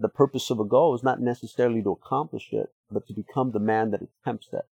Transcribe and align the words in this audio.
the 0.00 0.08
purpose 0.08 0.50
of 0.50 0.58
a 0.58 0.64
goal 0.64 0.94
is 0.94 1.02
not 1.02 1.20
necessarily 1.20 1.82
to 1.82 1.90
accomplish 1.90 2.48
it, 2.52 2.72
but 2.90 3.06
to 3.06 3.12
become 3.12 3.52
the 3.52 3.60
man 3.60 3.90
that 3.90 4.00
attempts 4.02 4.48
it. 4.52 4.66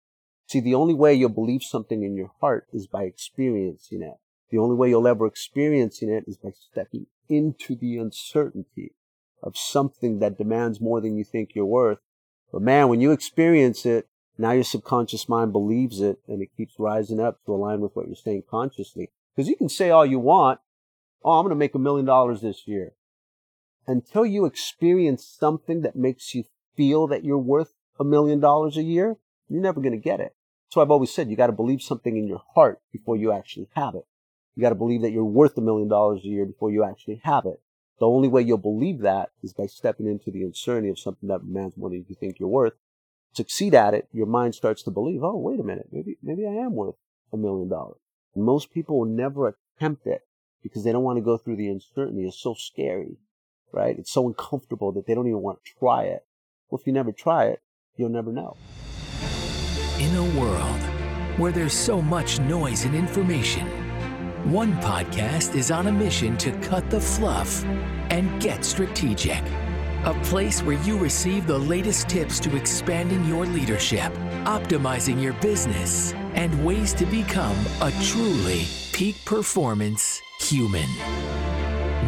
See, 0.47 0.61
the 0.61 0.75
only 0.75 0.95
way 0.95 1.15
you'll 1.15 1.31
believe 1.31 1.63
something 1.63 2.03
in 2.03 2.15
your 2.15 2.33
heart 2.41 2.67
is 2.73 2.87
by 2.87 3.05
experiencing 3.05 4.03
it. 4.03 4.15
The 4.51 4.59
only 4.59 4.77
way 4.77 4.91
you'll 4.91 5.09
ever 5.09 5.27
experiencing 5.27 6.11
it 6.11 6.25
is 6.27 6.37
by 6.37 6.51
stepping 6.51 7.07
into 7.29 7.75
the 7.75 7.97
uncertainty 7.97 8.93
of 9.43 9.57
something 9.57 10.19
that 10.19 10.39
demands 10.39 10.81
more 10.81 11.01
than 11.01 11.17
you 11.17 11.25
think 11.25 11.55
you're 11.55 11.65
worth. 11.65 11.99
But 12.53 12.63
man, 12.63 12.89
when 12.89 13.01
you 13.01 13.11
experience 13.11 13.87
it, 13.87 14.07
now 14.37 14.53
your 14.53 14.65
subconscious 14.65 15.29
mind 15.29 15.53
believes 15.53 16.01
it 16.01 16.19
and 16.29 16.43
it 16.43 16.57
keeps 16.57 16.75
rising 16.79 17.21
up 17.21 17.39
to 17.47 17.55
align 17.55 17.81
with 17.81 17.97
what 17.97 18.07
you're 18.07 18.17
saying 18.17 18.45
consciously. 18.51 19.11
Because 19.35 19.49
you 19.49 19.57
can 19.57 19.69
say 19.69 19.91
all 19.91 20.05
you 20.05 20.19
want, 20.19 20.61
oh, 21.25 21.39
I'm 21.39 21.45
going 21.45 21.51
to 21.51 21.57
make 21.57 21.75
a 21.75 21.79
million 21.79 22.05
dollars 22.05 22.43
this 22.43 22.67
year. 22.67 22.93
Until 23.87 24.25
you 24.25 24.47
experience 24.47 25.27
something 25.27 25.83
that 25.83 25.97
makes 25.97 26.35
you 26.35 26.45
feel 26.77 27.07
that 27.09 27.25
you're 27.25 27.39
worth 27.39 27.75
a 27.99 28.05
million 28.05 28.41
dollars 28.41 28.77
a 28.77 28.83
year, 28.83 29.17
you're 29.49 29.63
never 29.63 29.81
going 29.81 29.93
to 29.93 29.99
get 29.99 30.21
it. 30.21 30.35
So 30.71 30.81
I've 30.81 30.91
always 30.91 31.13
said 31.13 31.29
you 31.29 31.37
got 31.37 31.49
to 31.49 31.53
believe 31.53 31.83
something 31.83 32.17
in 32.17 32.27
your 32.27 32.43
heart 32.55 32.81
before 32.93 33.17
you 33.17 33.31
actually 33.31 33.69
have 33.75 33.95
it. 33.95 34.07
You 34.55 34.63
got 34.63 34.71
to 34.71 34.75
believe 34.75 35.03
that 35.03 35.13
you're 35.13 35.25
worth 35.25 35.57
a 35.59 35.61
million 35.61 35.89
dollars 35.89 36.23
a 36.25 36.29
year 36.29 36.47
before 36.47 36.71
you 36.71 36.83
actually 36.83 37.21
have 37.25 37.45
it. 37.45 37.61
The 38.01 38.07
only 38.07 38.29
way 38.29 38.43
you'll 38.43 38.59
believe 38.59 39.01
that 39.01 39.31
is 39.43 39.53
by 39.53 39.67
stepping 39.67 40.07
into 40.07 40.31
the 40.31 40.43
uncertainty 40.43 40.89
of 40.89 40.99
something 40.99 41.29
that 41.29 41.47
demands 41.47 41.77
more 41.77 41.91
than 41.91 42.05
you 42.09 42.17
think 42.17 42.39
you're 42.39 42.49
worth. 42.49 42.75
Succeed 43.33 43.75
at 43.75 43.95
it, 43.95 44.09
your 44.13 44.27
mind 44.27 44.55
starts 44.55 44.83
to 44.85 44.91
believe, 44.91 45.23
oh, 45.23 45.37
wait 45.37 45.61
a 45.61 45.65
minute, 45.65 45.89
maybe, 45.93 46.17
maybe 46.23 46.47
I 46.47 46.53
am 46.53 46.75
worth 46.75 46.97
a 47.33 47.37
million 47.37 47.69
dollars. 47.69 47.99
Most 48.35 48.73
people 48.73 48.99
will 48.99 49.07
never 49.07 49.57
attempt 49.79 50.07
it 50.07 50.23
because 50.63 50.83
they 50.83 50.93
don't 50.93 51.05
want 51.05 51.19
to 51.19 51.25
go 51.25 51.37
through 51.37 51.57
the 51.57 51.69
uncertainty. 51.69 52.27
It's 52.27 52.39
so 52.41 52.55
scary, 52.55 53.17
right? 53.75 53.99
It's 53.99 54.13
so 54.13 54.29
uncomfortable 54.29 54.93
that 54.93 55.07
they 55.07 55.15
don't 55.15 55.27
even 55.27 55.43
want 55.43 55.65
to 55.65 55.73
try 55.79 56.05
it. 56.05 56.25
Well, 56.71 56.81
if 56.81 56.87
you 56.87 56.93
never 56.93 57.13
try 57.13 57.47
it, 57.47 57.61
you'll 57.97 58.09
never 58.09 58.33
know. 58.33 58.57
In 59.99 60.15
a 60.17 60.41
world 60.41 60.81
where 61.39 61.53
there's 61.53 61.73
so 61.73 62.01
much 62.01 62.41
noise 62.41 62.85
and 62.85 62.95
information, 62.95 63.67
one 64.51 64.75
podcast 64.75 65.55
is 65.55 65.71
on 65.71 65.87
a 65.87 65.93
mission 65.93 66.37
to 66.39 66.53
cut 66.61 66.89
the 66.91 67.01
fluff 67.01 67.65
and 68.11 68.41
get 68.41 68.65
strategic. 68.65 69.43
A 70.05 70.15
place 70.25 70.63
where 70.63 70.81
you 70.83 70.99
receive 70.99 71.47
the 71.47 71.59
latest 71.59 72.09
tips 72.09 72.39
to 72.41 72.55
expanding 72.57 73.25
your 73.25 73.47
leadership, 73.47 74.13
optimizing 74.45 75.21
your 75.21 75.33
business, 75.35 76.13
and 76.35 76.65
ways 76.65 76.93
to 76.95 77.07
become 77.07 77.57
a 77.81 77.91
truly 78.03 78.67
peak 78.93 79.17
performance 79.25 80.21
human. 80.41 80.89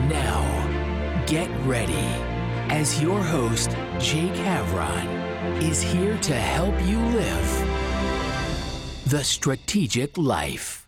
Now, 0.09 0.56
get 1.27 1.50
ready 1.66 2.06
as 2.70 3.02
your 3.02 3.20
host, 3.20 3.70
Jake 3.98 4.32
Havron, 4.34 5.60
is 5.60 5.82
here 5.82 6.16
to 6.19 6.34
help 6.34 6.74
you 6.86 7.00
live 7.00 9.02
the 9.06 9.24
strategic 9.24 10.16
life. 10.16 10.86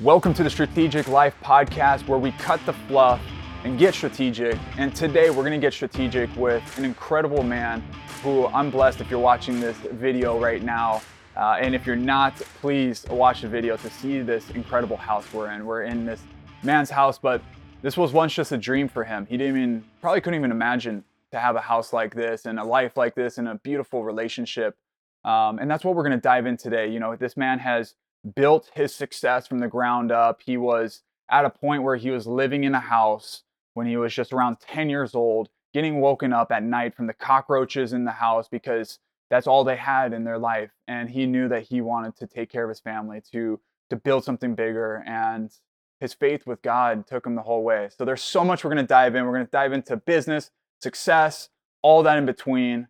Welcome 0.00 0.34
to 0.34 0.42
the 0.42 0.50
Strategic 0.50 1.08
Life 1.08 1.34
podcast 1.42 2.06
where 2.06 2.18
we 2.18 2.32
cut 2.32 2.60
the 2.66 2.74
fluff 2.74 3.18
and 3.64 3.78
get 3.78 3.94
strategic. 3.94 4.58
And 4.76 4.94
today 4.94 5.30
we're 5.30 5.44
going 5.44 5.52
to 5.52 5.66
get 5.66 5.72
strategic 5.72 6.28
with 6.36 6.62
an 6.76 6.84
incredible 6.84 7.42
man 7.42 7.82
who 8.22 8.48
I'm 8.48 8.70
blessed 8.70 9.00
if 9.00 9.10
you're 9.10 9.18
watching 9.18 9.60
this 9.60 9.78
video 9.78 10.38
right 10.38 10.62
now. 10.62 11.00
Uh, 11.34 11.56
and 11.58 11.74
if 11.74 11.86
you're 11.86 11.96
not, 11.96 12.36
please 12.60 13.06
watch 13.08 13.40
the 13.40 13.48
video 13.48 13.78
to 13.78 13.88
see 13.88 14.20
this 14.20 14.50
incredible 14.50 14.98
house 14.98 15.24
we're 15.32 15.52
in. 15.52 15.64
We're 15.64 15.84
in 15.84 16.04
this 16.04 16.22
man's 16.62 16.90
house, 16.90 17.18
but 17.18 17.40
this 17.82 17.96
was 17.96 18.12
once 18.12 18.34
just 18.34 18.52
a 18.52 18.58
dream 18.58 18.88
for 18.88 19.04
him. 19.04 19.26
He 19.26 19.36
didn't 19.36 19.56
even, 19.56 19.84
probably 20.00 20.20
couldn't 20.20 20.38
even 20.38 20.50
imagine 20.50 21.04
to 21.32 21.38
have 21.38 21.56
a 21.56 21.60
house 21.60 21.92
like 21.92 22.14
this 22.14 22.46
and 22.46 22.58
a 22.58 22.64
life 22.64 22.96
like 22.96 23.14
this 23.14 23.38
and 23.38 23.48
a 23.48 23.56
beautiful 23.56 24.04
relationship. 24.04 24.76
Um, 25.24 25.58
and 25.58 25.70
that's 25.70 25.84
what 25.84 25.94
we're 25.94 26.04
going 26.04 26.12
to 26.12 26.20
dive 26.20 26.46
in 26.46 26.56
today. 26.56 26.88
You 26.88 27.00
know, 27.00 27.16
this 27.16 27.36
man 27.36 27.58
has 27.58 27.94
built 28.34 28.70
his 28.74 28.94
success 28.94 29.46
from 29.46 29.58
the 29.58 29.68
ground 29.68 30.10
up. 30.12 30.40
He 30.44 30.56
was 30.56 31.02
at 31.30 31.44
a 31.44 31.50
point 31.50 31.82
where 31.82 31.96
he 31.96 32.10
was 32.10 32.26
living 32.26 32.64
in 32.64 32.74
a 32.74 32.80
house 32.80 33.42
when 33.74 33.86
he 33.86 33.96
was 33.96 34.14
just 34.14 34.32
around 34.32 34.58
10 34.60 34.88
years 34.88 35.14
old, 35.14 35.48
getting 35.74 36.00
woken 36.00 36.32
up 36.32 36.50
at 36.50 36.62
night 36.62 36.94
from 36.94 37.06
the 37.06 37.12
cockroaches 37.12 37.92
in 37.92 38.04
the 38.04 38.12
house 38.12 38.48
because 38.48 38.98
that's 39.28 39.46
all 39.46 39.64
they 39.64 39.76
had 39.76 40.12
in 40.12 40.24
their 40.24 40.38
life. 40.38 40.70
And 40.88 41.10
he 41.10 41.26
knew 41.26 41.48
that 41.48 41.64
he 41.64 41.80
wanted 41.80 42.16
to 42.16 42.26
take 42.26 42.50
care 42.50 42.64
of 42.64 42.68
his 42.68 42.80
family, 42.80 43.20
to 43.32 43.60
to 43.90 43.96
build 43.96 44.24
something 44.24 44.54
bigger. 44.54 45.04
And 45.06 45.52
his 46.00 46.14
faith 46.14 46.46
with 46.46 46.62
God 46.62 47.06
took 47.06 47.26
him 47.26 47.34
the 47.34 47.42
whole 47.42 47.62
way. 47.62 47.88
So 47.96 48.04
there's 48.04 48.22
so 48.22 48.44
much 48.44 48.64
we're 48.64 48.70
going 48.72 48.84
to 48.84 48.88
dive 48.88 49.14
in. 49.14 49.24
We're 49.24 49.32
going 49.34 49.46
to 49.46 49.50
dive 49.50 49.72
into 49.72 49.96
business, 49.96 50.50
success, 50.82 51.48
all 51.82 52.02
that 52.02 52.18
in 52.18 52.26
between. 52.26 52.88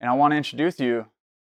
And 0.00 0.10
I 0.10 0.14
want 0.14 0.32
to 0.32 0.36
introduce 0.36 0.78
you 0.80 1.06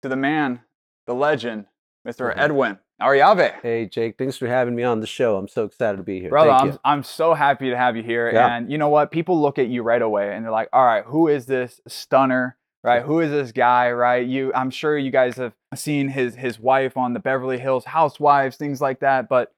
to 0.01 0.09
the 0.09 0.16
man, 0.16 0.61
the 1.07 1.13
legend, 1.16 1.66
mister 2.03 2.29
Mhm. 2.29 2.38
Edwin 2.38 2.79
Arroyave. 3.01 3.55
Hey, 3.61 3.88
Jake, 3.88 4.17
thanks 4.17 4.38
for 4.38 4.47
having 4.47 4.75
me 4.75 4.84
on 4.84 5.01
the 5.01 5.07
show. 5.07 5.38
I'm 5.38 5.47
so 5.47 5.66
excited 5.66 5.97
to 5.97 6.03
be 6.03 6.22
here. 6.22 6.29
Brother, 6.29 6.51
Thank 6.51 6.61
I'm, 6.61 6.67
you. 6.69 6.79
I'm 6.85 7.03
so 7.03 7.34
happy 7.34 7.69
to 7.72 7.78
have 7.78 7.97
you 7.97 8.03
here. 8.03 8.31
Yeah. 8.31 8.55
And 8.55 8.72
you 8.72 8.78
know 8.78 8.89
what? 8.89 9.11
People 9.11 9.41
look 9.41 9.59
at 9.59 9.67
you 9.67 9.84
right 9.84 10.01
away 10.01 10.34
and 10.34 10.45
they're 10.45 10.51
like, 10.51 10.69
all 10.72 10.85
right, 10.85 11.03
who 11.05 11.28
is 11.28 11.45
this 11.47 11.81
stunner? 11.88 12.57
Right? 12.84 13.01
Who 13.01 13.19
is 13.19 13.31
this 13.31 13.51
guy? 13.51 13.91
Right? 13.91 14.28
You 14.28 14.51
I'm 14.53 14.69
sure 14.69 14.95
you 14.95 15.09
guys 15.09 15.38
have 15.38 15.53
seen 15.73 16.07
his 16.09 16.35
his 16.35 16.59
wife 16.59 16.95
on 16.95 17.13
the 17.13 17.19
Beverly 17.19 17.57
Hills 17.57 17.84
Housewives, 17.85 18.57
things 18.57 18.79
like 18.79 19.00
that. 19.00 19.28
But 19.28 19.51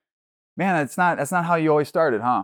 man, 0.57 0.75
that's 0.75 0.97
not 0.97 1.17
that's 1.17 1.31
not 1.31 1.45
how 1.45 1.55
you 1.55 1.69
always 1.69 1.87
started, 1.87 2.21
huh? 2.21 2.43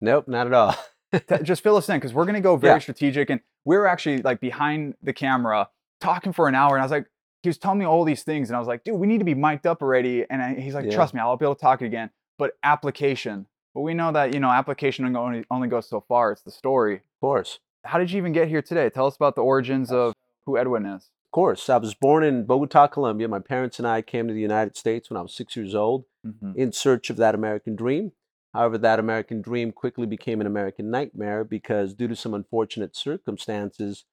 Nope, 0.00 0.26
not 0.26 0.46
at 0.46 0.52
all. 0.52 0.74
Just 1.42 1.62
fill 1.62 1.76
us 1.76 1.88
in 1.88 1.96
because 1.96 2.14
we're 2.14 2.24
gonna 2.24 2.40
go 2.40 2.56
very 2.56 2.74
Yeah. 2.74 2.78
strategic. 2.80 3.30
And 3.30 3.40
we 3.64 3.76
were 3.76 3.86
actually 3.86 4.18
like 4.22 4.40
behind 4.40 4.94
the 5.02 5.12
camera 5.12 5.68
talking 6.00 6.32
for 6.32 6.48
an 6.48 6.54
hour, 6.54 6.74
and 6.74 6.82
I 6.82 6.84
was 6.84 6.90
like, 6.92 7.06
he 7.42 7.48
was 7.48 7.58
telling 7.58 7.78
me 7.78 7.84
all 7.84 8.04
these 8.04 8.22
things, 8.22 8.48
and 8.50 8.56
I 8.56 8.58
was 8.58 8.68
like, 8.68 8.84
dude, 8.84 8.94
we 8.98 9.06
need 9.06 9.18
to 9.18 9.24
be 9.24 9.34
mic'd 9.34 9.66
up 9.66 9.82
already. 9.82 10.24
And 10.28 10.42
I, 10.42 10.54
he's 10.54 10.74
like, 10.74 10.86
Yeah. 10.86 10.94
trust 10.94 11.14
me, 11.14 11.20
I'll 11.20 11.36
be 11.36 11.44
able 11.44 11.54
to 11.54 11.60
talk 11.60 11.82
again. 11.82 12.10
But 12.38 12.52
application, 12.62 13.46
but 13.74 13.82
we 13.82 13.92
know 13.94 14.10
that 14.12 14.32
you 14.32 14.40
know 14.40 14.50
application 14.50 15.14
only 15.16 15.44
only 15.50 15.68
goes 15.68 15.88
so 15.88 16.00
far. 16.00 16.32
It's 16.32 16.42
the 16.42 16.50
story. 16.50 16.96
Of 16.96 17.20
course. 17.20 17.58
How 17.84 17.98
did 17.98 18.10
you 18.10 18.18
even 18.18 18.32
get 18.32 18.48
here 18.48 18.62
today? 18.62 18.88
Tell 18.90 19.06
us 19.06 19.16
about 19.16 19.34
the 19.36 19.42
origins 19.42 19.90
of 19.90 20.12
who 20.46 20.56
Edwin 20.58 20.86
is. 20.86 21.10
Of 21.30 21.32
course. 21.32 21.70
I 21.70 21.76
was 21.76 21.94
born 21.94 22.24
in 22.24 22.44
Bogota, 22.44 22.88
Colombia. 22.88 23.28
My 23.28 23.38
parents 23.38 23.78
and 23.78 23.86
I 23.86 24.02
came 24.02 24.26
to 24.26 24.34
the 24.34 24.40
United 24.40 24.76
States 24.76 25.08
when 25.08 25.16
I 25.16 25.22
was 25.22 25.32
six 25.32 25.54
years 25.54 25.76
old 25.76 26.06
Mhm. 26.26 26.56
in 26.56 26.72
search 26.72 27.08
of 27.08 27.16
that 27.18 27.36
American 27.36 27.76
dream. 27.76 28.10
However, 28.52 28.76
that 28.78 28.98
American 28.98 29.40
dream 29.40 29.70
quickly 29.70 30.08
became 30.08 30.40
an 30.40 30.48
American 30.48 30.90
nightmare 30.90 31.44
because, 31.44 31.94
due 31.94 32.08
to 32.08 32.16
some 32.16 32.34
unfortunate 32.34 32.96
circumstances, 32.96 34.04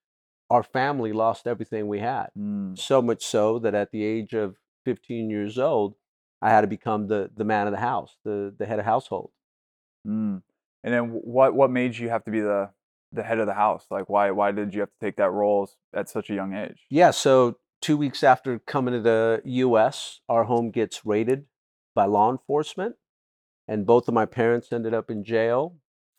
our 0.52 0.62
family 0.62 1.12
lost 1.12 1.48
everything 1.48 1.88
we 1.88 2.02
had. 2.02 2.28
Mm. 2.38 2.78
So 2.78 3.02
much 3.02 3.26
so 3.26 3.58
that 3.60 3.74
at 3.74 3.90
the 3.90 4.04
age 4.04 4.36
of 4.36 4.58
15 4.86 5.32
years 5.32 5.58
old, 5.58 5.96
I 6.40 6.52
had 6.52 6.62
to 6.62 6.68
become 6.68 7.08
the, 7.08 7.32
the 7.36 7.44
man 7.44 7.66
of 7.66 7.72
the 7.74 7.80
house, 7.80 8.16
the, 8.24 8.54
the 8.56 8.68
head 8.68 8.78
of 8.78 8.86
household. 8.86 9.32
Mm. 10.06 10.44
And 10.84 10.94
then 10.94 11.10
what 11.10 11.56
what 11.56 11.72
made 11.72 11.98
you 11.98 12.10
have 12.10 12.24
to 12.26 12.32
be 12.32 12.42
the 12.42 12.70
the 13.12 13.24
head 13.24 13.40
of 13.40 13.48
the 13.48 13.54
house? 13.54 13.86
Like 13.90 14.10
why 14.10 14.32
why 14.32 14.52
did 14.52 14.74
you 14.74 14.82
have 14.82 14.90
to 14.90 15.06
take 15.06 15.18
that 15.18 15.32
role 15.32 15.70
at 15.94 16.10
such 16.10 16.30
a 16.30 16.34
young 16.34 16.54
age? 16.54 16.86
Yeah, 16.90 17.12
so 17.12 17.58
two 17.82 17.98
weeks 17.98 18.24
after 18.24 18.60
coming 18.60 18.94
to 18.94 19.02
the 19.02 19.42
US, 19.44 20.22
our 20.28 20.46
home 20.46 20.72
gets 20.72 21.06
raided 21.06 21.46
by 21.96 22.06
law 22.06 22.32
enforcement, 22.32 22.96
and 23.68 23.86
both 23.86 24.08
of 24.08 24.14
my 24.14 24.26
parents 24.26 24.72
ended 24.72 24.94
up 24.94 25.10
in 25.10 25.24
jail. 25.24 25.78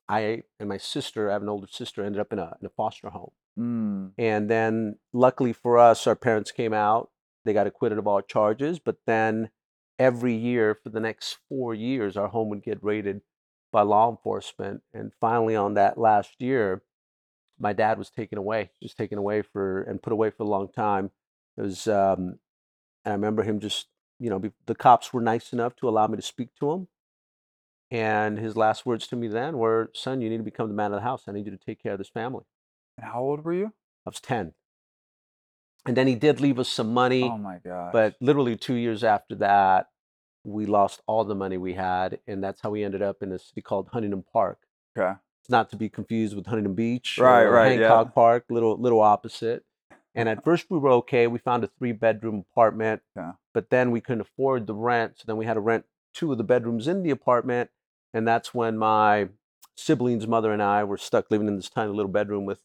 I 0.09 0.43
and 0.59 0.69
my 0.69 0.79
sister, 0.79 1.29
I 1.29 1.35
have 1.35 1.43
an 1.43 1.49
older 1.49 1.67
sister, 1.71 2.03
ended 2.03 2.21
up 2.21 2.33
in 2.33 2.39
a, 2.39 2.57
in 2.61 2.67
a 2.67 2.71
foster 2.71 3.11
home. 3.11 3.33
Mm. 3.59 4.13
And 4.17 4.49
then, 4.49 4.97
luckily 5.13 5.53
for 5.53 5.79
us, 5.79 6.07
our 6.07 6.17
parents 6.17 6.51
came 6.51 6.73
out. 6.73 7.11
They 7.45 7.53
got 7.53 7.67
acquitted 7.67 7.99
of 7.99 8.07
all 8.07 8.23
charges. 8.23 8.79
But 8.79 8.97
then, 9.07 9.51
every 9.99 10.35
year 10.35 10.75
for 10.75 10.91
the 10.91 11.01
next 11.01 11.39
four 11.49 11.75
years, 11.75 12.17
our 12.17 12.29
home 12.29 12.49
would 12.51 12.63
get 12.63 12.83
raided 12.83 13.21
by 13.73 13.83
law 13.83 14.11
enforcement. 14.11 14.83
And 14.95 15.13
finally, 15.21 15.57
on 15.57 15.75
that 15.75 15.99
last 15.99 16.41
year, 16.41 16.83
my 17.59 17.73
dad 17.73 17.99
was 17.99 18.11
taken 18.11 18.39
away, 18.39 18.71
He 18.79 18.85
was 18.85 18.95
taken 18.95 19.19
away 19.19 19.43
for 19.43 19.83
and 19.83 20.03
put 20.03 20.13
away 20.13 20.31
for 20.31 20.45
a 20.45 20.47
long 20.47 20.69
time. 20.69 21.11
It 21.57 21.63
was, 21.63 21.89
um, 21.89 22.39
and 23.05 23.13
I 23.13 23.13
remember 23.13 23.43
him 23.43 23.59
just, 23.59 23.89
you 24.21 24.31
know, 24.31 24.39
be- 24.39 24.53
the 24.67 24.75
cops 24.77 25.13
were 25.13 25.21
nice 25.21 25.53
enough 25.53 25.75
to 25.77 25.89
allow 25.89 26.07
me 26.07 26.17
to 26.17 26.23
speak 26.23 26.55
to 26.61 26.71
him. 26.73 26.89
And 27.91 28.39
his 28.39 28.57
last 28.57 28.85
words 28.85 29.07
to 29.09 29.17
me 29.17 29.29
then 29.29 29.59
were, 29.59 29.91
"Son, 29.95 30.21
you 30.21 30.29
need 30.29 30.37
to 30.37 30.43
become 30.43 30.69
the 30.69 30.75
man 30.75 30.93
of 30.93 30.99
the 30.99 31.03
house. 31.03 31.27
I 31.27 31.33
need 31.33 31.47
you 31.47 31.53
to 31.53 31.65
take 31.65 31.83
care 31.83 31.93
of 31.93 31.99
this 31.99 32.11
family." 32.11 32.45
And 32.97 33.07
how 33.07 33.21
old 33.21 33.45
were 33.45 33.55
you? 33.55 33.73
I 34.07 34.11
was 34.11 34.21
10. 34.21 34.55
And 35.87 35.97
then 35.97 36.07
he 36.07 36.15
did 36.15 36.41
leave 36.41 36.59
us 36.59 36.69
some 36.69 36.93
money, 36.93 37.23
Oh 37.25 37.39
my 37.39 37.59
gosh. 37.59 37.93
but 37.93 38.17
literally 38.21 38.57
two 38.57 38.75
years 38.75 39.03
after 39.03 39.35
that, 39.37 39.89
we 40.45 40.67
lost 40.67 41.03
all 41.07 41.25
the 41.25 41.35
money 41.35 41.57
we 41.59 41.75
had. 41.75 42.19
And 42.27 42.43
that's 42.43 42.61
how 42.61 42.71
we 42.71 42.85
ended 42.85 43.03
up 43.03 43.23
in 43.23 43.33
a 43.33 43.39
city 43.39 43.61
called 43.61 43.89
Huntington 43.93 44.25
Park. 44.33 44.59
okay. 44.99 45.19
It's 45.41 45.51
not 45.51 45.71
to 45.71 45.77
be 45.77 45.89
confused 45.89 46.35
with 46.37 46.47
Huntington 46.47 46.75
Beach 46.75 47.17
Right, 47.19 47.43
or 47.45 47.51
right, 47.53 47.79
yeah. 47.79 47.89
Hancock 47.89 48.15
Park, 48.15 48.45
little, 48.51 48.77
little 48.77 49.01
opposite. 49.01 49.65
And 50.15 50.29
at 50.29 50.45
first 50.49 50.67
we 50.71 50.79
were 50.79 50.91
okay. 50.91 51.27
We 51.27 51.39
found 51.39 51.65
a 51.65 51.71
three 51.79 51.93
bedroom 51.93 52.45
apartment, 52.53 53.03
Yeah. 53.17 53.33
but 53.55 53.71
then 53.71 53.91
we 53.91 54.01
couldn't 54.01 54.21
afford 54.23 54.67
the 54.67 54.75
rent. 54.75 55.15
So 55.19 55.25
then 55.27 55.37
we 55.37 55.47
had 55.47 55.55
to 55.55 55.61
rent 55.61 55.85
two 56.15 56.33
of 56.33 56.39
the 56.39 56.45
bedrooms 56.45 56.87
in 56.89 57.03
the 57.03 57.11
apartment. 57.11 57.71
And 58.13 58.27
that's 58.27 58.53
when 58.53 58.77
my 58.79 59.29
siblings' 59.77 60.27
mother 60.27 60.53
and 60.53 60.63
I 60.63 60.83
were 60.85 60.97
stuck 60.99 61.31
living 61.31 61.47
in 61.49 61.57
this 61.57 61.71
tiny 61.71 61.93
little 61.93 62.11
bedroom 62.11 62.45
with 62.45 62.61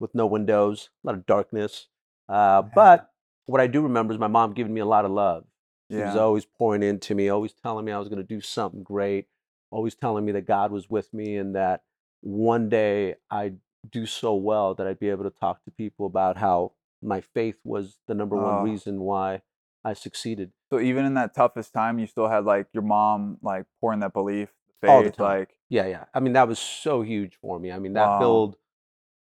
with 0.00 0.14
no 0.14 0.26
windows, 0.26 0.90
a 1.04 1.08
lot 1.08 1.16
of 1.16 1.26
darkness. 1.26 1.88
Uh, 2.28 2.62
but 2.62 3.10
what 3.46 3.60
I 3.60 3.66
do 3.66 3.80
remember 3.80 4.12
is 4.12 4.18
my 4.20 4.28
mom 4.28 4.52
giving 4.52 4.72
me 4.74 4.80
a 4.80 4.86
lot 4.86 5.04
of 5.04 5.10
love. 5.10 5.44
She 5.90 6.02
was 6.02 6.16
always 6.16 6.44
pouring 6.44 6.82
into 6.82 7.14
me, 7.14 7.28
always 7.28 7.52
telling 7.52 7.84
me 7.84 7.92
I 7.92 7.98
was 7.98 8.08
going 8.08 8.18
to 8.18 8.22
do 8.34 8.40
something 8.40 8.82
great, 8.82 9.26
always 9.70 9.94
telling 9.94 10.24
me 10.24 10.32
that 10.32 10.46
God 10.46 10.70
was 10.70 10.90
with 10.90 11.12
me 11.14 11.36
and 11.36 11.54
that 11.54 11.82
one 12.20 12.68
day 12.68 13.16
I'd 13.30 13.58
do 13.90 14.06
so 14.06 14.34
well 14.34 14.74
that 14.74 14.86
I'd 14.86 14.98
be 14.98 15.08
able 15.08 15.24
to 15.24 15.30
talk 15.30 15.64
to 15.64 15.70
people 15.70 16.06
about 16.06 16.36
how 16.36 16.72
my 17.02 17.20
faith 17.20 17.56
was 17.64 17.98
the 18.06 18.14
number 18.14 18.36
one 18.36 18.56
Oh. 18.56 18.62
reason 18.62 19.00
why 19.00 19.42
I 19.84 19.94
succeeded. 19.94 20.52
So 20.70 20.80
even 20.80 21.04
in 21.04 21.14
that 21.14 21.34
toughest 21.34 21.72
time, 21.72 21.98
you 21.98 22.06
still 22.06 22.28
had 22.28 22.44
like 22.44 22.66
your 22.72 22.82
mom 22.82 23.38
like 23.42 23.66
pouring 23.80 24.00
that 24.00 24.12
belief, 24.12 24.50
the 24.66 24.86
All 24.86 25.02
the 25.02 25.10
faith, 25.10 25.14
time. 25.14 25.38
like 25.38 25.56
Yeah, 25.68 25.86
yeah. 25.86 26.04
I 26.12 26.20
mean, 26.20 26.32
that 26.34 26.48
was 26.48 26.58
so 26.58 27.02
huge 27.02 27.36
for 27.40 27.58
me. 27.58 27.70
I 27.72 27.78
mean, 27.78 27.92
that 27.94 28.18
Wow. 28.18 28.18
built 28.18 28.56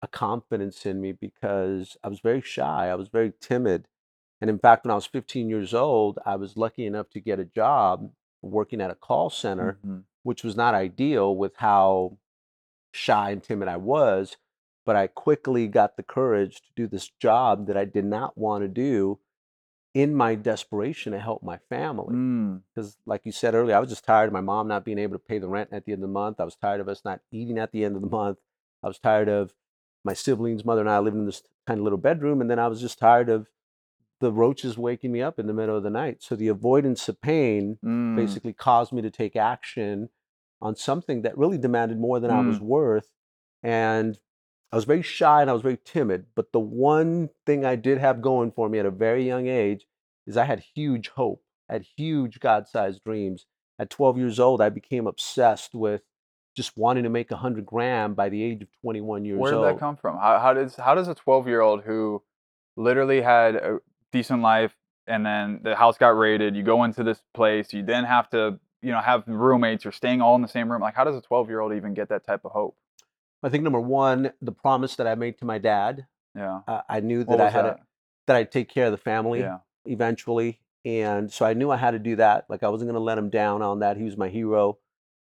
a 0.03 0.09
confidence 0.09 0.87
in 0.87 1.01
me 1.01 1.13
because 1.13 1.97
I 2.03 2.09
was 2.09 2.21
very 2.21 2.41
shy. 2.41 2.89
I 2.89 2.95
was 2.95 3.09
very 3.09 3.33
timid. 3.41 3.89
And 4.41 4.51
in 4.51 4.59
fact, 4.59 4.85
when 4.85 4.93
I 4.93 4.97
was 4.97 5.07
15 5.07 5.49
years 5.49 5.73
old, 5.73 6.19
I 6.27 6.37
was 6.37 6.57
lucky 6.57 6.87
enough 6.87 7.11
to 7.11 7.21
get 7.21 7.39
a 7.41 7.45
job 7.45 8.11
working 8.43 8.81
at 8.81 8.91
a 8.91 8.95
call 8.95 9.31
center, 9.31 9.79
mhm. 9.85 10.05
which 10.23 10.45
was 10.45 10.57
not 10.57 10.75
ideal 10.75 11.35
with 11.35 11.57
how 11.57 12.19
shy 12.93 13.31
and 13.31 13.43
timid 13.43 13.69
I 13.69 13.77
was. 13.77 14.37
But 14.85 14.97
I 14.97 15.09
quickly 15.09 15.67
got 15.67 15.97
the 15.97 16.03
courage 16.03 16.63
to 16.63 16.69
do 16.77 16.87
this 16.87 17.09
job 17.09 17.67
that 17.67 17.77
I 17.77 17.85
did 17.85 18.05
not 18.05 18.39
want 18.39 18.63
to 18.63 18.69
do 18.69 19.19
in 19.97 20.15
my 20.15 20.35
desperation 20.35 21.13
to 21.13 21.19
help 21.19 21.43
my 21.43 21.57
family 21.71 22.15
Mm, 22.15 22.61
because 22.69 22.99
like 23.07 23.23
you 23.25 23.33
said 23.33 23.55
earlier 23.55 23.75
i 23.75 23.81
was 23.81 23.89
just 23.89 24.05
tired 24.05 24.27
of 24.27 24.33
my 24.35 24.43
mom 24.43 24.69
not 24.69 24.85
being 24.85 24.99
able 24.99 25.15
to 25.15 25.19
pay 25.19 25.39
the 25.39 25.49
rent 25.49 25.71
at 25.73 25.87
the 25.87 25.93
end 25.93 26.03
of 26.03 26.09
the 26.09 26.13
month 26.13 26.39
i 26.39 26.45
was 26.45 26.55
tired 26.55 26.83
of 26.83 26.89
us 26.89 27.01
not 27.03 27.21
eating 27.33 27.57
at 27.57 27.73
the 27.73 27.83
end 27.83 27.97
of 27.97 28.03
the 28.03 28.09
month 28.09 28.37
i 28.83 28.89
was 28.89 28.99
tired 28.99 29.27
of 29.31 29.55
my 30.05 30.13
siblings 30.13 30.67
mother 30.67 30.83
and 30.83 30.91
i 30.91 30.99
living 30.99 31.21
in 31.21 31.25
this 31.27 31.43
tiny 31.67 31.81
little 31.81 31.97
bedroom 31.97 32.43
and 32.43 32.51
then 32.51 32.59
i 32.59 32.69
was 32.69 32.79
just 32.79 32.99
tired 32.99 33.31
of 33.31 33.49
the 34.21 34.33
roaches 34.33 34.79
waking 34.79 35.13
me 35.13 35.23
up 35.23 35.39
in 35.39 35.47
the 35.47 35.53
middle 35.53 35.77
of 35.77 35.83
the 35.83 35.91
night. 35.91 36.19
So 36.23 36.37
the 36.37 36.49
avoidance 36.49 37.09
of 37.09 37.21
pain 37.21 37.79
mm, 37.85 38.17
basically 38.17 38.53
caused 38.53 38.93
me 38.93 39.03
to 39.03 39.11
take 39.11 39.37
action 39.37 40.09
on 40.61 40.75
something 40.75 41.23
that 41.23 41.37
really 41.37 41.59
demanded 41.59 41.99
more 42.01 42.19
than 42.19 42.31
i 42.31 42.41
was 42.41 42.61
worth. 42.61 43.11
And 43.63 44.19
i 44.73 44.77
was 44.77 44.85
very 44.85 45.03
shy 45.03 45.41
and 45.41 45.49
i 45.49 45.53
was 45.53 45.63
very 45.63 45.79
timid 45.85 46.27
but 46.35 46.51
the 46.53 46.61
one 46.61 47.31
thing 47.47 47.65
i 47.65 47.77
did 47.77 47.99
have 47.99 48.21
going 48.21 48.51
for 48.51 48.69
me 48.69 48.81
at 48.81 48.87
a 48.87 48.91
very 48.91 49.25
young 49.25 49.47
age 49.47 49.87
is 50.27 50.37
i 50.37 50.45
had 50.45 50.65
huge 50.75 51.09
hope 51.11 51.43
I 51.69 51.75
had 51.75 51.87
huge 51.97 52.39
god-sized 52.41 53.03
dreams. 53.05 53.47
At 53.79 53.91
12 53.91 54.19
years 54.19 54.41
old 54.41 54.61
i 54.61 54.69
became 54.69 55.07
obsessed 55.07 55.75
with 55.75 56.03
just 56.57 56.77
wanting 56.77 57.05
to 57.05 57.11
make 57.11 57.31
100 57.31 57.67
grand 57.67 58.17
by 58.17 58.29
the 58.31 58.43
age 58.43 58.63
of 58.63 58.69
21 58.81 59.25
years 59.25 59.37
old. 59.37 59.43
Where 59.43 59.53
did 59.53 59.63
that 59.75 59.79
come 59.79 59.97
from? 59.97 60.17
How 60.19 60.39
how 60.39 60.55
does 60.55 60.77
how 60.77 60.95
does 60.95 61.09
a 61.09 61.15
twelve 61.15 61.47
year 61.47 61.61
old 61.61 61.83
who 61.83 62.23
literally 62.77 63.21
had 63.21 63.57
a 63.57 63.79
decent 64.13 64.43
life 64.43 64.75
and 65.07 65.25
then 65.25 65.61
the 65.63 65.77
house 65.77 65.99
got 65.99 66.17
raided, 66.17 66.57
you 66.57 66.63
go 66.63 66.85
into 66.85 67.05
this 67.05 67.21
place, 67.35 67.73
you 67.73 67.83
then 67.83 68.05
have 68.05 68.29
to 68.31 68.59
you 68.83 68.93
know 68.93 69.01
have 69.01 69.25
roommates, 69.27 69.85
you're 69.85 69.93
staying 69.93 70.21
all 70.21 70.35
in 70.37 70.43
the 70.43 70.49
same 70.49 70.71
room. 70.71 70.81
Like 70.83 70.95
how 70.95 71.05
does 71.05 71.17
a 71.17 71.21
twelve 71.21 71.49
year 71.49 71.61
old 71.61 71.73
even 71.73 71.95
get 71.95 72.09
that 72.11 72.25
type 72.27 72.43
of 72.45 72.53
hope? 72.53 72.77
i 73.43 73.51
think 73.51 73.63
number 73.63 73.79
one 73.81 74.33
the 74.41 74.51
promise 74.51 74.97
that 74.97 75.07
i 75.07 75.15
made 75.15 75.37
to 75.39 75.45
my 75.45 75.59
dad 75.59 76.07
Yeah. 76.35 76.61
uh, 76.67 76.81
i 76.89 77.01
knew 77.01 77.23
that 77.25 77.39
i 77.41 77.51
had 77.51 77.67
that? 77.67 77.75
A, 77.75 77.81
that 78.27 78.37
i'd 78.37 78.51
take 78.51 78.69
care 78.71 78.87
of 78.87 78.93
the 78.93 78.99
family 78.99 79.41
Yeah. 79.41 79.59
eventually. 79.85 80.61
And 80.85 81.33
so 81.33 81.45
I 81.45 81.53
knew 81.53 81.71
I 81.71 81.77
had 81.77 81.91
to 81.93 81.99
do 81.99 82.15
that. 82.17 82.47
Like 82.49 82.63
I 82.63 82.69
wasn't 82.69 82.89
going 82.89 82.99
to 83.01 83.05
let 83.05 83.19
him 83.19 83.29
down 83.29 83.61
on 83.61 83.81
that. 83.81 83.97
He 83.97 84.05
was 84.05 84.17
my 84.17 84.29
hero 84.29 84.79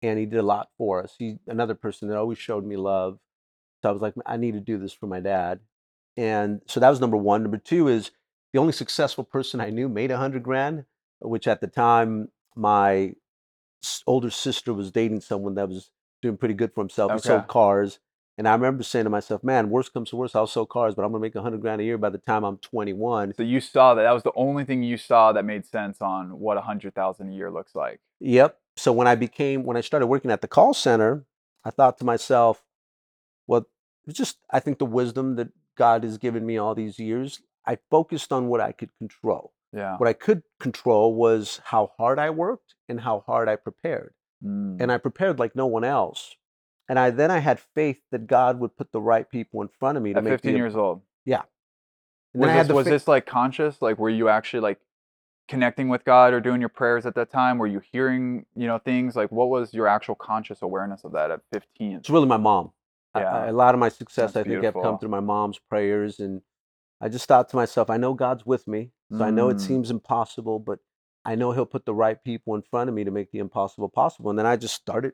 and 0.01 0.19
he 0.19 0.25
did 0.25 0.39
a 0.39 0.43
lot 0.43 0.69
for 0.77 1.01
us. 1.01 1.15
He 1.17 1.39
another 1.47 1.73
person 1.73 2.07
that 2.09 2.17
always 2.17 2.37
showed 2.37 2.65
me 2.65 2.75
love. 2.77 3.17
So 3.81 3.89
I 3.89 3.91
was 3.93 4.01
like, 4.01 4.13
I 4.25 4.35
need 4.37 4.53
to 4.53 4.59
do 4.59 4.77
this 4.77 4.91
for 4.93 5.07
my 5.07 5.19
dad. 5.21 5.61
And 6.17 6.61
so 6.67 6.79
that 6.81 6.89
was 6.89 6.99
number 6.99 7.17
one. 7.17 7.43
Number 7.43 7.57
two 7.57 7.87
is 7.87 8.11
the 8.53 8.59
only 8.59 8.73
successful 8.73 9.23
person 9.23 9.59
I 9.59 9.69
knew 9.69 9.89
made 9.89 10.11
a 10.11 10.17
hundred 10.17 10.44
grand, 10.44 10.85
which 11.19 11.47
at 11.47 11.61
the 11.61 11.67
time 11.67 12.29
my 12.55 13.13
older 14.05 14.29
sister 14.29 14.73
was 14.73 14.91
dating 14.91 15.21
someone 15.21 15.55
that 15.55 15.69
was 15.69 15.91
doing 16.21 16.38
pretty 16.38 16.53
good 16.53 16.73
for 16.73 16.81
himself. 16.81 17.11
He 17.13 17.19
sold 17.19 17.47
cars. 17.47 17.99
And 18.38 18.47
I 18.47 18.53
remember 18.53 18.83
saying 18.83 19.05
to 19.05 19.09
myself, 19.09 19.44
man, 19.44 19.71
worst 19.71 19.94
comes 19.94 20.11
to 20.11 20.15
worst, 20.15 20.35
I'll 20.35 20.45
sell 20.45 20.67
cars, 20.67 20.94
but 20.94 21.03
I'm 21.03 21.11
going 21.11 21.21
to 21.21 21.25
make 21.25 21.33
a 21.33 21.41
hundred 21.41 21.59
grand 21.59 21.81
a 21.81 21.83
year 21.83 21.97
by 21.97 22.11
the 22.11 22.19
time 22.19 22.44
I'm 22.44 22.57
21. 22.57 23.33
So 23.35 23.41
you 23.41 23.59
saw 23.59 23.95
that. 23.95 24.03
That 24.03 24.11
was 24.11 24.21
the 24.21 24.31
only 24.35 24.63
thing 24.63 24.83
you 24.83 24.97
saw 24.97 25.31
that 25.31 25.44
made 25.44 25.65
sense 25.65 26.01
on 26.01 26.39
what 26.39 26.55
a 26.55 26.61
hundred 26.61 26.94
thousand 26.94 27.31
a 27.31 27.33
year 27.33 27.49
looks 27.49 27.73
like. 27.73 27.99
Yep. 28.19 28.59
So 28.75 28.94
when 28.94 29.07
I 29.07 29.15
became, 29.15 29.63
when 29.63 29.75
I 29.75 29.81
started 29.81 30.05
working 30.05 30.29
at 30.29 30.41
the 30.41 30.47
call 30.47 30.75
center, 30.75 31.25
I 31.65 31.71
thought 31.71 31.97
to 31.97 32.05
myself, 32.05 32.63
well, 33.47 33.65
it's 34.05 34.17
just, 34.17 34.38
I 34.51 34.59
think 34.59 34.77
the 34.77 34.85
wisdom 34.85 35.35
that 35.38 35.49
God 35.75 36.03
has 36.03 36.19
given 36.19 36.45
me 36.45 36.59
all 36.59 36.75
these 36.75 36.99
years, 36.99 37.41
I 37.67 37.77
focused 37.91 38.31
on 38.31 38.47
what 38.47 38.61
I 38.61 38.71
could 38.71 38.89
control. 38.97 39.53
Yeah. 39.73 39.97
What 39.97 40.07
I 40.07 40.13
could 40.13 40.43
control 40.59 41.13
was 41.13 41.61
how 41.65 41.91
hard 41.97 42.17
I 42.17 42.29
worked 42.29 42.75
and 42.87 43.01
how 43.01 43.23
hard 43.27 43.49
I 43.49 43.57
prepared. 43.57 44.13
Mm. 44.43 44.81
And 44.81 44.91
I 44.91 44.97
prepared 44.97 45.37
like 45.39 45.55
no 45.55 45.67
one 45.67 45.83
else. 45.83 46.35
And 46.89 46.97
I 46.97 47.09
then 47.09 47.31
I 47.31 47.39
had 47.39 47.59
faith 47.59 47.99
that 48.11 48.27
God 48.27 48.59
would 48.59 48.77
put 48.77 48.91
the 48.93 49.01
right 49.01 49.29
people 49.29 49.61
in 49.61 49.67
front 49.67 49.97
of 49.97 50.03
me 50.03 50.13
to 50.13 50.19
At 50.19 50.23
make 50.23 50.33
15 50.33 50.53
the, 50.53 50.57
years 50.57 50.75
old. 50.75 51.01
And 52.33 52.41
Was, 52.43 52.67
this, 52.67 52.75
was 52.75 52.83
fa- 52.85 52.89
this 52.91 53.07
like 53.07 53.25
conscious? 53.25 53.81
Like, 53.81 53.97
were 53.97 54.09
you 54.09 54.29
actually 54.29 54.59
like 54.59 54.79
connecting 55.47 55.89
with 55.89 56.05
God 56.05 56.33
or 56.33 56.39
doing 56.39 56.59
your 56.59 56.69
prayers 56.69 57.05
at 57.05 57.15
that 57.15 57.31
time? 57.31 57.57
Were 57.57 57.67
you 57.67 57.81
hearing, 57.91 58.45
you 58.55 58.67
know, 58.67 58.77
things 58.77 59.15
like 59.15 59.31
what 59.31 59.49
was 59.49 59.73
your 59.73 59.87
actual 59.87 60.15
conscious 60.15 60.61
awareness 60.61 61.03
of 61.03 61.13
that 61.13 61.31
at 61.31 61.41
15? 61.51 61.97
It's 61.97 62.09
really 62.09 62.27
my 62.27 62.37
mom. 62.37 62.71
I- 63.13 63.21
Yeah. 63.21 63.35
I- 63.35 63.45
a 63.47 63.53
lot 63.53 63.73
of 63.73 63.79
my 63.79 63.89
success, 63.89 64.33
That's 64.33 64.47
I 64.47 64.49
think, 64.49 64.63
have 64.63 64.75
come 64.75 64.99
through 64.99 65.09
my 65.09 65.19
mom's 65.19 65.57
prayers, 65.57 66.19
and 66.19 66.41
I 67.01 67.09
just 67.09 67.27
thought 67.27 67.49
to 67.49 67.55
myself, 67.55 67.89
I 67.89 67.97
know 67.97 68.13
God's 68.13 68.45
with 68.45 68.67
me, 68.67 68.91
so 69.11 69.23
I 69.23 69.31
know 69.31 69.49
it 69.49 69.57
Mm. 69.57 69.61
seems 69.61 69.91
impossible, 69.91 70.59
but 70.59 70.79
I 71.25 71.35
know 71.35 71.51
He'll 71.51 71.65
put 71.65 71.85
the 71.85 71.94
right 71.94 72.21
people 72.23 72.55
in 72.55 72.61
front 72.63 72.89
of 72.89 72.95
me 72.95 73.03
to 73.03 73.11
make 73.11 73.31
the 73.31 73.39
impossible 73.39 73.89
possible. 73.89 74.29
And 74.29 74.39
then 74.39 74.45
I 74.45 74.55
just 74.55 74.75
started 74.75 75.13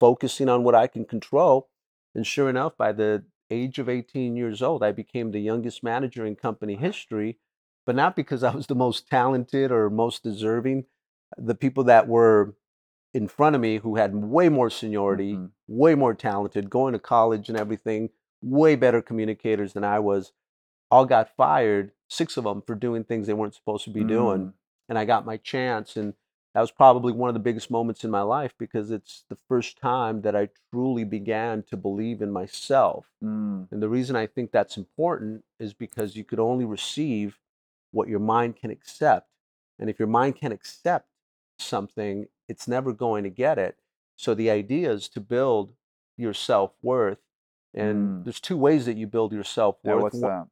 focusing 0.00 0.48
on 0.48 0.64
what 0.64 0.74
I 0.74 0.86
can 0.86 1.04
control, 1.04 1.70
and 2.14 2.26
sure 2.26 2.50
enough, 2.50 2.76
by 2.76 2.92
the 2.92 3.24
age 3.50 3.78
of 3.78 3.88
18 3.88 4.36
years 4.36 4.62
old, 4.62 4.82
I 4.82 4.92
became 4.92 5.30
the 5.30 5.40
youngest 5.40 5.82
manager 5.82 6.24
in 6.26 6.36
company 6.36 6.76
history, 6.76 7.38
but 7.86 7.96
not 7.96 8.16
because 8.16 8.42
I 8.42 8.54
was 8.54 8.66
the 8.66 8.74
most 8.74 9.08
talented 9.08 9.70
or 9.72 9.90
most 9.90 10.22
deserving. 10.22 10.86
The 11.38 11.54
people 11.54 11.84
that 11.84 12.08
were 12.08 12.54
in 13.14 13.28
front 13.28 13.54
of 13.56 13.62
me 13.62 13.78
who 13.78 13.96
had 13.96 14.14
way 14.14 14.48
more 14.48 14.70
seniority, 14.70 15.34
Mhm. 15.34 15.50
way 15.68 15.94
more 15.94 16.14
talented, 16.14 16.70
going 16.70 16.92
to 16.94 16.98
college 16.98 17.48
and 17.48 17.58
everything, 17.58 18.10
way 18.42 18.76
better 18.76 19.02
communicators 19.02 19.72
than 19.74 19.84
I 19.84 19.98
was, 19.98 20.32
all 20.92 21.04
got 21.06 21.34
fired, 21.36 21.92
six 22.08 22.36
of 22.36 22.44
them 22.44 22.62
for 22.66 22.74
doing 22.74 23.04
things 23.04 23.26
they 23.26 23.32
weren't 23.32 23.54
supposed 23.54 23.84
to 23.84 23.90
be 23.90 24.04
doing. 24.04 24.38
Mm. 24.48 24.52
And 24.88 24.98
I 24.98 25.04
got 25.04 25.24
my 25.24 25.38
chance. 25.38 25.96
And 25.96 26.14
that 26.54 26.60
was 26.60 26.70
probably 26.70 27.12
one 27.12 27.28
of 27.30 27.34
the 27.34 27.40
biggest 27.40 27.70
moments 27.70 28.04
in 28.04 28.10
my 28.10 28.20
life 28.22 28.52
because 28.58 28.90
it's 28.90 29.24
the 29.30 29.38
first 29.48 29.78
time 29.80 30.20
that 30.22 30.36
I 30.36 30.50
truly 30.70 31.04
began 31.04 31.62
to 31.64 31.76
believe 31.76 32.20
in 32.20 32.30
myself. 32.30 33.06
Mm. 33.24 33.68
And 33.70 33.82
the 33.82 33.88
reason 33.88 34.16
I 34.16 34.26
think 34.26 34.52
that's 34.52 34.76
important 34.76 35.44
is 35.58 35.72
because 35.72 36.14
you 36.14 36.24
could 36.24 36.38
only 36.40 36.64
receive 36.66 37.38
what 37.90 38.08
your 38.08 38.20
mind 38.20 38.56
can 38.56 38.70
accept. 38.70 39.28
And 39.78 39.88
if 39.88 39.98
your 39.98 40.08
mind 40.08 40.36
can 40.36 40.52
accept 40.52 41.08
something, 41.58 42.26
it's 42.48 42.68
never 42.68 42.92
going 42.92 43.24
to 43.24 43.30
get 43.30 43.58
it. 43.58 43.76
So 44.16 44.34
the 44.34 44.50
idea 44.50 44.92
is 44.92 45.08
to 45.10 45.20
build 45.20 45.72
your 46.18 46.34
self 46.34 46.72
worth. 46.82 47.18
And 47.74 47.96
Mm. 48.20 48.24
there's 48.24 48.40
two 48.40 48.58
ways 48.58 48.84
that 48.84 48.98
you 48.98 49.06
build 49.06 49.32
your 49.32 49.44
self 49.44 49.76
Yeah, 49.82 49.94
worth. 49.94 50.02
what's 50.02 50.20
that? 50.20 50.48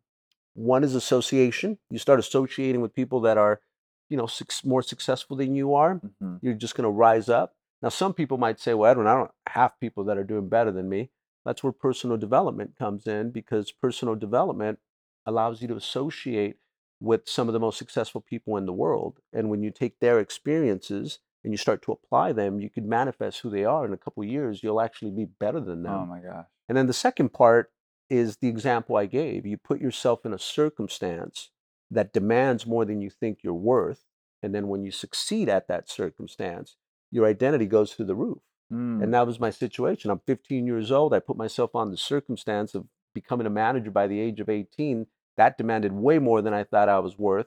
One 0.54 0.84
is 0.84 0.94
association. 0.94 1.78
You 1.90 1.98
start 1.98 2.18
associating 2.18 2.80
with 2.80 2.94
people 2.94 3.20
that 3.22 3.38
are, 3.38 3.60
you 4.08 4.16
know, 4.16 4.26
suc 4.26 4.52
more 4.64 4.82
successful 4.82 5.36
than 5.36 5.54
you 5.54 5.74
are. 5.74 5.94
hmm 6.20 6.36
You're 6.42 6.54
just 6.54 6.74
going 6.74 6.84
to 6.84 6.90
rise 6.90 7.28
up. 7.28 7.54
Now, 7.82 7.88
some 7.88 8.12
people 8.12 8.36
might 8.36 8.60
say, 8.60 8.74
well, 8.74 8.90
Edwin, 8.90 9.06
I 9.06 9.14
don't 9.14 9.30
have 9.48 9.78
people 9.80 10.04
that 10.04 10.18
are 10.18 10.24
doing 10.24 10.48
better 10.48 10.70
than 10.70 10.88
me. 10.88 11.10
That's 11.44 11.62
where 11.64 11.72
personal 11.72 12.18
development 12.18 12.76
comes 12.78 13.06
in 13.06 13.30
because 13.30 13.72
personal 13.72 14.14
development 14.14 14.78
allows 15.24 15.62
you 15.62 15.68
to 15.68 15.76
associate 15.76 16.56
with 17.00 17.26
some 17.26 17.48
of 17.48 17.54
the 17.54 17.60
most 17.60 17.78
successful 17.78 18.20
people 18.20 18.58
in 18.58 18.66
the 18.66 18.72
world. 18.74 19.20
And 19.32 19.48
when 19.48 19.62
you 19.62 19.70
take 19.70 20.00
their 20.00 20.20
experiences 20.20 21.20
and 21.42 21.52
you 21.54 21.56
start 21.56 21.80
to 21.82 21.92
apply 21.92 22.32
them, 22.32 22.60
you 22.60 22.68
could 22.68 22.84
manifest 22.84 23.40
who 23.40 23.48
they 23.48 23.64
are 23.64 23.86
in 23.86 23.94
a 23.94 23.96
couple 23.96 24.22
of 24.22 24.28
years. 24.28 24.62
You'll 24.62 24.80
actually 24.82 25.12
be 25.12 25.24
better 25.24 25.60
than 25.60 25.82
them. 25.82 25.94
Oh 25.94 26.04
my 26.06 26.20
gosh. 26.20 26.44
And 26.68 26.76
then 26.76 26.86
the 26.86 26.92
second 26.92 27.32
part 27.32 27.72
is 28.10 28.38
the 28.38 28.48
example 28.48 28.96
I 28.96 29.06
gave. 29.06 29.46
You 29.46 29.56
put 29.56 29.80
yourself 29.80 30.26
in 30.26 30.34
a 30.34 30.38
circumstance 30.38 31.50
that 31.90 32.12
demands 32.12 32.66
more 32.66 32.84
than 32.84 33.00
you 33.00 33.10
think 33.10 33.38
you're 33.42 33.54
worth. 33.54 34.04
And 34.42 34.54
then 34.54 34.68
when 34.68 34.82
you 34.82 34.90
succeed 34.90 35.48
at 35.48 35.68
that 35.68 35.88
circumstance, 35.88 36.76
your 37.10 37.26
identity 37.26 37.66
goes 37.66 37.92
through 37.92 38.06
the 38.06 38.14
roof. 38.14 38.38
Mm. 38.72 39.02
And 39.02 39.14
that 39.14 39.26
was 39.26 39.40
my 39.40 39.50
situation. 39.50 40.10
I'm 40.10 40.20
15 40.26 40.66
years 40.66 40.90
old. 40.90 41.12
I 41.12 41.18
put 41.18 41.36
myself 41.36 41.74
on 41.74 41.90
the 41.90 41.96
circumstance 41.96 42.74
of 42.74 42.86
becoming 43.14 43.46
a 43.46 43.50
manager 43.50 43.90
by 43.90 44.06
the 44.06 44.20
age 44.20 44.40
of 44.40 44.48
18. 44.48 45.06
That 45.36 45.58
demanded 45.58 45.92
way 45.92 46.18
more 46.18 46.42
than 46.42 46.54
I 46.54 46.64
thought 46.64 46.88
I 46.88 47.00
was 47.00 47.18
worth. 47.18 47.46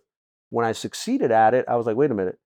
When 0.50 0.65
I 0.65 0.72
succeeded 0.72 1.32
at 1.32 1.53
it, 1.53 1.65
I 1.67 1.75
was 1.75 1.86
like, 1.86 1.96
wait 1.96 2.12
a 2.12 2.15
minute. 2.15 2.39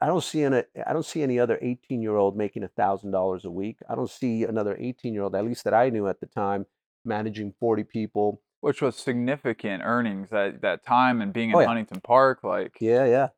I 0.00 0.06
don't 0.06 0.22
see 0.22 0.42
any, 0.42 0.62
I 0.86 0.92
don't 0.92 1.04
see 1.04 1.22
any 1.22 1.38
other 1.38 1.58
18 1.60 2.00
year 2.00 2.16
old 2.16 2.36
making 2.36 2.62
$1,000 2.62 3.44
a 3.44 3.50
week. 3.50 3.78
I 3.88 3.94
don't 3.94 4.08
see 4.10 4.44
another 4.44 4.76
18 4.78 5.12
year 5.12 5.24
old, 5.24 5.34
at 5.34 5.44
least 5.44 5.64
that 5.64 5.74
I 5.74 5.90
knew 5.90 6.06
at 6.06 6.20
the 6.20 6.26
time, 6.26 6.66
managing 7.04 7.54
40 7.60 7.84
people. 7.84 8.40
which 8.60 8.80
was 8.80 8.94
significant 8.96 9.82
earnings 9.84 10.32
at 10.32 10.62
that 10.62 10.84
time 10.86 11.20
and 11.20 11.32
being 11.32 11.50
in 11.50 11.56
Oh, 11.56 11.60
yeah. 11.60 11.66
Huntington 11.66 12.00
Park. 12.00 12.44
Like, 12.44 12.76
Yeah, 12.80 13.04
yeah. 13.06 13.28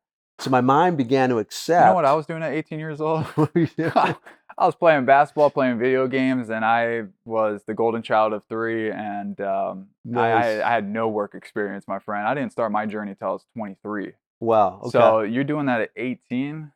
So 0.40 0.50
my 0.50 0.60
mind 0.60 0.96
began 0.98 1.30
to 1.30 1.38
accept. 1.38 1.82
you 1.84 1.88
know 1.90 1.94
what 1.94 2.04
I 2.04 2.12
was 2.12 2.26
doing 2.26 2.42
at 2.42 2.52
18 2.52 2.78
years 2.78 3.00
old? 3.00 3.24
I 4.56 4.66
was 4.66 4.74
playing 4.74 5.04
basketball, 5.06 5.48
playing 5.50 5.78
video 5.78 6.06
games, 6.08 6.50
and 6.50 6.64
I 6.64 7.04
was 7.24 7.62
the 7.66 7.72
golden 7.74 8.02
child 8.02 8.32
of 8.34 8.42
three. 8.48 8.90
And 8.90 9.40
um, 9.40 9.86
I, 10.14 10.30
I, 10.30 10.68
I 10.68 10.72
had 10.72 10.88
no 10.88 11.08
work 11.08 11.34
experience, 11.34 11.88
my 11.88 11.98
friend. 12.00 12.26
I 12.28 12.34
didn't 12.34 12.52
start 12.52 12.70
my 12.70 12.84
journey 12.86 13.12
until 13.12 13.28
I 13.28 13.32
was 13.32 13.46
23. 13.56 14.12
wow. 14.40 14.80
Okay. 14.82 14.90
So 14.90 15.20
you're 15.22 15.44
doing 15.44 15.66
that 15.66 15.80
at 15.80 15.90
18? 15.96 16.70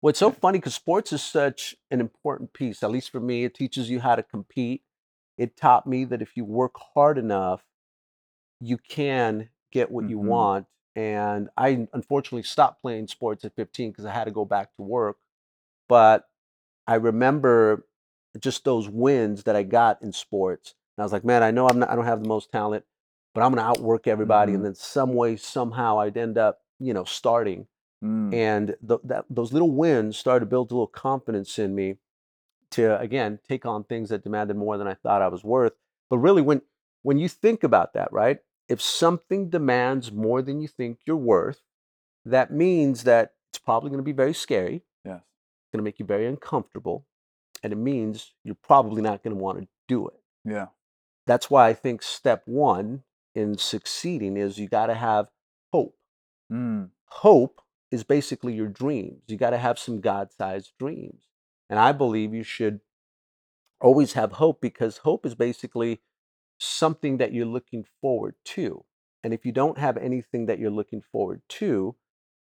What's 0.00 0.18
so 0.18 0.30
funny 0.30 0.58
because 0.58 0.74
sports 0.74 1.12
is 1.12 1.22
such 1.22 1.76
an 1.90 2.00
important 2.00 2.54
piece, 2.54 2.82
at 2.82 2.90
least 2.90 3.10
for 3.10 3.20
me, 3.20 3.44
it 3.44 3.54
teaches 3.54 3.90
you 3.90 4.00
how 4.00 4.16
to 4.16 4.22
compete. 4.22 4.82
It 5.40 5.56
taught 5.56 5.86
me 5.86 6.04
that 6.04 6.20
if 6.22 6.36
you 6.36 6.44
work 6.44 6.74
hard 6.94 7.18
enough, 7.18 7.64
you 8.60 8.76
can 8.76 9.48
get 9.72 9.90
what 9.90 10.08
you 10.10 10.18
Mhm. 10.18 10.24
want. 10.24 10.66
And 10.94 11.48
I 11.56 11.88
unfortunately 11.94 12.42
stopped 12.42 12.82
playing 12.82 13.06
sports 13.08 13.44
at 13.44 13.54
15 13.54 13.90
because 13.90 14.04
I 14.04 14.10
had 14.12 14.24
to 14.24 14.30
go 14.32 14.44
back 14.44 14.74
to 14.76 14.82
work. 14.82 15.18
But 15.88 16.28
I 16.86 16.96
remember 16.96 17.86
just 18.38 18.64
those 18.64 18.88
wins 18.88 19.44
that 19.44 19.56
I 19.56 19.62
got 19.62 20.02
in 20.02 20.12
sports. 20.12 20.74
And 20.96 21.02
I 21.02 21.06
was 21.06 21.12
like, 21.12 21.24
man, 21.24 21.42
I 21.42 21.50
know 21.52 21.68
I'm 21.68 21.80
not, 21.80 21.90
I 21.90 21.96
don't 21.96 22.04
have 22.04 22.22
the 22.22 22.28
most 22.28 22.52
talent, 22.52 22.84
but 23.34 23.42
I'm 23.42 23.52
going 23.52 23.64
to 23.64 23.68
outwork 23.70 24.06
everybody. 24.06 24.52
Mhm. 24.52 24.56
And 24.56 24.64
then 24.66 24.74
some 24.74 25.14
way, 25.14 25.36
somehow, 25.36 26.00
I'd 26.00 26.16
end 26.18 26.38
up, 26.38 26.62
you 26.78 26.94
know, 26.94 27.04
starting 27.04 27.66
Mm. 28.04 28.34
and 28.34 28.76
th- 28.88 29.00
that 29.04 29.26
those 29.30 29.52
little 29.52 29.70
wins 29.72 30.16
started 30.18 30.40
to 30.40 30.46
build 30.50 30.70
a 30.70 30.74
little 30.74 30.86
confidence 30.86 31.58
in 31.58 31.74
me 31.74 31.98
to 32.72 32.98
again 33.00 33.38
take 33.48 33.66
on 33.66 33.84
things 33.84 34.08
that 34.10 34.24
demanded 34.24 34.56
more 34.56 34.78
than 34.78 34.86
I 34.86 34.94
thought 34.94 35.22
I 35.22 35.28
was 35.28 35.44
worth. 35.44 35.72
But 36.08 36.18
really, 36.18 36.42
when 36.42 36.62
when 37.02 37.18
you 37.18 37.28
think 37.28 37.62
about 37.62 37.94
that, 37.94 38.12
right? 38.12 38.38
If 38.68 38.80
something 38.80 39.50
demands 39.50 40.12
more 40.12 40.42
than 40.42 40.60
you 40.60 40.68
think 40.68 41.00
you're 41.04 41.16
worth, 41.16 41.60
that 42.24 42.52
means 42.52 43.04
that 43.04 43.34
it's 43.50 43.58
probably 43.58 43.90
going 43.90 43.98
to 43.98 44.04
be 44.04 44.12
very 44.12 44.34
scary. 44.34 44.82
Yes. 45.04 45.16
It's 45.16 45.72
going 45.72 45.78
to 45.78 45.82
make 45.82 45.98
you 45.98 46.04
very 46.04 46.26
uncomfortable, 46.26 47.04
and 47.62 47.72
it 47.72 47.76
means 47.76 48.34
you're 48.44 48.54
probably 48.54 49.02
not 49.02 49.22
going 49.22 49.36
to 49.36 49.42
want 49.42 49.60
to 49.60 49.68
do 49.88 50.06
it. 50.08 50.20
Yeah. 50.44 50.66
That's 51.26 51.50
why 51.50 51.68
I 51.68 51.74
think 51.74 52.02
step 52.02 52.42
one 52.46 53.02
in 53.34 53.58
succeeding 53.58 54.36
is 54.36 54.58
you 54.58 54.68
got 54.68 54.86
to 54.86 54.94
have 54.94 55.28
hope 55.72 55.96
Mm. 56.52 56.90
hope 57.06 57.60
is 57.92 58.02
basically 58.04 58.54
your 58.54 58.66
dreams. 58.68 59.22
You 59.28 59.36
got 59.36 59.50
to 59.50 59.58
have 59.58 59.78
some 59.78 60.00
God 60.00 60.32
sized 60.32 60.72
dreams. 60.78 61.22
And 61.70 61.78
I 61.78 61.92
believe 61.92 62.34
you 62.34 62.42
should 62.42 62.80
always 63.80 64.12
have 64.12 64.32
hope 64.32 64.60
because 64.60 64.98
hope 64.98 65.24
is 65.24 65.34
basically 65.34 66.02
something 66.58 67.16
that 67.16 67.32
you're 67.32 67.46
looking 67.46 67.86
forward 68.02 68.34
to. 68.44 68.84
And 69.24 69.32
if 69.32 69.46
you 69.46 69.52
don't 69.52 69.78
have 69.78 69.96
anything 69.96 70.46
that 70.46 70.58
you're 70.58 70.70
looking 70.70 71.00
forward 71.00 71.42
to, 71.48 71.96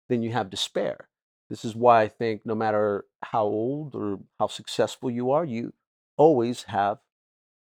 then 0.09 0.23
you 0.23 0.31
have 0.33 0.49
despair. 0.49 1.09
This 1.51 1.65
is 1.65 1.75
why 1.75 2.03
I 2.03 2.09
think 2.09 2.47
no 2.47 2.55
matter 2.55 3.05
how 3.23 3.45
old 3.45 3.95
or 3.95 4.21
how 4.39 4.47
successful 4.47 5.11
you 5.11 5.31
are, 5.31 5.45
you 5.45 5.75
always 6.17 6.65
have 6.65 6.99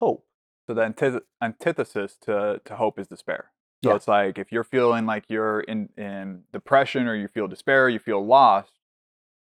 hope. 0.00 0.26
So 0.66 0.74
the 0.74 0.82
antith- 0.82 1.22
antithesis 1.42 2.16
to, 2.22 2.60
to 2.64 2.76
hope 2.76 2.98
is 2.98 3.08
despair. 3.08 3.50
So 3.84 3.90
Yeah. 3.90 3.96
it's 3.96 4.08
like 4.08 4.38
if 4.38 4.52
you're 4.52 4.64
feeling 4.64 5.06
like 5.06 5.24
you're 5.28 5.60
in, 5.60 5.90
in 5.96 6.44
depression 6.52 7.06
or 7.06 7.14
you 7.14 7.28
feel 7.28 7.46
despair, 7.48 7.88
you 7.88 7.98
feel 7.98 8.24
lost, 8.24 8.78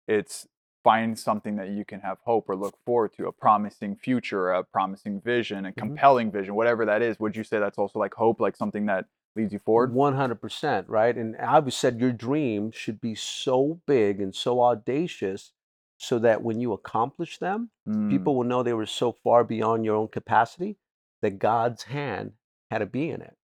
it's 0.08 0.48
find 0.84 1.18
something 1.20 1.56
that 1.58 1.70
you 1.70 1.84
can 1.86 2.00
have 2.02 2.20
hope 2.26 2.50
or 2.50 2.56
look 2.56 2.78
forward 2.86 3.14
to, 3.14 3.28
a 3.28 3.32
promising 3.32 3.96
future, 3.96 4.52
a 4.52 4.64
promising 4.64 5.22
vision, 5.22 5.66
a 5.66 5.70
Mhm. 5.70 5.80
compelling 5.80 6.32
vision, 6.32 6.56
whatever 6.56 6.86
that 6.86 7.02
is. 7.02 7.20
Would 7.20 7.36
you 7.36 7.44
say 7.44 7.60
that's 7.60 7.78
also 7.78 8.00
like 8.00 8.14
hope, 8.14 8.40
like 8.40 8.56
something 8.56 8.86
that 8.86 9.06
leads 9.36 9.54
you 9.54 9.60
forward? 9.60 9.94
100%, 9.94 10.88
right? 10.90 11.16
And 11.16 11.36
I 11.38 11.56
always 11.56 11.76
said 11.76 12.00
your 12.00 12.12
dream 12.12 12.72
should 12.72 13.00
be 13.02 13.16
so 13.16 13.82
big 13.86 14.20
and 14.22 14.34
so 14.36 14.62
audacious 14.62 15.54
so 15.98 16.18
that 16.20 16.42
when 16.44 16.60
you 16.60 16.74
accomplish 16.74 17.38
them, 17.40 17.72
Mm, 17.88 18.10
people 18.10 18.36
will 18.36 18.44
know 18.46 18.64
they 18.64 18.74
were 18.74 18.86
so 18.86 19.12
far 19.12 19.44
beyond 19.44 19.86
your 19.86 19.96
own 19.96 20.08
capacity 20.08 20.78
that 21.22 21.40
God's 21.40 21.84
hand 21.84 22.34
had 22.72 22.80
to 22.80 22.86
be 22.86 23.10
in 23.10 23.22
it. 23.22 23.36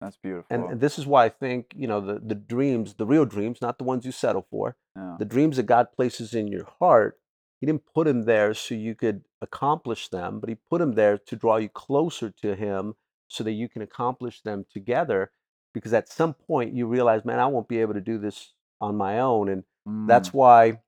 that's 0.00 0.16
beautiful. 0.16 0.54
And, 0.54 0.72
and 0.72 0.80
this 0.80 0.98
is 0.98 1.06
why 1.06 1.24
I 1.24 1.28
think, 1.28 1.72
you 1.76 1.86
know, 1.86 2.00
the, 2.00 2.18
the 2.18 2.34
dreams, 2.34 2.94
the 2.94 3.06
real 3.06 3.24
dreams, 3.24 3.60
not 3.62 3.78
the 3.78 3.84
ones 3.84 4.04
you 4.04 4.12
settle 4.12 4.46
for, 4.50 4.76
yeah. 4.96 5.16
the 5.18 5.24
dreams 5.24 5.56
that 5.56 5.64
God 5.64 5.88
places 5.94 6.34
in 6.34 6.48
your 6.48 6.66
heart, 6.78 7.18
He 7.60 7.66
didn't 7.66 7.84
put 7.94 8.06
them 8.06 8.24
there 8.24 8.54
so 8.54 8.74
you 8.74 8.94
could 8.94 9.22
accomplish 9.40 10.08
them, 10.08 10.40
but 10.40 10.48
He 10.48 10.56
put 10.70 10.78
them 10.78 10.92
there 10.92 11.18
to 11.18 11.36
draw 11.36 11.56
you 11.56 11.68
closer 11.68 12.30
to 12.42 12.54
Him 12.54 12.94
so 13.28 13.44
that 13.44 13.52
you 13.52 13.68
can 13.68 13.82
accomplish 13.82 14.42
them 14.42 14.66
together. 14.70 15.30
Because 15.74 15.92
at 15.94 16.08
some 16.08 16.34
point 16.34 16.74
you 16.74 16.86
realize, 16.86 17.24
man, 17.24 17.38
I 17.38 17.46
won't 17.46 17.68
be 17.68 17.78
able 17.78 17.94
to 17.94 18.00
do 18.00 18.18
this 18.18 18.52
on 18.80 18.96
my 18.96 19.18
own. 19.20 19.48
And 19.48 19.64
Mm, 19.88 20.06
that's 20.06 20.32
why 20.32 20.78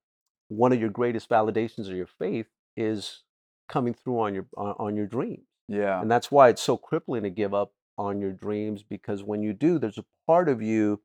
one 0.48 0.72
of 0.72 0.80
your 0.80 0.90
greatest 0.90 1.28
validations 1.28 1.88
of 1.88 1.96
your 1.96 2.06
faith 2.06 2.46
is 2.76 3.22
coming 3.68 3.94
through 3.94 4.20
on 4.20 4.34
your 4.34 4.46
on, 4.56 4.74
on 4.78 4.96
your 4.96 5.06
dreams. 5.06 5.46
yeah. 5.68 6.00
And 6.00 6.10
that's 6.10 6.30
why 6.30 6.48
it's 6.50 6.62
so 6.62 6.76
crippling 6.76 7.22
to 7.24 7.30
give 7.30 7.54
up 7.54 7.72
on 7.98 8.20
your 8.20 8.32
dreams 8.32 8.82
because 8.82 9.22
when 9.22 9.42
you 9.42 9.52
do, 9.52 9.78
there's 9.78 9.98
a 9.98 10.04
part 10.26 10.48
of 10.48 10.60
you 10.62 11.00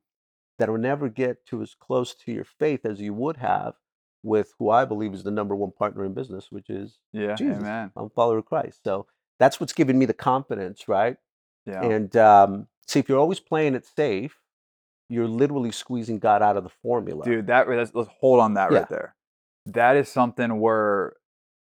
that 0.60 0.68
will 0.70 0.78
never 0.78 1.08
get 1.08 1.44
to 1.46 1.60
as 1.62 1.74
close 1.74 2.14
to 2.14 2.32
your 2.32 2.44
faith 2.44 2.86
as 2.86 3.00
you 3.00 3.12
would 3.14 3.38
have 3.38 3.74
with 4.22 4.52
who 4.58 4.70
I 4.70 4.84
believe 4.84 5.12
is 5.14 5.24
the 5.24 5.30
number 5.30 5.56
one 5.56 5.72
partner 5.72 6.04
in 6.04 6.14
business, 6.14 6.52
which 6.52 6.70
is 6.70 6.98
Yeah. 7.12 7.34
Jesus. 7.34 7.58
Amen. 7.58 7.90
I'm 7.96 8.04
a 8.06 8.10
follower 8.10 8.38
of 8.38 8.44
Christ. 8.46 8.84
So 8.84 9.06
that's 9.38 9.58
what's 9.58 9.72
given 9.72 9.98
me 9.98 10.06
the 10.06 10.14
confidence, 10.14 10.86
right? 10.86 11.16
Yeah. 11.66 11.82
And 11.82 12.14
um, 12.16 12.68
see, 12.86 13.00
if 13.00 13.08
you're 13.08 13.18
always 13.18 13.40
playing 13.40 13.74
it 13.74 13.86
safe, 13.86 14.36
you're 15.08 15.26
literally 15.28 15.72
squeezing 15.72 16.18
God 16.18 16.42
out 16.42 16.56
of 16.56 16.62
the 16.64 16.70
formula. 16.82 17.24
dude 17.24 17.46
that 17.48 17.68
let's, 17.68 17.94
let's 17.94 18.10
hold 18.20 18.38
on 18.40 18.54
that 18.54 18.70
Yeah. 18.70 18.78
right 18.80 18.88
there 18.88 19.14
that 19.66 19.96
is 19.96 20.08
something 20.08 20.60
where 20.60 21.14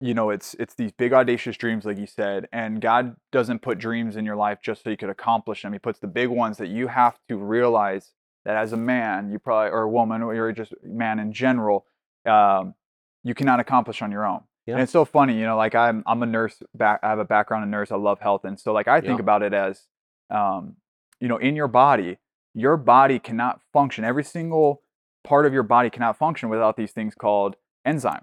you 0.00 0.12
know 0.14 0.30
it's 0.30 0.54
it's 0.58 0.74
these 0.74 0.92
big 0.92 1.12
audacious 1.12 1.56
dreams 1.56 1.84
like 1.86 1.98
you 1.98 2.06
said 2.06 2.46
and 2.52 2.80
god 2.80 3.16
doesn't 3.32 3.62
put 3.62 3.78
dreams 3.78 4.14
in 4.16 4.24
your 4.26 4.36
life 4.36 4.58
just 4.62 4.84
so 4.84 4.90
you 4.90 4.96
could 4.96 5.08
accomplish 5.08 5.62
them 5.62 5.72
he 5.72 5.78
puts 5.78 5.98
the 5.98 6.06
big 6.06 6.28
ones 6.28 6.58
that 6.58 6.68
you 6.68 6.86
have 6.88 7.18
to 7.28 7.36
realize 7.38 8.12
that 8.44 8.56
as 8.56 8.72
a 8.72 8.76
man 8.76 9.30
you 9.30 9.38
probably 9.38 9.70
or 9.70 9.82
a 9.82 9.88
woman 9.88 10.22
or 10.22 10.34
you're 10.34 10.52
just 10.52 10.72
man 10.82 11.18
in 11.18 11.32
general 11.32 11.84
um, 12.26 12.74
you 13.24 13.34
cannot 13.34 13.60
accomplish 13.60 14.02
on 14.02 14.10
your 14.10 14.24
own 14.26 14.40
Yeah. 14.66 14.74
and 14.74 14.82
it's 14.82 14.92
so 14.92 15.04
funny 15.04 15.34
you 15.38 15.44
know 15.44 15.56
like 15.56 15.74
i'm 15.74 16.02
i'm 16.06 16.22
a 16.22 16.26
nurse 16.26 16.62
back 16.74 17.00
i 17.02 17.08
have 17.08 17.18
a 17.18 17.24
background 17.24 17.64
in 17.64 17.70
nurse 17.70 17.90
i 17.92 17.96
love 17.96 18.20
health 18.20 18.44
and 18.44 18.58
so 18.58 18.72
like 18.72 18.88
i 18.88 19.00
think 19.00 19.18
Yeah. 19.18 19.22
about 19.22 19.42
it 19.42 19.52
as 19.52 19.86
um, 20.30 20.76
you 21.20 21.28
know 21.28 21.36
in 21.38 21.56
your 21.56 21.68
body 21.68 22.18
your 22.54 22.76
body 22.76 23.18
cannot 23.18 23.60
function 23.72 24.04
every 24.04 24.24
single 24.24 24.82
part 25.24 25.46
of 25.46 25.52
your 25.52 25.62
body 25.62 25.90
cannot 25.90 26.16
function 26.16 26.48
without 26.48 26.76
these 26.76 26.92
things 26.92 27.14
called 27.14 27.56
enzymes. 27.86 28.22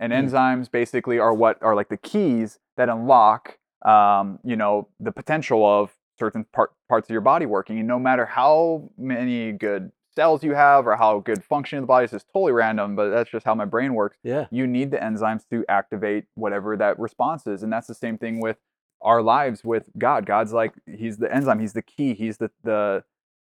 And 0.00 0.12
Mm. 0.12 0.24
enzymes 0.28 0.70
basically 0.70 1.18
are 1.18 1.32
what 1.32 1.62
are 1.62 1.74
like 1.76 1.88
the 1.88 1.96
keys 1.96 2.58
that 2.76 2.88
unlock, 2.88 3.58
um, 3.84 4.38
you 4.42 4.56
know, 4.56 4.88
the 4.98 5.12
potential 5.12 5.64
of 5.64 5.94
certain 6.20 6.44
part, 6.52 6.70
parts 6.88 7.06
of 7.08 7.12
your 7.12 7.20
body 7.22 7.46
working. 7.46 7.78
And 7.80 7.88
no 7.88 7.98
matter 7.98 8.26
how 8.26 8.90
many 8.96 9.52
good 9.52 9.90
cells 10.14 10.44
you 10.44 10.54
have 10.54 10.86
or 10.86 10.96
how 10.96 11.20
good 11.20 11.42
function 11.42 11.78
of 11.78 11.82
the 11.84 11.86
body 11.86 12.04
is 12.04 12.10
just 12.10 12.26
totally 12.32 12.52
random, 12.52 12.94
but 12.94 13.10
that's 13.10 13.30
just 13.30 13.46
how 13.46 13.54
my 13.54 13.64
brain 13.64 13.94
works. 13.94 14.18
Yeah. 14.22 14.46
You 14.50 14.66
need 14.66 14.90
the 14.90 14.98
enzymes 14.98 15.48
to 15.50 15.64
activate 15.68 16.24
whatever 16.34 16.76
that 16.76 16.98
response 16.98 17.46
is. 17.46 17.62
And 17.62 17.72
that's 17.72 17.86
the 17.86 17.94
same 17.94 18.18
thing 18.18 18.40
with 18.40 18.58
our 19.02 19.22
lives 19.22 19.64
with 19.64 19.84
God. 19.96 20.26
God's 20.26 20.52
like 20.52 20.72
He's 20.86 21.16
the 21.18 21.32
enzyme, 21.34 21.58
He's 21.60 21.72
the 21.72 21.82
key, 21.82 22.14
He's 22.14 22.36
the 22.38 22.50
the 22.62 23.02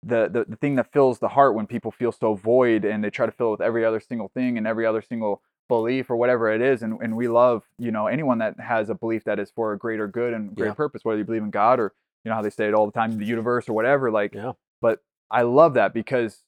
the, 0.02 0.28
the 0.30 0.44
the 0.50 0.56
thing 0.56 0.76
that 0.76 0.92
fills 0.92 1.18
the 1.18 1.28
heart 1.28 1.54
when 1.54 1.66
people 1.66 1.90
feel 1.90 2.12
so 2.12 2.34
void 2.34 2.84
and 2.84 3.02
they 3.02 3.10
try 3.10 3.26
to 3.26 3.32
fill 3.32 3.48
it 3.48 3.52
with 3.52 3.60
every 3.62 3.84
other 3.84 4.00
single 4.00 4.28
thing 4.28 4.58
and 4.58 4.66
every 4.66 4.86
other 4.86 5.02
single 5.02 5.40
belief 5.66 6.10
or 6.10 6.16
whatever 6.16 6.52
it 6.52 6.60
is 6.60 6.82
and, 6.82 7.00
and 7.00 7.16
we 7.16 7.26
love 7.26 7.62
you 7.78 7.90
know 7.90 8.06
anyone 8.06 8.36
that 8.36 8.60
has 8.60 8.90
a 8.90 8.94
belief 8.94 9.24
that 9.24 9.38
is 9.38 9.50
for 9.50 9.72
a 9.72 9.78
greater 9.78 10.06
good 10.06 10.34
and 10.34 10.54
great 10.54 10.68
Yeah. 10.68 10.74
purpose 10.74 11.06
whether 11.06 11.18
you 11.18 11.24
believe 11.24 11.42
in 11.42 11.50
god 11.50 11.80
or 11.80 11.94
you 12.24 12.30
know 12.30 12.34
how 12.36 12.42
they 12.42 12.50
say 12.50 12.66
it 12.68 12.74
all 12.74 12.86
the 12.86 12.92
time 12.92 13.18
the 13.18 13.24
universe 13.24 13.68
or 13.68 13.72
whatever 13.72 14.10
like 14.10 14.34
Yeah. 14.34 14.52
but 14.80 15.00
i 15.30 15.42
love 15.42 15.74
that 15.74 15.92
because 15.94 16.44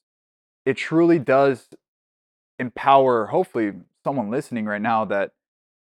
it 0.65 0.75
truly 0.77 1.19
does 1.19 1.69
empower 2.59 3.27
hopefully 3.27 3.73
someone 4.03 4.29
listening 4.29 4.65
right 4.65 4.81
now 4.81 5.05
that 5.05 5.31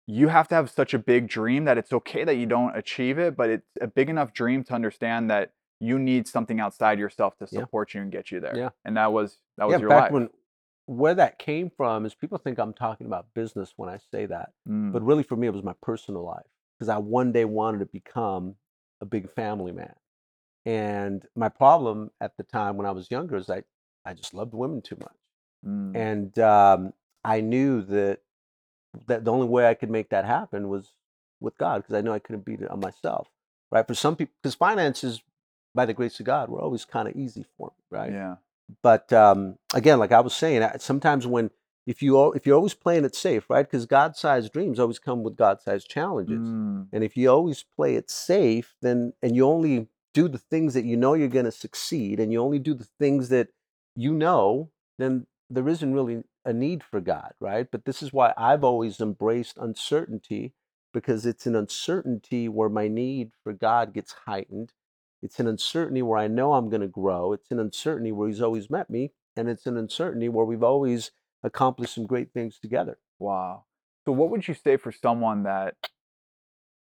you 0.06 0.28
have 0.28 0.48
to 0.50 0.56
have 0.56 0.70
such 0.70 0.94
a 0.94 1.00
big 1.00 1.28
dream 1.28 1.66
that 1.66 1.78
it's 1.78 1.94
okay 1.94 2.24
that 2.24 2.36
you 2.36 2.46
don't 2.46 2.76
achieve 2.76 3.18
it 3.20 3.36
but 3.38 3.50
it's 3.50 3.68
a 3.82 3.88
big 3.88 4.10
enough 4.10 4.34
dream 4.34 4.64
to 4.64 4.74
understand 4.74 5.30
that 5.30 5.52
you 5.80 6.00
need 6.00 6.28
something 6.28 6.60
outside 6.60 6.98
yourself 7.00 7.38
to 7.38 7.48
Yeah. 7.52 7.62
support 7.62 7.94
you 7.94 8.02
and 8.02 8.12
get 8.12 8.32
you 8.32 8.40
there 8.40 8.58
Yeah. 8.58 8.70
and 8.86 8.98
that 8.98 9.14
was 9.14 9.38
that 9.58 9.66
was 9.66 9.74
yeah, 9.74 9.80
your 9.80 9.90
fact, 9.90 10.04
life 10.06 10.12
when 10.14 10.30
where 10.86 11.16
that 11.16 11.40
came 11.40 11.70
from 11.70 12.06
is 12.06 12.14
people 12.14 12.38
think 12.38 12.58
I'm 12.60 12.74
talking 12.74 13.08
about 13.08 13.34
business 13.34 13.74
when 13.78 13.88
I 13.88 14.00
say 14.12 14.26
that. 14.26 14.50
Mm, 14.68 14.92
But 14.92 15.02
really, 15.02 15.24
for 15.24 15.38
me, 15.38 15.48
it 15.48 15.54
was 15.54 15.64
my 15.64 15.76
personal 15.82 16.24
life 16.24 16.46
because 16.78 16.90
I 16.90 16.98
one 16.98 17.32
day 17.32 17.46
wanted 17.46 17.80
to 17.80 17.86
become 17.86 18.56
a 19.03 19.05
big 19.05 19.29
family 19.31 19.72
man. 19.72 19.93
And 20.65 21.24
my 21.36 21.50
problem 21.50 22.10
at 22.22 22.38
the 22.38 22.43
time 22.43 22.77
when 22.77 22.88
I 22.88 22.91
was 22.91 23.12
younger 23.12 23.36
is 23.36 23.50
I, 23.50 23.63
I 24.05 24.13
just 24.13 24.33
loved 24.33 24.53
women 24.53 24.81
too 24.81 24.95
much. 25.00 25.17
mm, 25.67 25.95
And 25.95 26.39
um, 26.39 26.93
I 27.24 27.41
knew 27.41 27.81
that 27.83 28.19
that 29.07 29.25
the 29.25 29.31
only 29.31 29.48
way 29.48 29.67
I 29.67 29.74
could 29.74 29.89
make 29.89 30.10
that 30.10 30.24
happen 30.25 30.69
was 30.69 30.93
with 31.41 31.57
God 31.57 31.81
because 31.81 31.95
I 31.95 32.01
knew 32.01 32.12
I 32.13 32.19
couldn't 32.19 32.45
beat 32.45 32.62
it 32.62 32.69
on 32.69 32.79
myself. 32.79 33.27
right? 33.72 33.86
For 33.88 33.95
some 33.95 34.15
people, 34.15 34.33
because 34.41 34.55
finances, 34.55 35.22
by 35.74 35.86
the 35.88 35.93
grace 35.95 36.19
of 36.19 36.27
God, 36.27 36.50
were 36.50 36.62
always 36.62 36.86
kind 36.86 37.07
of 37.07 37.15
easy 37.15 37.45
for 37.57 37.72
me, 37.75 37.83
right? 37.98 38.12
Yeah. 38.12 38.36
But 38.83 39.12
um, 39.12 39.57
again, 39.74 39.98
like 40.00 40.12
I 40.12 40.19
was 40.22 40.36
saying, 40.36 40.62
I- 40.63 40.77
sometimes 40.77 41.25
when 41.27 41.50
if 41.86 42.02
you 42.02 42.34
if 42.34 42.46
you're 42.46 42.56
always 42.56 42.74
playing 42.74 43.06
it 43.06 43.16
safe, 43.16 43.50
right? 43.50 43.70
Because 43.70 43.86
God-sized 43.86 44.54
dreams 44.54 44.80
always 44.80 45.00
come 45.00 45.24
with 45.24 45.36
God-sized 45.36 45.90
challenges. 45.90 46.40
Mm, 46.40 46.88
And 46.94 47.04
if 47.04 47.18
you 47.18 47.30
always 47.30 47.63
play 47.75 47.96
it 47.96 48.10
safe, 48.10 48.75
then 48.82 49.13
and 49.22 49.36
you 49.36 49.46
only 49.46 49.88
do 50.13 50.28
the 50.28 50.38
things 50.38 50.74
that 50.75 50.86
you 50.86 50.96
know 50.96 51.13
you're 51.13 51.28
going 51.28 51.46
to 51.46 51.52
succeed, 51.52 52.20
and 52.20 52.32
you 52.32 52.40
only 52.42 52.60
do 52.60 52.74
the 52.74 52.88
things 53.00 53.30
that 53.30 53.50
you 53.96 54.13
know, 54.13 54.72
then 54.98 55.28
there 55.50 55.68
isn't 55.68 55.94
really 55.94 56.24
a 56.46 56.54
need 56.54 56.84
for 56.84 57.00
God, 57.00 57.34
right? 57.40 57.68
But 57.72 57.86
this 57.86 58.02
is 58.02 58.12
why 58.13 58.34
I've 58.38 58.63
always 58.63 59.00
embraced 59.00 59.58
uncertainty 59.58 60.54
because 60.94 61.25
it's 61.25 61.46
an 61.48 61.56
uncertainty 61.56 62.48
where 62.48 62.70
my 62.70 62.88
need 62.88 63.32
for 63.44 63.54
God 63.54 63.94
gets 63.94 64.13
heightened. 64.25 64.72
It's 65.22 65.40
an 65.40 65.48
uncertainty 65.48 66.02
where 66.02 66.20
I 66.20 66.28
know 66.28 66.54
I'm 66.54 66.70
going 66.70 66.82
to 66.82 66.88
grow. 66.88 67.34
It's 67.34 67.50
an 67.52 67.60
uncertainty 67.60 68.12
where 68.12 68.28
He's 68.28 68.42
always 68.42 68.70
met 68.70 68.90
me, 68.90 69.12
and 69.36 69.50
it's 69.50 69.66
an 69.66 69.78
uncertainty 69.78 70.30
where 70.30 70.46
we've 70.46 70.63
always 70.63 71.12
accomplished 71.44 71.96
some 71.96 72.06
great 72.06 72.32
things 72.34 72.60
together. 72.60 72.98
wow. 73.20 73.66
So 74.06 74.12
what 74.12 74.30
would 74.32 74.48
you 74.50 74.54
say 74.54 74.76
for 74.76 74.92
someone 74.92 75.44
that 75.44 75.76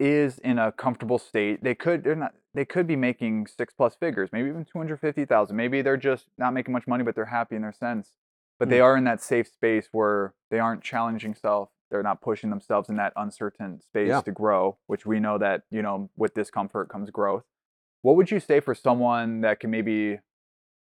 is 0.00 0.38
in 0.40 0.58
a 0.58 0.72
comfortable 0.72 1.18
state? 1.18 1.62
They 1.62 1.74
could 1.74 2.02
they're 2.02 2.16
not 2.16 2.34
they 2.54 2.64
could 2.64 2.86
be 2.86 2.96
making 2.96 3.46
six 3.46 3.72
plus 3.72 3.94
figures, 3.94 4.30
maybe 4.32 4.48
even 4.48 4.64
250,000. 4.64 5.56
Maybe 5.56 5.82
they're 5.82 5.96
just 5.96 6.26
not 6.36 6.52
making 6.52 6.72
much 6.72 6.86
money 6.86 7.04
but 7.04 7.14
they're 7.14 7.26
happy 7.26 7.56
in 7.56 7.62
their 7.62 7.72
sense. 7.72 8.12
But 8.58 8.68
they 8.68 8.78
hmm. 8.78 8.84
are 8.84 8.96
in 8.96 9.04
that 9.04 9.22
safe 9.22 9.48
space 9.48 9.88
where 9.92 10.34
they 10.50 10.58
aren't 10.58 10.82
challenging 10.82 11.34
self. 11.34 11.70
They're 11.90 12.02
not 12.02 12.20
pushing 12.20 12.50
themselves 12.50 12.88
in 12.88 12.96
that 12.96 13.12
uncertain 13.16 13.80
space 13.80 14.08
Yeah. 14.08 14.20
to 14.22 14.32
grow, 14.32 14.78
which 14.86 15.04
we 15.04 15.20
know 15.20 15.38
that, 15.38 15.62
you 15.70 15.82
know, 15.82 16.10
with 16.16 16.34
discomfort 16.34 16.88
comes 16.88 17.10
growth. 17.10 17.44
What 18.02 18.16
would 18.16 18.30
you 18.30 18.40
say 18.40 18.60
for 18.60 18.74
someone 18.74 19.42
that 19.42 19.60
can 19.60 19.70
maybe 19.70 20.18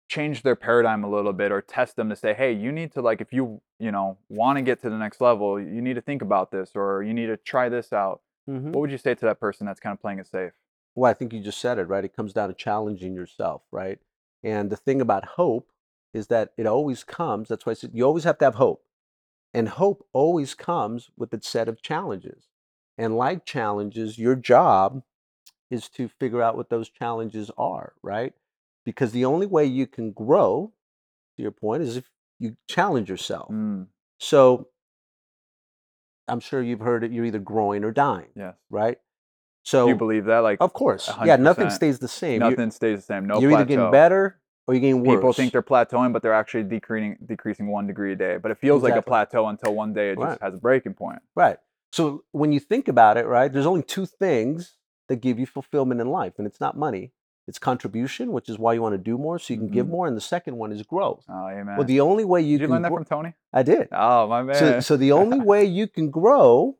change 0.07 0.43
their 0.43 0.55
paradigm 0.55 1.03
a 1.03 1.09
little 1.09 1.33
bit 1.33 1.51
or 1.51 1.61
test 1.61 1.95
them 1.95 2.09
to 2.09 2.15
say, 2.15 2.33
hey, 2.33 2.51
you 2.53 2.71
need 2.71 2.91
to 2.93 3.01
like 3.01 3.21
if 3.21 3.33
you, 3.33 3.61
you 3.79 3.91
know, 3.91 4.17
want 4.29 4.57
to 4.57 4.61
get 4.61 4.81
to 4.81 4.89
the 4.89 4.97
next 4.97 5.19
level, 5.21 5.59
you 5.59 5.81
need 5.81 5.95
to 5.95 6.01
think 6.01 6.21
about 6.21 6.51
this 6.51 6.71
or 6.75 7.03
you 7.03 7.13
need 7.13 7.27
to 7.27 7.37
try 7.37 7.69
this 7.69 7.91
out. 7.91 8.21
Mhm. 8.49 8.71
What 8.71 8.81
would 8.81 8.91
you 8.91 8.97
say 8.97 9.15
to 9.15 9.25
that 9.25 9.39
person 9.39 9.65
that's 9.65 9.79
kind 9.79 9.93
of 9.93 10.01
playing 10.01 10.19
it 10.19 10.27
safe? 10.27 10.53
Well, 10.95 11.09
I 11.09 11.13
think 11.13 11.33
you 11.33 11.41
just 11.41 11.59
said 11.59 11.77
it, 11.77 11.83
right? 11.83 12.03
It 12.05 12.15
comes 12.15 12.33
down 12.33 12.49
to 12.49 12.55
challenging 12.55 13.13
yourself, 13.13 13.63
right? 13.71 13.99
And 14.43 14.69
the 14.69 14.77
thing 14.77 15.01
about 15.01 15.25
hope 15.25 15.71
is 16.13 16.27
that 16.27 16.53
it 16.57 16.65
always 16.65 17.03
comes. 17.03 17.49
That's 17.49 17.65
why 17.65 17.71
I 17.71 17.75
said 17.75 17.91
you 17.93 18.03
always 18.05 18.23
have 18.23 18.37
to 18.39 18.45
have 18.45 18.55
hope. 18.55 18.83
And 19.53 19.69
hope 19.69 20.07
always 20.13 20.53
comes 20.53 21.09
with 21.17 21.33
its 21.33 21.49
set 21.49 21.67
of 21.67 21.81
challenges. 21.81 22.47
And 22.97 23.17
like 23.17 23.45
challenges, 23.45 24.17
your 24.17 24.35
job 24.35 25.03
is 25.69 25.89
to 25.89 26.07
figure 26.07 26.41
out 26.41 26.55
what 26.57 26.69
those 26.69 26.89
challenges 26.89 27.51
are, 27.57 27.93
right? 28.01 28.33
Because 28.87 29.11
the 29.11 29.25
only 29.25 29.45
way 29.47 29.65
you 29.65 29.85
can 29.85 30.11
grow, 30.13 30.71
to 31.35 31.41
your 31.41 31.51
point, 31.51 31.83
is 31.83 31.97
if 31.97 32.09
you 32.39 32.55
challenge 32.69 33.09
yourself. 33.09 33.49
Mm, 33.51 33.87
So 34.17 34.69
I'm 36.29 36.39
sure 36.39 36.61
you've 36.61 36.79
heard 36.79 37.03
it, 37.03 37.11
you're 37.11 37.25
either 37.25 37.39
growing 37.39 37.83
or 37.83 37.91
dying, 37.91 38.29
yes. 38.33 38.55
right? 38.69 38.97
So 39.63 39.89
you 39.89 39.95
believe 39.95 40.23
that? 40.25 40.39
Like 40.39 40.59
of 40.61 40.71
course. 40.71 41.09
A 41.09 41.25
Yeah, 41.25 41.35
nothing 41.35 41.69
stays 41.69 41.99
the 41.99 42.07
same. 42.07 42.39
You're- 42.41 42.51
nothing 42.51 42.71
stays 42.71 42.99
the 42.99 43.03
same. 43.03 43.25
No 43.27 43.41
you're 43.41 43.49
plateau. 43.51 43.61
either 43.63 43.67
getting 43.75 43.91
better 43.91 44.39
or 44.65 44.73
you're 44.73 44.79
getting 44.81 45.03
worse. 45.03 45.17
People 45.17 45.33
think 45.33 45.51
they're 45.51 45.61
plateauing, 45.61 46.13
but 46.13 46.21
they're 46.21 46.33
actually 46.33 46.63
decreasing 46.63 47.17
decreasing 47.25 47.67
one 47.67 47.87
degree 47.87 48.13
a 48.13 48.15
day. 48.15 48.37
But 48.37 48.51
it 48.51 48.57
feels 48.57 48.83
like 48.83 48.95
a 48.95 49.01
plateau 49.01 49.47
until 49.47 49.73
one 49.75 49.91
day 49.93 50.11
it 50.11 50.15
just 50.15 50.25
Right. 50.25 50.41
has 50.41 50.53
a 50.53 50.57
breaking 50.57 50.93
point. 50.93 51.21
right. 51.35 51.57
So 51.91 52.23
when 52.31 52.53
you 52.53 52.61
think 52.61 52.87
about 52.87 53.17
it, 53.17 53.25
right, 53.25 53.51
there's 53.51 53.65
only 53.65 53.83
two 53.83 54.05
things 54.05 54.77
that 55.09 55.17
give 55.17 55.39
you 55.39 55.45
fulfillment 55.45 55.99
in 56.01 56.07
life, 56.09 56.33
and 56.37 56.45
it's 56.47 56.59
not 56.61 56.77
money. 56.77 57.11
It's 57.47 57.59
contribution, 57.59 58.33
which 58.33 58.49
is 58.49 58.59
why 58.59 58.73
you 58.73 58.81
want 58.81 58.93
to 58.93 58.97
do 58.97 59.17
more, 59.17 59.39
so 59.39 59.53
you 59.53 59.59
can 59.59 59.69
give 59.69 59.85
Mhm. 59.87 59.91
more, 59.91 60.07
and 60.07 60.17
the 60.17 60.21
second 60.21 60.57
one 60.57 60.71
is 60.73 60.83
growth. 60.83 61.23
Oh, 61.29 61.47
amen. 61.47 61.77
Well, 61.77 61.85
the 61.87 62.01
only 62.01 62.25
way 62.25 62.41
you 62.41 62.57
Did 62.57 62.63
you 62.63 62.67
can 62.67 62.73
learn 62.73 62.81
that 62.81 62.89
grow- 62.89 62.97
from 62.97 63.05
Tony? 63.05 63.33
I 63.53 63.63
did. 63.63 63.87
Oh, 63.93 64.27
my 64.27 64.43
man. 64.43 64.55
So, 64.55 64.79
so 64.81 64.97
the 64.97 65.13
only 65.13 65.39
way 65.39 65.63
you 65.63 65.87
can 65.87 66.09
grow 66.09 66.77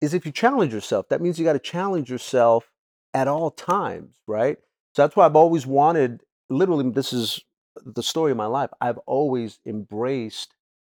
is 0.00 0.12
if 0.12 0.26
you 0.26 0.32
challenge 0.32 0.72
yourself. 0.74 1.08
That 1.10 1.20
means 1.20 1.38
you 1.38 1.44
got 1.44 1.52
to 1.52 1.58
challenge 1.60 2.10
yourself 2.10 2.72
at 3.14 3.28
all 3.28 3.50
times, 3.52 4.16
right? 4.26 4.58
So 4.96 5.02
that's 5.02 5.14
why 5.14 5.26
I've 5.26 5.36
always 5.36 5.66
wanted, 5.66 6.24
literally, 6.48 6.90
this 6.90 7.12
is 7.12 7.40
the 7.84 8.02
story 8.02 8.32
of 8.32 8.36
my 8.36 8.46
life. 8.46 8.70
I've 8.80 8.98
always 9.06 9.60
embraced 9.64 10.54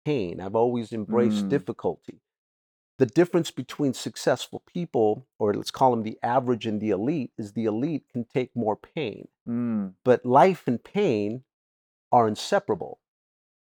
pain, 0.04 0.40
I've 0.40 0.54
always 0.54 0.92
embraced 0.92 1.46
Mm. 1.46 1.48
difficulty. 1.48 2.20
The 3.00 3.06
difference 3.06 3.50
between 3.50 3.94
successful 3.94 4.62
people, 4.66 5.26
or 5.38 5.54
let's 5.54 5.70
call 5.70 5.90
them 5.90 6.02
the 6.02 6.18
average 6.22 6.66
and 6.66 6.80
the 6.82 6.90
elite, 6.90 7.30
is 7.38 7.52
the 7.54 7.64
elite 7.64 8.04
can 8.12 8.24
take 8.24 8.54
more 8.54 8.76
pain 8.76 9.26
Mm, 9.48 9.94
but 10.04 10.24
life 10.26 10.62
and 10.68 10.84
pain 10.84 11.42
are 12.12 12.28
inseparable. 12.28 13.00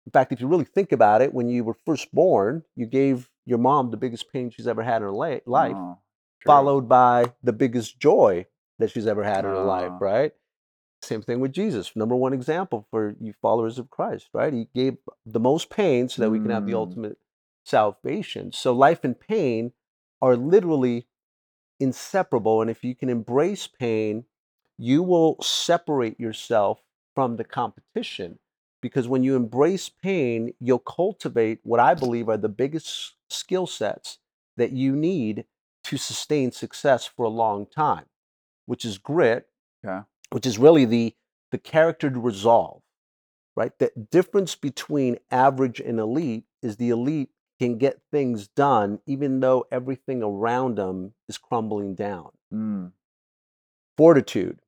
In 0.06 0.12
fact, 0.12 0.34
if 0.34 0.42
you 0.42 0.48
really 0.48 0.66
think 0.66 0.92
about 0.92 1.22
it, 1.22 1.34
when 1.34 1.48
you 1.48 1.64
were 1.64 1.78
first 1.86 2.14
born, 2.14 2.64
you 2.76 2.86
gave 2.86 3.30
your 3.46 3.58
mom 3.60 3.92
the 3.92 3.98
biggest 3.98 4.32
pain 4.32 4.50
she's 4.50 4.68
ever 4.68 4.84
had 4.84 4.98
in 4.98 5.04
her 5.04 5.12
la- 5.14 5.40
life, 5.46 5.76
oh, 5.78 5.98
followed 6.46 6.90
by 6.90 7.32
the 7.42 7.54
biggest 7.54 7.98
joy 8.00 8.46
that 8.80 8.92
she's 8.92 9.08
ever 9.08 9.24
had 9.24 9.46
in 9.46 9.52
her 9.52 9.64
life, 9.64 9.92
Ah. 9.94 9.98
right? 10.02 10.34
Same 11.02 11.22
thing 11.22 11.40
with 11.40 11.54
Jesus. 11.54 11.96
Number 11.96 12.16
one 12.16 12.34
example 12.34 12.86
for 12.92 13.16
you 13.22 13.34
followers 13.42 13.80
of 13.80 13.90
Christ, 13.90 14.28
right? 14.34 14.52
He 14.54 14.68
gave 14.76 14.98
the 15.26 15.40
most 15.40 15.70
pain 15.70 16.10
so 16.10 16.22
that 16.22 16.30
we 16.30 16.40
can 16.40 16.50
have 16.50 16.66
the 16.66 16.74
Mm. 16.74 16.84
ultimate 16.84 17.18
salvation. 17.63 18.52
So 18.52 18.73
life 18.73 19.04
and 19.04 19.19
pain 19.19 19.73
are 20.21 20.36
literally 20.36 21.08
inseparable. 21.80 22.62
And 22.62 22.69
if 22.69 22.84
you 22.84 22.95
can 22.95 23.10
embrace 23.10 23.67
pain, 23.67 24.26
you 24.78 25.04
will 25.04 25.41
separate 25.41 26.19
yourself 26.19 26.82
from 27.15 27.38
the 27.38 27.43
competition. 27.43 28.39
Because 28.82 29.08
when 29.08 29.23
you 29.23 29.36
embrace 29.36 29.89
pain, 29.89 30.54
you'll 30.60 30.80
cultivate 30.80 31.60
what 31.63 31.80
I 31.80 31.93
believe 31.93 32.28
are 32.30 32.38
the 32.38 32.49
biggest 32.49 33.13
skill 33.30 33.65
sets 33.67 34.19
that 34.58 34.71
you 34.71 34.95
need 34.95 35.45
to 35.86 35.97
sustain 35.97 36.52
success 36.52 37.06
for 37.06 37.23
a 37.23 37.30
long 37.30 37.65
time, 37.65 38.06
which 38.65 38.86
is 38.86 38.97
grit, 38.97 39.47
Okay. 39.86 40.06
which 40.32 40.45
is 40.45 40.58
really 40.58 40.86
the, 40.86 41.15
the 41.52 41.58
character 41.58 42.10
to 42.10 42.19
resolve, 42.19 42.82
right? 43.56 43.78
The 43.80 43.91
difference 44.12 44.56
between 44.56 45.17
average 45.32 45.80
and 45.80 45.99
elite 45.99 46.45
is 46.62 46.78
the 46.78 46.89
elite 46.89 47.30
can 47.63 47.78
get 47.78 48.02
things 48.12 48.47
done 48.49 48.99
even 49.06 49.39
though 49.39 49.65
everything 49.71 50.23
around 50.23 50.78
them 50.78 51.13
is 51.30 51.38
crumbling 51.38 51.95
down 51.95 52.32
Mm, 52.54 52.91
fortitude, 53.97 54.60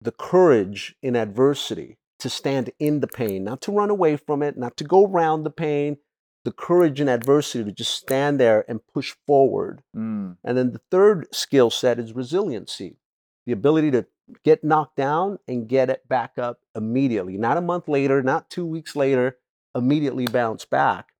the 0.00 0.12
courage 0.12 0.96
in 1.02 1.16
adversity 1.16 1.98
to 2.18 2.30
stand 2.30 2.70
in 2.78 3.00
the 3.00 3.06
pain, 3.06 3.44
not 3.44 3.60
to 3.62 3.72
run 3.72 3.90
away 3.90 4.16
from 4.16 4.42
it, 4.42 4.56
not 4.56 4.76
to 4.78 4.84
go 4.84 5.06
around 5.06 5.42
the 5.42 5.50
pain, 5.50 5.98
the 6.44 6.52
courage 6.52 7.00
in 7.00 7.08
adversity 7.08 7.64
to 7.64 7.72
just 7.72 7.94
stand 7.94 8.38
there 8.40 8.64
and 8.68 8.86
push 8.92 9.14
forward. 9.26 9.82
mm, 9.96 10.36
And 10.44 10.58
then 10.58 10.72
the 10.72 10.80
third 10.90 11.28
skill 11.34 11.70
set 11.70 11.98
is 11.98 12.12
resiliency, 12.12 12.98
the 13.46 13.52
ability 13.52 13.90
to 13.92 14.06
get 14.44 14.64
knocked 14.64 14.96
down 14.96 15.38
and 15.48 15.68
get 15.68 15.90
it 15.90 16.08
back 16.08 16.38
up 16.38 16.60
immediately, 16.76 17.38
not 17.38 17.56
a 17.56 17.62
month 17.62 17.88
later, 17.88 18.22
not 18.22 18.50
two 18.50 18.66
weeks 18.66 18.96
later, 18.96 19.38
immediately 19.74 20.26
bounce 20.26 20.64
back. 20.66 21.13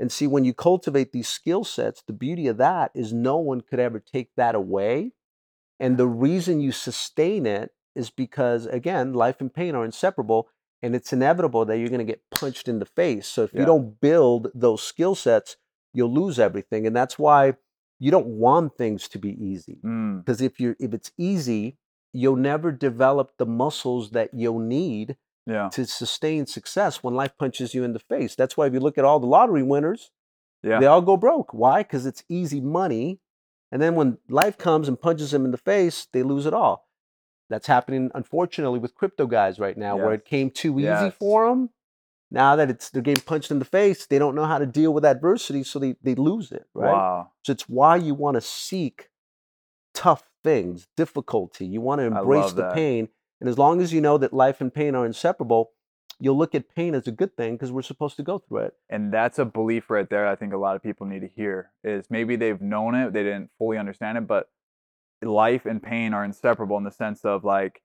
And 0.00 0.10
see, 0.10 0.26
when 0.26 0.44
you 0.46 0.54
cultivate 0.54 1.12
these 1.12 1.28
skill 1.28 1.62
sets, 1.64 2.02
the 2.02 2.14
beauty 2.14 2.48
of 2.48 2.56
that 2.56 2.90
is 2.94 3.12
no 3.12 3.36
one 3.36 3.60
could 3.60 3.78
ever 3.78 4.00
take 4.00 4.30
that 4.36 4.56
away. 4.56 5.12
And 5.78 5.98
the 5.98 6.08
reason 6.08 6.60
you 6.60 6.72
sustain 6.72 7.46
it 7.46 7.72
is 7.94 8.10
because, 8.10 8.66
again, 8.66 9.12
life 9.14 9.40
and 9.40 9.52
pain 9.52 9.74
are 9.74 9.84
inseparable, 9.84 10.48
and 10.82 10.94
it's 10.96 11.12
inevitable 11.12 11.64
that 11.66 11.78
you're 11.78 11.88
going 11.88 12.06
to 12.06 12.12
get 12.12 12.22
punched 12.30 12.68
in 12.68 12.78
the 12.78 12.86
face. 12.86 13.26
So 13.28 13.42
if 13.44 13.52
Yeah. 13.54 13.60
you 13.60 13.66
don't 13.66 14.00
build 14.00 14.50
those 14.54 14.82
skill 14.82 15.14
sets, 15.14 15.56
you'll 15.92 16.12
lose 16.12 16.38
everything. 16.38 16.86
And 16.86 16.96
that's 16.96 17.18
why 17.18 17.56
you 17.98 18.10
don't 18.10 18.26
want 18.26 18.76
things 18.78 19.08
to 19.08 19.18
be 19.18 19.32
easy. 19.44 19.80
mm. 19.84 20.24
Because 20.24 20.40
if 20.40 20.60
you're 20.60 20.76
if 20.80 20.94
it's 20.94 21.12
easy, 21.18 21.78
you'll 22.12 22.36
never 22.36 22.72
develop 22.72 23.36
the 23.36 23.46
muscles 23.46 24.10
that 24.10 24.32
you'll 24.34 24.60
need 24.60 25.16
Yeah. 25.46 25.68
to 25.72 25.86
sustain 25.86 26.46
success 26.46 27.02
when 27.02 27.14
life 27.14 27.32
punches 27.38 27.74
you 27.74 27.82
in 27.82 27.92
the 27.92 27.98
face. 27.98 28.34
That's 28.36 28.56
why 28.56 28.66
if 28.66 28.72
you 28.74 28.80
look 28.80 28.98
at 28.98 29.04
all 29.04 29.18
the 29.18 29.26
lottery 29.26 29.62
winners, 29.62 30.10
Yeah. 30.62 30.78
they 30.80 30.86
all 30.86 31.02
go 31.02 31.16
broke. 31.16 31.52
Why? 31.54 31.82
Because 31.82 32.06
it's 32.06 32.22
easy 32.28 32.60
money. 32.60 33.20
And 33.72 33.80
then 33.80 33.94
when 33.94 34.18
life 34.28 34.58
comes 34.58 34.86
and 34.88 35.00
punches 35.00 35.30
them 35.30 35.44
in 35.44 35.50
the 35.50 35.56
face, 35.58 36.06
they 36.12 36.22
lose 36.22 36.44
it 36.46 36.54
all. 36.54 36.88
That's 37.48 37.66
happening, 37.66 38.10
unfortunately, 38.14 38.78
with 38.78 38.94
crypto 38.94 39.26
guys 39.26 39.58
right 39.58 39.76
now, 39.76 39.96
where 39.96 40.12
it 40.12 40.24
came 40.24 40.50
too 40.50 40.78
easy 40.78 40.84
Yes. 40.86 41.14
for 41.18 41.48
them. 41.48 41.70
Now 42.30 42.54
that 42.54 42.70
it's 42.70 42.90
they're 42.90 43.02
getting 43.02 43.24
punched 43.24 43.50
in 43.50 43.58
the 43.58 43.64
face, 43.64 44.06
they 44.06 44.18
don't 44.20 44.36
know 44.36 44.44
how 44.44 44.58
to 44.58 44.66
deal 44.66 44.92
with 44.94 45.04
adversity, 45.04 45.64
so 45.64 45.80
they, 45.80 45.96
they 46.02 46.14
lose 46.14 46.52
it, 46.52 46.66
right? 46.74 46.92
Wow. 46.92 47.30
So 47.42 47.50
it's 47.50 47.68
why 47.68 47.96
you 47.96 48.14
want 48.14 48.36
to 48.36 48.40
seek 48.40 49.08
tough 49.94 50.22
things, 50.44 50.86
difficulty. 50.96 51.66
You 51.66 51.80
want 51.80 52.00
to 52.00 52.04
embrace 52.06 52.52
the 52.52 52.62
that. 52.62 52.74
pain. 52.74 53.08
And 53.40 53.48
as 53.48 53.58
long 53.58 53.80
as 53.80 53.92
you 53.92 54.00
know 54.00 54.18
that 54.18 54.32
life 54.32 54.60
and 54.60 54.72
pain 54.72 54.94
are 54.94 55.06
inseparable, 55.06 55.70
you'll 56.18 56.36
look 56.36 56.54
at 56.54 56.74
pain 56.74 56.94
as 56.94 57.06
a 57.06 57.12
good 57.12 57.36
thing 57.36 57.54
because 57.54 57.72
we're 57.72 57.82
supposed 57.82 58.16
to 58.16 58.22
go 58.22 58.38
through 58.38 58.58
it. 58.58 58.74
And 58.88 59.12
that's 59.12 59.38
a 59.38 59.44
belief 59.44 59.88
right 59.88 60.08
there 60.08 60.26
I 60.28 60.36
think 60.36 60.52
a 60.52 60.58
lot 60.58 60.76
of 60.76 60.82
people 60.82 61.06
need 61.06 61.20
to 61.20 61.28
hear 61.28 61.70
is 61.82 62.06
maybe 62.10 62.36
they've 62.36 62.60
known 62.60 62.94
it, 62.94 63.12
they 63.12 63.22
didn't 63.22 63.50
fully 63.58 63.78
understand 63.78 64.18
it, 64.18 64.26
but 64.26 64.50
life 65.22 65.66
and 65.66 65.82
pain 65.82 66.14
are 66.14 66.24
inseparable 66.24 66.76
in 66.76 66.84
the 66.84 66.90
sense 66.90 67.24
of 67.24 67.44
like 67.44 67.82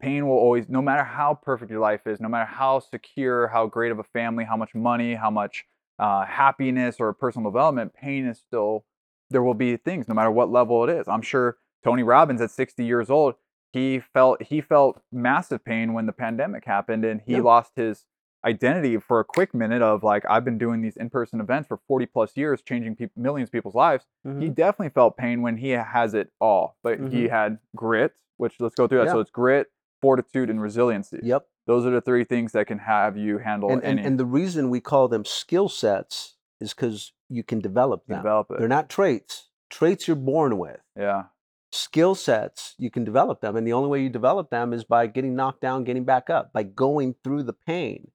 pain 0.00 0.26
will 0.26 0.36
always 0.36 0.68
no 0.68 0.80
matter 0.80 1.04
how 1.04 1.34
perfect 1.34 1.70
your 1.70 1.80
life 1.80 2.06
is 2.06 2.20
no 2.20 2.28
matter 2.28 2.50
how 2.50 2.78
secure 2.78 3.48
how 3.48 3.66
great 3.66 3.92
of 3.92 3.98
a 3.98 4.04
family 4.04 4.44
how 4.44 4.56
much 4.56 4.74
money 4.74 5.14
how 5.14 5.30
much 5.30 5.64
uh, 5.98 6.24
happiness 6.24 6.96
or 7.00 7.12
personal 7.12 7.50
development 7.50 7.92
pain 7.92 8.24
is 8.26 8.38
still 8.38 8.84
there 9.30 9.42
will 9.42 9.54
be 9.54 9.76
things 9.76 10.08
no 10.08 10.14
matter 10.14 10.30
what 10.30 10.50
level 10.50 10.82
it 10.84 10.90
is 10.90 11.06
i'm 11.08 11.22
sure 11.22 11.58
tony 11.84 12.02
robbins 12.02 12.40
at 12.40 12.50
60 12.50 12.84
years 12.84 13.10
old 13.10 13.34
he 13.72 13.98
felt 14.00 14.42
he 14.42 14.60
felt 14.60 15.00
massive 15.12 15.64
pain 15.64 15.92
when 15.92 16.06
the 16.06 16.12
pandemic 16.12 16.64
happened 16.64 17.04
and 17.04 17.20
he 17.26 17.34
Yeah. 17.34 17.42
lost 17.42 17.72
his 17.76 18.04
identity 18.44 18.96
for 18.98 19.18
a 19.20 19.24
quick 19.24 19.52
minute 19.52 19.82
of 19.82 20.02
like 20.04 20.24
i've 20.30 20.44
been 20.44 20.58
doing 20.58 20.80
these 20.80 20.96
in-person 20.96 21.40
events 21.40 21.66
for 21.66 21.76
40 21.88 22.06
plus 22.06 22.36
years 22.36 22.62
changing 22.62 22.94
peop 22.94 23.10
millions 23.16 23.48
of 23.48 23.52
people's 23.52 23.74
lives 23.74 24.06
Mm-hmm. 24.26 24.40
he 24.42 24.48
definitely 24.48 24.90
felt 24.90 25.16
pain 25.16 25.42
when 25.42 25.56
he 25.56 25.70
has 25.70 26.14
it 26.14 26.30
all 26.40 26.76
but 26.82 26.98
he 27.10 27.24
Mhm. 27.26 27.30
had 27.30 27.58
grit 27.74 28.14
which 28.36 28.60
let's 28.60 28.74
go 28.76 28.86
through 28.86 28.98
that 29.04 29.10
so 29.10 29.20
it's 29.20 29.30
grit 29.30 29.68
fortitude 30.00 30.48
and 30.50 30.62
resiliency 30.62 31.18
Yep. 31.22 31.46
those 31.66 31.84
are 31.84 31.90
the 31.90 32.00
three 32.00 32.22
things 32.24 32.52
that 32.52 32.66
can 32.68 32.78
have 32.78 33.16
you 33.16 33.38
handle 33.38 33.70
And, 33.70 33.82
and 33.82 33.98
and 33.98 34.20
the 34.20 34.24
reason 34.26 34.70
we 34.70 34.80
call 34.80 35.08
them 35.08 35.24
skill 35.24 35.68
sets 35.68 36.36
is 36.60 36.72
because 36.74 37.12
you 37.28 37.42
can 37.42 37.60
develop 37.60 38.06
them. 38.06 38.18
develop 38.18 38.50
it 38.52 38.58
They're 38.58 38.68
not 38.68 38.88
traits. 38.88 39.48
Traits 39.68 40.06
you're 40.08 40.16
born 40.16 40.58
with. 40.58 40.80
yeah 40.96 41.24
skill 41.72 42.14
sets 42.14 42.74
you 42.78 42.90
can 42.90 43.04
develop 43.04 43.40
them 43.40 43.56
and 43.56 43.66
the 43.66 43.72
only 43.74 43.88
way 43.88 44.00
you 44.02 44.08
develop 44.08 44.50
them 44.50 44.72
is 44.72 44.84
by 44.84 45.06
getting 45.06 45.34
knocked 45.36 45.60
down 45.60 45.84
getting 45.84 46.04
back 46.04 46.30
up 46.30 46.52
by 46.52 46.62
going 46.62 47.14
through 47.22 47.42
the 47.42 47.52
pain. 47.52 48.10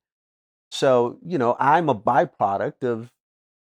So 0.71 1.19
you 1.25 1.37
know 1.37 1.55
i'm 1.59 1.89
a 1.89 1.95
byproduct 1.95 2.83
of 2.83 3.11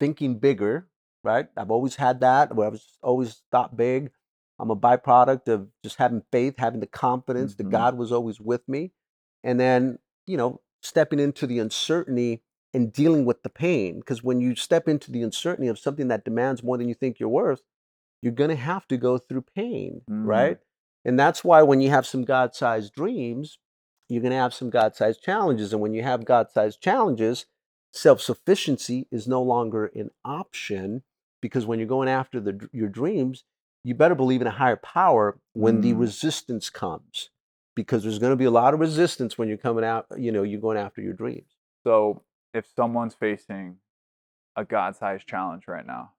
thinking 0.01 0.39
bigger 0.39 0.89
right? 1.25 1.49
I've 1.57 1.71
always 1.71 1.97
had 1.97 2.21
that 2.21 2.55
where 2.55 2.69
i 2.69 2.71
was 2.71 2.87
always 3.03 3.43
thought 3.51 3.77
big. 3.77 4.11
I'm 4.61 4.71
a 4.71 4.77
byproduct 4.77 5.49
of 5.49 5.69
just 5.83 5.97
having 5.99 6.23
faith 6.33 6.55
having 6.59 6.81
the 6.81 6.87
confidence 6.87 7.55
Mhm. 7.55 7.57
that 7.59 7.71
god 7.71 7.97
was 7.99 8.13
always 8.13 8.41
with 8.41 8.69
me 8.69 8.93
and 9.45 9.59
then 9.59 9.99
you 10.27 10.37
know 10.37 10.61
stepping 10.83 11.19
into 11.19 11.47
the 11.47 11.59
uncertainty 11.59 12.43
and 12.75 12.93
dealing 12.93 13.25
with 13.25 13.43
the 13.43 13.49
pain 13.49 14.01
because 14.01 14.23
when 14.23 14.41
you 14.41 14.55
step 14.55 14.87
into 14.89 15.11
the 15.11 15.23
uncertainty 15.23 15.69
of 15.69 15.79
something 15.79 16.09
that 16.09 16.25
demands 16.25 16.63
more 16.63 16.77
than 16.77 16.89
you 16.89 16.95
think 16.95 17.19
you're 17.19 17.29
worth 17.29 17.63
you're 18.23 18.33
going 18.33 18.51
to 18.51 18.57
have 18.57 18.87
to 18.89 18.97
go 18.97 19.19
through 19.19 19.43
pain, 19.55 20.03
Mm. 20.09 20.27
right? 20.27 20.59
And 21.05 21.19
that's 21.19 21.43
why 21.45 21.63
when 21.63 21.81
you 21.81 21.91
have 21.91 22.07
some 22.07 22.25
God 22.25 22.55
sized 22.55 22.95
dreams, 22.95 23.59
you're 24.09 24.23
going 24.23 24.33
to 24.33 24.37
have 24.39 24.55
some 24.55 24.71
God 24.71 24.97
sized 24.97 25.23
challenges. 25.23 25.73
And 25.73 25.81
when 25.83 25.95
you 25.95 26.03
have 26.03 26.25
God 26.25 26.51
sized 26.51 26.81
challenges, 26.83 27.47
self 27.93 28.21
sufficiency 28.21 29.07
is 29.11 29.27
no 29.29 29.43
longer 29.43 29.87
an 29.95 30.11
option 30.25 31.03
because 31.41 31.67
when 31.67 31.79
you're 31.79 31.89
going 31.89 32.09
after 32.09 32.41
the, 32.41 32.69
your 32.73 32.89
dreams, 32.89 33.45
you 33.85 33.95
better 33.95 34.15
believe 34.17 34.41
in 34.41 34.47
a 34.47 34.51
higher 34.53 34.77
power 34.77 35.39
when 35.53 35.81
the 35.81 35.93
Mm. 35.93 36.01
resistance 36.01 36.69
comes 36.69 37.31
because 37.77 38.03
there's 38.03 38.19
going 38.19 38.33
to 38.33 38.37
be 38.37 38.45
a 38.45 38.51
lot 38.51 38.75
of 38.75 38.81
resistance 38.81 39.39
when 39.39 39.47
you're 39.49 39.57
coming 39.57 39.85
out, 39.85 40.07
you 40.17 40.33
know, 40.33 40.43
you're 40.43 40.61
going 40.61 40.77
after 40.77 41.01
your 41.01 41.13
dreams. 41.15 41.53
so 41.85 42.23
if 42.55 42.67
someone's 42.75 43.15
facing 43.15 43.77
a 44.57 44.65
god-sized 44.65 45.27
challenge 45.29 45.69
right 45.69 45.87
now 45.87 46.13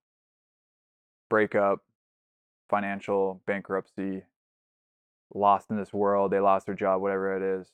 breakup 1.30 1.84
financial 2.70 3.42
bankruptcy 3.46 4.24
lost 5.34 5.70
in 5.70 5.78
this 5.78 5.94
world 5.94 6.32
they 6.32 6.40
lost 6.40 6.66
their 6.66 6.76
job 6.76 7.02
whatever 7.02 7.36
it 7.36 7.62
is 7.62 7.72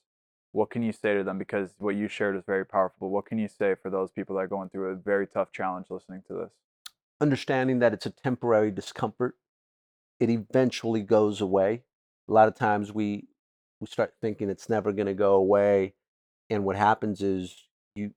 what 0.55 0.69
can 0.69 0.81
you 0.81 0.93
say 0.93 1.13
to 1.13 1.23
them? 1.23 1.38
Because 1.38 1.71
what 1.79 1.95
you 1.95 2.08
shared 2.08 2.38
is 2.38 2.43
very 2.45 2.65
powerful 2.65 2.95
but 3.01 3.08
what 3.10 3.25
can 3.25 3.38
you 3.38 3.49
say 3.49 3.75
for 3.75 3.89
those 3.89 4.10
people 4.10 4.36
that 4.36 4.43
are 4.43 4.47
going 4.47 4.69
through 4.69 4.89
a 4.91 4.95
very 4.95 5.27
tough 5.27 5.51
challenge 5.51 5.88
listening 5.89 6.23
to 6.27 6.34
this? 6.34 6.51
Understanding 7.19 7.79
that 7.79 7.93
it's 7.93 8.05
a 8.05 8.10
temporary 8.10 8.71
discomfort 8.71 9.36
it 10.17 10.29
eventually 10.29 11.01
goes 11.01 11.41
away. 11.41 11.84
A 12.29 12.31
lot 12.31 12.47
of 12.47 12.55
times 12.55 12.93
we 12.93 13.27
we 13.81 13.88
start 13.88 14.13
thinking 14.21 14.49
it's 14.49 14.69
never 14.69 14.93
going 14.93 15.08
to 15.08 15.13
go 15.13 15.34
away 15.34 15.93
and 16.49 16.63
what 16.63 16.77
happens 16.77 17.21
is 17.21 17.67
you 17.93 18.12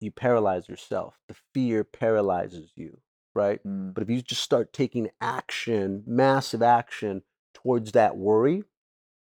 you 0.00 0.10
paralyze 0.10 0.68
yourself 0.68 1.18
the 1.28 1.36
fear 1.52 1.84
paralyzes 1.84 2.70
you 2.74 2.98
right? 3.34 3.60
Mm, 3.66 3.94
but 3.94 4.02
if 4.02 4.10
you 4.10 4.22
just 4.22 4.42
start 4.42 4.72
taking 4.72 5.10
action 5.20 6.02
massive 6.06 6.62
action 6.62 7.22
towards 7.52 7.92
that 7.92 8.16
worry 8.16 8.64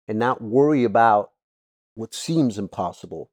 and 0.09 0.19
not 0.19 0.43
worry 0.43 0.85
about 0.85 1.33
what 1.95 2.15
seems 2.15 2.59
impossible 2.59 3.31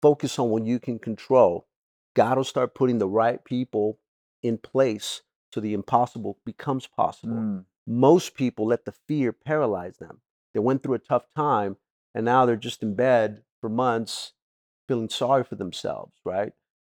focus 0.00 0.38
on 0.38 0.50
what 0.50 0.66
you 0.66 0.78
can 0.78 0.98
control. 0.98 1.66
God 2.14 2.36
will 2.36 2.44
start 2.44 2.74
putting 2.74 2.98
the 2.98 3.08
right 3.08 3.44
people 3.44 3.98
in 4.42 4.58
place 4.58 5.22
so 5.52 5.60
the 5.60 5.74
impossible 5.74 6.38
becomes 6.44 6.86
possible. 6.86 7.36
Mm, 7.36 7.64
most 7.86 8.34
people 8.34 8.66
let 8.66 8.84
the 8.84 8.94
fear 9.08 9.32
paralyze 9.32 9.98
them. 9.98 10.20
They 10.54 10.60
went 10.60 10.82
through 10.82 10.94
a 10.94 11.00
tough 11.00 11.24
time 11.34 11.76
and 12.14 12.24
now 12.24 12.46
they're 12.46 12.56
just 12.56 12.82
in 12.82 12.94
bed 12.94 13.42
for 13.60 13.68
months 13.68 14.32
feeling 14.88 15.08
sorry 15.08 15.44
for 15.44 15.54
themselves, 15.56 16.14
right? 16.24 16.52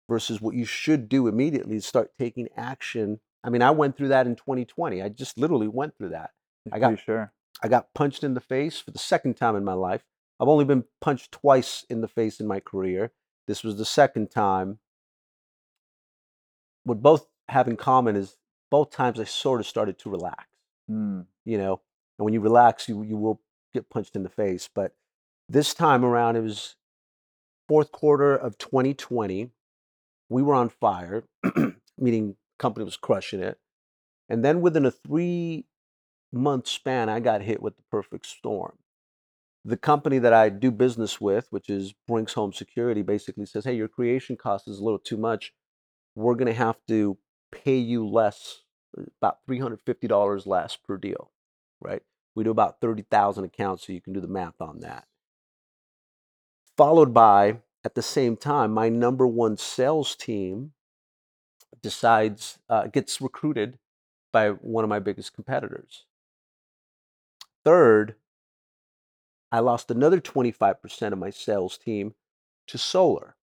Versus 0.07 0.39
what 0.39 0.55
you 0.55 0.65
should 0.65 1.09
do 1.09 1.27
immediately 1.27 1.77
is 1.77 1.85
start 1.85 2.11
taking 2.17 2.47
action. 2.55 3.19
I 3.43 3.49
mean, 3.49 3.61
I 3.61 3.71
went 3.71 3.97
through 3.97 4.09
that 4.09 4.27
in 4.27 4.35
2020. 4.35 5.01
I 5.01 5.09
just 5.09 5.37
literally 5.37 5.67
went 5.67 5.97
through 5.97 6.09
that. 6.09 6.31
I 6.71 6.79
got 6.79 6.99
sure 6.99 7.31
I 7.63 7.67
got 7.67 7.93
punched 7.93 8.23
in 8.23 8.33
the 8.33 8.41
face 8.41 8.79
for 8.79 8.91
the 8.91 8.99
second 8.99 9.35
time 9.35 9.55
in 9.55 9.63
my 9.63 9.73
life. 9.73 10.03
I've 10.39 10.47
only 10.47 10.65
been 10.65 10.83
punched 11.01 11.31
twice 11.31 11.85
in 11.89 12.01
the 12.01 12.07
face 12.07 12.39
in 12.39 12.47
my 12.47 12.59
career. 12.59 13.11
This 13.47 13.63
was 13.63 13.77
the 13.77 13.85
second 13.85 14.29
time. 14.29 14.79
What 16.83 17.01
both 17.01 17.27
have 17.49 17.67
in 17.67 17.77
common 17.77 18.15
is 18.15 18.37
both 18.69 18.91
times 18.91 19.19
I 19.19 19.23
sort 19.23 19.59
of 19.59 19.67
started 19.67 19.97
to 19.99 20.09
relax 20.09 20.45
Mm, 20.89 21.25
you 21.45 21.57
know 21.57 21.81
and 22.19 22.25
when 22.25 22.35
you 22.35 22.41
relax 22.41 22.87
you 22.87 23.01
you 23.01 23.17
will 23.17 23.41
get 23.73 23.89
punched 23.89 24.15
in 24.15 24.21
the 24.21 24.29
face 24.29 24.69
but 24.71 24.93
this 25.49 25.73
time 25.73 26.05
around 26.05 26.35
it 26.35 26.41
was 26.41 26.75
fourth 27.67 27.91
quarter 27.91 28.35
of 28.35 28.59
2020 28.59 29.49
we 30.35 30.43
were 30.43 30.53
on 30.53 30.67
fire 30.67 31.23
meaning 31.97 32.35
company 32.59 32.83
was 32.83 32.97
crushing 32.97 33.41
it 33.41 33.57
and 34.27 34.43
then 34.43 34.59
within 34.59 34.85
a 34.85 34.91
three 34.91 35.65
month 36.33 36.67
span 36.67 37.07
i 37.07 37.21
got 37.21 37.41
hit 37.41 37.61
with 37.61 37.77
the 37.77 37.83
perfect 37.89 38.25
storm. 38.25 38.73
The 39.63 39.77
company 39.77 40.19
that 40.19 40.33
i 40.33 40.49
do 40.49 40.71
business 40.71 41.21
with 41.21 41.47
which 41.51 41.69
is 41.69 41.93
brinks 42.05 42.33
home 42.33 42.51
security 42.51 43.01
basically 43.01 43.45
says 43.45 43.63
hey 43.63 43.75
your 43.75 43.87
creation 43.87 44.35
cost 44.35 44.67
is 44.67 44.79
a 44.79 44.83
little 44.83 44.99
too 44.99 45.17
much. 45.17 45.53
We're 46.15 46.35
going 46.35 46.53
to 46.53 46.53
have 46.53 46.77
to 46.89 47.17
pay 47.53 47.77
you 47.77 48.05
less 48.05 48.63
about 49.21 49.39
$350 49.49 50.45
less 50.45 50.75
per 50.75 50.97
deal 50.97 51.31
right? 51.81 52.01
We 52.35 52.43
do 52.43 52.51
about 52.51 52.81
30,000 52.81 53.45
accounts 53.45 53.87
so 53.87 53.93
you 53.93 54.01
can 54.01 54.13
do 54.13 54.19
the 54.19 54.27
math 54.27 54.59
on 54.59 54.81
that. 54.81 55.05
Followed 56.75 57.13
by 57.13 57.59
at 57.85 57.95
the 57.95 58.01
same 58.01 58.35
time 58.35 58.71
my 58.71 58.89
number 58.89 59.27
one 59.27 59.55
sales 59.55 60.15
team 60.15 60.73
decides 61.81 62.59
uh, 62.67 62.87
gets 62.87 63.21
recruited 63.21 63.77
by 64.33 64.49
one 64.49 64.83
of 64.83 64.89
my 64.89 64.99
biggest 64.99 65.33
competitors. 65.33 66.05
Third 67.63 68.15
i 69.51 69.59
lost 69.59 69.91
another 69.91 70.19
25% 70.19 71.13
of 71.13 71.19
my 71.19 71.29
sales 71.29 71.77
team 71.77 72.15
to 72.67 72.77
solar 72.77 73.35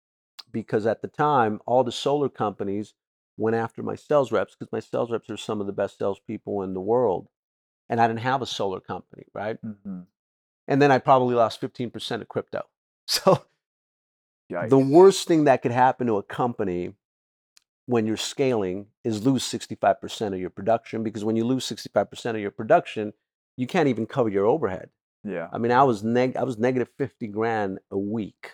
because 0.51 0.85
at 0.85 1.01
the 1.01 1.09
time 1.09 1.61
all 1.65 1.85
the 1.85 1.93
solar 1.93 2.29
companies 2.29 2.95
went 3.37 3.57
after 3.57 3.83
my 3.83 3.95
sales 3.95 4.33
reps 4.33 4.55
because 4.55 4.73
my 4.73 4.81
sales 4.81 5.11
reps 5.11 5.31
are 5.31 5.37
some 5.37 5.61
of 5.61 5.67
the 5.67 5.73
best 5.73 5.99
salespeople 5.99 6.63
in 6.63 6.75
the 6.75 6.81
world 6.81 7.29
and 7.89 8.01
i 8.01 8.09
didn't 8.09 8.21
have 8.21 8.43
a 8.43 8.47
solar 8.47 8.81
company 8.81 9.25
right? 9.33 9.59
Mhm. 9.65 10.07
and 10.67 10.83
then 10.83 10.91
i 10.91 10.99
probably 10.99 11.35
lost 11.37 11.61
15% 11.61 12.21
of 12.23 12.29
crypto. 12.29 12.63
So 13.07 13.45
the 14.69 14.79
worst 14.79 15.27
thing 15.27 15.45
that 15.45 15.63
could 15.63 15.73
happen 15.73 16.07
to 16.07 16.17
a 16.19 16.23
company 16.23 16.95
when 17.87 18.07
you're 18.07 18.17
scaling 18.17 18.87
is 19.05 19.27
lose 19.27 19.43
65% 19.45 20.35
of 20.35 20.39
your 20.39 20.51
production 20.51 21.03
because 21.03 21.25
when 21.25 21.37
you 21.37 21.45
lose 21.45 21.67
65% 21.67 22.31
of 22.31 22.39
your 22.39 22.51
production 22.51 23.13
you 23.57 23.67
can't 23.67 23.89
even 23.89 24.07
cover 24.07 24.31
your 24.31 24.47
overhead. 24.47 24.89
Yeah. 25.25 25.49
I 25.53 25.59
mean 25.59 25.73
i 25.73 25.83
was 25.83 26.03
neg- 26.03 26.37
i 26.37 26.43
was 26.43 26.59
negative 26.59 26.89
50 26.99 27.29
grand 27.29 27.79
a 27.91 27.99
week. 27.99 28.53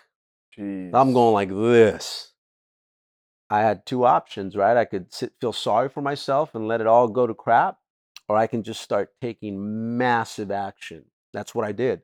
Jeez. 0.57 0.91
i'm 0.93 1.13
going 1.13 1.33
like 1.33 1.49
this. 1.49 2.33
I 3.49 3.61
had 3.61 3.85
two 3.85 4.05
options 4.05 4.55
right? 4.55 4.77
I 4.77 4.85
could 4.85 5.13
sit, 5.13 5.33
feel 5.41 5.53
sorry 5.53 5.89
for 5.89 6.01
myself 6.01 6.53
and 6.53 6.67
let 6.67 6.81
it 6.81 6.87
all 6.87 7.07
go 7.07 7.25
to 7.27 7.33
crap 7.33 7.77
or 8.27 8.37
i 8.37 8.47
can 8.47 8.63
just 8.63 8.81
start 8.81 9.09
taking 9.21 9.97
massive 9.97 10.51
action. 10.51 11.05
That's 11.33 11.53
what 11.53 11.65
i 11.65 11.71
did. 11.71 12.01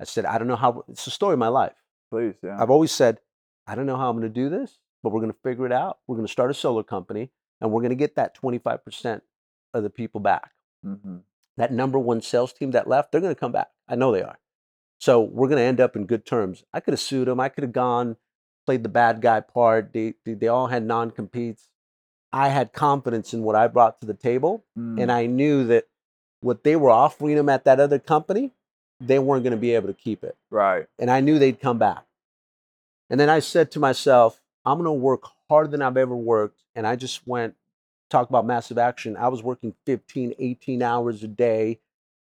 I 0.00 0.04
said 0.04 0.24
i 0.26 0.38
don't 0.38 0.48
know 0.48 0.56
how 0.56 0.84
it's 0.88 1.04
the 1.04 1.10
story 1.10 1.34
of 1.34 1.38
my 1.38 1.48
life 1.48 1.81
please 2.12 2.34
yeah 2.42 2.56
I've 2.60 2.70
always 2.70 2.92
said, 2.92 3.18
I 3.66 3.74
don't 3.74 3.86
know 3.86 3.96
how 3.96 4.10
I'm 4.10 4.18
going 4.18 4.32
to 4.32 4.40
do 4.42 4.48
this, 4.48 4.78
but 5.02 5.12
we're 5.12 5.20
going 5.20 5.32
to 5.32 5.38
figure 5.42 5.66
it 5.66 5.72
out. 5.72 5.98
We're 6.06 6.16
going 6.16 6.26
to 6.26 6.32
start 6.32 6.50
a 6.50 6.54
solar 6.54 6.82
company 6.82 7.30
and 7.60 7.70
we're 7.70 7.80
going 7.80 7.90
to 7.90 7.96
get 7.96 8.16
that 8.16 8.36
25% 8.36 9.22
of 9.72 9.82
the 9.82 9.90
people 9.90 10.20
back. 10.20 10.50
hmm 10.84 11.18
That 11.56 11.72
number 11.72 11.98
one 11.98 12.20
sales 12.20 12.52
team 12.52 12.72
that 12.72 12.88
left, 12.88 13.12
they're 13.12 13.20
going 13.20 13.34
to 13.34 13.40
come 13.40 13.52
back. 13.52 13.70
I 13.88 13.94
know 13.94 14.12
they 14.12 14.22
are. 14.22 14.38
So 15.00 15.20
we're 15.20 15.48
going 15.48 15.58
to 15.58 15.64
end 15.64 15.80
up 15.80 15.96
in 15.96 16.06
good 16.06 16.24
terms. 16.26 16.64
I 16.72 16.80
could 16.80 16.92
have 16.92 17.00
sued 17.00 17.28
them. 17.28 17.40
I 17.40 17.48
could 17.48 17.64
have 17.64 17.72
gone, 17.72 18.16
played 18.66 18.82
the 18.82 18.88
bad 18.88 19.20
guy 19.20 19.40
part. 19.40 19.92
They, 19.92 20.14
they, 20.24 20.34
they 20.34 20.48
all 20.48 20.68
had 20.68 20.84
non 20.84 21.10
competes. 21.10 21.68
I 22.32 22.48
had 22.48 22.72
confidence 22.72 23.34
in 23.34 23.42
what 23.42 23.56
I 23.56 23.66
brought 23.66 24.00
to 24.00 24.06
the 24.06 24.14
table. 24.14 24.64
Mm. 24.78 25.02
And 25.02 25.12
I 25.12 25.26
knew 25.26 25.64
that 25.66 25.88
what 26.40 26.64
they 26.64 26.76
were 26.76 26.90
offering 26.90 27.36
them 27.36 27.48
at 27.48 27.64
that 27.64 27.80
other 27.80 27.98
company, 27.98 28.52
they 29.06 29.18
weren't 29.18 29.42
going 29.44 29.52
to 29.52 29.56
be 29.56 29.74
able 29.74 29.88
to 29.88 29.94
keep 29.94 30.24
it. 30.24 30.36
Right. 30.50 30.86
And 30.98 31.10
I 31.10 31.20
knew 31.20 31.38
they'd 31.38 31.60
come 31.60 31.78
back. 31.78 32.04
And 33.10 33.18
then 33.18 33.28
I 33.28 33.40
said 33.40 33.70
to 33.72 33.80
myself, 33.80 34.40
I'm 34.64 34.78
going 34.78 34.86
to 34.86 34.92
work 34.92 35.24
harder 35.48 35.68
than 35.68 35.82
I've 35.82 35.96
ever 35.96 36.16
worked. 36.16 36.62
And 36.74 36.86
I 36.86 36.96
just 36.96 37.26
went, 37.26 37.54
talk 38.08 38.28
about 38.28 38.46
massive 38.46 38.78
action. 38.78 39.16
I 39.16 39.28
was 39.28 39.42
working 39.42 39.74
15, 39.86 40.34
18 40.38 40.82
hours 40.82 41.22
a 41.22 41.28
day, 41.28 41.80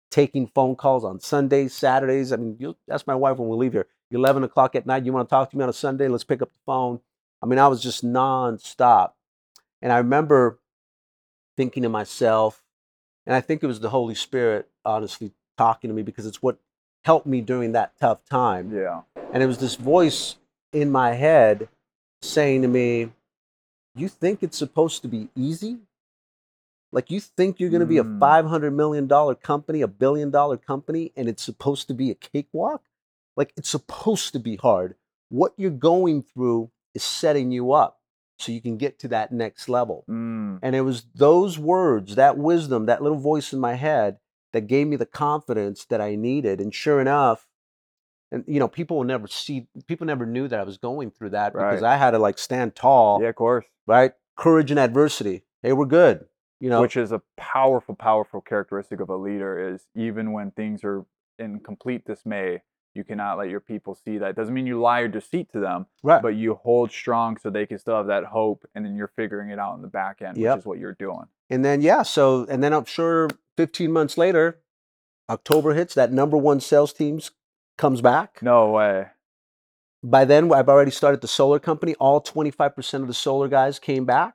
taking 0.10 0.48
phone 0.48 0.76
calls 0.76 1.06
on 1.06 1.20
Sundays, 1.20 1.74
Saturdays. 1.74 2.34
I 2.34 2.38
mean, 2.38 2.58
you 2.60 2.76
that's 2.88 3.08
my 3.08 3.16
wife 3.16 3.38
when 3.38 3.50
we 3.50 3.58
leave 3.58 3.74
here. 3.74 3.88
11 4.12 4.44
o'clock 4.44 4.76
at 4.76 4.86
night, 4.86 5.06
you 5.06 5.14
want 5.14 5.30
to 5.30 5.34
talk 5.34 5.50
to 5.52 5.58
me 5.58 5.64
on 5.64 5.70
a 5.70 5.74
Sunday? 5.74 6.08
Let's 6.08 6.26
pick 6.26 6.42
up 6.42 6.50
the 6.50 6.60
phone. 6.66 7.00
I 7.42 7.46
mean, 7.46 7.60
I 7.60 7.68
was 7.68 7.82
just 7.82 8.04
nonstop. 8.04 9.12
And 9.82 9.92
I 9.92 9.98
remember 9.98 10.60
thinking 11.56 11.84
to 11.84 11.90
myself, 11.90 12.62
and 13.26 13.36
I 13.36 13.42
think 13.42 13.64
it 13.64 13.68
was 13.68 13.80
the 13.80 13.90
Holy 13.90 14.16
Spirit, 14.16 14.70
honestly, 14.84 15.32
talking 15.58 15.90
to 15.90 15.94
me 15.94 16.02
because 16.02 16.26
it's 16.26 16.42
what 16.42 16.58
helped 17.04 17.26
me 17.28 17.42
during 17.42 17.72
that 17.74 17.94
tough 18.00 18.24
time. 18.26 18.72
Yeah. 18.74 19.02
And 19.34 19.42
it 19.42 19.48
was 19.48 19.58
this 19.58 19.76
voice 19.76 20.36
in 20.72 20.92
my 20.92 21.14
head 21.14 21.68
saying 22.22 22.62
to 22.62 22.68
me, 22.68 23.12
You 23.96 24.08
think 24.08 24.42
it's 24.42 24.58
supposed 24.58 25.02
to 25.02 25.08
be 25.10 25.28
easy? 25.36 25.80
Like, 26.94 27.12
you 27.12 27.20
think 27.20 27.60
you're 27.60 27.70
going 27.70 27.82
to 27.82 27.86
be 27.86 27.98
a 27.98 28.04
Mm. 28.04 28.20
$500 28.20 28.74
million 28.74 29.08
company, 29.36 29.82
a 29.82 29.88
billion 29.88 30.30
dollar 30.30 30.58
company, 30.58 31.12
and 31.16 31.28
it's 31.28 31.44
supposed 31.44 31.88
to 31.88 31.94
be 31.94 32.12
a 32.12 32.16
cakewalk? 32.16 32.84
Like, 33.36 33.54
it's 33.58 33.70
supposed 33.70 34.34
to 34.34 34.40
be 34.40 34.58
hard. 34.58 34.96
What 35.30 35.54
you're 35.58 35.72
going 35.72 36.22
through 36.22 36.70
is 36.94 37.04
setting 37.04 37.52
you 37.52 37.72
up 37.72 38.00
so 38.40 38.52
you 38.52 38.62
can 38.62 38.78
get 38.78 39.00
to 39.00 39.08
that 39.10 39.32
next 39.32 39.70
level. 39.70 40.04
Mm. 40.10 40.60
And 40.62 40.76
it 40.76 40.82
was 40.82 41.06
those 41.16 41.58
words, 41.58 42.16
that 42.16 42.38
wisdom, 42.38 42.86
that 42.88 43.02
little 43.02 43.18
voice 43.20 43.54
in 43.54 43.60
my 43.60 43.76
head 43.76 44.18
that 44.54 44.68
gave 44.68 44.88
me 44.88 44.96
the 44.96 45.06
confidence 45.06 45.86
that 45.86 46.02
I 46.02 46.16
needed. 46.16 46.60
And 46.60 46.74
sure 46.74 47.00
enough, 47.00 47.48
and 48.32 48.44
you 48.48 48.60
know, 48.60 48.68
people 48.68 48.98
will 48.98 49.04
never 49.04 49.28
see, 49.28 49.68
people 49.88 50.08
never 50.08 50.26
knew 50.26 50.48
that 50.48 50.60
I 50.60 50.64
was 50.64 50.78
going 50.78 51.12
through 51.12 51.32
that 51.32 51.54
because 51.54 51.84
I 51.84 51.98
had 51.98 52.12
to 52.12 52.20
like 52.20 52.38
stand 52.38 52.76
tall, 52.76 53.22
Yeah, 53.22 53.30
of 53.30 53.36
course. 53.36 53.66
right? 53.88 54.14
Courage 54.38 54.72
in 54.72 54.78
adversity. 54.78 55.44
Hey, 55.62 55.74
we're 55.74 55.86
good. 55.86 56.26
You 56.60 56.70
know, 56.70 56.82
Which 56.82 56.96
is 56.96 57.12
a 57.12 57.22
powerful, 57.38 57.96
powerful 57.96 58.40
characteristic 58.40 59.00
of 59.00 59.10
a 59.10 59.16
leader 59.16 59.74
is 59.74 59.88
even 59.96 60.32
when 60.32 60.52
things 60.52 60.84
are 60.84 61.06
in 61.40 61.60
complete 61.60 62.06
dismay, 62.06 62.62
you 62.94 63.04
cannot 63.04 63.38
let 63.40 63.50
your 63.50 63.62
people 63.62 63.96
see 63.96 64.18
that. 64.20 64.36
Doesn't 64.36 64.54
mean 64.54 64.68
you 64.68 64.80
lie 64.80 65.00
or 65.00 65.08
deceit 65.08 65.52
to 65.54 65.60
them, 65.60 65.88
right. 66.04 66.22
but 66.22 66.36
you 66.36 66.56
hold 66.56 66.92
strong 66.92 67.38
so 67.38 67.50
they 67.50 67.66
can 67.66 67.80
still 67.80 67.96
have 67.96 68.08
that 68.08 68.26
hope 68.26 68.64
and 68.76 68.86
then 68.86 68.96
you're 68.96 69.12
figuring 69.16 69.50
it 69.50 69.58
out 69.58 69.76
in 69.76 69.82
the 69.82 69.88
back 69.88 70.22
end, 70.22 70.38
Yep. 70.38 70.56
which 70.56 70.60
is 70.62 70.66
what 70.66 70.78
you're 70.78 70.94
doing. 70.94 71.24
And 71.50 71.66
then, 71.66 71.82
yeah, 71.82 72.04
so, 72.04 72.46
and 72.48 72.62
then 72.64 72.74
I'm 72.74 72.86
sure 72.86 73.28
15 73.62 73.92
months 73.92 74.18
later, 74.18 74.58
October 75.30 75.76
hits, 75.76 75.94
that 75.94 76.12
number 76.12 76.36
one 76.36 76.60
sales 76.60 76.92
teams 76.92 77.30
comes 77.78 78.02
back. 78.02 78.40
No 78.42 78.72
way. 78.72 79.06
By 80.02 80.26
then, 80.26 80.52
I've 80.52 80.68
already 80.68 80.90
started 80.90 81.22
the 81.22 81.28
solar 81.28 81.60
company. 81.60 81.94
All 82.00 82.20
25% 82.20 83.02
of 83.04 83.08
the 83.08 83.14
solar 83.14 83.48
guys 83.48 83.78
came 83.78 84.04
back. 84.04 84.34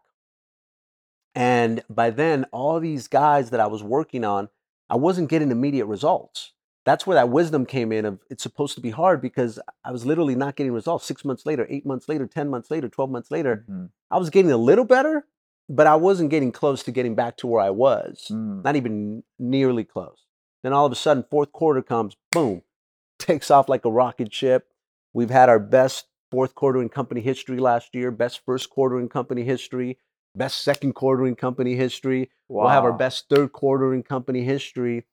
And 1.35 1.83
by 1.91 2.11
then, 2.11 2.47
all 2.53 2.79
these 2.79 3.09
guys 3.09 3.51
that 3.51 3.59
I 3.59 3.67
was 3.67 3.83
working 3.83 4.25
on, 4.25 4.49
I 4.89 4.95
wasn't 4.95 5.29
getting 5.29 5.51
immediate 5.51 5.87
results. 5.87 6.53
That's 6.85 7.05
where 7.05 7.17
that 7.17 7.29
wisdom 7.29 7.67
came 7.67 7.91
in 7.91 8.05
of 8.05 8.21
it's 8.31 8.45
supposed 8.45 8.77
to 8.77 8.81
be 8.81 8.91
hard 8.91 9.21
because 9.21 9.59
I 9.85 9.91
was 9.91 10.07
literally 10.07 10.37
not 10.37 10.55
getting 10.55 10.73
results. 10.73 11.05
Six 11.05 11.25
months 11.25 11.45
later, 11.45 11.67
eight 11.69 11.85
months 11.85 12.09
later, 12.09 12.29
10 12.29 12.49
months 12.49 12.71
later, 12.71 12.89
12 12.89 13.11
months 13.11 13.33
later, 13.33 13.65
Mhm. 13.69 13.91
I 14.09 14.19
was 14.19 14.31
getting 14.31 14.53
a 14.53 14.57
little 14.57 14.85
better, 14.85 15.27
but 15.69 15.87
I 15.87 15.97
wasn't 15.97 16.31
getting 16.31 16.53
close 16.53 16.83
to 16.85 16.93
getting 16.93 17.15
back 17.15 17.37
to 17.39 17.47
where 17.47 17.63
I 17.63 17.71
was. 17.71 18.29
Mm. 18.31 18.65
Not 18.65 18.77
even 18.77 19.23
nearly 19.39 19.85
close. 19.85 20.27
Then 20.63 20.73
all 20.73 20.87
of 20.87 20.93
a 20.93 20.97
sudden, 20.97 21.25
fourth 21.31 21.53
quarter 21.53 21.83
comes, 21.83 22.17
boom, 22.33 22.63
takes 23.19 23.51
off 23.51 23.69
like 23.69 23.85
a 23.85 23.91
rocket 23.91 24.33
ship. 24.33 24.69
We've 25.13 25.31
had 25.31 25.49
our 25.49 25.59
best 25.59 26.07
fourth 26.31 26.55
quarter 26.55 26.83
in 26.83 26.89
company 26.89 27.21
history 27.21 27.59
last 27.59 27.95
year, 27.95 28.11
best 28.11 28.41
first 28.45 28.71
quarter 28.71 29.01
in 29.01 29.09
company 29.09 29.45
history, 29.45 29.99
best 30.35 30.63
second 30.63 30.95
quarter 30.95 31.27
in 31.27 31.35
company 31.35 31.75
history. 31.75 32.31
We'll 32.49 32.69
have 32.69 32.85
our 32.85 32.93
best 32.93 33.27
third 33.29 33.53
quarter 33.53 33.95
in 33.95 34.03
company 34.03 34.45
history. 34.45 35.05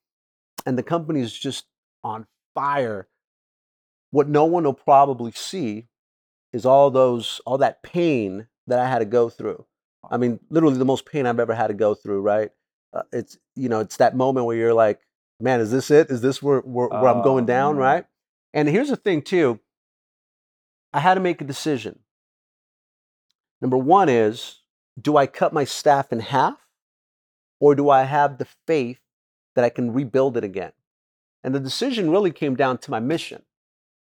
And 0.66 0.78
the 0.78 0.84
company 0.84 1.22
is 1.22 1.38
just 1.38 1.66
on 2.04 2.28
fire. 2.54 3.08
What 4.12 4.30
no 4.30 4.46
one 4.46 4.64
will 4.64 4.74
probably 4.74 5.32
see 5.32 5.88
is 6.52 6.66
all 6.66 6.92
those, 6.92 7.42
all 7.46 7.58
that 7.58 7.82
pain 7.82 8.48
that 8.68 8.80
I 8.80 8.88
had 8.88 9.00
to 9.00 9.06
go 9.06 9.30
through. 9.30 9.66
I 10.12 10.18
mean, 10.18 10.40
literally 10.50 10.78
the 10.78 10.86
most 10.86 11.06
pain 11.06 11.26
I've 11.26 11.40
ever 11.40 11.54
had 11.54 11.68
to 11.68 11.74
go 11.74 11.96
through, 11.96 12.22
right? 12.22 12.52
Uh, 12.94 13.04
it's, 13.12 13.38
you 13.56 13.70
know, 13.70 13.80
it's 13.80 13.98
that 13.98 14.16
moment 14.16 14.46
where 14.46 14.56
you're 14.56 14.74
like, 14.74 15.00
man, 15.40 15.60
is 15.60 15.72
this 15.72 15.90
it? 15.92 16.10
Is 16.10 16.22
this 16.22 16.42
where, 16.44 16.60
where, 16.60 16.88
where 16.88 17.08
I'm 17.08 17.24
going 17.24 17.44
Oh, 17.46 17.48
down, 17.48 17.76
man. 17.76 17.82
right? 17.84 18.06
And 18.54 18.68
here's 18.68 18.90
the 18.90 18.96
thing, 18.96 19.22
too. 19.22 19.60
I 20.94 21.00
had 21.00 21.16
to 21.16 21.20
make 21.20 21.42
a 21.42 21.46
decision. 21.46 22.00
Number 23.62 23.78
one 23.78 24.10
is 24.10 24.60
do 25.02 25.18
I 25.18 25.26
cut 25.26 25.54
my 25.54 25.64
staff 25.64 26.12
in 26.12 26.20
half 26.20 26.68
or 27.60 27.74
do 27.74 27.90
I 27.90 28.04
have 28.04 28.38
the 28.38 28.48
faith 28.68 29.00
that 29.56 29.66
I 29.66 29.70
can 29.70 29.92
rebuild 29.94 30.38
it 30.38 30.44
again? 30.44 30.74
And 31.44 31.56
the 31.56 31.60
decision 31.60 32.12
really 32.12 32.32
came 32.32 32.56
down 32.56 32.78
to 32.80 32.92
my 32.92 33.00
mission. 33.00 33.44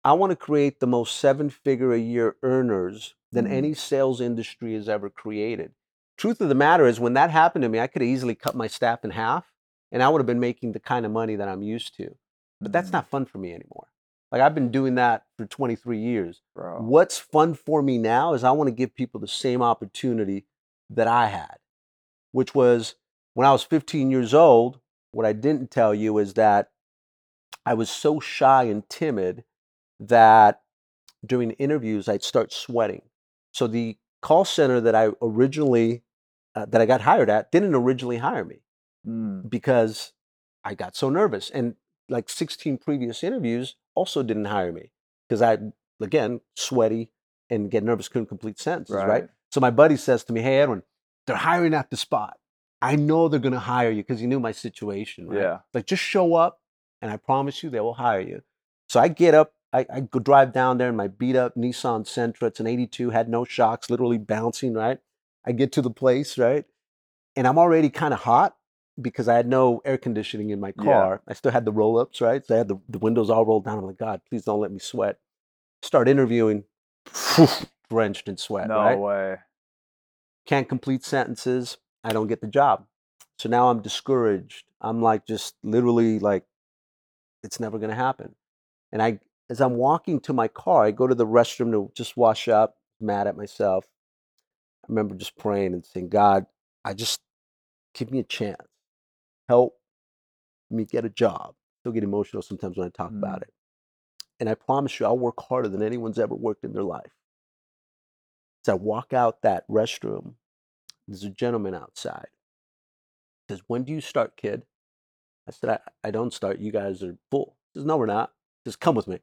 I 0.04 0.14
want 0.14 0.30
to 0.32 0.36
create 0.36 0.80
the 0.80 0.88
most 0.88 1.18
seven 1.18 1.50
figure 1.50 1.92
a 1.92 1.98
year 2.00 2.36
earners 2.44 3.16
than 3.32 3.46
Mm. 3.48 3.52
any 3.52 3.74
sales 3.74 4.22
industry 4.22 4.74
has 4.76 4.88
ever 4.88 5.10
created. 5.10 5.74
Truth 6.18 6.42
of 6.42 6.50
the 6.50 6.56
matter 6.56 6.86
is, 6.86 7.00
when 7.00 7.14
that 7.14 7.30
happened 7.30 7.64
to 7.64 7.70
me, 7.70 7.80
I 7.80 7.88
could 7.88 8.02
have 8.02 8.10
easily 8.10 8.36
cut 8.36 8.56
my 8.56 8.68
staff 8.68 9.04
in 9.04 9.12
half 9.12 9.52
and 9.92 10.02
I 10.02 10.10
would 10.10 10.20
have 10.20 10.26
been 10.26 10.40
making 10.40 10.72
the 10.72 10.80
kind 10.80 11.06
of 11.06 11.12
money 11.12 11.36
that 11.36 11.48
I'm 11.48 11.62
used 11.62 11.96
to. 11.98 12.16
But 12.62 12.72
that's 12.72 12.90
Mhm. 12.90 12.94
not 12.94 13.08
fun 13.10 13.26
for 13.26 13.38
me 13.38 13.54
anymore. 13.54 13.88
Like 14.32 14.42
I've 14.42 14.56
been 14.56 14.72
doing 14.72 14.96
that 14.96 15.26
for 15.38 15.46
23 15.46 16.00
years. 16.00 16.42
Bro. 16.56 16.82
What's 16.82 17.18
fun 17.18 17.54
for 17.54 17.82
me 17.82 17.98
now 17.98 18.34
is 18.34 18.44
I 18.44 18.52
want 18.52 18.68
to 18.68 18.74
give 18.76 18.96
people 18.96 19.20
the 19.20 19.28
same 19.28 19.62
opportunity 19.62 20.46
that 20.90 21.08
I 21.08 21.28
had, 21.28 21.58
which 22.32 22.56
was 22.56 22.96
when 23.34 23.46
I 23.46 23.52
was 23.52 23.64
15 23.64 24.10
years 24.10 24.34
old. 24.34 24.80
What 25.12 25.26
I 25.26 25.34
didn't 25.34 25.72
tell 25.72 25.94
you 25.94 26.18
is 26.18 26.34
that 26.34 26.72
I 27.66 27.74
was 27.74 27.90
so 27.90 28.20
shy 28.20 28.64
and 28.64 28.88
timid 28.90 29.44
that 30.00 30.62
during 31.26 31.52
interviews 31.52 32.08
I'd 32.08 32.24
start 32.24 32.52
sweating. 32.54 33.04
So 33.52 33.68
the 33.68 33.98
call 34.22 34.46
center 34.46 34.82
that 34.82 34.96
I 34.96 35.12
originally 35.22 36.04
uh, 36.56 36.66
that 36.66 36.82
I 36.82 36.86
got 36.86 37.02
hired 37.02 37.30
at 37.30 37.52
didn't 37.52 37.76
originally 37.76 38.18
hire 38.18 38.46
me 38.46 38.62
Mm. 39.08 39.48
because 39.50 40.14
I 40.64 40.74
got 40.74 40.96
so 40.96 41.10
nervous. 41.12 41.52
And 41.52 41.76
like 42.10 42.28
16 42.28 42.80
previous 42.80 43.24
interviews 43.24 43.76
also 43.94 44.24
didn't 44.24 44.46
hire 44.46 44.72
me 44.72 44.92
because 45.30 45.44
I, 45.44 45.60
again, 46.02 46.42
sweaty 46.56 47.12
and 47.50 47.70
get 47.70 47.84
nervous, 47.84 48.08
couldn't 48.08 48.30
complete 48.30 48.60
sentences, 48.60 48.96
right. 48.96 49.08
Right. 49.08 49.28
So 49.52 49.60
my 49.60 49.70
buddy 49.70 49.96
says 49.96 50.24
to 50.24 50.34
me, 50.34 50.42
Hey, 50.42 50.60
Edwin, 50.60 50.82
they're 51.28 51.36
hiring 51.36 51.76
at 51.76 51.92
the 51.92 51.98
spot. 51.98 52.38
I 52.82 52.96
know 52.96 53.28
they're 53.28 53.40
going 53.40 53.54
to 53.54 53.60
hire 53.60 53.92
you 53.92 54.02
because 54.02 54.20
he 54.20 54.26
knew 54.28 54.40
my 54.40 54.52
situation, 54.52 55.28
right? 55.28 55.40
Yeah. 55.40 55.58
Like 55.74 55.86
just 55.86 56.02
show 56.04 56.34
up 56.34 56.62
and 57.02 57.12
I 57.12 57.18
promise 57.18 57.62
you 57.62 57.70
they 57.70 57.80
will 57.80 57.94
hire 57.96 58.22
you. 58.22 58.42
So 58.90 59.00
I 59.00 59.08
get 59.08 59.34
up, 59.36 59.54
I, 59.72 59.86
I 59.94 60.00
go 60.02 60.18
drive 60.20 60.52
down 60.52 60.78
there 60.80 60.90
in 60.90 60.96
my 60.96 61.08
beat 61.08 61.36
up 61.36 61.56
Nissan 61.56 62.06
Sentra. 62.06 62.48
It's 62.48 62.60
an 62.60 62.68
82, 62.68 63.12
had 63.12 63.30
no 63.30 63.44
shocks, 63.46 63.90
literally 63.90 64.18
bouncing, 64.18 64.74
right? 64.74 64.98
I 65.46 65.54
get 65.54 65.72
to 65.74 65.84
the 65.84 65.92
place, 65.92 66.38
right? 66.38 66.66
And 67.36 67.48
I'm 67.48 67.60
already 67.60 67.90
kind 67.90 68.14
of 68.14 68.22
hot 68.22 68.58
because 69.02 69.28
I 69.30 69.36
had 69.36 69.48
no 69.48 69.82
air 69.86 69.98
conditioning 69.98 70.52
in 70.52 70.60
my 70.62 70.74
Yeah. 70.76 71.08
car. 71.08 71.24
I 71.28 71.34
still 71.34 71.52
had 71.52 71.66
the 71.66 71.74
roll 71.74 72.00
ups, 72.00 72.22
right? 72.22 72.46
So 72.46 72.56
I 72.56 72.60
had 72.60 72.70
the, 72.70 72.78
the 72.90 73.00
windows 73.00 73.30
all 73.32 73.46
rolled 73.46 73.66
down. 73.66 73.80
I'm 73.80 73.86
like, 73.88 73.98
God, 74.00 74.22
please 74.30 74.46
don't 74.46 74.62
let 74.62 74.72
me 74.72 74.80
sweat. 74.80 75.20
Start 75.84 76.10
interviewing, 76.10 76.66
drenched 77.90 78.30
in 78.30 78.38
sweat, 78.38 78.70
No 78.70 78.74
right? 78.74 79.00
way. 79.00 79.38
Can't 80.48 80.70
complete 80.70 81.06
sentences. 81.06 81.78
I 82.04 82.14
don't 82.14 82.28
get 82.28 82.42
the 82.42 82.48
job. 82.48 82.88
So 83.40 83.50
now 83.50 83.70
I'm 83.70 83.82
discouraged. 83.82 84.66
I'm 84.82 85.02
like, 85.02 85.28
just 85.28 85.56
literally 85.64 86.20
like, 86.20 86.46
it's 87.44 87.60
never 87.60 87.80
going 87.80 87.92
to 87.92 87.98
happen. 87.98 88.36
And 88.94 89.02
I, 89.02 89.20
as 89.50 89.62
I'm 89.62 89.76
walking 89.76 90.22
to 90.22 90.34
my 90.34 90.50
car, 90.50 90.86
I 90.86 90.92
go 90.92 91.08
to 91.08 91.16
the 91.16 91.28
restroom 91.28 91.72
to 91.74 91.92
just 91.96 92.18
wash 92.18 92.50
up, 92.50 92.78
mad 93.02 93.28
at 93.28 93.38
myself. 93.38 93.86
I 94.86 94.88
remember 94.90 95.16
just 95.16 95.38
praying 95.38 95.74
and 95.74 95.86
saying, 95.86 96.10
God, 96.10 96.46
I 96.84 96.94
just 96.94 97.20
give 97.96 98.12
me 98.12 98.20
a 98.20 98.24
chance. 98.24 98.62
Help 99.50 99.74
me 100.70 100.86
get 100.86 101.06
a 101.06 101.10
job. 101.10 101.56
Still 101.82 101.92
get 101.92 102.04
emotional 102.04 102.44
sometimes 102.44 102.78
when 102.78 102.88
I 102.88 102.92
talk 102.92 103.12
mm. 103.12 103.18
about 103.18 103.42
it. 103.42 103.52
And 104.40 104.50
I 104.50 104.54
promise 104.54 105.00
you, 105.00 105.06
I'll 105.06 105.18
work 105.18 105.42
harder 105.42 105.70
than 105.70 105.82
anyone's 105.82 106.20
ever 106.20 106.36
worked 106.36 106.64
in 106.64 106.74
their 106.74 106.84
life. 106.84 107.14
As 108.66 108.72
I 108.72 108.74
walk 108.76 109.14
out 109.14 109.42
that 109.42 109.68
restroom, 109.68 110.34
there's 111.08 111.24
a 111.24 111.30
gentleman 111.30 111.74
outside. 111.74 112.28
He 113.48 113.54
says, 113.54 113.64
When 113.68 113.84
do 113.84 113.94
you 113.94 114.02
start, 114.02 114.38
kid? 114.38 114.64
I 115.48 115.52
said, 115.52 115.70
I, 115.70 115.80
I 116.08 116.12
don't 116.12 116.34
start. 116.34 116.60
You 116.60 116.72
guys 116.72 117.02
are 117.02 117.18
full. 117.32 117.56
He 117.74 117.80
says, 117.80 117.86
No, 117.86 117.98
we're 117.98 118.08
not. 118.08 118.32
He 118.64 118.70
says, 118.70 118.76
Come 118.76 118.96
with 118.96 119.08
me. 119.08 119.20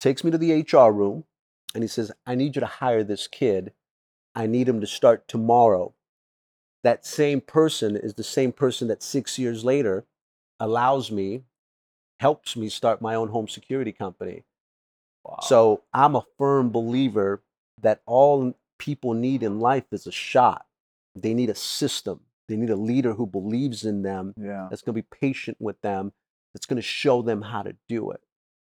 Takes 0.00 0.24
me 0.24 0.30
to 0.30 0.38
the 0.38 0.62
HR 0.62 0.92
room 0.92 1.24
and 1.74 1.82
he 1.82 1.88
says, 1.88 2.12
I 2.26 2.34
need 2.34 2.56
you 2.56 2.60
to 2.60 2.66
hire 2.66 3.02
this 3.02 3.26
kid. 3.26 3.72
I 4.34 4.46
need 4.46 4.68
him 4.68 4.80
to 4.80 4.86
start 4.86 5.28
tomorrow. 5.28 5.94
That 6.82 7.06
same 7.06 7.40
person 7.40 7.96
is 7.96 8.14
the 8.14 8.24
same 8.24 8.52
person 8.52 8.88
that 8.88 9.02
six 9.02 9.38
years 9.38 9.64
later 9.64 10.04
allows 10.60 11.10
me, 11.10 11.44
helps 12.20 12.56
me 12.56 12.68
start 12.68 13.00
my 13.00 13.14
own 13.14 13.28
home 13.28 13.48
security 13.48 13.92
company. 13.92 14.44
Wow. 15.24 15.38
So 15.42 15.82
I'm 15.92 16.14
a 16.14 16.24
firm 16.36 16.70
believer 16.70 17.42
that 17.80 18.02
all 18.06 18.54
people 18.78 19.14
need 19.14 19.42
in 19.42 19.60
life 19.60 19.84
is 19.92 20.06
a 20.06 20.12
shot. 20.12 20.66
They 21.14 21.32
need 21.32 21.50
a 21.50 21.54
system. 21.54 22.20
They 22.48 22.56
need 22.56 22.70
a 22.70 22.76
leader 22.76 23.14
who 23.14 23.26
believes 23.26 23.84
in 23.84 24.02
them, 24.02 24.34
yeah. 24.36 24.66
that's 24.68 24.82
going 24.82 24.94
to 24.94 25.02
be 25.02 25.08
patient 25.20 25.56
with 25.60 25.80
them, 25.80 26.12
that's 26.52 26.66
going 26.66 26.76
to 26.76 26.82
show 26.82 27.22
them 27.22 27.40
how 27.40 27.62
to 27.62 27.74
do 27.88 28.10
it. 28.10 28.20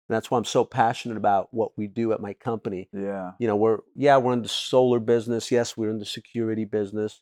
And 0.07 0.15
that's 0.15 0.29
why 0.29 0.37
I'm 0.37 0.45
so 0.45 0.63
passionate 0.63 1.17
about 1.17 1.47
what 1.51 1.75
we 1.77 1.87
do 1.87 2.11
at 2.13 2.21
my 2.21 2.33
company. 2.33 2.89
Yeah. 2.93 3.31
You 3.39 3.47
know, 3.47 3.55
we're 3.55 3.79
yeah, 3.95 4.17
we're 4.17 4.33
in 4.33 4.43
the 4.43 4.49
solar 4.49 4.99
business. 4.99 5.51
Yes, 5.51 5.75
we're 5.75 5.89
in 5.89 5.99
the 5.99 6.05
security 6.05 6.63
business, 6.65 7.21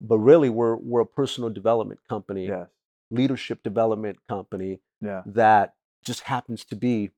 but 0.00 0.18
really 0.18 0.48
we're 0.48 0.76
we're 0.76 1.00
a 1.00 1.06
personal 1.06 1.50
development 1.50 2.00
company, 2.08 2.46
Yes. 2.46 2.68
leadership 3.10 3.62
development 3.64 4.18
company 4.28 4.80
Yeah. 5.00 5.22
that 5.26 5.74
just 6.04 6.22
happens 6.22 6.64
to 6.66 6.76
be 6.76 7.10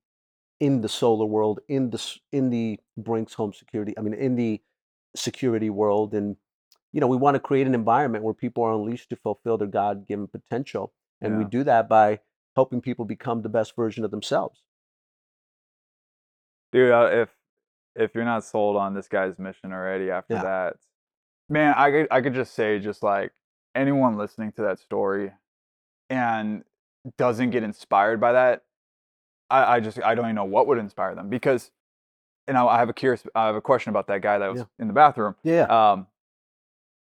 in 0.59 0.81
the 0.81 0.89
solar 0.89 1.27
world, 1.27 1.61
in 1.69 1.91
the 1.91 2.19
in 2.33 2.49
the 2.51 2.81
Brinks 2.97 3.35
home 3.35 3.53
security. 3.53 3.93
I 3.99 4.01
mean, 4.01 4.15
in 4.15 4.37
the 4.37 4.63
security 5.15 5.69
world, 5.69 6.15
and 6.15 6.37
you 6.93 7.01
know, 7.01 7.09
we 7.09 7.17
want 7.17 7.35
to 7.35 7.41
create 7.41 7.67
an 7.67 7.75
environment 7.75 8.25
where 8.25 8.35
people 8.35 8.63
are 8.63 8.73
unleashed 8.73 9.11
to 9.11 9.17
fulfill 9.17 9.59
their 9.59 9.69
God-given 9.69 10.29
potential, 10.29 10.93
and 11.21 11.39
we 11.39 11.45
do 11.45 11.65
that 11.65 11.89
by 11.89 12.21
helping 12.55 12.81
people 12.81 13.05
become 13.05 13.43
the 13.43 13.49
best 13.49 13.75
version 13.77 14.05
of 14.05 14.11
themselves. 14.11 14.63
Dude 16.75 16.93
if 17.15 17.31
if 17.97 18.15
you're 18.15 18.25
not 18.25 18.45
sold 18.45 18.77
on 18.77 18.93
this 18.93 19.09
guy's 19.09 19.39
mission 19.39 19.73
already 19.73 20.11
after 20.11 20.35
Yeah. 20.35 20.43
that 20.43 20.77
man 21.49 21.73
i 21.77 21.91
could 21.91 22.09
i 22.11 22.21
could 22.21 22.35
just 22.35 22.53
say 22.55 22.79
just 22.79 23.03
like 23.03 23.33
anyone 23.75 24.17
listening 24.19 24.53
to 24.53 24.63
that 24.63 24.79
story 24.79 25.33
and 26.11 26.65
doesn't 27.17 27.51
get 27.51 27.63
inspired 27.63 28.21
by 28.21 28.33
that 28.33 28.63
i 29.51 29.77
i 29.77 29.81
just 29.81 30.03
i 30.03 30.15
don't 30.15 30.25
even 30.27 30.35
know 30.35 30.45
what 30.45 30.67
would 30.67 30.79
inspire 30.79 31.15
them 31.15 31.29
because 31.29 31.71
and 32.49 32.57
i, 32.59 32.65
I 32.67 32.79
have 32.79 32.89
a 32.89 32.93
curious 32.95 33.25
i 33.35 33.47
have 33.47 33.55
a 33.57 33.61
question 33.61 33.91
about 33.91 34.07
that 34.09 34.21
guy 34.21 34.39
that 34.39 34.51
was 34.51 34.61
Yeah. 34.61 34.67
in 34.79 34.89
the 34.89 34.95
bathroom 34.95 35.37
Yeah, 35.45 35.65
um 35.93 36.07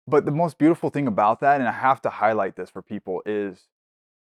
but 0.08 0.24
the 0.24 0.32
most 0.32 0.58
beautiful 0.58 0.90
thing 0.90 1.06
about 1.06 1.40
that 1.40 1.60
and 1.60 1.68
i 1.68 1.72
have 1.72 2.02
to 2.02 2.10
highlight 2.10 2.56
this 2.56 2.70
for 2.70 2.82
people 2.82 3.22
is 3.26 3.68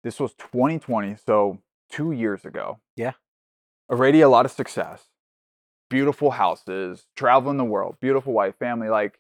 this 0.04 0.18
was 0.20 0.32
2020 0.34 1.16
so 1.26 1.58
two 1.90 2.12
years 2.12 2.44
ago 2.44 2.78
Yeah. 2.96 3.12
already 3.90 4.20
a 4.22 4.28
lot 4.28 4.46
of 4.46 4.52
success 4.52 5.04
beautiful 5.88 6.32
houses, 6.32 7.06
traveling 7.16 7.56
the 7.56 7.64
world, 7.64 7.96
beautiful 8.00 8.32
wife, 8.32 8.54
family, 8.58 8.88
like 8.88 9.18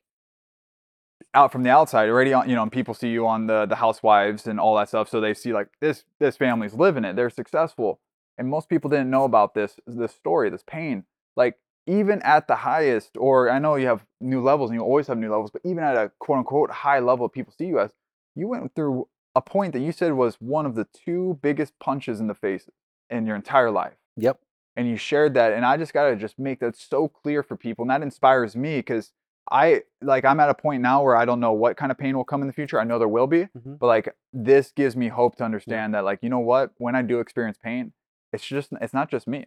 out 1.34 1.52
from 1.52 1.62
the 1.62 1.70
outside 1.70 2.08
already 2.08 2.32
on, 2.32 2.48
you 2.48 2.54
know, 2.54 2.62
and 2.62 2.72
people 2.72 2.94
see 2.94 3.08
you 3.08 3.26
on 3.26 3.46
the 3.46 3.66
the 3.66 3.76
housewives 3.76 4.46
and 4.46 4.58
all 4.58 4.76
that 4.76 4.88
stuff. 4.88 5.08
So 5.08 5.20
they 5.20 5.34
see 5.34 5.52
like 5.52 5.68
this 5.80 6.04
this 6.20 6.36
family's 6.36 6.74
living 6.74 7.04
it, 7.04 7.16
they're 7.16 7.30
successful. 7.30 8.00
And 8.38 8.48
most 8.48 8.68
people 8.68 8.90
didn't 8.90 9.10
know 9.10 9.24
about 9.24 9.54
this 9.54 9.78
this 9.86 10.12
story, 10.12 10.50
this 10.50 10.64
pain. 10.66 11.04
Like 11.36 11.58
even 11.86 12.20
at 12.22 12.48
the 12.48 12.56
highest, 12.56 13.16
or 13.16 13.50
I 13.50 13.58
know 13.58 13.76
you 13.76 13.86
have 13.86 14.04
new 14.20 14.42
levels 14.42 14.70
and 14.70 14.78
you 14.78 14.84
always 14.84 15.06
have 15.06 15.18
new 15.18 15.30
levels, 15.30 15.50
but 15.50 15.62
even 15.64 15.84
at 15.84 15.96
a 15.96 16.10
quote 16.18 16.38
unquote 16.38 16.70
high 16.70 16.98
level 16.98 17.28
people 17.28 17.54
see 17.56 17.66
you 17.66 17.78
as, 17.78 17.90
you 18.34 18.48
went 18.48 18.74
through 18.74 19.08
a 19.34 19.42
point 19.42 19.74
that 19.74 19.80
you 19.80 19.92
said 19.92 20.14
was 20.14 20.36
one 20.36 20.66
of 20.66 20.74
the 20.74 20.86
two 20.92 21.38
biggest 21.42 21.78
punches 21.78 22.20
in 22.20 22.26
the 22.26 22.34
face 22.34 22.68
in 23.10 23.26
your 23.26 23.36
entire 23.36 23.70
life 23.70 23.92
yep. 24.16 24.40
And 24.76 24.88
you 24.88 24.96
shared 24.96 25.34
that 25.34 25.52
and 25.52 25.64
i 25.64 25.76
just 25.76 25.92
got 25.92 26.08
to 26.10 26.16
just 26.16 26.38
make 26.38 26.60
that 26.60 26.76
so 26.76 27.08
clear 27.08 27.42
for 27.42 27.56
people 27.56 27.82
and 27.82 27.90
that 27.90 28.02
inspires 28.02 28.54
me 28.56 28.76
because 28.78 29.12
i 29.50 29.82
like 30.02 30.24
i'm 30.24 30.40
at 30.40 30.48
a 30.50 30.54
point 30.54 30.82
now 30.82 31.02
where 31.02 31.16
i 31.16 31.24
don't 31.24 31.40
know 31.40 31.52
what 31.52 31.76
kind 31.76 31.90
of 31.90 31.98
pain 31.98 32.16
will 32.16 32.24
come 32.24 32.40
in 32.42 32.46
the 32.46 32.52
future 32.52 32.78
i 32.80 32.84
know 32.84 32.98
there 32.98 33.08
will 33.08 33.26
be 33.26 33.46
Mhm. 33.56 33.78
but 33.78 33.86
like 33.86 34.14
this 34.32 34.72
gives 34.72 34.96
me 34.96 35.08
hope 35.08 35.36
to 35.36 35.44
understand 35.44 35.94
that 35.94 36.04
like 36.04 36.18
you 36.22 36.28
know 36.28 36.40
what 36.40 36.72
when 36.78 36.94
i 36.94 37.02
do 37.02 37.20
experience 37.20 37.58
pain 37.62 37.92
it's 38.32 38.44
just 38.44 38.70
it's 38.80 38.92
not 38.94 39.10
just 39.10 39.26
me 39.26 39.46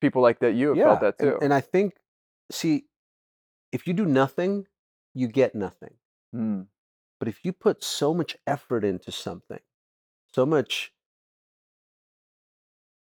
people 0.00 0.22
like 0.22 0.38
that 0.40 0.54
you 0.54 0.68
have 0.68 0.78
felt 0.78 1.00
that 1.00 1.14
and- 1.18 1.32
too 1.32 1.38
And, 1.42 1.52
I 1.52 1.60
think, 1.60 1.94
see, 2.50 2.86
if 3.70 3.86
you 3.86 3.92
do 3.92 4.06
nothing, 4.06 4.66
you 5.14 5.28
get 5.28 5.54
nothing. 5.54 5.94
Mm, 6.34 6.68
But 7.18 7.28
if 7.28 7.44
you 7.44 7.52
put 7.52 7.84
so 7.84 8.14
much 8.14 8.38
effort 8.46 8.82
into 8.82 9.12
something, 9.12 9.60
so 10.34 10.46
much, 10.46 10.94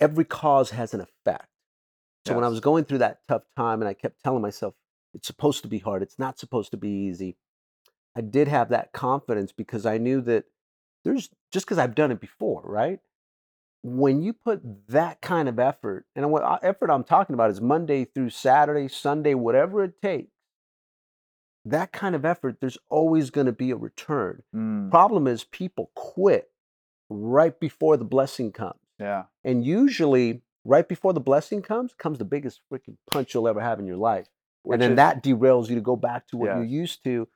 every 0.01 0.25
cause 0.25 0.71
has 0.71 0.95
an 0.95 1.01
effect. 1.03 1.50
So 2.27 2.35
when 2.35 2.45
I 2.45 2.49
was 2.49 2.61
going 2.61 2.85
through 2.85 2.99
that 2.99 3.21
tough 3.29 3.43
time 3.57 3.81
and 3.81 3.89
I 3.89 3.95
kept 3.95 4.23
telling 4.23 4.43
myself, 4.43 4.75
it's 5.15 5.27
supposed 5.27 5.63
to 5.63 5.69
be 5.69 5.79
hard, 5.79 6.03
it's 6.03 6.19
not 6.19 6.39
supposed 6.39 6.71
to 6.73 6.77
be 6.77 6.91
easy, 6.91 7.37
I 8.17 8.21
did 8.21 8.49
have 8.49 8.69
that 8.71 8.93
confidence 8.93 9.53
because 9.53 9.87
I 9.87 9.99
knew 9.99 10.21
that 10.23 10.45
there's 11.05 11.31
just 11.51 11.67
because 11.67 11.79
I've 11.79 11.95
done 11.95 12.11
it 12.13 12.21
before, 12.21 12.63
right? 12.65 13.01
When 13.83 14.21
you 14.23 14.35
put 14.35 14.61
that 14.89 15.23
kind 15.23 15.49
of 15.49 15.59
effort, 15.59 16.05
and 16.15 16.31
what 16.31 16.63
effort 16.63 16.91
I'm 16.91 17.05
talking 17.05 17.35
about 17.35 17.51
is 17.51 17.61
Monday 17.61 18.05
through 18.05 18.31
Saturday, 18.31 18.89
Sunday, 18.89 19.35
whatever 19.35 19.83
it 19.83 20.03
takes, 20.03 20.33
that 21.65 21.91
kind 21.93 22.15
of 22.15 22.25
effort, 22.25 22.59
there's 22.61 22.79
always 22.89 23.31
going 23.31 23.47
to 23.47 23.53
be 23.53 23.71
a 23.71 23.77
return. 23.77 24.43
mm, 24.55 24.91
Problem 24.91 25.27
is, 25.27 25.45
people 25.45 25.91
quit 25.95 26.51
right 27.09 27.59
before 27.59 27.97
the 27.97 28.05
blessing 28.05 28.53
comes. 28.53 28.79
yeah 28.99 29.25
And 29.45 29.65
usually, 29.65 30.43
right 30.65 30.87
before 30.89 31.13
the 31.13 31.21
blessing 31.21 31.63
comes, 31.63 31.95
comes 31.95 32.19
the 32.19 32.25
biggest 32.25 32.61
freaking 32.73 32.97
punch 33.11 33.35
you'll 33.35 33.49
ever 33.49 33.61
have 33.61 33.79
in 33.79 33.87
your 33.87 33.97
life. 33.97 34.29
Which 34.63 34.75
and 34.75 34.83
then 34.83 34.93
is- 34.93 34.97
that 34.97 35.23
derails 35.23 35.69
you 35.69 35.75
to 35.77 35.81
go 35.81 35.97
back 35.97 36.27
to 36.29 36.37
what 36.37 36.47
you're 36.57 36.65
used 36.65 37.03
to. 37.05 37.29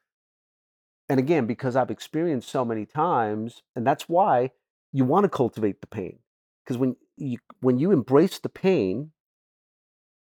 And 1.09 1.19
again, 1.21 1.47
because 1.47 1.77
I've 1.77 1.91
experienced 1.91 2.49
so 2.49 2.65
many 2.65 2.87
times, 2.87 3.63
and 3.77 3.87
that's 3.87 4.09
why 4.09 4.53
you 4.93 5.05
want 5.05 5.25
to 5.25 5.29
cultivate 5.29 5.81
the 5.81 5.87
pain. 5.87 6.19
Because 6.65 6.79
when 6.79 6.97
you 7.17 7.39
when 7.61 7.79
you 7.79 7.93
embrace 7.93 8.39
the 8.39 8.49
pain, 8.49 9.13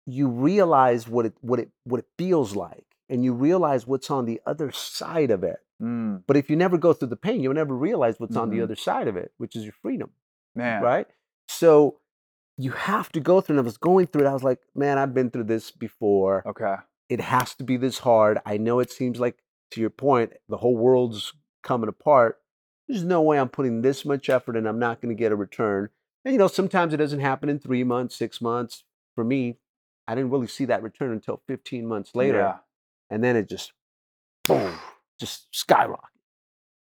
you 0.06 0.28
realize 0.30 1.08
what 1.08 1.26
it 1.26 1.34
what 1.42 1.60
it 1.60 1.70
what 1.84 2.00
it 2.00 2.08
feels 2.18 2.56
like, 2.56 2.86
and 3.10 3.24
you 3.24 3.34
realize 3.34 3.86
what's 3.86 4.10
on 4.10 4.26
the 4.26 4.42
other 4.46 4.72
side 4.72 5.32
of 5.32 5.44
it. 5.44 5.60
mm, 5.82 6.24
But 6.28 6.38
if 6.38 6.50
you 6.50 6.56
never 6.56 6.78
go 6.78 6.94
through 6.94 7.10
the 7.10 7.16
pain, 7.18 7.42
you'll 7.42 7.54
never 7.54 7.76
realize 7.76 8.20
what's 8.20 8.38
on 8.38 8.50
the 8.50 8.58
Mhm. 8.60 8.64
other 8.64 8.76
side 8.76 9.08
of 9.08 9.18
it, 9.18 9.34
which 9.38 9.56
is 9.56 9.64
your 9.64 9.74
freedom 9.74 10.12
man 10.56 10.82
right? 10.82 11.08
So 11.48 12.00
you 12.60 12.72
have 12.72 13.10
to 13.14 13.22
go 13.22 13.40
through. 13.40 13.54
And 13.54 13.62
I 13.62 13.64
was 13.64 13.78
going 13.78 14.08
through 14.08 14.26
it. 14.26 14.30
I 14.30 14.34
was 14.34 14.44
like, 14.44 14.60
man, 14.76 14.98
I've 14.98 15.14
been 15.14 15.32
through 15.32 15.46
this 15.46 15.72
before. 15.72 16.44
okay 16.46 16.76
It 17.08 17.22
has 17.22 17.56
to 17.56 17.64
be 17.64 17.78
this 17.78 18.00
hard. 18.00 18.38
I 18.46 18.58
know 18.58 18.80
it 18.80 18.92
seems 18.92 19.20
like, 19.20 19.40
to 19.72 19.82
your 19.82 19.90
point, 19.90 20.34
the 20.50 20.58
whole 20.58 20.76
world's 20.76 21.34
coming 21.64 21.88
apart. 21.88 22.40
There's 22.88 23.04
no 23.04 23.22
way 23.22 23.40
I'm 23.40 23.50
putting 23.50 23.82
this 23.82 24.04
much 24.04 24.30
effort 24.30 24.58
and 24.58 24.68
I'm 24.68 24.80
not 24.80 25.00
going 25.00 25.16
to 25.16 25.20
get 25.20 25.32
a 25.32 25.38
return. 25.38 25.90
And 26.26 26.34
you 26.34 26.38
know, 26.38 26.48
sometimes 26.48 26.94
it 26.94 26.98
doesn't 26.98 27.22
happen 27.22 27.48
in 27.48 27.60
three 27.60 27.86
months, 27.86 28.16
six 28.16 28.42
months. 28.42 28.84
For 29.16 29.24
me, 29.24 29.58
I 30.06 30.16
didn't 30.16 30.32
really 30.32 30.48
see 30.48 30.66
that 30.66 30.84
return 30.84 31.12
until 31.12 31.42
15 31.48 31.88
months 31.88 32.14
later. 32.14 32.40
yeah 32.40 32.58
And 33.10 33.24
then 33.24 33.38
it 33.38 33.48
just, 33.48 33.72
boom, 34.46 34.74
just 35.18 35.48
skyrocket. 35.56 36.10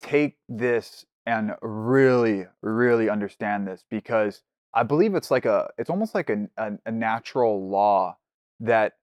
take 0.02 0.38
this 0.48 1.06
and 1.26 1.52
really 1.62 2.46
really 2.62 3.08
understand 3.08 3.68
this 3.68 3.84
because 3.88 4.42
i 4.74 4.82
believe 4.82 5.14
it's 5.14 5.30
like 5.30 5.44
a 5.44 5.70
it's 5.78 5.90
almost 5.90 6.14
like 6.14 6.30
a, 6.30 6.48
a, 6.56 6.72
a 6.86 6.92
natural 6.92 7.68
law 7.68 8.16
that 8.60 8.94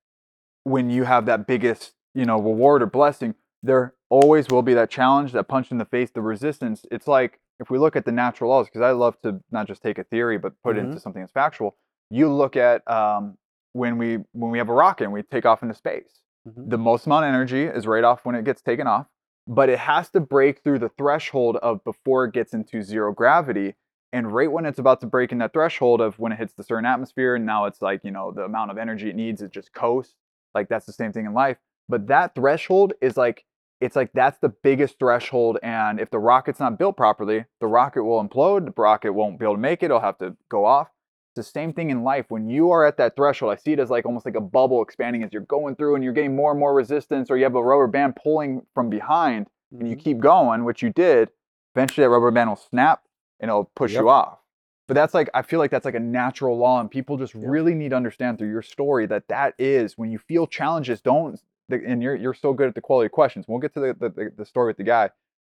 when 0.64 0.90
you 0.90 1.04
have 1.04 1.26
that 1.26 1.48
biggest 1.48 1.94
you 2.14 2.26
know 2.26 2.38
reward 2.38 2.82
or 2.82 2.86
blessing 2.88 3.36
there 3.64 3.94
always 4.10 4.48
will 4.50 4.62
be 4.62 4.74
that 4.74 4.90
challenge 4.90 5.32
that 5.32 5.48
punch 5.48 5.72
in 5.72 5.78
the 5.78 5.86
face 5.86 6.10
the 6.12 6.22
resistance 6.22 6.86
it's 6.92 7.08
like 7.08 7.40
if 7.60 7.70
we 7.70 7.78
look 7.78 7.96
at 7.96 8.06
the 8.06 8.12
natural 8.12 8.50
laws 8.50 8.68
because 8.68 8.82
i 8.82 8.92
love 8.92 9.20
to 9.22 9.40
not 9.52 9.68
just 9.68 9.82
take 9.82 9.98
a 9.98 10.04
theory 10.06 10.38
but 10.38 10.54
put 10.64 10.78
it 10.78 10.82
Mhm. 10.82 10.90
into 10.90 11.00
something 11.00 11.22
that's 11.22 11.32
factual 11.32 11.76
you 12.10 12.32
look 12.32 12.56
at 12.56 12.90
um, 12.90 13.38
when 13.74 13.98
we 13.98 14.20
when 14.32 14.52
we 14.52 14.58
have 14.58 14.70
a 14.70 14.74
rocket 14.74 15.04
and 15.06 15.14
we 15.14 15.22
take 15.24 15.46
off 15.46 15.62
into 15.64 15.76
space 15.76 16.22
Mhm. 16.48 16.70
the 16.70 16.78
most 16.78 17.06
amount 17.06 17.26
of 17.26 17.30
energy 17.30 17.64
is 17.66 17.86
right 17.86 18.04
off 18.04 18.24
when 18.26 18.34
it 18.36 18.46
gets 18.46 18.62
taken 18.62 18.88
off, 18.88 19.08
but 19.48 19.68
it 19.70 19.80
has 19.80 20.10
to 20.12 20.20
break 20.22 20.64
through 20.64 20.80
the 20.80 20.88
threshold 20.90 21.58
of 21.58 21.84
before 21.84 22.24
it 22.26 22.34
gets 22.34 22.54
into 22.54 22.82
zero 22.82 23.12
gravity. 23.12 23.76
And 24.14 24.32
right 24.32 24.52
when 24.52 24.66
it's 24.66 24.80
about 24.80 25.02
to 25.02 25.08
break 25.08 25.32
in 25.32 25.38
that 25.40 25.54
threshold 25.54 26.00
of 26.02 26.18
when 26.18 26.32
it 26.32 26.38
hits 26.38 26.54
the 26.54 26.64
certain 26.64 26.86
atmosphere, 26.86 27.36
and 27.36 27.46
now 27.46 27.66
it's 27.66 27.82
like, 27.82 28.04
you 28.04 28.12
know, 28.12 28.32
the 28.32 28.44
amount 28.44 28.72
of 28.72 28.78
energy 28.78 29.10
it 29.10 29.16
needs 29.16 29.42
is 29.42 29.50
just 29.50 29.74
coast. 29.74 30.16
Like 30.56 30.70
that's 30.70 30.86
the 30.86 30.94
same 30.94 31.12
thing 31.12 31.26
in 31.26 31.34
life. 31.34 31.58
But 31.90 32.08
that 32.08 32.34
threshold 32.36 32.94
is 33.02 33.18
like, 33.18 33.44
it's 33.80 33.96
like 33.96 34.12
that's 34.14 34.40
the 34.40 34.50
biggest 34.50 34.98
threshold. 34.98 35.60
And 35.62 36.00
if 36.00 36.10
the 36.10 36.20
rocket's 36.20 36.60
not 36.60 36.80
built 36.80 36.98
properly, 36.98 37.46
the 37.60 37.68
rocket 37.68 38.04
will 38.04 38.24
implode. 38.24 38.66
The 38.66 38.82
rocket 38.82 39.14
won't 39.14 39.40
be 39.40 39.46
able 39.46 39.56
to 39.56 39.62
make 39.62 39.84
it. 39.84 39.88
It'll 39.88 40.00
have 40.00 40.18
to 40.20 40.36
go 40.50 40.66
off. 40.66 40.88
It's 41.36 41.46
the 41.48 41.52
same 41.52 41.74
thing 41.74 41.92
in 41.92 42.04
life. 42.04 42.26
When 42.30 42.50
you 42.50 42.72
are 42.72 42.86
at 42.86 42.98
that 42.98 43.16
threshold, 43.16 43.52
I 43.52 43.56
see 43.58 43.74
it 43.74 43.80
as 43.80 43.90
like 43.92 44.06
almost 44.06 44.26
like 44.26 44.36
a 44.36 44.42
bubble 44.42 44.82
expanding 44.82 45.22
as 45.24 45.32
you're 45.32 45.44
going 45.44 45.76
through 45.76 45.96
and 45.96 46.04
you're 46.04 46.14
getting 46.14 46.36
more 46.36 46.52
and 46.52 46.60
more 46.60 46.74
resistance, 46.74 47.30
or 47.30 47.38
you 47.38 47.44
have 47.44 47.56
a 47.56 47.64
rubber 47.64 47.88
band 47.88 48.16
pulling 48.16 48.66
from 48.74 48.90
behind 48.90 49.48
and 49.72 49.88
you 49.88 49.96
Mhm. 49.96 50.00
keep 50.00 50.20
going, 50.20 50.64
which 50.64 50.82
you 50.82 50.90
did. 50.90 51.30
Eventually, 51.76 52.06
that 52.06 52.10
rubber 52.10 52.32
band 52.32 52.50
will 52.50 52.56
snap 52.56 53.04
and 53.40 53.50
it'll 53.50 53.72
push 53.76 53.94
Yep. 53.94 54.02
you 54.02 54.10
off. 54.10 54.40
But 54.88 54.94
that's 54.94 55.14
like, 55.14 55.30
I 55.34 55.42
feel 55.42 55.60
like 55.60 55.72
that's 55.72 55.86
like 55.86 55.96
a 55.96 56.00
natural 56.00 56.58
law, 56.58 56.80
and 56.80 56.90
people 56.90 57.18
just 57.18 57.36
Yep. 57.36 57.44
really 57.46 57.74
need 57.74 57.90
to 57.90 57.96
understand 57.96 58.38
through 58.38 58.50
your 58.50 58.62
story 58.62 59.06
that 59.08 59.28
that 59.28 59.54
is 59.58 59.98
when 59.98 60.12
you 60.12 60.18
feel 60.20 60.48
challenges, 60.48 61.02
don't, 61.02 61.40
and 61.70 62.02
you're, 62.02 62.16
you're 62.16 62.34
so 62.34 62.54
good 62.54 62.70
at 62.70 62.76
the 62.76 62.82
quality 62.82 63.10
questions. 63.10 63.46
We'll 63.48 63.60
get 63.60 63.74
to 63.74 63.80
the, 63.82 63.94
the, 63.94 64.32
the, 64.38 64.46
story 64.46 64.68
with 64.68 64.78
the 64.78 64.84
guy. 64.84 65.10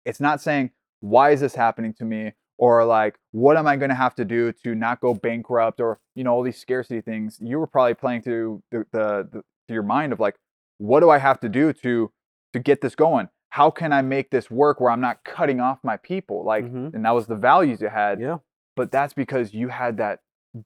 It's 0.03 0.19
not 0.19 0.41
saying, 0.41 0.71
why 0.99 1.31
is 1.31 1.39
this 1.39 1.55
happening 1.55 1.93
to 1.95 2.05
me? 2.05 2.33
or 2.61 2.85
like 2.85 3.17
what 3.31 3.57
am 3.57 3.65
I 3.67 3.75
going 3.75 3.89
to 3.89 3.95
have 3.95 4.13
to 4.15 4.23
do 4.23 4.53
to 4.63 4.75
not 4.75 5.01
go 5.01 5.13
bankrupt 5.15 5.81
or 5.81 5.99
you 6.15 6.23
know 6.23 6.31
all 6.31 6.43
these 6.43 6.59
scarcity 6.59 7.01
things. 7.01 7.39
You 7.41 7.59
were 7.59 7.67
probably 7.67 7.95
playing 7.95 8.21
to 8.21 8.63
the, 8.71 8.85
the, 8.91 9.29
the 9.31 9.43
to 9.67 9.73
your 9.73 9.83
mind 9.83 10.13
of 10.13 10.19
like 10.19 10.35
what 10.77 11.01
do 11.01 11.09
I 11.09 11.17
have 11.17 11.39
to 11.41 11.49
do 11.49 11.73
to 11.73 12.11
to 12.53 12.59
get 12.59 12.81
this 12.81 12.95
going? 12.95 13.29
How 13.51 13.69
can 13.69 13.93
I 13.93 14.01
make 14.01 14.31
this 14.31 14.49
work 14.49 14.79
where 14.81 14.89
I'm 14.91 15.01
not 15.01 15.23
cutting 15.23 15.59
off 15.59 15.79
my 15.83 15.97
people? 15.97 16.43
Like 16.43 16.65
Mhm. 16.65 16.93
and 16.93 17.05
that 17.05 17.11
was 17.11 17.27
the 17.27 17.35
values 17.35 17.81
you 17.81 17.89
had. 17.89 18.19
Yeah. 18.19 18.37
But 18.75 18.91
that's 18.91 19.13
because 19.13 19.53
you 19.53 19.67
had 19.67 19.97
that 19.97 20.19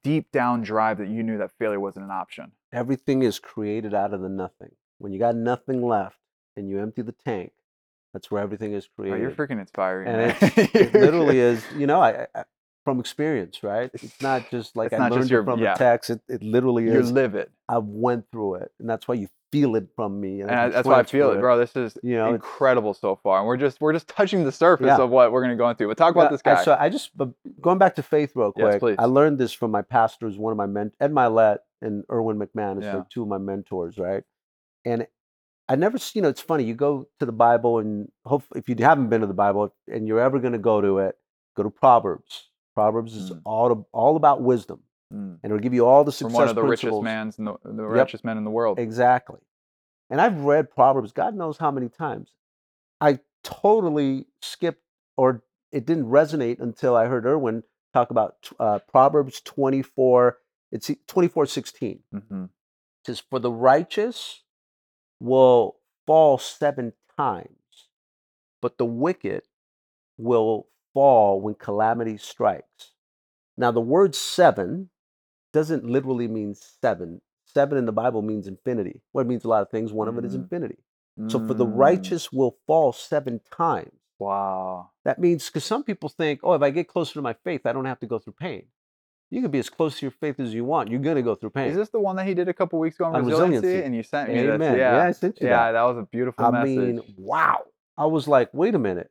deep 0.03 0.31
down 0.31 0.61
drive 0.61 0.97
that 0.99 1.07
you 1.09 1.21
knew 1.23 1.37
that 1.39 1.51
failure 1.59 1.79
wasn't 1.79 2.05
an 2.05 2.11
option. 2.11 2.51
Everything 2.71 3.21
is 3.23 3.39
created 3.39 3.93
out 3.93 4.13
of 4.13 4.21
the 4.21 4.29
nothing. 4.29 4.71
When 4.99 5.11
you 5.11 5.19
got 5.19 5.35
nothing 5.35 5.81
left 5.85 6.17
and 6.55 6.69
you 6.69 6.79
empty 6.79 7.01
the 7.01 7.11
tank, 7.11 7.51
that's 8.13 8.29
where 8.31 8.41
everything 8.41 8.73
is 8.73 8.87
Oh, 8.87 9.01
created. 9.01 9.21
you're 9.21 9.31
freaking 9.31 9.59
inspiring. 9.59 10.07
and 10.07 10.35
it 10.41 10.93
literally 10.93 11.39
is, 11.39 11.65
you 11.75 11.85
know, 11.87 12.01
I, 12.01 12.27
I 12.35 12.43
from 12.85 12.99
experience, 13.01 13.63
right? 13.63 13.89
It's 13.95 14.21
not 14.21 14.49
just 14.49 14.75
like 14.77 14.93
It's 14.93 15.01
I 15.01 15.09
learned 15.09 15.29
your- 15.29 15.41
it 15.41 15.45
from 15.45 15.59
yeah. 15.59 15.73
a 15.73 15.77
text. 15.77 16.09
It, 16.11 16.21
it 16.29 16.41
literally 16.43 16.85
You 16.85 16.93
is. 16.99 17.09
You 17.09 17.13
live 17.15 17.35
it. 17.35 17.51
I 17.67 17.79
went 17.79 18.25
through 18.31 18.55
it, 18.55 18.71
and 18.79 18.89
that's 18.89 19.07
why 19.07 19.15
you 19.15 19.27
feel 19.51 19.75
it 19.75 19.87
from 19.95 20.19
me. 20.21 20.41
and 20.41 20.51
I, 20.51 20.69
that's 20.69 20.87
why 20.87 20.99
I 20.99 21.03
feel 21.03 21.31
it, 21.31 21.39
bro. 21.39 21.57
This 21.57 21.75
is 21.75 21.97
You 22.03 22.15
know, 22.17 22.33
incredible 22.33 22.93
so 22.93 23.15
far, 23.23 23.39
and 23.39 23.47
we're 23.47 23.57
just 23.57 23.81
we're 23.81 23.93
just 23.93 24.07
touching 24.07 24.43
the 24.45 24.51
surface 24.51 24.85
Yeah. 24.87 24.97
of 25.01 25.09
what 25.09 25.31
we're 25.31 25.41
gonna 25.41 25.55
go 25.55 25.69
into. 25.69 25.87
But 25.87 25.97
talk 25.97 26.13
about 26.13 26.25
Yeah, 26.25 26.29
this 26.29 26.41
guy. 26.41 26.63
so 26.63 26.77
I 26.79 26.89
just 26.89 27.11
going 27.61 27.77
back 27.77 27.95
to 27.95 28.03
faith 28.03 28.33
real 28.35 28.53
Yes, 28.55 28.69
quick. 28.73 28.79
please. 28.79 28.95
I 28.99 29.05
learned 29.05 29.39
this 29.39 29.51
from 29.51 29.71
my 29.71 29.81
pastors, 29.81 30.37
one 30.37 30.51
of 30.51 30.57
my 30.57 30.65
men, 30.67 30.91
Ed 30.99 31.11
Mylett 31.11 31.59
and 31.81 32.03
Erwin 32.11 32.37
McManus, 32.37 32.83
Yeah. 32.83 32.91
They're 32.93 33.07
two 33.09 33.23
of 33.23 33.27
my 33.29 33.37
mentors, 33.37 33.97
right? 33.97 34.23
And 34.85 35.07
I 35.67 35.75
never, 35.75 35.97
you 36.13 36.21
know, 36.21 36.29
it's 36.29 36.41
funny. 36.41 36.63
You 36.63 36.75
go 36.75 37.07
to 37.19 37.25
the 37.25 37.31
Bible, 37.31 37.79
and 37.79 38.11
hope 38.25 38.43
if 38.55 38.69
you 38.69 38.75
haven't 38.79 39.09
been 39.09 39.21
to 39.21 39.27
the 39.27 39.33
Bible 39.33 39.73
and 39.87 40.07
you're 40.07 40.19
ever 40.19 40.37
going 40.39 40.53
to 40.53 40.59
go 40.59 40.79
to 40.79 40.99
it, 40.99 41.15
go 41.57 41.63
to 41.63 41.71
Proverbs. 41.71 42.49
Proverbs 42.75 43.15
is 43.15 43.31
Mm. 43.31 43.41
all 43.45 43.69
to, 43.73 43.85
all 43.91 44.15
about 44.17 44.41
wisdom, 44.41 44.83
Mm. 45.11 45.39
and 45.41 45.45
it'll 45.45 45.59
give 45.59 45.73
you 45.73 45.85
all 45.85 46.03
the 46.03 46.11
From 46.11 46.29
success 46.29 46.33
one 46.35 46.49
of 46.49 46.55
the 46.55 46.63
richest 46.63 47.01
mans, 47.01 47.37
the, 47.37 47.57
the 47.63 47.83
Yep. 47.83 47.89
richest 48.07 48.25
men 48.25 48.37
in 48.37 48.43
the 48.43 48.51
world. 48.51 48.77
Exactly. 48.77 49.39
And 50.09 50.21
I've 50.21 50.41
read 50.41 50.69
Proverbs, 50.69 51.11
God 51.11 51.35
knows 51.35 51.57
how 51.57 51.71
many 51.71 51.89
times. 51.89 52.33
I 53.01 53.19
totally 53.43 54.27
skipped, 54.41 54.83
or 55.17 55.43
it 55.71 55.85
didn't 55.85 56.05
resonate 56.05 56.59
until 56.59 56.95
I 56.95 57.05
heard 57.05 57.25
Erwin 57.25 57.63
talk 57.93 58.11
about 58.11 58.49
uh, 58.59 58.79
Proverbs 58.79 59.41
24. 59.41 60.37
It's 60.71 60.91
24 61.07 61.45
16. 61.45 62.03
hmm 62.11 62.43
It 62.43 62.49
says, 63.05 63.19
For 63.19 63.39
the 63.39 63.51
righteous 63.51 64.43
will 65.19 65.77
fall 66.05 66.37
seven 66.37 66.93
times, 67.17 67.89
but 68.61 68.77
the 68.77 68.85
wicked 68.85 69.43
will 70.17 70.67
fall 70.95 71.39
when 71.39 71.53
calamity 71.53 72.17
strikes. 72.17 72.93
Now, 73.55 73.69
the 73.69 73.81
word 73.81 74.15
seven 74.15 74.89
doesn't 75.53 75.85
literally 75.85 76.27
mean 76.27 76.55
seven. 76.55 77.21
Seven 77.45 77.77
in 77.77 77.85
the 77.85 77.91
Bible 77.91 78.23
means 78.23 78.47
infinity. 78.47 79.01
Well, 79.13 79.23
it 79.23 79.27
means 79.27 79.45
a 79.45 79.47
lot 79.47 79.61
of 79.61 79.69
things. 79.69 79.93
One 79.93 80.07
of 80.07 80.17
it 80.17 80.25
is 80.25 80.33
Mhm. 80.33 80.41
infinity. 80.43 80.79
So, 81.29 81.39
for 81.39 81.53
the 81.53 81.65
Mm. 81.65 81.77
righteous 81.77 82.31
will 82.33 82.57
fall 82.67 82.91
seven 82.91 83.39
times. 83.51 83.99
Wow. 84.19 84.89
That 85.05 85.19
means 85.19 85.45
because 85.47 85.63
some 85.63 85.83
people 85.83 86.09
think, 86.09 86.39
oh, 86.43 86.53
if 86.53 86.61
I 86.61 86.71
get 86.71 86.87
closer 86.87 87.13
to 87.13 87.21
my 87.21 87.33
faith, 87.33 87.65
I 87.65 87.71
don't 87.73 87.85
have 87.85 87.99
to 87.99 88.07
go 88.07 88.17
through 88.19 88.33
pain. 88.33 88.67
You 89.29 89.41
can 89.41 89.51
be 89.51 89.59
as 89.59 89.69
close 89.69 89.99
to 89.99 90.05
your 90.05 90.11
faith 90.11 90.39
as 90.39 90.53
you 90.53 90.63
want. 90.65 90.89
You're 90.89 90.99
going 90.99 91.15
to 91.15 91.21
go 91.21 91.35
through 91.35 91.49
pain. 91.51 91.69
Is 91.69 91.75
this 91.75 91.89
the 91.89 91.99
one 91.99 92.15
that 92.17 92.25
he 92.27 92.33
did 92.33 92.47
a 92.47 92.53
couple 92.53 92.79
weeks 92.79 92.95
ago 92.97 93.05
on, 93.05 93.15
On 93.15 93.25
resiliency? 93.25 93.55
resiliency. 93.67 93.85
And 93.85 93.95
you 93.95 94.03
sent 94.03 94.29
me 94.29 94.39
Amen. 94.39 94.59
this. 94.59 94.79
Yeah, 94.79 94.91
Yeah, 94.97 95.03
I 95.05 95.11
sent 95.11 95.41
you 95.41 95.47
yeah, 95.47 95.65
that. 95.65 95.71
that 95.73 95.83
was 95.83 95.97
a 95.97 96.03
beautiful 96.03 96.45
I 96.45 96.51
message. 96.51 96.77
mean, 96.77 97.01
wow. 97.17 97.63
I 97.97 98.05
was 98.05 98.27
like, 98.27 98.53
wait 98.53 98.75
a 98.75 98.79
minute. 98.79 99.09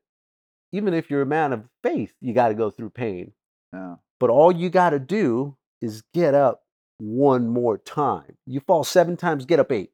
Even 0.75 0.93
if 0.95 1.11
you're 1.11 1.23
a 1.23 1.27
man 1.27 1.53
of 1.53 1.65
faith, 1.83 2.13
you 2.21 2.33
got 2.35 2.49
to 2.49 2.55
go 2.55 2.71
through 2.71 2.91
pain. 2.91 3.33
yeah. 3.73 3.97
But 4.21 4.31
all 4.31 4.51
you 4.53 4.71
got 4.71 4.91
to 4.91 4.99
do 4.99 5.57
is 5.81 6.03
get 6.15 6.35
up 6.35 6.63
one 6.99 7.49
more 7.49 7.77
time. 7.79 8.37
You 8.47 8.61
fall 8.61 8.85
seven 8.85 9.17
times, 9.17 9.45
get 9.45 9.59
up 9.61 9.71
eight. 9.73 9.91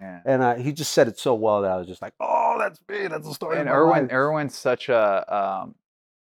yeah. 0.00 0.20
And 0.24 0.42
uh, 0.42 0.54
he 0.56 0.72
just 0.72 0.92
said 0.92 1.08
it 1.08 1.18
so 1.18 1.34
well 1.34 1.62
that 1.62 1.70
I 1.70 1.76
was 1.76 1.86
just 1.86 2.02
like, 2.02 2.12
oh, 2.20 2.56
that's 2.58 2.80
me. 2.88 3.08
That's 3.08 3.26
the 3.26 3.34
story. 3.34 3.58
And 3.58 3.68
Erwin, 3.68 4.02
life." 4.04 4.12
Erwin's 4.12 4.56
such 4.56 4.88
a 4.88 5.34
um, 5.34 5.74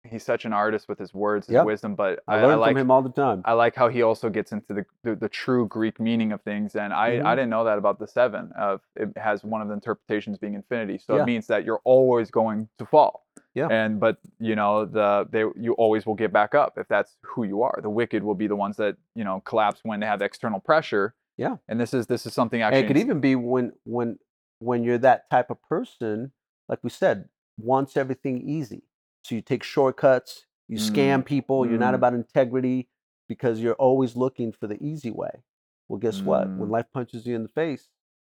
he's 0.05 0.23
such 0.25 0.45
an 0.47 0.53
artist 0.53 0.89
with 0.89 0.99
his 0.99 1.13
words, 1.13 1.47
his 1.49 1.55
Yep. 1.55 1.67
wisdom. 1.67 1.95
But 1.95 2.21
I 2.27 2.37
I, 2.39 2.43
learn 2.43 2.51
I 2.53 2.55
like 2.55 2.73
from 2.73 2.81
him 2.83 2.91
all 2.91 3.03
the 3.03 3.11
time. 3.11 3.43
I 3.45 3.53
like 3.53 3.75
how 3.75 3.89
he 3.89 4.01
also 4.03 4.31
gets 4.31 4.53
into 4.53 4.73
the, 4.73 4.87
the, 5.05 5.15
the 5.17 5.29
true 5.29 5.67
Greek 5.69 6.01
meaning 6.01 6.33
of 6.33 6.41
things. 6.43 6.75
And 6.77 6.93
I, 6.93 7.11
Mhm. 7.19 7.25
I 7.25 7.35
didn't 7.35 7.51
know 7.51 7.65
that 7.65 7.77
about 7.79 7.99
the 7.99 8.07
seven. 8.07 8.53
Of 8.57 8.81
it 8.97 9.11
has 9.19 9.45
one 9.45 9.61
of 9.61 9.69
the 9.69 9.75
interpretations 9.75 10.39
being 10.39 10.55
infinity. 10.55 10.99
So 10.99 11.17
Yeah. 11.17 11.23
it 11.23 11.27
means 11.27 11.47
that 11.49 11.65
you're 11.65 11.83
always 11.85 12.31
going 12.31 12.69
to 12.79 12.87
fall. 12.87 13.27
Yeah. 13.55 13.69
And 13.69 13.99
but 13.99 14.19
you 14.39 14.55
know 14.55 14.85
the 14.85 15.27
they 15.31 15.41
you 15.61 15.73
always 15.75 16.07
will 16.07 16.15
get 16.15 16.33
back 16.33 16.55
up 16.55 16.79
if 16.79 16.87
that's 16.89 17.17
who 17.23 17.45
you 17.45 17.63
are. 17.63 17.79
The 17.83 17.91
wicked 17.91 18.23
will 18.23 18.35
be 18.35 18.47
the 18.47 18.57
ones 18.57 18.77
that 18.77 18.97
you 19.15 19.25
know 19.25 19.41
collapse 19.45 19.81
when 19.83 20.01
they 20.01 20.07
have 20.07 20.23
external 20.23 20.61
pressure. 20.61 21.15
Yeah. 21.37 21.57
And 21.69 21.81
this 21.81 21.93
is 21.93 22.07
this 22.07 22.27
is 22.27 22.33
something 22.35 22.63
actually. 22.63 22.79
And 22.79 22.85
it 22.85 22.89
could 22.89 22.97
even 22.99 23.21
be 23.21 23.35
when 23.35 23.73
when 23.85 24.19
when 24.61 24.85
you're 24.85 24.99
that 24.99 25.29
type 25.31 25.51
of 25.51 25.61
person, 25.63 26.33
like 26.69 26.79
we 26.83 26.91
said, 26.91 27.29
wants 27.59 27.97
everything 27.97 28.41
easy. 28.49 28.83
So 29.23 29.35
you 29.35 29.43
take 29.43 29.63
shortcuts, 29.63 30.47
you 30.69 30.79
Mm, 30.79 30.91
scam 30.93 31.25
people, 31.25 31.67
you're 31.67 31.79
not 31.79 31.93
mm. 31.93 31.97
about 31.97 32.15
integrity 32.15 32.89
because 33.29 33.61
you're 33.61 33.75
always 33.75 34.17
looking 34.17 34.53
for 34.53 34.67
the 34.67 34.83
easy 34.83 35.11
way. 35.11 35.43
Well, 35.89 35.99
guess 35.99 36.25
what? 36.25 36.47
When 36.57 36.69
Mm. 36.69 36.73
life 36.73 36.87
punches 36.93 37.27
you 37.27 37.35
in 37.35 37.43
the 37.43 37.49
face, 37.49 37.89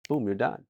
boom, 0.07 0.26
you're 0.26 0.36
done. 0.36 0.65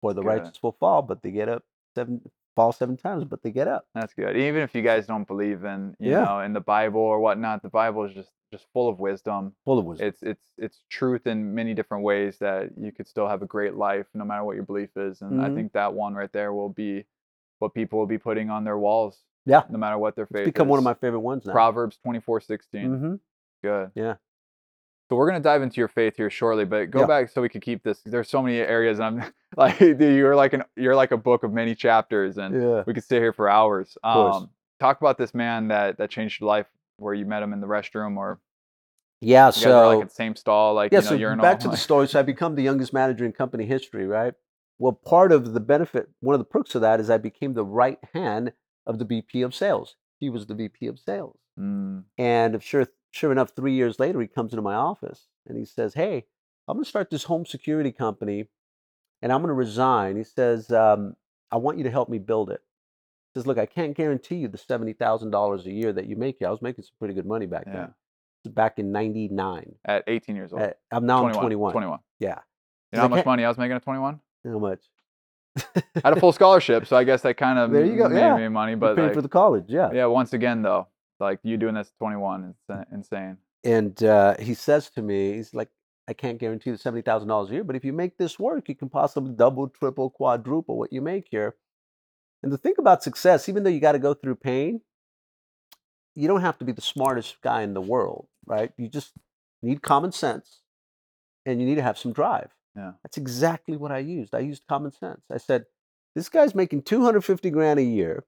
For 0.00 0.12
the 0.12 0.22
Good. 0.22 0.28
righteous 0.28 0.62
will 0.62 0.72
fall, 0.72 1.02
but 1.02 1.22
they 1.22 1.30
get 1.30 1.48
up 1.48 1.64
seven 1.94 2.30
fall 2.56 2.72
seven 2.72 2.96
times, 2.96 3.24
but 3.24 3.42
they 3.42 3.50
get 3.50 3.68
up. 3.68 3.86
That's 3.94 4.12
good. 4.14 4.36
Even 4.36 4.62
if 4.62 4.74
you 4.74 4.82
guys 4.82 5.06
don't 5.06 5.26
believe 5.26 5.64
in, 5.64 5.94
you 5.98 6.10
Yeah. 6.12 6.24
know, 6.24 6.40
in 6.40 6.52
the 6.52 6.60
Bible 6.60 7.00
or 7.00 7.20
whatnot, 7.20 7.62
the 7.62 7.68
Bible 7.68 8.04
is 8.04 8.12
just 8.14 8.30
just 8.52 8.66
full 8.72 8.88
of 8.88 8.98
wisdom. 8.98 9.54
Full 9.64 9.78
of 9.78 9.84
wisdom. 9.84 10.08
It's 10.08 10.22
it's 10.22 10.42
it's 10.58 10.82
truth 10.90 11.26
in 11.28 11.54
many 11.54 11.72
different 11.72 12.02
ways 12.02 12.38
that 12.38 12.70
you 12.76 12.90
could 12.90 13.06
still 13.06 13.28
have 13.28 13.42
a 13.42 13.46
great 13.46 13.74
life 13.74 14.06
no 14.12 14.24
matter 14.24 14.42
what 14.44 14.56
your 14.56 14.64
belief 14.64 14.90
is. 14.96 15.22
And 15.22 15.40
I 15.40 15.48
Mhm. 15.50 15.54
think 15.54 15.72
that 15.74 15.94
one 15.94 16.14
right 16.14 16.32
there 16.32 16.52
will 16.52 16.68
be 16.68 17.04
what 17.60 17.74
people 17.74 17.98
will 18.00 18.06
be 18.08 18.18
putting 18.18 18.50
on 18.50 18.64
their 18.64 18.76
walls. 18.78 19.22
Yeah. 19.46 19.62
No 19.70 19.78
matter 19.78 19.98
what 19.98 20.16
their 20.16 20.26
faith 20.26 20.40
It's 20.40 20.46
become 20.48 20.66
one 20.68 20.78
of 20.78 20.84
my 20.84 20.94
favorite 20.94 21.20
ones 21.20 21.46
now. 21.46 21.52
Proverbs 21.52 21.96
twenty 21.98 22.18
four 22.20 22.40
sixteen. 22.40 22.90
Mm-hmm. 22.96 23.14
Good. 23.62 23.92
Yeah. 23.94 24.16
So 25.10 25.16
we're 25.16 25.26
gonna 25.26 25.40
dive 25.40 25.60
into 25.62 25.78
your 25.80 25.88
faith 25.88 26.16
here 26.16 26.30
shortly, 26.30 26.64
but 26.64 26.92
go 26.92 27.00
Yeah. 27.00 27.06
back 27.06 27.30
so 27.30 27.42
we 27.42 27.48
could 27.48 27.62
keep 27.62 27.82
this. 27.82 28.00
There's 28.02 28.28
so 28.30 28.40
many 28.40 28.58
areas, 28.58 29.00
and 29.00 29.20
I'm 29.22 29.32
like, 29.56 29.76
dude, 29.78 30.00
you're 30.00 30.36
like 30.36 30.52
an 30.52 30.62
you're 30.76 30.94
like 30.94 31.10
a 31.10 31.16
book 31.16 31.42
of 31.42 31.52
many 31.52 31.74
chapters, 31.74 32.38
and 32.38 32.54
Yeah. 32.54 32.84
we 32.86 32.94
could 32.94 33.02
stay 33.02 33.18
here 33.18 33.32
for 33.32 33.48
hours. 33.48 33.98
Um, 34.04 34.50
talk 34.78 35.00
about 35.00 35.18
this 35.18 35.34
man 35.34 35.66
that 35.68 35.98
that 35.98 36.10
changed 36.10 36.40
your 36.40 36.46
life, 36.46 36.68
where 36.96 37.12
you 37.12 37.26
met 37.26 37.42
him 37.42 37.52
in 37.52 37.60
the 37.60 37.66
restroom, 37.66 38.18
or 38.18 38.38
Yeah. 39.20 39.48
you 39.48 39.62
guys 39.62 39.64
like 39.64 39.96
So 39.96 40.02
at 40.02 40.08
the 40.10 40.14
same 40.14 40.36
stall, 40.36 40.74
like 40.74 40.92
yeah, 40.92 41.00
you 41.00 41.04
know, 41.06 41.10
so 41.10 41.16
urinal. 41.16 41.42
back 41.42 41.58
to 41.58 41.68
the 41.68 41.76
story. 41.76 42.06
So 42.06 42.20
I 42.20 42.22
become 42.22 42.54
the 42.54 42.62
youngest 42.62 42.92
manager 42.92 43.24
in 43.24 43.32
company 43.32 43.66
history, 43.66 44.06
right? 44.06 44.34
Well, 44.78 44.92
part 44.92 45.32
of 45.32 45.54
the 45.54 45.60
benefit, 45.60 46.08
one 46.20 46.34
of 46.34 46.38
the 46.38 46.44
perks 46.44 46.76
of 46.76 46.82
that 46.82 47.00
is 47.00 47.10
I 47.10 47.18
became 47.18 47.54
the 47.54 47.64
right 47.64 47.98
hand 48.14 48.52
of 48.86 49.00
the 49.00 49.04
VP 49.04 49.42
of 49.42 49.56
sales. 49.56 49.96
He 50.20 50.30
was 50.30 50.46
the 50.46 50.54
VP 50.54 50.86
of 50.86 51.00
sales. 51.00 51.36
Mm, 51.58 52.04
And 52.16 52.62
sure, 52.62 52.86
sure 53.10 53.32
enough, 53.32 53.50
three 53.54 53.72
years 53.74 53.98
later, 53.98 54.20
he 54.20 54.26
comes 54.26 54.52
into 54.52 54.62
my 54.62 54.74
office 54.74 55.26
and 55.46 55.56
he 55.58 55.64
says, 55.64 55.94
Hey, 55.94 56.26
I'm 56.68 56.76
going 56.76 56.84
to 56.84 56.88
start 56.88 57.10
this 57.10 57.24
home 57.24 57.44
security 57.46 57.92
company 57.92 58.46
and 59.22 59.32
I'm 59.32 59.40
going 59.40 59.48
to 59.48 59.54
resign. 59.54 60.16
He 60.16 60.24
says, 60.24 60.70
um, 60.70 61.16
I 61.50 61.56
want 61.56 61.78
you 61.78 61.84
to 61.84 61.90
help 61.90 62.08
me 62.08 62.18
build 62.18 62.50
it. 62.50 62.60
He 63.34 63.38
says, 63.40 63.46
Look, 63.46 63.58
I 63.58 63.66
can't 63.66 63.96
guarantee 63.96 64.36
you 64.36 64.48
the 64.48 64.58
$70,000 64.58 65.66
a 65.66 65.70
year 65.72 65.92
that 65.92 66.06
you 66.06 66.16
make 66.16 66.36
here. 66.38 66.48
I 66.48 66.50
was 66.50 66.62
making 66.62 66.84
some 66.84 66.94
pretty 66.98 67.14
good 67.14 67.26
money 67.26 67.46
back 67.46 67.64
Yeah. 67.66 67.88
then. 68.44 68.52
Back 68.54 68.78
in 68.78 68.90
99. 68.90 69.74
at 69.84 70.04
18 70.06 70.34
years 70.34 70.52
old. 70.52 70.62
Uh, 70.62 70.70
I'm 70.90 71.04
now 71.04 71.26
I'm 71.26 71.34
21. 71.34 71.72
21. 71.72 71.98
Yeah. 72.20 72.38
You 72.90 72.96
know 72.96 73.02
how 73.02 73.08
much 73.08 73.26
money 73.26 73.44
I 73.44 73.48
was 73.48 73.58
making 73.58 73.76
at 73.76 73.82
21? 73.82 74.18
How 74.44 74.58
much? 74.58 74.80
I 75.74 75.82
had 76.04 76.16
a 76.16 76.20
full 76.20 76.32
scholarship, 76.32 76.86
so 76.86 76.96
I 76.96 77.04
guess 77.04 77.20
that 77.22 77.36
kind 77.36 77.58
of 77.58 77.70
There 77.70 77.84
you 77.84 77.96
go, 77.96 78.08
made 78.08 78.18
yeah. 78.18 78.36
me 78.36 78.48
money. 78.48 78.76
But 78.76 78.96
paying 78.96 79.08
like, 79.08 79.14
for 79.14 79.20
the 79.22 79.28
college, 79.28 79.66
yeah. 79.68 79.90
yeah, 79.92 80.06
once 80.06 80.32
again 80.32 80.62
though, 80.62 80.88
like 81.20 81.40
you 81.42 81.56
doing 81.56 81.74
this 81.74 81.88
at 81.88 81.98
21 81.98 82.44
is 82.44 82.74
uh, 82.74 82.84
insane. 82.92 83.36
And 83.64 84.02
uh, 84.02 84.36
he 84.38 84.54
says 84.54 84.90
to 84.90 85.02
me, 85.02 85.34
he's 85.34 85.54
like, 85.54 85.68
I 86.08 86.12
can't 86.12 86.38
guarantee 86.38 86.70
the 86.70 86.78
seventy 86.78 87.02
thousand 87.02 87.28
dollars 87.28 87.50
a 87.50 87.52
year, 87.52 87.64
but 87.64 87.76
if 87.76 87.84
you 87.84 87.92
make 87.92 88.16
this 88.16 88.38
work, 88.38 88.68
you 88.68 88.74
can 88.74 88.88
possibly 88.88 89.32
double, 89.32 89.68
triple, 89.68 90.10
quadruple 90.10 90.76
what 90.76 90.92
you 90.92 91.00
make 91.00 91.28
here. 91.30 91.54
And 92.42 92.50
the 92.50 92.58
thing 92.58 92.74
about 92.78 93.02
success, 93.04 93.48
even 93.48 93.62
though 93.62 93.70
you 93.70 93.80
got 93.80 93.92
to 93.92 94.00
go 94.00 94.14
through 94.14 94.36
pain, 94.36 94.80
you 96.16 96.26
don't 96.26 96.40
have 96.40 96.58
to 96.58 96.64
be 96.64 96.72
the 96.72 96.80
smartest 96.80 97.40
guy 97.42 97.62
in 97.62 97.74
the 97.74 97.80
world, 97.80 98.26
right? 98.44 98.72
You 98.76 98.88
just 98.88 99.12
need 99.62 99.82
common 99.82 100.10
sense, 100.10 100.62
and 101.46 101.60
you 101.60 101.66
need 101.66 101.76
to 101.76 101.82
have 101.82 101.98
some 101.98 102.12
drive. 102.12 102.50
Yeah. 102.76 102.92
That's 103.02 103.16
exactly 103.16 103.76
what 103.76 103.92
I 103.92 103.98
used. 103.98 104.34
I 104.34 104.40
used 104.40 104.64
common 104.68 104.90
sense. 104.90 105.20
I 105.30 105.36
said, 105.38 105.66
this 106.14 106.28
guy's 106.28 106.54
making 106.54 106.82
250 106.82 107.50
grand 107.50 107.78
a 107.78 107.84
year. 107.84 108.24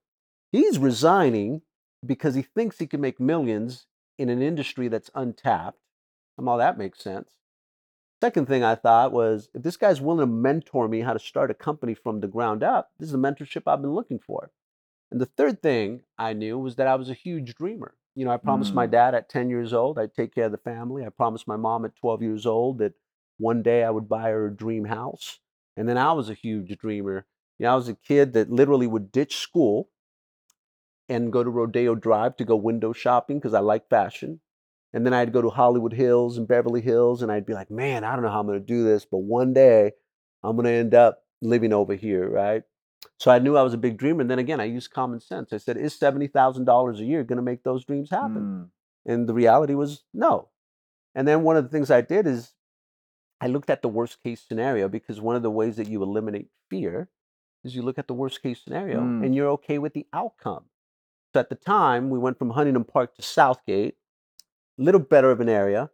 He's 0.52 0.78
resigning 0.78 1.62
because 2.04 2.34
he 2.34 2.42
thinks 2.42 2.78
he 2.78 2.86
can 2.86 3.00
make 3.00 3.20
millions 3.20 3.86
in 4.18 4.28
an 4.28 4.42
industry 4.42 4.88
that's 4.88 5.10
untapped. 5.14 5.78
And 6.38 6.48
all 6.48 6.58
that 6.58 6.78
makes 6.78 7.00
sense. 7.00 7.38
Second 8.22 8.46
thing 8.46 8.62
I 8.62 8.74
thought 8.74 9.12
was 9.12 9.50
if 9.54 9.62
this 9.62 9.76
guy's 9.76 10.00
willing 10.00 10.20
to 10.20 10.26
mentor 10.32 10.88
me 10.88 11.00
how 11.00 11.12
to 11.12 11.18
start 11.18 11.50
a 11.50 11.54
company 11.54 11.94
from 11.94 12.20
the 12.20 12.28
ground 12.28 12.62
up, 12.62 12.92
this 12.98 13.06
is 13.08 13.12
the 13.12 13.18
mentorship 13.18 13.64
I've 13.66 13.82
been 13.82 13.94
looking 13.94 14.18
for. 14.20 14.52
And 15.10 15.20
the 15.20 15.26
third 15.26 15.62
thing 15.62 16.04
I 16.18 16.32
knew 16.32 16.58
was 16.58 16.76
that 16.76 16.86
I 16.88 16.96
was 16.96 17.10
a 17.10 17.14
huge 17.14 17.54
dreamer. 17.54 17.96
You 18.14 18.24
know, 18.24 18.30
I 18.32 18.36
promised 18.38 18.74
my 18.74 18.86
Mm. 18.86 18.90
dad 18.90 19.14
at 19.14 19.28
10 19.28 19.50
years 19.50 19.72
old 19.72 19.98
I'd 19.98 20.14
take 20.14 20.34
care 20.34 20.46
of 20.46 20.52
the 20.52 20.58
family. 20.58 21.04
I 21.04 21.10
promised 21.10 21.48
my 21.48 21.56
mom 21.56 21.84
at 21.84 21.96
12 21.96 22.22
years 22.22 22.46
old 22.46 22.78
that 22.78 22.94
one 23.38 23.62
day 23.62 23.84
I 23.84 23.90
would 23.90 24.08
buy 24.08 24.30
her 24.30 24.46
a 24.46 24.56
dream 24.56 24.86
house. 24.86 25.40
And 25.76 25.88
then 25.88 25.98
I 25.98 26.12
was 26.12 26.28
a 26.30 26.34
huge 26.34 26.76
dreamer. 26.78 27.26
You 27.58 27.64
know, 27.64 27.72
I 27.72 27.76
was 27.76 27.88
a 27.88 27.94
kid 27.94 28.32
that 28.34 28.50
literally 28.50 28.86
would 28.86 29.12
ditch 29.12 29.36
school 29.36 29.90
and 31.12 31.32
go 31.32 31.44
to 31.44 31.50
Rodeo 31.50 31.94
Drive 31.94 32.36
to 32.36 32.44
go 32.44 32.56
window 32.56 32.92
shopping 32.92 33.38
because 33.38 33.54
I 33.54 33.60
like 33.60 33.88
fashion. 33.88 34.40
And 34.92 35.06
then 35.06 35.14
I'd 35.14 35.32
go 35.32 35.40
to 35.40 35.48
Hollywood 35.50 35.92
Hills 35.92 36.36
and 36.36 36.46
Beverly 36.46 36.80
Hills 36.82 37.22
and 37.22 37.32
I'd 37.32 37.46
be 37.46 37.54
like, 37.54 37.70
man, 37.70 38.04
I 38.04 38.14
don't 38.14 38.22
know 38.24 38.30
how 38.30 38.40
I'm 38.40 38.46
going 38.46 38.60
to 38.60 38.66
do 38.66 38.84
this, 38.84 39.04
but 39.04 39.18
one 39.18 39.52
day 39.54 39.92
I'm 40.42 40.56
going 40.56 40.66
to 40.66 40.72
end 40.72 40.94
up 40.94 41.22
living 41.40 41.72
over 41.72 41.94
here, 41.94 42.28
right? 42.28 42.62
So 43.18 43.30
I 43.30 43.38
knew 43.38 43.56
I 43.56 43.62
was 43.62 43.74
a 43.74 43.78
big 43.78 43.96
dreamer. 43.96 44.20
And 44.20 44.30
then 44.30 44.38
again, 44.38 44.60
I 44.60 44.64
used 44.64 44.92
common 44.92 45.20
sense. 45.20 45.52
I 45.52 45.56
said, 45.56 45.76
is 45.76 45.98
$70,000 45.98 46.98
a 46.98 47.04
year 47.04 47.24
going 47.24 47.36
to 47.36 47.42
make 47.42 47.62
those 47.62 47.84
dreams 47.84 48.10
happen? 48.10 48.70
Mm. 49.06 49.12
And 49.12 49.28
the 49.28 49.34
reality 49.34 49.74
was 49.74 50.04
no. 50.12 50.48
And 51.14 51.26
then 51.26 51.42
one 51.42 51.56
of 51.56 51.64
the 51.64 51.70
things 51.70 51.90
I 51.90 52.00
did 52.00 52.26
is 52.26 52.52
I 53.40 53.46
looked 53.48 53.70
at 53.70 53.82
the 53.82 53.88
worst 53.88 54.22
case 54.22 54.40
scenario 54.46 54.88
because 54.88 55.20
one 55.20 55.36
of 55.36 55.42
the 55.42 55.50
ways 55.50 55.76
that 55.76 55.88
you 55.88 56.02
eliminate 56.02 56.48
fear 56.70 57.08
is 57.64 57.74
you 57.74 57.82
look 57.82 57.98
at 57.98 58.08
the 58.08 58.14
worst 58.14 58.42
case 58.42 58.62
scenario 58.62 59.00
Mm. 59.00 59.24
and 59.24 59.34
you're 59.34 59.50
okay 59.50 59.78
with 59.78 59.94
the 59.94 60.06
outcome. 60.12 60.64
So 61.32 61.40
at 61.40 61.48
the 61.48 61.54
time, 61.54 62.10
we 62.10 62.18
went 62.18 62.38
from 62.38 62.50
Huntington 62.50 62.84
Park 62.84 63.14
to 63.16 63.22
Southgate, 63.22 63.96
a 64.78 64.82
little 64.82 65.00
better 65.00 65.30
of 65.30 65.40
an 65.40 65.48
area, 65.48 65.90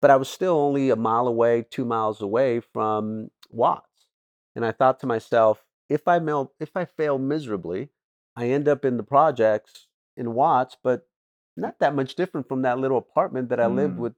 but 0.00 0.10
I 0.10 0.16
was 0.16 0.28
still 0.28 0.54
only 0.58 0.90
a 0.90 0.96
mile 0.96 1.26
away, 1.26 1.64
two 1.68 1.84
miles 1.84 2.20
away 2.20 2.60
from 2.60 3.30
Watts. 3.50 3.86
And 4.54 4.66
I 4.66 4.72
thought 4.72 5.00
to 5.00 5.06
myself, 5.06 5.64
if 5.88 6.06
I 6.06 6.18
mel- 6.18 6.52
if 6.60 6.76
I 6.76 6.84
fail 6.84 7.18
miserably, 7.18 7.88
I 8.36 8.48
end 8.48 8.68
up 8.68 8.84
in 8.84 8.96
the 8.98 9.02
projects 9.02 9.88
in 10.16 10.34
Watts, 10.34 10.76
but 10.82 11.08
not 11.56 11.78
that 11.78 11.94
much 11.94 12.14
different 12.14 12.48
from 12.48 12.62
that 12.62 12.78
little 12.78 12.98
apartment 12.98 13.48
that 13.48 13.60
I 13.60 13.66
lived 13.66 13.96
Mm. 13.96 14.00
with 14.00 14.14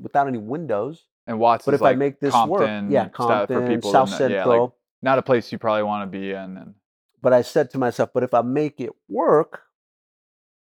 without 0.00 0.26
any 0.28 0.38
windows. 0.38 1.06
And 1.26 1.38
Watts 1.40 1.64
But 1.64 1.74
is 1.74 1.80
if 1.80 1.84
I 1.86 1.94
make 1.94 2.20
this 2.20 2.32
Compton, 2.32 2.84
work, 2.86 2.92
yeah, 2.92 3.08
stuff 3.08 3.12
for 3.12 3.54
Compton, 3.54 3.66
people 3.68 3.92
South 3.92 4.08
know- 4.10 4.14
yeah, 4.14 4.18
Central. 4.44 4.62
like 4.64 4.72
not 5.02 5.18
a 5.18 5.22
place 5.22 5.50
you 5.52 5.58
probably 5.58 5.82
want 5.84 6.10
to 6.10 6.18
be 6.18 6.30
in. 6.32 6.56
And 6.56 6.74
but 7.20 7.32
I 7.32 7.42
said 7.42 7.70
to 7.70 7.78
myself, 7.78 8.10
but 8.14 8.22
if 8.22 8.32
I 8.34 8.42
make 8.42 8.80
it 8.80 8.90
work, 9.08 9.62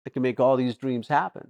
I 0.08 0.10
can 0.10 0.22
make 0.22 0.40
all 0.40 0.56
these 0.56 0.76
dreams 0.78 1.10
happen. 1.10 1.50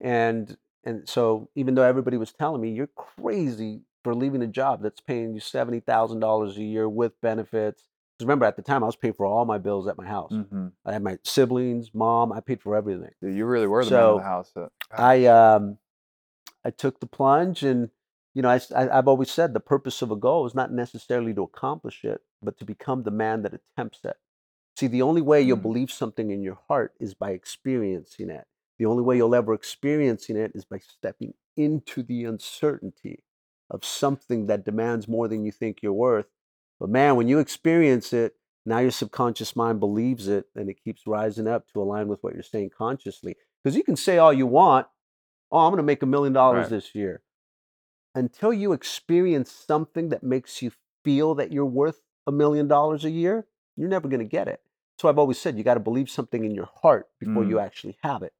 And 0.00 0.56
and 0.82 1.06
so 1.06 1.50
even 1.54 1.74
though 1.74 1.82
everybody 1.82 2.16
was 2.16 2.32
telling 2.32 2.62
me 2.62 2.70
you're 2.70 2.88
crazy 2.96 3.82
for 4.02 4.14
leaving 4.14 4.40
a 4.42 4.46
job 4.46 4.82
that's 4.82 5.00
paying 5.00 5.34
you 5.34 5.40
seventy 5.40 5.80
thousand 5.80 6.20
dollars 6.20 6.56
a 6.56 6.62
year 6.62 6.88
with 6.88 7.20
benefits. 7.20 7.82
Because 8.16 8.26
remember 8.26 8.46
at 8.46 8.56
the 8.56 8.62
time 8.62 8.82
I 8.82 8.86
was 8.86 8.96
paying 8.96 9.12
for 9.12 9.26
all 9.26 9.44
my 9.44 9.58
bills 9.58 9.86
at 9.88 9.98
my 9.98 10.06
house. 10.06 10.32
Mhm. 10.32 10.72
I 10.86 10.92
had 10.94 11.02
my 11.02 11.18
siblings, 11.22 11.92
mom, 11.92 12.32
I 12.32 12.40
paid 12.40 12.62
for 12.62 12.74
everything. 12.74 13.10
Dude, 13.20 13.36
you 13.36 13.44
really 13.44 13.66
were 13.66 13.84
the 13.84 13.90
man 13.90 14.00
of 14.00 14.06
So, 14.06 14.16
the 14.16 14.24
house. 14.24 14.52
I 14.90 15.26
um 15.26 15.76
I 16.64 16.70
took 16.70 17.00
the 17.00 17.06
plunge 17.06 17.62
and 17.62 17.90
you 18.32 18.40
know 18.40 18.48
I, 18.48 18.60
I 18.74 18.84
have 18.96 19.06
always 19.08 19.30
said 19.30 19.52
the 19.52 19.60
purpose 19.60 20.00
of 20.00 20.10
a 20.10 20.16
goal 20.16 20.46
is 20.46 20.54
not 20.54 20.72
necessarily 20.72 21.34
to 21.34 21.42
accomplish 21.42 22.04
it 22.06 22.22
but 22.42 22.56
to 22.58 22.64
become 22.64 23.02
the 23.02 23.10
man 23.10 23.42
that 23.42 23.52
attempts 23.52 24.00
it. 24.04 24.16
See, 24.76 24.86
the 24.88 25.02
only 25.02 25.22
way 25.22 25.40
you'll 25.40 25.56
Mm. 25.56 25.62
believe 25.62 25.90
something 25.90 26.30
in 26.30 26.42
your 26.42 26.58
heart 26.68 26.94
is 27.00 27.14
by 27.14 27.30
experiencing 27.30 28.28
it. 28.28 28.46
The 28.78 28.84
only 28.84 29.02
way 29.02 29.16
you'll 29.16 29.34
ever 29.34 29.54
experiencing 29.54 30.36
it 30.36 30.52
is 30.54 30.66
by 30.66 30.78
stepping 30.78 31.32
into 31.56 32.02
the 32.02 32.24
uncertainty 32.24 33.24
of 33.70 33.84
something 33.84 34.46
that 34.46 34.64
demands 34.64 35.08
more 35.08 35.28
than 35.28 35.44
you 35.44 35.50
think 35.50 35.82
you're 35.82 35.92
worth. 35.94 36.26
But 36.78 36.90
man, 36.90 37.16
when 37.16 37.26
you 37.26 37.38
experience 37.38 38.12
it, 38.12 38.36
now 38.66 38.80
your 38.80 38.90
subconscious 38.90 39.56
mind 39.56 39.80
believes 39.80 40.28
it 40.28 40.50
and 40.54 40.68
it 40.68 40.82
keeps 40.84 41.06
rising 41.06 41.48
up 41.48 41.66
to 41.68 41.80
align 41.80 42.08
with 42.08 42.22
what 42.22 42.34
you're 42.34 42.42
saying 42.42 42.70
consciously. 42.76 43.36
Because 43.64 43.76
you 43.76 43.82
can 43.82 43.96
say 43.96 44.18
all 44.18 44.32
you 44.32 44.46
want, 44.46 44.88
oh, 45.50 45.58
I'm 45.58 45.70
going 45.70 45.78
to 45.78 45.82
make 45.84 46.02
a 46.02 46.06
million 46.06 46.34
dollars 46.34 46.66
this 46.68 46.94
year. 46.94 47.22
Until 48.14 48.52
you 48.52 48.72
experience 48.72 49.50
something 49.50 50.10
that 50.10 50.22
makes 50.22 50.60
you 50.60 50.72
feel 51.02 51.34
that 51.36 51.50
you're 51.52 51.64
worth 51.64 52.02
a 52.26 52.32
million 52.32 52.68
dollars 52.68 53.04
a 53.04 53.10
year, 53.10 53.46
you're 53.76 53.88
never 53.88 54.08
going 54.08 54.20
to 54.20 54.26
get 54.26 54.48
it. 54.48 54.60
So 54.98 55.08
I've 55.08 55.18
always 55.18 55.38
said 55.38 55.58
you 55.58 55.64
got 55.64 55.74
to 55.74 55.80
believe 55.80 56.10
something 56.10 56.44
in 56.44 56.54
your 56.54 56.70
heart 56.82 57.08
before 57.20 57.44
you 57.44 57.56
mm. 57.56 57.64
actually 57.64 57.98
have 58.02 58.22
it. 58.22 58.32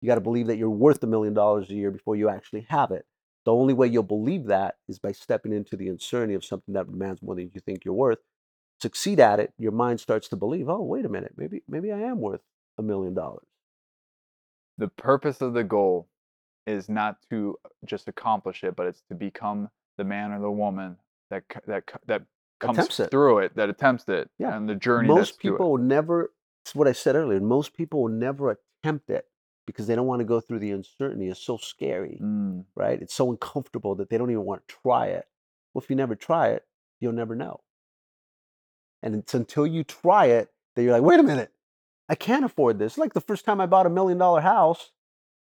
You 0.00 0.08
got 0.08 0.16
to 0.16 0.20
believe 0.20 0.48
that 0.48 0.58
you're 0.58 0.70
worth 0.70 1.02
a 1.02 1.06
million 1.06 1.34
dollars 1.34 1.70
a 1.70 1.74
year 1.74 1.90
before 1.90 2.16
you 2.16 2.28
actually 2.28 2.66
have 2.70 2.90
it. 2.92 3.06
The 3.44 3.52
only 3.54 3.74
way 3.74 3.88
you'll 3.88 4.02
believe 4.04 4.46
that 4.46 4.76
is 4.88 4.98
by 4.98 5.12
stepping 5.12 5.52
into 5.52 5.76
the 5.76 5.88
uncertainty 5.88 6.34
of 6.34 6.44
something 6.44 6.74
that 6.74 6.90
demands 6.90 7.22
more 7.22 7.34
than 7.36 7.50
you 7.54 7.60
think 7.60 7.84
you're 7.84 7.94
worth. 7.94 8.18
Succeed 8.80 9.20
at 9.20 9.40
it, 9.40 9.52
your 9.58 9.72
mind 9.72 10.00
starts 10.00 10.28
to 10.28 10.36
believe, 10.36 10.68
oh, 10.68 10.82
wait 10.82 11.04
a 11.04 11.08
minute, 11.08 11.34
maybe 11.36 11.62
maybe 11.68 11.92
I 11.92 12.00
am 12.00 12.20
worth 12.20 12.42
a 12.78 12.82
million 12.82 13.14
dollars. 13.14 13.46
the 14.78 14.88
purpose 14.88 15.40
of 15.40 15.54
the 15.54 15.64
goal 15.64 16.08
is 16.66 16.88
not 16.88 17.18
to 17.30 17.56
just 17.84 18.08
accomplish 18.08 18.64
it, 18.64 18.76
but 18.76 18.86
it's 18.86 19.02
to 19.08 19.14
become 19.14 19.68
the 19.98 20.04
man 20.04 20.32
or 20.32 20.40
the 20.40 20.50
woman 20.50 20.96
that 21.30 21.44
that 21.66 21.84
that 22.06 22.22
comes 22.60 22.78
Attempts 22.78 23.00
it. 23.00 23.10
through 23.10 23.38
it, 23.38 23.56
that 23.56 23.68
attempts 23.68 24.08
it, 24.08 24.30
Yeah. 24.38 24.56
and 24.56 24.68
the 24.68 24.74
journey. 24.74 25.08
most 25.08 25.16
that's 25.18 25.30
to 25.38 25.48
it. 25.48 25.50
people 25.52 25.70
will 25.72 25.78
never 25.78 26.32
it's 26.64 26.74
what 26.74 26.88
i 26.88 26.92
said 26.92 27.14
earlier 27.16 27.40
most 27.40 27.74
people 27.74 28.02
will 28.02 28.08
never 28.10 28.56
attempt 28.82 29.10
it 29.10 29.26
because 29.66 29.86
they 29.86 29.94
don't 29.94 30.06
want 30.06 30.20
to 30.20 30.24
go 30.24 30.40
through 30.40 30.58
the 30.60 30.70
uncertainty 30.70 31.28
it's 31.28 31.40
so 31.40 31.56
scary 31.58 32.18
Mm, 32.22 32.64
right 32.74 33.00
it's 33.02 33.14
so 33.14 33.30
uncomfortable 33.30 33.94
that 33.96 34.08
they 34.08 34.16
don't 34.18 34.30
even 34.30 34.44
want 34.44 34.66
to 34.66 34.74
try 34.82 35.06
it 35.08 35.26
well 35.74 35.82
if 35.82 35.90
you 35.90 35.96
never 35.96 36.14
try 36.14 36.48
it 36.48 36.64
you'll 37.00 37.12
never 37.12 37.34
know 37.34 37.60
and 39.02 39.14
it's 39.14 39.34
until 39.34 39.66
you 39.66 39.84
try 39.84 40.26
it 40.26 40.50
that 40.74 40.82
you're 40.82 40.92
like 40.92 41.02
wait 41.02 41.20
a 41.20 41.24
minute 41.24 41.50
i 42.08 42.14
can't 42.14 42.44
afford 42.44 42.78
this 42.78 42.96
like 42.96 43.12
the 43.12 43.20
first 43.20 43.44
time 43.44 43.60
i 43.60 43.66
bought 43.66 43.86
a 43.86 43.90
million 43.90 44.16
dollar 44.18 44.40
house 44.40 44.90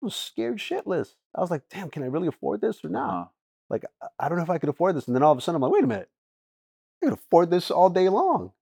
i 0.02 0.06
was 0.06 0.14
scared 0.14 0.58
shitless 0.58 1.14
i 1.34 1.40
was 1.40 1.50
like 1.50 1.62
damn 1.70 1.88
can 1.90 2.02
i 2.02 2.06
really 2.06 2.28
afford 2.28 2.60
this 2.60 2.84
or 2.84 2.88
not 2.90 3.10
uh-huh. 3.10 3.24
like 3.70 3.84
I 4.20 4.28
don't 4.28 4.38
know 4.38 4.44
if 4.44 4.50
I 4.50 4.58
could 4.58 4.68
afford 4.68 4.96
this. 4.96 5.06
And 5.06 5.14
then 5.14 5.22
all 5.22 5.30
of 5.32 5.38
a 5.38 5.40
sudden 5.40 5.56
I'm 5.56 5.62
like, 5.62 5.72
wait 5.72 5.84
a 5.84 5.86
minute, 5.86 6.08
I 7.02 7.06
could 7.06 7.12
afford 7.14 7.50
this 7.50 7.70
all 7.70 7.90
day 7.90 8.08
long, 8.08 8.52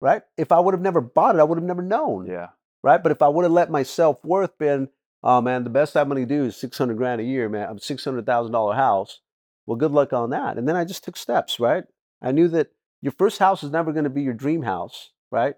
right? 0.00 0.22
If 0.36 0.52
I 0.52 0.60
would 0.60 0.74
have 0.74 0.80
never 0.80 1.00
bought 1.00 1.36
it, 1.36 1.40
I 1.40 1.44
would 1.44 1.58
have 1.58 1.64
never 1.64 1.82
known, 1.82 2.26
Yeah. 2.26 2.48
right? 2.82 3.02
But 3.02 3.12
if 3.12 3.22
I 3.22 3.28
would 3.28 3.44
have 3.44 3.52
let 3.52 3.70
my 3.70 3.82
self 3.82 4.24
worth 4.24 4.56
been, 4.58 4.88
oh 5.22 5.40
man, 5.40 5.64
the 5.64 5.70
best 5.70 5.96
I'm 5.96 6.08
going 6.08 6.26
to 6.26 6.34
do 6.34 6.44
is 6.44 6.56
six 6.56 6.76
hundred 6.78 6.96
grand 6.96 7.20
a 7.20 7.24
year, 7.24 7.48
man. 7.48 7.68
I'm 7.68 7.78
six 7.78 8.04
hundred 8.04 8.26
thousand 8.26 8.52
dollar 8.52 8.74
house. 8.74 9.20
Well, 9.66 9.76
good 9.76 9.92
luck 9.92 10.12
on 10.12 10.30
that. 10.30 10.58
And 10.58 10.68
then 10.68 10.76
I 10.76 10.84
just 10.84 11.04
took 11.04 11.16
steps, 11.16 11.58
right? 11.58 11.84
I 12.20 12.32
knew 12.32 12.48
that 12.48 12.68
your 13.00 13.12
first 13.12 13.38
house 13.38 13.62
is 13.62 13.70
never 13.70 13.92
going 13.92 14.04
to 14.04 14.10
be 14.10 14.22
your 14.22 14.34
dream 14.34 14.62
house, 14.62 15.10
right? 15.30 15.56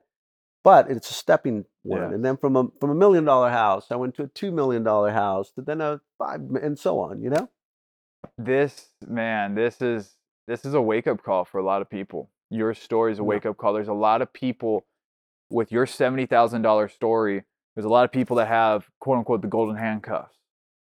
But 0.63 0.91
it's 0.91 1.11
a 1.11 1.15
stepping 1.15 1.65
one. 1.83 2.01
Yeah. 2.01 2.15
And 2.15 2.25
then 2.25 2.37
from 2.37 2.57
a 2.57 2.69
from 2.81 2.91
a 2.91 2.95
million 2.95 3.25
dollar 3.25 3.51
house, 3.51 3.87
I 3.91 3.97
went 3.97 4.15
to 4.17 4.25
a 4.25 4.29
two 4.29 4.51
million 4.53 4.83
dollar 4.83 5.11
house, 5.13 5.53
to 5.53 5.63
then 5.63 5.81
a 5.81 6.01
five, 6.19 6.41
and 6.63 6.79
so 6.79 6.99
on. 7.01 7.23
You 7.23 7.31
know? 7.31 7.49
This 8.37 8.89
man, 9.07 9.55
this 9.55 9.81
is 9.81 10.17
this 10.47 10.65
is 10.65 10.75
a 10.75 10.81
wake 10.81 11.07
up 11.07 11.23
call 11.23 11.45
for 11.45 11.59
a 11.59 11.65
lot 11.65 11.83
of 11.83 11.91
people. 11.91 12.31
Your 12.51 12.75
story 12.75 13.13
is 13.13 13.19
a 13.19 13.25
wake 13.25 13.47
up 13.47 13.57
call. 13.57 13.73
There's 13.73 13.89
a 13.89 13.93
lot 13.93 14.23
of 14.23 14.33
people 14.33 14.87
with 15.51 15.73
your 15.73 15.87
seventy 15.87 16.27
thousand 16.27 16.63
dollar 16.63 16.89
story. 16.89 17.43
There's 17.75 17.85
a 17.85 17.91
lot 17.91 18.05
of 18.05 18.13
people 18.13 18.37
that 18.37 18.49
have 18.49 18.87
quote 19.01 19.19
unquote 19.19 19.43
the 19.43 19.49
golden 19.49 19.77
handcuffs. 19.77 20.37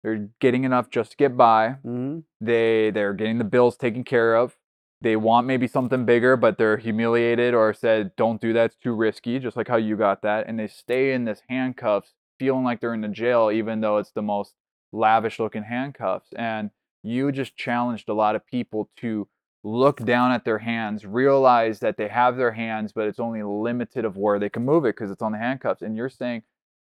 They're 0.03 0.29
getting 0.41 0.63
enough 0.63 0.89
just 0.89 1.11
to 1.11 1.17
get 1.17 1.37
by. 1.37 1.77
Mm-hmm. 1.85 2.19
they 2.41 2.91
they're 2.91 3.13
getting 3.13 3.37
the 3.37 3.43
bills 3.43 3.77
taken 3.77 4.03
care 4.03 4.35
of 4.35 4.57
they 5.03 5.15
want 5.17 5.45
maybe 5.45 5.67
something 5.67 6.05
bigger 6.05 6.37
but 6.37 6.57
they're 6.57 6.77
humiliated 6.77 7.53
or 7.53 7.73
said 7.73 8.15
don't 8.15 8.39
do 8.41 8.53
that 8.53 8.65
it's 8.65 8.75
too 8.77 8.93
risky 8.95 9.37
just 9.37 9.57
like 9.57 9.67
how 9.67 9.75
you 9.75 9.97
got 9.97 10.21
that 10.21 10.47
and 10.47 10.57
they 10.57 10.67
stay 10.67 11.13
in 11.13 11.25
this 11.25 11.41
handcuffs 11.49 12.13
feeling 12.39 12.63
like 12.63 12.79
they're 12.79 12.93
in 12.93 13.01
the 13.01 13.07
jail 13.07 13.51
even 13.53 13.81
though 13.81 13.97
it's 13.97 14.11
the 14.11 14.21
most 14.21 14.55
lavish 14.93 15.39
looking 15.39 15.63
handcuffs 15.63 16.29
and 16.37 16.71
you 17.03 17.31
just 17.31 17.57
challenged 17.57 18.07
a 18.07 18.13
lot 18.13 18.35
of 18.35 18.45
people 18.47 18.89
to 18.95 19.27
look 19.63 20.03
down 20.03 20.31
at 20.31 20.43
their 20.45 20.59
hands 20.59 21.05
realize 21.05 21.79
that 21.79 21.95
they 21.97 22.07
have 22.09 22.35
their 22.37 22.51
hands 22.51 22.91
but 22.91 23.07
it's 23.07 23.19
only 23.19 23.41
limited 23.43 24.03
of 24.05 24.17
where 24.17 24.37
they 24.39 24.49
can 24.49 24.65
move 24.65 24.83
it 24.85 24.95
because 24.95 25.09
it's 25.09 25.21
on 25.21 25.31
the 25.31 25.37
handcuffs 25.37 25.81
and 25.81 25.95
you're 25.95 26.09
saying 26.09 26.43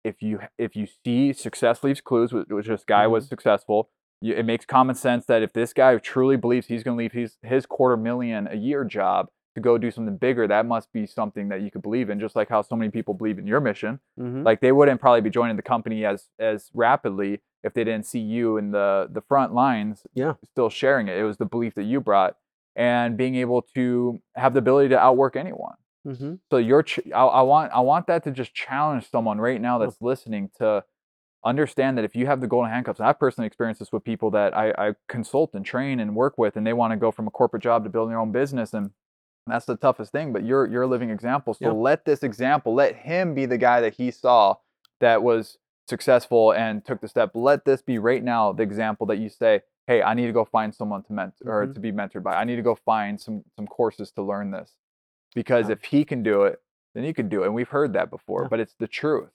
if 0.03 0.23
you 0.23 0.39
if 0.59 0.75
you 0.75 0.87
see 1.05 1.33
success 1.33 1.83
leaves 1.85 2.01
clues 2.01 2.33
which, 2.33 2.67
this 2.67 2.85
guy 2.85 3.07
was 3.07 3.29
successful 3.29 3.91
you, 4.21 4.35
it 4.35 4.45
makes 4.45 4.65
common 4.65 4.95
sense 4.95 5.27
that 5.27 5.43
if 5.43 5.53
this 5.53 5.73
guy 5.75 5.97
truly 5.99 6.37
believes 6.37 6.67
he's 6.67 6.83
going 6.83 6.97
to 6.97 7.03
leave 7.03 7.13
his, 7.13 7.37
his 7.43 7.67
quarter 7.67 7.97
million 7.97 8.49
a 8.51 8.57
year 8.57 8.85
job 8.85 9.29
to 9.55 9.61
go 9.61 9.77
do 9.79 9.91
something 9.91 10.17
bigger, 10.17 10.49
that 10.49 10.67
must 10.67 10.93
be 10.93 11.07
something 11.07 11.49
that 11.51 11.61
you 11.61 11.71
could 11.71 11.83
believe 11.83 12.11
in. 12.11 12.19
Just 12.19 12.35
like 12.35 12.49
how 12.49 12.61
so 12.63 12.75
many 12.75 12.91
people 12.91 13.15
believe 13.15 13.39
in 13.39 13.47
your 13.47 13.61
mission, 13.61 14.01
Mm-hmm. 14.19 14.43
like 14.43 14.61
they 14.61 14.73
wouldn't 14.73 15.01
probably 15.01 15.21
be 15.21 15.31
joining 15.31 15.57
the 15.57 15.63
company 15.63 16.05
as 16.05 16.29
as 16.41 16.71
rapidly 16.75 17.41
if 17.63 17.73
they 17.75 17.85
didn't 17.85 18.07
see 18.07 18.19
you 18.19 18.57
in 18.57 18.71
the 18.73 19.09
the 19.13 19.21
front 19.21 19.53
lines, 19.55 20.07
Yeah. 20.15 20.35
still 20.51 20.71
sharing 20.71 21.07
it. 21.09 21.17
It 21.19 21.25
was 21.25 21.37
the 21.37 21.45
belief 21.47 21.75
that 21.77 21.85
you 21.85 22.01
brought 22.01 22.37
and 22.77 23.17
being 23.17 23.35
able 23.37 23.63
to 23.75 24.19
have 24.35 24.53
the 24.55 24.59
ability 24.59 24.89
to 24.91 24.99
outwork 24.99 25.37
anyone. 25.37 25.75
Mm-hmm. 26.07 26.35
So 26.51 26.59
you're, 26.59 26.83
ch- 26.83 27.01
I, 27.15 27.25
I 27.25 27.43
want, 27.43 27.73
I 27.73 27.81
want 27.81 28.07
that 28.09 28.25
to 28.25 28.31
just 28.31 28.53
challenge 28.55 29.11
someone 29.11 29.39
right 29.41 29.61
now 29.61 29.79
that's 29.79 30.01
listening 30.03 30.51
to 30.59 30.85
understand 31.45 31.97
that 31.99 32.05
if 32.05 32.15
you 32.17 32.27
have 32.27 32.41
the 32.41 32.47
golden 32.47 32.71
handcuffs, 32.71 33.01
and 33.01 33.09
I've 33.09 33.19
personally 33.19 33.47
experienced 33.47 33.79
this 33.79 33.93
with 33.93 34.05
people 34.05 34.31
that 34.33 34.57
I, 34.57 34.71
I 34.77 34.95
consult 35.09 35.55
and 35.55 35.65
train 35.65 36.01
and 36.01 36.15
work 36.17 36.37
with, 36.39 36.57
and 36.57 36.67
they 36.67 36.73
want 36.73 36.93
to 36.93 36.97
go 36.97 37.11
from 37.11 37.27
a 37.27 37.31
corporate 37.31 37.63
job 37.63 37.85
to 37.85 37.91
building 37.91 38.11
their 38.11 38.21
own 38.21 38.33
business, 38.33 38.73
and 38.75 38.91
That's 39.47 39.67
the 39.67 39.77
toughest 39.77 40.11
thing, 40.13 40.33
but 40.33 40.45
you're 40.45 40.67
you're 40.67 40.83
a 40.83 40.87
living 40.87 41.11
example. 41.11 41.55
So 41.55 41.67
Yeah. 41.67 41.73
let 41.73 42.05
this 42.05 42.23
example, 42.23 42.75
let 42.75 42.97
him 42.97 43.35
be 43.35 43.47
the 43.47 43.59
guy 43.59 43.81
that 43.83 43.95
he 43.95 44.11
saw 44.11 44.57
that 45.01 45.23
was 45.23 45.59
successful 45.87 46.53
and 46.53 46.83
took 46.85 47.01
the 47.03 47.09
step. 47.09 47.33
Let 47.35 47.65
this 47.67 47.83
be 47.83 47.99
right 47.99 48.25
now 48.25 48.53
the 48.53 48.63
example 48.63 49.07
that 49.09 49.19
you 49.19 49.29
say, 49.29 49.61
"Hey, 49.87 50.03
I 50.03 50.15
need 50.15 50.27
to 50.27 50.33
go 50.33 50.45
find 50.45 50.75
someone 50.75 51.03
to 51.05 51.13
mentor 51.13 51.45
or 51.63 51.67
Mhm. 51.67 51.75
to 51.75 51.81
be 51.81 51.93
mentored 51.93 52.23
by. 52.23 52.35
I 52.35 52.45
need 52.45 52.57
to 52.57 52.63
go 52.63 52.75
find 52.75 53.21
some 53.21 53.45
some 53.57 53.67
courses 53.67 54.11
to 54.13 54.23
learn 54.23 54.51
this." 54.51 54.77
Because 55.35 55.69
Yeah. 55.69 55.73
if 55.73 55.85
he 55.85 56.05
can 56.05 56.23
do 56.23 56.43
it, 56.45 56.63
then 56.95 57.05
you 57.05 57.13
can 57.15 57.29
do 57.29 57.43
it. 57.43 57.47
And 57.47 57.55
we've 57.55 57.69
heard 57.69 57.93
that 57.95 58.11
before, 58.11 58.43
Yeah. 58.43 58.49
but 58.49 58.61
it's 58.61 58.75
the 58.75 58.87
truth. 58.89 59.31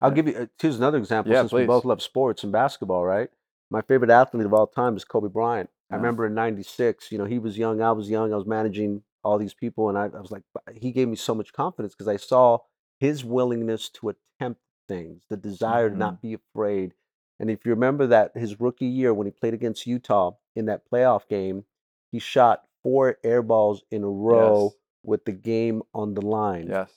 I'll 0.00 0.10
give 0.10 0.28
you 0.28 0.34
uh, 0.36 0.46
here's 0.60 0.76
another 0.78 0.98
example 0.98 1.32
Yeah, 1.32 1.42
since 1.42 1.52
we 1.52 1.66
both 1.66 1.84
love 1.84 2.02
sports 2.02 2.42
and 2.44 2.52
basketball, 2.52 3.04
right? 3.04 3.30
My 3.70 3.80
favorite 3.82 4.10
athlete 4.10 4.46
of 4.46 4.52
all 4.54 4.66
time 4.66 4.96
is 4.96 5.04
Kobe 5.04 5.28
Bryant. 5.28 5.70
I 5.90 5.96
remember 5.96 6.26
in 6.26 6.34
'96, 6.34 7.12
you 7.12 7.18
know, 7.18 7.24
he 7.24 7.38
was 7.38 7.56
young, 7.56 7.80
I 7.80 7.92
was 7.92 8.10
young, 8.10 8.32
I 8.32 8.36
was 8.36 8.46
managing 8.46 9.02
all 9.22 9.38
these 9.38 9.54
people, 9.54 9.88
and 9.88 9.96
I, 9.98 10.04
I 10.06 10.20
was 10.20 10.30
like, 10.30 10.42
he 10.74 10.92
gave 10.92 11.08
me 11.08 11.16
so 11.16 11.34
much 11.34 11.52
confidence 11.52 11.94
because 11.94 12.08
I 12.08 12.16
saw 12.16 12.58
his 12.98 13.24
willingness 13.24 13.88
to 13.90 14.10
attempt 14.10 14.60
things, 14.88 15.24
the 15.28 15.36
desire 15.36 15.88
to 15.90 15.94
Mhm. 15.94 15.98
not 15.98 16.22
be 16.22 16.34
afraid. 16.34 16.94
And 17.38 17.50
if 17.50 17.64
you 17.64 17.70
remember 17.72 18.06
that 18.06 18.36
his 18.36 18.60
rookie 18.60 18.86
year 18.86 19.12
when 19.12 19.26
he 19.26 19.30
played 19.30 19.54
against 19.54 19.86
Utah 19.86 20.32
in 20.54 20.66
that 20.66 20.88
playoff 20.90 21.28
game, 21.28 21.64
he 22.10 22.18
shot 22.18 22.62
four 22.82 23.18
air 23.24 23.42
balls 23.42 23.82
in 23.90 24.02
a 24.04 24.08
row 24.08 24.64
Yes. 24.64 24.74
with 25.02 25.24
the 25.24 25.32
game 25.32 25.82
on 25.94 26.14
the 26.14 26.22
line 26.22 26.68
Yes. 26.68 26.90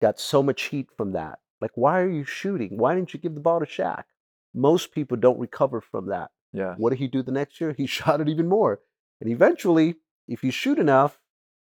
got 0.00 0.18
so 0.18 0.42
much 0.42 0.62
heat 0.64 0.90
from 0.96 1.12
that. 1.12 1.40
Like, 1.60 1.72
why 1.76 2.00
are 2.00 2.08
you 2.08 2.24
shooting? 2.24 2.76
Why 2.76 2.94
didn't 2.94 3.14
you 3.14 3.20
give 3.20 3.34
the 3.34 3.40
ball 3.40 3.60
to 3.60 3.66
Shaq? 3.66 4.04
Most 4.52 4.92
people 4.92 5.16
don't 5.16 5.38
recover 5.38 5.80
from 5.80 6.06
that. 6.06 6.30
Yeah. 6.52 6.74
What 6.76 6.90
did 6.90 6.98
he 6.98 7.06
do 7.08 7.22
the 7.22 7.32
next 7.32 7.60
year? 7.60 7.72
He 7.72 7.86
shot 7.98 8.20
it 8.20 8.28
even 8.28 8.48
more. 8.48 8.80
And 9.20 9.30
eventually, 9.30 9.96
if 10.26 10.42
you 10.42 10.50
shoot 10.50 10.78
enough, 10.78 11.20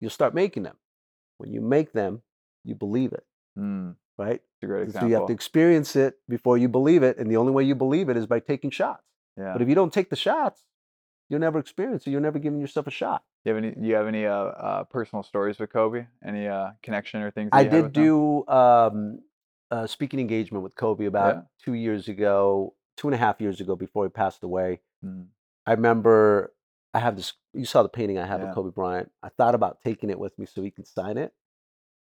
you'll 0.01 0.11
start 0.11 0.33
making 0.35 0.63
them. 0.63 0.77
When 1.39 1.53
you 1.53 1.61
make 1.61 1.93
them, 1.93 2.23
you 2.65 2.75
believe 2.75 3.13
it, 3.13 3.25
Mm, 3.59 3.97
right? 4.21 4.41
it's 4.55 4.63
a 4.63 4.67
great 4.67 4.83
So 4.83 4.87
example. 4.89 5.09
you 5.09 5.15
have 5.15 5.27
to 5.27 5.33
experience 5.33 5.97
it 5.97 6.19
before 6.29 6.59
you 6.59 6.69
believe 6.69 7.03
it. 7.03 7.19
And 7.19 7.31
the 7.31 7.37
only 7.37 7.53
way 7.53 7.65
you 7.65 7.75
believe 7.75 8.09
it 8.09 8.17
is 8.17 8.27
by 8.27 8.41
taking 8.41 8.71
shots. 8.71 9.03
yeah. 9.37 9.53
But 9.53 9.63
if 9.63 9.69
you 9.69 9.75
don't 9.75 9.93
take 9.93 10.11
the 10.11 10.17
shots, 10.17 10.65
you'll 11.29 11.41
never 11.41 11.59
experience 11.59 12.07
it. 12.07 12.11
You're 12.11 12.21
never 12.21 12.39
giving 12.39 12.61
yourself 12.61 12.87
a 12.87 12.91
shot. 12.91 13.25
Do 13.45 13.51
you 13.51 13.55
have 13.57 13.65
any? 13.65 13.75
Do 13.75 13.87
you 13.87 13.95
have 13.95 14.07
any 14.07 14.27
uh, 14.27 14.33
uh, 14.35 14.85
personal 14.85 15.23
stories 15.23 15.59
with 15.59 15.73
Kobe? 15.73 16.07
Any 16.25 16.47
uh, 16.47 16.71
connection 16.83 17.23
or 17.23 17.31
things? 17.31 17.51
I 17.53 17.65
did 17.65 17.93
do 17.93 18.47
um, 18.49 19.21
a 19.71 19.89
speaking 19.89 20.21
engagement 20.21 20.63
with 20.63 20.75
Kobe 20.77 21.07
about 21.07 21.35
Yeah. 21.37 21.43
two 21.65 21.75
years 21.75 22.09
ago, 22.09 22.75
two 22.97 23.09
and 23.09 23.15
a 23.15 23.19
half 23.19 23.41
years 23.41 23.61
ago 23.61 23.77
before 23.77 24.05
he 24.05 24.11
passed 24.11 24.43
away. 24.43 24.81
Mm, 25.05 25.29
I 25.67 25.73
remember 25.73 26.53
I 26.93 26.99
have 26.99 27.17
this. 27.17 27.33
You 27.55 27.65
saw 27.65 27.83
the 27.83 27.89
painting 27.89 28.19
I 28.19 28.27
have 28.27 28.41
Yeah. 28.43 28.49
of 28.49 28.55
Kobe 28.55 28.71
Bryant. 28.71 29.11
I 29.23 29.31
thought 29.31 29.55
about 29.55 29.81
taking 29.81 30.11
it 30.11 30.19
with 30.19 30.39
me 30.39 30.45
so 30.47 30.61
he 30.63 30.71
can 30.71 30.85
sign 30.85 31.17
it, 31.17 31.33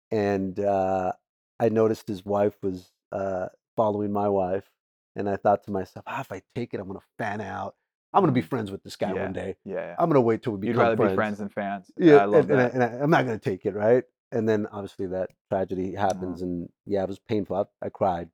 and 0.10 0.60
uh, 0.60 1.12
I 1.60 1.70
noticed 1.70 2.08
his 2.08 2.26
wife 2.26 2.56
was 2.62 2.92
uh, 3.12 3.48
following 3.76 4.12
my 4.12 4.30
wife, 4.30 4.70
and 5.16 5.30
I 5.30 5.36
thought 5.38 5.64
to 5.64 5.72
myself, 5.72 6.04
ah, 6.08 6.22
if 6.22 6.32
I 6.32 6.42
take 6.56 6.74
it, 6.74 6.80
I'm 6.80 6.88
gonna 6.88 7.00
fan 7.18 7.42
out. 7.42 7.76
I'm 8.14 8.22
gonna 8.22 8.32
be 8.32 8.42
Mm. 8.42 8.50
friends 8.50 8.72
with 8.72 8.84
this 8.84 8.96
guy 8.96 9.14
Yeah. 9.14 9.24
one 9.24 9.34
day. 9.34 9.56
yeah, 9.66 9.76
yeah. 9.76 9.96
I'm 10.00 10.10
gonna 10.10 10.22
wait 10.22 10.44
till 10.44 10.54
we 10.54 10.68
You'd 10.68 10.74
become 10.74 10.84
rather 10.84 10.96
friends. 10.96 11.12
be 11.12 11.16
friends 11.16 11.38
than 11.40 11.50
fans. 11.50 11.92
Yeah, 11.98 12.18
I 12.18 12.26
love 12.26 12.50
and, 12.50 12.60
and 12.60 12.62
I, 12.62 12.66
and 12.74 12.84
I, 12.84 13.04
I'm 13.04 13.10
not 13.10 13.26
gonna 13.26 13.40
take 13.40 13.66
it, 13.66 13.74
right? 13.74 14.04
And 14.32 14.48
then 14.48 14.68
obviously 14.68 15.08
that 15.08 15.30
tragedy 15.50 15.96
Uh-huh. 15.96 16.08
happens, 16.08 16.42
and 16.42 16.70
yeah, 16.86 17.04
it 17.04 17.10
was 17.10 17.20
painful. 17.20 17.56
I, 17.82 17.86
I 17.86 17.90
cried. 17.90 18.30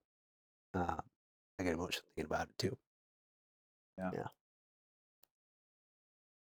Uh, 0.73 0.97
I 1.59 1.63
get 1.63 1.73
emotional 1.73 2.03
thinking 2.15 2.25
about 2.25 2.49
it 2.49 2.57
too. 2.57 2.77
Yeah. 3.97 4.09
Yeah. 4.13 4.27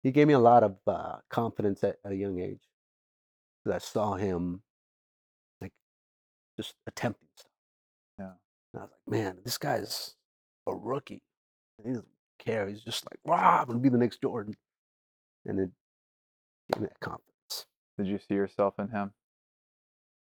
He 0.01 0.11
gave 0.11 0.27
me 0.27 0.33
a 0.33 0.39
lot 0.39 0.63
of 0.63 0.77
uh, 0.87 1.17
confidence 1.29 1.83
at, 1.83 1.97
at 2.03 2.11
a 2.11 2.15
young 2.15 2.39
age. 2.39 2.61
I 3.71 3.77
saw 3.77 4.15
him 4.15 4.63
just 6.57 6.75
attempting 6.87 7.27
stuff. 7.35 7.51
Yeah. 8.19 8.31
And 8.73 8.81
I 8.81 8.83
was 8.83 8.91
like, 8.91 9.19
man, 9.19 9.37
this 9.43 9.57
guy's 9.57 10.15
a 10.67 10.75
rookie. 10.75 11.21
And 11.77 11.87
he 11.87 11.93
doesn't 11.93 12.07
care. 12.39 12.67
He's 12.67 12.81
just 12.81 13.05
like, 13.05 13.19
wow, 13.25 13.59
I'm 13.61 13.67
gonna 13.67 13.79
be 13.79 13.89
the 13.89 13.97
next 13.97 14.21
Jordan. 14.21 14.55
And 15.45 15.59
it 15.59 15.69
gave 16.71 16.81
me 16.81 16.87
that 16.87 16.99
confidence. 16.99 17.65
Did 17.97 18.07
you 18.07 18.19
see 18.19 18.35
yourself 18.35 18.75
in 18.79 18.89
him? 18.89 19.11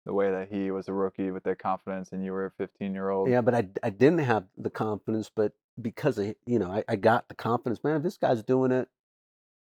The 0.06 0.14
way 0.14 0.30
that 0.30 0.50
he 0.52 0.70
was 0.70 0.88
a 0.88 0.94
rookie 0.94 1.32
with 1.32 1.44
that 1.46 1.58
confidence, 1.58 2.12
and 2.12 2.24
you 2.24 2.32
were 2.32 2.46
a 2.46 2.52
15 2.52 2.94
year 2.94 3.10
old. 3.10 3.30
Yeah, 3.30 3.42
but 3.42 3.56
I, 3.56 3.68
I 3.82 3.90
didn't 3.90 4.20
have 4.20 4.46
the 4.56 4.70
confidence, 4.70 5.32
but 5.34 5.54
because 5.82 6.20
of, 6.20 6.36
you 6.46 6.60
know, 6.60 6.72
I, 6.72 6.84
I 6.88 6.96
got 6.96 7.28
the 7.28 7.34
confidence, 7.36 7.84
man, 7.84 7.98
if 7.98 8.04
this 8.04 8.18
guy's 8.18 8.44
doing 8.44 8.72
it, 8.72 8.88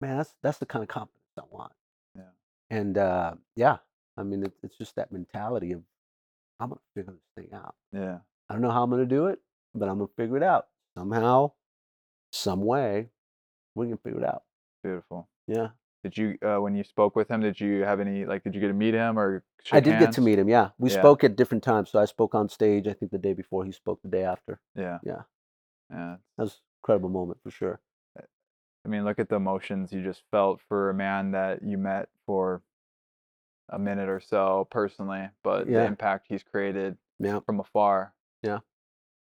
man, 0.01 0.17
that's 0.17 0.35
that's 0.43 0.59
the 0.59 0.67
kind 0.67 0.83
of 0.83 0.89
confidence 0.89 1.23
I 1.39 1.43
want. 1.49 1.73
Yeah. 2.17 2.23
And 2.71 2.99
uh, 2.99 3.35
yeah, 3.55 3.79
I 4.17 4.25
mean, 4.25 4.43
it, 4.43 4.53
it's 4.65 4.77
just 4.77 4.97
that 4.97 5.13
mentality 5.13 5.73
of 5.73 5.83
I'm 6.63 6.69
gonna 6.69 6.81
figure 6.95 7.13
this 7.13 7.45
thing 7.45 7.53
out. 7.59 7.75
Yeah. 7.93 8.19
I 8.49 8.55
don't 8.55 8.63
know 8.63 8.71
how 8.71 8.83
I'm 8.85 8.91
gonna 8.91 9.05
do 9.07 9.27
it, 9.27 9.41
but 9.75 9.89
I'm 9.89 9.99
gonna 9.99 10.09
figure 10.17 10.37
it 10.37 10.43
out 10.43 10.67
somehow, 10.97 11.53
some 12.33 12.61
way. 12.63 13.09
We 13.75 13.89
can 13.89 13.97
figure 13.99 14.21
it 14.21 14.27
out. 14.27 14.43
Beautiful. 14.85 15.29
Yeah, 15.49 15.69
Did 16.05 16.17
you, 16.17 16.39
uh, 16.45 16.59
when 16.61 16.75
you 16.77 16.85
spoke 16.85 17.17
with 17.17 17.29
him, 17.29 17.41
did 17.41 17.59
you 17.59 17.83
have 17.83 17.99
any 18.01 18.25
like? 18.25 18.45
Did 18.45 18.55
you 18.55 18.61
get 18.61 18.69
to 18.69 18.75
meet 18.75 18.95
him 18.95 19.19
or? 19.19 19.45
I 19.73 19.81
did 19.81 19.99
get 19.99 20.13
to 20.13 20.21
meet 20.21 20.39
him. 20.39 20.49
Yeah, 20.49 20.71
we 20.79 20.91
Yeah. 20.91 20.99
spoke 21.01 21.25
at 21.25 21.35
different 21.37 21.65
times. 21.65 21.91
So 21.91 21.99
I 21.99 22.05
spoke 22.05 22.35
on 22.35 22.49
stage. 22.49 22.87
I 22.87 22.93
think 22.93 23.11
the 23.11 23.19
day 23.19 23.33
before 23.33 23.65
he 23.65 23.73
spoke 23.73 24.01
the 24.03 24.09
day 24.09 24.25
after. 24.25 24.61
Yeah. 24.77 24.99
Yeah. 25.05 25.23
Yeah. 25.91 26.17
That 26.37 26.43
was 26.45 26.53
an 26.55 26.59
incredible 26.83 27.09
moment 27.11 27.41
for 27.43 27.51
sure. 27.51 27.81
I 28.85 28.89
mean, 28.89 29.05
look 29.05 29.21
at 29.21 29.29
the 29.29 29.37
emotions 29.37 29.93
you 29.93 30.03
just 30.03 30.23
felt 30.33 30.61
for 30.69 30.91
a 30.91 30.95
man 30.95 31.31
that 31.33 31.63
you 31.63 31.79
met 31.79 32.09
for 32.27 32.63
a 33.73 33.79
minute 33.79 34.09
or 34.09 34.21
so 34.21 34.69
personally, 34.71 35.29
but 35.43 35.67
the 35.67 35.73
Yeah. 35.73 35.87
impact 35.87 36.27
he's 36.29 36.43
created 36.43 36.97
Yeah, 37.19 37.41
from 37.41 37.59
afar. 37.61 38.15
Yeah. 38.43 38.61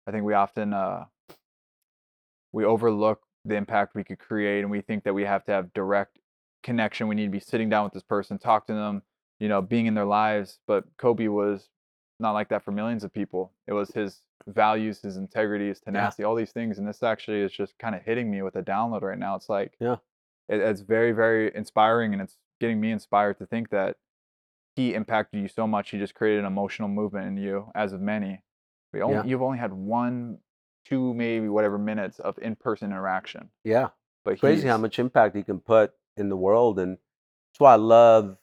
I 0.07 0.11
think 0.11 0.25
we 0.25 0.35
often 0.35 0.73
uh, 0.73 1.05
we 2.53 2.65
overlook 2.65 3.23
the 3.45 3.57
impact 3.57 3.95
we 3.95 4.05
could 4.05 4.19
create, 4.19 4.61
and 4.61 4.71
we 4.71 4.81
think 4.81 5.05
that 5.05 5.15
we 5.15 5.25
have 5.25 5.45
to 5.45 5.53
have 5.53 5.73
direct 5.73 6.19
connection. 6.63 7.09
We 7.09 7.15
need 7.15 7.25
to 7.27 7.31
be 7.31 7.41
sitting 7.41 7.69
down 7.69 7.85
with 7.85 7.93
this 7.93 8.03
person, 8.03 8.39
talk 8.39 8.67
to 8.67 8.75
them, 8.75 9.03
you 9.41 9.49
know, 9.49 9.61
being 9.63 9.87
in 9.87 9.95
their 9.95 10.05
lives. 10.05 10.59
But 10.67 10.85
Kobe 10.97 11.29
was 11.29 11.69
not 12.21 12.33
like 12.33 12.49
that 12.51 12.63
for 12.63 12.71
millions 12.73 13.05
of 13.05 13.13
people. 13.13 13.53
It 13.67 13.73
was 13.73 13.91
his 13.91 14.21
values, 14.47 15.01
his 15.03 15.17
integrity, 15.17 15.69
his 15.69 15.81
tenacity, 15.81 16.25
all 16.25 16.35
these 16.35 16.53
things. 16.53 16.79
And 16.79 16.87
this 16.87 17.03
actually 17.03 17.41
is 17.41 17.53
just 17.53 17.79
kind 17.79 17.95
of 17.95 18.03
hitting 18.03 18.31
me 18.31 18.43
with 18.43 18.57
a 18.57 18.63
download 18.63 19.03
right 19.03 19.19
now. 19.19 19.35
It's 19.35 19.49
like, 19.49 19.73
Yeah. 19.81 19.97
it, 20.49 20.61
it's 20.61 20.83
very, 20.83 21.13
very 21.13 21.55
inspiring, 21.55 22.13
and 22.13 22.23
it's 22.23 22.37
getting 22.61 22.81
me 22.81 22.93
inspired 22.93 23.39
to 23.39 23.47
think 23.47 23.71
that 23.71 23.97
he 24.77 24.95
impacted 24.95 25.41
you 25.41 25.49
so 25.49 25.67
much. 25.67 25.91
He 25.91 25.99
just 25.99 26.15
created 26.15 26.41
an 26.41 26.47
emotional 26.47 26.89
movement 26.89 27.27
in 27.27 27.37
you, 27.37 27.71
as 27.75 27.93
of 27.93 28.01
many. 28.01 28.43
We 28.93 29.03
only, 29.03 29.17
Yeah. 29.17 29.25
You've 29.25 29.43
only 29.43 29.59
had 29.59 29.73
one, 29.73 30.39
two, 30.85 31.15
maybe 31.15 31.49
whatever 31.49 31.79
minutes 31.79 32.19
of 32.19 32.39
in-person 32.41 32.91
interaction. 32.91 33.51
yeah. 33.65 33.89
But 34.25 34.39
crazy 34.39 34.69
how 34.69 34.79
much 34.79 34.99
impact 35.01 35.35
he 35.35 35.43
can 35.43 35.59
put 35.59 35.93
in 36.17 36.29
the 36.29 36.37
world 36.37 36.79
and 36.79 36.93
that's 36.97 37.59
why 37.59 37.73
i 37.73 37.77
love 37.77 38.37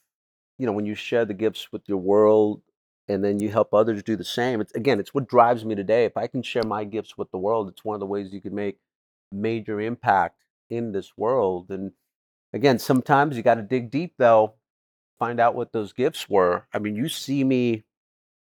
you 0.57 0.65
know 0.65 0.71
when 0.73 0.85
you 0.85 0.93
share 0.95 1.23
the 1.23 1.33
gifts 1.33 1.71
with 1.71 1.83
your 1.87 1.99
world 1.99 2.61
and 3.07 3.23
then 3.23 3.39
you 3.39 3.49
help 3.49 3.73
others 3.73 4.03
do 4.03 4.15
the 4.17 4.25
same 4.25 4.59
it's 4.59 4.73
again 4.73 4.99
it's 4.99 5.13
what 5.13 5.27
drives 5.29 5.63
me 5.63 5.75
today 5.75 6.03
if 6.03 6.17
i 6.17 6.27
can 6.27 6.41
share 6.43 6.63
my 6.63 6.83
gifts 6.83 7.17
with 7.17 7.29
the 7.31 7.37
world 7.37 7.69
it's 7.69 7.85
one 7.85 7.93
of 7.93 7.99
the 8.01 8.05
ways 8.07 8.33
you 8.33 8.41
can 8.41 8.53
make 8.55 8.77
major 9.31 9.79
impact 9.79 10.35
in 10.69 10.91
this 10.91 11.13
world 11.15 11.67
and 11.69 11.91
again 12.53 12.77
sometimes 12.79 13.37
you 13.37 13.43
got 13.43 13.55
to 13.55 13.61
dig 13.61 13.89
deep 13.91 14.15
though 14.17 14.55
find 15.19 15.39
out 15.39 15.55
what 15.55 15.73
those 15.73 15.93
gifts 15.93 16.29
were 16.29 16.65
i 16.73 16.79
mean 16.79 16.95
you 16.95 17.09
see 17.09 17.43
me 17.43 17.83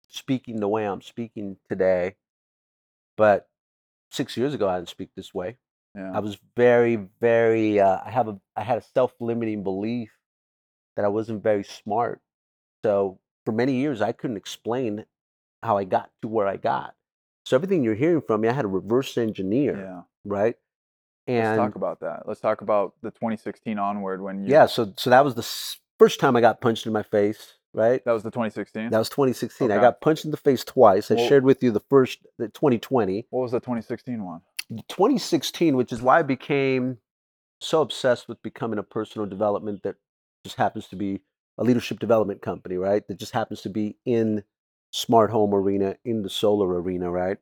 speaking 0.08 0.60
the 0.60 0.68
way 0.68 0.84
i'm 0.84 1.02
speaking 1.02 1.56
today 1.68 2.16
but 3.16 3.48
six 4.10 4.36
years 4.36 4.54
ago 4.54 4.68
i 4.68 4.76
didn't 4.76 4.88
speak 4.88 5.10
this 5.14 5.32
way 5.32 5.56
yeah. 5.94 6.12
I 6.14 6.20
was 6.20 6.38
very, 6.56 6.96
very. 7.20 7.80
Uh, 7.80 7.98
I 8.04 8.10
have 8.10 8.28
a. 8.28 8.38
I 8.56 8.62
had 8.62 8.78
a 8.78 8.82
self-limiting 8.94 9.62
belief 9.62 10.10
that 10.96 11.04
I 11.04 11.08
wasn't 11.08 11.42
very 11.42 11.64
smart. 11.64 12.20
So 12.84 13.18
for 13.44 13.52
many 13.52 13.74
years, 13.74 14.00
I 14.00 14.12
couldn't 14.12 14.36
explain 14.36 15.04
how 15.62 15.76
I 15.76 15.84
got 15.84 16.10
to 16.22 16.28
where 16.28 16.46
I 16.46 16.56
got. 16.56 16.94
So 17.44 17.56
everything 17.56 17.82
you're 17.82 17.94
hearing 17.94 18.22
from 18.22 18.40
me, 18.40 18.48
I 18.48 18.52
had 18.52 18.62
to 18.62 18.68
reverse 18.68 19.16
engineer, 19.18 19.76
yeah. 19.76 20.02
right? 20.24 20.56
Let's 21.26 21.46
And 21.46 21.58
talk 21.58 21.74
about 21.74 22.00
that. 22.00 22.22
Let's 22.26 22.40
talk 22.40 22.62
about 22.62 22.94
the 23.02 23.10
2016 23.10 23.78
onward 23.78 24.22
when 24.22 24.44
you. 24.44 24.50
yeah, 24.50 24.66
so 24.66 24.92
so 24.96 25.10
that 25.10 25.24
was 25.24 25.34
the 25.34 25.42
first 26.02 26.18
time 26.18 26.34
I 26.34 26.40
got 26.40 26.60
punched 26.60 26.84
in 26.84 26.92
my 26.92 27.04
face, 27.04 27.52
right? 27.72 28.04
That 28.04 28.10
was 28.10 28.24
the 28.24 28.30
2016. 28.32 28.90
That 28.90 28.98
was 28.98 29.08
2016. 29.08 29.70
I 29.70 29.76
got 29.76 30.00
punched 30.00 30.24
in 30.24 30.32
the 30.32 30.36
face 30.36 30.64
twice. 30.64 31.12
I 31.12 31.14
Well- 31.14 31.28
shared 31.28 31.44
with 31.44 31.62
you 31.62 31.70
the 31.70 31.78
first, 31.78 32.26
the 32.38 32.48
2020. 32.48 33.28
what 33.30 33.42
was 33.42 33.52
the 33.52 33.60
2016 33.60 34.24
one? 34.24 34.40
2016, 34.88 35.76
which 35.76 35.92
is 35.92 36.02
why 36.02 36.18
I 36.18 36.22
became 36.22 36.98
so 37.60 37.82
obsessed 37.82 38.26
with 38.26 38.42
becoming 38.42 38.80
a 38.80 38.82
personal 38.82 39.28
development 39.28 39.84
that 39.84 39.94
just 40.42 40.56
happens 40.56 40.88
to 40.88 40.96
be 40.96 41.20
a 41.56 41.62
leadership 41.62 42.00
development 42.00 42.42
company, 42.42 42.76
right? 42.76 43.06
That 43.06 43.18
just 43.18 43.32
happens 43.32 43.62
to 43.62 43.68
be 43.68 43.96
in 44.04 44.42
smart 44.90 45.30
home 45.30 45.54
arena, 45.54 45.98
in 46.04 46.22
the 46.22 46.30
solar 46.30 46.82
arena, 46.82 47.12
right? 47.12 47.38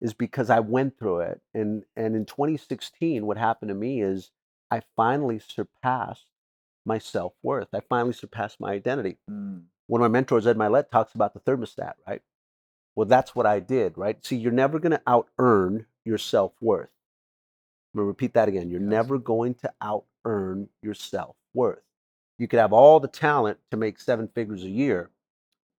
Is 0.00 0.14
because 0.14 0.48
I 0.48 0.60
went 0.60 0.98
through 0.98 1.20
it. 1.20 1.42
And 1.52 1.84
and 1.94 2.16
in 2.16 2.24
2016, 2.24 3.26
what 3.26 3.36
happened 3.36 3.68
to 3.68 3.74
me 3.74 4.00
is 4.00 4.30
I 4.70 4.80
finally 4.96 5.38
surpassed 5.38 6.24
my 6.88 6.98
self 6.98 7.34
worth. 7.44 7.68
I 7.74 7.80
finally 7.88 8.14
surpassed 8.14 8.60
my 8.60 8.72
identity. 8.72 9.18
Mm. 9.30 9.64
One 9.86 10.02
of 10.02 10.10
my 10.10 10.12
mentors, 10.12 10.46
Ed 10.46 10.58
Mylett, 10.58 10.90
talks 10.90 11.14
about 11.14 11.34
the 11.34 11.40
thermostat, 11.40 11.94
right? 12.08 12.22
Well, 12.96 13.06
that's 13.06 13.36
what 13.36 13.46
I 13.46 13.60
did, 13.60 13.96
right? 13.96 14.24
See, 14.26 14.36
you're 14.36 14.52
never 14.52 14.80
going 14.80 14.92
to 14.92 15.02
out 15.06 15.28
earn 15.38 15.86
your 16.04 16.18
self 16.18 16.52
worth. 16.60 16.90
I'm 17.94 17.98
going 18.00 18.04
to 18.04 18.08
repeat 18.08 18.34
that 18.34 18.48
again. 18.48 18.70
You're 18.70 18.80
Yes. 18.80 18.90
never 18.90 19.18
going 19.18 19.54
to 19.56 19.72
out 19.80 20.06
earn 20.24 20.68
your 20.82 20.94
self 20.94 21.36
worth. 21.54 21.82
You 22.38 22.48
could 22.48 22.58
have 22.60 22.72
all 22.72 23.00
the 23.00 23.08
talent 23.08 23.58
to 23.70 23.76
make 23.76 24.00
seven 24.00 24.28
figures 24.28 24.64
a 24.64 24.68
year, 24.70 25.10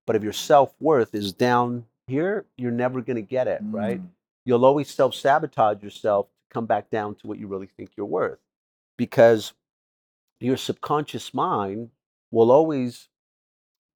but 0.08 0.16
if 0.16 0.24
your 0.24 0.34
self 0.34 0.74
worth 0.80 1.14
is 1.16 1.34
down 1.34 1.86
here, 2.08 2.46
you're 2.58 2.72
never 2.72 3.02
going 3.02 3.16
to 3.18 3.22
get 3.22 3.48
it, 3.48 3.62
right? 3.72 4.02
Mm. 4.02 4.10
You'll 4.46 4.66
always 4.66 4.90
self 4.90 5.14
sabotage 5.16 5.84
yourself 5.84 6.28
to 6.28 6.54
come 6.54 6.66
back 6.66 6.90
down 6.90 7.16
to 7.16 7.28
what 7.28 7.38
you 7.40 7.48
really 7.48 7.68
think 7.78 7.92
you're 7.98 8.06
worth 8.06 8.40
because 8.98 9.54
your 10.40 10.58
subconscious 10.58 11.34
mind 11.34 11.90
will 12.32 12.52
always 12.52 13.10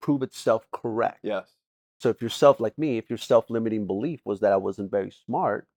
prove 0.02 0.22
itself 0.22 0.66
correct. 0.72 1.20
Yes. 1.24 1.50
So 2.00 2.10
if 2.10 2.22
your 2.22 2.30
self, 2.30 2.60
like 2.60 2.78
me, 2.78 2.98
if 2.98 3.10
your 3.10 3.18
self-limiting 3.18 3.88
belief 3.88 4.20
was 4.26 4.42
that 4.42 4.52
I 4.52 4.58
wasn't 4.58 4.92
very 4.92 5.12
smart, 5.26 5.68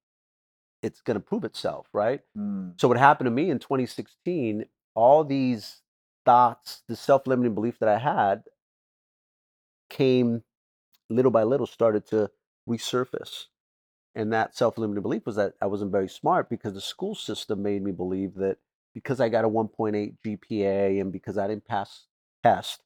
it's 0.83 1.01
going 1.01 1.15
to 1.15 1.21
prove 1.21 1.45
itself, 1.45 1.87
right? 1.93 2.21
Mm. 2.37 2.73
So 2.81 2.89
what 2.89 2.99
happened 2.99 3.27
to 3.27 3.31
me 3.31 3.51
in 3.51 3.59
2016, 3.61 4.65
all 4.95 5.23
these 5.23 5.83
thoughts, 6.25 6.83
the 6.89 6.97
self-limiting 6.97 7.55
belief 7.55 7.79
that 7.79 7.89
I 7.89 7.99
had 7.99 8.43
came 9.89 10.43
little 11.09 11.31
by 11.31 11.45
little 11.45 11.67
started 11.67 12.07
to 12.09 12.31
resurface. 12.69 13.45
And 14.17 14.33
that 14.33 14.57
self-limiting 14.57 15.03
belief 15.03 15.27
was 15.27 15.37
that 15.37 15.55
I 15.63 15.67
wasn't 15.67 15.93
very 15.93 16.09
smart 16.09 16.49
because 16.49 16.75
the 16.75 16.81
school 16.81 17.15
system 17.15 17.63
made 17.63 17.85
me 17.85 17.93
believe 17.93 18.35
that 18.37 18.57
because 18.97 19.21
I 19.21 19.29
got 19.29 19.45
a 19.45 19.49
1.8 19.49 20.15
GPA 20.25 21.03
and 21.03 21.13
because 21.13 21.37
I 21.37 21.47
didn't 21.47 21.67
pass 21.67 22.07
test, 22.43 22.83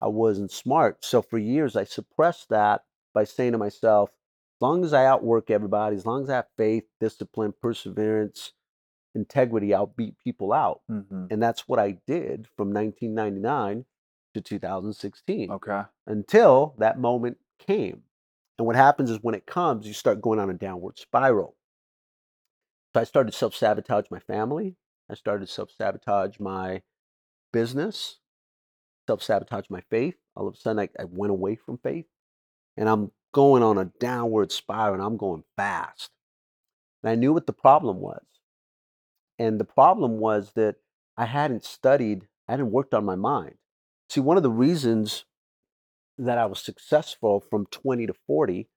I 0.00 0.08
wasn't 0.08 0.50
smart. 0.50 1.04
So 1.04 1.22
for 1.22 1.38
years 1.38 1.76
I 1.76 1.84
suppressed 1.84 2.48
that 2.48 2.82
by 3.14 3.22
saying 3.22 3.52
to 3.52 3.58
myself, 3.58 4.10
as 4.10 4.60
long 4.60 4.84
as 4.84 4.92
I 4.92 5.06
outwork 5.06 5.52
everybody, 5.52 5.94
as 5.94 6.04
long 6.04 6.24
as 6.24 6.30
I 6.30 6.34
have 6.34 6.48
faith, 6.58 6.82
discipline, 7.00 7.54
perseverance, 7.62 8.54
integrity, 9.14 9.72
I'll 9.72 9.86
beat 9.86 10.18
people 10.18 10.52
out. 10.52 10.80
hmm 10.88 11.26
And 11.30 11.40
that's 11.40 11.68
what 11.68 11.78
I 11.78 11.98
did 12.08 12.48
from 12.56 12.72
1999 12.72 13.84
to 14.34 14.40
2016 14.40 15.50
Okay. 15.52 15.82
until 16.08 16.74
that 16.78 16.98
moment 16.98 17.38
came. 17.60 18.02
And 18.58 18.66
what 18.66 18.74
happens 18.76 19.10
is 19.10 19.18
when 19.22 19.36
it 19.36 19.46
comes, 19.46 19.86
you 19.86 19.94
start 19.94 20.20
going 20.20 20.40
on 20.40 20.50
a 20.50 20.54
downward 20.54 20.98
spiral. 20.98 21.56
So 22.94 23.00
I 23.00 23.04
started 23.04 23.34
self 23.34 23.54
sabotage 23.54 24.06
my 24.10 24.18
family. 24.18 24.76
I 25.10 25.14
started 25.14 25.48
self 25.48 25.70
sabotage 25.70 26.38
my 26.38 26.82
business, 27.52 28.18
self 29.06 29.22
sabotage 29.22 29.66
my 29.70 29.82
faith. 29.90 30.14
All 30.34 30.48
of 30.48 30.54
a 30.54 30.56
sudden, 30.56 30.80
I, 30.80 30.88
I 31.00 31.04
went 31.04 31.30
away 31.30 31.56
from 31.56 31.78
faith 31.78 32.06
and 32.76 32.88
I'm 32.88 33.10
going 33.32 33.62
on 33.62 33.78
a 33.78 33.90
downward 34.00 34.52
spiral 34.52 34.94
and 34.94 35.02
I'm 35.02 35.16
going 35.16 35.44
fast. 35.56 36.10
And 37.02 37.10
I 37.10 37.14
knew 37.14 37.32
what 37.32 37.46
the 37.46 37.52
problem 37.52 37.98
was. 37.98 38.22
And 39.38 39.58
the 39.58 39.64
problem 39.64 40.18
was 40.18 40.52
that 40.54 40.76
I 41.16 41.26
hadn't 41.26 41.64
studied, 41.64 42.28
I 42.48 42.52
hadn't 42.52 42.70
worked 42.70 42.94
on 42.94 43.04
my 43.04 43.16
mind. 43.16 43.56
See, 44.08 44.20
one 44.20 44.36
of 44.36 44.42
the 44.42 44.50
reasons 44.50 45.24
that 46.18 46.38
I 46.38 46.46
was 46.46 46.60
successful 46.60 47.40
from 47.40 47.66
20 47.66 48.06
to 48.06 48.14
40 48.26 48.68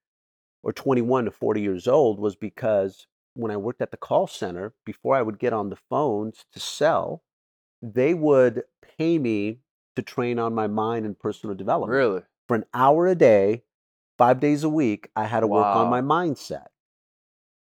or 0.64 0.74
21 0.74 1.26
to 1.26 1.32
40 1.32 1.62
years 1.62 1.88
old 1.88 2.20
was 2.20 2.36
because 2.36 3.06
when 3.36 3.52
I 3.52 3.58
worked 3.58 3.82
at 3.82 3.92
the 3.92 3.98
call 3.98 4.28
center, 4.28 4.74
before 4.86 5.16
I 5.16 5.22
would 5.22 5.38
get 5.40 5.54
on 5.54 5.70
the 5.70 5.78
phones 5.90 6.46
to 6.54 6.60
sell, 6.60 7.24
they 7.82 8.14
would 8.14 8.64
pay 8.98 9.20
me 9.20 9.60
to 9.96 10.02
train 10.02 10.40
on 10.40 10.54
my 10.56 10.68
mind 10.68 11.06
and 11.06 11.18
personal 11.18 11.56
development. 11.56 11.96
Really? 11.96 12.22
For 12.48 12.56
an 12.56 12.66
hour 12.74 13.08
a 13.08 13.16
day, 13.16 13.64
five 14.18 14.40
days 14.40 14.64
a 14.64 14.70
week, 14.70 15.10
I 15.16 15.26
had 15.26 15.42
to 15.42 15.48
work 15.48 15.68
on 15.76 15.90
my 15.90 16.02
mindset. 16.02 16.68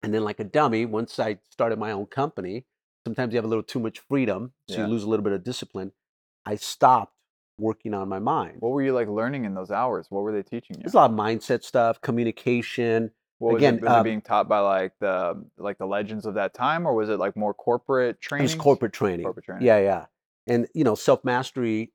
And 0.01 0.13
then, 0.13 0.23
like 0.23 0.39
a 0.39 0.43
dummy, 0.43 0.85
once 0.85 1.17
I 1.17 1.39
started 1.49 1.79
my 1.79 1.91
own 1.91 2.07
company, 2.07 2.65
sometimes 3.05 3.33
you 3.33 3.37
have 3.37 3.45
a 3.45 3.47
little 3.47 3.63
too 3.63 3.79
much 3.79 3.99
freedom, 3.99 4.53
so 4.69 4.75
Yeah. 4.75 4.81
you 4.85 4.87
lose 4.91 5.03
a 5.03 5.09
little 5.09 5.23
bit 5.23 5.33
of 5.33 5.43
discipline. 5.43 5.93
I 6.45 6.55
stopped 6.55 7.15
working 7.57 7.93
on 7.93 8.09
my 8.09 8.19
mind. 8.19 8.57
What 8.59 8.71
were 8.71 8.81
you 8.81 8.93
like 8.93 9.07
learning 9.07 9.45
in 9.45 9.53
those 9.53 9.71
hours? 9.71 10.07
What 10.09 10.23
were 10.23 10.33
they 10.33 10.43
teaching 10.43 10.75
you? 10.77 10.83
There's 10.83 10.93
a 10.93 10.97
lot 10.97 11.11
of 11.11 11.15
mindset 11.15 11.63
stuff, 11.63 12.01
communication. 12.01 13.11
What 13.43 13.55
was 13.55 13.59
again, 13.59 13.75
it, 13.75 13.81
was 13.81 13.91
it 13.91 13.95
um, 13.95 14.03
being 14.03 14.21
taught 14.21 14.47
by 14.47 14.59
like 14.59 14.93
the 14.99 15.43
like 15.57 15.77
the 15.77 15.85
legends 15.85 16.25
of 16.25 16.35
that 16.35 16.53
time, 16.53 16.85
or 16.85 16.93
was 16.93 17.09
it 17.09 17.19
like 17.19 17.35
more 17.35 17.53
corporate 17.53 18.15
It 18.15 18.21
training? 18.21 18.45
was 18.45 18.55
corporate 18.55 18.93
training. 18.93 19.25
Corporate 19.25 19.45
training. 19.45 19.67
Yeah, 19.67 19.79
yeah. 19.79 20.05
And 20.47 20.67
you 20.73 20.85
know, 20.85 20.95
self 20.95 21.25
mastery 21.25 21.91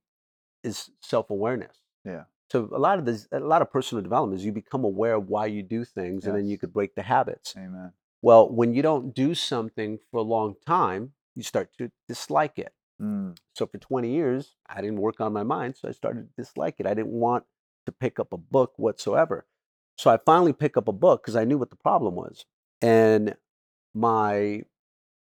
is 0.63 0.91
self 1.01 1.31
awareness. 1.31 1.79
Yeah. 2.05 2.25
So 2.53 2.69
a 2.71 2.79
lot 2.79 2.99
of 2.99 3.07
this, 3.07 3.27
a 3.33 3.41
lot 3.41 3.63
of 3.63 3.73
personal 3.73 4.03
development 4.03 4.41
is 4.41 4.45
you 4.45 4.53
become 4.53 4.85
aware 4.85 5.15
of 5.15 5.31
why 5.31 5.47
you 5.47 5.63
do 5.63 5.87
things, 5.87 6.27
and 6.27 6.37
then 6.37 6.47
you 6.47 6.59
could 6.59 6.73
break 6.73 6.95
the 6.95 7.03
habits. 7.03 7.55
Amen. 7.57 7.93
Well, 8.21 8.51
when 8.51 8.75
you 8.75 8.83
don't 8.83 9.15
do 9.15 9.35
something 9.35 9.99
for 10.11 10.19
a 10.19 10.23
long 10.23 10.57
time, 10.67 11.13
you 11.35 11.43
start 11.43 11.71
to 11.79 11.91
dislike 12.09 12.59
it. 12.59 12.75
Mm. 13.01 13.39
So 13.55 13.67
for 13.67 13.79
20 13.79 14.11
years, 14.11 14.55
I 14.69 14.83
didn't 14.83 14.99
work 14.99 15.21
on 15.21 15.33
my 15.33 15.45
mind, 15.45 15.77
so 15.77 15.89
I 15.89 15.93
started 15.93 16.29
to 16.29 16.43
dislike 16.43 16.75
it. 16.79 16.87
I 16.87 16.95
didn't 16.95 17.13
want 17.13 17.45
to 17.87 17.93
pick 17.93 18.19
up 18.19 18.33
a 18.35 18.37
book 18.37 18.73
whatsoever. 18.77 19.47
So 19.99 20.11
I 20.11 20.19
finally 20.25 20.53
pick 20.53 20.77
up 20.77 20.89
a 20.89 20.93
book 20.93 21.23
because 21.23 21.37
I 21.37 21.45
knew 21.45 21.59
what 21.59 21.71
the 21.71 21.77
problem 21.77 22.15
was. 22.15 22.47
And 22.81 23.35
my 23.95 24.63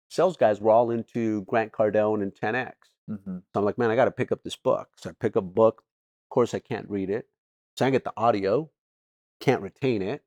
sales 0.08 0.36
guys 0.36 0.60
were 0.60 0.70
all 0.70 0.90
into 0.90 1.42
Grant 1.44 1.72
Cardone 1.72 2.22
and 2.22 2.32
10X. 2.32 2.72
hmm 3.08 3.38
So 3.38 3.40
I'm 3.56 3.64
like, 3.64 3.78
man, 3.78 3.90
I 3.90 3.96
got 3.96 4.04
to 4.04 4.10
pick 4.10 4.30
up 4.30 4.42
this 4.44 4.56
book. 4.56 4.88
So 4.96 5.10
I 5.10 5.12
pick 5.18 5.36
up 5.36 5.44
a 5.44 5.46
book. 5.46 5.82
Of 6.26 6.34
course, 6.34 6.52
I 6.52 6.58
can't 6.58 6.88
read 6.90 7.10
it. 7.10 7.26
So 7.76 7.86
I 7.86 7.90
get 7.90 8.04
the 8.04 8.12
audio, 8.16 8.70
can't 9.40 9.62
retain 9.62 10.02
it. 10.02 10.22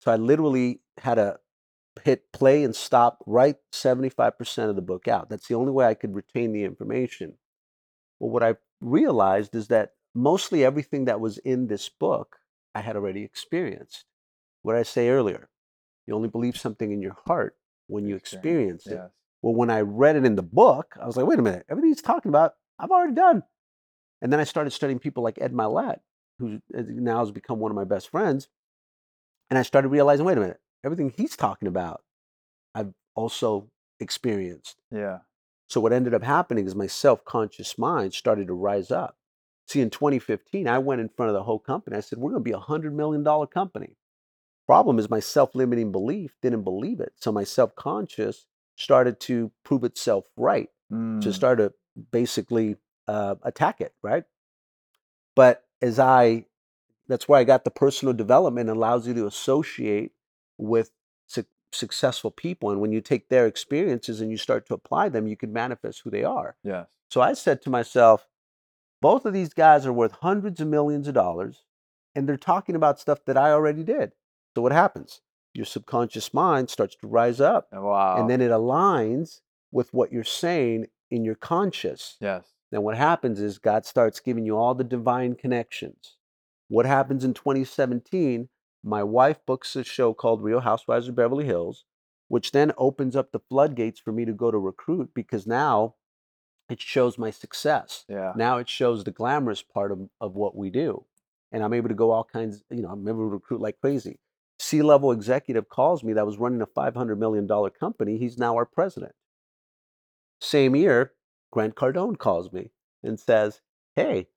So 0.00 0.10
I 0.10 0.16
literally 0.16 0.80
had 0.98 1.14
to 1.14 1.38
hit 2.04 2.32
play 2.32 2.64
and 2.64 2.74
stop, 2.74 3.22
write 3.26 3.56
75% 3.72 4.68
of 4.68 4.76
the 4.76 4.82
book 4.82 5.06
out. 5.08 5.28
That's 5.28 5.46
the 5.46 5.54
only 5.54 5.72
way 5.72 5.86
I 5.86 5.94
could 5.94 6.14
retain 6.14 6.52
the 6.52 6.64
information. 6.64 7.34
Well, 8.18 8.30
what 8.30 8.42
I 8.42 8.56
realized 8.80 9.54
is 9.54 9.68
that 9.68 9.92
mostly 10.14 10.64
everything 10.64 11.04
that 11.04 11.20
was 11.20 11.38
in 11.38 11.68
this 11.68 11.88
book, 11.88 12.38
I 12.78 12.80
had 12.80 12.94
already 12.94 13.24
experienced. 13.24 14.04
What 14.62 14.74
did 14.74 14.80
I 14.80 14.84
say 14.84 15.08
earlier? 15.08 15.48
You 16.06 16.14
only 16.14 16.28
believe 16.28 16.56
something 16.56 16.92
in 16.92 17.02
your 17.02 17.16
heart 17.26 17.56
when 17.88 18.06
you 18.06 18.14
experience 18.14 18.86
it. 18.86 18.94
Yes. 18.94 19.10
Well, 19.42 19.54
when 19.54 19.68
I 19.68 19.80
read 19.80 20.14
it 20.14 20.24
in 20.24 20.36
the 20.36 20.42
book, 20.42 20.94
I 21.00 21.06
was 21.06 21.16
like, 21.16 21.26
wait 21.26 21.40
a 21.40 21.42
minute, 21.42 21.66
everything 21.68 21.90
he's 21.90 22.02
talking 22.02 22.28
about, 22.28 22.54
I've 22.78 22.90
already 22.90 23.14
done. 23.14 23.42
And 24.22 24.32
then 24.32 24.38
I 24.38 24.44
started 24.44 24.70
studying 24.70 25.00
people 25.00 25.24
like 25.24 25.38
Ed 25.40 25.52
Mylett, 25.52 26.00
who 26.38 26.60
uh, 26.76 26.82
now 26.86 27.18
has 27.18 27.32
become 27.32 27.58
one 27.58 27.72
of 27.72 27.76
my 27.76 27.84
best 27.84 28.10
friends. 28.10 28.48
And 29.50 29.58
I 29.58 29.62
started 29.62 29.88
realizing, 29.88 30.24
wait 30.24 30.38
a 30.38 30.40
minute, 30.40 30.60
everything 30.84 31.10
he's 31.10 31.36
talking 31.36 31.66
about, 31.66 32.02
I've 32.76 32.92
also 33.16 33.70
experienced. 33.98 34.80
Yeah. 34.92 35.18
So 35.68 35.80
what 35.80 35.92
ended 35.92 36.14
up 36.14 36.22
happening 36.22 36.66
is 36.66 36.76
my 36.76 36.86
self-conscious 36.86 37.76
mind 37.76 38.14
started 38.14 38.46
to 38.46 38.54
rise 38.54 38.92
up. 38.92 39.16
See, 39.68 39.80
in 39.80 39.90
2015, 39.90 40.66
I 40.66 40.78
went 40.78 41.00
in 41.00 41.10
front 41.10 41.28
of 41.28 41.34
the 41.34 41.42
whole 41.42 41.58
company. 41.58 41.96
I 41.96 42.00
said, 42.00 42.18
we're 42.18 42.30
going 42.30 42.42
to 42.42 42.50
be 42.50 42.56
a 42.56 42.58
$100 42.60 42.92
million 42.92 43.22
company. 43.48 43.96
Problem 44.66 44.98
is 44.98 45.10
my 45.10 45.20
self-limiting 45.20 45.92
belief 45.92 46.36
didn't 46.42 46.62
believe 46.62 47.00
it. 47.00 47.12
So 47.16 47.32
my 47.32 47.44
self-conscious 47.44 48.46
started 48.76 49.20
to 49.20 49.50
prove 49.64 49.84
itself 49.84 50.24
right 50.36 50.68
Mm. 50.90 51.20
to 51.20 51.34
start 51.34 51.58
to 51.58 51.74
basically 52.12 52.76
uh, 53.06 53.34
attack 53.42 53.82
it, 53.82 53.92
right? 54.02 54.24
But 55.36 55.64
as 55.82 55.98
I, 55.98 56.46
that's 57.08 57.28
where 57.28 57.38
I 57.38 57.44
got 57.44 57.64
the 57.64 57.70
personal 57.70 58.14
development 58.14 58.70
allows 58.70 59.06
you 59.06 59.12
to 59.12 59.26
associate 59.26 60.12
with 60.56 60.90
su- 61.26 61.44
successful 61.72 62.30
people. 62.30 62.70
And 62.70 62.80
when 62.80 62.90
you 62.92 63.02
take 63.02 63.28
their 63.28 63.46
experiences 63.46 64.22
and 64.22 64.30
you 64.30 64.38
start 64.38 64.66
to 64.68 64.74
apply 64.74 65.10
them, 65.10 65.26
you 65.26 65.36
can 65.36 65.52
manifest 65.52 66.00
who 66.04 66.10
they 66.10 66.24
are. 66.24 66.56
Yes. 66.64 66.86
So 67.10 67.20
I 67.20 67.34
said 67.34 67.60
to 67.62 67.70
myself, 67.70 68.26
both 69.00 69.24
of 69.24 69.32
these 69.32 69.52
guys 69.54 69.86
are 69.86 69.92
worth 69.92 70.12
hundreds 70.20 70.60
of 70.60 70.68
millions 70.68 71.08
of 71.08 71.14
dollars, 71.14 71.64
and 72.14 72.28
they're 72.28 72.36
talking 72.36 72.74
about 72.74 72.98
stuff 73.00 73.24
that 73.26 73.36
I 73.36 73.50
already 73.52 73.82
did. 73.82 74.12
So 74.54 74.62
what 74.62 74.72
happens? 74.72 75.20
Your 75.54 75.66
subconscious 75.66 76.34
mind 76.34 76.70
starts 76.70 76.96
to 76.96 77.06
rise 77.06 77.40
up, 77.40 77.68
Wow. 77.72 78.16
and 78.18 78.28
then 78.28 78.40
it 78.40 78.50
aligns 78.50 79.40
with 79.70 79.92
what 79.94 80.12
you're 80.12 80.24
saying 80.24 80.86
in 81.10 81.24
your 81.24 81.34
conscious. 81.34 82.16
yes. 82.20 82.54
Then 82.70 82.82
what 82.82 82.98
happens 82.98 83.40
is 83.40 83.58
God 83.58 83.86
starts 83.86 84.20
giving 84.20 84.44
you 84.44 84.56
all 84.58 84.74
the 84.74 84.84
divine 84.84 85.36
connections. 85.36 86.16
What 86.68 86.84
happens 86.84 87.24
in 87.24 87.32
2017? 87.32 88.50
My 88.84 89.02
wife 89.02 89.38
books 89.46 89.74
a 89.74 89.82
show 89.84 90.12
called 90.12 90.42
Real 90.42 90.60
Housewives 90.60 91.08
of 91.08 91.16
Beverly 91.16 91.46
Hills, 91.46 91.84
which 92.28 92.52
then 92.52 92.72
opens 92.76 93.16
up 93.16 93.32
the 93.32 93.40
floodgates 93.40 93.98
for 94.00 94.12
me 94.12 94.26
to 94.26 94.34
go 94.34 94.50
to 94.50 94.58
recruit 94.58 95.12
because 95.14 95.46
now 95.46 95.94
it 96.68 96.80
shows 96.80 97.18
my 97.18 97.30
success. 97.30 98.04
Yeah. 98.08 98.32
Now 98.36 98.58
it 98.58 98.68
shows 98.68 99.04
the 99.04 99.10
glamorous 99.10 99.62
part 99.62 99.90
of, 99.92 100.08
of 100.20 100.34
what 100.34 100.56
we 100.56 100.70
do. 100.70 101.04
And 101.50 101.62
I'm 101.62 101.72
able 101.72 101.88
to 101.88 101.94
go 101.94 102.10
all 102.10 102.24
kinds, 102.24 102.62
you 102.70 102.82
know, 102.82 102.90
I'm 102.90 103.06
able 103.08 103.20
to 103.20 103.24
recruit 103.26 103.60
like 103.60 103.80
crazy. 103.80 104.18
C 104.58 104.82
level 104.82 105.12
executive 105.12 105.68
calls 105.68 106.02
me 106.04 106.12
that 106.14 106.26
was 106.26 106.36
running 106.36 106.60
a 106.60 106.66
$500 106.66 107.16
million 107.16 107.48
company. 107.78 108.18
He's 108.18 108.36
now 108.36 108.54
our 108.56 108.66
president. 108.66 109.12
Same 110.40 110.76
year, 110.76 111.12
Grant 111.50 111.74
Cardone 111.74 112.18
calls 112.18 112.52
me. 112.52 112.70
and 113.02 113.18
says, 113.18 113.60
"Hey, 113.96 114.28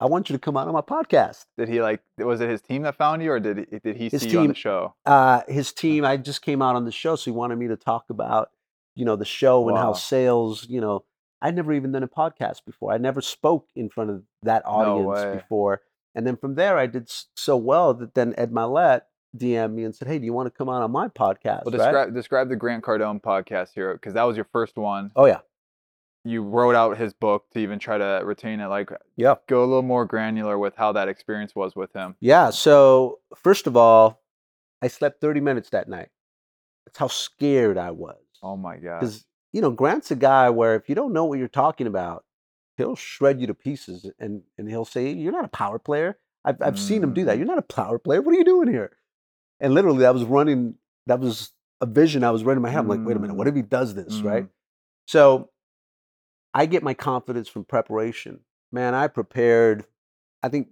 I 0.00 0.06
want 0.06 0.28
you 0.28 0.34
to 0.34 0.38
come 0.40 0.56
out 0.56 0.66
on 0.66 0.74
my 0.74 0.80
podcast." 0.80 1.46
Did 1.56 1.68
he 1.68 1.80
like? 1.80 2.00
Was 2.18 2.40
it 2.40 2.48
his 2.50 2.60
team 2.62 2.82
that 2.82 2.96
found 2.96 3.22
you, 3.22 3.32
or 3.32 3.40
did 3.40 3.58
he, 3.58 3.78
did 3.78 3.96
he 3.96 4.08
His 4.08 4.22
see 4.22 4.30
you 4.30 4.40
on 4.40 4.48
the 4.48 4.54
show? 4.54 4.94
Uh, 5.06 5.42
his 5.48 5.72
team, 5.82 6.04
I 6.04 6.16
just 6.16 6.42
came 6.42 6.62
out 6.62 6.76
on 6.76 6.84
the 6.84 6.92
show, 6.92 7.16
so 7.16 7.24
he 7.24 7.30
wanted 7.30 7.56
me 7.56 7.68
to 7.68 7.76
talk 7.76 8.10
about, 8.10 8.50
you 8.94 9.04
know, 9.04 9.16
the 9.16 9.24
show 9.24 9.68
and 9.68 9.76
how 9.78 9.92
sales. 9.92 10.66
You 10.68 10.80
know, 10.80 11.04
I'd 11.40 11.54
never 11.54 11.72
even 11.72 11.92
done 11.92 12.02
a 12.02 12.08
podcast 12.08 12.64
before. 12.66 12.92
I 12.92 12.98
never 12.98 13.20
spoke 13.20 13.68
in 13.76 13.88
front 13.88 14.10
of 14.10 14.22
that 14.42 14.62
audience 14.66 15.06
way. 15.06 15.36
before, 15.36 15.82
and 16.14 16.26
then 16.26 16.36
from 16.36 16.54
there, 16.56 16.76
I 16.76 16.86
did 16.86 17.10
so 17.36 17.56
well 17.56 17.94
that 17.94 18.14
then 18.14 18.34
Ed 18.36 18.50
Mylett 18.50 19.02
DM'd 19.36 19.74
me 19.74 19.84
and 19.84 19.94
said, 19.94 20.08
"Hey, 20.08 20.18
do 20.18 20.24
you 20.24 20.32
want 20.32 20.46
to 20.46 20.50
come 20.50 20.68
out 20.68 20.82
on 20.82 20.90
my 20.90 21.08
podcast?" 21.08 21.64
Well, 21.64 21.72
right? 21.72 21.72
describe 21.72 22.14
describe 22.14 22.48
the 22.48 22.56
Grant 22.56 22.82
Cardone 22.82 23.22
podcast 23.22 23.74
here, 23.74 23.92
because 23.92 24.14
that 24.14 24.24
was 24.24 24.36
your 24.36 24.48
first 24.52 24.76
one. 24.76 25.12
Oh 25.14 25.26
yeah, 25.26 25.40
You 26.24 26.42
wrote 26.42 26.74
out 26.74 26.98
his 26.98 27.12
book 27.14 27.44
to 27.52 27.58
even 27.60 27.78
try 27.78 27.98
to 27.98 28.20
retain 28.24 28.60
it. 28.60 28.66
Like, 28.66 28.90
yeah. 29.16 29.36
go 29.46 29.60
a 29.60 29.66
little 29.66 29.82
more 29.82 30.04
granular 30.04 30.58
with 30.58 30.74
how 30.76 30.92
that 30.92 31.08
experience 31.08 31.54
was 31.54 31.76
with 31.76 31.92
him. 31.92 32.16
Yeah. 32.20 32.50
So 32.50 33.20
first 33.36 33.66
of 33.66 33.76
all, 33.76 34.22
I 34.82 34.88
slept 34.88 35.20
30 35.20 35.40
minutes 35.40 35.70
that 35.70 35.88
night. 35.88 36.08
That's 36.86 36.98
how 36.98 37.08
scared 37.08 37.78
I 37.78 37.92
was. 37.92 38.16
Oh 38.42 38.56
my 38.56 38.76
god. 38.76 39.00
Because 39.00 39.24
you 39.52 39.60
know, 39.60 39.70
Grant's 39.70 40.10
a 40.10 40.16
guy 40.16 40.50
where 40.50 40.74
if 40.74 40.88
you 40.88 40.94
don't 40.94 41.12
know 41.12 41.24
what 41.24 41.38
you're 41.38 41.48
talking 41.48 41.86
about, 41.86 42.24
he'll 42.76 42.96
shred 42.96 43.40
you 43.40 43.46
to 43.46 43.54
pieces, 43.54 44.10
and 44.18 44.42
and 44.56 44.68
he'll 44.68 44.84
say, 44.84 45.10
"You're 45.10 45.32
not 45.32 45.44
a 45.44 45.48
power 45.48 45.78
player." 45.78 46.18
I've 46.44 46.60
I've 46.62 46.78
seen 46.78 47.02
him 47.02 47.12
do 47.14 47.24
that. 47.24 47.34
Mm. 47.34 47.38
You're 47.38 47.46
not 47.46 47.58
a 47.58 47.62
power 47.62 47.98
player. 47.98 48.22
What 48.22 48.34
are 48.34 48.38
you 48.38 48.44
doing 48.44 48.68
here? 48.68 48.96
And 49.60 49.74
literally, 49.74 50.00
that 50.00 50.14
was 50.14 50.24
running. 50.24 50.76
That 51.06 51.20
was 51.20 51.52
a 51.80 51.86
vision 51.86 52.24
I 52.24 52.30
was 52.30 52.44
running 52.44 52.58
in 52.58 52.62
my 52.62 52.70
head. 52.70 52.80
I'm 52.80 52.88
like, 52.88 53.00
wait 53.04 53.16
a 53.16 53.20
minute, 53.20 53.34
what 53.36 53.46
Mm. 53.46 53.50
if 53.50 53.56
he 53.56 53.62
does 53.62 53.94
this, 53.94 54.20
right? 54.20 54.44
Mm. 54.44 54.50
So 55.06 55.50
I 56.54 56.66
get 56.66 56.82
my 56.82 56.94
confidence 56.94 57.48
from 57.48 57.64
preparation. 57.64 58.40
Man, 58.72 58.94
I 58.94 59.06
prepared, 59.08 59.86
I 60.42 60.48
think, 60.48 60.68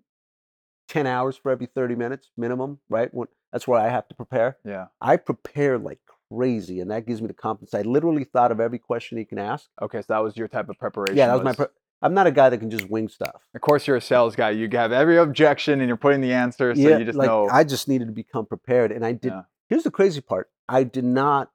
10 0.88 1.06
hours 1.06 1.36
for 1.36 1.50
every 1.50 1.66
30 1.66 1.94
minutes 1.94 2.30
minimum, 2.36 2.78
right? 2.88 3.12
When, 3.12 3.28
that's 3.52 3.66
where 3.66 3.80
I 3.80 3.88
have 3.88 4.06
to 4.08 4.14
prepare. 4.14 4.58
Yeah. 4.64 4.86
I 5.00 5.16
prepare 5.16 5.78
like 5.78 6.00
crazy, 6.32 6.80
and 6.80 6.90
that 6.90 7.06
gives 7.06 7.20
me 7.20 7.28
the 7.28 7.34
confidence. 7.34 7.74
I 7.74 7.82
literally 7.82 8.24
thought 8.24 8.52
of 8.52 8.60
every 8.60 8.78
question 8.78 9.18
he 9.18 9.24
can 9.24 9.38
ask. 9.38 9.68
Okay, 9.80 9.98
so 10.00 10.06
that 10.08 10.22
was 10.22 10.36
your 10.36 10.48
type 10.48 10.68
of 10.68 10.78
preparation. 10.78 11.16
Yeah, 11.16 11.28
that 11.28 11.34
was 11.34 11.44
my. 11.44 11.52
Pre- 11.54 11.66
I'm 12.02 12.12
not 12.12 12.26
a 12.26 12.30
guy 12.30 12.50
that 12.50 12.58
can 12.58 12.70
just 12.70 12.90
wing 12.90 13.08
stuff. 13.08 13.42
Of 13.54 13.60
course, 13.62 13.86
you're 13.86 13.96
a 13.96 14.00
sales 14.02 14.36
guy. 14.36 14.50
You 14.50 14.68
have 14.72 14.92
every 14.92 15.16
objection, 15.16 15.80
and 15.80 15.88
you're 15.88 15.96
putting 15.96 16.20
the 16.20 16.32
answer, 16.32 16.74
so 16.74 16.80
yeah, 16.80 16.98
you 16.98 17.04
just 17.04 17.18
like 17.18 17.26
know. 17.26 17.48
I 17.50 17.64
just 17.64 17.88
needed 17.88 18.06
to 18.06 18.12
become 18.12 18.46
prepared, 18.46 18.92
and 18.92 19.04
I 19.04 19.12
did. 19.12 19.32
Yeah. 19.32 19.42
Here's 19.68 19.84
the 19.84 19.90
crazy 19.90 20.20
part: 20.20 20.50
I 20.68 20.84
did 20.84 21.04
not 21.04 21.50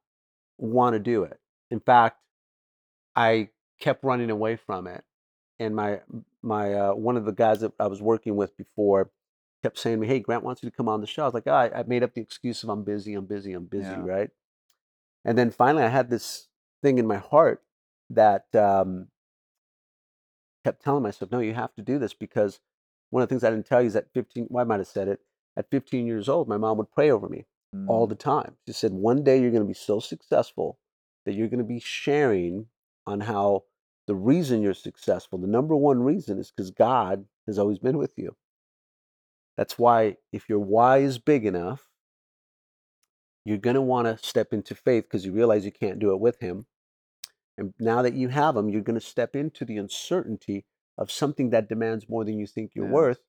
want 0.57 0.93
to 0.93 0.99
do 0.99 1.23
it. 1.23 1.39
In 1.69 1.79
fact, 1.79 2.17
I 3.15 3.49
kept 3.79 4.03
running 4.03 4.29
away 4.29 4.55
from 4.55 4.87
it, 4.87 5.03
and 5.59 5.75
my 5.75 6.01
my 6.41 6.73
uh, 6.73 6.93
one 6.93 7.17
of 7.17 7.25
the 7.25 7.31
guys 7.31 7.59
that 7.61 7.73
I 7.79 7.87
was 7.87 8.01
working 8.01 8.35
with 8.35 8.57
before 8.57 9.11
kept 9.61 9.77
saying 9.77 9.97
to 9.97 10.01
me, 10.01 10.07
"Hey, 10.07 10.19
Grant 10.19 10.43
wants 10.43 10.63
you 10.63 10.69
to 10.69 10.75
come 10.75 10.89
on 10.89 11.01
the 11.01 11.07
show." 11.07 11.21
I 11.23 11.25
was 11.25 11.33
like, 11.33 11.47
oh, 11.47 11.53
I, 11.53 11.79
I 11.79 11.83
made 11.83 12.03
up 12.03 12.13
the 12.13 12.21
excuse 12.21 12.63
of 12.63 12.69
I'm 12.69 12.83
busy, 12.83 13.13
I'm 13.13 13.25
busy, 13.25 13.53
I'm 13.53 13.65
busy, 13.65 13.85
Yeah. 13.85 14.01
right? 14.03 14.29
And 15.25 15.37
then 15.37 15.51
finally, 15.51 15.83
I 15.83 15.89
had 15.89 16.09
this 16.09 16.47
thing 16.81 16.97
in 16.97 17.07
my 17.07 17.17
heart 17.17 17.63
that 18.09 18.53
um, 18.55 19.09
kept 20.63 20.81
telling 20.81 21.03
myself, 21.03 21.31
"No, 21.31 21.39
you 21.39 21.53
have 21.53 21.73
to 21.75 21.81
do 21.81 21.99
this," 21.99 22.13
because 22.13 22.59
one 23.09 23.21
of 23.23 23.29
the 23.29 23.33
things 23.33 23.43
I 23.43 23.49
didn't 23.49 23.65
tell 23.65 23.81
you 23.81 23.87
is 23.87 23.93
that 23.93 24.13
15. 24.13 24.47
Well, 24.49 24.61
I 24.63 24.67
might 24.67 24.79
have 24.79 24.87
said 24.87 25.07
it. 25.07 25.21
At 25.57 25.69
15 25.69 26.07
years 26.07 26.29
old, 26.29 26.47
my 26.47 26.57
mom 26.57 26.77
would 26.77 26.91
pray 26.91 27.11
over 27.11 27.27
me 27.27 27.45
all 27.87 28.05
Mm. 28.05 28.09
the 28.09 28.15
time. 28.15 28.57
She 28.67 28.73
said, 28.73 28.93
"One 28.93 29.23
day 29.23 29.39
you're 29.41 29.51
going 29.51 29.63
to 29.63 29.67
be 29.67 29.73
so 29.73 29.99
successful 29.99 30.79
that 31.25 31.33
you're 31.33 31.49
going 31.49 31.59
to 31.59 31.63
be 31.65 31.79
sharing 31.79 32.69
on 33.05 33.21
how 33.21 33.65
the 34.07 34.15
reason 34.15 34.61
you're 34.61 34.73
successful, 34.73 35.37
the 35.39 35.47
number 35.47 35.75
one 35.75 36.01
reason, 36.03 36.39
is 36.39 36.51
because 36.51 36.71
God 36.71 37.27
has 37.47 37.59
always 37.59 37.79
been 37.79 37.97
with 37.97 38.17
you. 38.17 38.35
That's 39.57 39.77
why 39.77 40.17
if 40.31 40.49
your 40.49 40.59
why 40.59 40.99
is 40.99 41.19
big 41.19 41.45
enough, 41.45 41.90
you're 43.45 43.57
going 43.57 43.75
to 43.75 43.81
want 43.81 44.07
to 44.07 44.25
step 44.25 44.53
into 44.53 44.75
faith 44.75 45.05
because 45.05 45.25
you 45.25 45.33
realize 45.33 45.65
you 45.65 45.71
can't 45.71 45.99
do 45.99 46.13
it 46.13 46.19
with 46.19 46.39
Him. 46.39 46.67
And 47.57 47.73
now 47.79 48.01
that 48.01 48.13
you 48.13 48.29
have 48.29 48.55
Him, 48.55 48.69
you're 48.69 48.81
going 48.81 48.99
to 48.99 49.05
step 49.05 49.35
into 49.35 49.65
the 49.65 49.77
uncertainty 49.77 50.65
of 50.97 51.11
something 51.11 51.49
that 51.51 51.69
demands 51.69 52.09
more 52.09 52.23
than 52.23 52.37
you 52.37 52.47
think 52.47 52.71
you're 52.75 52.85
Yeah. 52.85 52.91
worth, 52.91 53.19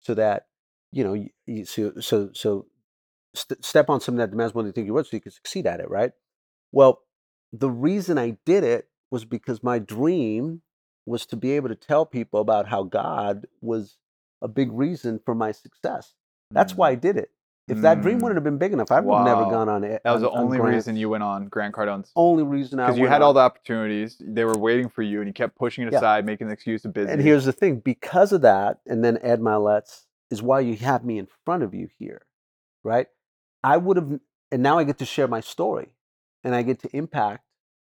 so 0.00 0.14
that 0.14 0.46
you 0.90 1.04
know, 1.04 1.26
you, 1.46 1.64
so 1.64 1.94
so 2.00 2.30
so 2.34 2.66
st- 3.34 3.64
step 3.64 3.88
on 3.88 4.00
something 4.00 4.18
that 4.18 4.30
demands 4.30 4.54
more 4.54 4.62
than 4.62 4.68
you 4.68 4.72
think 4.72 4.86
you're 4.86 4.94
worth, 4.94 5.08
so 5.08 5.16
you 5.16 5.20
can 5.22 5.32
succeed 5.32 5.66
at 5.66 5.80
it, 5.80 5.88
right? 5.90 6.12
Well, 6.72 7.02
the 7.52 7.70
reason 7.70 8.18
I 8.18 8.38
did 8.44 8.64
it 8.64 8.88
was 9.10 9.24
because 9.24 9.62
my 9.62 9.78
dream 9.78 10.62
was 11.06 11.26
to 11.26 11.36
be 11.36 11.52
able 11.52 11.68
to 11.68 11.74
tell 11.74 12.06
people 12.06 12.40
about 12.40 12.68
how 12.68 12.82
God 12.84 13.46
was 13.60 13.98
a 14.42 14.48
big 14.48 14.70
reason 14.72 15.20
for 15.24 15.34
my 15.34 15.52
success. 15.52 16.14
That's 16.54 16.76
why 16.76 16.90
mm. 16.90 16.92
I 16.92 16.94
did 16.94 17.16
it. 17.16 17.30
If 17.68 17.78
that 17.82 18.02
dream 18.02 18.18
Mm. 18.18 18.22
wouldn't 18.22 18.36
have 18.36 18.44
been 18.44 18.58
big 18.58 18.72
enough, 18.72 18.90
I 18.90 19.00
would 19.00 19.14
have 19.14 19.24
never 19.24 19.44
gone 19.44 19.68
on 19.68 19.84
it. 19.84 20.02
That 20.04 20.12
was 20.12 20.22
on- 20.24 20.32
the 20.32 20.36
only 20.38 20.60
reason 20.60 20.96
you 20.96 21.08
went 21.08 21.22
on 21.22 21.46
Grant 21.48 21.72
Cardone's. 21.74 22.10
Only 22.16 22.42
reason 22.42 22.80
I 22.80 22.86
Because 22.86 22.98
you 22.98 23.06
had 23.06 23.22
on. 23.22 23.28
all 23.28 23.32
the 23.34 23.40
opportunities. 23.40 24.20
They 24.24 24.44
were 24.44 24.58
waiting 24.58 24.88
for 24.88 25.02
you, 25.02 25.20
and 25.20 25.28
you 25.28 25.32
kept 25.32 25.56
pushing 25.56 25.86
it 25.86 25.92
Yeah. 25.92 25.98
aside, 25.98 26.26
making 26.26 26.48
the 26.48 26.52
excuse 26.52 26.84
of 26.84 26.92
busy. 26.92 27.10
And 27.12 27.22
here's 27.22 27.44
the 27.44 27.52
thing 27.52 27.76
because 27.78 28.32
of 28.32 28.40
that, 28.42 28.80
and 28.86 29.04
then 29.04 29.16
Ed 29.22 29.40
Mylett's 29.40 30.06
is 30.30 30.42
why 30.42 30.60
you 30.60 30.76
have 30.76 31.04
me 31.04 31.18
in 31.18 31.26
front 31.44 31.62
of 31.62 31.72
you 31.72 31.88
here, 31.98 32.22
right? 32.82 33.06
I 33.62 33.76
would 33.76 33.96
have, 33.96 34.20
and 34.50 34.62
now 34.62 34.78
I 34.78 34.84
get 34.84 34.98
to 34.98 35.04
share 35.04 35.28
my 35.28 35.40
story 35.40 35.92
and 36.42 36.54
I 36.56 36.62
get 36.62 36.80
to 36.80 36.96
impact, 36.96 37.44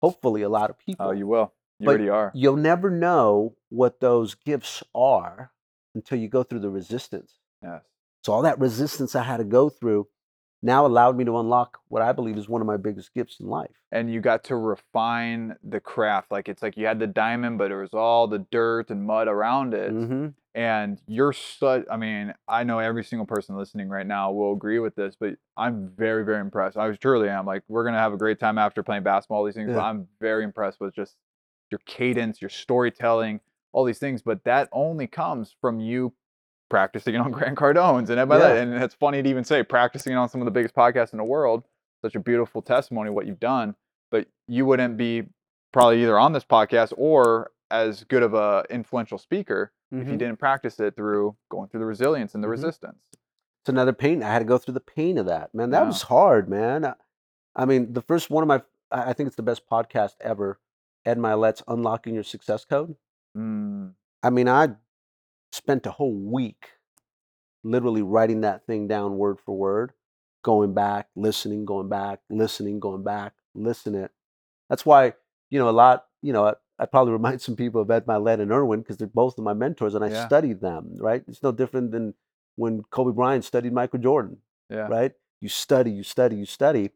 hopefully, 0.01 0.43
a 0.43 0.49
lot 0.49 0.71
of 0.71 0.79
people. 0.79 1.07
oh, 1.07 1.13
you 1.13 1.27
will. 1.29 1.53
You 1.79 1.87
But 1.87 1.93
already 1.93 2.09
are. 2.09 2.31
You'll 2.35 2.57
never 2.57 2.91
know 2.91 3.55
what 3.69 4.01
those 4.01 4.35
gifts 4.35 4.83
are 4.95 5.53
until 5.95 6.19
you 6.19 6.29
go 6.29 6.43
through 6.43 6.61
the 6.61 6.71
resistance. 6.71 7.39
Yes. 7.63 7.83
So, 8.25 8.33
all 8.33 8.43
that 8.43 8.59
resistance 8.61 9.15
I 9.15 9.23
had 9.25 9.39
to 9.39 9.45
go 9.45 9.69
through 9.69 10.09
now 10.63 10.87
allowed 10.87 11.17
me 11.17 11.25
to 11.25 11.39
unlock 11.39 11.79
what 11.89 12.03
I 12.03 12.13
believe 12.13 12.37
is 12.39 12.49
one 12.49 12.61
of 12.61 12.67
my 12.69 12.77
biggest 12.77 13.13
gifts 13.15 13.41
in 13.41 13.47
life. 13.47 13.71
and 13.91 14.13
you 14.13 14.21
got 14.21 14.45
to 14.45 14.57
refine 14.57 15.57
the 15.63 15.81
craft. 15.81 16.31
Like 16.31 16.49
it's 16.49 16.63
like 16.63 16.77
you 16.77 16.87
had 16.87 16.99
the 17.01 17.07
diamond, 17.07 17.59
but 17.59 17.71
it 17.71 17.77
was 17.77 17.93
all 17.93 18.27
the 18.29 18.39
dirt 18.51 18.91
and 18.91 19.05
mud 19.05 19.27
around 19.29 19.75
it. 19.75 19.91
hmm 19.91 20.29
And 20.55 21.01
you're 21.07 21.33
such. 21.33 21.85
I 21.91 21.97
mean, 21.97 22.33
I 22.47 22.63
know 22.65 22.79
every 22.79 23.03
single 23.05 23.27
person 23.27 23.57
listening 23.57 23.89
right 23.89 24.07
now 24.07 24.31
will 24.33 24.53
agree 24.53 24.79
with 24.79 24.95
this, 24.95 25.17
but 25.19 25.35
I'm 25.57 25.89
very, 25.97 26.25
very 26.25 26.41
impressed. 26.41 26.77
I 26.77 26.87
was 26.89 26.99
truly 26.99 27.29
am. 27.29 27.45
Like 27.47 27.65
we're 27.69 27.85
gonna 27.85 27.99
have 27.99 28.13
a 28.13 28.19
great 28.19 28.39
time 28.39 28.57
after 28.59 28.83
playing 28.83 29.03
basketball, 29.03 29.39
all 29.39 29.45
these 29.45 29.55
things. 29.57 29.71
But 29.77 29.81
I'm 29.83 30.07
very 30.21 30.45
impressed 30.45 30.79
with 30.81 30.95
just 30.95 31.17
your 31.71 31.81
cadence, 31.87 32.41
your 32.41 32.51
storytelling, 32.51 33.41
all 33.73 33.85
these 33.85 33.99
things. 33.99 34.23
But 34.23 34.45
that 34.45 34.69
only 34.73 35.07
comes 35.07 35.55
from 35.61 35.81
you 35.81 36.13
practicing 36.73 37.15
it 37.15 37.19
on 37.19 37.31
Grant 37.37 37.57
Cardone's 37.59 38.09
and 38.11 38.27
by 38.29 38.39
that, 38.39 38.55
Yeah. 38.57 38.63
and 38.63 38.83
it's 38.83 38.95
funny 38.95 39.23
to 39.23 39.29
even 39.29 39.45
say 39.45 39.63
practicing 39.63 40.15
it 40.15 40.17
on 40.17 40.29
some 40.31 40.41
of 40.41 40.47
the 40.47 40.51
biggest 40.51 40.75
podcasts 40.75 41.13
in 41.13 41.19
the 41.19 41.25
world. 41.25 41.65
Such 42.03 42.15
a 42.15 42.21
beautiful 42.21 42.63
testimony 42.63 43.11
what 43.11 43.27
you've 43.27 43.39
done. 43.39 43.75
But 44.11 44.27
you 44.49 44.65
wouldn't 44.67 44.97
be 44.97 45.25
probably 45.73 46.03
either 46.03 46.19
on 46.19 46.33
this 46.33 46.45
podcast 46.45 46.95
or 46.97 47.51
as 47.71 48.05
good 48.05 48.23
of 48.23 48.33
a 48.35 48.65
influential 48.71 49.19
speaker 49.19 49.71
if 49.93 50.09
you 50.09 50.17
didn't 50.17 50.39
practice 50.39 50.81
it 50.81 50.97
through 50.97 51.37
going 51.51 51.69
through 51.69 51.81
the 51.81 51.87
resilience 51.87 52.35
and 52.35 52.43
the 52.43 52.49
Mhm. 52.49 52.53
resistance. 52.53 52.97
it's 53.61 53.69
another 53.69 53.93
pain. 53.93 54.23
I 54.25 54.33
had 54.33 54.39
to 54.41 54.45
go 54.47 54.57
through 54.59 54.75
the 54.75 54.81
pain 54.81 55.19
of 55.19 55.27
that, 55.27 55.55
man. 55.55 55.71
That 55.71 55.83
Yeah. 55.83 55.87
was 55.87 56.03
hard, 56.03 56.49
man. 56.49 56.85
I- 56.87 56.95
I 57.55 57.65
mean, 57.67 57.93
the 57.93 58.01
first 58.03 58.29
one 58.31 58.43
of 58.43 58.49
my, 58.49 58.63
I 58.91 59.11
I 59.11 59.13
think 59.13 59.27
it's 59.29 59.37
the 59.37 59.43
best 59.43 59.69
podcast 59.69 60.15
ever. 60.21 60.59
Ed 61.05 61.19
Mylett's 61.19 61.63
Unlocking 61.69 62.15
Your 62.15 62.25
Success 62.25 62.65
Code. 62.65 62.97
Mm, 63.37 63.93
I 64.23 64.31
mean, 64.31 64.49
I 64.49 64.75
spent 65.53 65.87
a 65.87 65.91
whole 65.91 66.15
week 66.15 66.71
literally 67.65 68.03
writing 68.03 68.41
that 68.41 68.67
thing 68.67 68.89
down 68.89 69.17
word 69.17 69.39
for 69.39 69.57
word, 69.57 69.93
going 70.43 70.75
back, 70.75 71.09
listening, 71.15 71.65
going 71.65 71.89
back, 71.89 72.21
listening, 72.29 72.81
going 72.81 73.05
back, 73.05 73.35
listen 73.55 73.95
it. 73.95 74.11
That's 74.69 74.85
why, 74.85 75.15
you 75.51 75.59
know, 75.59 75.69
a 75.69 75.71
lot, 75.71 76.07
you 76.23 76.33
know, 76.33 76.47
I, 76.47 76.55
I 76.79 76.87
probably 76.87 77.13
remind 77.21 77.41
some 77.41 77.55
people 77.57 77.81
of 77.81 77.91
Ed 77.91 78.07
Mylett 78.07 78.41
and 78.41 78.51
Erwin 78.51 78.81
because 78.81 78.97
they're 78.97 79.07
both 79.07 79.39
of 79.39 79.45
my 79.45 79.53
mentors 79.53 79.95
and 79.95 80.05
I 80.05 80.09
Yeah. 80.09 80.27
studied 80.27 80.61
them, 80.61 80.97
right? 80.97 81.23
It's 81.29 81.43
no 81.43 81.53
different 81.53 81.93
than 81.93 82.15
when 82.57 82.83
Kobe 82.91 83.15
Bryant 83.15 83.45
studied 83.45 83.73
Michael 83.73 84.01
Jordan 84.01 84.39
yeah. 84.73 84.89
right? 84.89 85.13
You 85.41 85.49
study, 85.49 85.91
you 85.91 86.03
study, 86.03 86.37
you 86.37 86.47
study, 86.47 86.91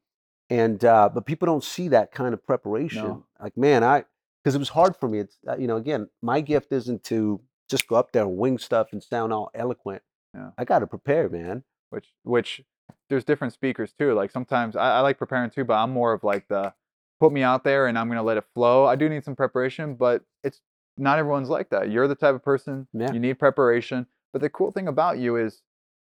and 0.48 0.84
uh, 0.84 1.08
but 1.12 1.26
people 1.26 1.46
don't 1.46 1.64
see 1.64 1.88
that 1.88 2.12
kind 2.12 2.32
of 2.32 2.46
preparation. 2.46 3.02
No. 3.02 3.24
Like, 3.40 3.56
man, 3.56 3.84
I 3.84 4.04
because 4.42 4.54
it 4.54 4.58
was 4.58 4.68
hard 4.68 4.96
for 4.96 5.08
me. 5.08 5.20
It's 5.20 5.36
uh, 5.48 5.56
you 5.56 5.66
know, 5.66 5.76
again, 5.76 6.08
my 6.22 6.40
gift 6.40 6.72
isn't 6.72 7.02
to 7.04 7.40
just 7.68 7.86
go 7.88 7.96
up 7.96 8.12
there 8.12 8.22
and 8.22 8.36
wing 8.36 8.58
stuff 8.58 8.88
and 8.92 9.02
sound 9.02 9.32
all 9.32 9.50
eloquent. 9.54 10.02
Yeah. 10.34 10.50
I 10.58 10.64
got 10.64 10.80
to 10.80 10.86
prepare, 10.86 11.28
man. 11.28 11.64
Which 11.90 12.12
which 12.24 12.62
there's 13.08 13.24
different 13.24 13.52
speakers 13.52 13.92
too. 13.98 14.12
Like 14.14 14.30
sometimes 14.30 14.76
I, 14.76 14.96
I 14.96 15.00
like 15.00 15.18
preparing 15.18 15.50
too, 15.50 15.64
but 15.64 15.74
I'm 15.74 15.90
more 15.92 16.12
of 16.12 16.24
like 16.24 16.48
the 16.48 16.72
put 17.20 17.32
me 17.32 17.42
out 17.42 17.64
there 17.64 17.86
and 17.86 17.98
I'm 17.98 18.08
gonna 18.08 18.22
let 18.22 18.36
it 18.36 18.44
flow. 18.54 18.84
I 18.84 18.96
do 18.96 19.08
need 19.08 19.24
some 19.24 19.36
preparation, 19.36 19.94
but 19.94 20.22
it's 20.44 20.60
not 20.98 21.18
everyone's 21.18 21.48
like 21.48 21.70
that. 21.70 21.90
You're 21.90 22.08
the 22.08 22.14
type 22.14 22.34
of 22.34 22.42
person 22.42 22.86
Yeah. 22.92 23.12
you 23.12 23.20
need 23.20 23.38
preparation. 23.38 24.06
But 24.32 24.42
the 24.42 24.50
cool 24.50 24.70
thing 24.72 24.88
about 24.88 25.18
you 25.18 25.36
is 25.36 25.62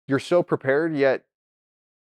you're 0.09 0.19
so 0.19 0.43
prepared 0.43 0.95
yet 0.97 1.25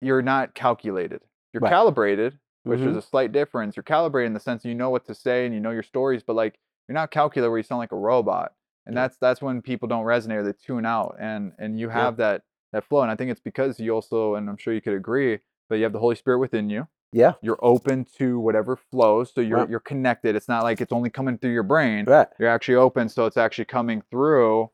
you're 0.02 0.22
not 0.22 0.56
calculated. 0.56 1.22
You're 1.54 1.62
Right. 1.62 1.70
calibrated, 1.70 2.40
which 2.64 2.80
is 2.80 2.96
Mhm. 2.96 3.00
a 3.00 3.02
slight 3.02 3.32
difference. 3.32 3.76
You're 3.76 3.84
calibrated 3.84 4.28
in 4.28 4.34
the 4.34 4.40
sense 4.40 4.64
you 4.66 4.76
know 4.76 4.90
what 4.90 5.06
to 5.06 5.14
say 5.14 5.46
and 5.46 5.54
you 5.54 5.60
know 5.60 5.72
your 5.72 5.84
stories, 5.84 6.24
but 6.24 6.36
like 6.36 6.58
you're 6.88 6.94
not 6.94 7.12
calculated 7.12 7.50
where 7.50 7.58
you 7.60 7.64
sound 7.64 7.80
like 7.80 7.92
a 7.92 7.98
robot. 7.98 8.54
And 8.90 8.96
Yeah. 8.98 9.04
that's 9.04 9.18
that's 9.18 9.42
when 9.42 9.62
people 9.62 9.88
don't 9.88 10.04
resonate 10.06 10.38
or 10.38 10.44
they 10.44 10.54
tune 10.54 10.86
out 10.86 11.16
and 11.20 11.54
and 11.60 11.80
you 11.80 11.88
Yeah. 11.88 11.94
have 11.94 12.18
that 12.18 12.44
that 12.74 12.84
flow 12.84 13.02
and 13.02 13.12
i 13.12 13.16
think 13.16 13.32
it's 13.32 13.40
because 13.40 13.80
you 13.80 13.92
also 13.94 14.36
and 14.36 14.50
i'm 14.50 14.58
sure 14.58 14.74
you 14.74 14.82
could 14.82 14.94
agree 14.94 15.40
but 15.70 15.76
you 15.76 15.84
have 15.84 15.94
the 15.94 16.00
holy 16.00 16.16
spirit 16.16 16.40
within 16.40 16.70
you 16.70 16.88
Yeah. 17.14 17.34
you're 17.42 17.60
open 17.64 18.06
to 18.18 18.40
whatever 18.40 18.76
flows 18.76 19.32
so 19.34 19.42
you're 19.42 19.60
Right. 19.60 19.70
you're 19.70 19.80
connected 19.80 20.36
it's 20.36 20.48
not 20.48 20.64
like 20.64 20.82
it's 20.82 20.92
only 20.92 21.10
coming 21.10 21.38
through 21.38 21.54
your 21.54 21.64
brain 21.64 22.06
Right. 22.06 22.28
you're 22.40 22.50
actually 22.50 22.76
open 22.76 23.08
so 23.10 23.26
it's 23.26 23.38
actually 23.38 23.66
coming 23.66 24.02
through 24.12 24.70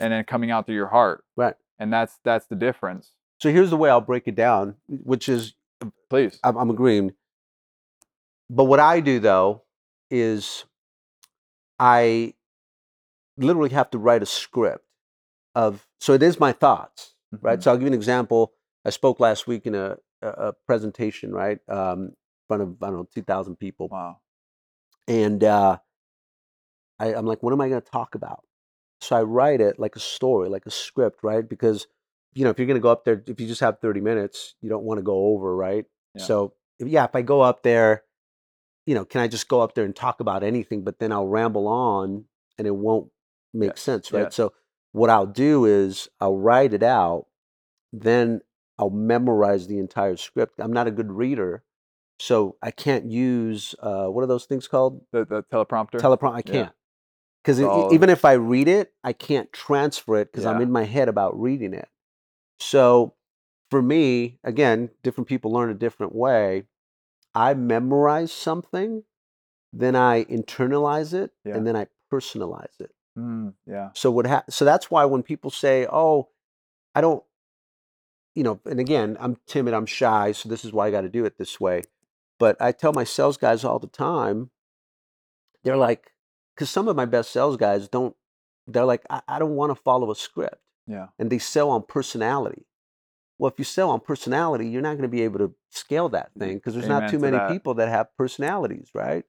and 0.00 0.12
then 0.12 0.24
coming 0.24 0.50
out 0.50 0.66
through 0.66 0.74
your 0.76 0.88
heart 0.88 1.24
Right. 1.36 1.54
and 1.78 1.92
that's 1.92 2.18
that's 2.24 2.46
the 2.46 2.56
difference 2.56 3.12
So 3.40 3.50
here's 3.50 3.70
the 3.70 3.76
way 3.76 3.90
I'll 3.90 4.00
break 4.12 4.26
it 4.28 4.34
down, 4.36 4.76
which 4.88 5.28
is 5.28 5.54
um, 5.82 5.92
please 6.08 6.38
I'm, 6.44 6.56
I'm 6.56 6.70
agreeing. 6.70 7.12
But 8.48 8.64
what 8.64 8.80
I 8.80 9.00
do 9.00 9.18
though 9.20 9.62
is 10.10 10.64
I 11.78 12.34
literally 13.36 13.70
have 13.70 13.90
to 13.90 13.98
write 13.98 14.22
a 14.22 14.26
script 14.26 14.84
of 15.54 15.86
so 16.00 16.12
it 16.12 16.22
is 16.22 16.40
my 16.40 16.52
thoughts, 16.52 17.14
right? 17.40 17.58
Mhm. 17.58 17.62
So 17.62 17.70
I'll 17.70 17.76
give 17.76 17.82
you 17.82 17.88
an 17.88 17.94
example. 17.94 18.52
I 18.84 18.90
spoke 18.90 19.20
last 19.20 19.46
week 19.46 19.66
in 19.66 19.74
a, 19.74 19.96
a, 20.20 20.52
presentation, 20.66 21.32
right, 21.32 21.58
um, 21.68 22.08
in 22.08 22.14
front 22.48 22.62
of 22.62 22.82
I 22.82 22.86
don't 22.88 22.96
know 22.96 23.08
two 23.14 23.22
thousand 23.22 23.56
people, 23.56 23.88
wow 23.88 24.18
and 25.06 25.42
uh, 25.44 25.78
I, 26.98 27.14
I'm 27.14 27.26
like, 27.26 27.42
what 27.42 27.52
am 27.52 27.60
I 27.60 27.68
going 27.68 27.80
to 27.80 27.90
talk 27.90 28.14
about? 28.14 28.44
So 29.00 29.16
I 29.16 29.22
write 29.22 29.60
it 29.60 29.78
like 29.78 29.96
a 29.96 30.00
story, 30.00 30.48
like 30.48 30.66
a 30.66 30.70
script, 30.70 31.20
right? 31.22 31.46
Because 31.46 31.86
you 32.34 32.44
know, 32.44 32.50
if 32.50 32.58
you're 32.58 32.66
going 32.66 32.78
to 32.78 32.82
go 32.82 32.90
up 32.90 33.04
there, 33.04 33.22
if 33.26 33.40
you 33.40 33.46
just 33.46 33.60
have 33.60 33.78
30 33.80 34.00
minutes, 34.00 34.54
you 34.60 34.68
don't 34.68 34.82
want 34.82 34.98
to 34.98 35.02
go 35.02 35.26
over, 35.26 35.54
right? 35.54 35.84
Yeah. 36.14 36.22
So 36.22 36.54
yeah, 36.78 37.04
if 37.04 37.14
I 37.14 37.22
go 37.22 37.40
up 37.42 37.62
there, 37.62 38.02
you 38.86 38.94
know, 38.94 39.04
can 39.04 39.20
I 39.20 39.28
just 39.28 39.48
go 39.48 39.60
up 39.60 39.74
there 39.74 39.84
and 39.84 39.94
talk 39.94 40.20
about 40.20 40.42
anything? 40.42 40.82
But 40.82 40.98
then 40.98 41.12
I'll 41.12 41.28
ramble 41.28 41.68
on, 41.68 42.24
and 42.58 42.66
it 42.66 42.74
won't 42.74 43.10
make 43.54 43.70
Yes, 43.70 43.80
sense, 43.80 44.12
right? 44.12 44.24
yes. 44.24 44.34
So 44.34 44.52
what 44.92 45.08
I'll 45.10 45.26
do 45.26 45.64
is 45.64 46.08
I'll 46.20 46.36
write 46.36 46.74
it 46.74 46.82
out, 46.82 47.26
then 47.92 48.40
I'll 48.78 48.90
memorize 48.90 49.66
the 49.68 49.78
entire 49.78 50.16
script. 50.16 50.58
I'm 50.58 50.72
not 50.72 50.86
a 50.86 50.90
good 50.90 51.12
reader, 51.12 51.62
so 52.18 52.56
I 52.62 52.70
can't 52.70 53.06
use 53.06 53.74
uh, 53.80 54.06
what 54.08 54.22
are 54.22 54.26
those 54.26 54.44
things 54.46 54.66
called? 54.68 55.04
the, 55.12 55.24
the 55.24 55.42
teleprompter 55.44 56.00
Teleprompter. 56.00 56.34
I 56.34 56.42
can't 56.42 56.72
because 57.42 57.58
So- 57.58 57.92
even 57.92 58.10
if 58.10 58.24
I 58.24 58.32
read 58.32 58.68
it, 58.68 58.92
I 59.02 59.12
can't 59.12 59.52
transfer 59.52 60.16
it 60.16 60.32
because 60.32 60.44
I'm 60.46 60.60
in 60.60 60.70
my 60.72 60.84
head 60.84 61.08
about 61.08 61.38
reading 61.40 61.74
it. 61.74 61.88
So 62.58 63.14
for 63.70 63.82
me, 63.82 64.38
again, 64.44 64.90
different 65.02 65.28
people 65.28 65.52
learn 65.52 65.70
a 65.70 65.74
different 65.74 66.14
way. 66.14 66.64
I 67.34 67.54
memorize 67.54 68.30
something, 68.32 69.02
then 69.72 69.96
I 69.96 70.24
internalize 70.24 71.12
it, 71.12 71.32
Yeah. 71.44 71.56
and 71.56 71.66
then 71.66 71.74
I 71.76 71.88
personalize 72.12 72.80
it. 72.80 72.92
Mm, 73.16 73.54
yeah 73.66 73.90
So 73.94 74.10
what 74.10 74.26
ha- 74.26 74.44
so 74.48 74.64
that's 74.64 74.90
why 74.90 75.04
when 75.04 75.22
people 75.22 75.50
say, 75.50 75.86
"Oh, 75.90 76.28
I 76.94 77.00
don't," 77.00 77.22
you 78.34 78.42
know, 78.42 78.60
and 78.64 78.80
again, 78.80 79.16
I'm 79.20 79.36
timid, 79.46 79.74
I'm 79.74 79.86
shy, 79.86 80.32
so 80.32 80.48
this 80.48 80.64
is 80.64 80.72
why 80.72 80.88
I 80.88 80.90
got 80.90 81.02
to 81.02 81.08
do 81.08 81.24
it 81.24 81.38
this 81.38 81.60
way. 81.60 81.82
But 82.38 82.60
I 82.60 82.72
tell 82.72 82.92
my 82.92 83.04
sales 83.04 83.36
guys 83.36 83.64
all 83.64 83.78
the 83.78 83.86
time, 83.86 84.50
they're 85.62 85.76
like, 85.76 86.12
because 86.54 86.70
some 86.70 86.88
of 86.88 86.96
my 86.96 87.04
best 87.04 87.30
sales 87.30 87.56
guys 87.56 87.88
don't, 87.88 88.16
they're 88.66 88.84
like, 88.84 89.04
I, 89.08 89.22
I 89.28 89.38
don't 89.38 89.54
want 89.54 89.70
to 89.70 89.80
follow 89.82 90.10
a 90.10 90.16
script, 90.16 90.60
yeah 90.86 91.08
and 91.18 91.30
they 91.30 91.38
sell 91.38 91.70
on 91.70 91.82
personality. 91.82 92.66
Well, 93.38 93.50
if 93.50 93.58
you 93.58 93.64
sell 93.64 93.90
on 93.90 94.00
personality, 94.00 94.68
you're 94.68 94.82
not 94.82 94.92
going 94.92 95.02
to 95.02 95.08
be 95.08 95.22
able 95.22 95.38
to 95.40 95.54
scale 95.70 96.08
that 96.10 96.30
thing 96.38 96.56
because 96.56 96.74
there's 96.74 96.88
not 96.88 97.08
too 97.08 97.18
to 97.18 97.22
many 97.22 97.36
that. 97.38 97.48
people 97.48 97.74
that 97.74 97.88
have 97.88 98.16
personalities, 98.16 98.90
right? 98.94 99.24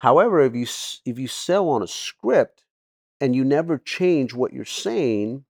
However, 0.00 0.40
if 0.40 0.54
you 0.54 0.66
if 1.04 1.18
you 1.18 1.26
sell 1.26 1.68
on 1.68 1.82
a 1.82 1.88
script 1.88 2.64
and 3.20 3.34
you 3.34 3.44
never 3.44 3.78
change 3.78 4.34
what 4.34 4.52
you're 4.52 4.64
saying, 4.64 5.44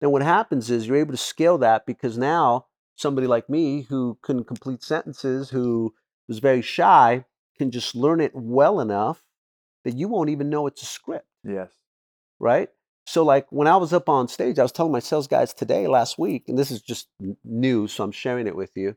then 0.00 0.10
what 0.10 0.22
happens 0.22 0.70
is 0.70 0.86
you're 0.86 0.96
able 0.96 1.12
to 1.12 1.18
scale 1.18 1.58
that 1.58 1.86
because 1.86 2.18
now 2.18 2.66
somebody 2.96 3.26
like 3.26 3.48
me 3.48 3.82
who 3.82 4.18
couldn't 4.22 4.44
complete 4.44 4.82
sentences, 4.82 5.50
who 5.50 5.94
was 6.28 6.38
very 6.38 6.62
shy, 6.62 7.24
can 7.58 7.70
just 7.70 7.94
learn 7.94 8.20
it 8.20 8.32
well 8.34 8.80
enough 8.80 9.22
that 9.84 9.96
you 9.96 10.08
won't 10.08 10.30
even 10.30 10.48
know 10.48 10.66
it's 10.66 10.82
a 10.82 10.86
script, 10.86 11.26
yes 11.44 11.70
right? 12.42 12.68
So, 13.06 13.24
like 13.24 13.46
when 13.50 13.68
I 13.68 13.76
was 13.76 13.92
up 13.92 14.08
on 14.08 14.28
stage, 14.28 14.58
I 14.58 14.62
was 14.62 14.72
telling 14.72 14.92
my 14.92 14.98
sales 14.98 15.26
guys 15.28 15.54
today, 15.54 15.86
last 15.86 16.18
week, 16.18 16.44
and 16.48 16.58
this 16.58 16.70
is 16.70 16.82
just 16.82 17.08
new, 17.44 17.86
so 17.88 18.04
I'm 18.04 18.12
sharing 18.12 18.46
it 18.46 18.56
with 18.56 18.72
you. 18.76 18.96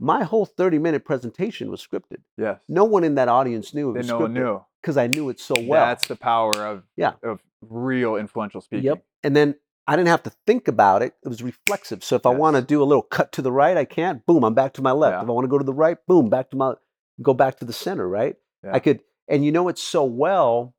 My 0.00 0.24
whole 0.24 0.46
30 0.46 0.78
minute 0.78 1.04
presentation 1.04 1.70
was 1.70 1.84
scripted. 1.86 2.18
yes 2.36 2.60
No 2.68 2.84
one 2.84 3.04
in 3.04 3.14
that 3.16 3.28
audience 3.28 3.74
knew 3.74 3.90
it 3.90 3.98
was 3.98 4.08
no 4.08 4.18
one 4.20 4.32
knew 4.34 4.60
because 4.80 4.96
I 4.96 5.06
knew 5.08 5.28
it 5.28 5.40
so 5.40 5.54
well. 5.60 5.86
that's 5.86 6.06
the 6.06 6.16
power 6.16 6.54
of 6.66 6.84
Yeah. 6.96 7.14
of 7.22 7.40
real 7.62 8.16
influential 8.16 8.60
speaking 8.60 8.84
Yep. 8.86 9.04
And 9.24 9.34
then 9.34 9.54
I 9.86 9.96
didn't 9.96 10.08
have 10.08 10.22
to 10.24 10.32
think 10.46 10.68
about 10.68 11.00
it. 11.02 11.14
It 11.24 11.28
was 11.28 11.42
reflexive. 11.42 12.04
So 12.04 12.14
if 12.14 12.26
I 12.26 12.30
want 12.30 12.56
to 12.56 12.62
do 12.62 12.82
a 12.82 12.84
little 12.84 13.02
cut 13.02 13.32
to 13.32 13.42
the 13.42 13.50
right, 13.50 13.74
I 13.76 13.86
can't. 13.86 14.24
Boom, 14.26 14.44
I'm 14.44 14.52
back 14.54 14.74
to 14.74 14.82
my 14.82 14.92
left. 14.92 15.14
Yeah. 15.14 15.22
If 15.22 15.28
I 15.28 15.32
want 15.32 15.44
to 15.44 15.48
go 15.48 15.56
to 15.58 15.64
the 15.64 15.72
right, 15.72 15.96
boom, 16.06 16.28
back 16.28 16.50
to 16.50 16.56
my 16.56 16.74
go 17.22 17.32
back 17.34 17.58
to 17.58 17.64
the 17.64 17.72
center, 17.72 18.06
right? 18.08 18.36
Yeah. 18.62 18.74
I 18.74 18.78
could 18.80 19.00
and 19.28 19.44
you 19.44 19.50
know 19.52 19.68
it 19.68 19.78
so 19.78 20.04
well 20.04 20.74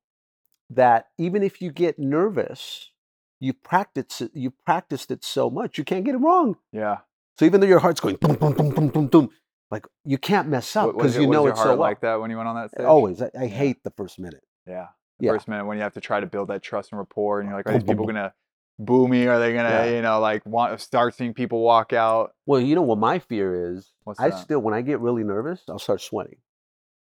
that 0.70 1.07
even 1.17 1.41
if 1.43 1.61
you 1.61 1.72
get 1.72 1.97
nervous, 1.99 2.91
you 3.39 3.51
practice 3.53 4.22
it, 4.22 4.32
you 4.36 4.51
practiced 4.51 5.09
it 5.11 5.24
so 5.24 5.49
much, 5.49 5.78
you 5.78 5.84
can't 5.84 6.05
get 6.05 6.15
it 6.15 6.20
wrong. 6.20 6.55
yeah 6.72 6.97
So 7.40 7.46
even 7.46 7.62
though 7.62 7.68
your 7.68 7.80
heart's 7.80 8.02
going 8.02 8.18
boom, 8.18 8.36
boom, 8.36 8.52
boom, 8.52 8.70
boom, 8.72 8.88
boom, 8.90 9.08
boom, 9.08 9.30
like 9.72 9.86
you 10.04 10.18
can't 10.18 10.50
mess 10.50 10.76
up 10.76 10.92
because 10.94 11.16
you 11.16 11.26
know 11.26 11.48
it's 11.48 11.58
so 11.58 11.70
well. 11.70 11.78
like 11.78 12.02
that 12.02 12.20
when 12.20 12.30
you 12.30 12.36
went 12.36 12.50
on 12.50 12.56
that 12.58 12.70
stage 12.70 12.86
Always. 12.86 13.22
I, 13.22 13.32
I 13.40 13.48
hate 13.48 13.82
the 13.86 13.92
first 13.92 14.20
minute. 14.20 14.44
Yeah. 14.68 14.88
The 15.20 15.28
Yeah. 15.28 15.32
first 15.32 15.48
minute 15.48 15.66
when 15.66 15.78
you 15.78 15.84
have 15.84 15.94
to 15.94 16.02
try 16.02 16.20
to 16.20 16.26
build 16.26 16.50
that 16.50 16.62
trust 16.62 16.92
and 16.92 17.00
rapport 17.00 17.40
and 17.40 17.48
you're 17.48 17.58
like, 17.58 17.66
are 17.66 17.72
these 17.76 17.86
people 17.86 18.06
gonna 18.06 18.34
boo 18.78 19.08
me? 19.08 19.28
Are 19.28 19.40
they 19.40 19.54
gonna, 19.54 19.70
Yeah. 19.70 19.96
you 19.96 20.02
know, 20.02 20.20
like 20.20 20.46
want 20.46 20.82
start 20.82 21.16
seeing 21.16 21.34
people 21.34 21.62
walk 21.62 21.94
out? 21.94 22.34
Well, 22.46 22.60
you 22.60 22.76
know 22.76 22.82
what 22.82 22.98
my 22.98 23.20
fear 23.20 23.72
is? 23.72 23.94
What's 24.04 24.20
I 24.20 24.32
that? 24.32 24.40
still, 24.40 24.60
when 24.60 24.74
I 24.74 24.82
get 24.82 25.00
really 25.00 25.24
nervous, 25.24 25.62
I'll 25.70 25.80
start 25.80 26.02
sweating. 26.02 26.40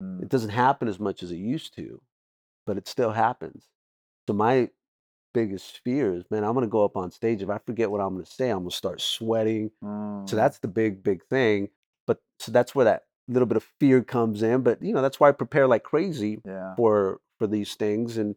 Mm, 0.03 0.25
It 0.25 0.29
doesn't 0.29 0.51
happen 0.51 0.89
as 0.89 0.99
much 0.99 1.23
as 1.23 1.31
it 1.31 1.37
used 1.37 1.73
to, 1.77 2.03
but 2.67 2.77
it 2.77 2.89
still 2.89 3.13
happens. 3.13 3.69
So 4.27 4.35
my 4.35 4.71
biggest 5.37 5.81
fears, 5.85 6.25
man, 6.31 6.45
I'm 6.45 6.55
going 6.55 6.65
to 6.65 6.71
go 6.71 6.83
up 6.85 6.97
on 6.97 7.11
stage. 7.11 7.43
If 7.43 7.51
I 7.51 7.59
forget 7.59 7.91
what 7.91 8.01
I'm 8.01 8.15
going 8.15 8.25
to 8.25 8.31
say, 8.31 8.49
I'm 8.49 8.61
going 8.61 8.71
to 8.71 8.77
start 8.77 9.01
sweating. 9.03 9.71
mm, 9.85 10.27
So 10.29 10.35
that's 10.35 10.59
the 10.61 10.69
big, 10.69 11.03
big 11.03 11.23
thing. 11.27 11.69
But 12.07 12.23
so 12.39 12.51
that's 12.53 12.75
where 12.75 12.87
that 12.87 13.03
little 13.29 13.47
bit 13.47 13.57
of 13.59 13.67
fear 13.79 14.03
comes 14.03 14.43
in. 14.43 14.63
But 14.63 14.83
you 14.83 14.95
know, 14.95 15.03
that's 15.03 15.21
why 15.21 15.29
I 15.29 15.33
prepare 15.33 15.67
like 15.67 15.83
crazy 15.83 16.41
yeah. 16.45 16.75
for 16.77 17.21
for 17.39 17.47
these 17.47 17.75
things. 17.75 18.17
And 18.17 18.35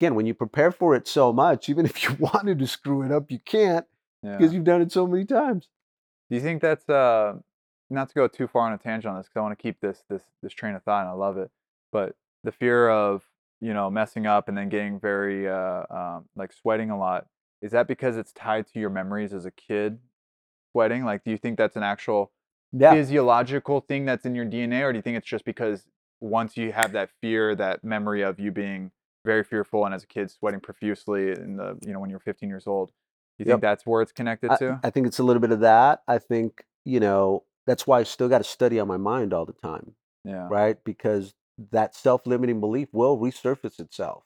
again, 0.00 0.14
when 0.14 0.24
you 0.24 0.32
prepare 0.34 0.72
for 0.72 0.94
it 0.96 1.06
so 1.06 1.30
much, 1.32 1.68
even 1.68 1.84
if 1.90 2.02
you 2.04 2.16
wanted 2.18 2.58
to 2.60 2.66
screw 2.66 3.02
it 3.02 3.12
up, 3.12 3.30
you 3.30 3.38
can't 3.40 3.86
Yeah. 4.22 4.36
because 4.38 4.54
you've 4.54 4.64
done 4.64 4.80
it 4.80 4.92
so 4.92 5.06
many 5.06 5.24
times. 5.26 5.68
Do 6.30 6.36
you 6.36 6.42
think 6.42 6.62
that's 6.62 6.88
uh 6.88 7.34
not 7.90 8.08
to 8.08 8.14
go 8.14 8.26
too 8.28 8.46
far 8.46 8.66
on 8.66 8.72
a 8.72 8.78
tangent 8.78 9.10
on 9.12 9.18
this 9.18 9.26
because 9.26 9.36
I 9.40 9.42
want 9.42 9.58
to 9.58 9.62
keep 9.62 9.80
this 9.80 10.02
this 10.08 10.22
this 10.42 10.54
train 10.54 10.74
of 10.74 10.82
thought 10.84 11.02
and 11.02 11.10
I 11.10 11.12
love 11.12 11.36
it, 11.36 11.50
but 11.92 12.16
the 12.44 12.52
fear 12.52 12.88
of 12.88 13.22
you 13.64 13.72
know 13.72 13.88
messing 13.90 14.26
up 14.26 14.48
and 14.48 14.56
then 14.58 14.68
getting 14.68 15.00
very 15.00 15.48
uh 15.48 15.82
um, 15.98 16.24
like 16.36 16.52
sweating 16.52 16.90
a 16.90 16.98
lot 16.98 17.26
is 17.62 17.72
that 17.72 17.88
because 17.88 18.16
it's 18.18 18.32
tied 18.32 18.66
to 18.72 18.78
your 18.78 18.90
memories 18.90 19.32
as 19.32 19.46
a 19.46 19.50
kid 19.50 19.98
sweating? 20.72 21.04
Like, 21.04 21.24
do 21.24 21.30
you 21.30 21.38
think 21.38 21.56
that's 21.56 21.76
an 21.76 21.82
actual 21.82 22.30
Yeah. 22.72 22.92
physiological 22.92 23.80
thing 23.80 24.04
that's 24.04 24.26
in 24.26 24.34
your 24.34 24.44
DNA, 24.44 24.82
or 24.82 24.92
do 24.92 24.98
you 24.98 25.02
think 25.02 25.16
it's 25.16 25.26
just 25.26 25.44
because 25.46 25.86
once 26.20 26.56
you 26.56 26.72
have 26.72 26.92
that 26.92 27.08
fear, 27.22 27.54
that 27.54 27.82
memory 27.84 28.22
of 28.22 28.38
you 28.38 28.50
being 28.50 28.90
very 29.24 29.44
fearful 29.44 29.86
and 29.86 29.94
as 29.94 30.02
a 30.04 30.06
kid 30.06 30.30
sweating 30.30 30.60
profusely 30.60 31.30
in 31.30 31.56
the 31.56 31.78
you 31.86 31.92
know 31.94 32.00
when 32.00 32.10
you're 32.10 32.18
15 32.20 32.48
years 32.50 32.66
old, 32.66 32.90
you 33.38 33.46
Yep. 33.46 33.54
think 33.54 33.62
that's 33.62 33.86
where 33.86 34.02
it's 34.02 34.12
connected 34.12 34.50
I, 34.50 34.56
to? 34.56 34.80
I 34.84 34.90
think 34.90 35.06
it's 35.06 35.18
a 35.18 35.22
little 35.24 35.40
bit 35.40 35.52
of 35.52 35.60
that. 35.60 36.02
I 36.06 36.18
think, 36.18 36.66
you 36.84 37.00
know, 37.00 37.44
that's 37.66 37.86
why 37.86 38.00
I 38.00 38.02
still 38.02 38.28
got 38.28 38.38
to 38.38 38.44
study 38.44 38.78
on 38.78 38.88
my 38.88 38.98
mind 38.98 39.32
all 39.32 39.46
the 39.46 39.54
time, 39.54 39.94
yeah. 40.24 40.48
right? 40.50 40.76
Because 40.84 41.32
that 41.70 41.94
self 41.94 42.26
limiting 42.26 42.60
belief 42.60 42.88
will 42.92 43.18
resurface 43.18 43.80
itself, 43.80 44.24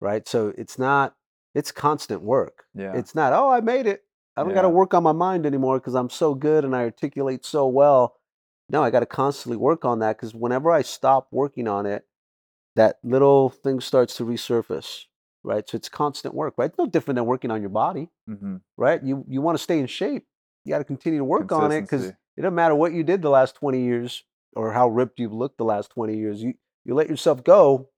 right? 0.00 0.26
So 0.26 0.52
it's 0.56 0.78
not, 0.78 1.14
it's 1.54 1.72
constant 1.72 2.22
work. 2.22 2.64
Yeah. 2.74 2.94
It's 2.94 3.14
not, 3.14 3.32
oh, 3.32 3.50
I 3.50 3.60
made 3.60 3.86
it. 3.86 4.04
I 4.36 4.44
don't 4.44 4.54
got 4.54 4.62
to 4.62 4.68
work 4.68 4.94
on 4.94 5.02
my 5.02 5.12
mind 5.12 5.46
anymore 5.46 5.80
because 5.80 5.94
I'm 5.96 6.10
so 6.10 6.32
good 6.32 6.64
and 6.64 6.74
I 6.76 6.82
articulate 6.82 7.44
so 7.44 7.66
well. 7.66 8.14
No, 8.70 8.84
I 8.84 8.90
got 8.90 9.00
to 9.00 9.06
constantly 9.06 9.56
work 9.56 9.84
on 9.84 9.98
that 9.98 10.16
because 10.16 10.32
whenever 10.32 10.70
I 10.70 10.82
stop 10.82 11.26
working 11.32 11.66
on 11.66 11.86
it, 11.86 12.06
that 12.76 12.98
little 13.02 13.50
thing 13.50 13.80
starts 13.80 14.16
to 14.18 14.24
resurface, 14.24 15.06
right? 15.42 15.68
So 15.68 15.76
it's 15.76 15.88
constant 15.88 16.34
work, 16.34 16.54
right? 16.56 16.66
It's 16.70 16.78
no 16.78 16.86
different 16.86 17.16
than 17.16 17.26
working 17.26 17.50
on 17.50 17.60
your 17.60 17.70
body 17.70 18.10
hmm 18.26 18.56
right? 18.78 19.02
You 19.02 19.24
you 19.28 19.42
want 19.42 19.58
to 19.58 19.62
stay 19.62 19.78
in 19.80 19.86
shape. 19.86 20.26
You 20.64 20.72
got 20.72 20.78
to 20.78 20.84
continue 20.84 21.18
to 21.18 21.24
work 21.24 21.52
on 21.52 21.72
it 21.72 21.80
because 21.82 22.06
it 22.06 22.42
doesn't 22.42 22.54
matter 22.54 22.74
what 22.74 22.92
you 22.92 23.02
did 23.02 23.20
the 23.22 23.30
last 23.30 23.56
twenty 23.56 23.82
years 23.82 24.24
or 24.54 24.72
how 24.72 24.88
ripped 24.88 25.20
you've 25.20 25.32
looked 25.32 25.58
the 25.58 25.64
last 25.64 25.90
twenty 25.90 26.16
years. 26.16 26.42
You 26.42 26.54
you 26.84 26.94
let 26.94 27.08
yourself 27.08 27.44
go, 27.44 27.88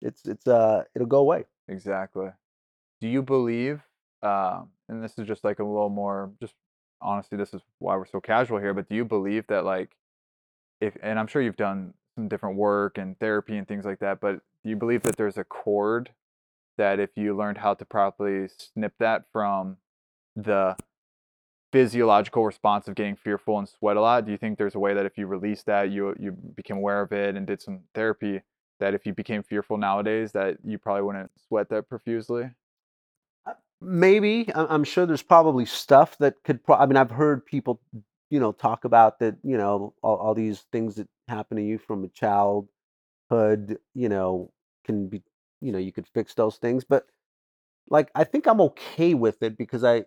it's 0.00 0.24
it's 0.26 0.46
uh 0.46 0.84
it'll 0.94 1.06
go 1.08 1.18
away. 1.18 1.44
Exactly. 1.68 2.28
Do 3.00 3.08
you 3.08 3.22
believe, 3.22 3.82
uh, 4.22 4.62
and 4.88 5.04
this 5.04 5.18
is 5.18 5.28
just 5.28 5.44
like 5.44 5.60
a 5.60 5.64
little 5.64 5.88
more, 5.90 6.32
just 6.40 6.54
honestly, 7.00 7.38
this 7.38 7.54
is 7.54 7.60
why 7.78 7.96
we're 7.96 8.06
so 8.06 8.20
casual 8.20 8.58
here, 8.58 8.74
but 8.74 8.88
do 8.88 8.96
you 8.96 9.04
believe 9.04 9.46
that, 9.46 9.64
like, 9.64 9.90
if, 10.80 10.96
and 11.00 11.18
I'm 11.18 11.28
sure 11.28 11.40
you've 11.40 11.56
done 11.56 11.94
some 12.16 12.26
different 12.26 12.56
work 12.56 12.98
and 12.98 13.16
therapy 13.20 13.56
and 13.56 13.68
things 13.68 13.84
like 13.84 14.00
that, 14.00 14.18
but 14.20 14.40
do 14.64 14.70
you 14.70 14.76
believe 14.76 15.02
that 15.02 15.16
there's 15.16 15.38
a 15.38 15.44
cord 15.44 16.10
that 16.76 16.98
if 16.98 17.10
you 17.16 17.36
learned 17.36 17.58
how 17.58 17.74
to 17.74 17.84
properly 17.84 18.48
snip 18.48 18.94
that 18.98 19.26
from 19.32 19.76
the 20.34 20.76
physiological 21.72 22.44
response 22.44 22.88
of 22.88 22.94
getting 22.94 23.16
fearful 23.16 23.58
and 23.58 23.68
sweat 23.68 23.96
a 23.96 24.00
lot, 24.00 24.24
do 24.26 24.32
you 24.32 24.38
think 24.38 24.58
there's 24.58 24.74
a 24.74 24.78
way 24.78 24.94
that 24.94 25.06
if 25.06 25.18
you 25.18 25.26
released 25.26 25.66
that, 25.66 25.90
you 25.90 26.14
you 26.18 26.32
became 26.32 26.78
aware 26.78 27.02
of 27.02 27.12
it 27.12 27.36
and 27.36 27.46
did 27.46 27.60
some 27.62 27.80
therapy, 27.94 28.42
that 28.80 28.94
if 28.94 29.06
you 29.06 29.14
became 29.14 29.42
fearful 29.42 29.76
nowadays, 29.78 30.32
that 30.32 30.58
you 30.64 30.78
probably 30.78 31.02
wouldn't 31.02 31.30
sweat 31.48 31.68
that 31.70 31.88
profusely? 31.88 32.50
Uh, 33.46 33.54
maybe 33.80 34.52
I- 34.54 34.66
i'm 34.74 34.84
sure 34.84 35.06
there's 35.06 35.22
probably 35.22 35.64
stuff 35.64 36.16
that 36.18 36.42
could 36.44 36.64
pro- 36.64 36.76
i 36.76 36.86
mean 36.86 36.96
i've 36.96 37.10
heard 37.10 37.44
people 37.46 37.80
you 38.30 38.40
know 38.40 38.52
talk 38.52 38.84
about 38.84 39.18
that 39.20 39.36
you 39.42 39.56
know 39.56 39.94
all, 40.02 40.16
all 40.16 40.34
these 40.34 40.60
things 40.72 40.96
that 40.96 41.08
happen 41.28 41.56
to 41.56 41.62
you 41.62 41.78
from 41.78 42.04
a 42.04 42.08
childhood 42.08 42.68
you 43.94 44.08
know 44.08 44.52
can 44.84 45.08
be 45.08 45.22
you 45.60 45.72
know 45.72 45.78
you 45.78 45.92
could 45.92 46.06
fix 46.08 46.34
those 46.34 46.56
things 46.56 46.84
but 46.84 47.06
like 47.90 48.10
i 48.14 48.24
think 48.24 48.46
i'm 48.46 48.60
okay 48.60 49.14
with 49.14 49.42
it 49.42 49.58
because 49.58 49.84
i 49.84 50.04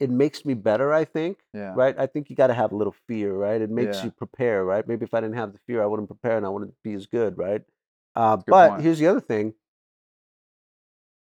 it 0.00 0.10
makes 0.10 0.44
me 0.44 0.54
better 0.54 0.92
i 0.92 1.04
think 1.04 1.38
Yeah. 1.52 1.74
right 1.74 1.98
i 1.98 2.06
think 2.06 2.28
you 2.30 2.36
got 2.36 2.48
to 2.48 2.54
have 2.54 2.72
a 2.72 2.76
little 2.76 2.94
fear 3.06 3.32
right 3.34 3.60
it 3.60 3.70
makes 3.70 3.98
Yeah. 3.98 4.04
you 4.06 4.10
prepare 4.10 4.64
right 4.64 4.86
maybe 4.86 5.04
if 5.04 5.14
i 5.14 5.20
didn't 5.20 5.36
have 5.36 5.52
the 5.52 5.58
fear 5.66 5.82
i 5.82 5.86
wouldn't 5.86 6.08
prepare 6.08 6.36
and 6.36 6.46
i 6.46 6.48
wouldn't 6.48 6.74
be 6.82 6.92
as 6.94 7.06
good 7.06 7.36
right 7.38 7.62
uh, 8.14 8.36
good 8.36 8.50
but 8.50 8.70
point. 8.70 8.82
here's 8.82 8.98
the 8.98 9.06
other 9.06 9.20
thing 9.20 9.54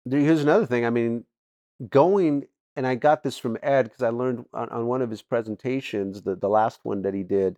here's 0.09 0.41
another 0.41 0.65
thing 0.65 0.85
i 0.85 0.89
mean 0.89 1.25
going 1.89 2.47
and 2.75 2.87
I 2.87 2.95
got 2.95 3.23
this 3.23 3.37
from 3.37 3.57
Ed 3.61 3.83
because 3.83 4.01
I 4.01 4.09
learned 4.09 4.45
on, 4.53 4.69
on 4.69 4.87
one 4.87 5.01
of 5.01 5.09
his 5.11 5.21
presentations, 5.21 6.23
the, 6.23 6.35
the 6.35 6.49
last 6.49 6.79
one 6.83 7.03
that 7.03 7.13
he 7.13 7.23
did, 7.23 7.57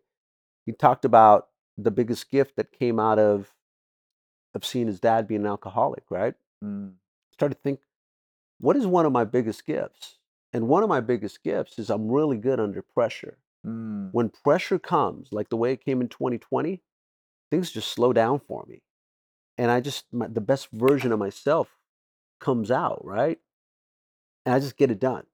he 0.65 0.73
talked 0.73 1.05
about 1.05 1.47
the 1.77 1.91
biggest 1.91 2.29
gift 2.29 2.55
that 2.57 2.71
came 2.71 2.99
out 2.99 3.19
of 3.19 3.53
of 4.53 4.65
seeing 4.65 4.87
his 4.87 4.99
dad 4.99 5.27
being 5.27 5.41
an 5.41 5.47
alcoholic, 5.47 6.03
right? 6.09 6.33
Mm, 6.63 6.93
Started 7.31 7.55
to 7.55 7.61
think, 7.61 7.81
what 8.59 8.77
is 8.77 8.87
one 8.87 9.05
of 9.05 9.11
my 9.11 9.25
biggest 9.25 9.65
gifts? 9.65 10.14
And 10.55 10.69
one 10.69 10.83
of 10.83 10.89
my 10.89 11.01
biggest 11.01 11.43
gifts 11.43 11.77
is 11.79 11.89
I'm 11.89 12.07
really 12.09 12.37
good 12.37 12.61
under 12.61 12.81
pressure. 12.81 13.37
mm, 13.67 14.07
When 14.13 14.29
pressure 14.29 14.79
comes, 14.79 15.27
like 15.33 15.49
the 15.49 15.57
way 15.57 15.73
it 15.73 15.83
came 15.83 15.99
in 15.99 16.07
2020, 16.07 16.81
things 17.51 17.71
just 17.71 17.89
slow 17.91 18.13
down 18.13 18.39
for 18.39 18.63
me. 18.65 18.81
And 19.57 19.69
I 19.69 19.81
just, 19.81 20.05
my, 20.13 20.27
the 20.27 20.39
best 20.39 20.69
version 20.71 21.11
of 21.11 21.19
myself 21.19 21.77
comes 22.39 22.71
out, 22.71 23.03
right? 23.03 23.37
And 24.45 24.55
I 24.55 24.59
just 24.61 24.77
get 24.77 24.91
it 24.91 24.99
done. 25.01 25.25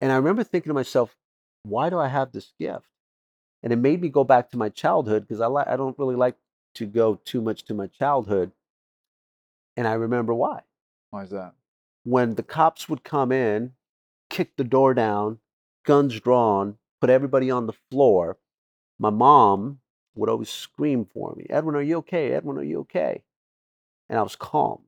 And 0.00 0.10
I 0.10 0.16
remember 0.16 0.42
thinking 0.42 0.70
to 0.70 0.74
myself, 0.74 1.16
why 1.62 1.88
do 1.88 1.96
I 1.96 2.08
have 2.08 2.32
this 2.32 2.52
gift? 2.58 2.86
And 3.62 3.72
it 3.72 3.76
made 3.76 4.02
me 4.02 4.08
go 4.08 4.24
back 4.24 4.50
to 4.50 4.56
my 4.56 4.70
childhood 4.70 5.22
because 5.22 5.40
I, 5.40 5.46
li- 5.46 5.64
I 5.68 5.76
don't 5.76 5.98
really 6.00 6.16
like 6.16 6.34
to 6.74 6.86
go 6.86 7.14
too 7.24 7.40
much 7.40 7.64
to 7.66 7.74
my 7.74 7.86
childhood. 7.86 8.50
And 9.76 9.86
I 9.86 9.92
remember 9.92 10.34
why. 10.34 10.62
why 11.10 11.22
is 11.22 11.30
that? 11.30 11.54
When 12.02 12.34
the 12.34 12.42
cops 12.42 12.88
would 12.88 13.04
come 13.04 13.30
in, 13.30 13.74
kick 14.30 14.56
the 14.56 14.64
door 14.64 14.94
down, 14.94 15.38
guns 15.84 16.18
drawn, 16.20 16.76
put 17.00 17.10
everybody 17.10 17.50
on 17.50 17.66
the 17.66 17.74
floor, 17.90 18.38
my 18.98 19.10
mom 19.10 19.80
would 20.14 20.30
always 20.30 20.48
scream 20.48 21.04
for 21.04 21.34
me, 21.36 21.46
Edwin, 21.50 21.74
are 21.74 21.82
you 21.82 21.98
okay? 21.98 22.32
Edwin, 22.32 22.58
are 22.58 22.64
you 22.64 22.80
okay? 22.80 23.22
And 24.08 24.18
I 24.18 24.22
was 24.22 24.36
calm. 24.36 24.80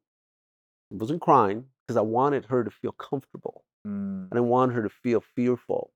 I 0.93 0.97
wasn't 0.97 1.21
crying 1.21 1.67
because 1.87 1.97
I 1.97 2.03
wanted 2.03 2.47
her 2.47 2.65
to 2.65 2.71
feel 2.71 2.93
comfortable. 2.93 3.65
Mm, 3.87 4.29
I 4.31 4.37
didn't 4.37 4.49
want 4.49 4.73
her 4.73 4.83
to 4.83 4.89
feel 4.89 5.21
fearful. 5.21 5.93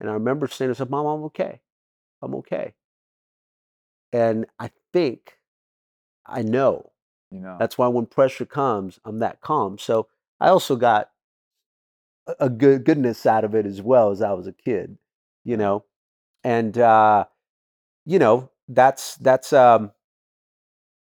And 0.00 0.08
I 0.10 0.14
remember 0.14 0.48
saying 0.48 0.68
to 0.68 0.70
myself, 0.72 0.90
Mom, 0.90 1.06
I'm 1.06 1.24
okay. 1.24 1.60
I'm 2.22 2.34
okay. 2.36 2.74
And 4.12 4.46
I 4.58 4.70
think 4.92 5.38
I 6.26 6.42
know. 6.42 6.92
you 7.30 7.40
know. 7.40 7.56
That's 7.58 7.78
why 7.78 7.88
when 7.88 8.06
pressure 8.06 8.46
comes, 8.46 8.98
I'm 9.04 9.18
that 9.20 9.40
calm. 9.40 9.78
So 9.78 10.08
I 10.40 10.48
also 10.48 10.76
got 10.76 11.10
a- 12.26 12.50
good 12.50 12.84
goodness 12.84 13.26
out 13.26 13.44
of 13.44 13.54
it 13.54 13.66
as 13.66 13.82
well 13.82 14.10
as 14.10 14.22
I 14.22 14.32
was 14.32 14.46
a 14.46 14.52
kid, 14.52 14.98
you 15.44 15.56
know. 15.56 15.84
And 16.44 16.76
uh, 16.78 17.26
you 18.06 18.18
know, 18.18 18.50
that's 18.68 19.16
that's 19.16 19.52
um 19.52 19.92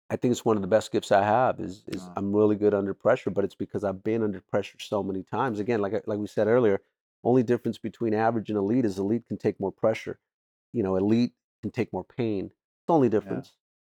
I 0.10 0.16
think 0.18 0.32
it's 0.32 0.46
one 0.46 0.56
of 0.56 0.62
the 0.62 0.68
best 0.68 0.92
gifts 0.92 1.12
I 1.12 1.24
have 1.24 1.60
is 1.60 1.84
is 1.88 2.02
Wow. 2.02 2.14
I'm 2.16 2.36
really 2.36 2.56
good 2.56 2.74
under 2.74 2.94
pressure, 2.94 3.32
but 3.32 3.44
it's 3.44 3.56
because 3.56 3.84
I've 3.84 4.04
been 4.04 4.24
under 4.24 4.42
pressure 4.42 4.78
so 4.80 5.04
many 5.04 5.24
times. 5.24 5.60
Again, 5.60 5.82
like 5.82 5.94
like 6.08 6.20
we 6.20 6.28
said 6.28 6.48
earlier, 6.48 6.82
only 7.24 7.44
difference 7.44 7.78
between 7.78 8.14
average 8.14 8.50
and 8.50 8.58
elite 8.58 8.86
is 8.86 9.00
elite 9.00 9.28
can 9.28 9.38
take 9.38 9.60
more 9.60 9.72
pressure. 9.72 10.20
You 10.74 10.84
know, 10.84 10.96
elite 10.96 11.34
can 11.62 11.72
take 11.72 11.92
more 11.92 12.04
pain. 12.04 12.46
It's 12.48 12.88
the 12.88 12.94
only 12.94 13.10
difference. 13.10 13.54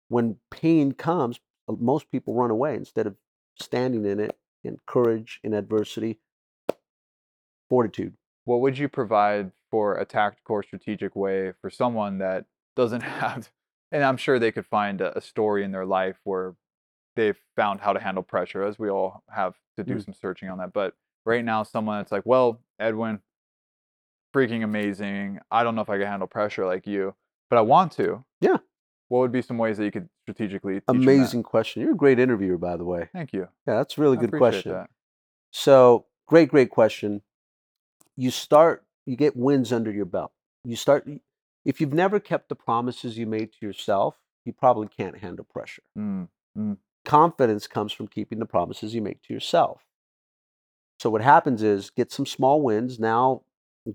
When 0.09 0.37
pain 0.49 0.91
comes, 0.93 1.39
uh, 1.69 1.73
most 1.79 2.11
people 2.11 2.33
run 2.35 2.51
away 2.51 2.75
instead 2.75 3.07
of 3.07 3.15
standing 3.59 4.05
in 4.05 4.19
it 4.19 4.37
in 4.63 4.77
courage 4.85 5.39
in 5.43 5.53
adversity, 5.53 6.19
fortitude. 7.71 8.13
what 8.45 8.59
would 8.61 8.77
you 8.77 8.87
provide 8.89 9.51
for 9.69 9.95
a 9.97 10.05
tactical 10.05 10.55
or 10.57 10.63
strategic 10.63 11.15
way 11.15 11.53
for 11.61 11.69
someone 11.69 12.17
that 12.17 12.45
doesn't 12.75 13.01
have 13.19 13.49
and 13.93 14.03
i'm 14.03 14.17
sure 14.17 14.37
they 14.39 14.51
could 14.51 14.65
find 14.65 14.99
a, 15.01 15.17
a 15.17 15.21
story 15.21 15.63
in 15.63 15.71
their 15.71 15.85
life 15.85 16.17
where 16.25 16.55
they've 17.15 17.39
found 17.55 17.79
how 17.81 17.93
to 17.93 17.99
handle 17.99 18.23
pressure 18.23 18.63
as 18.63 18.77
we 18.77 18.89
all 18.89 19.23
have 19.29 19.53
to 19.77 19.83
do 19.83 19.95
Mm. 19.95 20.05
some 20.05 20.13
searching 20.13 20.49
on 20.49 20.57
that 20.57 20.73
but 20.73 20.93
right 21.25 21.45
now 21.45 21.63
someone 21.63 21.99
that's 21.99 22.11
like 22.11 22.25
well 22.25 22.59
edwin 22.79 23.19
freaking 24.35 24.63
amazing 24.63 25.39
i 25.51 25.63
don't 25.63 25.75
know 25.75 25.81
if 25.81 25.89
i 25.89 25.97
can 25.97 26.07
handle 26.07 26.27
pressure 26.27 26.65
like 26.65 26.85
you 26.87 27.13
but 27.49 27.57
i 27.57 27.61
want 27.61 27.91
to 27.93 28.23
Yeah. 28.41 28.57
what 29.09 29.19
would 29.19 29.31
be 29.31 29.41
some 29.41 29.57
ways 29.57 29.77
that 29.77 29.85
you 29.85 29.91
could 29.91 30.09
strategically 30.23 30.75
teach 30.75 30.83
'em 30.89 30.95
that? 30.99 31.03
Amazing 31.03 31.43
question. 31.43 31.81
You're 31.81 31.91
a 31.91 32.03
great 32.03 32.17
interviewer, 32.19 32.57
by 32.57 32.77
the 32.77 32.85
way. 32.85 33.09
thank 33.13 33.33
you 33.33 33.47
Yeah, 33.67 33.75
that's 33.75 33.97
a 33.97 34.01
really 34.01 34.17
I 34.17 34.21
good 34.21 34.31
question. 34.31 34.71
that. 34.73 34.89
So 35.51 36.05
great, 36.27 36.49
great 36.49 36.69
question. 36.69 37.21
You 38.21 38.29
start, 38.29 38.85
you 39.07 39.15
get 39.15 39.35
wins 39.35 39.73
under 39.73 39.91
your 39.91 40.05
belt. 40.05 40.31
You 40.63 40.75
start, 40.75 41.09
if 41.65 41.81
you've 41.81 41.91
never 41.91 42.19
kept 42.19 42.49
the 42.49 42.55
promises 42.55 43.17
you 43.17 43.25
made 43.25 43.51
to 43.53 43.65
yourself, 43.65 44.15
you 44.45 44.53
probably 44.53 44.89
can't 44.89 45.17
handle 45.17 45.43
pressure. 45.43 45.81
Mm, 45.97 46.27
Confidence 47.03 47.65
comes 47.65 47.91
from 47.91 48.07
keeping 48.07 48.37
the 48.37 48.45
promises 48.45 48.93
you 48.93 49.01
make 49.01 49.23
to 49.23 49.33
yourself. 49.33 49.81
So 50.99 51.09
what 51.09 51.23
happens 51.23 51.63
is 51.63 51.89
get 51.89 52.11
some 52.11 52.27
small 52.27 52.61
wins. 52.61 52.99
Now 52.99 53.41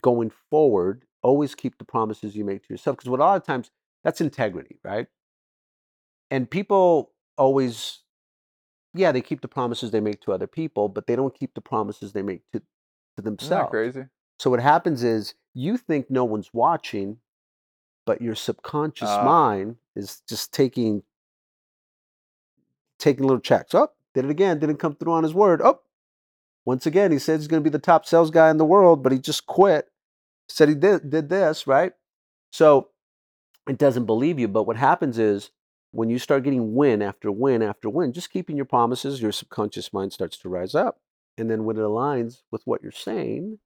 going 0.03 0.33
forward, 0.51 1.05
always 1.23 1.55
keep 1.55 1.79
the 1.79 1.85
promises 1.85 2.35
you 2.35 2.45
make 2.45 2.67
to 2.67 2.75
yourself. 2.75 2.97
Because 2.97 3.09
what 3.09 3.21
a 3.21 3.23
lot 3.23 3.37
of 3.37 3.47
times 3.47 3.71
that's 4.03 4.21
integrity, 4.21 4.81
right? 4.83 5.07
And 6.33 6.51
people 6.51 7.13
always, 7.39 8.01
yeah, 8.93 9.13
they 9.13 9.21
keep 9.21 9.41
the 9.41 9.47
promises 9.47 9.93
they 9.93 10.01
make 10.01 10.21
to 10.23 10.33
other 10.33 10.49
people, 10.49 10.89
but 10.89 11.07
they 11.07 11.15
don't 11.15 11.33
keep 11.33 11.55
the 11.55 11.61
promises 11.61 12.13
they 12.13 12.23
make 12.23 12.43
to, 12.53 12.59
to 12.59 12.65
isn't 13.19 13.25
that 13.25 13.39
themselves. 13.39 13.71
crazy 13.71 14.07
So 14.39 14.51
what 14.51 14.61
happens 14.61 15.03
is 15.03 15.35
you 15.55 15.77
think 15.77 16.11
no 16.11 16.25
one's 16.25 16.53
watching, 16.53 17.19
but 18.05 18.21
your 18.21 18.35
subconscious 18.35 19.09
Ah. 19.09 19.25
mind 19.25 19.77
is 19.95 20.21
just 20.29 20.53
taking 20.53 21.03
taking 22.99 23.25
little 23.25 23.41
checks. 23.41 23.75
Oh, 23.75 23.91
did 24.15 24.25
it 24.25 24.31
again, 24.31 24.59
didn't 24.59 24.79
come 24.79 24.95
through 24.95 25.13
on 25.13 25.23
his 25.23 25.35
word. 25.35 25.61
Oh, 25.63 25.81
once 26.65 26.87
again, 26.87 27.13
he 27.13 27.19
said 27.19 27.39
he's 27.39 27.47
going 27.49 27.63
to 27.63 27.71
be 27.71 27.73
the 27.73 27.79
top 27.79 28.07
sales 28.07 28.31
guy 28.31 28.51
in 28.51 28.57
the 28.57 28.65
world, 28.65 29.03
but 29.03 29.13
he 29.13 29.19
just 29.19 29.47
quit. 29.47 29.89
Said 30.49 30.69
he 30.69 30.75
did 30.75 31.11
did 31.11 31.29
this, 31.29 31.67
right? 31.67 31.93
So 32.53 32.91
it 33.69 33.79
doesn't 33.79 34.07
believe 34.07 34.39
you. 34.39 34.49
But 34.49 34.65
what 34.65 34.77
happens 34.77 35.19
is 35.19 35.51
when 35.91 36.09
you 36.11 36.19
start 36.19 36.45
getting 36.45 36.75
win 36.75 37.03
after 37.03 37.31
win 37.33 37.63
after 37.63 37.89
win, 37.91 38.13
just 38.13 38.31
keeping 38.31 38.57
your 38.57 38.65
promises, 38.65 39.21
your 39.21 39.33
subconscious 39.33 39.93
mind 39.93 40.13
starts 40.13 40.39
to 40.39 40.49
rise 40.49 40.75
up. 40.75 41.01
And 41.39 41.51
then 41.51 41.65
when 41.65 41.77
it 41.77 41.81
aligns 41.81 42.43
with 42.51 42.63
what 42.65 42.83
you're 42.83 42.93
saying, 42.93 43.59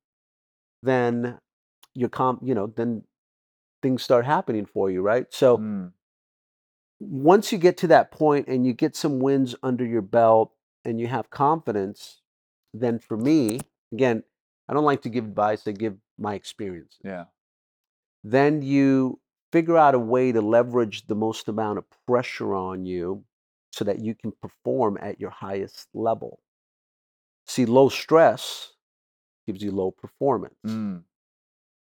then 0.82 1.39
you're 1.94 2.09
com 2.09 2.39
you 2.43 2.55
know, 2.55 2.66
then 2.66 3.05
things 3.82 4.02
start 4.02 4.24
happening 4.27 4.66
for 4.66 4.90
you, 4.90 5.02
right? 5.02 5.27
So 5.31 5.59
Mm, 5.59 5.93
once 7.01 7.51
you 7.51 7.59
get 7.59 7.77
to 7.78 7.86
that 7.89 8.11
point 8.11 8.47
and 8.47 8.66
you 8.66 8.73
get 8.73 8.94
some 8.94 9.20
wins 9.20 9.55
under 9.62 9.85
your 9.85 10.02
belt 10.02 10.52
and 10.85 11.01
you 11.01 11.07
have 11.07 11.31
confidence, 11.31 12.20
then 12.74 12.98
for 12.98 13.16
me, 13.16 13.61
again, 13.93 14.23
I 14.69 14.74
don't 14.74 14.85
like 14.85 15.02
to 15.02 15.09
give 15.09 15.24
advice, 15.24 15.66
I 15.66 15.73
give 15.73 15.97
my 16.19 16.35
experience. 16.35 16.98
yeah 17.02 17.24
Then 18.23 18.62
you 18.62 19.20
figure 19.52 19.77
out 19.77 19.94
a 19.94 19.98
way 19.98 20.32
to 20.32 20.40
leverage 20.40 21.07
the 21.07 21.15
most 21.15 21.48
amount 21.48 21.78
of 21.78 21.85
pressure 22.07 22.55
on 22.55 22.85
you 22.86 23.24
so 23.73 23.85
that 23.85 24.01
you 24.01 24.15
can 24.15 24.32
perform 24.32 24.98
at 25.01 25.20
your 25.20 25.31
highest 25.31 25.89
level. 25.94 26.40
See, 27.47 27.65
low 27.66 27.89
stress 27.89 28.74
gives 29.46 29.62
you 29.62 29.70
low 29.70 29.90
performance. 29.90 30.54
Mm, 30.66 31.04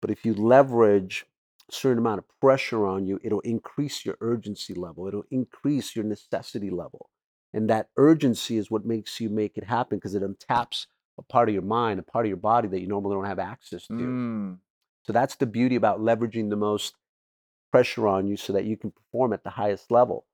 But 0.00 0.10
if 0.10 0.24
you 0.24 0.34
leverage 0.34 1.26
a 1.68 1.72
certain 1.72 1.98
amount 1.98 2.18
of 2.18 2.24
pressure 2.40 2.86
on 2.86 3.06
you, 3.06 3.18
it'll 3.22 3.40
increase 3.40 4.04
your 4.04 4.16
urgency 4.20 4.74
level. 4.74 5.06
It'll 5.08 5.24
increase 5.30 5.96
your 5.96 6.04
necessity 6.04 6.70
level. 6.70 7.10
And 7.52 7.68
that 7.70 7.88
urgency 7.96 8.56
is 8.58 8.70
what 8.70 8.84
makes 8.84 9.20
you 9.20 9.28
make 9.30 9.56
it 9.56 9.64
happen 9.64 9.98
because 9.98 10.14
it 10.14 10.22
untaps 10.22 10.86
a 11.18 11.22
part 11.22 11.48
of 11.48 11.54
your 11.54 11.62
mind, 11.62 11.98
a 11.98 12.02
part 12.02 12.26
of 12.26 12.28
your 12.28 12.36
body 12.36 12.68
that 12.68 12.80
you 12.80 12.86
normally 12.86 13.14
don't 13.16 13.24
have 13.24 13.38
access 13.38 13.86
to. 13.86 13.94
mm, 13.94 14.58
So 15.04 15.12
that's 15.12 15.36
the 15.36 15.46
beauty 15.46 15.76
about 15.76 16.00
leveraging 16.00 16.50
the 16.50 16.56
most 16.56 16.94
pressure 17.72 18.06
on 18.06 18.26
you 18.26 18.36
so 18.36 18.52
that 18.52 18.64
you 18.64 18.76
can 18.76 18.90
perform 18.90 19.32
at 19.32 19.44
the 19.44 19.50
highest 19.50 19.90
level. 19.90 20.26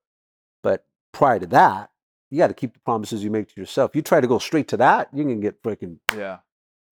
But 0.61 0.85
prior 1.13 1.39
to 1.39 1.47
that, 1.47 1.91
you 2.29 2.37
got 2.39 2.47
to 2.47 2.53
keep 2.53 2.73
the 2.73 2.79
promises 2.79 3.23
you 3.23 3.29
make 3.31 3.47
to 3.53 3.59
yourself. 3.61 3.95
You 3.95 4.01
try 4.01 4.19
to 4.21 4.27
go 4.27 4.39
straight 4.39 4.67
to 4.69 4.77
that, 4.77 5.09
you 5.13 5.23
can 5.23 5.39
get 5.39 5.61
freaking 5.63 5.99
Yeah. 6.15 6.39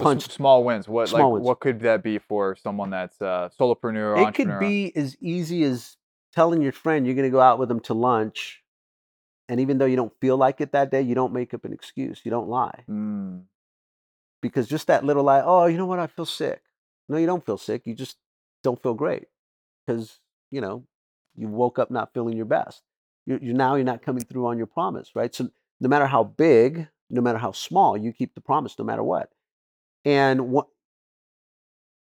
Punched. 0.03 0.31
small 0.31 0.63
wins. 0.63 0.87
What 0.87 1.09
Small 1.09 1.21
like 1.21 1.33
wins. 1.33 1.45
what 1.45 1.59
could 1.59 1.79
that 1.81 2.03
be 2.03 2.17
for 2.19 2.55
someone 2.55 2.89
that's 2.89 3.19
a 3.21 3.51
solopreneur, 3.59 4.27
It 4.29 4.35
could 4.35 4.59
be 4.59 4.91
as 4.95 5.17
easy 5.21 5.63
as 5.63 5.97
telling 6.33 6.61
your 6.61 6.71
friend 6.71 7.05
you're 7.05 7.15
going 7.15 7.27
to 7.27 7.31
go 7.31 7.41
out 7.41 7.59
with 7.59 7.69
them 7.69 7.79
to 7.81 7.93
lunch, 7.93 8.63
and 9.49 9.59
even 9.59 9.77
though 9.77 9.85
you 9.85 9.95
don't 9.95 10.13
feel 10.21 10.37
like 10.37 10.61
it 10.61 10.71
that 10.71 10.91
day, 10.91 11.01
you 11.01 11.15
don't 11.15 11.33
make 11.33 11.53
up 11.53 11.65
an 11.65 11.73
excuse. 11.73 12.21
You 12.23 12.31
don't 12.31 12.47
lie 12.49 12.83
Mm, 12.89 13.43
because 14.41 14.67
just 14.67 14.87
that 14.87 15.03
little 15.03 15.23
lie. 15.23 15.41
Oh, 15.43 15.65
you 15.65 15.77
know 15.77 15.85
what? 15.85 15.99
I 15.99 16.07
feel 16.07 16.25
sick. 16.25 16.61
No, 17.09 17.17
you 17.17 17.25
don't 17.25 17.45
feel 17.45 17.57
sick. 17.57 17.81
You 17.85 17.93
just 17.93 18.17
don't 18.63 18.81
feel 18.81 18.93
great 18.93 19.25
because 19.85 20.19
you 20.51 20.61
know 20.61 20.83
you 21.35 21.47
woke 21.47 21.79
up 21.79 21.91
not 21.91 22.13
feeling 22.13 22.35
your 22.37 22.45
best. 22.45 22.81
You're, 23.25 23.39
you're 23.39 23.55
now 23.55 23.75
you're 23.75 23.85
not 23.85 24.01
coming 24.01 24.23
through 24.23 24.47
on 24.47 24.57
your 24.57 24.67
promise, 24.67 25.15
right? 25.15 25.33
So 25.33 25.49
no 25.79 25.89
matter 25.89 26.05
how 26.07 26.23
big, 26.23 26.87
no 27.09 27.21
matter 27.21 27.37
how 27.37 27.51
small, 27.51 27.97
you 27.97 28.13
keep 28.13 28.33
the 28.35 28.41
promise 28.41 28.77
no 28.77 28.85
matter 28.85 29.03
what. 29.03 29.29
And 30.05 30.49
what 30.51 30.67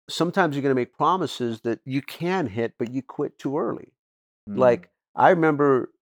sometimes 0.08 0.54
you're 0.56 0.62
going 0.62 0.74
to 0.74 0.80
make 0.80 0.96
promises 0.96 1.60
that 1.62 1.80
you 1.84 2.02
can 2.02 2.46
hit, 2.46 2.74
but 2.78 2.92
you 2.92 3.02
quit 3.02 3.38
too 3.38 3.58
early. 3.58 3.92
mm, 4.46 4.56
Like 4.58 4.90
I 5.14 5.30
remember 5.30 5.92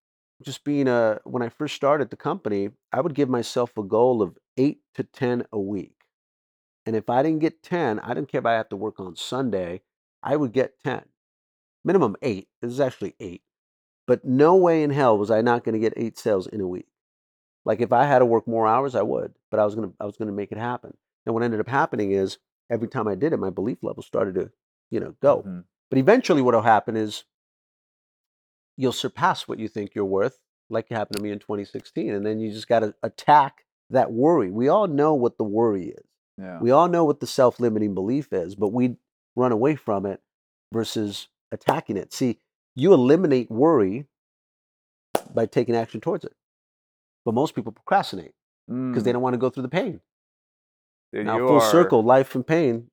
just 0.43 0.65
being 0.65 0.89
a 0.89 1.21
when 1.25 1.43
I 1.43 1.49
first 1.49 1.77
started 1.77 2.11
the 2.11 2.17
company, 2.17 2.71
I 2.93 3.01
would 3.01 3.15
give 3.15 3.29
myself 3.29 3.77
a 3.77 3.83
goal 3.83 4.23
of 4.23 4.39
eight 4.57 4.81
to 4.95 5.05
ten 5.05 5.47
a 5.53 5.61
week. 5.61 5.95
And 6.87 6.97
if 6.97 7.11
I 7.11 7.23
didn't 7.23 7.41
get 7.41 7.63
10, 7.63 7.99
I 8.01 8.15
didn't 8.15 8.29
care 8.29 8.41
if 8.41 8.47
I 8.47 8.55
had 8.55 8.71
to 8.71 8.77
work 8.77 9.01
on 9.01 9.17
Sunday, 9.17 9.83
I 10.23 10.37
would 10.37 10.53
get 10.53 10.79
10. 10.85 11.07
Minimum 11.85 12.17
eight. 12.23 12.49
This 12.63 12.73
is 12.73 12.81
actually 12.81 13.15
eight. 13.21 13.43
But 14.07 14.25
no 14.25 14.57
way 14.57 14.83
in 14.83 14.91
hell 14.91 15.19
was 15.19 15.31
I 15.31 15.43
not 15.43 15.65
going 15.65 15.75
to 15.75 15.79
get 15.81 15.95
eight 15.97 16.19
sales 16.19 16.47
in 16.47 16.61
a 16.61 16.69
week. 16.69 16.89
Like 17.65 17.81
if 17.81 17.93
I 17.93 18.05
had 18.07 18.21
to 18.21 18.27
work 18.27 18.47
more 18.49 18.67
hours, 18.67 18.95
I 18.95 19.03
would, 19.03 19.35
but 19.51 19.61
I 19.61 19.65
was 19.65 19.75
gonna 19.75 19.93
I 20.01 20.07
was 20.07 20.17
gonna 20.17 20.33
make 20.33 20.53
it 20.53 20.59
happen. 20.59 20.97
And 21.27 21.35
what 21.35 21.43
ended 21.43 21.61
up 21.61 21.69
happening 21.69 22.13
is 22.13 22.39
every 22.71 22.89
time 22.89 23.07
I 23.09 23.15
did 23.17 23.33
it, 23.33 23.39
my 23.39 23.51
belief 23.51 23.79
level 23.83 24.03
started 24.03 24.37
to, 24.37 24.51
you 24.91 25.01
know, 25.01 25.15
go. 25.21 25.43
mhm. 25.43 25.65
But 25.91 25.99
eventually, 25.99 26.43
what'll 26.43 26.63
happen 26.63 26.97
is 26.97 27.25
you'll 28.77 28.93
surpass 28.93 29.47
what 29.49 29.59
you 29.59 29.69
think 29.69 29.95
you're 29.95 30.05
worth, 30.05 30.39
like 30.69 30.87
it 30.91 30.95
happened 30.95 31.19
to 31.19 31.23
me 31.23 31.31
in 31.31 31.39
2016. 31.39 32.13
And 32.13 32.25
then 32.27 32.41
you 32.41 32.53
just 32.53 32.69
got 32.69 32.81
to 32.81 32.95
attack 33.03 33.65
that 33.91 34.13
worry. 34.13 34.51
We 34.51 34.69
all 34.69 34.89
know 34.89 35.15
what 35.15 35.39
the 35.39 35.45
worry 35.45 35.89
is. 35.91 36.05
Yeah. 36.39 36.59
We 36.61 36.71
all 36.71 36.89
know 36.89 37.05
what 37.05 37.21
the 37.21 37.27
self 37.27 37.61
limiting 37.61 37.95
belief 37.95 38.33
is, 38.33 38.55
but 38.55 38.69
we 38.69 38.97
run 39.37 39.53
away 39.53 39.77
from 39.77 40.07
it 40.07 40.21
versus 40.73 41.29
attacking 41.53 41.97
it. 41.97 42.13
See, 42.13 42.41
you 42.75 42.93
eliminate 42.93 43.51
worry 43.51 44.07
by 45.33 45.47
taking 45.47 45.75
action 45.77 46.01
towards 46.01 46.25
it. 46.25 46.35
But 47.25 47.33
most 47.35 47.55
people 47.55 47.73
procrastinate 47.73 48.35
because 48.69 49.05
they 49.05 49.11
Mm, 49.11 49.15
don't 49.15 49.23
want 49.23 49.35
to 49.35 49.39
go 49.39 49.51
through 49.51 49.63
the 49.63 49.69
pain. 49.69 50.01
Dude, 51.17 51.27
Now, 51.27 51.39
full 51.39 51.57
are- 51.61 51.71
circle, 51.71 52.03
life 52.03 52.35
and 52.35 52.47
pain 52.47 52.91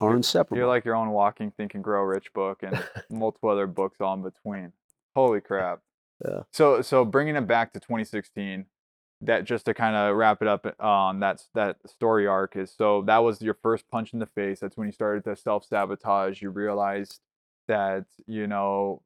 are 0.00 0.14
inseparable. 0.14 0.58
You're 0.58 0.66
like 0.68 0.84
your 0.84 0.94
own 0.94 1.10
walking, 1.10 1.50
think 1.50 1.74
and 1.74 1.82
grow 1.82 2.02
rich 2.02 2.32
book, 2.34 2.62
and 2.62 2.82
multiple 3.10 3.48
other 3.50 3.66
books 3.66 4.00
all 4.00 4.14
in 4.14 4.22
between. 4.22 4.72
Holy 5.14 5.40
crap! 5.40 5.80
Yeah. 6.24 6.42
So 6.52 6.82
so 6.82 7.04
bringing 7.04 7.36
it 7.36 7.46
back 7.46 7.72
to 7.72 7.80
2016, 7.80 8.66
that 9.22 9.44
just 9.44 9.64
to 9.64 9.74
kind 9.74 9.96
of 9.96 10.14
wrap 10.16 10.42
it 10.42 10.48
up 10.48 10.66
eh, 10.66 10.70
on 10.80 11.20
that 11.20 11.36
s- 11.36 11.48
that 11.54 11.76
story 11.88 12.26
arc 12.26 12.56
is 12.56 12.70
so 12.76 13.02
that 13.02 13.18
was 13.18 13.40
your 13.40 13.54
first 13.54 13.88
punch 13.90 14.12
in 14.12 14.18
the 14.18 14.26
face. 14.26 14.60
That's 14.60 14.76
when 14.76 14.86
you 14.88 14.92
started 14.92 15.24
to 15.24 15.34
self 15.36 15.64
sabotage. 15.64 16.42
You 16.42 16.50
realized 16.50 17.20
that 17.68 18.04
you 18.26 18.46
know 18.46 19.00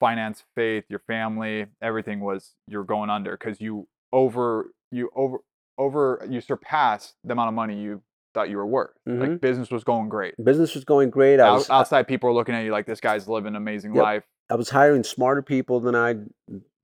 finance, 0.00 0.42
faith, 0.54 0.84
your 0.88 1.00
family, 1.00 1.66
everything 1.82 2.20
was 2.20 2.54
you're 2.66 2.84
going 2.84 3.10
under 3.10 3.36
because 3.36 3.60
you 3.60 3.86
over 4.12 4.72
you 4.90 5.10
over 5.14 5.38
over 5.80 6.24
you 6.28 6.40
surpassed 6.40 7.14
the 7.24 7.32
amount 7.32 7.48
of 7.48 7.54
money 7.54 7.80
you 7.80 8.02
thought 8.34 8.48
you 8.50 8.56
were 8.58 8.66
worth. 8.66 8.90
Mhm. 9.08 9.20
Like 9.20 9.40
business 9.40 9.70
was 9.70 9.82
going 9.82 10.08
great. 10.08 10.34
Business 10.42 10.74
was 10.74 10.84
going 10.84 11.10
great. 11.10 11.40
I 11.40 11.48
Out, 11.48 11.54
was, 11.54 11.70
outside 11.70 12.06
people 12.06 12.28
are 12.30 12.32
looking 12.32 12.54
at 12.54 12.64
you 12.64 12.70
like 12.70 12.86
this 12.86 13.00
guy's 13.00 13.26
living 13.26 13.48
an 13.48 13.56
amazing 13.56 13.94
Yep. 13.94 14.02
life. 14.04 14.24
I 14.50 14.54
was 14.54 14.68
hiring 14.70 15.02
smarter 15.04 15.42
people 15.42 15.80
than 15.80 15.94
I 15.96 16.16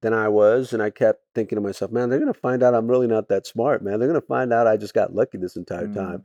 than 0.02 0.12
I 0.12 0.28
was, 0.28 0.73
and 0.73 0.82
I 0.82 0.90
kept 0.90 1.20
thinking 1.35 1.56
to 1.56 1.62
myself, 1.62 1.90
man, 1.90 2.09
they're 2.10 2.18
gonna 2.18 2.35
find 2.35 2.62
out 2.62 2.74
I'm 2.74 2.86
really 2.89 3.06
not 3.06 3.28
that 3.28 3.47
smart, 3.47 3.82
man. 3.82 3.98
They're 3.98 4.09
gonna 4.09 4.20
find 4.20 4.52
out 4.52 4.66
I 4.66 4.77
just 4.77 4.94
got 4.94 5.14
lucky 5.14 5.39
this 5.39 5.56
entire 5.56 5.89
Mm. 5.89 5.94
time. 5.94 6.24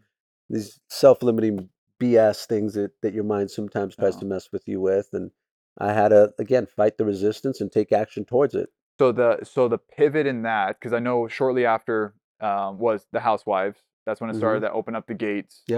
These 0.50 0.80
self-limiting 0.90 1.70
BS 2.00 2.46
things 2.46 2.74
that, 2.74 2.92
that 3.02 3.14
your 3.14 3.24
mind 3.24 3.50
sometimes 3.52 3.96
tries 3.96 4.18
to 4.18 4.26
mess 4.26 4.52
with 4.52 4.68
you 4.68 4.82
with, 4.82 5.10
and 5.14 5.32
I 5.78 5.94
had 5.94 6.10
to 6.10 6.34
again 6.40 6.66
fight 6.66 6.98
the 6.98 7.06
resistance 7.06 7.62
and 7.62 7.72
take 7.72 7.92
action 7.92 8.26
towards 8.26 8.56
it. 8.56 8.70
So 9.00 9.12
the 9.12 9.40
so 9.44 9.68
the 9.68 9.78
pivot 9.78 10.28
in 10.28 10.42
that 10.44 10.80
because 10.80 10.94
I 10.94 11.00
know 11.00 11.28
shortly 11.28 11.66
after 11.66 12.14
um, 12.42 12.78
was 12.80 13.06
the 13.12 13.20
Housewives. 13.20 13.80
That's 14.06 14.20
when 14.20 14.30
it 14.30 14.36
started. 14.36 14.64
That 14.64 14.72
opened 14.72 14.98
up 14.98 15.06
the 15.08 15.14
gates. 15.14 15.62
Mm-hmm. 15.70 15.74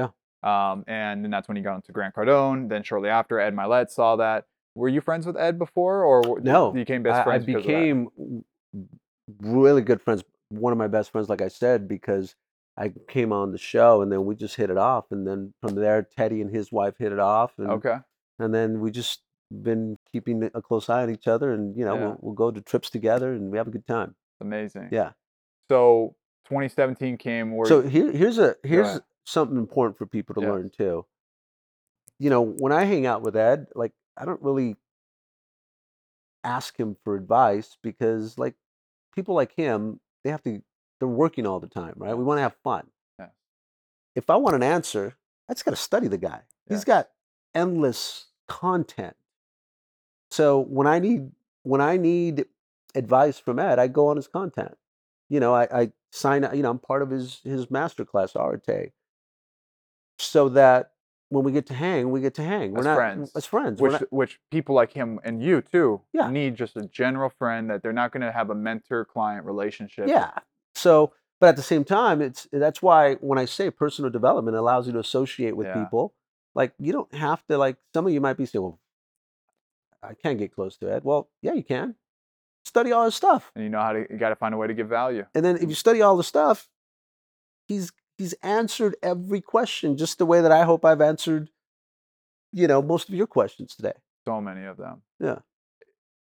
Yeah. 0.45 0.71
Um, 0.71 0.83
and 0.87 1.23
then 1.23 1.31
that's 1.31 1.47
when 1.47 1.55
he 1.57 1.63
got 1.63 1.75
into 1.75 1.91
Grant 1.91 2.15
Cardone. 2.15 2.69
Then 2.69 2.83
shortly 2.83 3.09
after, 3.09 3.39
Ed 3.39 3.55
Mylett 3.55 3.89
saw 3.89 4.15
that. 4.17 4.45
Were 4.75 4.89
you 4.89 5.01
friends 5.01 5.25
with 5.25 5.37
Ed 5.37 5.59
before, 5.59 6.03
or 6.03 6.39
No, 6.41 6.67
you 6.69 6.73
became 6.81 7.03
best 7.03 7.15
I, 7.17 7.21
I 7.21 7.23
friends? 7.23 7.43
of 7.43 7.47
that? 7.47 7.57
became 7.57 8.43
really 9.41 9.81
good 9.81 10.01
friends. 10.01 10.23
One 10.49 10.71
of 10.71 10.77
my 10.77 10.87
best 10.87 11.11
friends, 11.11 11.29
like 11.29 11.41
I 11.41 11.47
said, 11.47 11.87
because 11.87 12.35
I 12.77 12.91
came 13.07 13.31
on 13.31 13.51
the 13.51 13.57
show, 13.57 14.01
and 14.01 14.11
then 14.11 14.25
we 14.25 14.35
just 14.35 14.55
hit 14.55 14.69
it 14.69 14.77
off, 14.77 15.05
and 15.11 15.27
then 15.27 15.53
from 15.61 15.75
there, 15.75 16.01
Teddy 16.03 16.41
and 16.41 16.49
his 16.53 16.71
wife 16.71 16.95
hit 16.97 17.11
it 17.11 17.19
off, 17.19 17.53
and 17.57 17.69
Okay. 17.69 17.97
and 18.39 18.53
then 18.53 18.79
we 18.79 18.91
just 18.91 19.21
been 19.61 19.99
keeping 20.11 20.49
a 20.55 20.61
close 20.61 20.89
eye 20.89 21.03
on 21.03 21.11
each 21.11 21.27
other 21.27 21.53
and 21.53 21.77
you 21.77 21.85
know 21.85 21.93
Yeah. 21.93 21.99
we'll, 22.07 22.17
we'll 22.21 22.33
go 22.33 22.49
to 22.49 22.59
trips 22.59 22.89
together 22.89 23.33
and 23.33 23.51
we 23.51 23.59
have 23.59 23.67
a 23.67 23.69
good 23.69 23.85
time 23.85 24.15
Amazing. 24.41 24.89
yeah 24.91 25.11
So 25.69 26.15
2017 26.45 27.17
came. 27.17 27.55
Where 27.55 27.67
so 27.67 27.81
here, 27.81 28.11
here's 28.11 28.37
a 28.37 28.55
here's 28.63 28.99
something 29.25 29.57
important 29.57 29.97
for 29.97 30.05
people 30.05 30.35
to 30.35 30.41
Yeah. 30.41 30.51
learn 30.51 30.69
too 30.69 31.05
you 32.19 32.29
know 32.29 32.41
when 32.41 32.71
i 32.71 32.83
hang 32.83 33.05
out 33.07 33.21
with 33.23 33.35
ed 33.35 33.67
like 33.73 33.91
i 34.17 34.23
don't 34.25 34.41
really 34.41 34.75
ask 36.43 36.77
him 36.77 36.95
for 37.03 37.15
advice 37.15 37.77
because 37.81 38.37
like 38.37 38.53
people 39.15 39.33
like 39.33 39.53
him 39.55 39.99
they 40.23 40.29
have 40.29 40.43
to 40.43 40.61
they're 40.99 41.07
working 41.07 41.47
all 41.47 41.59
the 41.59 41.67
time 41.67 41.93
right 41.97 42.17
we 42.17 42.23
want 42.23 42.37
to 42.37 42.41
have 42.41 42.55
fun 42.63 42.85
Yes. 43.17 43.29
if 44.15 44.29
i 44.29 44.35
want 44.35 44.55
an 44.55 44.63
answer 44.63 45.15
i 45.49 45.53
just 45.53 45.63
got 45.65 45.71
to 45.71 45.77
study 45.77 46.07
the 46.07 46.17
guy 46.17 46.41
Yes. 46.69 46.79
he's 46.79 46.83
got 46.85 47.09
endless 47.55 48.27
content 48.47 49.15
so 50.31 50.59
when 50.59 50.85
i 50.87 50.99
need 50.99 51.31
when 51.63 51.79
i 51.81 51.97
need 51.97 52.45
advice 52.93 53.39
from 53.39 53.57
ed 53.57 53.79
i 53.79 53.87
go 53.87 54.07
on 54.07 54.17
his 54.17 54.27
content 54.27 54.77
you 55.29 55.39
know 55.39 55.53
i, 55.55 55.63
I 55.83 55.91
sign 56.15 56.43
up, 56.43 56.53
you 56.55 56.61
know 56.61 56.69
i'm 56.69 56.77
part 56.79 57.01
of 57.01 57.09
his 57.09 57.41
his 57.43 57.65
masterclass 57.67 58.35
arte 58.35 58.91
so 60.19 60.47
that 60.49 60.91
when 61.29 61.43
we 61.43 61.51
get 61.51 61.65
to 61.65 61.73
hang 61.73 62.11
we 62.11 62.21
get 62.21 62.35
to 62.35 62.43
hang 62.43 62.71
we're 62.73 62.83
not 62.83 62.95
friends. 62.95 63.31
as 63.35 63.45
friends 63.47 63.81
which 63.81 63.93
not- 63.93 64.13
which 64.13 64.39
people 64.51 64.75
like 64.75 64.93
him 64.93 65.19
and 65.23 65.41
you 65.41 65.61
too 65.61 66.01
Yeah. 66.13 66.29
need 66.29 66.55
just 66.55 66.77
a 66.77 66.83
general 66.85 67.29
friend 67.29 67.69
that 67.71 67.81
they're 67.81 67.91
not 67.93 68.11
going 68.11 68.21
to 68.21 68.31
have 68.31 68.49
a 68.51 68.55
mentor 68.55 69.05
client 69.05 69.45
relationship. 69.45 70.07
yeah 70.07 70.31
so 70.75 71.13
but 71.39 71.49
at 71.49 71.55
the 71.55 71.63
same 71.63 71.83
time 71.83 72.21
it's 72.21 72.47
that's 72.51 72.81
why 72.83 73.15
when 73.15 73.39
i 73.39 73.45
say 73.45 73.71
personal 73.71 74.11
development 74.11 74.55
allows 74.55 74.85
you 74.85 74.93
to 74.93 74.99
associate 74.99 75.57
with 75.57 75.65
Yeah. 75.67 75.83
people 75.83 76.13
like 76.53 76.73
you 76.77 76.93
don't 76.93 77.13
have 77.15 77.43
to 77.47 77.57
like 77.57 77.77
some 77.93 78.05
of 78.05 78.13
you 78.13 78.21
might 78.21 78.37
be 78.37 78.45
saying 78.45 78.61
well 78.63 78.79
i 80.03 80.13
can't 80.13 80.37
get 80.37 80.53
close 80.53 80.77
to 80.77 80.91
ed 80.93 81.03
well 81.03 81.29
yeah 81.41 81.53
you 81.53 81.63
can 81.63 81.95
study 82.65 82.91
all 82.91 83.05
his 83.05 83.15
stuff 83.15 83.51
And 83.55 83.63
you 83.63 83.69
know 83.69 83.81
how 83.81 83.93
to 83.93 84.05
you 84.09 84.17
got 84.17 84.29
to 84.29 84.35
find 84.35 84.53
a 84.53 84.57
way 84.57 84.67
to 84.67 84.73
give 84.73 84.87
value. 84.89 85.25
and 85.35 85.43
then 85.45 85.55
if 85.57 85.63
you 85.69 85.75
study 85.75 86.01
all 86.01 86.15
the 86.17 86.23
stuff 86.23 86.67
he's 87.67 87.91
he's 88.17 88.33
answered 88.43 88.95
every 89.01 89.41
question 89.41 89.97
just 89.97 90.17
the 90.17 90.25
way 90.25 90.41
that 90.41 90.51
i 90.51 90.63
hope 90.63 90.83
i've 90.85 91.01
answered 91.01 91.49
you 92.51 92.67
know 92.67 92.81
most 92.81 93.09
of 93.09 93.15
your 93.15 93.27
questions 93.27 93.75
today 93.75 93.93
So 94.25 94.39
many 94.41 94.65
of 94.65 94.77
them. 94.77 95.01
Yeah. 95.19 95.39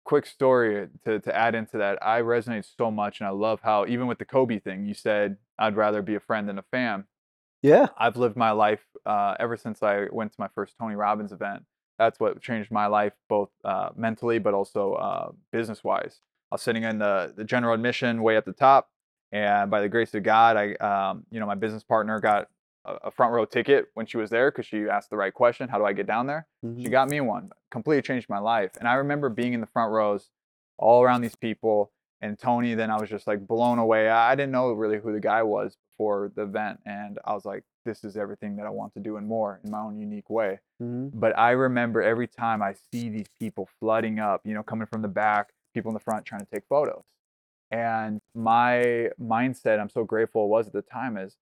Quick 0.05 0.26
story 0.26 0.89
to, 1.05 1.19
to 1.19 1.34
add 1.35 1.55
into 1.55 1.77
that. 1.77 1.97
I 2.01 2.22
resonate 2.22 2.65
so 2.77 2.91
much, 2.91 3.22
and 3.22 3.27
I 3.27 3.31
love 3.31 3.61
how 3.64 3.85
even 3.85 4.07
with 4.07 4.18
the 4.19 4.26
Kobe 4.26 4.60
thing, 4.60 4.85
you 4.85 4.93
said 4.93 5.38
I'd 5.57 5.77
rather 5.77 6.01
be 6.01 6.15
a 6.15 6.19
friend 6.19 6.49
than 6.49 6.57
a 6.57 6.64
fan. 6.72 7.05
yeah 7.61 7.88
I've 7.97 8.18
lived 8.18 8.35
my 8.35 8.51
life 8.51 8.84
uh, 9.05 9.35
ever 9.39 9.55
since 9.57 9.81
I 9.84 10.07
went 10.11 10.31
to 10.34 10.39
my 10.41 10.49
first 10.55 10.76
Tony 10.77 10.95
Robbins 10.95 11.31
event. 11.31 11.64
That's 11.99 12.19
what 12.19 12.41
changed 12.41 12.71
my 12.71 12.87
life, 12.87 13.13
both 13.29 13.49
uh, 13.63 13.89
mentally 13.95 14.39
but 14.39 14.53
also 14.53 14.93
uh, 14.93 15.31
business 15.51 15.83
wise. 15.83 16.21
I 16.51 16.55
was 16.55 16.61
sitting 16.61 16.83
in 16.83 16.99
the, 16.99 17.33
the 17.35 17.43
general 17.43 17.73
admission 17.73 18.21
way 18.23 18.35
at 18.37 18.45
the 18.45 18.53
top, 18.53 18.89
and 19.31 19.69
by 19.71 19.81
the 19.81 19.89
grace 19.89 20.13
of 20.13 20.23
God, 20.23 20.57
I, 20.57 20.73
um, 20.75 21.25
you 21.31 21.39
know, 21.39 21.45
my 21.45 21.55
business 21.55 21.83
partner 21.83 22.19
got 22.19 22.47
a, 22.85 22.93
a 23.05 23.11
front 23.11 23.33
row 23.33 23.45
ticket 23.45 23.87
when 23.93 24.05
she 24.05 24.17
was 24.17 24.29
there 24.29 24.51
because 24.51 24.65
she 24.65 24.83
asked 24.89 25.09
the 25.09 25.17
right 25.17 25.33
question: 25.33 25.69
How 25.69 25.77
do 25.77 25.85
I 25.85 25.93
get 25.93 26.07
down 26.07 26.27
there? 26.27 26.47
She 26.63 26.67
Mhm. 26.87 26.91
got 26.91 27.09
me 27.09 27.21
one. 27.21 27.51
Completely 27.71 28.01
changed 28.01 28.29
my 28.29 28.39
life. 28.39 28.71
And 28.79 28.87
I 28.87 28.95
remember 28.95 29.29
being 29.29 29.53
in 29.53 29.61
the 29.61 29.67
front 29.67 29.91
rows, 29.91 30.29
all 30.77 31.03
around 31.03 31.21
these 31.21 31.35
people, 31.35 31.91
and 32.21 32.37
Tony. 32.37 32.73
Then 32.75 32.89
I 32.91 32.99
was 32.99 33.09
just 33.09 33.25
like 33.27 33.47
blown 33.47 33.79
away. 33.79 34.09
I 34.09 34.31
I 34.31 34.35
didn't 34.35 34.51
know 34.51 34.71
really 34.73 34.99
who 34.99 35.11
the 35.13 35.19
guy 35.19 35.43
was 35.43 35.77
before 35.91 36.31
the 36.35 36.43
event, 36.43 36.79
and 36.85 37.17
I 37.25 37.33
was 37.33 37.45
like, 37.45 37.63
this 37.84 38.03
is 38.03 38.18
everything 38.18 38.55
that 38.57 38.65
I 38.65 38.69
want 38.69 38.93
to 38.93 38.99
do 38.99 39.18
and 39.18 39.27
more 39.27 39.60
in 39.64 39.72
my 39.72 39.80
own 39.80 39.97
unique 39.97 40.30
way. 40.30 40.60
Mhm. 40.81 41.11
But 41.14 41.38
I 41.38 41.51
remember 41.51 42.01
every 42.01 42.27
time 42.27 42.61
I 42.61 42.73
see 42.73 43.10
these 43.10 43.27
people 43.39 43.68
flooding 43.80 44.19
up, 44.19 44.41
you 44.45 44.53
know, 44.53 44.64
coming 44.64 44.88
from 44.88 45.01
the 45.01 45.07
back, 45.07 45.53
people 45.73 45.89
in 45.89 45.93
the 45.93 45.99
front 45.99 46.26
trying 46.26 46.41
to 46.41 46.47
take 46.47 46.65
photos. 46.65 47.03
And 47.72 48.22
my 48.35 49.10
mindset, 49.19 49.80
I'm 49.80 49.89
so 49.89 50.03
grateful 50.03 50.45
it 50.45 50.49
was 50.49 50.68
at 50.68 50.73
the 50.73 50.81
time, 50.81 51.18
is 51.18 51.38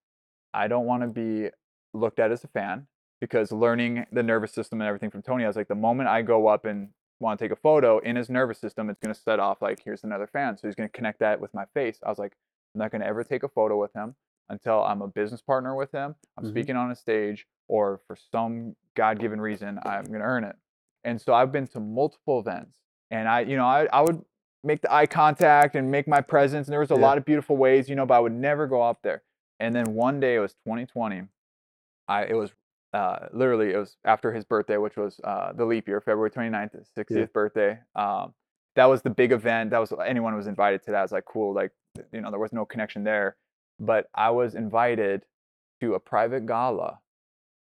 I 0.54 0.68
don't 0.68 0.86
want 0.86 1.04
to 1.04 1.08
be 1.08 1.50
looked 1.94 2.20
at 2.20 2.32
as 2.32 2.44
a 2.44 2.48
fan 2.48 2.88
because 3.20 3.52
learning 3.52 4.06
the 4.12 4.24
nervous 4.24 4.54
system 4.54 4.82
and 4.82 4.88
everything 4.88 5.10
from 5.10 5.22
Tony, 5.22 5.44
I 5.44 5.48
was 5.48 5.56
like, 5.56 5.68
the 5.68 5.76
moment 5.76 6.10
I 6.10 6.22
go 6.22 6.48
up 6.48 6.66
and 6.66 6.90
want 7.20 7.38
to 7.38 7.46
take 7.46 7.52
a 7.52 7.56
photo 7.56 8.00
in 8.00 8.16
his 8.16 8.30
nervous 8.30 8.60
system, 8.60 8.90
it's 8.90 9.00
going 9.00 9.14
to 9.14 9.20
set 9.20 9.40
off 9.40 9.62
like, 9.62 9.82
here's 9.84 10.04
another 10.04 10.28
fan. 10.28 10.58
So 10.58 10.68
he's 10.68 10.76
going 10.76 10.90
to 10.90 10.94
connect 10.94 11.20
that 11.20 11.40
with 11.40 11.54
my 11.54 11.66
face. 11.74 12.00
I 12.06 12.10
was 12.10 12.18
like, 12.18 12.34
I'm 12.74 12.80
not 12.80 12.92
going 12.92 13.02
to 13.02 13.08
ever 13.08 13.24
take 13.24 13.44
a 13.44 13.50
photo 13.50 13.80
with 13.80 13.94
him 13.94 14.16
until 14.52 14.84
I'm 14.84 15.02
a 15.02 15.08
business 15.08 15.42
partner 15.42 15.76
with 15.76 15.92
him, 15.92 16.16
I'm 16.38 16.44
Mhm. 16.46 16.50
speaking 16.50 16.76
on 16.76 16.92
a 16.92 16.96
stage, 16.96 17.48
or 17.68 18.02
for 18.06 18.16
some 18.16 18.76
God 18.96 19.20
given 19.20 19.40
reason, 19.42 19.80
I'm 19.84 20.04
going 20.04 20.20
to 20.20 20.26
earn 20.26 20.44
it. 20.44 20.56
And 21.04 21.20
so 21.20 21.34
I've 21.34 21.52
been 21.52 21.68
to 21.70 21.80
multiple 21.80 22.40
events 22.40 22.78
and 23.10 23.28
I, 23.28 23.42
you 23.42 23.56
know, 23.56 23.66
I, 23.66 23.88
I 23.92 24.02
would 24.02 24.24
make 24.64 24.82
the 24.82 24.94
eye 24.94 25.08
contact 25.08 25.76
and 25.76 25.90
make 25.90 26.08
my 26.08 26.22
presence. 26.22 26.68
And 26.68 26.74
there 26.74 26.80
was 26.82 26.92
a 26.92 26.96
Yeah. 26.96 27.02
lot 27.02 27.18
of 27.18 27.26
beautiful 27.26 27.58
ways, 27.58 27.90
you 27.90 27.96
know, 27.96 28.06
but 28.06 28.16
I 28.16 28.20
would 28.20 28.34
never 28.34 28.68
go 28.68 28.82
up 28.82 29.02
there. 29.02 29.24
And 29.60 29.74
then 29.74 29.94
one 29.96 30.20
day 30.20 30.36
it 30.36 30.40
was 30.40 30.54
2020. 30.66 31.24
I, 32.08 32.26
it 32.26 32.34
was 32.34 32.52
uh, 32.94 33.28
literally, 33.32 33.72
it 33.72 33.78
was 33.78 33.96
after 34.04 34.34
his 34.34 34.44
birthday, 34.44 34.78
which 34.78 34.98
was 34.98 35.20
uh, 35.24 35.54
the 35.54 35.66
leap 35.66 35.88
year, 35.88 36.02
February 36.02 36.30
29th, 36.30 36.74
his 36.74 36.90
60th 36.98 37.32
birthday. 37.34 37.80
Um, 37.96 38.34
that 38.76 38.86
was 38.86 39.02
the 39.02 39.10
big 39.10 39.32
event. 39.32 39.70
That 39.72 39.80
was 39.80 39.94
anyone 40.06 40.36
was 40.36 40.48
invited 40.48 40.84
to 40.84 40.92
that. 40.92 41.00
I 41.00 41.02
was 41.02 41.12
like, 41.12 41.26
cool. 41.26 41.54
Like, 41.54 41.72
you 42.12 42.22
know, 42.22 42.30
there 42.32 42.40
was 42.40 42.54
no 42.54 42.66
connection 42.66 43.04
there, 43.04 43.38
but 43.80 44.10
I 44.14 44.30
was 44.32 44.56
invited 44.56 45.26
to 45.82 45.94
a 45.96 46.00
private 46.00 46.46
gala 46.46 47.00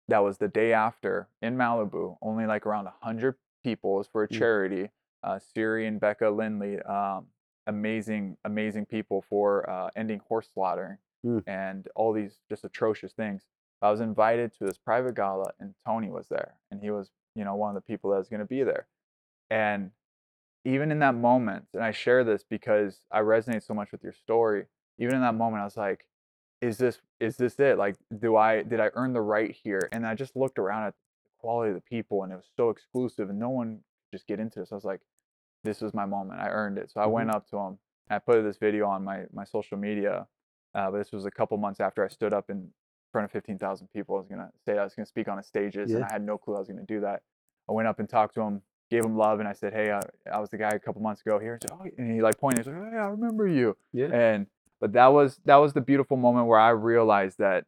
that 0.08 0.20
was 0.20 0.38
the 0.38 0.48
day 0.48 0.74
after 0.74 1.30
in 1.42 1.56
Malibu. 1.56 2.18
Only 2.22 2.46
like 2.46 2.66
around 2.66 2.86
100 2.86 3.36
people. 3.64 3.96
It 3.96 3.98
was 4.00 4.08
for 4.08 4.24
a 4.24 4.28
Mm. 4.28 4.38
charity. 4.38 4.90
Uh, 5.24 5.38
Siri 5.40 5.86
and 5.86 6.00
Becca 6.00 6.30
Lindley, 6.30 6.82
um, 6.82 7.28
amazing, 7.68 8.38
amazing 8.46 8.86
people 8.86 9.22
for 9.22 9.70
uh, 9.70 9.90
ending 9.96 10.20
horse 10.28 10.50
slaughtering 10.54 10.98
Mm. 11.26 11.44
and 11.46 11.88
all 11.96 12.14
these 12.14 12.40
just 12.48 12.64
atrocious 12.64 13.14
things. 13.14 13.46
I 13.82 13.92
was 13.92 14.00
invited 14.02 14.54
to 14.54 14.66
this 14.66 14.78
private 14.78 15.16
gala, 15.16 15.54
and 15.60 15.76
Tony 15.86 16.10
was 16.10 16.28
there, 16.30 16.56
and 16.72 16.82
he 16.82 16.90
was, 16.92 17.12
you 17.36 17.44
know, 17.44 17.56
one 17.56 17.70
of 17.70 17.76
the 17.76 17.86
people 17.86 18.10
that 18.12 18.18
was 18.18 18.30
going 18.30 18.40
to 18.40 18.46
be 18.46 18.64
there. 18.64 18.88
And 19.50 19.92
even 20.66 20.92
in 20.92 21.00
that 21.00 21.16
moment, 21.16 21.68
and 21.74 21.84
I 21.84 21.92
share 21.92 22.24
this 22.24 22.44
because 22.44 23.06
I 23.12 23.20
resonate 23.22 23.64
so 23.64 23.74
much 23.74 23.92
with 23.92 24.04
your 24.04 24.14
story. 24.14 24.68
Even 25.00 25.16
in 25.16 25.22
that 25.22 25.36
moment, 25.36 25.62
I 25.62 25.66
was 25.66 25.78
like, 25.78 26.06
"Is 26.62 26.78
this 26.78 27.02
is 27.20 27.38
this 27.38 27.60
it? 27.60 27.78
Like, 27.78 27.96
do 28.20 28.36
I 28.36 28.64
did 28.64 28.80
I 28.80 28.92
earn 28.94 29.14
the 29.14 29.22
right 29.22 29.52
here?" 29.52 29.90
And 29.92 30.06
I 30.06 30.14
just 30.16 30.36
looked 30.36 30.60
around 30.60 30.88
at 30.88 30.94
the 31.24 31.30
quality 31.40 31.70
of 31.70 31.76
the 31.76 31.82
people, 31.82 32.24
and 32.24 32.32
it 32.32 32.36
was 32.36 32.50
so 32.56 32.70
exclusive, 32.70 33.30
and 33.30 33.40
no 33.40 33.50
one 33.50 33.80
just 34.12 34.28
get 34.28 34.40
into 34.40 34.60
this. 34.60 34.72
I 34.72 34.76
was 34.76 34.86
like, 34.86 35.02
"This 35.64 35.82
was 35.82 35.94
my 35.94 36.06
moment. 36.06 36.40
I 36.42 36.50
earned 36.50 36.78
it." 36.78 36.92
So 36.92 37.02
I 37.02 37.08
went 37.08 37.30
up 37.32 37.48
to 37.50 37.58
him. 37.58 37.80
I 38.10 38.20
put 38.20 38.42
this 38.44 38.58
video 38.58 38.88
on 38.88 39.04
my 39.04 39.26
my 39.32 39.44
social 39.46 39.78
media, 39.78 40.28
uh, 40.76 40.92
but 40.92 40.98
this 40.98 41.12
was 41.12 41.26
a 41.26 41.32
couple 41.32 41.58
months 41.58 41.80
after 41.80 42.04
I 42.04 42.10
stood 42.10 42.34
up 42.34 42.50
in 42.50 42.72
front 43.12 43.26
of 43.26 43.32
15,000 43.32 43.88
people. 43.92 44.16
I 44.16 44.20
was 44.20 44.28
gonna 44.28 44.52
say 44.66 44.78
I 44.78 44.84
was 44.84 44.96
gonna 44.96 45.06
speak 45.06 45.28
on 45.28 45.40
a 45.40 45.44
stages, 45.44 45.92
and 45.98 46.04
I 46.04 46.12
had 46.12 46.24
no 46.24 46.38
clue 46.38 46.56
I 46.56 46.60
was 46.60 46.68
gonna 46.68 46.84
do 46.84 47.02
that. 47.02 47.24
I 47.68 47.72
went 47.72 47.88
up 47.88 48.00
and 48.00 48.10
talked 48.10 48.36
to 48.36 48.42
him, 48.42 48.62
gave 48.92 49.06
him 49.06 49.16
love, 49.16 49.40
and 49.40 49.48
I 49.48 49.54
said, 49.54 49.74
"Hey, 49.74 49.92
I, 49.92 50.02
I 50.32 50.40
was 50.40 50.50
the 50.50 50.58
guy 50.58 50.70
a 50.70 50.80
couple 50.80 51.02
months 51.02 51.22
ago 51.22 51.40
here." 51.40 51.58
And, 51.62 51.72
oh, 51.72 51.86
and 51.98 52.12
he 52.12 52.22
like 52.22 52.38
pointed, 52.38 52.66
he's 52.66 52.68
like, 52.68 52.76
"Oh 52.84 52.90
yeah, 52.92 53.06
I 53.06 53.10
remember 53.10 53.48
you." 53.48 53.78
Yeah. 53.94 54.08
And 54.08 54.48
but 54.80 54.94
that 54.94 55.08
was 55.08 55.40
that 55.46 55.58
was 55.58 55.74
the 55.74 55.82
beautiful 55.82 56.18
moment 56.18 56.48
where 56.48 56.60
I 56.60 56.70
realized 56.70 57.38
that, 57.40 57.66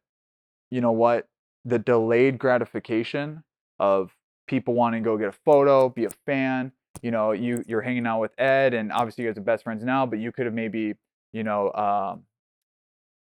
you 0.69 0.81
know 0.81 0.91
what, 0.91 1.27
the 1.65 1.79
delayed 1.79 2.37
gratification 2.39 3.43
of 3.79 4.15
people 4.47 4.73
wanting 4.73 5.03
to 5.03 5.09
go 5.09 5.17
get 5.17 5.29
a 5.29 5.31
photo, 5.31 5.89
be 5.89 6.05
a 6.05 6.09
fan. 6.25 6.71
You 7.01 7.11
know, 7.11 7.31
you 7.31 7.63
you're 7.67 7.81
hanging 7.81 8.05
out 8.05 8.19
with 8.19 8.31
Ed, 8.39 8.73
and 8.73 8.91
obviously 8.91 9.23
you 9.23 9.29
guys 9.29 9.37
are 9.37 9.41
best 9.41 9.63
friends 9.63 9.83
now, 9.83 10.05
but 10.05 10.19
you 10.19 10.31
could 10.31 10.45
have 10.45 10.53
maybe, 10.53 10.95
you 11.33 11.43
know, 11.43 11.71
um, 11.73 12.23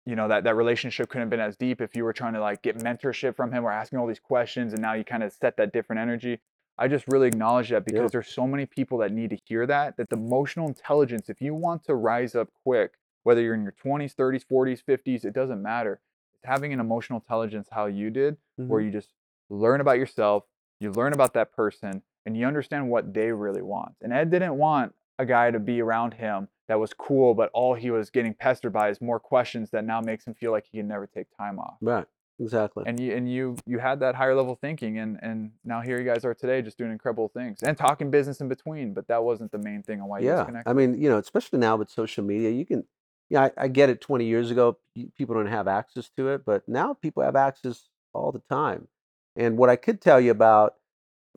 you 0.06 0.16
know 0.16 0.28
that 0.28 0.44
that 0.44 0.56
relationship 0.56 1.10
couldn't 1.10 1.24
have 1.24 1.30
been 1.30 1.40
as 1.40 1.56
deep 1.56 1.80
if 1.82 1.96
you 1.96 2.04
were 2.04 2.14
trying 2.14 2.34
to 2.34 2.42
like 2.42 2.62
get 2.62 2.78
mentorship 2.78 3.36
from 3.36 3.52
him 3.52 3.64
or 3.66 3.72
asking 3.72 4.00
all 4.00 4.08
these 4.08 4.20
questions 4.20 4.74
and 4.74 4.82
now 4.82 4.94
you 4.94 5.04
kind 5.04 5.24
of 5.24 5.32
set 5.32 5.58
that 5.58 5.72
different 5.72 6.02
energy 6.02 6.40
i 6.78 6.88
just 6.88 7.06
really 7.08 7.28
acknowledge 7.28 7.70
that 7.70 7.86
because 7.86 8.02
Yeah. 8.02 8.08
there's 8.14 8.28
so 8.28 8.48
many 8.48 8.66
people 8.66 8.98
that 9.00 9.12
need 9.12 9.30
to 9.30 9.38
hear 9.46 9.66
that 9.68 9.98
that 9.98 10.10
the 10.10 10.16
emotional 10.16 10.68
intelligence 10.68 11.30
if 11.30 11.40
you 11.40 11.54
want 11.54 11.84
to 11.86 11.94
rise 11.96 12.34
up 12.36 12.50
quick 12.66 12.94
whether 13.24 13.42
you're 13.42 13.54
in 13.54 13.64
your 13.64 13.74
20s 13.84 14.16
30s 14.16 14.44
40s 14.50 14.84
50s 14.84 15.26
it 15.26 15.34
doesn't 15.34 15.62
matter 15.62 16.00
it's 16.36 16.46
having 16.46 16.74
an 16.74 16.80
emotional 16.80 17.20
intelligence 17.20 17.68
how 17.72 17.86
you 17.86 18.10
did 18.10 18.38
where 18.58 18.82
Mhm. 18.82 18.86
you 18.86 18.92
just 18.92 19.14
learn 19.50 19.82
about 19.82 19.98
yourself 19.98 20.46
you 20.80 20.92
learn 20.92 21.14
about 21.14 21.34
that 21.34 21.52
person 21.52 22.02
and 22.26 22.38
you 22.38 22.46
understand 22.46 22.90
what 22.90 23.14
they 23.14 23.32
really 23.32 23.62
want 23.62 23.96
and 24.02 24.14
ed 24.14 24.32
didn't 24.32 24.58
want 24.58 24.94
a 25.20 25.26
guy 25.26 25.52
to 25.52 25.60
be 25.60 25.82
around 25.82 26.16
him 26.16 26.48
that 26.72 26.80
was 26.80 26.94
cool, 26.94 27.34
but 27.34 27.50
all 27.54 27.74
he 27.74 27.92
was 27.92 28.10
getting 28.10 28.34
pestered 28.34 28.72
by 28.72 28.88
is 28.90 29.02
more 29.02 29.20
questions 29.20 29.72
that 29.72 29.84
now 29.84 30.00
makes 30.00 30.26
him 30.26 30.34
feel 30.34 30.52
like 30.52 30.68
he 30.72 30.78
can 30.78 30.88
never 30.88 31.06
take 31.06 31.28
time 31.38 31.60
off. 31.60 31.76
Right. 31.82 32.06
Exactly. 32.40 32.86
And 32.88 32.98
you 32.98 33.14
and 33.14 33.30
you 33.30 33.58
you 33.66 33.78
had 33.78 34.00
that 34.00 34.16
higher 34.16 34.34
level 34.34 34.56
thinking, 34.56 34.98
and 34.98 35.20
and 35.22 35.52
now 35.66 35.82
here 35.82 36.00
you 36.00 36.06
guys 36.06 36.24
are 36.24 36.34
today, 36.34 36.62
just 36.62 36.78
doing 36.78 36.92
incredible 36.92 37.28
things 37.28 37.62
and 37.62 37.78
talking 37.78 38.10
business 38.10 38.40
in 38.40 38.48
between. 38.48 38.94
But 38.94 39.10
that 39.10 39.22
wasn't 39.22 39.52
the 39.52 39.58
main 39.58 39.84
thing 39.84 40.00
on 40.00 40.08
why 40.08 40.20
you 40.20 40.28
yeah. 40.28 40.38
guys 40.38 40.46
connected. 40.46 40.70
I 40.70 40.74
mean, 40.74 41.00
you 41.00 41.10
know, 41.10 41.18
especially 41.18 41.60
now 41.60 41.76
with 41.76 41.90
social 41.90 42.24
media, 42.24 42.50
you 42.50 42.66
can, 42.66 42.86
yeah, 43.32 43.44
I, 43.46 43.66
I 43.66 43.68
get 43.70 43.90
it. 43.90 44.02
20 44.02 44.26
years 44.26 44.52
ago, 44.52 44.78
people 45.18 45.36
don't 45.36 45.48
have 45.48 45.68
access 45.68 46.10
to 46.18 46.28
it, 46.30 46.44
but 46.46 46.68
now 46.68 46.94
people 46.94 47.24
have 47.24 47.36
access 47.38 47.90
all 48.14 48.32
the 48.32 48.44
time. 48.50 48.88
And 49.36 49.58
what 49.58 49.70
I 49.70 49.78
could 49.78 50.02
tell 50.02 50.20
you 50.20 50.32
about, 50.32 50.76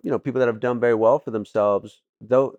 you 0.03 0.11
know, 0.11 0.19
people 0.19 0.41
that 0.41 0.49
have 0.49 0.61
done 0.61 0.81
very 0.81 0.95
well 0.95 1.19
for 1.21 1.31
themselves, 1.31 2.03
though, 2.21 2.59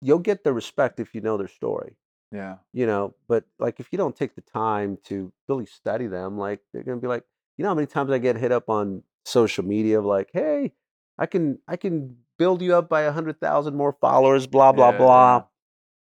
you'll 0.00 0.18
get 0.18 0.44
the 0.44 0.52
respect 0.52 1.00
if 1.00 1.14
you 1.14 1.20
know 1.20 1.36
their 1.36 1.48
story. 1.48 1.96
yeah, 2.32 2.56
you 2.72 2.86
know 2.86 3.14
but 3.28 3.44
like 3.58 3.78
if 3.80 3.88
you 3.92 3.98
don't 3.98 4.16
take 4.16 4.34
the 4.34 4.40
time 4.40 4.98
to 5.04 5.32
really 5.48 5.66
study 5.66 6.06
them 6.06 6.38
like 6.38 6.60
they're 6.72 6.82
gonna 6.82 7.00
be 7.00 7.06
like 7.06 7.24
you 7.56 7.62
know 7.62 7.68
how 7.68 7.74
many 7.74 7.86
times 7.86 8.10
i 8.10 8.18
get 8.18 8.36
hit 8.36 8.50
up 8.52 8.68
on 8.68 9.02
social 9.24 9.64
media 9.64 9.98
of 9.98 10.04
like 10.06 10.30
hey 10.32 10.72
i 11.18 11.26
can 11.26 11.58
i 11.68 11.76
can 11.76 12.16
build 12.38 12.62
you 12.62 12.74
up 12.74 12.88
by 12.88 13.02
a 13.02 13.12
hundred 13.12 13.38
thousand 13.38 13.76
more 13.76 13.92
followers 14.00 14.46
blah 14.46 14.72
blah 14.72 14.90
Yeah, 14.90 14.98
blah 14.98 15.44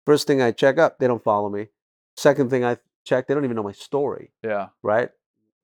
first 0.05 0.27
thing 0.27 0.41
i 0.41 0.51
check 0.51 0.77
up 0.77 0.99
they 0.99 1.07
don't 1.07 1.23
follow 1.23 1.49
me 1.49 1.67
second 2.19 2.49
thing 2.49 2.63
i 2.65 2.77
check 3.05 3.27
they 3.27 3.33
don't 3.33 3.45
even 3.45 3.55
know 3.55 3.63
my 3.63 3.71
story 3.71 4.31
yeah, 4.43 4.67
right? 4.83 5.09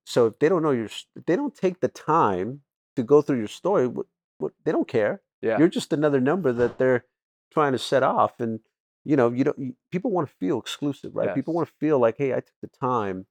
So 0.06 0.28
if 0.28 0.40
they 0.40 0.50
don't 0.50 0.64
know 0.64 0.72
your 0.72 0.86
if 0.86 1.26
they 1.26 1.36
don't 1.36 1.56
take 1.56 1.80
the 1.80 1.88
time 1.88 2.62
to 2.96 3.04
go 3.04 3.22
through 3.22 3.40
your 3.40 3.48
story 3.48 3.88
what, 3.88 4.06
what 4.38 4.52
they 4.64 4.72
don't 4.72 4.88
care. 4.88 5.22
Yeah, 5.42 5.58
you're 5.60 5.68
just 5.68 5.94
another 5.94 6.22
number 6.22 6.52
that 6.54 6.78
they're 6.78 7.06
trying 7.52 7.74
to 7.74 7.80
set 7.80 8.04
off 8.04 8.40
and 8.40 8.60
you 9.04 9.16
know 9.16 9.32
you 9.32 9.44
don't 9.44 9.60
you, 9.60 9.76
people 9.92 10.12
want 10.12 10.28
to 10.30 10.36
feel 10.36 10.60
exclusive 10.60 11.16
right? 11.16 11.36
People 11.36 11.54
want 11.54 11.68
to 11.68 11.74
feel 11.80 12.00
like 12.00 12.18
hey 12.18 12.32
i 12.34 12.42
took 12.48 12.60
the 12.62 12.70
time 12.80 13.26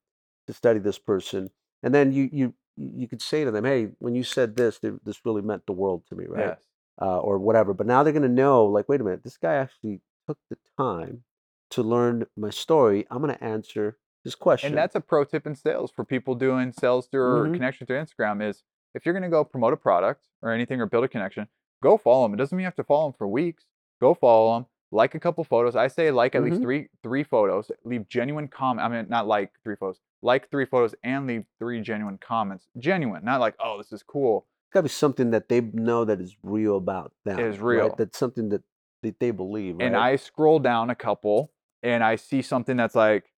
to 0.47 0.53
study 0.53 0.81
this 0.81 0.99
person. 0.99 1.51
And 1.83 1.95
then 1.95 2.13
you 2.13 2.29
you 2.33 2.55
you 2.77 3.09
could 3.09 3.23
say 3.23 3.45
to 3.45 3.51
them 3.51 3.65
hey 3.65 3.89
when 3.99 4.15
you 4.15 4.25
said 4.25 4.57
this 4.57 4.79
th- 4.79 4.95
this 5.05 5.25
really 5.25 5.43
meant 5.43 5.67
the 5.67 5.73
world 5.73 6.03
to 6.09 6.15
me 6.15 6.27
right? 6.29 6.49
Yes, 6.49 6.61
uh, 7.01 7.19
or 7.19 7.39
whatever. 7.39 7.73
But 7.75 7.87
now 7.87 8.03
they're 8.03 8.13
going 8.13 8.23
to 8.23 8.41
know 8.45 8.65
like 8.65 8.89
wait 8.89 9.01
a 9.01 9.05
minute 9.05 9.23
this 9.23 9.39
guy 9.39 9.55
actually 9.55 10.01
took 10.27 10.39
the 10.51 10.57
time 10.79 11.25
to 11.75 11.83
learn 11.83 12.27
my 12.37 12.51
story 12.51 13.07
i'm 13.11 13.21
going 13.23 13.35
to 13.35 13.45
answer 13.45 13.97
his 14.25 14.35
question 14.35 14.69
And 14.69 14.79
that's 14.79 14.95
a 14.95 15.01
pro 15.01 15.25
tip 15.25 15.47
in 15.47 15.55
sales 15.55 15.91
for 15.95 16.05
people 16.05 16.35
doing 16.35 16.73
sales 16.73 17.07
through 17.09 17.49
Mhm. 17.49 17.55
connection 17.55 17.87
through 17.87 18.01
Instagram 18.05 18.43
is 18.49 18.65
if 18.95 19.05
you're 19.05 19.13
going 19.13 19.23
to 19.31 19.35
go 19.37 19.45
promote 19.45 19.73
a 19.75 19.77
product 19.77 20.29
or 20.41 20.51
anything 20.51 20.81
or 20.81 20.87
build 20.87 21.05
a 21.05 21.09
connection, 21.09 21.47
go 21.83 21.99
follow 21.99 22.25
them. 22.25 22.33
It 22.35 22.39
doesn't 22.39 22.57
mean 22.57 22.63
you 22.63 22.67
have 22.73 22.77
to 22.77 22.85
follow 22.85 23.09
them 23.09 23.17
for 23.19 23.29
weeks. 23.29 23.67
Go 24.01 24.15
follow 24.15 24.55
them. 24.55 24.67
Like 24.93 25.15
a 25.15 25.21
couple 25.21 25.45
photos. 25.45 25.75
I 25.77 25.89
say 25.89 26.11
like 26.11 26.35
at 26.35 26.43
least 26.43 26.59
Mhm. 26.61 26.63
three 26.63 26.89
three 27.03 27.25
photos. 27.25 27.71
Leave 27.85 28.09
genuine 28.09 28.49
comment. 28.49 28.83
I 28.87 28.89
mean, 28.89 29.07
not 29.11 29.27
like 29.27 29.51
three 29.63 29.77
photos. 29.77 30.01
Like 30.23 30.49
three 30.51 30.65
photos 30.65 30.95
and 31.03 31.27
leave 31.27 31.45
three 31.59 31.83
genuine 31.83 32.17
comments. 32.17 32.67
Genuine, 32.79 33.25
not 33.25 33.41
like 33.41 33.57
oh 33.61 33.77
this 33.79 33.93
is 33.93 34.03
cool. 34.03 34.47
got 34.73 34.81
to 34.81 34.85
be 34.85 34.89
something 34.89 35.31
that 35.33 35.49
they 35.51 35.61
know 35.61 36.05
that 36.07 36.21
is 36.21 36.35
real 36.43 36.77
about 36.79 37.13
them 37.27 37.39
Is 37.39 37.59
right? 37.59 37.77
real. 37.77 37.95
that's 37.99 38.17
something 38.19 38.49
that, 38.49 38.63
that 39.03 39.21
they 39.21 39.31
believe 39.33 39.81
And? 39.81 39.95
I 39.97 40.17
scroll 40.17 40.59
down 40.61 40.89
a 40.91 40.95
couple 40.97 41.53
and 41.85 42.03
I 42.03 42.17
see 42.17 42.43
something 42.43 42.77
that's 42.77 42.97
like, 42.97 43.31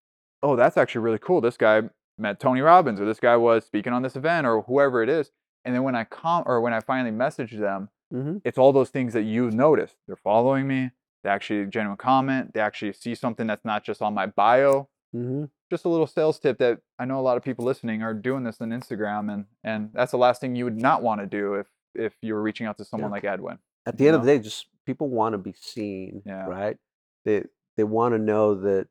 oh, 0.43 0.57
that's 0.57 0.77
actually 0.79 1.03
really 1.03 1.19
cool. 1.19 1.41
This 1.43 1.57
guy 1.59 1.83
met 2.17 2.41
Tony 2.41 2.63
Robbins 2.63 2.99
or 3.01 3.05
this 3.05 3.21
guy 3.21 3.37
was 3.37 3.67
speaking 3.67 3.93
on 3.93 4.01
this 4.03 4.17
event 4.17 4.47
or 4.47 4.63
whoever 4.63 5.03
it 5.03 5.09
is. 5.11 5.31
And 5.67 5.75
then 5.75 5.83
when 5.83 5.95
I 5.95 6.05
com 6.05 6.45
or 6.47 6.61
when 6.63 6.73
I 6.73 6.81
finally 6.81 7.11
message 7.11 7.53
them, 7.59 7.91
Mhm. 8.15 8.41
it's 8.45 8.57
all 8.57 8.73
those 8.73 8.91
things 8.91 9.13
that 9.15 9.25
you 9.25 9.51
noticed. 9.51 9.97
They're 10.07 10.17
following 10.17 10.67
me. 10.69 10.93
They 11.25 11.31
actually 11.31 11.67
genuine 11.67 11.97
comment. 11.99 12.55
They 12.55 12.61
actually 12.61 12.93
see 12.93 13.15
something 13.17 13.47
that's 13.49 13.65
not 13.65 13.83
just 13.85 14.01
on 14.01 14.15
my 14.15 14.27
bio. 14.27 14.89
Mhm. 15.15 15.51
Just 15.71 15.85
a 15.85 15.89
little 15.89 16.07
sales 16.07 16.39
tip 16.39 16.59
that 16.59 16.81
I 17.01 17.05
know 17.05 17.19
a 17.19 17.23
lot 17.23 17.37
of 17.37 17.43
people 17.43 17.65
listening 17.65 18.03
are 18.03 18.15
doing 18.15 18.45
this 18.45 18.61
on 18.61 18.71
Instagram, 18.71 19.33
and 19.33 19.47
and 19.65 19.91
that's 19.93 20.13
the 20.13 20.19
last 20.19 20.41
thing 20.41 20.55
you 20.55 20.65
would 20.65 20.81
not 20.81 21.03
want 21.03 21.21
to 21.21 21.27
do 21.27 21.55
if 21.55 21.67
if 21.95 22.15
you 22.23 22.35
were 22.35 22.43
reaching 22.43 22.67
out 22.67 22.77
to 22.79 22.85
someone 22.85 23.11
Yeah. 23.11 23.15
like 23.17 23.25
Edwin. 23.25 23.59
at 23.87 23.97
the 23.99 24.07
end 24.07 24.17
of 24.17 24.23
the 24.25 24.27
day, 24.37 24.39
just 24.43 24.69
people 24.85 25.09
want 25.09 25.33
to 25.33 25.39
be 25.39 25.53
seen, 25.53 26.23
Yeah. 26.27 26.47
right? 26.47 26.77
They 27.25 27.45
they 27.77 27.85
want 27.85 28.15
to 28.15 28.19
know 28.19 28.55
that 28.55 28.89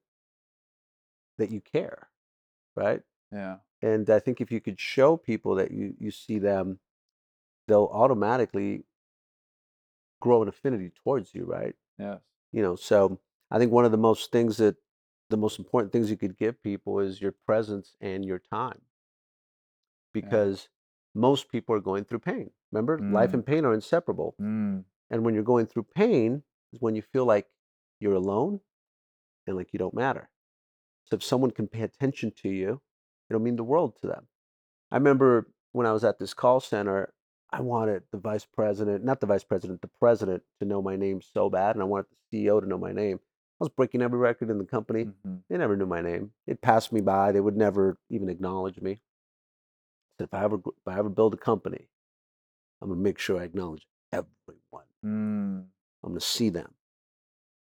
that 1.37 1.49
you 1.49 1.61
care, 1.61 2.09
right? 2.75 3.03
Yeah, 3.31 3.59
And 3.81 4.09
I 4.09 4.19
think 4.19 4.41
if 4.41 4.51
you 4.51 4.61
could 4.61 4.79
show 4.79 5.17
people 5.17 5.55
that 5.55 5.71
you 5.71 5.95
you 5.99 6.11
see 6.11 6.39
them, 6.39 6.79
they'll 7.67 7.89
automatically 7.93 8.85
grow 10.19 10.41
an 10.41 10.47
affinity 10.47 10.89
towards 10.89 11.33
you, 11.33 11.45
right? 11.45 11.75
yes, 11.97 12.21
You 12.51 12.61
know, 12.63 12.75
so 12.75 13.19
I 13.51 13.59
think 13.59 13.71
one 13.71 13.85
of 13.85 13.91
the 13.91 13.97
most 13.97 14.31
things 14.31 14.57
that 14.57 14.77
the 15.29 15.37
most 15.37 15.59
important 15.59 15.91
things 15.93 16.11
you 16.11 16.17
could 16.17 16.37
give 16.37 16.61
people 16.63 16.99
is 16.99 17.21
your 17.21 17.33
presence 17.33 17.95
and 18.01 18.25
your 18.25 18.39
time 18.39 18.81
because 20.13 20.69
most 21.13 21.49
people 21.49 21.75
are 21.75 21.79
going 21.81 22.03
through 22.03 22.19
pain. 22.19 22.51
Remember, 22.71 23.03
life 23.07 23.33
Mm. 23.33 23.33
and 23.33 23.45
pain 23.45 23.65
are 23.65 23.73
inseparable. 23.73 24.37
Mm. 24.39 24.85
And 25.09 25.25
when 25.25 25.33
you're 25.33 25.43
going 25.43 25.67
through 25.67 25.85
pain 25.85 26.43
is 26.73 26.81
when 26.81 26.95
you 26.95 27.03
feel 27.03 27.25
like 27.25 27.49
you're 27.99 28.15
alone 28.15 28.61
and 29.47 29.55
like 29.55 29.73
you 29.73 29.79
don't 29.79 29.93
matter. 29.93 30.29
So 31.05 31.15
if 31.15 31.23
someone 31.23 31.51
can 31.51 31.67
pay 31.67 31.81
attention 31.81 32.31
to 32.41 32.49
you, 32.49 32.81
it'll 33.29 33.41
mean 33.41 33.55
the 33.55 33.63
world 33.63 33.95
to 34.01 34.07
them. 34.07 34.27
I 34.91 34.97
remember 34.97 35.47
when 35.71 35.85
I 35.85 35.91
was 35.91 36.03
at 36.03 36.19
this 36.19 36.33
call 36.33 36.59
center, 36.59 37.13
I 37.51 37.61
wanted 37.61 38.03
the 38.11 38.17
vice 38.17 38.45
president, 38.45 39.03
not 39.03 39.19
the 39.21 39.27
vice 39.27 39.43
president, 39.43 39.81
the 39.81 39.89
president 39.99 40.43
to 40.59 40.65
know 40.65 40.81
my 40.81 40.95
name 40.95 41.21
so 41.21 41.49
bad, 41.49 41.75
and 41.75 41.81
I 41.81 41.85
wanted 41.85 42.07
the 42.31 42.45
CEO 42.45 42.59
to 42.59 42.67
know 42.67 42.77
my 42.77 42.91
name. 42.91 43.19
I 43.21 43.63
was 43.63 43.69
breaking 43.69 44.01
every 44.01 44.19
record 44.19 44.49
in 44.49 44.57
the 44.57 44.65
company. 44.65 45.05
Mhm. 45.05 45.43
They 45.47 45.57
never 45.57 45.77
knew 45.77 45.85
my 45.85 46.01
name. 46.01 46.33
They'd 46.45 46.61
pass 46.61 46.91
me 46.91 47.01
by. 47.01 47.31
They 47.31 47.39
would 47.39 47.55
never 47.55 47.97
even 48.09 48.27
acknowledge 48.29 48.81
me. 48.81 48.91
I 48.93 48.97
said, 50.17 50.23
if 50.25 50.33
I 50.33 50.43
ever, 50.43 50.57
if 50.57 50.87
I 50.87 50.97
ever 50.97 51.09
build 51.09 51.33
a 51.33 51.37
company, 51.37 51.87
I'm 52.81 52.89
gonna 52.89 52.99
make 53.01 53.19
sure 53.19 53.39
I 53.39 53.43
acknowledge 53.43 53.87
everyone. 54.11 54.85
Mm. 55.03 55.69
I'm 56.03 56.09
gonna 56.11 56.19
see 56.19 56.49
them. 56.49 56.73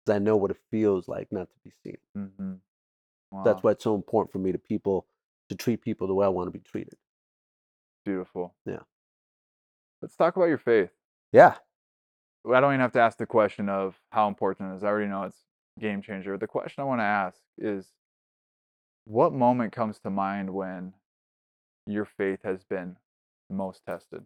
'Cause 0.06 0.16
I 0.16 0.20
know 0.20 0.38
what 0.38 0.52
it 0.52 0.58
feels 0.70 1.08
like 1.08 1.32
not 1.32 1.50
to 1.52 1.60
be 1.64 1.72
seen. 1.72 1.98
Mhm. 2.16 2.60
That's 3.44 3.64
why 3.64 3.72
it's 3.72 3.84
so 3.84 3.96
important 3.96 4.32
for 4.32 4.40
me 4.40 4.52
to 4.52 4.58
people 4.60 5.08
to 5.50 5.56
treat 5.56 5.82
people 5.82 6.08
the 6.08 6.14
way 6.14 6.26
I 6.26 6.30
want 6.30 6.48
to 6.48 6.52
be 6.52 6.60
treated. 6.60 6.98
Beautiful. 8.06 8.56
Yeah. 8.66 8.84
Let's 10.02 10.16
talk 10.16 10.36
about 10.36 10.46
your 10.46 10.58
faith. 10.58 10.92
Yeah. 11.32 11.58
I 12.48 12.60
don't 12.60 12.72
even 12.74 12.82
have 12.82 12.92
to 12.94 13.00
ask 13.00 13.18
the 13.18 13.26
question 13.26 13.70
of 13.70 14.00
how 14.12 14.28
important 14.28 14.72
it 14.72 14.76
is. 14.76 14.84
I 14.84 14.88
already 14.88 15.10
know 15.10 15.24
it's 15.24 15.46
game 15.80 16.02
changer. 16.02 16.38
The 16.38 16.48
question 16.48 16.82
I 16.82 16.86
want 16.86 17.00
to 17.00 17.06
ask 17.06 17.42
is 17.58 17.92
what 19.06 19.34
moment 19.34 19.74
comes 19.74 20.00
to 20.00 20.10
mind 20.10 20.54
when 20.54 20.94
your 21.88 22.06
faith 22.06 22.44
has 22.44 22.64
been 22.64 22.98
most 23.50 23.84
tested? 23.86 24.26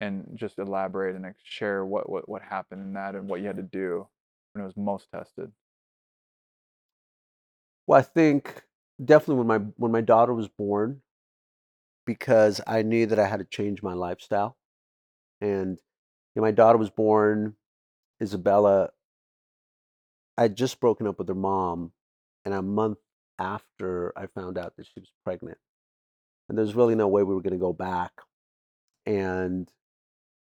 And 0.00 0.32
just 0.34 0.58
elaborate 0.58 1.16
and 1.16 1.34
share 1.42 1.84
what, 1.84 2.10
what, 2.10 2.28
what 2.28 2.42
happened 2.42 2.82
in 2.82 2.92
that 2.94 3.14
and 3.14 3.28
what 3.28 3.40
you 3.40 3.46
had 3.46 3.56
to 3.56 3.62
do 3.62 4.08
when 4.56 4.64
it 4.64 4.66
was 4.66 4.76
most 4.76 5.08
tested. 5.12 5.52
Well, 7.86 8.00
I 8.00 8.02
think 8.02 8.62
definitely 9.04 9.44
when 9.44 9.46
my 9.46 9.58
when 9.76 9.92
my 9.92 10.00
daughter 10.00 10.34
was 10.34 10.48
born, 10.48 11.02
because 12.06 12.60
I 12.66 12.82
knew 12.82 13.06
that 13.06 13.18
I 13.18 13.26
had 13.26 13.40
to 13.40 13.44
change 13.44 13.82
my 13.82 13.92
lifestyle. 13.92 14.56
And 15.40 15.78
when 16.34 16.42
my 16.42 16.50
daughter 16.52 16.78
was 16.78 16.90
born, 16.90 17.56
Isabella, 18.22 18.90
I 20.38 20.42
had 20.42 20.56
just 20.56 20.80
broken 20.80 21.06
up 21.06 21.18
with 21.18 21.28
her 21.28 21.34
mom, 21.34 21.92
and 22.44 22.54
a 22.54 22.62
month 22.62 22.98
after 23.38 24.12
I 24.16 24.26
found 24.26 24.56
out 24.56 24.76
that 24.76 24.86
she 24.86 25.00
was 25.00 25.12
pregnant. 25.24 25.58
And 26.48 26.56
there's 26.56 26.74
really 26.74 26.94
no 26.94 27.08
way 27.08 27.22
we 27.22 27.34
were 27.34 27.42
going 27.42 27.52
to 27.52 27.58
go 27.58 27.72
back. 27.72 28.12
And 29.04 29.70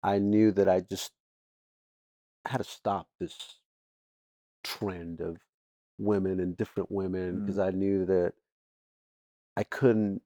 I 0.04 0.20
knew 0.20 0.52
that 0.52 0.70
I 0.70 0.82
just 0.82 1.12
had 2.46 2.58
to 2.58 2.64
stop 2.64 3.08
this 3.20 3.36
trend 4.64 5.22
of 5.22 5.38
women 5.98 6.40
and 6.40 6.58
different 6.58 6.92
women 6.92 7.42
because 7.42 7.58
mm. 7.58 7.68
I 7.68 7.72
knew 7.72 8.06
that 8.06 8.34
I 9.56 9.64
couldn't, 9.64 10.22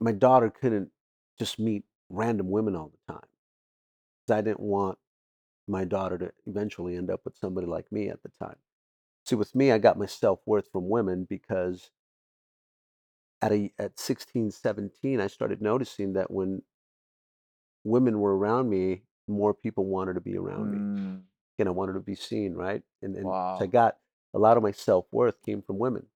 my 0.00 0.12
daughter 0.12 0.50
couldn't 0.50 0.90
just 1.38 1.58
meet 1.58 1.84
random 2.08 2.50
women 2.50 2.76
all 2.76 2.92
the 3.06 3.12
time. 3.12 3.22
I 4.30 4.40
didn't 4.40 4.60
want 4.60 4.98
my 5.68 5.84
daughter 5.84 6.18
to 6.18 6.32
eventually 6.46 6.96
end 6.96 7.10
up 7.10 7.20
with 7.24 7.36
somebody 7.36 7.66
like 7.66 7.90
me 7.92 8.08
at 8.08 8.22
the 8.22 8.30
time. 8.40 8.56
See, 9.24 9.36
with 9.36 9.54
me, 9.54 9.72
I 9.72 9.78
got 9.78 9.98
my 9.98 10.06
self 10.06 10.40
worth 10.46 10.70
from 10.70 10.88
women 10.88 11.26
because 11.28 11.90
at 13.42 13.52
a 13.52 13.72
at 13.78 13.98
16, 13.98 14.50
17, 14.50 15.20
I 15.20 15.26
started 15.26 15.60
noticing 15.60 16.14
that 16.14 16.30
when 16.30 16.62
women 17.84 18.18
were 18.18 18.36
around 18.36 18.70
me, 18.70 19.02
more 19.28 19.54
people 19.54 19.86
wanted 19.86 20.14
to 20.14 20.20
be 20.20 20.36
around 20.36 20.70
me. 20.70 20.78
Mm. 20.78 21.20
And 21.58 21.68
I 21.68 21.72
wanted 21.72 21.94
to 21.94 22.00
be 22.00 22.14
seen, 22.14 22.54
right? 22.54 22.82
And 23.02 23.16
and 23.16 23.24
so 23.58 23.64
I 23.64 23.66
got 23.66 23.96
a 24.34 24.38
lot 24.38 24.56
of 24.56 24.62
my 24.62 24.72
self 24.72 25.06
worth 25.12 25.42
came 25.42 25.62
from 25.62 25.78
women, 25.78 26.06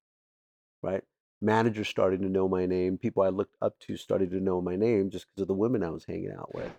right? 0.83 1.03
Managers 1.43 1.89
started 1.89 2.21
to 2.23 2.29
know 2.29 2.49
my 2.49 2.67
name. 2.67 2.99
People 2.99 3.23
I 3.23 3.29
looked 3.31 3.57
up 3.63 3.79
to 3.81 3.97
started 3.97 4.31
to 4.33 4.41
know 4.41 4.61
my 4.61 4.77
name 4.77 5.11
just 5.11 5.27
because 5.29 5.43
of 5.43 5.49
the 5.49 5.55
women 5.55 5.83
I 5.83 5.91
was 5.91 6.05
hanging 6.05 6.33
out 6.33 6.55
with. 6.55 6.73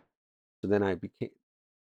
So 0.61 0.67
then 0.67 0.83
I 0.83 0.95
became, 0.95 1.31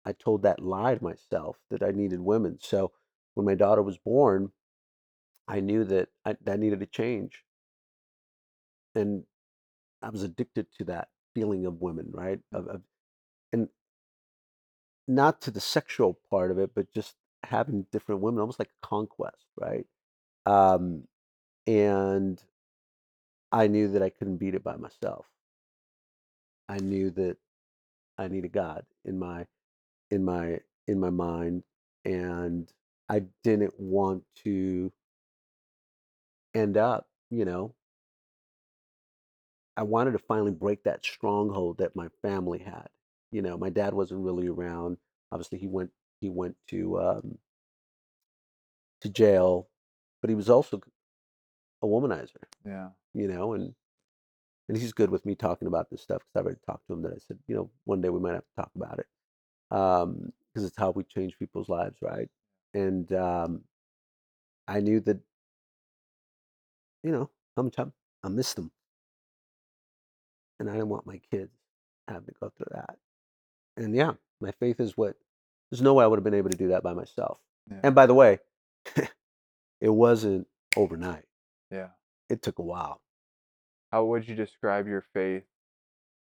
I 0.05 0.13
told 0.13 0.43
that 0.43 0.61
lie 0.61 0.95
to 0.95 1.03
myself 1.03 1.57
that 1.69 1.83
I 1.83 1.91
needed 1.91 2.19
women. 2.19 2.57
So 2.61 2.91
when 3.35 3.45
my 3.45 3.55
daughter 3.55 3.83
was 3.83 3.97
born, 3.97 4.51
I 5.47 5.59
knew 5.59 5.83
that 5.85 6.09
I, 6.25 6.35
that 6.43 6.59
needed 6.59 6.79
to 6.79 6.85
change, 6.87 7.43
and 8.95 9.23
I 10.01 10.09
was 10.09 10.23
addicted 10.23 10.67
to 10.77 10.85
that 10.85 11.09
feeling 11.35 11.65
of 11.65 11.81
women, 11.81 12.07
right? 12.11 12.39
Of, 12.53 12.67
of 12.67 12.81
and 13.53 13.69
not 15.07 15.41
to 15.41 15.51
the 15.51 15.61
sexual 15.61 16.19
part 16.29 16.51
of 16.51 16.59
it, 16.59 16.71
but 16.75 16.91
just 16.93 17.15
having 17.43 17.85
different 17.91 18.21
women, 18.21 18.39
almost 18.39 18.59
like 18.59 18.69
conquest, 18.81 19.45
right? 19.57 19.85
Um, 20.45 21.03
and 21.67 22.41
I 23.51 23.67
knew 23.67 23.89
that 23.89 24.03
I 24.03 24.09
couldn't 24.09 24.37
beat 24.37 24.55
it 24.55 24.63
by 24.63 24.77
myself. 24.77 25.25
I 26.69 26.77
knew 26.77 27.11
that 27.11 27.37
I 28.17 28.27
needed 28.27 28.53
God 28.53 28.85
in 29.05 29.19
my 29.19 29.47
in 30.11 30.23
my 30.25 30.59
in 30.87 30.99
my 30.99 31.09
mind, 31.09 31.63
and 32.05 32.71
I 33.09 33.23
didn't 33.43 33.79
want 33.79 34.23
to 34.43 34.91
end 36.53 36.77
up, 36.77 37.07
you 37.29 37.45
know, 37.45 37.75
I 39.77 39.83
wanted 39.83 40.11
to 40.13 40.19
finally 40.19 40.51
break 40.51 40.83
that 40.83 41.05
stronghold 41.05 41.77
that 41.79 41.95
my 41.95 42.09
family 42.21 42.59
had. 42.59 42.89
You 43.31 43.41
know, 43.41 43.57
my 43.57 43.69
dad 43.69 43.93
wasn't 43.93 44.21
really 44.21 44.47
around. 44.47 44.97
Obviously, 45.31 45.57
he 45.57 45.67
went 45.67 45.91
he 46.19 46.29
went 46.29 46.55
to 46.69 46.99
um, 47.01 47.37
to 49.01 49.09
jail, 49.09 49.69
but 50.21 50.29
he 50.29 50.35
was 50.35 50.49
also 50.49 50.81
a 51.81 51.87
womanizer. 51.87 52.43
Yeah. 52.65 52.89
You 53.13 53.27
know, 53.27 53.53
and 53.53 53.73
and 54.69 54.77
he's 54.77 54.93
good 54.93 55.09
with 55.09 55.25
me 55.25 55.35
talking 55.35 55.67
about 55.67 55.89
this 55.89 56.01
stuff 56.01 56.21
because 56.21 56.39
I've 56.39 56.45
already 56.45 56.61
talked 56.65 56.87
to 56.87 56.93
him 56.93 57.01
that 57.01 57.11
I 57.11 57.17
said, 57.27 57.39
you 57.47 57.55
know, 57.55 57.69
one 57.85 58.01
day 58.01 58.09
we 58.09 58.19
might 58.19 58.33
have 58.35 58.45
to 58.45 58.55
talk 58.61 58.71
about 58.75 58.99
it 58.99 59.07
um, 59.75 60.31
because 60.53 60.65
it's 60.67 60.77
how 60.77 60.91
we 60.91 61.03
change 61.03 61.37
people's 61.37 61.69
lives, 61.69 61.97
right? 62.01 62.29
And 62.73 63.11
um, 63.13 63.63
I 64.67 64.79
knew 64.79 64.99
that, 65.01 65.19
you 67.03 67.11
know, 67.11 67.29
sometimes 67.55 67.93
I 68.23 68.29
miss 68.29 68.53
them, 68.53 68.71
and 70.59 70.69
I 70.69 70.73
didn't 70.73 70.89
want 70.89 71.07
my 71.07 71.19
kids 71.31 71.51
having 72.07 72.27
to 72.27 72.33
go 72.39 72.51
through 72.55 72.67
that. 72.71 72.97
And 73.77 73.95
yeah, 73.95 74.13
my 74.39 74.51
faith 74.51 74.79
is 74.79 74.97
what. 74.97 75.15
There's 75.69 75.81
no 75.81 75.93
way 75.93 76.03
I 76.03 76.07
would 76.07 76.17
have 76.17 76.23
been 76.23 76.33
able 76.33 76.49
to 76.49 76.57
do 76.57 76.69
that 76.69 76.83
by 76.83 76.93
myself. 76.93 77.39
Yeah. 77.69 77.79
And 77.83 77.95
by 77.95 78.05
the 78.05 78.13
way, 78.13 78.39
it 79.81 79.89
wasn't 79.89 80.47
overnight. 80.75 81.23
Yeah. 81.71 81.89
It 82.29 82.41
took 82.41 82.59
a 82.59 82.63
while. 82.63 83.01
How 83.91 84.05
would 84.05 84.27
you 84.27 84.35
describe 84.35 84.87
your 84.87 85.05
faith 85.13 85.43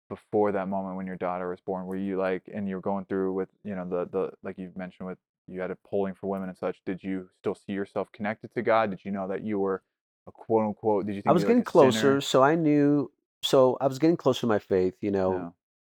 before 0.08 0.52
that 0.52 0.68
moment 0.68 0.96
when 0.96 1.06
your 1.06 1.16
daughter 1.16 1.48
was 1.48 1.60
born? 1.60 1.86
Were 1.86 1.96
you 1.96 2.16
like, 2.16 2.48
and 2.52 2.68
you 2.68 2.76
were 2.76 2.80
going 2.80 3.06
through 3.06 3.32
with, 3.32 3.48
you 3.64 3.74
know, 3.74 3.88
the 3.88 4.08
the 4.10 4.30
like 4.42 4.58
you've 4.58 4.76
mentioned 4.76 5.08
with 5.08 5.18
you 5.46 5.60
had 5.60 5.70
a 5.70 5.76
polling 5.86 6.14
for 6.14 6.28
women 6.28 6.48
and 6.48 6.56
such. 6.56 6.80
Did 6.86 7.02
you 7.02 7.28
still 7.38 7.54
see 7.54 7.72
yourself 7.72 8.10
connected 8.12 8.54
to 8.54 8.62
God? 8.62 8.90
Did 8.90 9.04
you 9.04 9.10
know 9.10 9.28
that 9.28 9.42
you 9.42 9.58
were 9.58 9.82
a 10.26 10.32
quote 10.32 10.64
unquote? 10.66 11.06
Did 11.06 11.16
you 11.16 11.22
think 11.22 11.30
I 11.30 11.32
was 11.32 11.42
you 11.42 11.48
were 11.48 11.54
getting 11.54 11.64
like 11.74 11.88
a 11.88 11.92
sinner? 11.92 12.12
closer, 12.12 12.20
so 12.20 12.42
I 12.42 12.54
knew. 12.54 13.10
So 13.42 13.76
I 13.80 13.86
was 13.86 13.98
getting 13.98 14.16
closer 14.16 14.40
to 14.40 14.46
my 14.46 14.58
faith. 14.58 14.94
You 15.00 15.10
know, 15.10 15.32
Yeah. 15.34 15.48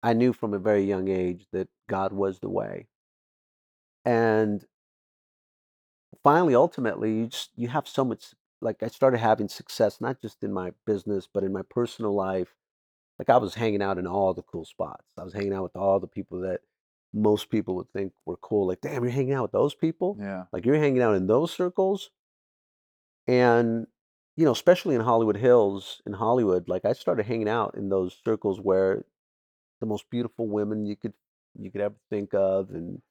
I 0.03 0.13
knew 0.13 0.33
from 0.33 0.55
a 0.55 0.59
very 0.59 0.85
young 0.85 1.09
age 1.09 1.47
that 1.53 1.69
God 1.89 2.13
was 2.13 2.39
the 2.39 2.49
way. 2.49 2.87
And 4.05 4.65
finally, 6.23 6.55
ultimately, 6.55 7.19
you 7.19 7.27
just 7.27 7.51
you 7.57 7.69
have 7.69 7.89
so 7.89 8.05
much. 8.05 8.35
Like 8.61 8.83
I 8.83 8.89
started 8.89 9.19
having 9.19 9.49
success, 9.49 10.01
not 10.01 10.21
just 10.21 10.43
in 10.43 10.53
my 10.53 10.73
business, 10.85 11.29
but 11.33 11.45
in 11.45 11.53
my 11.53 11.63
personal 11.63 12.15
life. 12.15 12.55
Like 13.19 13.31
I 13.31 13.37
was 13.37 13.55
hanging 13.55 13.83
out 13.83 13.99
in 13.99 14.07
all 14.07 14.35
the 14.35 14.43
cool 14.43 14.65
spots. 14.65 15.05
I 15.19 15.25
was 15.25 15.33
hanging 15.33 15.53
out 15.53 15.65
with 15.65 15.77
all 15.77 16.01
the 16.01 16.07
people 16.07 16.41
that 16.41 16.61
most 17.13 17.51
people 17.51 17.75
would 17.77 17.91
think 17.93 18.13
were 18.27 18.37
cool. 18.37 18.69
Like, 18.69 18.81
damn, 18.81 19.03
you're 19.03 19.13
hanging 19.13 19.33
out 19.33 19.43
with 19.43 19.53
those 19.53 19.75
people. 19.75 20.17
Yeah. 20.21 20.45
Like 20.53 20.65
you're 20.65 20.77
hanging 20.77 21.03
out 21.03 21.15
in 21.15 21.27
those 21.27 21.53
circles. 21.53 22.11
And 23.27 23.87
you 24.37 24.45
know, 24.45 24.53
especially 24.53 24.95
in 24.95 25.01
Hollywood 25.01 25.37
Hills, 25.37 26.01
in 26.07 26.13
Hollywood, 26.13 26.69
like 26.69 26.85
I 26.85 26.93
started 26.93 27.27
hanging 27.27 27.49
out 27.49 27.75
in 27.77 27.89
those 27.89 28.17
circles 28.25 28.61
where 28.61 29.05
the 29.81 29.87
most 29.87 30.11
beautiful 30.11 30.47
women 30.49 30.87
you 30.87 30.97
could 30.97 31.15
you 31.59 31.71
could 31.71 31.81
ever 31.81 31.97
think 32.11 32.35
of, 32.35 32.71
and 32.71 33.03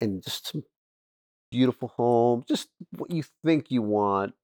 and 0.00 0.22
just 0.22 0.52
some 0.52 0.64
beautiful 1.50 1.88
homes, 1.88 2.44
just 2.46 2.68
what 2.96 3.10
you 3.10 3.22
think 3.44 3.70
you 3.70 3.82
want. 3.82 4.34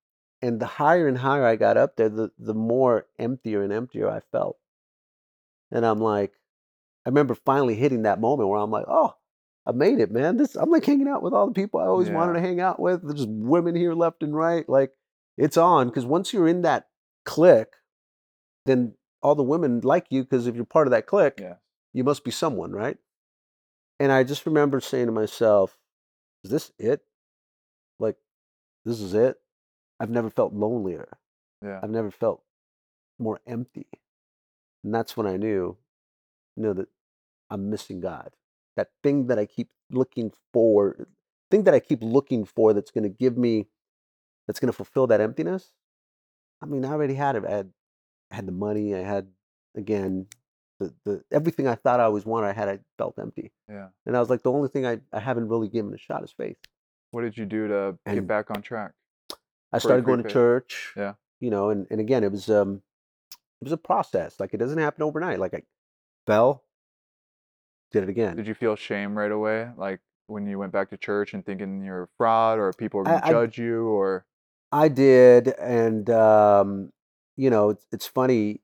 And 0.40 0.60
the 0.60 0.66
higher 0.66 1.08
and 1.08 1.18
higher 1.18 1.44
I 1.44 1.56
got 1.56 1.76
up 1.76 1.96
there, 1.96 2.08
the 2.08 2.30
the 2.38 2.54
more 2.54 3.06
emptier 3.18 3.62
and 3.62 3.72
emptier 3.72 4.08
I 4.08 4.20
felt. 4.30 4.56
And 5.72 5.84
I'm 5.84 6.00
like, 6.00 6.32
I 7.04 7.08
remember 7.08 7.34
finally 7.34 7.74
hitting 7.74 8.02
that 8.02 8.20
moment 8.20 8.48
where 8.48 8.60
I'm 8.60 8.70
like, 8.70 8.86
oh, 8.88 9.14
I 9.66 9.72
made 9.72 9.98
it, 9.98 10.10
man. 10.10 10.36
This 10.36 10.54
I'm 10.54 10.70
like 10.70 10.84
hanging 10.84 11.08
out 11.08 11.22
with 11.22 11.34
all 11.34 11.46
the 11.46 11.52
people 11.52 11.80
I 11.80 11.86
always 11.86 12.08
wanted 12.08 12.34
to 12.34 12.40
hang 12.40 12.60
out 12.60 12.80
with. 12.80 13.02
There's 13.02 13.26
women 13.26 13.74
here 13.74 13.94
left 13.94 14.22
and 14.22 14.34
right. 14.34 14.68
Like 14.68 14.92
it's 15.36 15.56
on 15.56 15.88
because 15.88 16.06
once 16.06 16.32
you're 16.32 16.48
in 16.48 16.62
that 16.62 16.86
click, 17.24 17.68
then 18.64 18.94
all 19.22 19.34
the 19.34 19.42
women 19.42 19.80
like 19.80 20.06
you 20.10 20.22
because 20.22 20.46
if 20.46 20.54
you're 20.54 20.64
part 20.64 20.86
of 20.86 20.90
that 20.92 21.06
clique, 21.06 21.40
Yeah. 21.40 21.56
you 21.92 22.04
must 22.04 22.24
be 22.24 22.30
someone, 22.30 22.72
right? 22.72 22.98
And 24.00 24.12
I 24.12 24.22
just 24.24 24.46
remember 24.46 24.80
saying 24.80 25.06
to 25.06 25.12
myself, 25.12 25.78
"Is 26.44 26.50
this 26.50 26.72
it? 26.78 27.04
Like, 27.98 28.16
this 28.84 29.00
is 29.00 29.14
it? 29.14 29.40
I've 29.98 30.10
never 30.10 30.30
felt 30.30 30.52
lonelier. 30.52 31.18
Yeah. 31.62 31.80
I've 31.82 31.90
never 31.90 32.10
felt 32.10 32.44
more 33.18 33.40
empty." 33.46 33.88
And 34.84 34.94
that's 34.94 35.16
when 35.16 35.26
I 35.26 35.36
knew, 35.36 35.76
you 36.56 36.62
know, 36.62 36.72
that 36.74 36.88
I'm 37.50 37.68
missing 37.70 38.00
God. 38.00 38.36
That 38.76 38.92
thing 39.02 39.26
that 39.26 39.38
I 39.38 39.46
keep 39.46 39.70
looking 39.90 40.32
for, 40.52 41.08
thing 41.50 41.64
that 41.64 41.74
I 41.74 41.80
keep 41.80 42.00
looking 42.02 42.44
for 42.44 42.72
that's 42.72 42.92
going 42.92 43.02
to 43.02 43.08
give 43.08 43.36
me, 43.36 43.68
that's 44.46 44.60
going 44.60 44.68
to 44.70 44.76
fulfill 44.76 45.08
that 45.08 45.20
emptiness. 45.20 45.72
I 46.62 46.66
mean, 46.66 46.84
I 46.84 46.92
already 46.92 47.14
had 47.14 47.34
it. 47.36 47.44
I 47.44 47.50
had, 47.50 47.72
I 48.30 48.36
had 48.36 48.46
the 48.46 48.52
money. 48.52 48.94
I 48.94 49.00
had, 49.00 49.28
again, 49.76 50.26
the, 50.80 50.92
the 51.04 51.22
everything 51.32 51.66
I 51.66 51.74
thought 51.74 52.00
I 52.00 52.04
always 52.04 52.24
wanted. 52.26 52.48
I 52.48 52.52
had. 52.52 52.68
I 52.68 52.78
felt 52.98 53.18
empty, 53.18 53.52
Yeah. 53.68 53.88
and 54.06 54.16
I 54.16 54.20
was 54.20 54.30
like, 54.30 54.42
the 54.42 54.52
only 54.52 54.68
thing 54.68 54.86
I, 54.86 55.00
I 55.12 55.20
haven't 55.20 55.48
really 55.48 55.68
given 55.68 55.92
a 55.92 55.98
shot 55.98 56.22
is 56.22 56.32
faith. 56.32 56.56
What 57.10 57.22
did 57.22 57.36
you 57.38 57.46
do 57.46 57.68
to 57.68 57.98
get 58.06 58.26
back 58.26 58.50
on 58.50 58.62
track? 58.62 58.92
I 59.72 59.78
started 59.78 60.04
going 60.04 60.22
to 60.22 60.28
church. 60.28 60.92
Yeah. 60.96 61.14
You 61.40 61.50
know, 61.50 61.70
and, 61.70 61.86
and 61.90 62.00
again, 62.00 62.22
it 62.24 62.30
was 62.32 62.48
um, 62.50 62.82
it 63.60 63.64
was 63.64 63.72
a 63.72 63.76
process. 63.76 64.38
Like 64.38 64.54
it 64.54 64.58
doesn't 64.58 64.78
happen 64.78 65.02
overnight. 65.02 65.38
Like 65.38 65.54
I 65.54 65.62
fell, 66.26 66.64
did 67.92 68.02
it 68.02 68.08
again. 68.08 68.36
Did 68.36 68.46
you 68.46 68.54
feel 68.54 68.76
shame 68.76 69.16
right 69.16 69.30
away? 69.32 69.68
Like 69.76 70.00
when 70.26 70.46
you 70.46 70.58
went 70.58 70.72
back 70.72 70.90
to 70.90 70.96
church 70.96 71.32
and 71.34 71.44
thinking 71.44 71.82
you're 71.82 72.04
a 72.04 72.08
fraud 72.18 72.58
or 72.58 72.72
people 72.72 73.00
are 73.00 73.04
going 73.04 73.20
to 73.20 73.26
I- 73.26 73.30
judge 73.30 73.58
you 73.58 73.86
or 73.86 74.26
I 74.70 74.88
did, 74.88 75.48
and 75.48 76.08
um, 76.10 76.92
you 77.38 77.50
know, 77.50 77.70
it's 77.70 77.86
it's 77.92 78.06
funny 78.06 78.60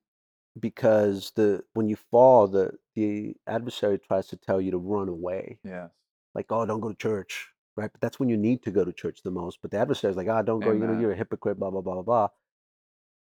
because 0.58 1.32
the 1.36 1.62
when 1.74 1.88
you 1.88 1.96
fall, 1.96 2.48
the 2.48 2.72
the 2.96 3.36
adversary 3.46 3.98
tries 3.98 4.26
to 4.28 4.36
tell 4.36 4.60
you 4.60 4.72
to 4.72 4.78
run 4.78 5.08
away, 5.08 5.58
yes. 5.64 5.90
like, 6.34 6.46
oh, 6.50 6.66
don't 6.66 6.80
go 6.80 6.88
to 6.88 6.94
church, 6.96 7.48
right? 7.76 7.90
But 7.90 8.00
that's 8.00 8.18
when 8.18 8.28
you 8.28 8.36
need 8.36 8.64
to 8.64 8.72
go 8.72 8.84
to 8.84 8.92
church 8.92 9.22
the 9.22 9.30
most. 9.30 9.60
But 9.62 9.70
the 9.70 9.78
adversary's 9.78 10.16
like, 10.16 10.28
ah, 10.28 10.42
don't 10.42 10.60
go. 10.60 10.72
You 10.72 10.80
know, 10.80 10.98
you're 10.98 11.12
a 11.12 11.16
hypocrite, 11.16 11.58
blah 11.58 11.70
blah 11.70 11.82
blah 11.82 11.94
blah 11.94 12.02
blah. 12.02 12.28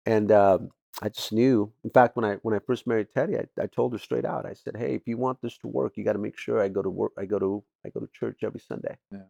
And 0.06 0.32
um, 0.32 0.70
I 1.02 1.10
just 1.10 1.34
knew. 1.34 1.72
In 1.84 1.90
fact, 1.90 2.16
when 2.16 2.24
I 2.24 2.36
when 2.44 2.56
I 2.56 2.60
first 2.60 2.88
married 2.88 3.08
Teddy, 3.14 3.38
I, 3.38 3.46
I 3.62 3.68
told 3.68 3.92
her 3.92 4.00
straight 4.00 4.26
out. 4.26 4.46
I 4.46 4.54
said, 4.54 4.78
hey, 4.78 4.96
if 4.96 5.06
you 5.06 5.18
want 5.18 5.42
this 5.42 5.58
to 5.60 5.68
work, 5.68 5.98
you 5.98 6.06
got 6.06 6.14
to 6.14 6.20
make 6.20 6.38
sure 6.38 6.62
I 6.62 6.70
go 6.70 6.82
to 6.82 6.90
work. 6.90 7.12
I 7.18 7.26
go 7.26 7.40
to 7.40 7.62
I 7.86 7.90
go 7.90 8.00
to 8.00 8.10
church 8.14 8.40
every 8.44 8.62
Sunday. 8.62 8.96
Yeah. 9.12 9.28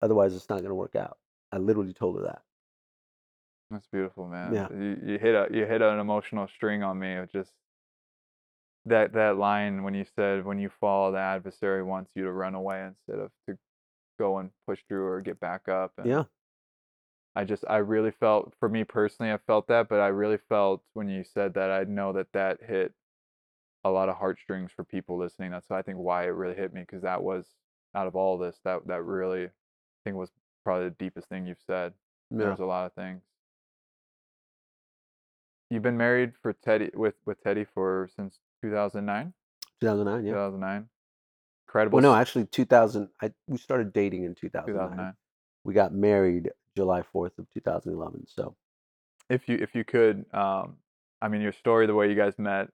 Otherwise, 0.00 0.34
it's 0.34 0.48
not 0.48 0.60
going 0.60 0.70
to 0.70 0.74
work 0.74 0.96
out. 0.96 1.18
I 1.52 1.58
literally 1.58 1.92
told 1.92 2.16
her 2.16 2.24
that. 2.24 2.42
That's 3.72 3.86
beautiful, 3.86 4.28
man. 4.28 4.54
Yeah. 4.54 4.68
You, 4.70 4.98
you 5.04 5.18
hit 5.18 5.34
a 5.34 5.48
you 5.50 5.64
hit 5.64 5.80
an 5.80 5.98
emotional 5.98 6.46
string 6.46 6.82
on 6.82 6.98
me 6.98 7.14
of 7.14 7.32
just 7.32 7.50
that 8.84 9.14
that 9.14 9.38
line 9.38 9.82
when 9.82 9.94
you 9.94 10.04
said 10.14 10.44
when 10.44 10.58
you 10.58 10.70
fall 10.80 11.10
the 11.12 11.18
adversary 11.18 11.82
wants 11.82 12.10
you 12.14 12.24
to 12.24 12.32
run 12.32 12.54
away 12.54 12.84
instead 12.84 13.18
of 13.18 13.30
to 13.48 13.56
go 14.18 14.38
and 14.38 14.50
push 14.66 14.80
through 14.88 15.06
or 15.06 15.20
get 15.22 15.40
back 15.40 15.68
up. 15.68 15.92
And 15.96 16.06
Yeah. 16.06 16.24
I 17.34 17.44
just 17.44 17.64
I 17.66 17.78
really 17.78 18.10
felt 18.10 18.52
for 18.60 18.68
me 18.68 18.84
personally 18.84 19.32
I 19.32 19.38
felt 19.38 19.68
that, 19.68 19.88
but 19.88 20.00
I 20.00 20.08
really 20.08 20.38
felt 20.50 20.82
when 20.92 21.08
you 21.08 21.24
said 21.24 21.54
that 21.54 21.70
I 21.70 21.84
know 21.84 22.12
that 22.12 22.32
that 22.34 22.62
hit 22.62 22.92
a 23.84 23.90
lot 23.90 24.10
of 24.10 24.16
heartstrings 24.16 24.70
for 24.70 24.84
people 24.84 25.16
listening. 25.18 25.50
That's 25.50 25.68
why 25.70 25.78
I 25.78 25.82
think 25.82 25.96
why 25.98 26.24
it 26.24 26.28
really 26.28 26.54
hit 26.56 26.74
me 26.74 26.82
because 26.82 27.02
that 27.02 27.22
was 27.22 27.46
out 27.94 28.06
of 28.06 28.16
all 28.16 28.36
this 28.36 28.58
that 28.64 28.86
that 28.88 29.02
really 29.02 29.44
I 29.46 29.50
think 30.04 30.16
was 30.16 30.30
probably 30.62 30.90
the 30.90 30.96
deepest 30.98 31.28
thing 31.30 31.46
you've 31.46 31.56
said. 31.66 31.94
Yeah. 32.30 32.38
There's 32.38 32.60
a 32.60 32.66
lot 32.66 32.86
of 32.86 32.92
things. 32.92 33.22
You've 35.72 35.82
been 35.82 35.96
married 35.96 36.32
for 36.42 36.52
Teddy 36.52 36.90
with 36.92 37.14
with 37.24 37.42
Teddy 37.42 37.64
for 37.64 38.10
since 38.14 38.38
2009. 38.60 39.32
2009. 39.80 40.26
Yeah. 40.26 40.32
2009. 40.32 40.88
Incredible. 41.66 41.96
Well, 41.96 42.02
no, 42.02 42.14
actually, 42.14 42.44
2000. 42.44 43.08
I 43.22 43.32
we 43.46 43.56
started 43.56 43.94
dating 43.94 44.24
in 44.24 44.34
2009. 44.34 44.74
2009. 44.74 45.14
We 45.64 45.72
got 45.72 45.94
married 45.94 46.50
July 46.76 47.02
4th 47.14 47.38
of 47.38 47.46
2011. 47.54 48.26
So 48.26 48.54
If 49.30 49.48
you 49.48 49.56
if 49.62 49.74
you 49.74 49.82
could, 49.82 50.26
um, 50.34 50.76
I 51.22 51.28
mean, 51.28 51.40
your 51.40 51.52
story, 51.52 51.86
the 51.86 51.94
way 51.94 52.10
you 52.10 52.16
guys 52.16 52.38
met, 52.38 52.68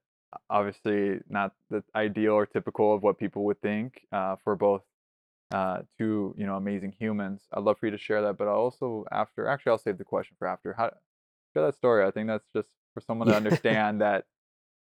obviously 0.50 1.20
not 1.28 1.52
the 1.70 1.84
ideal 1.94 2.32
or 2.32 2.46
typical 2.46 2.92
of 2.92 3.04
what 3.04 3.16
people 3.16 3.44
would 3.44 3.60
think 3.60 4.00
uh, 4.10 4.34
for 4.42 4.56
both 4.56 4.82
uh, 5.52 5.82
two 5.96 6.34
you 6.36 6.46
know 6.46 6.56
amazing 6.56 6.94
humans. 6.98 7.42
I'd 7.52 7.62
love 7.62 7.78
for 7.78 7.86
you 7.86 7.92
to 7.92 7.98
share 7.98 8.22
that, 8.22 8.38
but 8.38 8.48
also 8.48 9.04
after. 9.12 9.46
Actually, 9.46 9.70
I'll 9.70 9.78
save 9.78 9.98
the 9.98 10.04
question 10.04 10.34
for 10.36 10.48
after. 10.48 10.72
How 10.72 10.90
share 11.54 11.64
that 11.64 11.76
story? 11.76 12.04
I 12.04 12.10
think 12.10 12.26
that's 12.26 12.48
just 12.52 12.70
for 12.98 13.04
someone 13.04 13.28
to 13.28 13.36
understand 13.42 14.00
that 14.00 14.24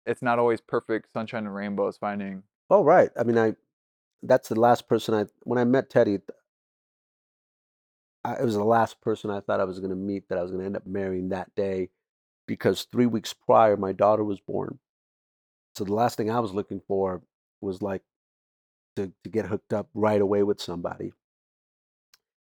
it's 0.06 0.22
not 0.22 0.40
always 0.40 0.62
perfect 0.62 1.12
sunshine 1.14 1.46
and 1.46 1.54
rainbows. 1.54 1.98
Finding 1.98 2.44
Oh, 2.70 2.84
right. 2.84 3.10
I 3.18 3.24
mean, 3.24 3.38
I 3.38 3.54
that's 4.24 4.50
the 4.50 4.60
last 4.60 4.88
person 4.88 5.14
I 5.14 5.26
when 5.44 5.60
I 5.60 5.64
met 5.64 5.90
Teddy. 5.90 6.20
I, 8.26 8.34
it 8.36 8.44
was 8.44 8.56
the 8.56 8.64
last 8.64 9.00
person 9.02 9.30
I 9.30 9.40
thought 9.40 9.60
I 9.60 9.66
was 9.66 9.80
going 9.80 9.92
to 9.92 9.96
meet 9.96 10.28
that 10.30 10.38
I 10.38 10.42
was 10.42 10.52
going 10.52 10.62
to 10.62 10.66
end 10.66 10.76
up 10.76 10.86
marrying 10.86 11.30
that 11.30 11.54
day, 11.56 11.90
because 12.48 12.88
three 12.92 13.06
weeks 13.06 13.34
prior 13.34 13.78
my 13.78 13.94
daughter 13.94 14.24
was 14.24 14.40
born. 14.40 14.80
So 15.76 15.84
the 15.84 15.94
last 15.94 16.18
thing 16.18 16.32
I 16.32 16.40
was 16.40 16.54
looking 16.54 16.82
for 16.88 17.22
was 17.62 17.82
like 17.82 18.02
to 18.96 19.14
to 19.24 19.30
get 19.30 19.46
hooked 19.46 19.74
up 19.74 19.90
right 19.94 20.22
away 20.22 20.44
with 20.44 20.60
somebody. 20.60 21.14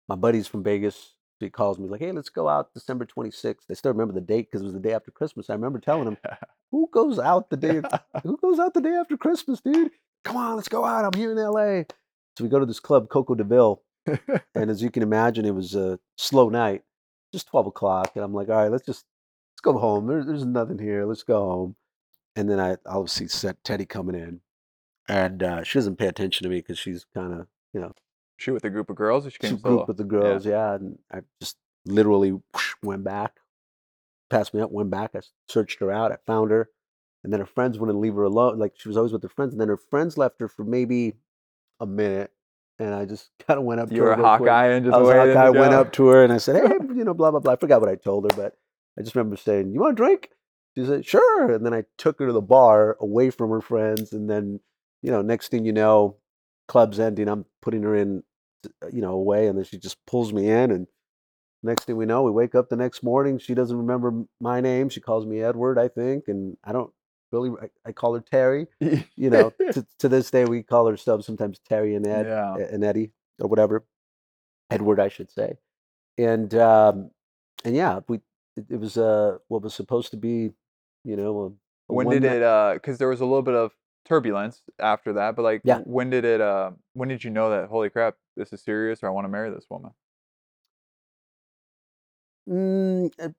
My 0.08 0.16
buddy's 0.16 0.48
from 0.48 0.64
Vegas. 0.64 1.16
He 1.46 1.50
calls 1.50 1.80
me 1.80 1.88
like, 1.88 2.02
"Hey, 2.02 2.12
let's 2.12 2.30
go 2.30 2.48
out 2.48 2.74
December 2.74 3.06
26th." 3.06 3.70
I 3.70 3.74
still 3.74 3.92
remember 3.92 4.14
the 4.14 4.22
date 4.22 4.48
because 4.50 4.62
it 4.62 4.66
was 4.66 4.74
the 4.74 4.80
day 4.80 4.94
after 4.94 5.12
Christmas. 5.12 5.50
I 5.50 5.54
remember 5.54 5.80
telling 5.80 6.08
him, 6.08 6.18
"Who 6.72 6.90
goes 6.92 7.20
out 7.20 7.50
the 7.50 7.58
day? 7.58 7.82
Who 8.24 8.38
goes 8.38 8.60
out 8.60 8.74
the 8.74 8.82
day 8.82 8.94
after 8.94 9.18
Christmas, 9.18 9.62
dude? 9.62 9.92
Come 10.24 10.38
on, 10.38 10.56
let's 10.56 10.68
go 10.68 10.86
out. 10.86 11.06
I'm 11.06 11.20
here 11.20 11.32
in 11.32 11.38
LA." 11.38 11.84
So 12.38 12.44
we 12.44 12.50
go 12.50 12.60
to 12.60 12.66
this 12.66 12.80
club, 12.80 13.10
Coco 13.10 13.36
Deville, 13.36 13.82
and 14.56 14.72
as 14.72 14.82
you 14.82 14.90
can 14.90 15.04
imagine, 15.04 15.46
it 15.46 15.56
was 15.56 15.76
a 15.76 16.00
slow 16.18 16.50
night, 16.50 16.84
just 17.34 17.48
12 17.48 17.68
o'clock, 17.68 18.12
and 18.16 18.24
I'm 18.24 18.34
like, 18.34 18.50
"All 18.50 18.56
right, 18.56 18.72
let's 18.72 18.86
just 18.86 19.06
let's 19.54 19.62
go 19.62 19.78
home. 19.78 20.08
There, 20.08 20.24
there's 20.24 20.46
nothing 20.46 20.80
here. 20.80 21.06
Let's 21.06 21.24
go 21.24 21.40
home." 21.40 21.76
And 22.36 22.50
then 22.50 22.60
I 22.60 22.78
obviously 22.86 23.28
set 23.28 23.64
Teddy 23.64 23.86
coming 23.86 24.16
in, 24.16 24.42
and 25.10 25.44
uh, 25.44 25.64
she 25.64 25.78
doesn't 25.80 25.98
pay 25.98 26.08
attention 26.08 26.46
to 26.46 26.50
me 26.50 26.58
because 26.58 26.80
she's 26.80 27.06
kind 27.14 27.34
of 27.34 27.48
you 27.74 27.82
know 27.82 27.94
she 28.42 28.52
with 28.52 28.66
a 28.66 28.70
group 28.70 28.90
of 28.90 28.96
girls, 28.96 29.26
or 29.26 29.32
she 29.32 29.38
came 29.38 29.58
group 29.58 29.64
solo. 29.64 29.86
with 29.88 29.98
the 29.98 30.04
girls, 30.04 30.46
yeah. 30.46 30.76
And 30.76 30.98
I 31.12 31.22
just 31.40 31.58
literally 31.86 32.32
whoosh, 32.32 32.74
went 32.84 33.04
back, 33.04 33.38
passed 34.30 34.54
me 34.54 34.62
up, 34.62 34.72
went 34.72 34.90
back. 34.90 35.12
I 35.16 35.22
searched 35.48 35.80
her 35.80 35.92
out. 35.92 36.12
I 36.12 36.18
found 36.26 36.52
her, 36.52 36.70
and 37.24 37.32
then 37.32 37.40
her 37.40 37.46
friends 37.46 37.80
wouldn't 37.80 38.00
leave 38.00 38.16
her 38.16 38.24
alone. 38.24 38.60
Like 38.60 38.74
she 38.76 38.90
was 38.90 38.98
always 38.98 39.14
with 39.14 39.24
her 39.24 39.30
friends, 39.30 39.54
and 39.54 39.62
then 39.62 39.68
her 39.68 39.78
friends 39.78 40.18
left 40.18 40.40
her 40.42 40.48
for 40.48 40.64
maybe 40.64 41.16
a 41.80 41.86
minute, 41.86 42.32
and 42.80 42.94
I 42.94 43.06
just 43.06 43.30
kind 43.48 43.60
of 43.60 43.66
went 43.66 43.82
up. 43.82 43.92
You 43.92 43.98
to 43.98 44.02
were 44.04 44.08
her 44.08 44.14
a 44.14 44.18
real 44.18 44.38
quick. 44.38 44.50
Hawkeye 44.50 44.68
and 44.68 44.86
just 44.86 44.96
I 44.96 45.00
was 45.00 45.36
Hawkeye. 45.36 45.50
went 45.50 45.74
up 45.74 45.92
to 45.94 46.08
her 46.08 46.24
and 46.24 46.34
I 46.34 46.38
said, 46.38 46.56
"Hey, 46.56 46.76
you 46.96 47.04
know, 47.04 47.14
blah 47.14 47.32
blah 47.32 47.40
blah." 47.40 47.54
I 47.54 47.56
forgot 47.58 47.82
what 47.82 47.90
I 47.90 47.96
told 47.96 48.32
her, 48.32 48.36
but 48.36 48.58
I 48.98 49.02
just 49.02 49.16
remember 49.16 49.38
saying, 49.38 49.72
"You 49.72 49.80
want 49.80 49.94
a 49.94 49.96
drink?" 49.96 50.30
She 50.78 50.86
said, 50.86 51.06
"Sure." 51.06 51.52
And 51.52 51.66
then 51.66 51.74
I 51.74 51.84
took 51.98 52.20
her 52.20 52.28
to 52.28 52.34
the 52.34 52.42
bar, 52.42 52.98
away 53.00 53.30
from 53.30 53.50
her 53.50 53.62
friends, 53.62 54.14
and 54.14 54.30
then, 54.30 54.60
you 55.02 55.12
know, 55.12 55.22
next 55.22 55.50
thing 55.50 55.66
you 55.66 55.74
know, 55.74 56.18
club's 56.68 57.00
ending. 57.00 57.28
I'm 57.28 57.46
putting 57.62 57.84
her 57.84 57.96
in, 57.96 58.24
you 58.92 59.02
know, 59.02 59.14
away, 59.14 59.48
and 59.48 59.58
then 59.58 59.66
she 59.66 59.78
just 59.78 59.98
pulls 60.06 60.34
me 60.34 60.50
in, 60.50 60.72
and 60.72 60.88
next 61.64 61.86
thing 61.86 61.98
we 61.98 62.06
know, 62.06 62.24
we 62.24 62.32
wake 62.32 62.56
up 62.56 62.70
the 62.70 62.76
next 62.76 63.04
morning. 63.04 63.38
She 63.38 63.54
doesn't 63.54 63.78
remember 63.78 64.26
my 64.40 64.62
name. 64.62 64.90
She 64.90 65.02
calls 65.02 65.26
me 65.26 65.42
Edward, 65.42 65.78
I 65.78 65.88
think, 65.88 66.28
and 66.28 66.58
I 66.64 66.72
don't 66.72 66.92
really. 67.32 67.52
I, 67.62 67.90
I 67.90 67.92
call 67.92 68.16
her 68.16 68.22
Terry. 68.22 68.68
You 68.80 69.30
know, 69.30 69.50
to, 69.72 69.86
to 70.00 70.10
this 70.10 70.32
day, 70.32 70.46
we 70.46 70.64
call 70.64 70.88
ourselves 70.88 71.26
sometimes 71.26 71.60
Terry 71.68 71.96
and 71.96 72.06
Ed 72.06 72.28
yeah. 72.28 72.56
and 72.58 72.84
Eddie 72.84 73.12
or 73.40 73.48
whatever, 73.48 73.86
Edward, 74.70 75.00
I 75.00 75.10
should 75.10 75.32
say, 75.32 75.56
and 76.18 76.54
um, 76.56 77.12
and 77.64 77.76
yeah, 77.76 78.00
we 78.08 78.20
it, 78.58 78.66
it 78.70 78.80
was 78.80 78.98
uh 78.98 79.38
what 79.48 79.62
was 79.62 79.74
supposed 79.74 80.12
to 80.12 80.18
be, 80.18 80.52
you 81.04 81.16
know, 81.16 81.40
a, 81.90 81.94
a 81.94 81.96
when 81.96 82.10
did 82.10 82.24
night- 82.24 82.38
it 82.38 82.44
uh 82.44 82.74
because 82.74 82.98
there 82.98 83.08
was 83.08 83.22
a 83.22 83.26
little 83.26 83.42
bit 83.42 83.56
of 83.56 83.72
turbulence 84.06 84.62
after 84.80 85.14
that 85.14 85.36
but 85.36 85.44
like 85.44 85.62
Yeah. 85.64 85.80
when 85.86 86.10
did 86.10 86.26
it 86.26 86.42
uh 86.42 86.72
when 86.94 87.08
did 87.10 87.24
you 87.24 87.30
know 87.30 87.50
that 87.52 87.70
holy 87.70 87.90
crap 87.90 88.16
this 88.36 88.52
is 88.54 88.62
serious 88.62 89.04
or 89.04 89.08
i 89.08 89.12
want 89.12 89.26
to 89.26 89.30
marry 89.30 89.50
this 89.52 89.66
woman 89.70 89.92
Mm, 92.50 93.12
uh, 93.20 93.30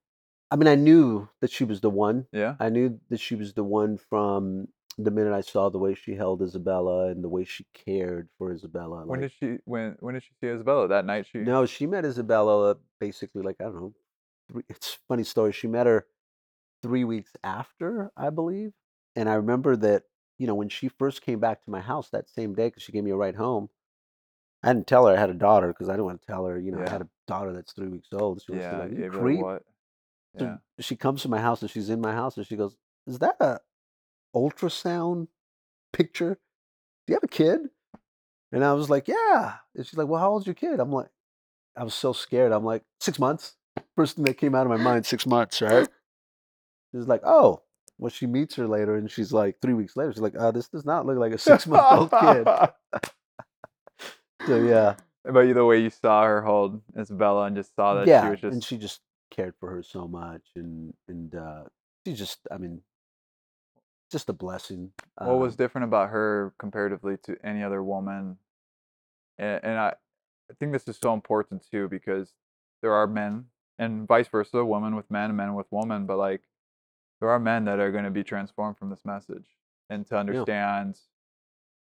I 0.51 0.57
mean, 0.57 0.69
I 0.69 0.75
knew 0.75 1.29
that 1.41 1.51
she 1.51 1.65
was 1.65 1.81
the 1.81 1.91
one. 1.91 2.27
yeah 2.33 2.55
I 2.61 2.69
knew 2.69 3.01
that 3.11 3.21
she 3.21 3.35
was 3.35 3.53
the 3.55 3.65
one 3.65 3.99
from 3.99 4.69
the 4.99 5.11
minute 5.11 5.33
I 5.33 5.41
saw 5.41 5.71
the 5.71 5.79
way 5.79 5.95
she 5.95 6.15
held 6.15 6.43
Isabella 6.43 7.09
and 7.09 7.25
the 7.25 7.29
way 7.29 7.45
she 7.45 7.67
cared 7.75 8.29
for 8.39 8.53
Isabella. 8.53 9.05
when 9.07 9.21
like- 9.21 9.31
did 9.31 9.33
she 9.39 9.59
when 9.65 9.97
when 10.01 10.15
did 10.15 10.23
she 10.23 10.31
see 10.41 10.47
isabella 10.49 10.87
that 10.89 11.05
night 11.07 11.27
she 11.31 11.39
No, 11.39 11.67
she 11.67 11.87
met 11.87 12.05
Isabella 12.05 12.77
basically 13.01 13.43
like 13.43 13.57
I 13.61 13.65
don't 13.65 13.75
know. 13.75 13.95
Three, 14.51 14.63
it's 14.69 14.95
a 14.95 14.99
funny 15.09 15.25
story. 15.25 15.53
She 15.53 15.67
met 15.67 15.87
her 15.87 16.07
three 16.83 17.05
weeks 17.05 17.33
after, 17.43 18.13
I 18.17 18.31
believe, 18.31 18.73
and 19.17 19.29
I 19.29 19.35
remember 19.35 19.77
that 19.77 20.05
you 20.43 20.49
know 20.49 20.57
when 20.57 20.69
she 20.69 20.89
first 20.89 21.23
came 21.23 21.39
back 21.39 21.63
to 21.63 21.71
my 21.71 21.81
house 21.81 22.11
that 22.11 22.29
same 22.29 22.53
day 22.53 22.67
because 22.67 22.83
she 22.83 22.91
gave 22.91 23.05
me 23.05 23.13
a 23.13 23.17
ride 23.17 23.37
home. 23.37 23.71
I 24.65 24.73
didn't 24.73 24.89
tell 24.89 25.07
her 25.07 25.15
I 25.15 25.21
had 25.21 25.31
a 25.31 25.35
daughter 25.35 25.69
because 25.69 25.89
I 25.89 25.93
didn't 25.93 26.07
want 26.07 26.21
to 26.21 26.27
tell 26.27 26.47
her, 26.47 26.59
you 26.59 26.73
know, 26.73 26.83
I 26.85 26.91
had 26.91 27.01
a 27.01 27.09
daughter 27.29 27.53
that's 27.53 27.73
three 27.73 27.87
weeks 27.87 28.09
old. 28.13 28.43
She 28.43 28.51
was 28.51 28.61
Yeah, 28.63 28.79
like, 28.79 28.91
yeah, 28.91 28.97
"You 28.97 29.05
you'd 29.05 29.13
be 29.13 29.19
like, 29.19 29.23
creep." 29.23 29.41
what? 29.41 29.63
So 30.41 30.45
Yeah. 30.47 30.57
she 30.81 30.97
comes 30.97 31.23
to 31.23 31.29
my 31.29 31.41
house 31.41 31.63
and 31.63 31.71
she's 31.71 31.91
in 31.91 32.01
my 32.01 32.13
house 32.13 32.37
and 32.37 32.45
she 32.45 32.57
goes, 32.57 32.77
"Is 33.07 33.21
that 33.21 33.37
a 33.41 33.61
ultrasound 34.35 35.29
picture? 35.93 36.35
Do 37.07 37.13
you 37.13 37.15
have 37.15 37.23
a 37.23 37.29
kid?" 37.29 37.61
And 38.51 38.65
I 38.65 38.73
was 38.73 38.91
like, 38.91 39.07
"Yeah." 39.07 39.59
And 39.77 39.87
she's 39.87 39.97
like, 39.97 40.09
"Well, 40.09 40.21
how 40.21 40.33
old's 40.33 40.47
your 40.47 40.55
kid?" 40.57 40.81
I'm 40.81 40.91
like, 40.91 41.11
I 41.77 41.85
was 41.85 41.95
so 41.95 42.13
scared. 42.13 42.51
I'm 42.51 42.65
like, 42.65 42.83
six 43.01 43.21
months. 43.21 43.57
First 43.95 44.17
thing 44.17 44.25
that 44.25 44.39
came 44.39 44.57
out 44.57 44.67
of 44.67 44.71
my 44.71 44.77
mind, 44.77 45.07
six 45.07 45.25
months, 45.25 45.63
right? 45.63 45.89
She's 46.93 47.07
like, 47.07 47.23
"Oh." 47.25 47.63
Well, 47.99 48.11
she 48.11 48.27
meets 48.27 48.57
her 48.57 48.69
later 48.69 48.97
and 48.97 49.11
she's 49.11 49.33
like, 49.33 49.57
three 49.63 49.75
weeks 49.75 49.97
later, 49.97 50.13
she's 50.13 50.23
like, 50.23 50.37
"Uh, 50.39 50.51
this 50.53 50.69
does 50.69 50.85
not 50.87 51.07
look 51.07 51.19
like 51.19 51.33
a 51.33 51.39
six 51.39 51.67
month 51.67 51.87
old 51.91 52.13
kid." 52.13 52.47
So 54.47 54.57
yeah, 54.57 54.97
But 55.25 55.41
you 55.43 55.55
the 55.55 55.65
way 55.65 55.81
you 55.81 55.91
saw 55.91 56.25
her 56.25 56.43
hold 56.43 56.83
Isabella 56.99 57.47
and 57.47 57.57
just 57.57 57.75
saw 57.77 57.95
that 57.95 58.09
yeah, 58.09 58.23
she 58.23 58.29
was 58.31 58.41
just 58.41 58.55
and 58.55 58.65
she 58.65 58.79
just 58.79 59.01
cared 59.31 59.55
for 59.61 59.71
her 59.71 59.83
so 59.83 60.09
much, 60.09 60.43
and 60.57 60.95
and 61.09 61.35
uh, 61.35 61.65
she 62.07 62.15
just, 62.15 62.41
I 62.51 62.59
mean, 62.59 62.83
just 64.11 64.29
a 64.29 64.33
blessing. 64.35 64.93
what 65.19 65.39
was 65.39 65.55
Um, 65.55 65.59
different 65.59 65.85
about 65.87 66.11
her 66.11 66.55
comparatively 66.59 67.17
to 67.25 67.37
any 67.45 67.63
other 67.63 67.83
woman 67.83 68.39
and, 69.39 69.61
and 69.65 69.79
I, 69.79 69.95
I 70.51 70.55
think 70.59 70.73
this 70.73 70.89
is 70.89 70.99
so 71.03 71.15
important 71.15 71.65
too 71.71 71.89
because 71.89 72.33
there 72.83 72.93
are 72.95 73.07
men 73.07 73.47
and 73.79 74.07
vice 74.07 74.29
versa 74.29 74.65
women 74.65 74.97
with 74.97 75.11
men 75.11 75.31
and 75.31 75.37
men 75.37 75.55
with 75.55 75.67
women 75.71 76.07
but 76.07 76.19
like 76.19 76.43
there 77.23 77.31
are 77.31 77.39
men 77.39 77.65
that 77.67 77.79
are 77.79 77.93
going 77.93 78.03
to 78.05 78.11
be 78.11 78.25
transformed 78.25 78.77
from 78.77 78.91
this 78.91 79.05
message 79.05 79.47
and 79.89 80.05
to 80.09 80.19
understand 80.19 80.99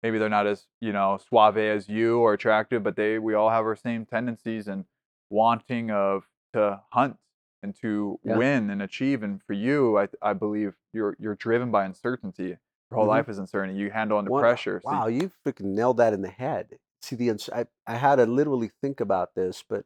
maybe 0.03 0.19
they're 0.19 0.31
not 0.31 0.47
as 0.47 0.67
you 0.81 0.93
know 0.93 1.19
suave 1.19 1.59
as 1.59 1.89
you 1.89 2.19
or 2.21 2.33
attractive 2.33 2.83
but 2.83 2.97
they 2.97 3.19
we 3.19 3.35
all 3.35 3.51
have 3.51 3.65
our 3.67 3.77
same 3.77 4.07
tendencies 4.07 4.67
and 4.67 4.87
wanting 5.29 5.91
of 5.91 6.27
to 6.55 6.81
hunt 6.93 7.19
and 7.63 7.75
to 7.75 8.19
Yeah. 8.25 8.37
win 8.37 8.71
and 8.71 8.81
achieve 8.81 9.23
and 9.23 9.43
for 9.43 9.53
you 9.53 9.99
i, 9.99 10.09
I 10.23 10.33
believe 10.33 10.75
you're 10.95 11.17
you're 11.19 11.35
driven 11.35 11.71
by 11.71 11.85
uncertainty 11.85 12.49
your 12.91 12.99
whole 12.99 13.05
Mhm. 13.05 13.09
life 13.09 13.29
is 13.29 13.39
uncertainty 13.39 13.79
you 13.79 13.91
handle 13.91 14.17
under 14.19 14.31
Wow- 14.31 14.41
pressure 14.41 14.81
so 14.81 14.89
Wow, 14.91 15.07
you 15.09 15.31
freaking 15.45 15.75
nailed 15.75 15.99
that 15.99 16.15
in 16.15 16.23
the 16.23 16.31
head. 16.31 16.79
See, 17.03 17.15
the 17.17 17.31
I, 17.53 17.67
I 17.87 17.97
had 17.97 18.17
to 18.17 18.27
literally 18.27 18.71
think 18.81 19.01
about 19.01 19.35
this, 19.35 19.63
but 19.69 19.85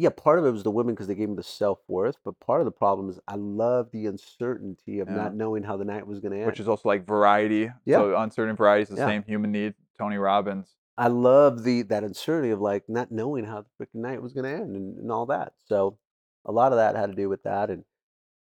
yeah, 0.00 0.08
part 0.08 0.38
of 0.38 0.46
it 0.46 0.50
was 0.50 0.62
the 0.62 0.70
women 0.70 0.94
because 0.94 1.06
they 1.08 1.14
gave 1.14 1.28
me 1.28 1.36
the 1.36 1.42
self 1.42 1.78
worth, 1.86 2.16
but 2.24 2.40
part 2.40 2.62
of 2.62 2.64
the 2.64 2.70
problem 2.72 3.10
is 3.10 3.20
I 3.28 3.34
love 3.34 3.90
the 3.92 4.06
uncertainty 4.06 5.00
of 5.00 5.08
Yeah. 5.08 5.14
not 5.14 5.34
knowing 5.34 5.62
how 5.62 5.76
the 5.76 5.84
night 5.84 6.06
was 6.06 6.20
going 6.20 6.32
to 6.32 6.38
end. 6.38 6.46
which 6.46 6.58
is 6.58 6.68
also 6.68 6.88
like 6.88 7.04
variety. 7.06 7.70
Yeah. 7.84 7.98
So 7.98 8.16
uncertain 8.16 8.56
variety 8.56 8.84
is 8.84 8.88
the 8.88 8.96
Yeah. 8.96 9.06
same 9.06 9.22
human 9.24 9.52
need. 9.52 9.74
Tony 9.98 10.16
Robbins. 10.16 10.74
I 10.96 11.08
love 11.08 11.64
the 11.64 11.82
that 11.82 12.02
uncertainty 12.02 12.50
of 12.50 12.60
like 12.62 12.88
not 12.88 13.12
knowing 13.12 13.44
how 13.44 13.60
the 13.62 13.68
freaking 13.78 14.00
night 14.00 14.22
was 14.22 14.32
going 14.32 14.44
to 14.44 14.50
end 14.62 14.74
and, 14.74 14.96
and 14.98 15.12
all 15.12 15.26
that. 15.26 15.52
So 15.64 15.98
a 16.46 16.52
lot 16.52 16.72
of 16.72 16.78
that 16.78 16.96
had 16.96 17.10
to 17.10 17.14
do 17.16 17.28
with 17.28 17.42
that, 17.42 17.68
and 17.68 17.84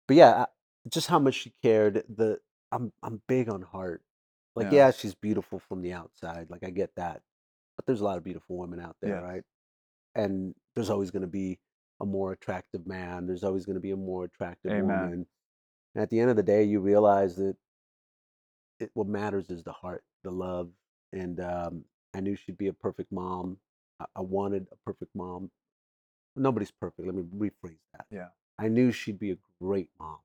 but 0.07 0.17
yeah, 0.19 0.43
I, 0.43 0.47
just 0.89 1.07
how 1.09 1.19
much 1.19 1.35
she 1.35 1.55
cared. 1.63 2.05
The 2.15 2.39
I'm 2.71 2.93
I'm 3.03 3.23
big 3.27 3.49
on 3.49 3.63
heart. 3.63 4.03
Like 4.55 4.67
Yeah. 4.67 4.87
yeah, 4.87 4.91
she's 4.91 5.15
beautiful 5.15 5.59
from 5.59 5.81
the 5.81 5.95
outside. 5.95 6.51
Like 6.51 6.63
I 6.65 6.71
get 6.71 6.95
that, 6.97 7.23
but 7.77 7.87
there's 7.87 8.03
a 8.03 8.05
lot 8.05 8.19
of 8.19 8.25
beautiful 8.25 8.57
women 8.59 8.79
out 8.81 8.97
there, 9.01 9.23
right? 9.23 9.43
And 10.17 10.55
there's 10.75 10.91
always 10.91 11.11
going 11.13 11.23
to 11.23 11.29
be 11.29 11.59
a 12.01 12.07
more 12.07 12.33
attractive 12.33 12.87
man. 12.87 13.27
There's 13.27 13.45
always 13.45 13.65
going 13.67 13.75
to 13.77 13.81
be 13.81 13.91
a 13.93 13.97
more 13.97 14.25
attractive 14.25 14.73
Amen. 14.73 14.87
woman. 14.87 15.27
And 15.95 16.03
at 16.03 16.11
the 16.11 16.19
end 16.21 16.31
of 16.31 16.37
the 16.37 16.43
day, 16.43 16.65
you 16.65 16.81
realize 16.81 17.37
that 17.37 17.57
it, 18.81 18.91
what 18.95 19.07
matters 19.07 19.51
is 19.51 19.63
the 19.63 19.73
heart, 19.73 20.05
the 20.25 20.31
love. 20.31 20.71
And 21.13 21.39
um, 21.41 21.85
I 22.15 22.21
knew 22.21 22.35
she'd 22.37 22.59
be 22.59 22.67
a 22.69 22.73
perfect 22.73 23.13
mom. 23.13 23.59
I, 24.01 24.07
I 24.17 24.21
wanted 24.23 24.67
a 24.73 24.77
perfect 24.85 25.15
mom. 25.15 25.51
Nobody's 26.35 26.71
perfect. 26.71 27.07
Let 27.07 27.15
me 27.15 27.23
rephrase 27.35 27.79
that. 27.95 28.07
Yeah. 28.11 28.29
I 28.59 28.69
knew 28.69 28.93
she'd 28.93 29.19
be 29.19 29.33
a 29.33 29.37
great 29.63 29.91
mom. 29.99 30.19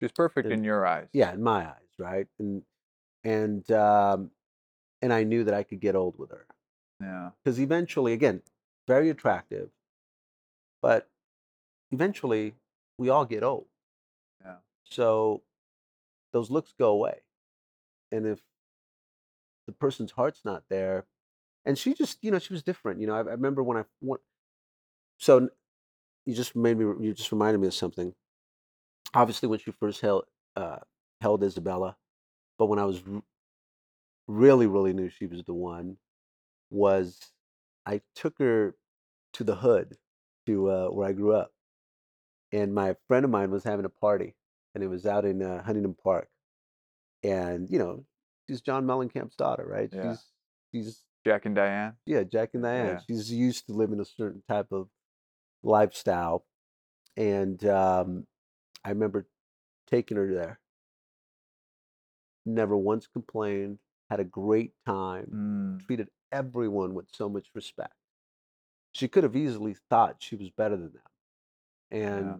She's 0.00 0.12
perfect 0.12 0.46
And- 0.46 0.54
in 0.54 0.64
your 0.64 0.86
eyes. 0.86 1.08
Yeah, 1.12 1.32
in 1.32 1.42
my 1.42 1.66
eyes, 1.66 1.92
right? 1.98 2.26
And 2.38 2.62
and 3.22 3.70
um, 3.70 4.30
and 5.00 5.12
I 5.12 5.22
knew 5.24 5.44
that 5.44 5.54
I 5.54 5.62
could 5.62 5.80
get 5.80 5.94
old 5.96 6.18
with 6.18 6.30
her 6.30 6.46
Yeah. 7.00 7.30
because 7.42 7.58
eventually, 7.58 8.12
again, 8.12 8.42
very 8.86 9.10
attractive, 9.10 9.70
but 10.82 11.10
eventually 11.92 12.56
we 12.98 13.08
all 13.08 13.24
get 13.24 13.42
old. 13.42 13.68
Yeah. 14.44 14.58
So 14.84 15.42
those 16.32 16.50
looks 16.50 16.72
go 16.72 16.90
away, 16.90 17.22
and 18.12 18.26
if 18.26 18.42
the 19.66 19.72
person's 19.72 20.12
heart's 20.12 20.44
not 20.44 20.64
there, 20.68 21.06
and 21.64 21.78
she 21.78 21.94
just, 21.94 22.18
you 22.22 22.30
know, 22.30 22.38
she 22.38 22.52
was 22.52 22.62
different. 22.62 23.00
You 23.00 23.06
know, 23.06 23.14
I, 23.14 23.20
I 23.20 23.32
remember 23.32 23.62
when 23.62 23.78
I 23.78 23.84
went. 24.00 24.22
So 25.18 25.50
you 26.26 26.34
just 26.34 26.56
made 26.56 26.78
me. 26.78 26.84
You 27.06 27.14
just 27.14 27.32
reminded 27.32 27.60
me 27.60 27.68
of 27.68 27.74
something. 27.74 28.14
Obviously, 29.14 29.48
when 29.48 29.58
she 29.58 29.70
first 29.72 30.00
held 30.00 30.26
uh, 30.56 30.80
held 31.20 31.42
Isabella, 31.44 31.96
but 32.58 32.66
when 32.66 32.78
I 32.78 32.84
was 32.84 33.02
r- 33.08 33.22
really, 34.26 34.66
really 34.66 34.92
knew 34.92 35.08
she 35.08 35.26
was 35.26 35.44
the 35.44 35.54
one, 35.54 35.98
was 36.70 37.33
I 37.86 38.00
took 38.14 38.38
her 38.38 38.74
to 39.34 39.44
the 39.44 39.56
hood, 39.56 39.96
to 40.46 40.70
uh, 40.70 40.86
where 40.88 41.08
I 41.08 41.12
grew 41.12 41.34
up, 41.34 41.52
and 42.52 42.74
my 42.74 42.96
friend 43.08 43.24
of 43.24 43.30
mine 43.30 43.50
was 43.50 43.64
having 43.64 43.84
a 43.84 43.90
party, 43.90 44.34
and 44.74 44.82
it 44.82 44.88
was 44.88 45.06
out 45.06 45.24
in 45.24 45.42
uh, 45.42 45.62
Huntington 45.62 45.96
Park, 46.02 46.28
and 47.22 47.68
you 47.70 47.78
know, 47.78 48.04
she's 48.48 48.60
John 48.60 48.84
Mellencamp's 48.84 49.36
daughter, 49.36 49.66
right? 49.66 49.90
Yeah. 49.92 50.12
She's 50.12 50.24
she's 50.72 51.02
Jack 51.24 51.46
and 51.46 51.54
Diane. 51.54 51.94
yeah, 52.06 52.22
Jack 52.22 52.50
and 52.54 52.62
Diane. 52.62 52.86
Yeah. 52.86 53.00
She's 53.06 53.32
used 53.32 53.66
to 53.66 53.72
living 53.72 54.00
a 54.00 54.04
certain 54.04 54.42
type 54.48 54.72
of 54.72 54.88
lifestyle, 55.62 56.44
and 57.16 57.64
um, 57.66 58.26
I 58.84 58.90
remember 58.90 59.26
taking 59.88 60.16
her 60.16 60.32
there. 60.32 60.60
Never 62.46 62.76
once 62.76 63.06
complained. 63.06 63.78
Had 64.10 64.20
a 64.20 64.24
great 64.24 64.72
time. 64.84 65.78
Mm. 65.80 65.86
Treated 65.86 66.08
everyone 66.34 66.94
with 66.94 67.06
so 67.12 67.28
much 67.28 67.48
respect. 67.54 67.94
She 68.92 69.08
could 69.08 69.24
have 69.24 69.36
easily 69.36 69.76
thought 69.90 70.16
she 70.20 70.36
was 70.36 70.50
better 70.50 70.76
than 70.76 70.92
them, 70.92 71.02
and 71.90 72.26
Yeah. 72.26 72.36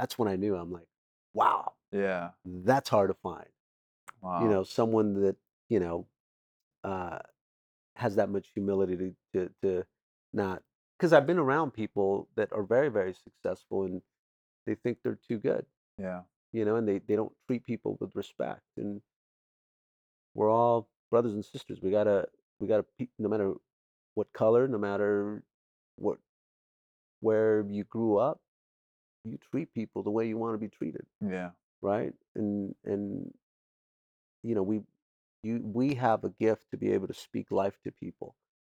that's 0.00 0.18
when 0.18 0.28
I 0.28 0.36
knew. 0.36 0.56
I'm 0.56 0.72
like, 0.72 0.88
wow, 1.34 1.74
Yeah. 1.92 2.30
that's 2.44 2.88
hard 2.90 3.10
to 3.10 3.14
find. 3.14 3.48
Wow. 4.22 4.42
You 4.42 4.48
know, 4.48 4.64
someone 4.64 5.14
that 5.22 5.36
you 5.68 5.80
know 5.80 6.06
uh, 6.84 7.18
has 7.96 8.16
that 8.16 8.30
much 8.30 8.48
humility 8.54 8.96
to 8.98 9.16
to, 9.34 9.50
to 9.62 9.86
not 10.32 10.62
because 10.98 11.12
I've 11.12 11.26
been 11.26 11.38
around 11.38 11.72
people 11.72 12.28
that 12.36 12.52
are 12.52 12.62
very 12.64 12.88
very 12.90 13.14
successful 13.14 13.84
and 13.84 14.02
they 14.66 14.74
think 14.76 14.98
they're 15.02 15.18
too 15.28 15.38
good, 15.38 15.66
Yeah. 15.98 16.22
you 16.52 16.64
know, 16.64 16.76
and 16.76 16.88
they 16.88 16.98
they 17.00 17.16
don't 17.16 17.34
treat 17.46 17.64
people 17.64 17.96
with 18.00 18.16
respect. 18.16 18.62
And 18.78 19.02
we're 20.34 20.50
all 20.50 20.88
brothers 21.10 21.34
and 21.34 21.44
sisters. 21.44 21.80
We 21.82 21.90
gotta 21.90 22.28
we 22.60 22.68
gotta 22.68 22.84
no 23.18 23.28
matter 23.28 23.54
what 24.14 24.32
color, 24.32 24.68
no 24.68 24.78
matter 24.78 25.42
what 25.96 26.18
where 27.20 27.64
you 27.68 27.84
grew 27.84 28.18
up, 28.18 28.40
you 29.24 29.38
treat 29.38 29.72
people 29.74 30.02
the 30.02 30.10
way 30.10 30.26
you 30.28 30.38
want 30.38 30.54
to 30.54 30.58
be 30.58 30.68
treated 30.68 31.06
Yeah. 31.20 31.50
right 31.82 32.12
and 32.34 32.74
and 32.84 33.32
you 34.42 34.54
know 34.54 34.62
we 34.62 34.80
you 35.42 35.60
we 35.64 35.94
have 35.94 36.24
a 36.24 36.30
gift 36.30 36.70
to 36.70 36.76
be 36.76 36.92
able 36.92 37.06
to 37.08 37.14
speak 37.14 37.50
life 37.50 37.78
to 37.84 37.92
people 37.92 38.36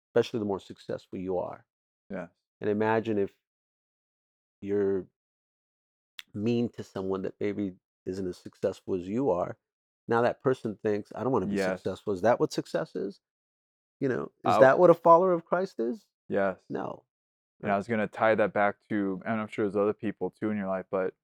especially 0.08 0.40
the 0.40 0.46
more 0.46 0.60
successful 0.60 1.18
you 1.18 1.38
are 1.38 1.64
Yes. 2.10 2.30
and 2.60 2.70
imagine 2.70 3.18
if 3.18 3.32
you're 4.60 5.06
mean 6.34 6.68
to 6.68 6.82
someone 6.82 7.22
that 7.22 7.34
maybe 7.40 7.72
isn't 8.06 8.26
as 8.26 8.36
successful 8.38 8.94
as 8.94 9.06
you 9.08 9.30
are 9.30 9.56
now 10.08 10.22
that 10.22 10.42
person 10.42 10.78
thinks 10.82 11.12
i 11.14 11.22
don't 11.22 11.32
want 11.32 11.42
to 11.42 11.48
be 11.48 11.56
Yes. 11.56 11.80
successful 11.80 12.12
is 12.12 12.22
that 12.22 12.40
what 12.40 12.52
success 12.52 12.94
is 12.96 13.20
you 14.00 14.08
know 14.08 14.30
is 14.44 14.56
I- 14.56 14.60
that 14.60 14.78
what 14.78 14.90
a 14.90 14.94
follower 14.94 15.32
of 15.32 15.44
christ 15.44 15.78
is 15.80 16.06
Yes. 16.28 16.58
no 16.68 17.04
And 17.62 17.72
I 17.72 17.76
was 17.76 17.88
gonna 17.88 18.06
tie 18.06 18.34
that 18.36 18.52
back 18.52 18.76
to, 18.88 19.20
and 19.26 19.40
I'm 19.40 19.48
sure 19.48 19.64
there's 19.64 19.76
other 19.76 19.92
people 19.92 20.30
too 20.30 20.50
in 20.50 20.56
your 20.56 20.68
life, 20.68 20.86
but 20.90 21.14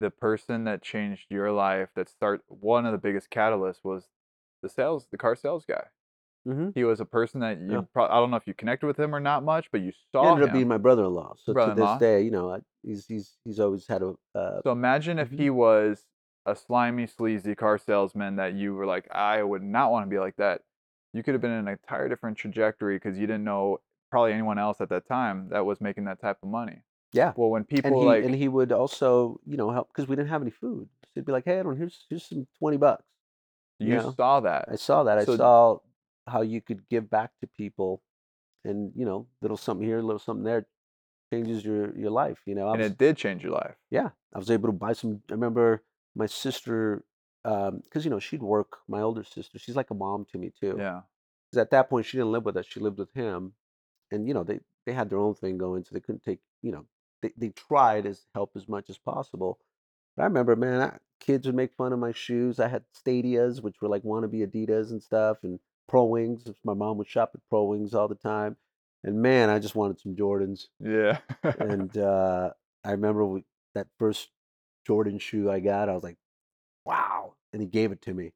the 0.00 0.10
person 0.10 0.64
that 0.64 0.82
changed 0.82 1.26
your 1.30 1.52
life, 1.52 1.90
that 1.94 2.08
start 2.08 2.44
one 2.48 2.86
of 2.86 2.92
the 2.92 2.98
biggest 2.98 3.30
catalysts 3.30 3.84
was 3.84 4.10
the 4.62 4.68
sales, 4.68 5.08
the 5.10 5.18
car 5.18 5.34
sales 5.36 5.64
guy. 5.66 5.88
mm-hmm. 6.46 6.70
He 6.74 6.84
was 6.84 7.00
a 7.00 7.06
person 7.06 7.40
that 7.40 7.58
you, 7.60 7.72
Yeah. 7.72 7.84
I 7.96 8.08
don't 8.20 8.30
know 8.30 8.36
if 8.36 8.46
you 8.46 8.54
connected 8.54 8.86
with 8.86 8.98
him 8.98 9.14
or 9.14 9.20
not 9.20 9.44
much, 9.44 9.70
but 9.72 9.80
you 9.80 9.92
he 9.92 9.92
saw 10.12 10.30
ended 10.30 10.44
up 10.44 10.52
being 10.52 10.68
my 10.68 10.78
brother-in-law 10.78 11.34
so 11.36 11.52
Brother-in-law. 11.54 11.94
to 11.94 11.98
this 11.98 12.00
day 12.00 12.22
you 12.22 12.30
know 12.30 12.60
he's 12.82 13.06
he's 13.06 13.38
he's 13.44 13.60
always 13.60 13.86
had 13.86 14.02
a 14.02 14.14
uh, 14.34 14.60
So 14.64 14.72
imagine 14.72 15.18
if 15.18 15.30
Mhm. 15.30 15.38
he 15.38 15.50
was 15.50 16.04
a 16.44 16.54
slimy, 16.54 17.06
sleazy 17.06 17.54
car 17.54 17.78
salesman 17.78 18.36
that 18.36 18.54
you 18.54 18.74
were 18.74 18.86
like, 18.86 19.08
I 19.10 19.42
would 19.42 19.62
not 19.62 19.90
want 19.90 20.06
to 20.06 20.10
be 20.10 20.18
like 20.18 20.36
that. 20.36 20.62
You 21.12 21.22
could 21.22 21.34
have 21.34 21.40
been 21.40 21.52
in 21.52 21.66
an 21.66 21.68
entire 21.68 22.08
different 22.08 22.36
trajectory 22.36 22.96
because 22.96 23.18
you 23.18 23.26
didn't 23.26 23.44
know 23.44 23.80
probably 24.10 24.32
anyone 24.32 24.58
else 24.58 24.80
at 24.80 24.88
that 24.90 25.06
time 25.08 25.48
that 25.50 25.64
was 25.64 25.80
making 25.80 26.04
that 26.04 26.20
type 26.20 26.38
of 26.42 26.48
money. 26.48 26.82
yeah 27.12 27.32
Well, 27.36 27.50
when 27.50 27.64
people 27.64 27.90
and 27.90 27.96
he 27.98 28.04
like, 28.06 28.24
and 28.24 28.34
he 28.34 28.48
would 28.48 28.72
also 28.72 29.40
you 29.46 29.56
know 29.56 29.70
help 29.70 29.88
because 29.88 30.08
we 30.08 30.16
didn't 30.16 30.28
have 30.28 30.42
any 30.42 30.50
food 30.50 30.88
so 31.04 31.10
he'd 31.14 31.24
be 31.24 31.32
like 31.32 31.44
hey 31.44 31.58
Edwin 31.58 31.76
here's 31.76 32.04
here's 32.08 32.24
some 32.28 32.46
20 32.58 32.76
bucks 32.76 33.04
you 33.78 33.94
know, 33.94 34.14
saw 34.16 34.40
that. 34.40 34.66
i 34.70 34.76
saw 34.76 35.04
that 35.04 35.18
i 35.18 35.24
saw 35.24 35.78
how 36.26 36.42
you 36.42 36.60
could 36.60 36.88
give 36.88 37.08
back 37.08 37.30
to 37.40 37.46
people, 37.46 38.02
and 38.64 38.92
you 38.96 39.04
know, 39.04 39.26
little 39.42 39.56
something 39.56 39.86
here, 39.86 40.00
little 40.02 40.18
something 40.18 40.44
there, 40.44 40.66
changes 41.32 41.64
your 41.64 41.96
your 41.96 42.10
life. 42.10 42.38
You 42.46 42.54
know, 42.54 42.70
And 42.72 42.82
it 42.82 42.98
did 42.98 43.16
change 43.16 43.42
your 43.44 43.52
life. 43.52 43.76
yeah, 43.90 44.10
I 44.34 44.38
was 44.38 44.50
able 44.50 44.68
to 44.68 44.72
buy 44.72 44.92
some. 44.92 45.22
I 45.30 45.34
remember 45.34 45.82
my 46.14 46.26
sister, 46.26 47.04
because 47.82 48.04
you 48.04 48.10
know 48.10 48.18
she'd 48.20 48.42
work. 48.42 48.78
My 48.88 49.02
older 49.02 49.24
sister, 49.24 49.58
she's 49.58 49.76
like 49.76 49.90
a 49.90 49.94
mom 49.94 50.26
to 50.32 50.38
me 50.38 50.50
too. 50.58 50.76
Yeah. 50.78 51.02
'Cause 51.52 51.58
at 51.58 51.70
that 51.70 51.88
point 51.90 52.06
she 52.06 52.16
didn't 52.18 52.32
live 52.32 52.44
with 52.44 52.56
us; 52.56 52.66
she 52.66 52.80
lived 52.80 52.98
with 52.98 53.12
him, 53.14 53.54
and 54.10 54.26
you 54.28 54.34
know 54.34 54.44
they 54.44 54.60
they 54.86 54.92
had 54.92 55.10
their 55.10 55.18
own 55.18 55.34
thing 55.34 55.58
going, 55.58 55.84
so 55.84 55.94
they 55.94 56.00
couldn't 56.00 56.24
take. 56.24 56.40
You 56.62 56.72
know, 56.72 56.86
they 57.22 57.32
they 57.36 57.50
tried 57.50 58.06
as 58.06 58.26
help 58.34 58.52
as 58.56 58.68
much 58.68 58.90
as 58.90 58.98
possible. 58.98 59.60
But 60.16 60.24
I 60.24 60.26
remember, 60.26 60.56
man, 60.56 60.80
I, 60.82 60.98
kids 61.20 61.46
would 61.46 61.56
make 61.56 61.74
fun 61.74 61.92
of 61.92 61.98
my 62.00 62.12
shoes. 62.12 62.60
I 62.60 62.68
had 62.68 62.84
Stadias, 62.94 63.62
which 63.62 63.80
were 63.82 63.88
like 63.88 64.02
wannabe 64.04 64.46
Adidas 64.46 64.90
and 64.90 65.02
stuff, 65.02 65.38
and 65.44 65.60
Pro 65.88 66.04
Wings. 66.06 66.44
My 66.64 66.74
mom 66.74 66.98
would 66.98 67.08
shop 67.08 67.32
at 67.34 67.42
Pro 67.50 67.64
Wings 67.64 67.94
all 67.94 68.08
the 68.08 68.16
time, 68.16 68.56
and 69.04 69.22
man, 69.22 69.50
I 69.50 69.58
just 69.60 69.74
wanted 69.76 70.00
some 70.00 70.16
Jordans. 70.16 70.68
Yeah. 70.80 71.18
And 71.60 71.96
uh, 71.96 72.52
I 72.84 72.92
remember 72.92 73.24
we, 73.26 73.44
that 73.74 73.88
first 73.98 74.30
Jordan 74.86 75.18
shoe 75.18 75.50
I 75.50 75.60
got, 75.60 75.88
I 75.88 75.94
was 75.94 76.04
like. 76.04 76.18
And 77.56 77.62
he 77.62 77.66
gave 77.66 77.90
it 77.90 78.02
to 78.02 78.12
me. 78.12 78.32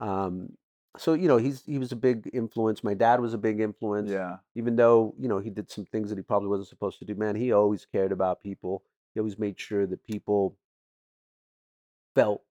Um, 0.00 0.56
so, 0.96 1.12
you 1.12 1.28
know, 1.28 1.36
he's 1.36 1.62
he 1.66 1.78
was 1.78 1.92
a 1.92 1.96
big 1.96 2.30
influence. 2.32 2.82
My 2.82 2.94
dad 2.94 3.20
was 3.20 3.34
a 3.34 3.38
big 3.38 3.60
influence. 3.60 4.10
yeah. 4.10 4.38
Even 4.54 4.76
though, 4.76 5.14
you 5.18 5.28
know, 5.28 5.40
he 5.40 5.50
did 5.50 5.70
some 5.70 5.84
things 5.84 6.08
that 6.08 6.16
he 6.16 6.22
probably 6.22 6.48
wasn't 6.48 6.68
supposed 6.68 6.98
to 7.00 7.04
do. 7.04 7.14
Man, 7.14 7.36
he 7.36 7.52
always 7.52 7.84
cared 7.84 8.12
about 8.12 8.40
people. 8.42 8.82
He 9.12 9.20
always 9.20 9.38
made 9.38 9.60
sure 9.60 9.86
that 9.86 10.04
people 10.04 10.56
felt 12.14 12.42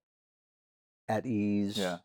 at 1.08 1.26
ease 1.26 1.76
Yeah. 1.76 1.98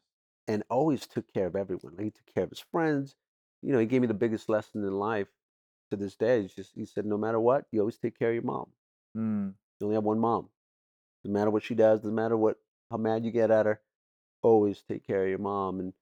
and 0.48 0.64
always 0.70 1.06
took 1.06 1.32
care 1.32 1.46
of 1.46 1.56
everyone. 1.56 1.94
Like, 1.96 2.06
he 2.06 2.12
took 2.12 2.26
care 2.34 2.44
of 2.44 2.50
his 2.50 2.60
friends. 2.72 3.16
You 3.62 3.72
know, 3.72 3.80
he 3.80 3.86
gave 3.86 4.02
me 4.02 4.08
the 4.08 4.14
biggest 4.16 4.50
lesson 4.50 4.84
in 4.84 4.94
life 4.94 5.28
to 5.92 5.98
this 5.98 6.16
day. 6.16 6.42
It's 6.42 6.56
just 6.56 6.74
he 6.76 6.86
said, 6.86 7.06
no 7.06 7.18
matter 7.20 7.40
what, 7.40 7.66
you 7.72 7.80
always 7.82 7.98
take 8.00 8.18
care 8.18 8.30
of 8.30 8.34
your 8.36 8.44
mom. 8.44 8.68
Mm. 9.16 9.54
You 9.80 9.86
only 9.86 9.96
have 9.96 10.04
one 10.04 10.20
mom. 10.20 10.50
Doesn't 11.24 11.34
matter 11.34 11.52
what 11.52 11.64
she 11.64 11.76
does, 11.76 12.02
doesn't 12.02 12.16
matter 12.16 12.38
what 12.38 12.58
how 12.92 12.98
mad 12.98 13.26
you 13.26 13.32
get 13.32 13.52
at 13.52 13.66
her, 13.66 13.82
always 14.42 14.82
take 14.82 15.06
care 15.06 15.24
of 15.24 15.30
your 15.30 15.40
mom. 15.40 15.80
And 15.80 15.94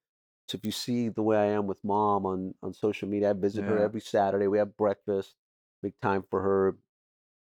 so 0.48 0.58
if 0.58 0.66
you 0.66 0.72
see 0.72 1.10
the 1.10 1.24
way 1.24 1.38
I 1.38 1.46
am 1.46 1.68
with 1.68 1.84
mom 1.84 2.26
on 2.26 2.56
on 2.62 2.74
social 2.74 3.08
media, 3.08 3.32
I 3.32 3.34
visit 3.34 3.64
her 3.64 3.84
every 3.84 4.02
Saturday. 4.02 4.48
We 4.48 4.58
have 4.58 4.78
breakfast, 4.78 5.36
make 5.82 6.00
time 6.02 6.24
for 6.30 6.42
her. 6.42 6.78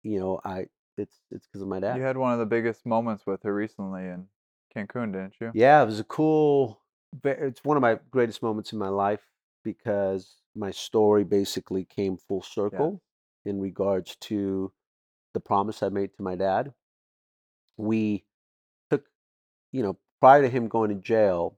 You 0.02 0.20
know, 0.20 0.40
I 0.44 0.66
it's 0.96 1.18
it's 1.30 1.46
because 1.46 1.62
of 1.62 1.68
my 1.68 1.80
dad. 1.80 1.96
You 1.96 2.02
had 2.02 2.16
one 2.16 2.32
of 2.32 2.38
the 2.38 2.46
biggest 2.46 2.86
moments 2.86 3.26
with 3.26 3.42
her 3.42 3.54
recently 3.54 4.06
in 4.06 4.26
Cancun, 4.74 5.12
didn't 5.12 5.34
you? 5.40 5.50
Yeah, 5.54 5.82
it 5.82 5.86
was 5.86 6.00
a 6.00 6.04
cool. 6.04 6.80
It's 7.24 7.64
one 7.64 7.76
of 7.76 7.80
my 7.80 7.98
greatest 8.10 8.42
moments 8.42 8.72
in 8.72 8.78
my 8.78 8.88
life 8.88 9.22
because 9.64 10.42
my 10.54 10.70
story 10.70 11.24
basically 11.24 11.84
came 11.84 12.16
full 12.16 12.42
circle 12.42 13.00
in 13.44 13.60
regards 13.60 14.16
to 14.16 14.72
the 15.34 15.40
promise 15.40 15.82
I 15.82 15.88
made 15.88 16.14
to 16.16 16.22
my 16.22 16.34
dad. 16.34 16.72
We 17.76 18.24
took, 18.90 19.04
you 19.72 19.82
know, 19.82 19.98
prior 20.20 20.42
to 20.42 20.48
him 20.48 20.68
going 20.68 20.90
to 20.90 20.96
jail, 20.96 21.56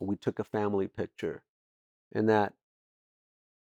we 0.00 0.16
took 0.16 0.38
a 0.38 0.44
family 0.44 0.88
picture, 0.88 1.42
and 2.14 2.28
that 2.28 2.52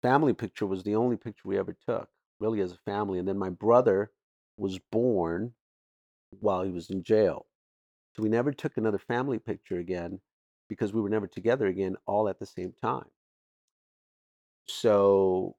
family 0.01 0.33
picture 0.33 0.65
was 0.65 0.83
the 0.83 0.95
only 0.95 1.17
picture 1.17 1.47
we 1.47 1.57
ever 1.57 1.75
took, 1.87 2.09
really, 2.39 2.61
as 2.61 2.71
a 2.71 2.77
family. 2.77 3.19
And 3.19 3.27
then 3.27 3.37
my 3.37 3.49
brother 3.49 4.11
was 4.57 4.79
born 4.91 5.53
while 6.39 6.63
he 6.63 6.71
was 6.71 6.89
in 6.89 7.03
jail. 7.03 7.47
So 8.15 8.23
we 8.23 8.29
never 8.29 8.51
took 8.51 8.77
another 8.77 8.99
family 8.99 9.39
picture 9.39 9.77
again 9.79 10.19
because 10.67 10.93
we 10.93 11.01
were 11.01 11.09
never 11.09 11.27
together 11.27 11.67
again 11.67 11.95
all 12.05 12.29
at 12.29 12.39
the 12.39 12.45
same 12.45 12.73
time. 12.81 13.05
So 14.67 15.55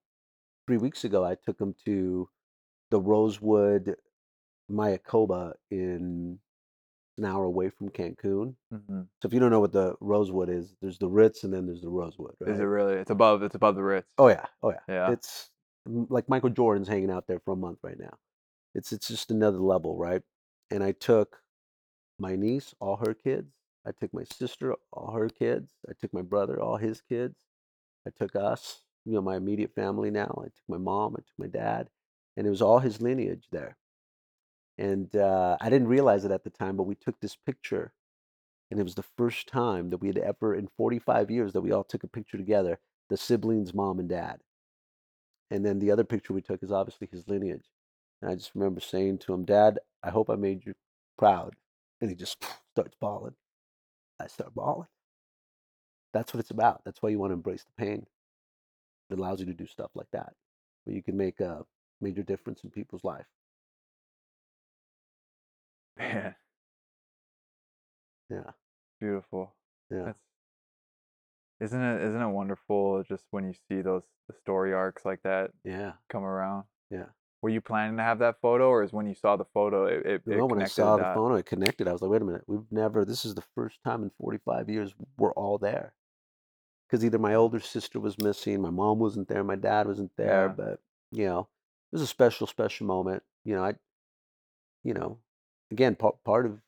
three 0.66 0.76
weeks 0.76 1.04
ago, 1.04 1.24
I 1.24 1.34
took 1.34 1.60
him 1.60 1.74
to 1.84 2.28
the 2.90 3.00
Rosewood 3.00 3.96
Mayakoba 4.70 5.54
in 5.70 6.38
an 7.20 7.26
hour 7.26 7.44
away 7.44 7.70
from 7.70 7.90
Cancun. 7.90 8.54
hmm 8.70 9.02
So 9.22 9.26
if 9.26 9.32
you 9.32 9.40
don't 9.40 9.50
know 9.50 9.60
what 9.60 9.72
the 9.72 9.94
Rosewood 10.00 10.48
is, 10.48 10.74
there's 10.80 10.98
the 10.98 11.08
Ritz 11.08 11.44
and 11.44 11.52
then 11.52 11.66
there's 11.66 11.82
the 11.82 11.88
Rosewood, 11.88 12.34
right? 12.40 12.54
Is 12.54 12.60
it 12.60 12.64
really? 12.64 12.94
It's 12.94 13.10
above. 13.10 13.42
It's 13.42 13.54
above 13.54 13.76
the 13.76 13.82
Ritz. 13.82 14.12
Oh 14.18 14.28
yeah, 14.28 14.46
oh 14.62 14.70
yeah. 14.70 14.80
Yeah. 14.88 15.12
It's 15.12 15.50
like 15.86 16.28
Michael 16.28 16.50
Jordan's 16.50 16.88
hanging 16.88 17.10
out 17.10 17.26
there 17.26 17.40
for 17.44 17.52
a 17.52 17.56
month 17.56 17.78
right 17.82 17.98
now. 17.98 18.16
It's 18.74 18.92
it's 18.92 19.08
just 19.08 19.30
another 19.30 19.58
level, 19.58 19.96
right? 19.96 20.22
And 20.70 20.82
I 20.82 20.92
took 20.92 21.38
my 22.18 22.36
niece, 22.36 22.74
all 22.80 22.96
her 22.96 23.14
kids. 23.14 23.52
I 23.86 23.92
took 23.92 24.12
my 24.12 24.24
sister, 24.24 24.74
all 24.92 25.12
her 25.12 25.28
kids. 25.28 25.72
I 25.88 25.92
took 26.00 26.12
my 26.12 26.22
brother, 26.22 26.60
all 26.60 26.76
his 26.76 27.00
kids. 27.00 27.36
I 28.06 28.10
took 28.10 28.36
us, 28.36 28.82
you 29.04 29.12
know, 29.12 29.22
my 29.22 29.36
immediate 29.36 29.74
family 29.74 30.10
now. 30.10 30.38
I 30.40 30.46
took 30.46 30.68
my 30.68 30.78
mom, 30.78 31.14
I 31.16 31.20
took 31.20 31.38
my 31.38 31.46
dad, 31.46 31.88
and 32.36 32.46
it 32.46 32.50
was 32.50 32.62
all 32.62 32.78
his 32.78 33.00
lineage 33.00 33.48
there. 33.50 33.76
And 34.80 35.14
uh, 35.14 35.58
I 35.60 35.68
didn't 35.68 35.88
realize 35.88 36.24
it 36.24 36.30
at 36.30 36.42
the 36.42 36.48
time, 36.50 36.78
but 36.78 36.84
we 36.84 36.94
took 36.94 37.20
this 37.20 37.36
picture, 37.36 37.92
and 38.70 38.80
it 38.80 38.82
was 38.82 38.94
the 38.94 39.04
first 39.18 39.46
time 39.46 39.90
that 39.90 39.98
we 39.98 40.08
had 40.08 40.16
ever, 40.16 40.54
in 40.54 40.68
45 40.74 41.30
years, 41.30 41.52
that 41.52 41.60
we 41.60 41.70
all 41.70 41.84
took 41.84 42.02
a 42.02 42.08
picture 42.08 42.38
together, 42.38 42.80
the 43.10 43.18
siblings, 43.18 43.74
mom 43.74 43.98
and 43.98 44.08
dad. 44.08 44.40
And 45.50 45.66
then 45.66 45.80
the 45.80 45.90
other 45.90 46.04
picture 46.04 46.32
we 46.32 46.40
took 46.40 46.62
is 46.62 46.72
obviously 46.72 47.08
his 47.12 47.28
lineage. 47.28 47.66
And 48.22 48.30
I 48.30 48.34
just 48.36 48.52
remember 48.54 48.80
saying 48.80 49.18
to 49.18 49.34
him, 49.34 49.44
Dad, 49.44 49.80
I 50.02 50.08
hope 50.08 50.30
I 50.30 50.36
made 50.36 50.64
you 50.64 50.72
proud. 51.18 51.56
And 52.00 52.08
he 52.08 52.16
just 52.16 52.42
starts 52.72 52.96
bawling. 52.98 53.34
I 54.18 54.28
start 54.28 54.54
bawling. 54.54 54.88
That's 56.14 56.32
what 56.32 56.40
it's 56.40 56.50
about. 56.50 56.84
That's 56.86 57.02
why 57.02 57.10
you 57.10 57.18
want 57.18 57.32
to 57.32 57.34
embrace 57.34 57.64
the 57.64 57.84
pain. 57.84 58.06
It 59.10 59.18
allows 59.18 59.40
you 59.40 59.46
to 59.46 59.52
do 59.52 59.66
stuff 59.66 59.90
like 59.94 60.10
that, 60.12 60.32
where 60.84 60.96
you 60.96 61.02
can 61.02 61.18
make 61.18 61.40
a 61.40 61.66
major 62.00 62.22
difference 62.22 62.64
in 62.64 62.70
people's 62.70 63.04
life. 63.04 63.26
Man, 65.96 66.34
Yeah, 68.30 68.52
beautiful. 69.00 69.54
yeah, 69.90 70.04
That's 70.04 70.18
isn't 71.60 71.80
it? 71.82 72.02
Isn't 72.02 72.22
it 72.22 72.28
wonderful 72.28 73.02
just 73.02 73.24
when 73.30 73.44
you 73.44 73.54
see 73.68 73.82
those 73.82 74.02
the 74.28 74.34
story 74.34 74.72
arcs 74.72 75.04
like 75.04 75.22
that 75.22 75.52
yeah, 75.64 75.92
come 76.08 76.24
around? 76.24 76.64
yeah. 76.90 77.06
Were 77.42 77.50
you 77.50 77.60
planning 77.60 77.96
to 77.98 78.02
have 78.02 78.18
that 78.20 78.40
photo, 78.40 78.68
or 78.68 78.82
is 78.82 78.92
when 78.92 79.06
you 79.06 79.14
saw 79.14 79.36
the 79.36 79.46
photo, 79.46 79.86
it, 79.86 80.06
it, 80.06 80.22
You 80.26 80.38
it 80.38 80.48
when 80.48 80.58
I 80.58 80.64
connected 80.64 80.74
saw 80.74 80.96
the 80.96 80.98
the 80.98 81.04
dot? 81.04 81.14
photo, 81.14 81.34
it 81.36 81.46
connected. 81.46 81.88
I 81.88 81.92
was 81.92 82.02
like, 82.02 82.10
wait 82.10 82.22
a 82.22 82.24
minute, 82.24 82.44
we've 82.46 82.70
never, 82.70 83.04
this 83.04 83.24
is 83.24 83.34
the 83.34 83.42
first 83.54 83.82
time 83.84 84.02
in 84.02 84.10
45 84.10 84.68
years 84.68 84.94
we're 85.18 85.32
all 85.32 85.58
there. 85.58 85.94
Because 86.86 87.04
either 87.04 87.18
my 87.18 87.34
older 87.34 87.60
sister 87.60 88.00
was 88.00 88.18
missing, 88.18 88.60
my 88.60 88.70
mom 88.70 88.98
wasn't 88.98 89.28
there, 89.28 89.44
my 89.44 89.56
dad 89.56 89.86
wasn't 89.86 90.14
there, 90.16 90.48
Yeah. 90.48 90.54
but, 90.56 90.80
you 91.12 91.26
know, 91.26 91.40
it 91.40 91.92
was 91.92 92.02
a 92.02 92.06
special, 92.06 92.46
special 92.46 92.86
moment. 92.86 93.22
You 93.44 93.54
know, 93.56 93.64
I, 93.64 93.74
you 94.84 94.94
know, 94.94 95.18
again, 95.70 95.96
part, 95.96 96.22
part 96.24 96.46
of, 96.46 96.60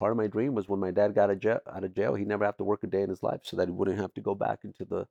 part 0.00 0.12
of 0.12 0.18
my 0.18 0.26
dream 0.26 0.54
was 0.54 0.68
when 0.68 0.80
my 0.80 0.90
dad 0.90 1.14
got 1.14 1.24
out 1.24 1.30
of 1.30 1.40
jail, 1.40 1.60
out 1.66 1.84
of 1.84 1.94
jail, 1.94 2.14
he'd 2.14 2.28
never 2.28 2.44
have 2.44 2.56
to 2.58 2.64
work 2.64 2.84
a 2.84 2.86
day 2.86 3.02
in 3.02 3.10
his 3.10 3.22
life 3.22 3.40
so 3.44 3.56
that 3.56 3.68
he 3.68 3.72
wouldn't 3.72 3.98
have 3.98 4.14
to 4.14 4.20
go 4.20 4.34
back 4.34 4.64
into 4.64 4.84
the 4.84 5.08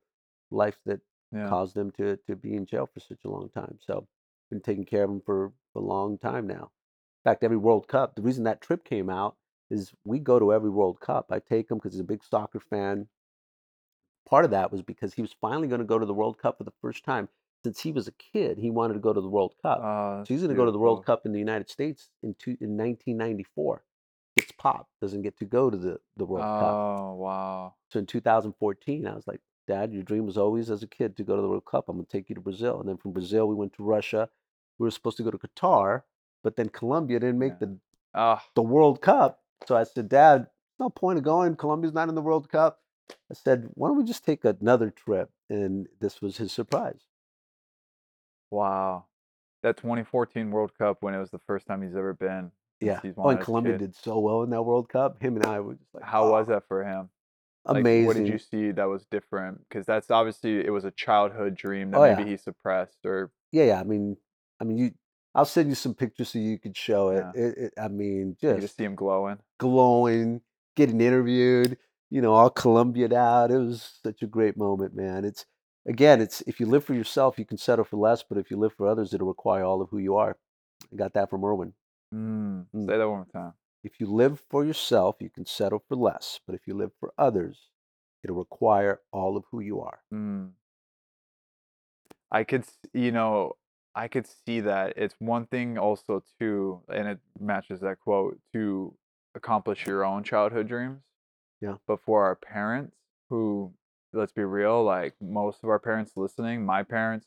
life 0.50 0.78
that 0.86 1.00
Yeah. 1.32 1.48
caused 1.48 1.76
him 1.76 1.90
to 1.92 2.16
to 2.18 2.36
be 2.36 2.54
in 2.54 2.66
jail 2.66 2.86
for 2.86 3.00
such 3.00 3.24
a 3.24 3.30
long 3.30 3.50
time. 3.50 3.78
So 3.80 4.08
been 4.50 4.60
taking 4.60 4.84
care 4.84 5.04
of 5.04 5.10
him 5.10 5.20
for 5.20 5.52
a 5.74 5.80
long 5.80 6.18
time 6.18 6.46
now. 6.46 6.72
In 7.24 7.30
fact, 7.30 7.44
every 7.44 7.56
World 7.56 7.88
Cup, 7.88 8.14
the 8.16 8.22
reason 8.22 8.44
that 8.44 8.60
trip 8.60 8.84
came 8.84 9.10
out 9.10 9.36
is 9.70 9.94
we 10.04 10.18
go 10.18 10.38
to 10.38 10.52
every 10.52 10.70
World 10.70 11.00
Cup. 11.00 11.32
I 11.32 11.40
take 11.40 11.70
him 11.70 11.78
because 11.78 11.92
he's 11.94 12.00
a 12.00 12.04
big 12.04 12.22
soccer 12.24 12.60
fan. 12.60 13.08
Part 14.26 14.44
of 14.44 14.50
that 14.50 14.70
was 14.70 14.82
because 14.82 15.14
he 15.14 15.22
was 15.22 15.32
finally 15.32 15.68
going 15.68 15.80
to 15.80 15.86
go 15.86 15.98
to 15.98 16.06
the 16.06 16.14
World 16.14 16.38
Cup 16.38 16.58
for 16.58 16.64
the 16.64 16.70
first 16.70 17.04
time 17.04 17.28
since 17.64 17.80
he 17.80 17.92
was 17.92 18.06
a 18.06 18.12
kid. 18.12 18.58
He 18.58 18.70
wanted 18.70 18.94
to 18.94 19.00
go 19.00 19.12
to 19.12 19.20
the 19.20 19.28
World 19.28 19.54
Cup. 19.62 19.80
Oh, 19.82 20.22
so 20.26 20.34
he's 20.34 20.42
going 20.42 20.50
to 20.50 20.56
go 20.56 20.66
to 20.66 20.70
the 20.72 20.78
World 20.78 21.04
Cup 21.04 21.24
in 21.26 21.32
the 21.32 21.38
United 21.38 21.70
States 21.70 22.10
in 22.22 22.34
two, 22.38 22.50
in 22.60 22.76
1994. 22.76 23.82
Gets 24.36 24.52
popped, 24.58 24.90
doesn't 25.00 25.22
get 25.22 25.38
to 25.38 25.44
go 25.44 25.70
to 25.70 25.76
the 25.76 25.98
the 26.16 26.24
World 26.24 26.44
Cup. 26.44 26.74
Oh 26.74 27.14
wow. 27.14 27.74
So 27.90 28.00
in 28.00 28.06
2014, 28.06 29.06
I 29.06 29.14
was 29.14 29.26
like, 29.26 29.40
Dad, 29.66 29.92
your 29.92 30.02
dream 30.02 30.26
was 30.26 30.36
always 30.36 30.70
as 30.70 30.82
a 30.82 30.86
kid 30.86 31.16
to 31.16 31.22
go 31.24 31.36
to 31.36 31.42
the 31.42 31.48
World 31.48 31.64
Cup. 31.64 31.88
I'm 31.88 31.96
going 31.96 32.04
to 32.04 32.10
take 32.12 32.28
you 32.28 32.34
to 32.34 32.40
Brazil. 32.40 32.80
And 32.80 32.88
then 32.88 32.96
from 32.96 33.12
Brazil, 33.12 33.46
we 33.48 33.54
went 33.54 33.72
to 33.74 33.84
Russia. 33.84 34.28
We 34.78 34.84
were 34.84 34.90
supposed 34.90 35.16
to 35.18 35.22
go 35.22 35.30
to 35.30 35.38
Qatar, 35.38 36.02
but 36.42 36.56
then 36.56 36.68
Colombia 36.68 37.20
didn't 37.20 37.38
make 37.38 37.52
Yeah. 37.52 37.58
the, 37.68 37.78
Oh, 38.16 38.38
the 38.54 38.62
World 38.62 39.00
Cup. 39.00 39.40
So 39.66 39.76
I 39.76 39.84
said, 39.84 40.08
Dad, 40.08 40.48
no 40.78 40.90
point 40.90 41.18
of 41.18 41.24
going. 41.24 41.56
Colombia's 41.56 41.94
not 41.94 42.08
in 42.08 42.14
the 42.14 42.20
World 42.22 42.48
Cup. 42.50 42.80
I 43.30 43.34
said, 43.34 43.68
why 43.74 43.88
don't 43.88 43.96
we 43.98 44.04
just 44.04 44.24
take 44.24 44.44
another 44.44 44.90
trip? 44.90 45.30
And 45.48 45.86
this 46.00 46.20
was 46.20 46.36
his 46.36 46.52
surprise. 46.52 47.00
Wow. 48.54 49.06
That 49.62 49.76
2014 49.76 50.50
World 50.50 50.72
Cup 50.76 50.98
when 51.02 51.14
it 51.14 51.18
was 51.18 51.30
the 51.30 51.38
first 51.46 51.66
time 51.66 51.82
he's 51.82 51.96
ever 51.96 52.12
been. 52.14 52.50
since 52.80 52.88
Yeah. 52.88 53.00
He's 53.02 53.14
Oh, 53.16 53.28
and 53.28 53.38
as 53.38 53.42
a 53.42 53.44
Colombia 53.44 53.72
kid. 53.74 53.78
did 53.78 53.96
so 53.96 54.18
well 54.18 54.42
in 54.42 54.50
that 54.50 54.62
World 54.62 54.88
Cup. 54.88 55.20
Him 55.22 55.36
and 55.36 55.46
I 55.46 55.60
were 55.60 55.74
just 55.74 55.94
like, 55.94 56.04
How 56.04 56.30
was 56.30 56.46
"Oh, 56.48 56.52
that 56.52 56.68
for 56.68 56.84
him? 56.84 57.08
Like, 57.66 57.80
Amazing. 57.80 58.06
what 58.06 58.16
did 58.16 58.28
you 58.28 58.38
see 58.38 58.72
that 58.72 58.84
was 58.84 59.06
different? 59.06 59.66
Because 59.66 59.86
that's 59.86 60.10
obviously 60.10 60.58
it 60.64 60.68
was 60.70 60.84
a 60.84 60.90
childhood 60.90 61.54
dream 61.56 61.90
that 61.92 61.98
Oh, 61.98 62.02
maybe 62.02 62.22
yeah. 62.24 62.28
he 62.30 62.36
suppressed 62.36 62.98
or 63.06 63.32
Yeah, 63.52 63.64
yeah. 63.64 63.80
I 63.80 63.84
mean, 63.84 64.16
I 64.60 64.64
mean, 64.64 64.76
you. 64.78 64.90
I'll 65.36 65.44
send 65.46 65.68
you 65.68 65.74
some 65.74 65.94
pictures 65.94 66.28
so 66.28 66.38
you 66.38 66.58
could 66.60 66.76
show 66.76 67.08
it. 67.08 67.24
Yeah. 67.34 67.42
It, 67.42 67.58
it 67.58 67.72
I 67.80 67.88
mean, 67.88 68.36
you 68.40 68.48
just 68.50 68.60
just 68.60 68.76
see 68.76 68.84
him 68.84 68.94
glowing. 68.94 69.38
glowing, 69.58 70.42
getting 70.76 71.00
interviewed. 71.00 71.76
you 72.10 72.20
know, 72.22 72.34
all 72.34 72.50
Colombia'd 72.50 73.12
out. 73.12 73.50
It 73.50 73.58
was 73.58 73.98
such 74.04 74.22
a 74.22 74.26
great 74.28 74.56
moment, 74.56 74.94
man. 74.94 75.24
It's 75.24 75.46
again, 75.86 76.20
it's 76.20 76.42
if 76.46 76.60
you 76.60 76.66
live 76.66 76.84
for 76.84 76.94
yourself, 76.94 77.38
you 77.38 77.44
can 77.44 77.58
settle 77.58 77.84
for 77.84 77.96
less, 77.96 78.24
but 78.28 78.38
if 78.38 78.50
you 78.50 78.56
live 78.56 78.72
for 78.74 78.88
others, 78.88 79.12
it'll 79.14 79.26
require 79.28 79.64
all 79.64 79.82
of 79.82 79.90
who 79.90 79.98
you 79.98 80.16
are. 80.16 80.36
I 80.92 80.96
got 80.96 81.14
that 81.14 81.30
from 81.30 81.44
Erwin. 81.44 81.74
Mm, 82.14 82.66
Mm. 82.74 82.86
Say 82.86 82.98
that 82.98 83.08
one 83.08 83.18
more 83.18 83.26
time. 83.32 83.54
If 83.82 84.00
you 84.00 84.06
live 84.06 84.40
for 84.50 84.64
yourself, 84.64 85.16
you 85.20 85.28
can 85.28 85.44
settle 85.46 85.82
for 85.88 85.96
less, 85.96 86.40
but 86.46 86.54
if 86.54 86.66
you 86.66 86.74
live 86.74 86.92
for 86.98 87.12
others, 87.18 87.68
it'll 88.22 88.36
require 88.36 89.00
all 89.12 89.36
of 89.36 89.44
who 89.50 89.60
you 89.60 89.80
are. 89.80 90.00
Mm. 90.12 90.52
I 92.30 92.44
could, 92.44 92.64
you 92.92 93.12
know, 93.12 93.56
I 93.94 94.08
could 94.08 94.26
see 94.26 94.60
that. 94.60 94.94
It's 94.96 95.14
one 95.18 95.46
thing 95.46 95.78
also 95.78 96.22
too, 96.38 96.82
and 96.92 97.06
it 97.08 97.18
matches 97.38 97.80
that 97.80 98.00
quote 98.00 98.38
to 98.52 98.94
accomplish 99.34 99.86
your 99.86 100.04
own 100.04 100.24
childhood 100.24 100.68
dreams. 100.68 101.00
Yeah. 101.60 101.76
But 101.86 102.00
for 102.00 102.24
our 102.24 102.34
parents, 102.36 102.96
who, 103.30 103.72
let's 104.14 104.32
be 104.32 104.44
real, 104.44 104.82
like 104.84 105.14
most 105.20 105.62
of 105.62 105.68
our 105.70 105.78
parents 105.78 106.12
listening, 106.16 106.64
my 106.64 106.82
parents, 106.82 107.26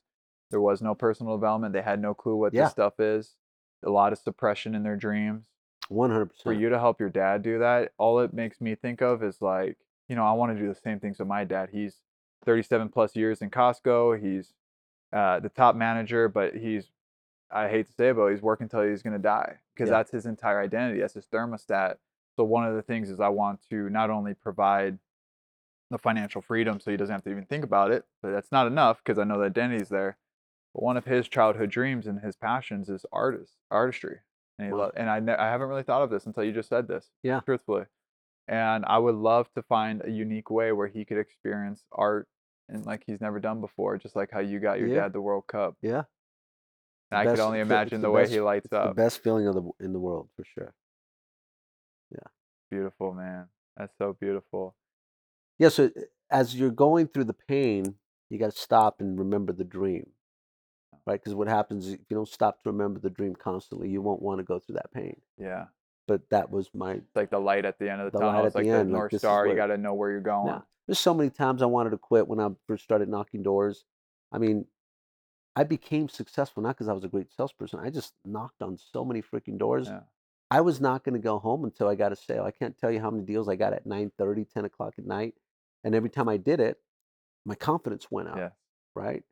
there 0.51 0.61
was 0.61 0.81
no 0.81 0.95
personal 0.95 1.35
development. 1.35 1.73
They 1.73 1.81
had 1.81 2.01
no 2.01 2.13
clue 2.13 2.35
what 2.35 2.53
Yeah. 2.53 2.63
this 2.63 2.71
stuff 2.71 2.99
is. 2.99 3.35
A 3.83 3.89
lot 3.89 4.13
of 4.13 4.19
suppression 4.19 4.73
in 4.75 4.83
their 4.83 4.95
dreams. 4.95 5.43
100%. 5.89 6.43
for 6.43 6.51
you 6.51 6.67
to 6.67 6.77
help 6.79 6.99
your 6.99 7.09
dad 7.09 7.41
do 7.43 7.59
that, 7.59 7.93
all 7.97 8.19
it 8.19 8.33
makes 8.33 8.59
me 8.59 8.75
think 8.75 9.01
of 9.01 9.23
is 9.23 9.41
like, 9.41 9.77
you 10.09 10.15
know, 10.17 10.25
I 10.25 10.33
want 10.33 10.51
to 10.53 10.61
do 10.61 10.67
the 10.67 10.75
same 10.75 10.99
things 10.99 11.17
with 11.19 11.29
my 11.29 11.45
dad. 11.45 11.69
He's 11.71 12.01
37 12.45 12.89
plus 12.89 13.15
years 13.15 13.41
in 13.41 13.49
Costco. 13.49 14.19
He's 14.21 14.53
uh, 15.13 15.39
the 15.39 15.47
top 15.47 15.75
manager, 15.77 16.27
but 16.27 16.55
he's, 16.55 16.89
I 17.49 17.69
hate 17.69 17.87
to 17.87 17.93
say 17.93 18.09
it, 18.09 18.17
but 18.17 18.27
he's 18.27 18.41
working 18.41 18.65
until 18.65 18.81
he's 18.81 19.01
going 19.01 19.13
to 19.13 19.19
die 19.19 19.59
because 19.73 19.87
Yeah. 19.89 19.95
that's 19.97 20.11
his 20.11 20.25
entire 20.25 20.59
identity. 20.59 20.99
That's 20.99 21.13
his 21.13 21.25
thermostat. 21.27 21.95
So 22.35 22.43
one 22.43 22.65
of 22.67 22.75
the 22.75 22.81
things 22.81 23.09
is 23.09 23.21
I 23.21 23.29
want 23.29 23.61
to 23.69 23.89
not 23.89 24.09
only 24.09 24.33
provide 24.33 24.99
the 25.89 25.97
financial 25.97 26.41
freedom 26.41 26.79
so 26.79 26.91
he 26.91 26.97
doesn't 26.97 27.13
have 27.13 27.23
to 27.23 27.29
even 27.31 27.45
think 27.45 27.63
about 27.63 27.91
it, 27.91 28.03
but 28.21 28.31
that's 28.31 28.51
not 28.51 28.67
enough 28.67 28.97
because 29.03 29.17
I 29.19 29.23
know 29.23 29.37
the 29.39 29.45
identity's 29.45 29.89
there. 29.89 30.17
But 30.73 30.83
one 30.83 30.97
of 30.97 31.05
his 31.05 31.27
childhood 31.27 31.69
dreams 31.69 32.07
and 32.07 32.19
his 32.19 32.35
passions 32.35 32.89
is 32.89 33.05
artist, 33.11 33.53
artistry. 33.71 34.19
And, 34.59 34.67
he 34.67 34.73
Wow. 34.73 34.79
lo- 34.79 34.91
and 34.95 35.09
I, 35.09 35.19
ne- 35.19 35.35
I 35.35 35.49
haven't 35.49 35.69
really 35.69 35.83
thought 35.83 36.01
of 36.01 36.09
this 36.09 36.25
until 36.25 36.43
you 36.43 36.51
just 36.51 36.69
said 36.69 36.87
this. 36.87 37.09
Yeah. 37.23 37.39
Truthfully. 37.41 37.85
And 38.49 38.85
I 38.85 38.97
would 38.97 39.15
love 39.15 39.51
to 39.55 39.61
find 39.63 40.01
a 40.05 40.09
unique 40.09 40.49
way 40.49 40.71
where 40.71 40.87
he 40.87 41.05
could 41.05 41.17
experience 41.17 41.85
art 41.91 42.27
and 42.69 42.85
like 42.85 43.03
he's 43.07 43.21
never 43.21 43.39
done 43.39 43.61
before, 43.61 43.97
just 43.97 44.15
like 44.15 44.29
how 44.31 44.39
you 44.39 44.59
got 44.59 44.79
your 44.79 44.87
Yeah. 44.89 45.01
dad 45.01 45.13
the 45.13 45.21
World 45.21 45.45
Cup. 45.47 45.75
Yeah. 45.81 46.03
And 47.11 47.19
I 47.19 47.23
best- 47.23 47.37
could 47.37 47.43
only 47.45 47.59
the- 47.59 47.61
imagine 47.65 48.01
the, 48.01 48.07
the 48.07 48.11
way 48.11 48.23
best- 48.23 48.33
he 48.33 48.39
lights 48.41 48.65
It's 48.65 48.71
the 48.71 48.93
best 48.93 49.23
feeling 49.23 49.47
of 49.47 49.55
the 49.55 49.69
in 49.79 49.93
the 49.93 49.99
world 49.99 50.29
for 50.35 50.43
sure. 50.43 50.73
Yeah. 52.11 52.27
Beautiful, 52.69 53.13
man. 53.13 53.47
That's 53.77 53.93
so 53.97 54.13
beautiful. 54.19 54.75
Yeah. 55.59 55.69
So 55.69 55.85
uh, 55.85 56.01
as 56.29 56.55
you're 56.55 56.71
going 56.71 57.07
through 57.07 57.25
the 57.25 57.33
pain, 57.33 57.95
you 58.29 58.37
got 58.37 58.51
to 58.51 58.57
stop 58.59 58.99
and 58.99 59.17
remember 59.17 59.53
the 59.53 59.63
dream, 59.63 60.07
right? 61.05 61.19
Because 61.19 61.33
what 61.33 61.47
happens 61.47 61.87
is 61.87 61.93
if 61.93 61.99
you 62.09 62.15
don't 62.15 62.27
stop 62.27 62.63
to 62.63 62.71
remember 62.71 62.99
the 62.99 63.09
dream 63.09 63.35
constantly, 63.35 63.89
you 63.89 64.01
won't 64.01 64.21
want 64.21 64.39
to 64.39 64.43
go 64.43 64.59
through 64.59 64.75
that 64.75 64.91
pain. 64.93 65.21
Yeah. 65.37 65.65
But 66.07 66.29
that 66.29 66.51
was 66.51 66.69
my 66.73 66.93
It's 66.93 67.15
like 67.15 67.31
the 67.31 67.39
light 67.39 67.65
at 67.65 67.79
the 67.79 67.89
end 67.91 68.01
of 68.01 68.11
the, 68.11 68.19
The 68.19 68.25
light 68.25 68.31
tunnel. 68.31 68.41
at 68.43 68.47
It's 68.47 68.55
like 68.55 68.65
the 68.65 68.71
end, 68.71 68.91
like, 68.91 68.99
North 68.99 69.13
is 69.13 69.21
Star. 69.21 69.47
You 69.47 69.55
got 69.55 69.67
to 69.67 69.77
know 69.77 69.93
where 69.93 70.11
you're 70.11 70.21
going. 70.21 70.47
Yeah. 70.47 70.61
There's 70.87 70.99
so 70.99 71.13
many 71.13 71.29
times 71.29 71.61
I 71.61 71.65
wanted 71.65 71.89
to 71.89 71.97
quit 71.97 72.27
when 72.27 72.39
I 72.39 72.49
first 72.65 72.83
started 72.83 73.09
knocking 73.09 73.43
doors. 73.43 73.83
I 74.31 74.37
mean, 74.37 74.65
I 75.55 75.63
became 75.63 76.07
successful 76.07 76.63
not 76.63 76.75
because 76.75 76.87
I 76.87 76.93
was 76.93 77.03
a 77.03 77.09
great 77.09 77.33
salesperson. 77.35 77.79
I 77.79 77.89
just 77.89 78.13
knocked 78.23 78.61
on 78.61 78.77
so 78.77 79.03
many 79.03 79.21
freaking 79.21 79.57
doors. 79.57 79.87
Yeah. 79.87 80.01
I 80.49 80.61
was 80.61 80.79
not 80.79 81.03
going 81.03 81.15
to 81.15 81.19
go 81.19 81.39
home 81.39 81.65
until 81.65 81.89
I 81.89 81.95
got 81.95 82.13
a 82.13 82.15
sale. 82.15 82.43
I 82.43 82.51
can't 82.51 82.77
tell 82.77 82.91
you 82.91 83.01
how 83.01 83.11
many 83.11 83.25
deals 83.25 83.49
I 83.49 83.55
got 83.55 83.73
at 83.73 83.85
9 83.85 84.11
10 84.17 84.65
o'clock 84.65 84.93
at 84.97 85.05
night. 85.05 85.33
And 85.83 85.95
every 85.95 86.09
time 86.09 86.29
I 86.29 86.37
did 86.37 86.59
it, 86.59 86.77
my 87.45 87.55
confidence 87.55 88.07
went 88.11 88.29
up, 88.29 88.37
Yeah. 88.37 88.49
right? 88.95 89.23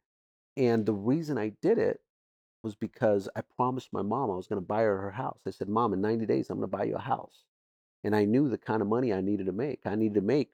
And 0.58 0.86
the 0.86 0.94
reason 0.94 1.38
I 1.38 1.50
did 1.62 1.78
it 1.78 2.02
was 2.64 2.76
because 2.76 3.30
I 3.36 3.42
promised 3.42 3.94
my 3.94 4.02
mom 4.02 4.32
I 4.32 4.36
was 4.36 4.48
going 4.48 4.62
to 4.62 4.66
buy 4.66 4.82
her 4.82 4.98
her 5.02 5.12
house. 5.12 5.40
I 5.46 5.52
said, 5.52 5.70
Mom, 5.70 5.94
in 5.94 6.02
90 6.02 6.26
days, 6.26 6.50
I'm 6.50 6.58
going 6.58 6.70
to 6.70 6.78
buy 6.78 6.86
you 6.86 6.96
a 6.96 7.00
house. 7.00 7.44
And 8.04 8.16
I 8.16 8.26
knew 8.26 8.50
the 8.50 8.58
kind 8.58 8.82
of 8.82 8.88
money 8.88 9.14
I 9.14 9.22
needed 9.22 9.48
to 9.48 9.52
make. 9.52 9.82
I 9.86 9.96
needed 9.96 10.16
to 10.16 10.22
make 10.22 10.52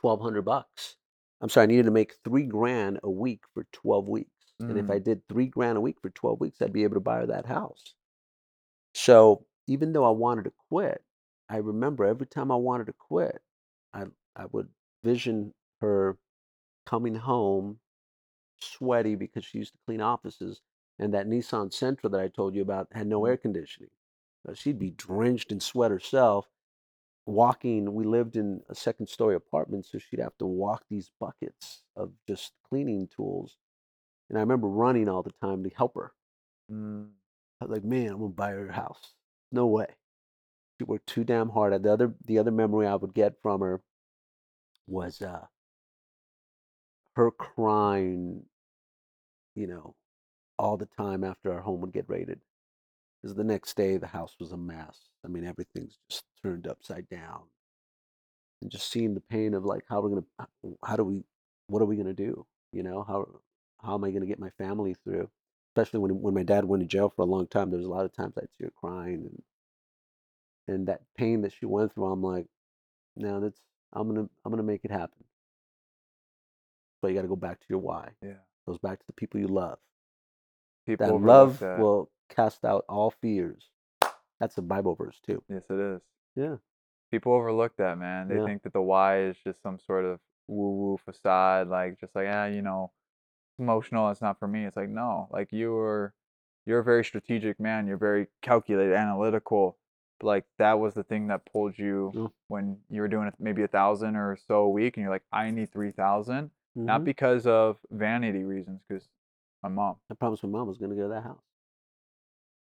1200 0.00 0.42
bucks. 0.42 0.96
I'm 1.40 1.48
sorry, 1.48 1.64
I 1.64 1.66
needed 1.66 1.86
to 1.86 1.90
make 1.90 2.14
three 2.24 2.46
grand 2.46 3.00
a 3.02 3.10
week 3.10 3.42
for 3.54 3.66
12 3.72 4.08
weeks. 4.08 4.30
And 4.60 4.78
if 4.78 4.90
I 4.90 4.98
mm. 5.00 5.04
did 5.04 5.26
three 5.28 5.46
grand 5.46 5.76
a 5.76 5.80
week 5.80 6.00
for 6.00 6.10
12 6.10 6.40
weeks, 6.40 6.62
I'd 6.62 6.72
be 6.72 6.84
able 6.84 6.94
to 6.94 7.00
buy 7.00 7.18
her 7.18 7.26
that 7.26 7.46
house. 7.46 7.94
So 8.94 9.44
even 9.66 9.92
though 9.92 10.04
I 10.04 10.10
wanted 10.10 10.44
to 10.44 10.52
quit, 10.68 11.02
I 11.48 11.56
remember 11.56 12.04
every 12.04 12.26
time 12.26 12.52
I 12.52 12.56
wanted 12.56 12.86
to 12.86 12.92
quit, 12.92 13.42
I, 13.92 14.04
I 14.36 14.46
would 14.52 14.68
vision 15.04 15.54
her 15.80 16.18
coming 16.86 17.16
home 17.16 17.78
sweaty 18.60 19.16
because 19.16 19.44
she 19.44 19.58
used 19.58 19.72
to 19.74 19.80
clean 19.86 20.00
offices. 20.00 20.62
And 20.98 21.14
that 21.14 21.28
Nissan 21.28 21.70
Sentra 21.72 22.10
that 22.12 22.20
I 22.20 22.28
told 22.28 22.54
you 22.54 22.62
about 22.62 22.88
had 22.92 23.06
no 23.08 23.26
air 23.26 23.36
conditioning. 23.36 23.90
Uh, 24.48 24.54
she'd 24.54 24.78
be 24.78 24.90
drenched 24.90 25.52
in 25.52 25.60
sweat 25.60 25.90
herself 25.90 26.48
walking 27.26 27.94
we 27.94 28.04
lived 28.04 28.36
in 28.36 28.60
a 28.68 28.74
second 28.74 29.06
story 29.08 29.36
apartment 29.36 29.86
so 29.86 29.98
she'd 29.98 30.18
have 30.20 30.36
to 30.38 30.46
walk 30.46 30.84
these 30.90 31.10
buckets 31.20 31.82
of 31.96 32.10
just 32.28 32.52
cleaning 32.68 33.08
tools 33.14 33.58
and 34.28 34.38
i 34.38 34.40
remember 34.40 34.68
running 34.68 35.08
all 35.08 35.22
the 35.22 35.32
time 35.42 35.62
to 35.64 35.70
help 35.76 35.94
her 35.94 36.12
Mm. 36.70 37.10
i 37.60 37.64
was 37.64 37.72
like 37.72 37.84
man 37.84 38.08
i'm 38.08 38.18
gonna 38.18 38.28
buy 38.30 38.50
her 38.52 38.68
a 38.68 38.72
house 38.72 39.14
no 39.52 39.66
way 39.66 39.86
she 40.78 40.84
worked 40.84 41.06
too 41.08 41.24
damn 41.24 41.50
hard 41.50 41.80
the 41.82 41.92
other 41.92 42.14
the 42.26 42.38
other 42.38 42.50
memory 42.52 42.86
i 42.86 42.94
would 42.94 43.14
get 43.14 43.34
from 43.42 43.60
her 43.60 43.80
was 44.86 45.22
uh 45.22 45.46
her 47.16 47.30
crying 47.30 48.44
you 49.54 49.66
know 49.66 49.94
all 50.58 50.76
the 50.76 50.86
time 50.86 51.24
after 51.24 51.52
our 51.52 51.60
home 51.60 51.80
would 51.80 51.92
get 51.92 52.08
raided 52.08 52.40
because 53.22 53.36
the 53.36 53.44
next 53.44 53.76
day 53.76 53.96
the 53.96 54.06
house 54.06 54.36
was 54.40 54.52
a 54.52 54.56
mess. 54.56 54.98
I 55.24 55.28
mean, 55.28 55.44
everything's 55.46 55.98
just 56.10 56.24
turned 56.42 56.66
upside 56.66 57.08
down, 57.08 57.42
and 58.60 58.70
just 58.70 58.90
seeing 58.90 59.14
the 59.14 59.20
pain 59.20 59.54
of 59.54 59.64
like 59.64 59.84
how 59.88 60.00
we're 60.00 60.10
gonna, 60.10 60.48
how 60.84 60.96
do 60.96 61.04
we, 61.04 61.24
what 61.66 61.82
are 61.82 61.86
we 61.86 61.96
gonna 61.96 62.12
do? 62.14 62.46
You 62.72 62.82
know, 62.82 63.02
how 63.02 63.26
how 63.82 63.94
am 63.94 64.04
I 64.04 64.10
gonna 64.10 64.26
get 64.26 64.38
my 64.38 64.50
family 64.50 64.94
through? 65.04 65.28
Especially 65.70 66.00
when 66.00 66.20
when 66.20 66.34
my 66.34 66.42
dad 66.42 66.64
went 66.64 66.82
to 66.82 66.86
jail 66.86 67.08
for 67.14 67.22
a 67.22 67.26
long 67.26 67.46
time, 67.46 67.70
there 67.70 67.78
was 67.78 67.86
a 67.86 67.90
lot 67.90 68.04
of 68.04 68.12
times 68.12 68.34
I'd 68.36 68.48
see 68.56 68.64
her 68.64 68.72
crying 68.80 69.24
and 69.26 69.42
and 70.68 70.88
that 70.88 71.02
pain 71.16 71.42
that 71.42 71.52
she 71.52 71.66
went 71.66 71.94
through. 71.94 72.06
I'm 72.06 72.22
like, 72.22 72.46
no, 73.16 73.40
that's 73.40 73.60
I'm 73.92 74.08
gonna 74.08 74.28
I'm 74.44 74.50
gonna 74.52 74.62
make 74.62 74.84
it 74.84 74.90
happen. 74.90 75.24
But 77.00 77.08
you 77.08 77.14
got 77.16 77.22
to 77.22 77.28
go 77.28 77.36
back 77.36 77.58
to 77.60 77.66
your 77.68 77.80
why. 77.80 78.10
Yeah. 78.22 78.34
goes 78.66 78.78
back 78.78 79.00
to 79.00 79.06
the 79.08 79.12
people 79.12 79.40
you 79.40 79.48
love. 79.48 79.78
People 80.86 81.18
That 81.18 81.26
love 81.26 81.58
that. 81.58 81.78
will 81.80 82.10
cast 82.30 82.64
out 82.64 82.84
all 82.88 83.10
fears. 83.20 83.68
That's 84.38 84.56
a 84.58 84.62
Bible 84.62 84.94
verse 84.94 85.18
too. 85.26 85.42
Yes, 85.48 85.62
it 85.68 85.78
is. 85.80 86.00
Yeah. 86.36 86.56
People 87.10 87.32
overlook 87.32 87.76
that, 87.78 87.98
man. 87.98 88.28
They 88.28 88.36
Yeah. 88.36 88.44
think 88.46 88.62
that 88.62 88.72
the 88.72 88.80
why 88.82 89.22
is 89.22 89.36
just 89.44 89.60
some 89.62 89.78
sort 89.80 90.04
of 90.04 90.20
woo-woo 90.46 90.96
facade, 90.98 91.68
like 91.68 91.98
just 92.00 92.14
like, 92.14 92.28
ah, 92.30 92.46
you 92.46 92.62
know, 92.62 92.92
emotional. 93.58 94.08
It's 94.10 94.20
not 94.22 94.38
for 94.38 94.48
me. 94.48 94.64
It's 94.64 94.76
like, 94.76 94.88
no, 94.88 95.28
like 95.30 95.52
you 95.52 95.76
are, 95.76 96.14
you're 96.66 96.80
a 96.80 96.84
very 96.84 97.04
strategic 97.04 97.58
man. 97.60 97.86
You're 97.86 97.96
very 97.96 98.28
calculated, 98.42 98.94
analytical. 98.94 99.76
But 100.22 100.28
like 100.28 100.44
that 100.58 100.78
was 100.78 100.94
the 100.94 101.02
thing 101.02 101.26
that 101.26 101.44
pulled 101.52 101.76
you 101.76 102.12
Yeah. 102.14 102.28
when 102.46 102.78
you 102.88 103.00
were 103.02 103.08
doing 103.08 103.30
maybe 103.40 103.62
a 103.64 103.68
thousand 103.68 104.14
or 104.16 104.36
so 104.46 104.60
a 104.62 104.70
week, 104.70 104.96
and 104.96 105.02
you're 105.02 105.10
like, 105.12 105.24
I 105.32 105.50
need 105.50 105.72
three 105.72 105.90
thousand, 105.90 106.52
not 106.76 107.00
Mhm. 107.00 107.04
because 107.04 107.46
of 107.46 107.78
vanity 107.90 108.44
reasons, 108.44 108.80
because 108.86 109.08
my 109.62 109.68
mom. 109.68 109.96
I 110.10 110.14
promised 110.14 110.44
my 110.44 110.48
mom 110.48 110.62
I 110.62 110.68
was 110.68 110.78
going 110.78 110.90
to 110.90 110.96
go 110.96 111.02
to 111.02 111.08
that 111.08 111.24
house. 111.24 111.42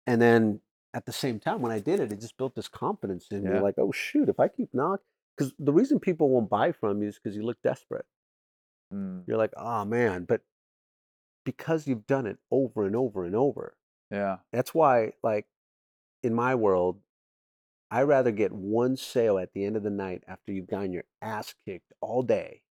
And 0.06 0.20
then 0.20 0.60
at 0.92 1.06
the 1.06 1.12
same 1.12 1.38
time, 1.40 1.60
when 1.62 1.72
I 1.72 1.78
did 1.78 2.00
it, 2.00 2.10
it 2.12 2.20
just 2.20 2.36
built 2.36 2.54
this 2.54 2.68
confidence 2.68 3.28
in 3.30 3.44
me. 3.44 3.60
Like, 3.60 3.76
oh 3.78 3.92
shoot, 3.92 4.28
if 4.28 4.40
I 4.40 4.48
keep 4.48 4.72
knocking, 4.74 5.04
because 5.36 5.52
the 5.58 5.72
reason 5.72 6.00
people 6.00 6.28
won't 6.28 6.50
buy 6.50 6.72
from 6.72 7.00
you 7.02 7.08
is 7.08 7.16
because 7.18 7.36
you 7.36 7.42
look 7.44 7.60
desperate. 7.62 8.06
Mm, 8.92 9.24
You're 9.26 9.36
like, 9.36 9.52
oh 9.56 9.84
man, 9.84 10.24
but 10.24 10.42
because 11.44 11.86
you've 11.86 12.06
done 12.06 12.26
it 12.26 12.38
over 12.50 12.86
and 12.86 12.96
over 12.96 13.24
and 13.24 13.36
over, 13.36 13.76
yeah. 14.10 14.38
that's 14.52 14.74
why, 14.74 15.12
like, 15.22 15.46
in 16.22 16.34
my 16.34 16.54
world, 16.54 17.00
I 17.90 18.02
rather 18.02 18.32
get 18.32 18.52
one 18.52 18.96
sale 18.96 19.38
at 19.38 19.52
the 19.54 19.64
end 19.64 19.76
of 19.76 19.82
the 19.82 19.90
night 19.90 20.24
after 20.26 20.52
you've 20.52 20.66
gotten 20.66 20.92
your 20.92 21.04
ass 21.22 21.54
kicked 21.64 21.92
all 22.00 22.22
day 22.22 22.62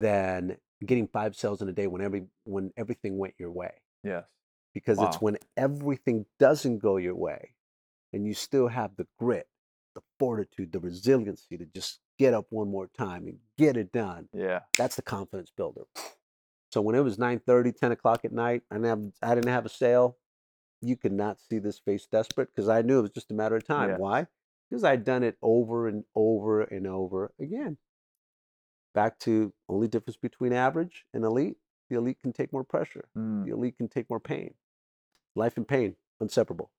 than 0.00 0.56
getting 0.84 1.06
five 1.08 1.36
sales 1.36 1.62
in 1.62 1.68
a 1.68 1.72
day 1.72 1.86
when 1.86 2.02
every 2.02 2.24
when 2.44 2.72
everything 2.76 3.18
went 3.18 3.34
your 3.38 3.52
way. 3.52 3.72
Yes. 4.02 4.24
Because 4.74 4.98
it's 5.00 5.20
when 5.20 5.36
everything 5.56 6.26
doesn't 6.40 6.78
go 6.78 6.96
your 6.96 7.14
way 7.14 7.54
and 8.12 8.26
you 8.26 8.34
still 8.34 8.68
have 8.68 8.96
the 8.96 9.06
grit, 9.18 9.46
the 9.94 10.00
fortitude, 10.18 10.72
the 10.72 10.80
resiliency 10.80 11.56
to 11.58 11.66
just 11.66 12.00
get 12.18 12.32
up 12.34 12.46
one 12.50 12.68
more 12.70 12.88
time 12.98 13.26
and 13.28 13.36
get 13.58 13.76
it 13.76 13.92
done. 13.92 14.28
Yeah. 14.32 14.60
That's 14.78 14.96
the 14.96 15.02
confidence 15.02 15.52
builder. 15.56 15.82
So 16.72 16.80
when 16.80 16.94
it 16.94 17.00
was 17.04 17.18
9 17.18 17.38
30, 17.46 17.72
10 17.72 17.92
o'clock 17.92 18.24
at 18.24 18.32
night 18.32 18.62
I 18.70 18.76
didn't 18.76 18.86
have- 18.88 19.12
I 19.22 19.34
didn't 19.34 19.50
have 19.50 19.66
a 19.66 19.70
sale, 19.70 20.16
you 20.82 20.96
could 20.96 21.12
not 21.12 21.38
see 21.40 21.58
this 21.58 21.78
face 21.78 22.06
desperate 22.10 22.50
because 22.54 22.68
I 22.68 22.82
knew 22.82 22.98
it 22.98 23.02
was 23.02 23.10
just 23.10 23.30
a 23.30 23.34
matter 23.34 23.56
of 23.56 23.66
time. 23.66 23.90
Yes. 23.90 23.98
Why? 23.98 24.26
because 24.72 24.84
I'd 24.84 25.04
done 25.04 25.22
it 25.22 25.36
over 25.42 25.86
and 25.86 26.04
over 26.16 26.62
and 26.62 26.86
over 26.86 27.30
again. 27.38 27.76
Back 28.94 29.18
to 29.20 29.52
only 29.68 29.86
difference 29.86 30.16
between 30.16 30.54
average 30.54 31.04
and 31.12 31.24
elite. 31.24 31.58
The 31.90 31.96
elite 31.98 32.16
can 32.22 32.32
take 32.32 32.54
more 32.54 32.64
pressure. 32.64 33.04
Mm. 33.16 33.44
The 33.44 33.52
elite 33.52 33.76
can 33.76 33.88
take 33.88 34.08
more 34.08 34.18
pain. 34.18 34.54
Life 35.36 35.58
and 35.58 35.68
pain, 35.68 35.96
inseparable. 36.22 36.70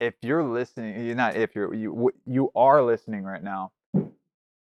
if 0.00 0.14
you're 0.22 0.42
listening, 0.44 1.04
you're 1.04 1.14
not 1.14 1.36
if 1.36 1.54
you're 1.54 1.74
you 1.74 2.10
you 2.24 2.50
are 2.54 2.82
listening 2.82 3.22
right 3.22 3.42
now. 3.42 3.72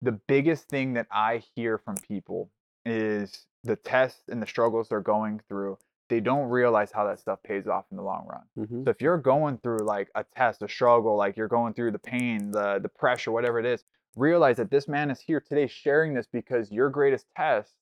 The 0.00 0.12
biggest 0.12 0.68
thing 0.68 0.92
that 0.94 1.09
I 1.10 1.42
hear 1.56 1.76
from 1.76 1.96
people 1.96 2.50
is 2.86 3.46
the 3.64 3.74
tests 3.74 4.22
and 4.28 4.40
the 4.40 4.46
struggles 4.46 4.90
they're 4.90 5.00
going 5.00 5.40
through. 5.48 5.78
They 6.12 6.20
don't 6.20 6.48
realize 6.51 6.93
how 6.93 7.05
that 7.06 7.18
stuff 7.18 7.43
pays 7.43 7.66
off 7.66 7.86
in 7.90 7.97
the 7.97 8.02
long 8.02 8.26
run. 8.28 8.66
hmm 8.66 8.84
So 8.84 8.90
if 8.90 9.01
you're 9.01 9.16
going 9.16 9.56
through 9.62 9.78
like 9.78 10.09
a 10.14 10.24
test, 10.36 10.60
a 10.60 10.68
struggle, 10.68 11.16
like 11.16 11.39
you're 11.39 11.48
going 11.48 11.72
through 11.72 11.93
the 11.93 12.05
pain, 12.14 12.51
the 12.51 12.78
the 12.82 12.90
pressure, 12.90 13.32
whatever 13.32 13.59
it 13.59 13.64
is, 13.64 13.84
realize 14.14 14.59
that 14.59 14.70
this 14.70 14.86
man 14.89 15.10
is 15.10 15.20
here 15.20 15.40
today 15.40 15.66
sharing 15.66 16.12
this 16.12 16.26
because 16.30 16.70
your 16.70 16.90
greatest 16.90 17.24
test, 17.34 17.72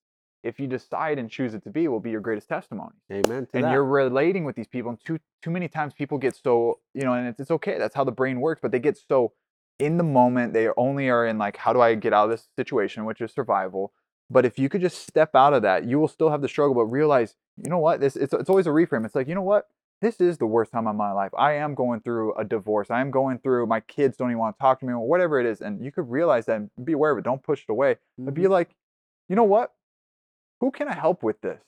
if 0.45 0.61
you 0.61 0.69
decide 0.69 1.19
and 1.19 1.29
choose 1.29 1.55
it 1.55 1.65
to 1.65 1.71
be, 1.71 1.89
will 1.89 1.99
be 2.09 2.13
your 2.13 2.21
greatest 2.21 2.49
testimony 2.49 2.95
Amen 3.13 3.47
to 3.47 3.57
and 3.57 3.65
that. 3.65 3.73
you're 3.73 3.85
relating 3.85 4.45
with 4.45 4.55
these 4.55 4.69
people 4.69 4.91
and 4.91 5.01
too 5.05 5.19
too 5.43 5.51
many 5.51 5.67
times 5.69 5.93
people 5.93 6.17
get 6.17 6.37
so 6.37 6.79
you 6.95 7.03
know 7.03 7.15
and 7.15 7.27
it's, 7.27 7.41
it's 7.41 7.51
okay 7.51 7.79
that's 7.79 7.97
how 7.97 8.05
the 8.05 8.13
brain 8.21 8.41
works 8.41 8.61
but 8.63 8.71
they 8.71 8.79
get 8.79 8.97
so 8.97 9.33
in 9.81 9.97
the 9.97 10.05
moment 10.21 10.53
they 10.53 10.69
only 10.77 11.09
are 11.09 11.27
in 11.27 11.37
like 11.37 11.57
how 11.57 11.73
do 11.73 11.81
i 11.81 11.95
get 11.95 12.13
out 12.13 12.25
of 12.27 12.31
this 12.31 12.47
situation 12.57 13.05
which 13.05 13.21
is 13.21 13.33
survival 13.33 13.93
but 14.31 14.45
if 14.47 14.59
you 14.59 14.69
could 14.69 14.81
just 14.81 15.07
step 15.07 15.35
out 15.35 15.53
of 15.53 15.63
that 15.63 15.85
you 15.85 15.99
will 15.99 16.09
still 16.09 16.31
have 16.31 16.43
the 16.43 16.49
struggle 16.49 16.75
but 16.75 16.85
realize 16.85 17.37
you 17.57 17.69
know 17.71 17.79
what 17.79 18.01
this 18.01 18.17
it's, 18.17 18.33
it's 18.33 18.49
always 18.51 18.67
a 18.67 18.71
reframe 18.71 19.05
it's 19.05 19.15
like 19.15 19.29
you 19.29 19.35
know 19.35 19.43
what 19.43 19.69
this 20.03 20.21
is 20.21 20.39
the 20.39 20.47
worst 20.47 20.73
time 20.73 20.87
of 20.87 20.97
my 20.97 21.13
life 21.13 21.31
i 21.39 21.53
am 21.53 21.75
going 21.75 22.01
through 22.01 22.35
a 22.37 22.45
divorce 22.45 22.91
i 22.91 23.01
am 23.01 23.11
going 23.11 23.39
through 23.39 23.67
my 23.67 23.81
kids 23.81 24.17
don't 24.17 24.31
even 24.31 24.39
want 24.39 24.57
to 24.57 24.61
talk 24.61 24.81
to 24.81 24.87
me 24.87 24.93
or 24.93 25.07
whatever 25.07 25.39
it 25.41 25.47
is 25.47 25.61
and 25.61 25.85
you 25.85 25.93
could 25.93 26.09
realize 26.11 26.47
that 26.47 26.57
and 26.57 26.71
be 26.85 26.93
aware 26.93 27.11
of 27.13 27.19
it 27.19 27.25
don't 27.25 27.43
push 27.43 27.63
it 27.69 27.71
away 27.73 27.97
but 28.19 28.35
be 28.35 28.43
Mhm. 28.43 28.51
like 28.51 28.71
you 29.29 29.37
know 29.37 29.45
what 29.45 29.73
who 30.61 30.71
can 30.71 30.89
i 30.89 30.95
help 30.95 31.23
with 31.23 31.41
this 31.41 31.61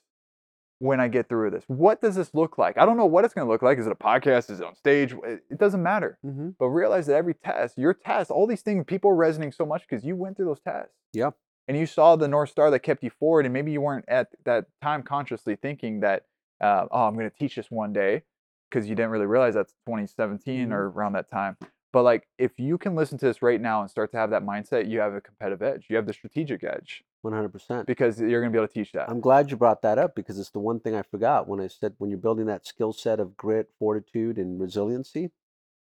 when 0.79 0.99
I 0.99 1.07
get 1.07 1.29
through 1.29 1.51
this? 1.51 1.63
What 1.69 2.01
does 2.01 2.17
this 2.17 2.35
look 2.35 2.59
like? 2.59 2.77
I 2.77 2.85
don't 2.85 2.97
know 2.97 3.07
what 3.07 3.25
it's 3.25 3.33
going 3.33 3.47
to 3.47 3.53
look 3.53 3.63
like. 3.63 3.79
Is 3.79 3.87
it 3.87 3.93
a 3.93 3.95
podcast? 3.95 4.51
Is 4.51 4.59
it 4.59 4.67
on 4.67 4.75
stage? 4.75 5.15
It 5.25 5.57
doesn't 5.57 5.81
matter. 5.81 6.19
Mhm. 6.27 6.57
But 6.59 6.71
realize 6.71 7.07
that 7.07 7.15
every 7.15 7.35
test, 7.35 7.79
your 7.79 7.95
test, 7.95 8.33
all 8.33 8.49
these 8.49 8.63
things, 8.63 8.85
people 8.85 9.13
are 9.13 9.15
resonating 9.15 9.53
so 9.53 9.65
much 9.65 9.83
because 9.89 10.05
you 10.05 10.17
went 10.17 10.37
through 10.37 10.47
those 10.47 10.59
tests. 10.59 10.93
Yep. 11.13 11.37
And 11.69 11.77
you 11.77 11.87
saw 11.87 12.17
the 12.17 12.29
North 12.29 12.51
Star 12.51 12.71
that 12.71 12.81
kept 12.81 13.03
you 13.03 13.11
forward. 13.11 13.47
And 13.47 13.53
maybe 13.53 13.73
you 13.73 13.81
weren't 13.81 14.05
at 14.09 14.29
that 14.45 14.67
time 14.83 15.03
consciously 15.03 15.57
thinking 15.57 16.01
that, 16.01 16.27
uh, 16.61 16.87
oh, 16.91 17.07
I'm 17.07 17.15
going 17.15 17.31
to 17.31 17.37
teach 17.37 17.57
this 17.57 17.71
one 17.71 17.93
day 17.93 18.23
because 18.71 18.89
you 18.89 18.95
didn't 18.95 19.11
really 19.11 19.27
realize 19.27 19.55
that's 19.55 19.75
2017 19.87 20.69
Mhm. 20.69 20.73
or 20.73 20.89
around 20.91 21.13
that 21.13 21.31
time. 21.31 21.57
But 21.93 22.05
like, 22.05 22.27
if 22.39 22.59
you 22.59 22.79
can 22.79 22.95
listen 22.95 23.19
to 23.19 23.27
this 23.27 23.43
right 23.43 23.61
now 23.61 23.83
and 23.83 23.91
start 23.91 24.11
to 24.13 24.17
have 24.17 24.31
that 24.31 24.43
mindset, 24.43 24.89
you 24.89 24.99
have 25.01 25.13
a 25.15 25.21
competitive 25.21 25.61
edge. 25.63 25.87
You 25.91 25.97
have 25.97 26.07
the 26.07 26.15
strategic 26.15 26.65
edge 26.65 27.05
100%. 27.23 27.87
because 27.87 28.19
you're 28.19 28.41
going 28.41 28.51
to 28.51 28.57
be 28.57 28.59
able 28.59 28.67
to 28.69 28.73
teach 28.75 28.93
that. 28.93 29.11
I'm 29.11 29.21
glad 29.21 29.51
you 29.51 29.57
brought 29.59 29.83
that 29.83 29.99
up 29.99 30.15
because 30.15 30.39
it's 30.39 30.51
the 30.51 30.59
one 30.59 30.81
thing 30.81 30.95
I 30.95 31.03
forgot 31.03 31.47
when 31.47 31.61
I 31.61 31.67
said 31.67 31.95
when 31.99 32.09
you're 32.11 32.19
building 32.19 32.47
that 32.47 32.67
skill 32.67 32.93
set 32.95 33.21
of 33.21 33.37
grit, 33.37 33.71
fortitude, 33.79 34.39
and 34.39 34.59
resiliency. 34.59 35.31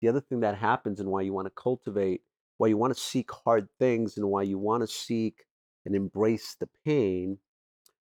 The 0.01 0.07
other 0.07 0.21
thing 0.21 0.41
that 0.41 0.55
happens 0.57 0.99
and 0.99 1.09
why 1.09 1.21
you 1.21 1.33
want 1.33 1.47
to 1.47 1.51
cultivate, 1.51 2.21
why 2.57 2.67
you 2.67 2.77
want 2.77 2.93
to 2.93 2.99
seek 2.99 3.31
hard 3.31 3.67
things, 3.79 4.15
and 4.15 4.29
why 4.29 4.43
you 4.43 4.59
want 4.59 4.83
to 4.83 4.87
seek 4.87 5.45
and 5.85 5.95
embrace 5.95 6.55
the 6.59 6.67
pain 6.85 7.39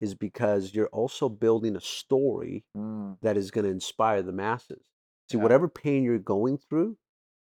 is 0.00 0.14
because 0.14 0.74
you're 0.74 0.88
also 0.88 1.28
building 1.28 1.76
a 1.76 1.80
story 1.80 2.64
Mm, 2.76 3.18
that 3.22 3.36
is 3.36 3.50
going 3.50 3.64
to 3.64 3.70
inspire 3.70 4.22
the 4.22 4.32
masses. 4.32 4.82
See, 5.30 5.36
Yeah. 5.36 5.42
whatever 5.42 5.68
pain 5.68 6.02
you're 6.02 6.18
going 6.18 6.58
through, 6.58 6.96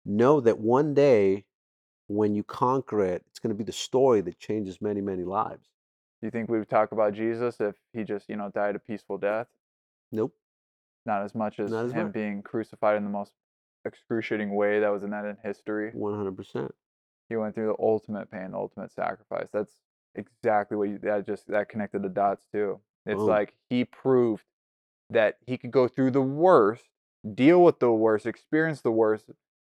know 0.05 0.39
that 0.39 0.59
one 0.59 0.93
day 0.93 1.45
when 2.07 2.33
you 2.35 2.43
conquer 2.43 3.03
it, 3.03 3.23
it's 3.27 3.39
going 3.39 3.49
to 3.49 3.57
be 3.57 3.63
the 3.63 3.71
story 3.71 4.21
that 4.21 4.37
changes 4.39 4.79
many, 4.81 5.01
many 5.01 5.23
lives. 5.23 5.69
Do 6.21 6.27
you 6.27 6.31
think 6.31 6.49
we 6.49 6.59
would 6.59 6.69
talk 6.69 6.91
about 6.91 7.13
Jesus 7.13 7.59
if 7.59 7.75
he 7.93 8.03
just, 8.03 8.29
you 8.29 8.35
know, 8.35 8.49
died 8.49 8.75
a 8.75 8.79
peaceful 8.79 9.17
death? 9.17 9.47
Nope. 10.11 10.33
Not 11.05 11.23
as 11.23 11.35
much 11.35 11.59
as 11.59 11.73
as 11.73 11.91
him 11.91 12.05
much. 12.05 12.13
being 12.13 12.41
crucified 12.41 12.97
in 12.97 13.03
the 13.03 13.09
most 13.09 13.33
excruciating 13.83 14.55
way 14.55 14.79
that 14.79 14.89
was 14.89 15.03
in 15.03 15.09
that 15.11 15.25
in 15.25 15.37
history. 15.43 15.91
100%. 15.93 16.71
He 17.29 17.35
went 17.35 17.53
through 17.55 17.67
the 17.67 17.83
ultimate 17.83 18.31
pain, 18.31 18.51
the 18.51 18.57
ultimate 18.57 18.91
sacrifice. 18.91 19.49
That's 19.51 19.81
exactly 20.17 20.77
what 20.77 20.89
you 20.89 20.99
that 20.99 21.25
just 21.25 21.47
that 21.47 21.69
connected 21.69 22.01
the 22.01 22.09
dots 22.09 22.45
too. 22.51 22.79
It's 23.05 23.17
Boom. 23.17 23.27
like 23.27 23.53
he 23.69 23.85
proved 23.85 24.43
that 25.09 25.37
he 25.45 25.57
could 25.57 25.71
go 25.71 25.87
through 25.87 26.11
the 26.11 26.21
worst, 26.21 26.85
deal 27.33 27.63
with 27.63 27.79
the 27.79 27.91
worst, 27.91 28.25
experience 28.25 28.81
the 28.81 28.91
worst, 28.91 29.29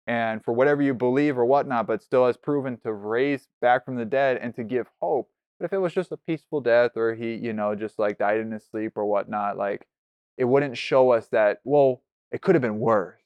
and 0.06 0.44
for 0.44 0.52
whatever 0.52 0.82
you 0.82 0.94
believe 0.94 1.39
or 1.39 1.44
whatnot, 1.44 1.86
but 1.86 2.02
still 2.02 2.27
has 2.27 2.36
proven 2.36 2.77
to 2.78 2.93
raise 2.93 3.48
back 3.60 3.85
from 3.85 3.97
the 3.97 4.05
dead 4.05 4.39
and 4.43 4.55
to 4.56 4.64
give 4.64 4.89
hope. 5.01 5.31
But 5.59 5.66
if 5.66 5.73
it 5.73 5.78
was 5.78 5.94
just 5.94 6.12
a 6.12 6.16
peaceful 6.16 6.60
death 6.60 6.93
or 6.97 7.14
he, 7.14 7.35
you 7.35 7.52
know, 7.52 7.74
just 7.74 7.98
like 7.98 8.19
died 8.19 8.40
in 8.40 8.51
his 8.51 8.64
sleep 8.64 8.93
or 8.97 9.06
whatnot, 9.06 9.56
like 9.56 9.86
it 10.36 10.44
wouldn't 10.44 10.77
show 10.77 11.10
us 11.10 11.28
that, 11.28 11.60
well, 11.64 12.02
it 12.32 12.43
could 12.43 12.55
have 12.55 12.62
been 12.62 12.81
worse. 12.81 13.20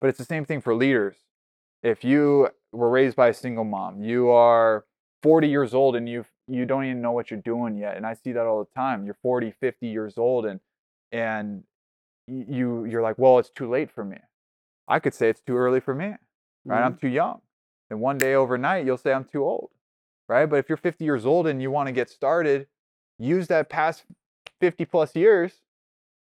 But 0.00 0.08
it's 0.08 0.18
the 0.18 0.24
same 0.24 0.44
thing 0.44 0.60
for 0.60 0.74
leaders. 0.74 1.16
If 1.82 2.04
you 2.04 2.50
were 2.72 2.90
raised 2.90 3.16
by 3.16 3.28
a 3.28 3.34
single 3.34 3.64
mom, 3.64 4.02
you 4.02 4.28
are 4.28 4.84
40 5.22 5.48
years 5.48 5.74
old 5.74 5.96
and 5.96 6.08
you 6.08 6.24
you 6.50 6.66
don't 6.66 6.84
even 6.84 7.00
know 7.00 7.12
what 7.12 7.30
you're 7.30 7.40
doing 7.40 7.76
yet. 7.76 7.96
And 7.96 8.06
I 8.06 8.14
see 8.14 8.32
that 8.32 8.46
all 8.46 8.58
the 8.58 8.70
time. 8.74 9.04
You're 9.04 9.16
40, 9.22 9.52
50 9.60 9.86
years 9.86 10.18
old 10.18 10.46
and 10.46 10.60
and 11.12 11.64
you 12.26 12.84
you're 12.84 13.02
like, 13.02 13.18
well, 13.18 13.38
it's 13.38 13.50
too 13.50 13.68
late 13.68 13.90
for 13.90 14.04
me. 14.04 14.18
I 14.88 14.98
could 14.98 15.14
say 15.14 15.28
it's 15.28 15.40
too 15.40 15.56
early 15.56 15.80
for 15.80 15.94
me, 15.94 16.14
right? 16.64 16.82
I'm 16.82 16.92
mm-hmm. 16.92 17.00
too 17.00 17.08
young. 17.08 17.40
And 17.90 18.00
one 18.00 18.18
day 18.18 18.34
overnight, 18.34 18.86
you'll 18.86 18.98
say 18.98 19.12
I'm 19.12 19.24
too 19.24 19.44
old, 19.44 19.70
right? 20.28 20.46
But 20.46 20.56
if 20.56 20.68
you're 20.68 20.78
50 20.78 21.04
years 21.04 21.26
old 21.26 21.46
and 21.46 21.60
you 21.60 21.70
want 21.70 21.88
to 21.88 21.92
get 21.92 22.10
started, 22.10 22.66
use 23.18 23.48
that 23.48 23.68
past 23.68 24.04
50 24.60 24.84
plus 24.84 25.14
years 25.14 25.62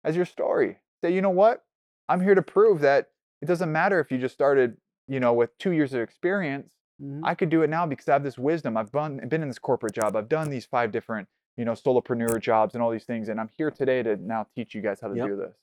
as 0.03 0.15
your 0.15 0.25
story. 0.25 0.77
Say, 1.03 1.13
you 1.13 1.21
know 1.21 1.29
what? 1.29 1.63
I'm 2.09 2.21
here 2.21 2.35
to 2.35 2.41
prove 2.41 2.81
that 2.81 3.09
it 3.41 3.45
doesn't 3.45 3.71
matter 3.71 3.99
if 3.99 4.11
you 4.11 4.17
just 4.17 4.33
started, 4.33 4.77
you 5.07 5.19
know, 5.19 5.33
with 5.33 5.57
two 5.57 5.71
years 5.71 5.93
of 5.93 6.01
experience. 6.01 6.69
Mhm. 7.01 7.21
I 7.23 7.35
could 7.35 7.49
do 7.49 7.61
it 7.61 7.69
now 7.69 7.85
because 7.85 8.07
I 8.09 8.13
have 8.13 8.23
this 8.23 8.37
wisdom. 8.37 8.75
I've 8.77 8.91
been, 8.91 9.17
been 9.29 9.41
in 9.41 9.47
this 9.47 9.59
corporate 9.59 9.93
job. 9.93 10.15
I've 10.15 10.29
done 10.29 10.49
these 10.49 10.65
five 10.65 10.91
different, 10.91 11.27
you 11.55 11.65
know, 11.65 11.73
solopreneur 11.73 12.39
jobs 12.41 12.73
and 12.73 12.83
all 12.83 12.89
these 12.91 13.05
things. 13.05 13.29
And 13.29 13.39
I'm 13.39 13.49
here 13.57 13.71
today 13.71 14.01
to 14.03 14.15
now 14.17 14.47
teach 14.55 14.73
you 14.73 14.81
guys 14.81 14.99
how 15.01 15.09
to 15.09 15.15
Yep. 15.15 15.27
do 15.27 15.35
this. 15.35 15.55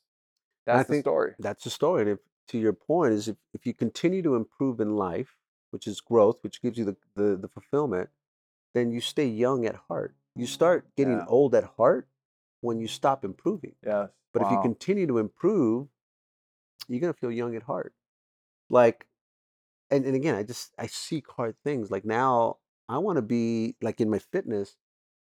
That's 0.67 0.89
the 0.89 1.01
story. 1.01 1.35
That's 1.39 1.65
the 1.65 1.71
story. 1.71 2.03
And 2.03 2.11
if, 2.11 2.19
to 2.49 2.59
your 2.59 2.73
point, 2.73 3.13
is 3.15 3.29
if, 3.29 3.37
if 3.53 3.67
you 3.67 3.75
continue 3.75 4.23
to 4.23 4.35
improve 4.37 4.81
in 4.81 4.97
life, 4.97 5.37
which 5.71 5.87
is 5.87 6.01
growth, 6.01 6.39
which 6.43 6.63
gives 6.63 6.79
you 6.79 6.85
the, 6.85 6.97
the, 7.17 7.37
the 7.37 7.49
fulfillment, 7.49 8.11
then 8.75 8.91
you 8.93 9.01
stay 9.01 9.27
young 9.27 9.67
at 9.67 9.75
heart. 9.89 10.15
You 10.37 10.47
start 10.47 10.87
getting 10.97 11.19
Yeah. 11.19 11.27
old 11.27 11.55
at 11.55 11.65
heart 11.65 12.09
when 12.61 12.79
you 12.79 12.87
stop 12.89 13.25
improving. 13.25 13.75
Yes. 13.85 14.11
But 14.33 14.43
if 14.43 14.51
you 14.51 14.61
continue 14.63 15.07
to 15.07 15.19
improve, 15.19 15.89
you're 16.89 17.01
gonna 17.01 17.13
feel 17.13 17.31
young 17.31 17.55
at 17.55 17.63
heart. 17.63 17.95
Like, 18.69 19.07
and, 19.91 20.05
and 20.05 20.15
again, 20.17 20.35
I 20.35 20.43
just 20.43 20.73
I 20.79 20.87
seek 20.87 21.31
hard 21.31 21.57
things. 21.65 21.91
Like 21.91 22.05
now, 22.05 22.59
I 22.89 22.99
want 22.99 23.17
to 23.17 23.23
be 23.23 23.77
like 23.83 24.01
in 24.01 24.11
my 24.11 24.19
fitness. 24.19 24.77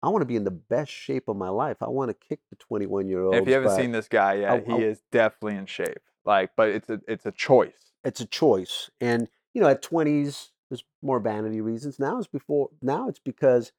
I 0.02 0.08
want 0.10 0.22
to 0.22 0.26
be 0.26 0.36
in 0.36 0.44
the 0.44 0.50
best 0.52 0.92
shape 0.92 1.26
of 1.28 1.36
my 1.36 1.48
life. 1.48 1.78
I 1.80 1.88
want 1.88 2.10
to 2.10 2.14
kick 2.14 2.38
the 2.50 2.56
21 2.56 3.08
year 3.08 3.22
old. 3.24 3.34
if 3.34 3.48
you 3.48 3.54
haven't 3.54 3.74
seen 3.76 3.90
this 3.90 4.06
guy 4.08 4.34
yet, 4.34 4.50
I- 4.52 4.60
he 4.60 4.72
I- 4.72 4.86
is 4.88 5.02
definitely 5.10 5.56
in 5.58 5.66
shape. 5.66 5.98
Like, 6.24 6.50
but 6.56 6.68
it's 6.68 6.88
a 6.90 7.00
it's 7.08 7.26
a 7.26 7.32
choice. 7.32 7.92
it's 8.04 8.20
a 8.20 8.26
choice. 8.26 8.90
And 9.00 9.28
you 9.54 9.60
know, 9.62 9.68
at 9.68 9.82
20s, 9.82 10.50
there's 10.70 10.84
more 11.02 11.18
vanity 11.20 11.60
reasons. 11.60 11.98
Now 11.98 12.18
it's 12.18 12.26
before. 12.28 12.68
Now 12.82 13.08
it's 13.08 13.18
because 13.18 13.72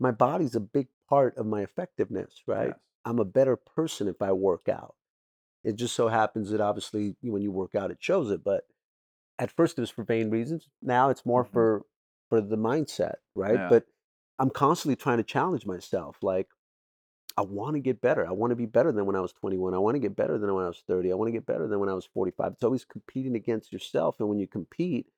my 0.00 0.10
body's 0.10 0.54
a 0.56 0.60
big 0.60 0.88
part 1.08 1.36
of 1.38 1.46
my 1.46 1.62
effectiveness. 1.62 2.42
Right. 2.46 2.68
Yes. 2.68 2.78
I'm 3.04 3.18
a 3.18 3.24
better 3.24 3.56
person 3.56 4.08
if 4.08 4.20
I 4.20 4.32
work 4.32 4.68
out. 4.68 4.94
It 5.64 5.76
just 5.76 5.94
so 5.94 6.08
happens 6.08 6.50
that 6.50 6.60
obviously 6.60 7.14
when 7.22 7.40
you 7.42 7.52
work 7.52 7.74
out, 7.76 7.90
it 7.92 7.98
shows 8.00 8.30
it. 8.30 8.42
But 8.42 8.66
at 9.38 9.50
first 9.50 9.78
it 9.78 9.82
was 9.82 9.90
for 9.90 10.04
vain 10.04 10.30
reasons. 10.30 10.68
Now 10.82 11.10
it's 11.10 11.26
more 11.26 11.44
Mhm. 11.44 11.44
for 11.44 11.86
for 12.28 12.40
the 12.40 12.56
mindset, 12.56 13.16
right? 13.34 13.60
Yeah. 13.60 13.68
But 13.68 13.86
I'm 14.38 14.50
constantly 14.50 14.96
trying 14.96 15.18
to 15.18 15.24
challenge 15.24 15.66
myself. 15.66 16.18
Like 16.22 16.48
I 17.36 17.42
want 17.42 17.74
to 17.76 17.80
get 17.80 18.00
better. 18.00 18.26
I 18.26 18.32
want 18.32 18.50
to 18.50 18.56
be 18.56 18.66
better 18.66 18.92
than 18.92 19.06
when 19.06 19.16
I 19.16 19.20
was 19.20 19.32
21. 19.32 19.74
I 19.74 19.78
want 19.78 19.94
to 19.94 20.00
get 20.00 20.16
better 20.16 20.38
than 20.38 20.52
when 20.54 20.64
I 20.64 20.68
was 20.68 20.82
30. 20.86 21.12
I 21.12 21.14
want 21.16 21.28
to 21.28 21.32
get 21.32 21.46
better 21.46 21.66
than 21.68 21.80
when 21.80 21.88
I 21.88 21.94
was 21.94 22.06
45. 22.06 22.52
It's 22.54 22.64
always 22.64 22.84
competing 22.84 23.36
against 23.36 23.72
yourself. 23.72 24.20
And 24.20 24.28
when 24.28 24.38
you 24.38 24.46
compete, 24.48 25.08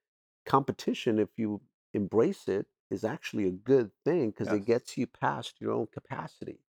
competition, 0.47 1.19
if 1.19 1.31
you 1.39 1.63
embrace 1.95 2.49
it, 2.49 2.67
is 2.91 3.05
actually 3.05 3.49
a 3.49 3.53
good 3.53 3.91
thing 4.05 4.31
because 4.31 4.53
Yes. 4.53 4.53
it 4.53 4.67
gets 4.67 4.97
you 4.97 5.07
past 5.09 5.61
your 5.61 5.73
own 5.73 5.89
capacity. 5.89 6.61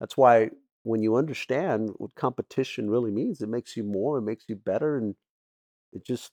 That's 0.00 0.16
why 0.16 0.50
when 0.84 1.02
you 1.02 1.16
understand 1.16 1.90
what 1.98 2.14
competition 2.14 2.90
really 2.90 3.10
means, 3.10 3.40
it 3.42 3.48
makes 3.48 3.76
you 3.76 3.84
more, 3.84 4.18
it 4.18 4.22
makes 4.22 4.46
you 4.48 4.56
better, 4.56 4.96
and 4.96 5.16
it 5.92 6.04
just 6.04 6.32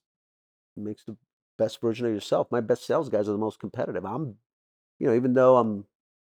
makes 0.77 1.03
the 1.03 1.17
best 1.57 1.81
version 1.81 2.05
of 2.05 2.13
yourself. 2.13 2.47
My 2.51 2.61
best 2.61 2.85
sales 2.85 3.09
guys 3.09 3.27
are 3.27 3.33
the 3.33 3.37
most 3.37 3.59
competitive. 3.59 4.05
I'm, 4.05 4.35
you 4.99 5.07
know, 5.07 5.15
even 5.15 5.33
though 5.33 5.57
I'm, 5.57 5.85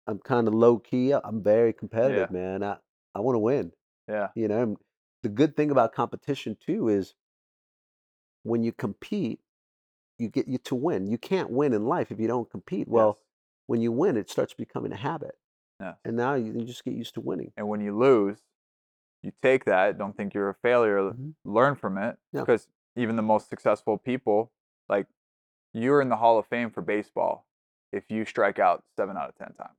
I'm 0.06 0.18
kind 0.18 0.46
of 0.46 0.54
low 0.54 0.78
key, 0.78 1.12
I'm 1.12 1.42
very 1.42 1.72
competitive, 1.72 2.30
man. 2.30 2.62
I, 2.62 2.76
I 3.14 3.20
want 3.20 3.34
to 3.34 3.40
win. 3.40 3.72
Yeah. 4.08 4.28
You 4.36 4.48
know, 4.48 4.62
and 4.62 4.76
the 5.22 5.28
good 5.28 5.56
thing 5.56 5.70
about 5.70 5.92
competition 5.94 6.56
too 6.64 6.88
is 6.88 7.14
when 8.44 8.62
you 8.62 8.72
compete, 8.72 9.40
you 10.18 10.28
get 10.28 10.46
you 10.46 10.58
to 10.58 10.74
win. 10.74 11.08
You 11.08 11.18
can't 11.18 11.50
win 11.50 11.72
in 11.72 11.86
life 11.86 12.12
if 12.12 12.20
you 12.20 12.28
don't 12.28 12.48
compete. 12.50 12.86
Well, 12.88 13.18
when 13.66 13.80
you 13.80 13.90
win, 13.90 14.16
it 14.16 14.30
starts 14.30 14.54
becoming 14.54 14.92
a 14.92 14.96
habit. 14.96 15.36
Yeah. 15.80 15.94
And 16.04 16.16
now 16.16 16.34
you, 16.34 16.52
you 16.52 16.64
just 16.64 16.84
get 16.84 16.94
used 16.94 17.14
to 17.14 17.20
winning. 17.20 17.52
And 17.56 17.68
when 17.68 17.80
you 17.80 17.98
lose, 17.98 18.38
you 19.22 19.32
take 19.42 19.64
that. 19.64 19.98
Don't 19.98 20.16
think 20.16 20.32
you're 20.34 20.48
a 20.48 20.54
failure. 20.54 21.00
Mhm. 21.00 21.34
Learn 21.44 21.74
from 21.74 21.98
it. 21.98 22.16
Yeah. 22.32 22.40
Because 22.40 22.68
even 22.96 23.16
the 23.16 23.22
most 23.22 23.48
successful 23.48 23.98
people, 23.98 24.52
like 24.88 25.06
you're 25.72 26.00
in 26.00 26.08
the 26.08 26.16
Hall 26.16 26.38
of 26.38 26.46
Fame 26.46 26.70
for 26.70 26.80
baseball 26.82 27.46
if 27.92 28.04
you 28.10 28.24
strike 28.24 28.58
out 28.58 28.84
seven 28.96 29.16
out 29.16 29.28
of 29.28 29.34
ten 29.36 29.52
times. 29.54 29.76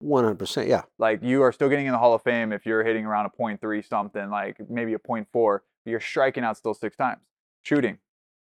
One 0.00 0.24
hundred 0.24 0.38
percent. 0.38 0.68
Yeah. 0.68 0.82
Like 0.98 1.22
you 1.22 1.42
are 1.42 1.52
still 1.52 1.68
getting 1.68 1.86
in 1.86 1.92
the 1.92 1.98
Hall 1.98 2.14
of 2.14 2.22
Fame 2.22 2.52
if 2.52 2.64
you're 2.66 2.82
hitting 2.84 3.04
around 3.04 3.26
a 3.26 3.30
point 3.30 3.60
three 3.60 3.82
something, 3.82 4.30
like 4.30 4.56
maybe 4.68 4.94
a 4.94 4.98
point 4.98 5.28
four, 5.32 5.62
but 5.84 5.90
you're 5.90 6.00
striking 6.00 6.42
out 6.44 6.56
still 6.56 6.74
six 6.74 6.96
times. 6.96 7.20
Shooting, 7.62 7.98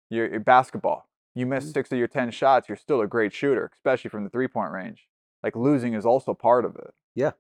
you're, 0.10 0.30
you're 0.30 0.40
basketball. 0.42 1.08
You 1.34 1.46
miss 1.46 1.66
Mhm. 1.66 1.74
six 1.74 1.92
of 1.92 1.98
your 1.98 2.08
ten 2.08 2.32
shots, 2.32 2.68
you're 2.70 2.76
still 2.78 3.02
a 3.02 3.08
great 3.08 3.34
shooter, 3.34 3.70
especially 3.74 4.10
from 4.10 4.24
the 4.26 4.30
three 4.30 4.48
point 4.48 4.72
range. 4.72 5.08
Like 5.44 5.56
losing 5.56 5.94
is 5.94 6.06
also 6.06 6.34
part 6.34 6.66
of 6.66 6.76
it. 6.76 6.94
Yeah. 7.14 7.32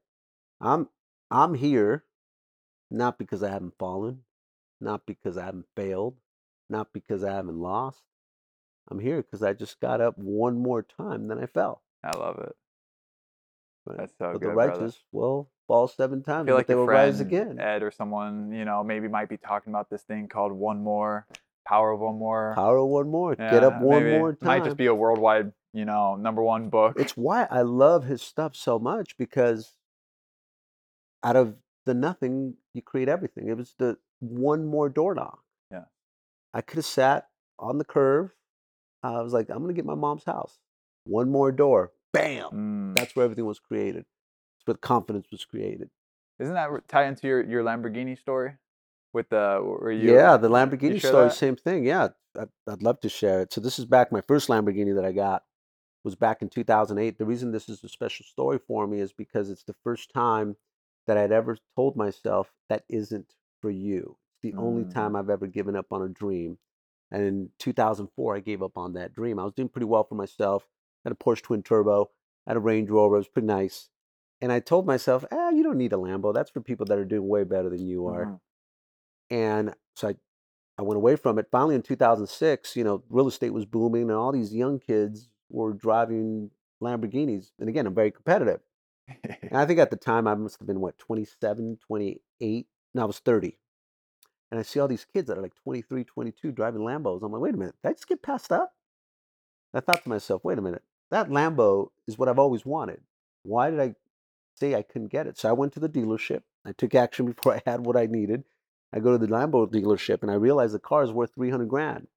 I'm 0.62 0.90
I'm 1.30 1.56
here 1.56 2.06
not 2.90 3.18
because 3.18 3.44
I 3.44 3.50
haven't 3.50 3.78
fallen, 3.78 4.24
not 4.80 5.06
because 5.06 5.38
I 5.38 5.44
haven't 5.46 5.66
failed, 5.76 6.16
not 6.70 6.94
because 6.94 7.24
I 7.24 7.34
haven't 7.34 7.60
lost. 7.60 8.02
I'm 8.90 9.00
here 9.00 9.22
because 9.22 9.42
I 9.42 9.54
just 9.54 9.80
got 9.80 10.02
up 10.02 10.18
one 10.18 10.58
more 10.58 10.84
time 10.84 11.28
than 11.28 11.40
I 11.42 11.48
fell. 11.48 11.82
I 12.04 12.18
love 12.18 12.38
it. 12.40 12.56
Right? 13.86 13.98
That's 14.00 14.14
so 14.18 14.34
but 14.34 14.42
good, 14.42 14.50
the 14.50 14.54
brother. 14.54 14.80
righteous 14.80 15.00
will 15.12 15.50
fall 15.68 15.88
seven 15.88 16.24
times, 16.24 16.46
feel 16.46 16.56
but 16.56 16.60
like 16.60 16.68
they 16.68 16.76
will 16.76 16.86
friend 16.86 17.12
rise 17.12 17.20
again. 17.20 17.60
Ed 17.60 17.84
or 17.84 17.92
someone, 17.92 18.52
you 18.52 18.66
know, 18.66 18.84
maybe 18.84 19.08
might 19.08 19.30
be 19.30 19.38
talking 19.38 19.72
about 19.72 19.90
this 19.90 20.04
thing 20.04 20.28
called 20.28 20.52
one 20.52 20.84
more, 20.84 21.26
power 21.68 21.92
of 21.92 22.00
one 22.00 22.18
more. 22.18 22.54
Power 22.56 22.78
of 22.78 22.88
one 22.88 23.10
more. 23.10 23.36
Get 23.36 23.64
up 23.64 23.82
one 23.82 24.10
more 24.10 24.32
It 24.32 24.42
Might 24.44 24.64
just 24.64 24.78
be 24.78 24.88
a 24.88 24.96
worldwide, 24.96 25.52
you 25.74 25.86
know, 25.86 26.16
number 26.16 26.44
one 26.44 26.70
book. 26.70 26.96
It's 26.98 27.18
why 27.18 27.48
I 27.50 27.62
love 27.62 28.06
his 28.06 28.22
stuff 28.22 28.56
so 28.56 28.80
much 28.80 29.18
because 29.18 29.74
out 31.24 31.36
of 31.36 31.56
the 31.86 31.94
nothing, 31.94 32.56
you 32.74 32.82
create 32.82 33.10
everything. 33.10 33.48
It 33.48 33.58
was 33.58 33.74
the 33.78 33.98
one 34.20 34.66
more 34.66 34.90
door 34.90 35.16
knock. 35.16 35.40
I 36.56 36.62
could 36.62 36.78
have 36.78 36.86
sat 36.86 37.28
on 37.60 37.78
the 37.78 37.84
curve. 37.84 38.32
I 39.04 39.22
was 39.22 39.34
like, 39.34 39.50
I'm 39.50 39.58
going 39.58 39.68
to 39.68 39.74
get 39.74 39.86
my 39.86 39.94
mom's 39.94 40.24
house. 40.24 40.58
One 41.04 41.30
more 41.30 41.52
door. 41.52 41.92
Bam. 42.14 42.50
Mm. 42.52 42.98
That's 42.98 43.16
where 43.16 43.26
everything 43.26 43.46
was 43.46 43.60
created. 43.60 44.06
That's 44.06 44.66
where 44.66 44.76
confidence 44.78 45.28
was 45.32 45.44
created. 45.44 45.90
Isn't 46.40 46.54
that 46.54 46.70
tie 46.88 47.06
into 47.06 47.28
your, 47.28 47.44
your 47.44 47.64
Lamborghini 47.64 48.18
story? 48.18 48.54
With 49.14 49.30
the 49.30 49.62
where 49.64 49.92
you 49.92 50.14
yeah, 50.14 50.36
the 50.36 50.50
Lamborghini 50.50 51.00
story, 51.00 51.30
that? 51.30 51.34
same 51.34 51.56
thing. 51.56 51.86
Yeah, 51.86 52.10
I'd, 52.38 52.50
I'd 52.68 52.84
love 52.84 53.00
to 53.02 53.10
share 53.10 53.42
it. 53.42 53.54
So 53.54 53.62
this 53.62 53.80
is 53.80 53.86
back 53.86 54.12
my 54.12 54.20
first 54.20 54.50
Lamborghini 54.50 54.94
that 54.96 55.06
I 55.06 55.14
got 55.14 55.44
was 56.04 56.16
back 56.16 56.42
in 56.42 56.50
2008. 56.50 57.18
The 57.18 57.26
reason 57.26 57.52
this 57.52 57.70
is 57.70 57.82
a 57.84 57.88
special 57.88 58.26
story 58.26 58.60
for 58.68 58.88
me 58.88 59.00
is 59.00 59.14
because 59.14 59.50
it's 59.50 59.64
the 59.64 59.76
first 59.86 60.14
time 60.14 60.58
that 61.08 61.18
I'd 61.18 61.32
ever 61.32 61.58
told 61.78 61.96
myself 61.96 62.52
that 62.68 62.84
isn't 62.90 63.36
for 63.62 63.70
you. 63.70 64.18
The 64.52 64.58
only 64.58 64.84
Mm. 64.84 64.94
time 64.94 65.16
I've 65.16 65.30
ever 65.30 65.48
given 65.48 65.76
up 65.76 65.92
on 65.92 66.02
a 66.04 66.10
dream. 66.10 66.58
And 67.12 67.24
in 67.24 67.50
2004, 67.60 68.36
I 68.36 68.40
gave 68.40 68.62
up 68.62 68.78
on 68.78 68.94
that 68.94 69.14
dream. 69.14 69.40
I 69.40 69.44
was 69.44 69.54
doing 69.54 69.70
pretty 69.70 69.86
well 69.86 70.04
for 70.04 70.16
myself. 70.16 70.68
Had 71.04 71.14
a 71.14 71.16
Porsche 71.16 71.42
twin 71.42 71.64
turbo, 71.64 72.12
had 72.48 72.58
a 72.58 72.60
Range 72.60 72.90
Rover. 72.90 73.16
It 73.16 73.20
was 73.20 73.28
pretty 73.28 73.48
nice. 73.48 73.90
And 74.42 74.52
I 74.52 74.60
told 74.60 74.86
myself, 74.86 75.26
ah, 75.32 75.50
you 75.50 75.64
don't 75.64 75.78
need 75.78 75.94
a 75.94 75.98
Lambo. 75.98 76.34
That's 76.34 76.52
for 76.52 76.62
people 76.62 76.86
that 76.88 76.98
are 77.00 77.06
doing 77.06 77.28
way 77.28 77.44
better 77.44 77.70
than 77.70 77.86
you 77.86 78.08
are 78.08 78.26
Mhm. 78.26 78.40
and 79.32 79.76
so 79.96 80.10
I, 80.10 80.16
I 80.78 80.82
went 80.84 80.98
away 80.98 81.16
from 81.16 81.40
it. 81.40 81.48
Finally, 81.52 81.76
in 81.76 81.82
2006, 81.82 82.76
you 82.76 82.84
know, 82.84 83.04
real 83.10 83.28
estate 83.28 83.52
was 83.54 83.66
booming, 83.66 84.04
and 84.04 84.12
all 84.12 84.32
these 84.32 84.54
young 84.54 84.80
kids 84.80 85.30
were 85.50 85.74
driving 85.74 86.52
Lamborghinis. 86.84 87.52
And 87.60 87.70
again, 87.70 87.88
I'm 87.88 87.96
very 87.96 88.12
competitive. 88.12 88.62
And 89.08 89.56
I 89.58 89.66
think 89.68 89.80
at 89.80 89.90
the 89.92 89.96
time 89.98 90.28
I 90.28 90.36
must 90.36 90.60
have 90.60 90.68
been 90.68 90.82
what 90.82 90.98
27, 90.98 91.78
28. 91.78 92.68
No, 92.94 93.02
I 93.04 93.06
was 93.06 93.20
30. 93.20 93.58
And 94.52 94.60
I 94.60 94.64
see 94.64 94.80
all 94.80 94.88
these 94.88 95.06
kids 95.06 95.28
that 95.28 95.38
are 95.38 95.42
like 95.42 95.56
23, 95.64 96.04
22 96.04 96.52
driving 96.52 96.82
Lambos. 96.82 97.24
I'm 97.24 97.32
like, 97.32 97.42
wait 97.42 97.54
a 97.54 97.58
minute, 97.58 97.76
did 97.82 97.90
I 97.90 97.94
just 97.94 98.08
get 98.08 98.22
passed 98.22 98.52
up? 98.52 98.74
I 99.74 99.82
thought 99.82 100.04
to 100.04 100.10
myself, 100.10 100.44
wait 100.44 100.58
a 100.58 100.62
minute, 100.62 100.84
that 101.12 101.30
Lambo 101.30 101.90
is 102.08 102.18
what 102.18 102.30
I've 102.30 102.40
always 102.40 102.66
wanted. 102.66 103.02
Why 103.44 103.70
did 103.70 103.80
I 103.80 103.96
say 104.56 104.76
I 104.76 104.84
couldn't 104.84 105.12
get 105.12 105.28
it? 105.28 105.38
So 105.38 105.50
I 105.50 105.54
went 105.54 105.74
to 105.74 105.80
the 105.80 105.90
dealership. 105.90 106.44
I 106.66 106.72
took 106.72 106.96
action 106.96 107.26
before 107.32 107.54
I 107.56 107.62
had 107.66 107.86
what 107.86 107.98
I 107.98 108.06
needed. 108.06 108.44
I 108.94 109.00
go 109.00 109.12
to 109.12 109.18
the 109.18 109.32
Lambo 109.32 109.70
dealership 109.70 110.22
and 110.22 110.32
I 110.32 110.36
realize 110.36 110.72
the 110.72 110.80
car 110.80 111.04
is 111.04 111.12
worth 111.12 111.34
300 111.36 111.68
grand. 111.68 112.08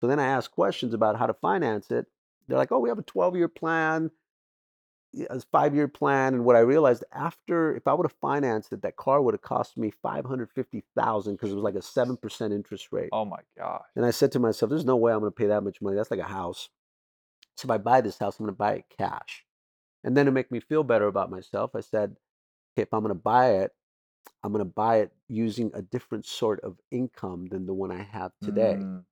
So 0.00 0.06
then 0.06 0.20
I 0.20 0.26
ask 0.26 0.50
questions 0.50 0.94
about 0.94 1.18
how 1.18 1.26
to 1.26 1.34
finance 1.34 1.90
it. 1.90 2.06
They're 2.46 2.58
like, 2.58 2.70
oh, 2.70 2.78
we 2.78 2.88
have 2.88 2.98
a 2.98 3.02
12 3.02 3.36
year 3.36 3.48
plan, 3.48 4.10
a 5.30 5.40
five 5.40 5.74
year 5.74 5.88
plan. 5.88 6.34
And 6.34 6.44
what 6.44 6.56
I 6.56 6.60
realized 6.60 7.04
after, 7.12 7.74
if 7.74 7.86
I 7.86 7.94
would 7.94 8.04
have 8.04 8.16
financed 8.20 8.72
it, 8.72 8.82
that 8.82 8.96
car 8.96 9.22
would 9.22 9.34
have 9.34 9.42
cost 9.42 9.76
me 9.76 9.90
550,000 9.90 11.34
because 11.34 11.50
it 11.50 11.54
was 11.54 11.64
like 11.64 11.74
a 11.74 11.78
7% 11.78 12.52
interest 12.52 12.88
rate. 12.92 13.10
oh 13.12 13.24
my 13.24 13.40
god! 13.56 13.82
And 13.96 14.04
I 14.04 14.10
said 14.10 14.32
to 14.32 14.38
myself, 14.38 14.70
there's 14.70 14.84
no 14.84 14.96
way 14.96 15.12
I'm 15.12 15.20
going 15.20 15.32
to 15.32 15.36
pay 15.36 15.46
that 15.46 15.64
much 15.64 15.80
money. 15.80 15.96
That's 15.96 16.10
like 16.10 16.20
a 16.20 16.24
house. 16.24 16.68
So 17.56 17.66
if 17.66 17.70
I 17.70 17.78
buy 17.78 18.00
this 18.00 18.18
house, 18.18 18.38
I'm 18.38 18.46
going 18.46 18.54
to 18.54 18.58
buy 18.58 18.74
it 18.74 18.84
cash. 18.96 19.44
And 20.04 20.16
then 20.16 20.26
to 20.26 20.32
make 20.32 20.52
me 20.52 20.60
feel 20.60 20.84
better 20.84 21.06
about 21.06 21.30
myself, 21.30 21.72
I 21.74 21.80
said, 21.80 22.16
okay, 22.74 22.82
if 22.82 22.94
I'm 22.94 23.00
going 23.00 23.14
to 23.14 23.20
buy 23.20 23.54
it, 23.54 23.72
I'm 24.44 24.52
going 24.52 24.64
to 24.64 24.72
buy 24.72 24.98
it 24.98 25.12
using 25.26 25.72
a 25.74 25.82
different 25.82 26.24
sort 26.24 26.60
of 26.60 26.76
income 26.90 27.48
than 27.50 27.66
the 27.66 27.74
one 27.74 27.90
I 27.90 28.02
have 28.02 28.32
today. 28.42 28.76
Mm. 28.78 29.04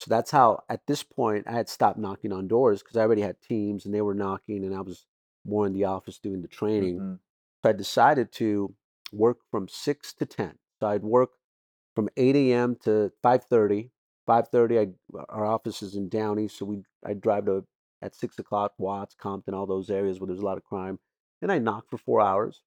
So 0.00 0.08
that's 0.08 0.30
how, 0.30 0.62
at 0.68 0.86
this 0.86 1.02
point, 1.02 1.46
I 1.46 1.52
had 1.52 1.68
stopped 1.68 1.98
knocking 1.98 2.32
on 2.32 2.48
doors 2.48 2.82
because 2.82 2.96
I 2.96 3.02
already 3.02 3.22
had 3.22 3.40
teams 3.40 3.84
and 3.84 3.94
they 3.94 4.00
were 4.00 4.14
knocking, 4.14 4.64
and 4.64 4.74
I 4.74 4.80
was 4.80 5.06
more 5.44 5.66
in 5.66 5.72
the 5.72 5.84
office 5.84 6.18
doing 6.18 6.42
the 6.42 6.48
training. 6.48 6.98
Mhm. 6.98 7.18
So 7.62 7.68
I 7.70 7.72
decided 7.72 8.32
to 8.32 8.74
work 9.12 9.38
from 9.50 9.68
six 9.68 10.12
to 10.14 10.26
ten. 10.26 10.58
So 10.78 10.86
I'd 10.86 11.02
work 11.02 11.30
from 11.94 12.08
eight 12.16 12.36
a.m. 12.36 12.76
to 12.84 13.12
five 13.22 13.44
thirty. 13.44 13.92
Five 14.26 14.48
thirty, 14.48 14.94
our 15.28 15.44
office 15.44 15.82
is 15.82 15.96
in 15.96 16.08
Downey, 16.08 16.46
so 16.46 16.64
we 16.64 16.84
I 17.04 17.14
drive 17.14 17.46
to 17.46 17.66
at 18.00 18.14
six 18.14 18.38
o'clock 18.38 18.74
Watts, 18.78 19.14
Compton, 19.14 19.54
all 19.54 19.66
those 19.66 19.90
areas 19.90 20.20
where 20.20 20.28
there's 20.28 20.40
a 20.40 20.44
lot 20.44 20.56
of 20.56 20.64
crime. 20.64 21.00
Then 21.40 21.50
I 21.50 21.58
knock 21.58 21.90
for 21.90 21.98
four 21.98 22.20
hours, 22.20 22.62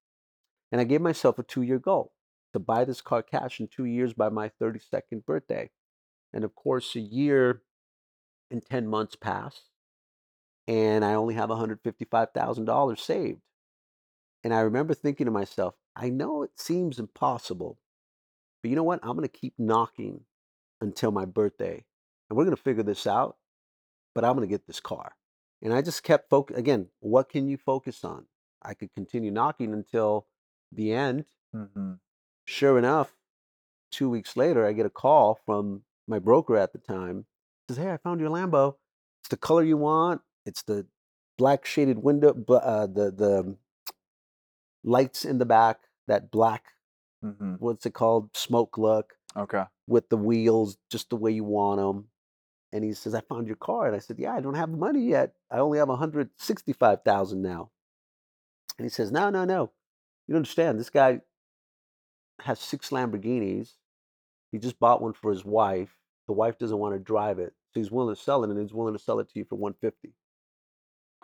and 0.70 0.80
I 0.80 0.84
gave 0.84 1.00
myself 1.00 1.38
a 1.38 1.42
two-year 1.42 1.78
goal 1.78 2.12
to 2.52 2.58
buy 2.58 2.84
this 2.84 3.00
car 3.00 3.22
cash 3.22 3.60
in 3.60 3.68
two 3.68 3.86
years 3.86 4.12
by 4.12 4.28
my 4.28 4.48
thirty-second 4.48 5.24
birthday. 5.24 5.70
And 6.32 6.44
of 6.44 6.54
course, 6.54 6.94
a 6.96 7.00
year 7.00 7.62
and 8.50 8.62
ten 8.62 8.86
months 8.86 9.16
pass, 9.16 9.70
and 10.66 11.04
I 11.04 11.14
only 11.14 11.34
have 11.34 11.50
one 11.50 11.58
hundred 11.58 11.80
fifty-five 11.82 12.28
thousand 12.34 12.64
dollars 12.66 13.00
saved. 13.00 13.40
And 14.42 14.52
I 14.52 14.60
remember 14.60 14.94
thinking 14.94 15.24
to 15.26 15.30
myself, 15.30 15.74
I 15.96 16.10
know 16.10 16.42
it 16.42 16.50
seems 16.58 16.98
impossible, 16.98 17.78
but 18.62 18.70
you 18.70 18.76
know 18.76 18.82
what? 18.82 19.00
I'm 19.02 19.16
going 19.16 19.28
to 19.28 19.28
keep 19.28 19.54
knocking 19.58 20.20
until 20.80 21.10
my 21.12 21.24
birthday. 21.24 21.84
And 22.28 22.36
we're 22.36 22.44
going 22.44 22.56
to 22.56 22.62
figure 22.62 22.82
this 22.82 23.06
out, 23.06 23.36
but 24.14 24.24
I'm 24.24 24.36
going 24.36 24.46
to 24.46 24.52
get 24.52 24.66
this 24.66 24.80
car. 24.80 25.14
And 25.62 25.72
I 25.72 25.80
just 25.80 26.02
kept 26.02 26.28
focus 26.28 26.56
again, 26.58 26.88
what 27.00 27.28
can 27.30 27.48
you 27.48 27.56
focus 27.56 28.04
on? 28.04 28.26
I 28.62 28.74
could 28.74 28.92
continue 28.94 29.30
knocking 29.30 29.72
until 29.72 30.26
the 30.72 30.92
end. 30.92 31.26
Mhm. 31.54 32.00
Sure 32.46 32.78
enough, 32.78 33.16
2 33.92 34.10
weeks 34.10 34.36
later 34.36 34.66
I 34.66 34.72
get 34.72 34.86
a 34.86 34.90
call 34.90 35.36
from 35.46 35.84
my 36.06 36.18
broker 36.18 36.56
at 36.56 36.72
the 36.72 36.78
time. 36.78 37.26
Says, 37.68 37.78
"Hey, 37.78 37.90
I 37.92 37.96
found 37.96 38.20
your 38.20 38.28
Lambo. 38.30 38.76
It's 39.20 39.30
the 39.30 39.36
color 39.38 39.62
you 39.62 39.78
want. 39.78 40.20
It's 40.46 40.62
the 40.62 40.86
black 41.38 41.64
shaded 41.66 41.98
window 41.98 42.30
uh, 42.48 42.86
the 42.86 43.10
the 43.10 43.56
lights 44.82 45.24
in 45.24 45.38
the 45.38 45.46
back, 45.46 45.80
that 46.06 46.30
black 46.30 46.72
Mhm. 47.24 47.58
what's 47.58 47.86
it 47.86 47.94
called? 47.94 48.36
Smoke 48.36 48.76
look 48.78 49.16
Okay. 49.36 49.64
with 49.86 50.08
the 50.10 50.16
wheels 50.16 50.76
just 50.90 51.10
the 51.10 51.16
way 51.16 51.32
you 51.32 51.44
want 51.44 51.80
them. 51.80 52.10
And 52.72 52.84
he 52.84 52.92
says, 52.92 53.14
I 53.14 53.20
found 53.20 53.46
your 53.46 53.56
car. 53.56 53.86
And 53.86 53.96
I 53.96 54.00
said, 54.00 54.18
Yeah, 54.18 54.34
I 54.34 54.40
don't 54.40 54.54
have 54.54 54.70
the 54.70 54.76
money 54.76 55.02
yet. 55.02 55.34
I 55.50 55.58
only 55.58 55.78
have 55.78 55.88
165,000 55.88 57.40
now. 57.42 57.70
And 58.78 58.84
he 58.84 58.88
says, 58.90 59.12
No, 59.12 59.30
no, 59.30 59.44
no. 59.44 59.72
You 60.26 60.32
don't 60.32 60.38
understand. 60.38 60.78
This 60.78 60.90
guy 60.90 61.20
has 62.40 62.58
six 62.60 62.90
Lamborghinis. 62.90 63.74
He 64.52 64.58
just 64.58 64.78
bought 64.78 65.02
one 65.02 65.12
for 65.12 65.30
his 65.30 65.44
wife. 65.44 65.96
The 66.26 66.32
wife 66.32 66.58
doesn't 66.58 66.78
want 66.78 66.94
to 66.94 66.98
drive 66.98 67.38
it. 67.38 67.54
So 67.72 67.80
he's 67.80 67.90
willing 67.90 68.14
to 68.14 68.20
sell 68.20 68.44
it 68.44 68.50
and 68.50 68.58
he's 68.58 68.74
willing 68.74 68.94
to 68.94 69.02
sell 69.02 69.20
it 69.20 69.28
to 69.30 69.38
you 69.38 69.44
for 69.44 69.56
150. 69.56 70.14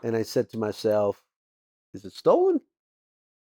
And 0.02 0.16
I 0.16 0.22
said 0.22 0.48
to 0.50 0.58
myself, 0.58 1.22
Is 1.94 2.04
it 2.04 2.12
stolen? 2.12 2.60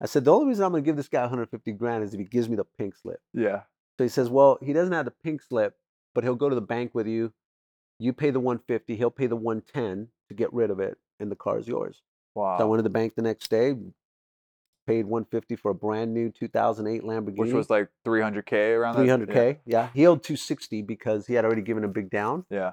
I 0.02 0.06
said, 0.06 0.26
The 0.26 0.34
only 0.34 0.48
reason 0.48 0.65
I'm 0.65 0.72
going 0.72 0.84
to 0.84 0.86
give 0.86 0.98
this 0.98 1.07
guy 1.07 1.22
150 1.22 1.72
grand 1.73 2.03
is 2.03 2.14
if 2.14 2.19
he 2.19 2.26
gives 2.26 2.49
me 2.49 2.56
the 2.56 2.65
pink 2.77 2.95
slip. 2.95 3.19
Yeah. 3.34 3.61
So 3.98 4.03
he 4.03 4.10
says, 4.10 4.30
Well, 4.30 4.57
he 4.61 4.73
doesn't 4.73 4.94
have 4.94 5.06
the 5.06 5.11
pink 5.11 5.41
slip, 5.41 5.76
but 6.14 6.23
he'll 6.23 6.36
go 6.36 6.49
to 6.49 6.56
the 6.56 6.61
bank 6.61 6.91
with 6.94 7.07
you. 7.07 7.34
You 7.99 8.14
pay 8.14 8.30
the 8.30 8.40
150, 8.40 8.95
he'll 8.95 9.11
pay 9.11 9.27
the 9.27 9.36
110 9.36 10.07
to 10.30 10.34
get 10.34 10.53
rid 10.53 10.72
of 10.72 10.80
it, 10.80 10.98
and 11.19 11.30
the 11.30 11.36
car 11.36 11.60
is 11.60 11.68
yours. 11.68 12.02
Wow. 12.34 12.57
So 12.57 12.64
I 12.64 12.68
went 12.68 12.80
to 12.80 12.84
the 12.84 12.90
bank 12.90 13.15
the 13.15 13.22
next 13.22 13.49
day, 13.49 13.76
paid 14.88 15.06
150 15.06 15.56
for 15.57 15.72
a 15.72 15.76
brand 15.76 16.14
new 16.14 16.31
2008 16.31 17.03
Lamborghini. 17.03 17.38
Which 17.38 17.52
was 17.53 17.69
like 17.69 17.90
300k 18.07 18.77
around 18.77 18.95
300K. 18.95 19.60
Yeah. 19.65 19.90
He 19.94 20.07
owed 20.07 20.23
260 20.23 20.81
because 20.84 21.27
he 21.27 21.34
had 21.34 21.44
already 21.44 21.61
given 21.61 21.84
a 21.84 21.90
big 21.90 22.10
down. 22.10 22.45
Yeah. 22.49 22.72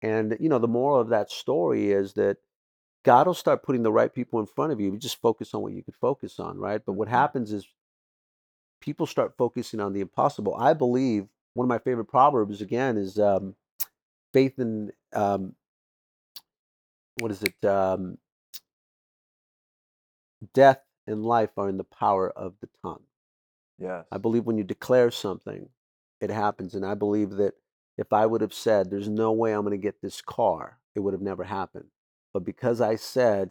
And 0.00 0.36
you 0.40 0.48
know, 0.48 0.58
the 0.58 0.68
moral 0.68 1.00
of 1.00 1.08
that 1.08 1.30
story 1.30 1.90
is 1.90 2.14
that 2.14 2.38
God 3.04 3.26
will 3.26 3.34
start 3.34 3.62
putting 3.62 3.82
the 3.82 3.92
right 3.92 4.12
people 4.12 4.40
in 4.40 4.46
front 4.46 4.72
of 4.72 4.80
you. 4.80 4.92
You 4.92 4.98
just 4.98 5.20
focus 5.20 5.54
on 5.54 5.62
what 5.62 5.72
you 5.72 5.82
could 5.82 5.96
focus 5.96 6.40
on, 6.40 6.58
right? 6.58 6.82
But 6.84 6.94
what 6.94 7.08
Mhm. 7.08 7.12
happens 7.12 7.52
is 7.52 7.66
people 8.80 9.06
start 9.06 9.36
focusing 9.36 9.80
on 9.80 9.92
the 9.92 10.00
impossible. 10.00 10.54
I 10.56 10.74
believe 10.74 11.28
one 11.54 11.64
of 11.64 11.68
my 11.68 11.78
favorite 11.78 12.06
proverbs 12.06 12.60
again 12.62 12.96
is 12.98 13.18
um, 13.18 13.56
faith 14.32 14.58
in 14.58 14.92
um, 15.14 15.54
what 17.20 17.30
is 17.30 17.42
it? 17.42 17.64
Um, 17.64 18.18
death 20.54 20.82
and 21.06 21.24
life 21.24 21.50
are 21.56 21.68
in 21.68 21.76
the 21.78 21.84
power 21.84 22.30
of 22.30 22.54
the 22.60 22.68
tongue. 22.82 23.02
Yes. 23.78 24.06
I 24.12 24.18
believe 24.18 24.46
when 24.46 24.58
you 24.58 24.64
declare 24.64 25.10
something, 25.10 25.68
it 26.20 26.30
happens. 26.30 26.74
And 26.74 26.86
I 26.86 26.94
believe 26.94 27.32
that 27.32 27.54
if 27.98 28.12
I 28.12 28.26
would 28.26 28.40
have 28.40 28.54
said, 28.54 28.90
There's 28.90 29.08
no 29.08 29.32
way 29.32 29.52
I'm 29.52 29.62
going 29.62 29.72
to 29.72 29.78
get 29.78 30.02
this 30.02 30.22
car, 30.22 30.78
it 30.94 31.00
would 31.00 31.14
have 31.14 31.22
never 31.22 31.44
happened. 31.44 31.88
But 32.34 32.44
because 32.44 32.80
I 32.80 32.96
said, 32.96 33.50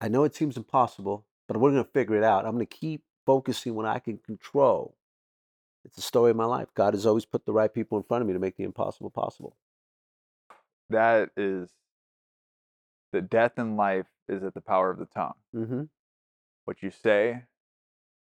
I 0.00 0.08
know 0.08 0.24
it 0.24 0.34
seems 0.34 0.56
impossible, 0.56 1.26
but 1.48 1.58
we're 1.58 1.72
going 1.72 1.84
to 1.84 1.90
figure 1.90 2.16
it 2.16 2.24
out. 2.24 2.46
I'm 2.46 2.52
going 2.54 2.66
to 2.66 2.76
keep 2.76 3.02
focusing 3.26 3.74
what 3.74 3.86
I 3.86 3.98
can 3.98 4.18
control. 4.18 4.96
It's 5.84 5.96
the 5.96 6.02
story 6.02 6.30
of 6.30 6.36
my 6.36 6.44
life. 6.46 6.68
God 6.74 6.94
has 6.94 7.06
always 7.06 7.24
put 7.26 7.46
the 7.46 7.52
right 7.52 7.72
people 7.72 7.98
in 7.98 8.04
front 8.04 8.22
of 8.22 8.28
me 8.28 8.34
to 8.34 8.40
make 8.40 8.56
the 8.56 8.64
impossible 8.64 9.10
possible. 9.10 9.56
that 10.90 11.30
is 11.36 11.70
the 13.12 13.20
death 13.22 13.52
and 13.56 13.76
life 13.76 14.06
is 14.28 14.42
at 14.42 14.54
the 14.54 14.60
power 14.60 14.90
of 14.90 14.98
the 14.98 15.06
tongue. 15.06 15.34
Mm-hmm. 15.54 15.82
What 16.64 16.82
you 16.82 16.90
say 16.90 17.44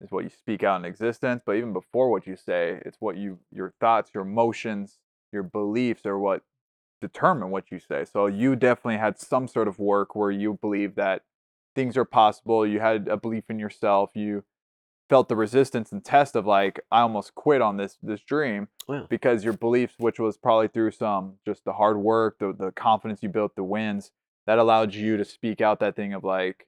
is 0.01 0.11
what 0.11 0.23
you 0.23 0.29
speak 0.29 0.63
out 0.63 0.79
in 0.79 0.85
existence, 0.85 1.43
but 1.45 1.55
even 1.55 1.73
before 1.73 2.09
what 2.09 2.25
you 2.27 2.35
say, 2.35 2.81
it's 2.85 2.97
what 2.99 3.17
you 3.17 3.39
your 3.51 3.73
thoughts, 3.79 4.11
your 4.13 4.23
emotions, 4.23 4.99
your 5.31 5.43
beliefs 5.43 6.05
are 6.05 6.17
what 6.17 6.43
determine 7.01 7.49
what 7.49 7.71
you 7.71 7.79
say. 7.79 8.05
So 8.05 8.27
you 8.27 8.55
definitely 8.55 8.97
had 8.97 9.19
some 9.19 9.47
sort 9.47 9.67
of 9.67 9.79
work 9.79 10.15
where 10.15 10.31
you 10.31 10.57
believe 10.61 10.95
that 10.95 11.23
things 11.75 11.97
are 11.97 12.05
possible, 12.05 12.65
you 12.65 12.79
had 12.79 13.07
a 13.07 13.17
belief 13.17 13.45
in 13.49 13.57
yourself, 13.59 14.11
you 14.13 14.43
felt 15.09 15.27
the 15.27 15.35
resistance 15.35 15.91
and 15.91 16.05
test 16.05 16.35
of 16.37 16.45
like 16.45 16.79
I 16.91 17.01
almost 17.01 17.35
quit 17.35 17.61
on 17.61 17.75
this 17.77 17.97
this 18.01 18.21
dream 18.21 18.69
Yeah. 18.87 19.03
because 19.09 19.43
your 19.43 19.53
beliefs, 19.53 19.95
which 19.97 20.19
was 20.19 20.37
probably 20.37 20.67
through 20.69 20.91
some 20.91 21.33
just 21.45 21.65
the 21.65 21.73
hard 21.73 21.97
work, 21.97 22.37
the 22.39 22.53
the 22.53 22.71
confidence 22.71 23.21
you 23.21 23.29
built, 23.29 23.55
the 23.55 23.63
wins, 23.63 24.11
that 24.47 24.57
allowed 24.59 24.93
you 24.93 25.17
to 25.17 25.25
speak 25.25 25.59
out 25.59 25.79
that 25.81 25.95
thing 25.95 26.13
of 26.13 26.23
like, 26.23 26.67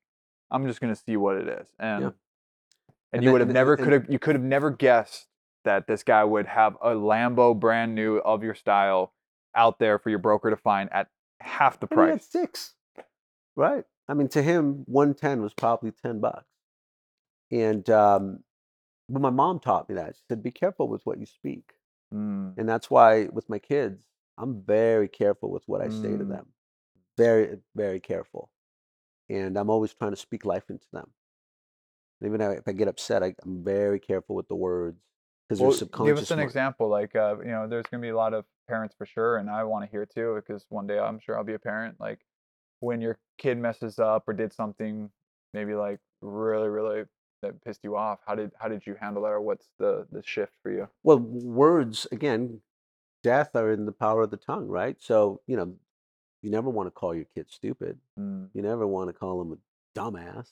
I'm 0.51 0.67
just 0.67 0.81
gonna 0.81 0.95
see 0.95 1.15
what 1.15 1.37
it 1.37 1.47
is. 1.47 1.67
And 1.79 2.01
Yeah. 2.01 2.07
and, 2.07 2.13
And 3.13 3.23
you 3.23 3.27
then- 3.27 3.31
would 3.33 3.41
have 3.41 3.49
never 3.51 3.77
could 3.77 3.93
have 3.93 4.09
you 4.09 4.19
could 4.19 4.35
have 4.35 4.43
never 4.43 4.71
guessed 4.71 5.27
that 5.63 5.87
this 5.87 6.03
guy 6.03 6.23
would 6.25 6.45
have 6.47 6.75
a 6.81 6.89
Lambo 6.89 7.57
brand 7.57 7.95
new 7.95 8.17
of 8.17 8.43
your 8.43 8.55
style 8.55 9.13
out 9.55 9.79
there 9.79 9.99
for 9.99 10.09
your 10.09 10.19
broker 10.19 10.49
to 10.49 10.57
find 10.57 10.89
at 10.91 11.07
half 11.41 11.79
the 11.79 11.87
And 11.91 11.99
he 11.99 12.05
had 12.07 12.19
price. 12.19 12.27
six. 12.29 12.73
Right. 13.55 13.83
I 14.07 14.13
mean, 14.13 14.27
to 14.29 14.41
him, 14.41 14.83
110 14.87 15.41
was 15.41 15.53
probably 15.53 15.91
10 15.91 16.19
bucks. 16.19 16.45
And, 17.51 17.87
um, 17.89 18.39
but 19.09 19.21
my 19.21 19.29
mom 19.29 19.59
taught 19.59 19.87
me 19.89 19.95
that. 19.95 20.15
She 20.15 20.23
said, 20.27 20.41
be 20.43 20.51
careful 20.51 20.87
with 20.87 21.05
what 21.05 21.19
you 21.19 21.25
speak. 21.25 21.73
Mm, 22.13 22.53
And 22.57 22.67
that's 22.67 22.89
why 22.89 23.25
with 23.31 23.49
my 23.49 23.59
kids, 23.59 24.01
I'm 24.37 24.61
very 24.61 25.07
careful 25.07 25.51
with 25.51 25.63
what 25.67 25.81
I 25.81 25.89
say 25.89 26.17
to 26.17 26.23
Mm. 26.23 26.29
them. 26.29 26.45
Very, 27.17 27.59
very 27.75 27.99
careful. 27.99 28.49
And 29.29 29.57
I'm 29.57 29.69
always 29.69 29.93
trying 29.93 30.11
to 30.11 30.17
speak 30.17 30.45
life 30.45 30.69
into 30.69 30.85
them. 30.91 31.09
And 32.21 32.27
even 32.33 32.41
if 32.41 32.67
I 32.67 32.71
get 32.71 32.87
upset, 32.87 33.23
I, 33.23 33.35
I'm 33.43 33.63
very 33.63 33.99
careful 33.99 34.35
with 34.35 34.47
the 34.47 34.55
words 34.55 34.99
because 35.47 35.59
Well, 35.59 35.69
they're 35.71 35.79
subconscious. 35.79 36.15
give 36.15 36.23
us 36.23 36.31
an 36.31 36.39
example. 36.39 36.89
Like, 36.89 37.15
uh, 37.15 37.35
you 37.39 37.51
know, 37.51 37.67
there's 37.67 37.85
gonna 37.85 38.01
be 38.01 38.09
a 38.09 38.15
lot 38.15 38.33
of 38.33 38.45
parents 38.67 38.95
for 38.97 39.05
sure, 39.05 39.37
and 39.37 39.49
I 39.49 39.63
want 39.63 39.85
to 39.85 39.91
hear 39.91 40.05
too, 40.05 40.35
because 40.35 40.65
one 40.69 40.87
day 40.87 40.99
I'm 40.99 41.19
sure 41.19 41.37
I'll 41.37 41.43
be 41.43 41.53
a 41.53 41.59
parent. 41.59 41.97
Like, 41.99 42.19
when 42.79 43.01
your 43.01 43.17
kid 43.37 43.57
messes 43.57 43.99
up 43.99 44.23
or 44.27 44.33
did 44.33 44.53
something, 44.53 45.09
maybe 45.53 45.73
like 45.75 45.99
really, 46.21 46.69
really 46.69 47.03
that 47.41 47.63
pissed 47.63 47.83
you 47.83 47.95
off. 47.95 48.19
How 48.25 48.35
did 48.35 48.51
how 48.59 48.67
did 48.69 48.85
you 48.85 48.95
handle 48.99 49.23
that, 49.23 49.29
or 49.29 49.41
what's 49.41 49.67
the 49.79 50.07
the 50.11 50.21
shift 50.23 50.53
for 50.61 50.71
you? 50.71 50.89
Well, 51.03 51.19
words, 51.19 52.07
again, 52.11 52.61
death 53.23 53.55
are 53.55 53.71
in 53.71 53.85
the 53.85 53.91
power 53.91 54.23
of 54.23 54.31
the 54.31 54.37
tongue, 54.37 54.67
right? 54.67 54.97
So, 54.99 55.41
you 55.47 55.55
know, 55.57 55.75
you 56.41 56.49
never 56.51 56.69
want 56.69 56.87
to 56.87 56.91
call 56.91 57.15
your 57.15 57.25
kid 57.35 57.47
stupid. 57.49 57.99
Mm, 58.19 58.49
You 58.53 58.61
never 58.61 58.85
want 58.85 59.09
to 59.09 59.13
call 59.13 59.39
them 59.39 59.53
a 59.53 59.99
dumbass. 59.99 60.49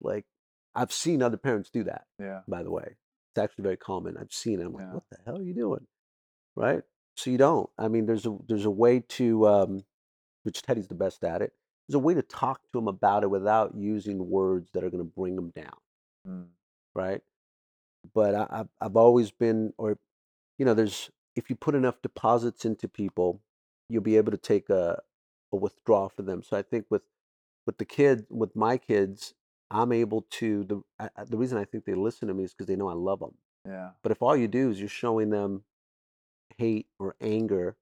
Like, 0.00 0.26
I've 0.74 0.92
seen 0.92 1.22
other 1.22 1.36
parents 1.36 1.70
do 1.70 1.84
that, 1.84 2.04
yeah. 2.18 2.40
by 2.48 2.62
the 2.62 2.70
way. 2.70 2.96
It's 3.34 3.42
actually 3.42 3.62
very 3.62 3.76
common. 3.78 4.16
I've 4.18 4.32
seen 4.32 4.60
it. 4.60 4.64
I'm 4.64 4.74
like, 4.74 4.84
Yeah. 4.84 4.92
what 4.94 5.04
the 5.10 5.16
hell 5.24 5.38
are 5.38 5.42
you 5.42 5.54
doing? 5.54 5.86
Right? 6.54 6.82
So 7.16 7.30
you 7.30 7.38
don't. 7.38 7.68
I 7.78 7.88
mean, 7.88 8.06
there's 8.06 8.26
a 8.26 8.36
there's 8.48 8.64
a 8.64 8.70
way 8.70 9.00
to 9.00 9.46
um, 9.46 9.84
which 10.44 10.62
Teddi's 10.62 10.88
the 10.88 10.94
best 10.94 11.22
at 11.24 11.42
it. 11.42 11.52
There's 11.88 11.96
a 11.96 11.98
way 11.98 12.14
to 12.14 12.22
talk 12.22 12.60
to 12.72 12.78
him 12.78 12.88
about 12.88 13.22
it 13.22 13.30
without 13.30 13.74
using 13.76 14.30
words 14.30 14.70
that 14.72 14.82
are 14.84 14.90
going 14.90 15.04
to 15.04 15.10
bring 15.10 15.36
them 15.36 15.50
down, 15.50 15.76
Mm, 16.26 16.46
right? 16.94 17.20
But 18.14 18.34
I, 18.34 18.46
I've 18.50 18.68
I've 18.80 18.96
always 18.96 19.30
been, 19.30 19.72
or 19.78 19.98
you 20.58 20.64
know, 20.64 20.74
there's 20.74 21.10
if 21.36 21.50
you 21.50 21.56
put 21.56 21.74
enough 21.74 22.00
deposits 22.02 22.64
into 22.64 22.88
people, 22.88 23.42
you'll 23.88 24.02
be 24.02 24.16
able 24.16 24.32
to 24.32 24.38
take 24.38 24.70
a 24.70 25.00
a 25.52 25.56
withdrawal 25.56 26.08
for 26.08 26.22
them. 26.22 26.42
So 26.42 26.56
I 26.56 26.62
think 26.62 26.86
with 26.90 27.02
with 27.66 27.78
the 27.78 27.84
kid, 27.84 28.26
with 28.30 28.56
my 28.56 28.78
kids, 28.78 29.34
I'm 29.70 29.92
able 29.92 30.22
to 30.40 30.64
the 30.64 30.82
I- 30.98 31.24
the 31.24 31.36
reason 31.36 31.58
I 31.58 31.64
think 31.64 31.84
they 31.84 31.94
listen 31.94 32.28
to 32.28 32.34
me 32.34 32.44
is 32.44 32.52
because 32.52 32.66
they 32.66 32.76
know 32.76 32.88
I 32.88 32.94
love 32.94 33.20
them. 33.20 33.34
yeah. 33.66 33.90
But 34.02 34.12
if 34.12 34.22
all 34.22 34.36
you 34.36 34.48
do 34.48 34.70
is 34.70 34.80
you're 34.80 34.88
showing 34.88 35.30
them 35.30 35.64
hate 36.58 36.86
or 36.98 37.16
anger, 37.20 37.76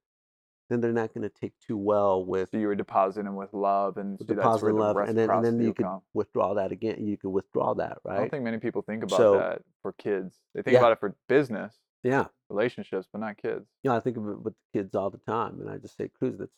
then 0.69 0.81
they're 0.81 0.93
not 0.93 1.13
going 1.13 1.23
to 1.23 1.29
take 1.41 1.53
too 1.59 1.77
well 1.77 2.25
with 2.25 2.51
So 2.51 2.59
you 2.59 2.67
were 2.69 2.75
depositing 2.75 3.35
with 3.35 3.53
love, 3.53 3.97
and 3.97 4.19
the 4.19 4.35
that's 4.35 4.63
where 4.63 4.73
the 4.73 4.79
love, 4.79 4.97
and 4.97 5.17
then 5.19 5.31
and 5.31 5.45
then 5.45 5.61
you 5.61 5.75
could 5.75 5.87
come. 5.87 6.03
withdraw 6.15 6.55
that 6.55 6.71
again. 6.73 7.07
You 7.07 7.17
could 7.17 7.31
withdraw 7.31 7.75
that, 7.75 7.99
right? 8.05 8.17
I 8.17 8.19
don't 8.21 8.31
think 8.31 8.45
many 8.45 8.59
people 8.59 8.83
think 8.83 9.03
about 9.03 9.17
So- 9.17 9.39
that 9.39 9.63
for 9.83 9.93
kids. 9.93 10.39
They 10.55 10.63
think 10.63 10.75
Yeah. 10.75 10.81
about 10.81 10.93
it 10.93 11.01
for 11.01 11.17
business 11.29 11.81
Yeah, 12.03 12.29
relationships, 12.49 13.09
but 13.13 13.21
not 13.21 13.37
kids. 13.37 13.67
you 13.83 13.91
know, 13.91 13.97
I 13.97 14.01
think 14.01 14.17
of 14.17 14.29
it 14.29 14.41
with 14.43 14.55
kids 14.73 14.95
all 14.95 15.11
the 15.11 15.19
time, 15.19 15.61
and 15.61 15.69
I 15.69 15.79
just 15.79 15.97
say, 15.97 16.09
Cruz, 16.09 16.39
that's 16.39 16.53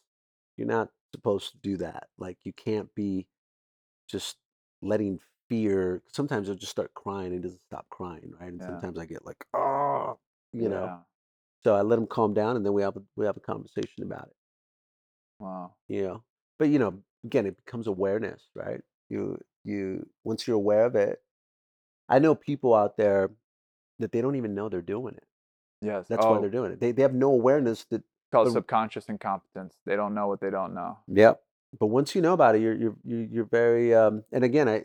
you're 0.59 0.67
not 0.67 0.91
supposed 1.15 1.53
to 1.53 1.59
do 1.59 1.79
that. 1.79 2.09
Like 2.19 2.39
you 2.45 2.53
can't 2.53 2.95
be 2.95 3.27
just 4.09 4.37
letting 4.83 5.19
fear. 5.49 6.03
Sometimes 6.13 6.47
they'll 6.47 6.57
just 6.57 6.71
start 6.73 6.93
crying 6.95 7.33
and 7.33 7.43
doesn't 7.43 7.63
stop 7.65 7.89
crying, 7.89 8.33
right? 8.39 8.49
And 8.53 8.61
Yeah. 8.61 8.67
sometimes 8.67 8.99
I 8.99 9.07
get 9.07 9.25
like, 9.25 9.45
oh, 9.55 10.19
you 10.53 10.69
know. 10.69 11.01
So 11.65 11.75
I 11.75 11.83
let 11.83 11.97
them 11.97 12.07
calm 12.07 12.35
down, 12.35 12.57
and 12.57 12.67
then 12.67 12.73
we 12.73 12.83
have 12.83 12.97
a, 12.97 13.03
we 13.17 13.25
have 13.27 13.37
a 13.37 13.41
conversation 13.41 14.03
about 14.03 14.29
it. 14.29 14.35
Wow. 15.39 15.73
you 15.89 16.03
know 16.05 16.23
but 16.61 16.69
you 16.69 16.79
know 16.79 16.95
again 17.25 17.47
it 17.47 17.57
becomes 17.65 17.89
awareness 17.89 18.43
right 18.55 18.81
you 19.09 19.37
you 19.65 20.07
once 20.23 20.47
you're 20.47 20.55
aware 20.55 20.85
of 20.85 20.95
it 20.95 21.21
i 22.09 22.21
know 22.21 22.37
people 22.37 22.75
out 22.75 22.97
there 22.97 23.31
that 23.99 24.13
they 24.13 24.21
don't 24.21 24.37
even 24.37 24.55
know 24.55 24.69
they're 24.69 24.81
doing 24.81 25.15
it 25.17 25.25
Yes. 25.81 26.07
that's 26.09 26.25
oh, 26.25 26.31
why 26.35 26.41
they're 26.41 26.49
doing 26.49 26.71
it 26.71 26.79
they, 26.79 26.93
they 26.93 27.03
have 27.03 27.13
no 27.15 27.31
awareness 27.33 27.85
that 27.91 28.05
called 28.31 28.47
the- 28.47 28.53
subconscious 28.53 29.07
incompetence. 29.09 29.75
They 29.85 29.97
don't 29.97 30.15
know 30.15 30.29
what 30.29 30.41
they 30.41 30.51
don't 30.51 30.75
know. 30.75 30.99
yep 31.09 31.41
but 31.81 31.87
once 31.87 32.15
you 32.15 32.23
know 32.23 32.35
about 32.35 32.55
it 32.55 32.61
you're 32.63 32.75
you're 32.77 32.97
you're, 33.03 33.25
you're 33.25 33.45
very 33.47 33.93
um 33.97 34.23
and 34.31 34.45
again 34.45 34.69
i 34.69 34.85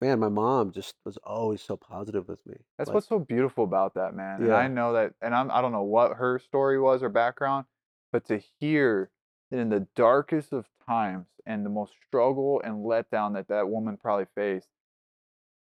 man 0.00 0.18
my 0.18 0.28
mom 0.28 0.70
just 0.72 0.94
was 1.04 1.16
always 1.18 1.60
so 1.62 1.76
positive 1.76 2.28
with 2.28 2.44
me 2.46 2.56
That's 2.78 2.88
Like, 2.88 2.94
what's 2.94 3.08
so 3.08 3.18
beautiful 3.18 3.64
about 3.64 3.94
that, 3.94 4.14
man. 4.14 4.42
And 4.42 4.50
Yeah. 4.50 4.56
I 4.56 4.68
know 4.68 4.92
that, 4.94 5.14
and 5.20 5.34
I'm, 5.34 5.50
I 5.50 5.60
don't 5.60 5.72
know 5.72 5.82
what 5.82 6.16
her 6.16 6.38
story 6.38 6.80
was 6.80 7.02
or 7.02 7.08
background, 7.10 7.66
but 8.12 8.24
to 8.26 8.38
hear 8.38 9.10
that 9.50 9.58
in 9.58 9.68
the 9.68 9.86
darkest 9.94 10.52
of 10.52 10.68
times 10.86 11.28
and 11.44 11.64
the 11.66 11.70
most 11.70 11.94
struggle 12.06 12.60
and 12.64 12.84
letdown 12.84 13.34
that 13.34 13.48
that 13.48 13.68
woman 13.68 13.96
probably 13.96 14.26
faced, 14.34 14.70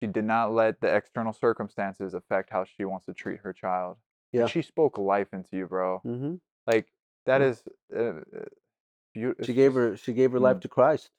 she 0.02 0.08
did 0.08 0.26
not 0.26 0.52
let 0.52 0.82
the 0.82 0.94
external 0.94 1.34
circumstances 1.34 2.14
affect 2.14 2.50
how 2.50 2.64
she 2.64 2.86
wants 2.86 3.06
to 3.06 3.14
treat 3.14 3.42
her 3.42 3.54
child. 3.54 3.98
And 4.36 4.42
Yeah. 4.42 4.48
she 4.48 4.62
spoke 4.62 4.98
life 4.98 5.34
into 5.34 5.56
you, 5.58 5.68
bro. 5.68 6.04
mhm. 6.04 6.40
Like 6.68 6.92
that 7.26 7.42
is 7.42 7.64
uh, 7.96 8.00
uh, 8.00 8.46
she 9.42 9.54
gave 9.54 9.74
her 9.74 9.96
she 9.98 10.14
gave 10.14 10.32
her 10.32 10.40
life 10.40 10.58
Mm. 10.58 10.62
to 10.62 10.68
christ 10.70 11.12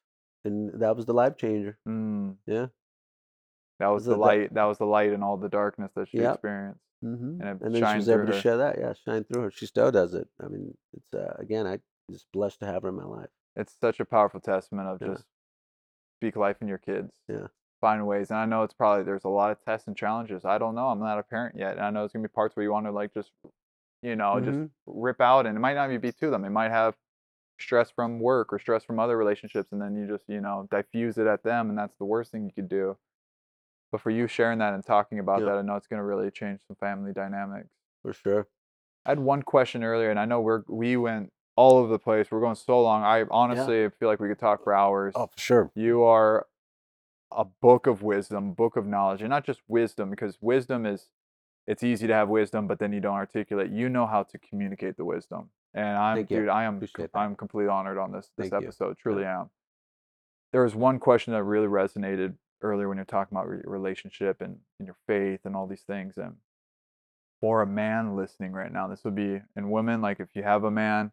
and 0.44 0.80
that 0.80 0.96
was 0.96 1.06
the 1.06 1.14
life 1.14 1.36
changer 1.36 1.78
Mm, 1.86 2.38
yeah 2.46 2.68
that 3.82 3.88
was 3.88 4.04
the 4.04 4.16
light. 4.16 4.54
That 4.54 4.64
was 4.64 4.78
the 4.78 4.86
light 4.86 5.12
in 5.12 5.22
all 5.22 5.36
the 5.36 5.48
darkness 5.48 5.92
that 5.96 6.08
she 6.08 6.18
Yep. 6.18 6.34
experienced. 6.34 6.80
hmm 7.00 7.40
And 7.40 7.60
and 7.62 7.74
then 7.74 7.84
she 7.86 7.96
was 7.98 8.08
able 8.08 8.26
to 8.26 8.32
her. 8.32 8.40
share 8.40 8.56
that. 8.58 8.78
Yeah, 8.78 8.92
shine 8.94 9.24
through 9.24 9.42
her. 9.42 9.50
She 9.50 9.66
still 9.66 9.90
does 9.90 10.14
it. 10.14 10.28
I 10.40 10.48
mean, 10.48 10.76
it's 10.94 11.12
uh, 11.14 11.34
again, 11.38 11.66
I 11.66 11.80
just 12.10 12.30
blessed 12.32 12.60
to 12.60 12.66
have 12.66 12.82
her 12.82 12.88
in 12.88 12.96
my 12.96 13.04
life. 13.04 13.30
it's 13.56 13.76
such 13.80 14.00
a 14.00 14.04
powerful 14.04 14.40
testament 14.40 14.88
of 14.88 15.00
Yeah. 15.00 15.14
just 15.14 15.26
speak 16.18 16.36
life 16.36 16.58
in 16.62 16.68
your 16.68 16.78
kids. 16.78 17.14
Yeah. 17.28 17.48
Find 17.80 18.06
ways. 18.06 18.30
And 18.30 18.38
I 18.38 18.46
know 18.46 18.62
it's 18.62 18.74
probably 18.74 19.02
there's 19.04 19.24
a 19.24 19.28
lot 19.28 19.50
of 19.50 19.60
tests 19.64 19.88
and 19.88 19.96
challenges. 19.96 20.44
I 20.44 20.58
don't 20.58 20.74
know. 20.76 20.88
I'm 20.88 21.00
not 21.00 21.18
a 21.18 21.22
parent 21.24 21.56
yet. 21.56 21.72
And 21.72 21.80
I 21.80 21.90
know 21.90 22.04
it's 22.04 22.12
gonna 22.12 22.22
be 22.28 22.32
parts 22.32 22.54
where 22.56 22.62
you 22.64 22.72
want 22.72 22.86
to 22.86 22.92
like 22.92 23.12
just 23.12 23.32
you 24.02 24.16
know, 24.16 24.40
Mhm. 24.40 24.44
just 24.44 24.60
rip 24.86 25.20
out 25.20 25.46
and 25.46 25.56
it 25.56 25.60
might 25.60 25.74
not 25.74 25.90
even 25.90 26.00
be 26.00 26.12
to 26.12 26.30
them. 26.30 26.44
It 26.44 26.50
might 26.50 26.70
have 26.70 26.96
stress 27.60 27.90
from 27.90 28.20
work 28.20 28.52
or 28.52 28.58
stress 28.58 28.84
from 28.84 28.98
other 29.00 29.16
relationships 29.18 29.72
and 29.72 29.80
then 29.82 29.96
you 29.96 30.06
just, 30.06 30.28
you 30.28 30.40
know, 30.40 30.68
diffuse 30.70 31.18
it 31.18 31.26
at 31.28 31.42
them 31.44 31.70
and 31.70 31.78
that's 31.78 31.96
the 31.98 32.04
worst 32.04 32.32
thing 32.32 32.44
you 32.44 32.52
could 32.52 32.68
do. 32.68 32.98
But 33.92 34.00
for 34.00 34.10
you 34.10 34.26
sharing 34.26 34.58
that 34.58 34.72
and 34.72 34.82
talking 34.84 35.18
about 35.18 35.40
Yeah. 35.40 35.46
that, 35.46 35.58
I 35.58 35.62
know 35.62 35.76
it's 35.76 35.86
gonna 35.86 36.04
really 36.04 36.30
change 36.30 36.60
some 36.66 36.76
family 36.76 37.12
dynamics. 37.12 37.68
For 38.02 38.12
sure. 38.12 38.48
I 39.04 39.10
had 39.10 39.20
one 39.20 39.42
question 39.42 39.84
earlier, 39.84 40.10
and 40.10 40.18
I 40.18 40.24
know 40.24 40.40
we're 40.40 40.62
we 40.66 40.96
went 40.96 41.32
all 41.54 41.76
over 41.76 41.88
the 41.92 41.98
place. 41.98 42.30
We're 42.30 42.40
going 42.40 42.54
so 42.54 42.80
long. 42.82 43.04
I 43.04 43.24
honestly 43.30 43.90
feel 43.90 44.08
like 44.08 44.18
we 44.18 44.28
could 44.28 44.38
talk 44.38 44.64
for 44.64 44.72
hours. 44.72 45.12
Oh, 45.14 45.26
for 45.26 45.38
sure. 45.38 45.70
You 45.74 46.02
are 46.02 46.46
a 47.30 47.44
book 47.44 47.86
of 47.86 48.02
wisdom, 48.02 48.54
book 48.54 48.76
of 48.76 48.86
knowledge, 48.86 49.20
and 49.20 49.30
not 49.30 49.44
just 49.44 49.60
wisdom, 49.68 50.10
because 50.10 50.38
wisdom 50.40 50.86
is 50.86 51.10
it's 51.66 51.82
easy 51.84 52.06
to 52.06 52.14
have 52.14 52.28
wisdom, 52.28 52.66
but 52.66 52.78
then 52.78 52.92
you 52.92 53.00
don't 53.00 53.14
articulate. 53.14 53.70
You 53.70 53.88
know 53.88 54.06
how 54.06 54.22
to 54.24 54.38
communicate 54.38 54.96
the 54.96 55.04
wisdom. 55.04 55.50
And 55.74 55.96
I'm 55.96 56.16
Thank 56.16 56.30
you. 56.30 56.40
dude, 56.40 56.48
I 56.48 56.64
am 56.64 56.76
Appreciate. 56.76 57.10
I'm 57.14 57.36
completely 57.36 57.70
honored 57.70 57.98
on 57.98 58.10
this 58.12 58.30
this 58.36 58.48
Thank 58.50 58.62
you. 58.62 58.68
episode. 58.68 58.96
Truly 58.98 59.24
am. 59.24 59.50
There 60.52 60.62
was 60.62 60.74
one 60.74 60.98
question 60.98 61.32
that 61.34 61.44
really 61.44 61.68
resonated 61.68 62.34
earlier 62.62 62.88
when 62.88 62.96
you're 62.96 63.04
talking 63.04 63.36
about 63.36 63.48
your 63.48 63.62
relationship 63.66 64.40
and, 64.40 64.58
and 64.78 64.86
your 64.86 64.96
faith 65.06 65.40
and 65.44 65.54
all 65.54 65.66
these 65.66 65.82
things. 65.82 66.16
And 66.16 66.36
for 67.40 67.62
a 67.62 67.66
man 67.66 68.16
listening 68.16 68.52
right 68.52 68.72
now, 68.72 68.88
this 68.88 69.04
would 69.04 69.14
be 69.14 69.40
and 69.56 69.70
women, 69.70 70.00
like 70.00 70.20
if 70.20 70.28
you 70.34 70.42
have 70.42 70.64
a 70.64 70.70
man, 70.70 71.12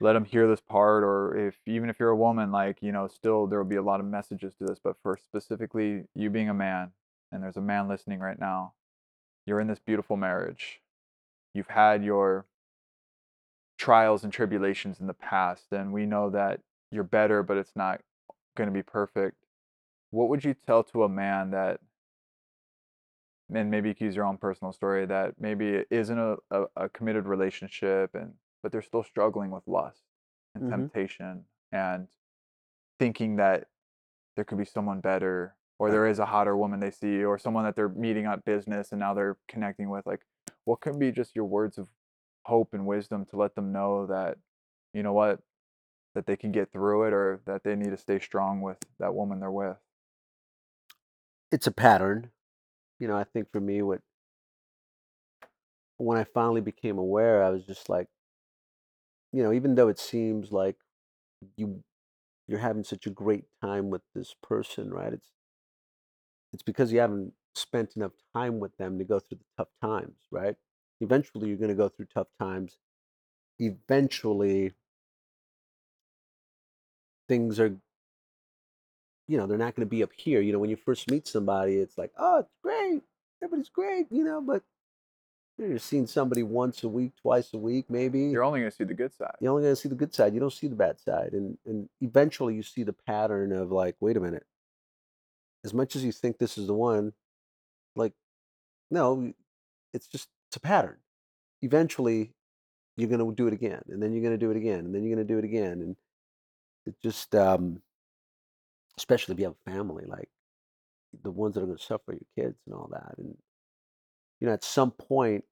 let 0.00 0.16
him 0.16 0.24
hear 0.24 0.48
this 0.48 0.60
part, 0.60 1.04
or 1.04 1.36
if 1.36 1.56
even 1.66 1.88
if 1.88 2.00
you're 2.00 2.10
a 2.10 2.16
woman, 2.16 2.50
like, 2.50 2.82
you 2.82 2.90
know, 2.92 3.06
still 3.06 3.46
there 3.46 3.58
will 3.58 3.68
be 3.68 3.76
a 3.76 3.82
lot 3.82 4.00
of 4.00 4.06
messages 4.06 4.54
to 4.56 4.64
this, 4.64 4.80
but 4.82 4.96
for 5.02 5.16
specifically 5.16 6.04
you 6.14 6.28
being 6.28 6.48
a 6.48 6.54
man, 6.54 6.90
and 7.30 7.42
there's 7.42 7.56
a 7.56 7.62
man 7.62 7.88
listening 7.88 8.18
right 8.18 8.38
now, 8.38 8.72
you're 9.46 9.60
in 9.60 9.68
this 9.68 9.78
beautiful 9.78 10.16
marriage. 10.16 10.80
You've 11.54 11.68
had 11.68 12.04
your 12.04 12.46
trials 13.78 14.24
and 14.24 14.32
tribulations 14.32 15.00
in 15.00 15.06
the 15.06 15.14
past, 15.14 15.66
and 15.72 15.92
we 15.92 16.06
know 16.06 16.30
that 16.30 16.60
you're 16.90 17.04
better, 17.04 17.42
but 17.42 17.56
it's 17.56 17.74
not 17.74 18.00
going 18.56 18.68
to 18.68 18.74
be 18.74 18.82
perfect. 18.82 19.36
What 20.12 20.28
would 20.28 20.44
you 20.44 20.54
tell 20.54 20.84
to 20.84 21.02
a 21.02 21.08
man 21.08 21.50
that, 21.50 21.80
and 23.54 23.70
maybe 23.70 23.88
you 23.88 23.94
can 23.94 24.06
use 24.06 24.16
your 24.16 24.24
own 24.24 24.38
personal 24.38 24.72
story, 24.72 25.06
that 25.06 25.34
maybe 25.38 25.68
it 25.70 25.88
isn't 25.90 26.18
a, 26.18 26.36
a, 26.50 26.66
a 26.76 26.88
committed 26.88 27.26
relationship, 27.26 28.14
and 28.14 28.34
but 28.62 28.72
they're 28.72 28.82
still 28.82 29.02
struggling 29.02 29.50
with 29.50 29.66
lust 29.66 30.04
and 30.54 30.64
Mhm. 30.64 30.68
temptation 30.68 31.44
and 31.72 32.08
thinking 32.98 33.36
that 33.36 33.68
there 34.36 34.44
could 34.44 34.58
be 34.58 34.64
someone 34.64 35.00
better 35.00 35.56
or 35.78 35.90
there 35.90 36.06
is 36.06 36.18
a 36.20 36.26
hotter 36.26 36.56
woman 36.56 36.80
they 36.80 36.90
see 36.90 37.24
or 37.24 37.38
someone 37.38 37.64
that 37.64 37.76
they're 37.76 37.88
meeting 37.90 38.26
at 38.26 38.44
business 38.44 38.92
and 38.92 39.00
now 39.00 39.14
they're 39.14 39.38
connecting 39.48 39.90
with 39.90 40.06
like 40.06 40.26
what 40.64 40.80
can 40.80 40.98
be 40.98 41.12
just 41.12 41.36
your 41.36 41.46
words 41.46 41.78
of 41.78 41.90
hope 42.46 42.74
and 42.74 42.86
wisdom 42.86 43.26
to 43.26 43.36
let 43.36 43.54
them 43.54 43.72
know 43.72 44.06
that 44.06 44.38
you 44.94 45.02
know 45.02 45.12
what 45.12 45.42
that 46.14 46.26
they 46.26 46.36
can 46.36 46.52
get 46.52 46.72
through 46.72 47.04
it 47.06 47.12
or 47.12 47.42
that 47.46 47.64
they 47.64 47.76
need 47.76 47.90
to 47.90 47.96
stay 47.98 48.18
strong 48.20 48.62
with 48.62 48.78
that 48.98 49.14
woman 49.14 49.40
they're 49.40 49.52
with 49.52 49.78
It's 51.52 51.68
a 51.68 51.70
pattern. 51.70 52.32
You 53.00 53.08
know, 53.08 53.16
I 53.16 53.24
think 53.24 53.50
for 53.52 53.60
me, 53.60 53.82
what 53.82 54.02
when 55.98 56.18
I 56.18 56.24
finally 56.24 56.60
became 56.60 56.98
aware, 56.98 57.42
I 57.42 57.50
was 57.50 57.64
just 57.64 57.88
like, 57.88 58.08
you 59.32 59.42
know, 59.42 59.52
even 59.52 59.74
though 59.74 59.88
it 59.88 59.98
seems 59.98 60.52
like 60.52 60.76
you 61.56 61.82
you're 62.48 62.60
having 62.60 62.84
such 62.84 63.06
a 63.06 63.10
great 63.10 63.44
time 63.62 63.90
with 63.90 64.02
this 64.14 64.34
person, 64.42 64.90
right? 64.90 65.12
It's 65.14 65.30
it's 66.52 66.62
because 66.62 66.92
you 66.92 67.00
haven't 67.00 67.32
spent 67.54 67.96
enough 67.96 68.12
time 68.34 68.58
with 68.60 68.76
them 68.76 68.98
to 68.98 69.04
go 69.04 69.18
through 69.18 69.38
the 69.38 69.44
tough 69.64 69.68
times, 69.80 70.16
right? 70.30 70.56
Eventually, 71.00 71.48
you're 71.48 71.56
going 71.58 71.68
to 71.68 71.74
go 71.74 71.88
through 71.88 72.06
tough 72.14 72.28
times. 72.38 72.78
Eventually, 73.60 74.72
things 77.28 77.58
are, 77.60 77.76
you 79.28 79.36
know, 79.36 79.46
they're 79.46 79.58
not 79.58 79.74
going 79.74 79.86
to 79.86 79.90
be 79.90 80.02
up 80.02 80.10
here. 80.16 80.40
You 80.40 80.52
know, 80.52 80.58
when 80.58 80.70
you 80.70 80.76
first 80.76 81.10
meet 81.10 81.26
somebody, 81.26 81.76
it's 81.76 81.96
like, 81.96 82.12
oh, 82.18 82.40
it's 82.40 82.54
great, 82.62 83.02
everybody's 83.42 83.68
great, 83.68 84.06
you 84.10 84.24
know, 84.24 84.40
but 84.40 84.62
you're 85.58 85.78
seeing 85.78 86.06
somebody 86.06 86.42
once 86.42 86.82
a 86.82 86.88
week, 86.88 87.12
twice 87.20 87.52
a 87.54 87.58
week, 87.58 87.86
maybe. 87.88 88.20
you're 88.20 88.42
only 88.42 88.60
going 88.60 88.70
to 88.70 88.76
see 88.76 88.84
the 88.84 88.94
good 88.94 89.14
side 89.14 89.34
You're 89.40 89.52
only 89.52 89.62
going 89.62 89.74
to 89.74 89.80
see 89.80 89.88
the 89.88 89.94
good 89.94 90.14
side. 90.14 90.34
You 90.34 90.40
don't 90.40 90.52
see 90.52 90.66
the 90.66 90.74
bad 90.74 90.98
side, 90.98 91.30
and 91.32 91.58
and 91.66 91.88
eventually 92.00 92.54
you 92.54 92.62
see 92.62 92.82
the 92.82 92.94
pattern 92.94 93.52
of 93.52 93.70
like, 93.70 93.96
wait 94.00 94.16
a 94.16 94.20
minute. 94.20 94.46
As 95.64 95.72
much 95.72 95.94
as 95.94 96.04
you 96.04 96.10
think 96.10 96.38
this 96.38 96.58
is 96.58 96.66
the 96.66 96.74
one, 96.74 97.12
like, 97.94 98.14
no, 98.90 99.32
it's 99.92 100.08
just 100.08 100.28
it's 100.48 100.56
a 100.56 100.60
pattern. 100.60 100.96
Eventually, 101.60 102.32
you're 102.96 103.08
going 103.08 103.20
to 103.20 103.34
do 103.34 103.46
it 103.46 103.52
again, 103.52 103.82
and 103.88 104.02
then 104.02 104.12
you're 104.12 104.22
going 104.22 104.38
to 104.38 104.44
do 104.44 104.50
it 104.50 104.56
again, 104.56 104.80
and 104.80 104.94
then 104.94 105.02
you're 105.02 105.14
going 105.14 105.26
to 105.26 105.32
do 105.32 105.38
it 105.38 105.44
again, 105.44 105.80
and 105.80 105.96
it 106.86 106.94
just, 107.00 107.34
um, 107.34 107.80
especially 108.98 109.34
if 109.34 109.38
you 109.40 109.46
have 109.46 109.56
a 109.66 109.70
family, 109.70 110.04
like 110.06 110.30
the 111.22 111.30
ones 111.30 111.54
that 111.54 111.62
are 111.62 111.66
going 111.66 111.78
to 111.78 111.84
suffer, 111.84 112.12
your 112.12 112.20
kids 112.46 112.58
and 112.66 112.74
all 112.74 112.88
that, 112.92 113.14
and 113.18 113.36
you 114.40 114.46
know, 114.46 114.52
at 114.54 114.64
some 114.64 114.90
point, 114.90 115.44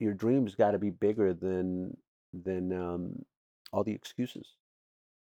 your 0.00 0.14
dreams 0.14 0.54
got 0.54 0.72
to 0.72 0.78
be 0.78 0.90
bigger 0.90 1.34
than 1.34 1.96
than 2.32 2.72
um, 2.72 3.24
all 3.72 3.84
the 3.84 3.92
excuses. 3.92 4.46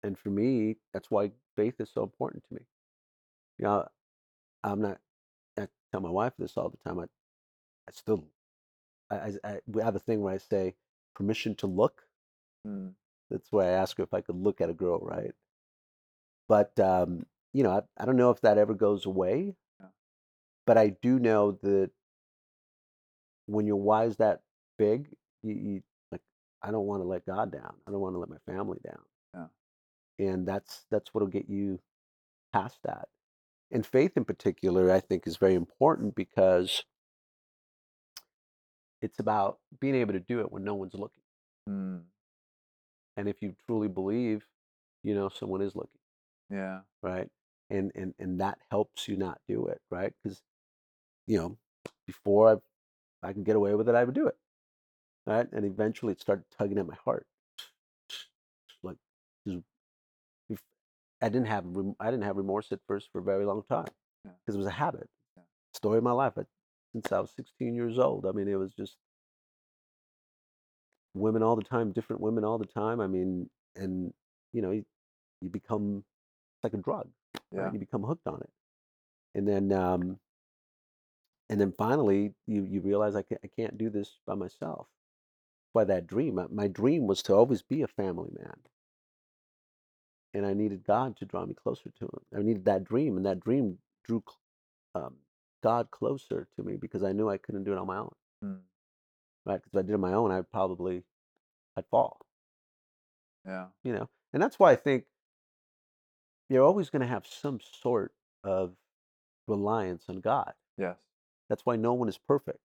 And 0.03 0.19
for 0.19 0.31
me, 0.31 0.77
that's 0.93 1.11
why 1.11 1.33
faith 1.57 1.77
is 1.81 1.91
so 1.93 2.03
important 2.03 2.45
to 2.49 2.55
me. 2.55 2.61
You 3.59 3.65
know, 3.67 3.89
I'm 4.65 4.81
not. 4.83 5.01
I 5.59 5.69
tell 5.93 6.01
my 6.01 6.11
wife 6.11 6.35
this 6.39 6.57
all 6.57 6.71
the 6.71 6.79
time. 6.79 7.01
I, 7.01 7.05
I 7.05 7.93
still, 7.93 8.25
I, 9.11 9.17
I, 9.17 9.33
I 9.45 9.61
we 9.67 9.83
have 9.83 9.97
a 9.97 10.01
thing 10.01 10.23
where 10.23 10.35
I 10.35 10.39
say 10.39 10.75
permission 11.15 11.55
to 11.57 11.67
look. 11.67 12.03
Mm, 12.67 12.95
That's 13.31 13.51
why 13.53 13.67
I 13.67 13.71
ask 13.71 13.97
her 13.99 14.05
if 14.05 14.15
I 14.15 14.21
could 14.23 14.37
look 14.37 14.61
at 14.61 14.71
a 14.71 14.75
girl, 14.75 15.01
right? 15.01 15.33
But 16.51 16.79
um, 16.81 17.27
you 17.55 17.65
know, 17.65 17.73
I, 17.73 17.83
I 18.03 18.07
don't 18.07 18.19
know 18.19 18.33
if 18.33 18.43
that 18.43 18.59
ever 18.59 18.75
goes 18.75 19.07
away. 19.07 19.57
Yeah. 19.81 19.89
But 20.67 20.79
I 20.79 20.91
do 21.03 21.21
know 21.21 21.53
that 21.65 21.93
when 23.47 23.67
your 23.67 23.77
why's 23.77 24.17
that 24.19 24.43
big, 24.79 25.09
you, 25.43 25.55
you 25.55 25.83
like 26.13 26.23
I 26.63 26.73
don't 26.73 26.87
want 26.87 27.03
to 27.03 27.09
let 27.09 27.27
God 27.27 27.53
down. 27.53 27.75
I 27.89 27.93
don't 27.93 28.01
want 28.03 28.17
to 28.17 28.21
let 28.21 28.31
my 28.31 28.39
family 28.53 28.79
down. 28.85 29.03
Yeah. 29.35 30.27
And 30.27 30.47
that's 30.49 30.87
that's 30.91 31.15
what'll 31.15 31.29
get 31.29 31.49
you 31.49 31.81
past 32.53 32.79
that. 32.85 33.09
And 33.73 33.87
faith 33.87 34.13
in 34.17 34.25
particular, 34.25 34.93
I 34.93 35.01
think, 35.01 35.27
is 35.27 35.37
very 35.39 35.55
important 35.57 36.17
because 36.17 36.85
it's 39.03 39.21
about 39.21 39.59
being 39.81 39.97
able 39.97 40.15
to 40.15 40.21
do 40.21 40.41
it 40.41 40.53
when 40.53 40.65
no 40.65 40.75
one's 40.75 40.95
looking. 40.95 41.23
mm, 41.69 42.01
And 43.17 43.29
if 43.29 43.43
you 43.43 43.55
truly 43.67 43.89
believe, 43.89 44.45
you 45.05 45.15
know, 45.15 45.29
someone 45.31 45.63
is 45.63 45.77
looking. 45.77 46.00
Yeah 46.51 46.81
right? 47.03 47.29
And 47.71 47.93
and 47.95 48.15
and 48.19 48.41
that 48.41 48.59
helps 48.71 49.09
you 49.09 49.17
not 49.17 49.39
do 49.49 49.67
it, 49.67 49.81
right? 49.91 50.13
Because 50.23 50.43
you 51.27 51.39
know, 51.39 51.59
before 52.07 52.63
I 53.23 53.29
I 53.29 53.33
can 53.33 53.45
get 53.45 53.57
away 53.57 53.75
with 53.75 53.89
it, 53.89 53.95
I 53.95 54.05
would 54.05 54.15
do 54.15 54.27
it, 54.29 54.37
right? 55.27 55.49
And 55.53 55.65
eventually, 55.65 56.13
it 56.13 56.21
started 56.21 56.45
tugging 56.59 56.79
at 56.79 56.87
my 56.87 56.97
heart, 57.05 57.27
like 58.83 58.97
I 61.23 61.29
didn't 61.29 61.47
have 61.49 61.65
rem- 61.67 61.97
I 62.01 62.11
didn't 62.11 62.25
have 62.25 62.37
remorse 62.37 62.73
at 62.73 62.81
first 62.87 63.11
for 63.13 63.21
a 63.21 63.25
very 63.25 63.45
long 63.45 63.63
time 63.69 63.89
Yeah. 64.25 64.33
because 64.41 64.55
it 64.57 64.59
was 64.59 64.67
a 64.67 64.71
habit. 64.71 65.09
Yeah. 65.37 65.45
Story 65.75 65.99
of 65.99 66.05
my 66.05 66.13
life. 66.13 66.35
I, 66.39 66.43
since 66.93 67.13
I 67.13 67.21
was 67.21 67.31
16 67.33 67.75
years 67.75 67.99
old. 67.99 68.27
I 68.27 68.33
mean, 68.33 68.49
it 68.49 68.57
was 68.57 68.73
just 68.75 68.97
women 71.15 71.43
all 71.43 71.57
the 71.57 71.65
time, 71.65 71.93
different 71.93 72.23
women 72.23 72.45
all 72.45 72.59
the 72.59 72.67
time. 72.67 73.01
I 73.01 73.07
mean, 73.07 73.51
and 73.77 74.13
you 74.53 74.63
know, 74.63 74.71
you, 74.71 74.85
you 75.41 75.51
become 75.51 76.05
it's 76.61 76.65
like 76.65 76.75
a 76.75 76.85
drug 76.85 77.09
yeah 77.53 77.63
right? 77.63 77.73
You 77.73 77.81
become 77.81 78.05
hooked 78.05 78.27
on 78.29 78.41
it, 78.43 78.51
and 79.35 79.49
then 79.49 79.73
um, 79.73 80.19
and 81.51 81.61
then 81.61 81.73
finally 81.79 82.35
you 82.47 82.65
you 82.65 82.81
realize 82.81 83.17
I 83.17 83.23
can't, 83.23 83.41
I 83.45 83.49
can't 83.49 83.79
do 83.79 83.91
this 83.91 84.19
by 84.27 84.35
myself. 84.35 84.89
By 85.75 85.85
that 85.87 86.07
dream, 86.07 86.37
my, 86.37 86.47
my 86.51 86.69
dream 86.69 87.07
was 87.07 87.23
to 87.25 87.35
always 87.35 87.63
be 87.63 87.83
a 87.83 87.89
family 87.89 88.31
man, 88.39 88.57
and 90.35 90.47
I 90.47 90.55
needed 90.55 90.85
God 90.85 91.17
to 91.19 91.27
draw 91.27 91.47
me 91.47 91.55
closer 91.55 91.91
to 91.99 92.05
Him. 92.07 92.41
I 92.41 92.43
needed 92.43 92.65
that 92.67 92.85
dream, 92.85 93.17
and 93.17 93.27
that 93.27 93.41
dream 93.41 93.79
drew 94.05 94.23
um, 94.95 95.17
God 95.63 95.91
closer 95.91 96.49
to 96.57 96.63
me 96.65 96.77
because 96.77 97.03
I 97.05 97.13
knew 97.13 97.29
I 97.31 97.39
couldn't 97.39 97.65
do 97.65 97.73
it 97.73 97.79
on 97.79 97.87
my 97.89 97.99
own. 97.99 98.13
mm, 98.45 98.61
Right? 99.47 99.57
Because 99.57 99.73
if 99.75 99.79
I 99.79 99.83
did 99.83 99.93
it 99.93 99.95
on 99.95 100.01
my 100.01 100.15
own, 100.15 100.31
I'd 100.33 100.51
probably 100.51 101.05
I'd 101.77 101.87
fall. 101.91 102.21
yeah 103.47 103.67
you 103.85 103.93
know 103.93 104.09
and 104.33 104.43
that's 104.43 104.59
why 104.59 104.73
i 104.73 104.77
think 104.77 105.05
you're 106.51 106.65
always 106.65 106.91
going 106.91 107.01
to 107.01 107.09
have 107.09 107.27
some 107.27 107.61
sort 107.83 108.13
of 108.45 108.75
reliance 109.49 110.05
on 110.11 110.21
god. 110.21 110.53
Yes. 110.77 110.97
That's 111.49 111.65
why 111.65 111.77
no 111.77 111.95
one 111.95 112.09
is 112.11 112.19
perfect. 112.19 112.61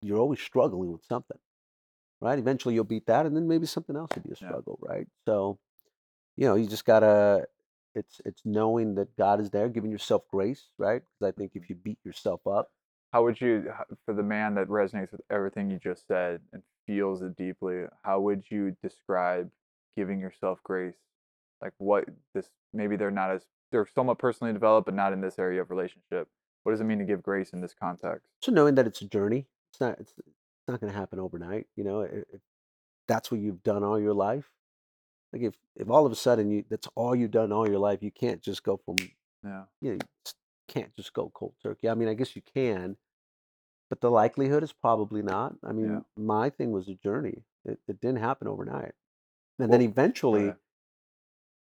You're 0.00 0.18
always 0.18 0.40
struggling 0.40 0.92
with 0.92 1.04
something 1.04 1.38
right? 2.20 2.38
Eventually 2.38 2.74
you'll 2.74 2.84
beat 2.84 3.06
that 3.06 3.26
and 3.26 3.36
then 3.36 3.46
maybe 3.48 3.66
something 3.66 3.96
else 3.96 4.10
will 4.14 4.22
be 4.22 4.30
a 4.30 4.36
Yeah. 4.40 4.48
struggle 4.48 4.78
right? 4.80 5.06
So 5.26 5.58
you 6.36 6.46
know 6.46 6.54
you 6.54 6.66
just 6.68 6.84
gotta 6.84 7.46
it's 7.94 8.20
it's 8.24 8.42
knowing 8.44 8.94
that 8.96 9.16
god 9.16 9.40
is 9.40 9.50
there 9.50 9.68
giving 9.68 9.90
yourself 9.90 10.22
grace 10.28 10.68
right? 10.78 11.02
Because 11.02 11.34
i 11.34 11.36
think 11.36 11.52
mm-hmm. 11.52 11.62
if 11.62 11.70
you 11.70 11.76
beat 11.76 11.98
yourself 12.04 12.46
up 12.46 12.70
how 13.12 13.24
would 13.24 13.40
you 13.40 13.72
for 14.04 14.14
the 14.14 14.22
man 14.22 14.54
that 14.54 14.68
resonates 14.68 15.12
with 15.12 15.22
everything 15.30 15.70
you 15.70 15.78
just 15.78 16.06
said 16.06 16.40
and 16.52 16.62
feels 16.86 17.22
it 17.22 17.36
deeply 17.36 17.84
how 18.02 18.20
would 18.20 18.44
you 18.50 18.76
describe 18.82 19.50
giving 19.96 20.20
yourself 20.20 20.58
grace 20.62 20.96
like 21.62 21.72
what 21.78 22.04
this 22.34 22.50
maybe 22.72 22.96
they're 22.96 23.10
not 23.10 23.30
as 23.30 23.42
they're 23.72 23.86
somewhat 23.94 24.18
personally 24.18 24.52
developed 24.52 24.86
but 24.86 24.94
not 24.94 25.12
in 25.12 25.20
this 25.20 25.38
area 25.38 25.60
of 25.60 25.70
relationship 25.70 26.28
what 26.62 26.72
does 26.72 26.80
it 26.80 26.84
mean 26.84 26.98
to 26.98 27.04
give 27.04 27.22
grace 27.22 27.50
in 27.50 27.60
this 27.60 27.74
context 27.74 28.26
so 28.42 28.52
knowing 28.52 28.74
that 28.74 28.86
it's 28.86 29.00
a 29.02 29.08
journey 29.08 29.46
it's 29.72 29.80
not 29.80 29.98
it's, 30.00 30.12
it's 30.18 30.68
not 30.68 30.80
going 30.80 30.92
to 30.92 30.98
happen 30.98 31.18
overnight 31.18 31.66
you 31.76 31.84
know 31.84 32.00
it, 32.02 32.26
that's 33.08 33.30
what 33.30 33.40
you've 33.40 33.62
done 33.62 33.84
all 33.84 34.00
your 34.00 34.14
life. 34.14 34.50
Like 35.32 35.42
if 35.42 35.54
if 35.76 35.88
all 35.90 36.06
of 36.06 36.12
a 36.12 36.16
sudden 36.16 36.50
you 36.50 36.64
that's 36.68 36.88
all 36.94 37.14
you've 37.14 37.30
done 37.30 37.52
all 37.52 37.68
your 37.68 37.78
life, 37.78 38.02
you 38.02 38.10
can't 38.10 38.42
just 38.42 38.62
go 38.62 38.76
from 38.84 38.96
Yeah. 39.44 39.64
you 39.80 39.90
know, 39.92 39.94
you 39.94 40.32
can't 40.68 40.94
just 40.96 41.12
go 41.12 41.30
cold 41.34 41.54
turkey. 41.62 41.88
I 41.88 41.94
mean, 41.94 42.08
I 42.08 42.14
guess 42.14 42.34
you 42.34 42.42
can, 42.42 42.96
but 43.88 44.00
the 44.00 44.10
likelihood 44.10 44.62
is 44.62 44.72
probably 44.72 45.22
not. 45.22 45.54
I 45.62 45.72
mean, 45.72 45.86
Yeah. 45.86 46.00
my 46.16 46.50
thing 46.50 46.72
was 46.72 46.88
a 46.88 46.94
journey. 46.94 47.44
It, 47.64 47.78
it 47.86 48.00
didn't 48.00 48.18
happen 48.18 48.48
overnight. 48.48 48.94
And 49.58 49.68
Well, 49.70 49.78
then 49.78 49.82
eventually, 49.82 50.46
right. 50.46 50.56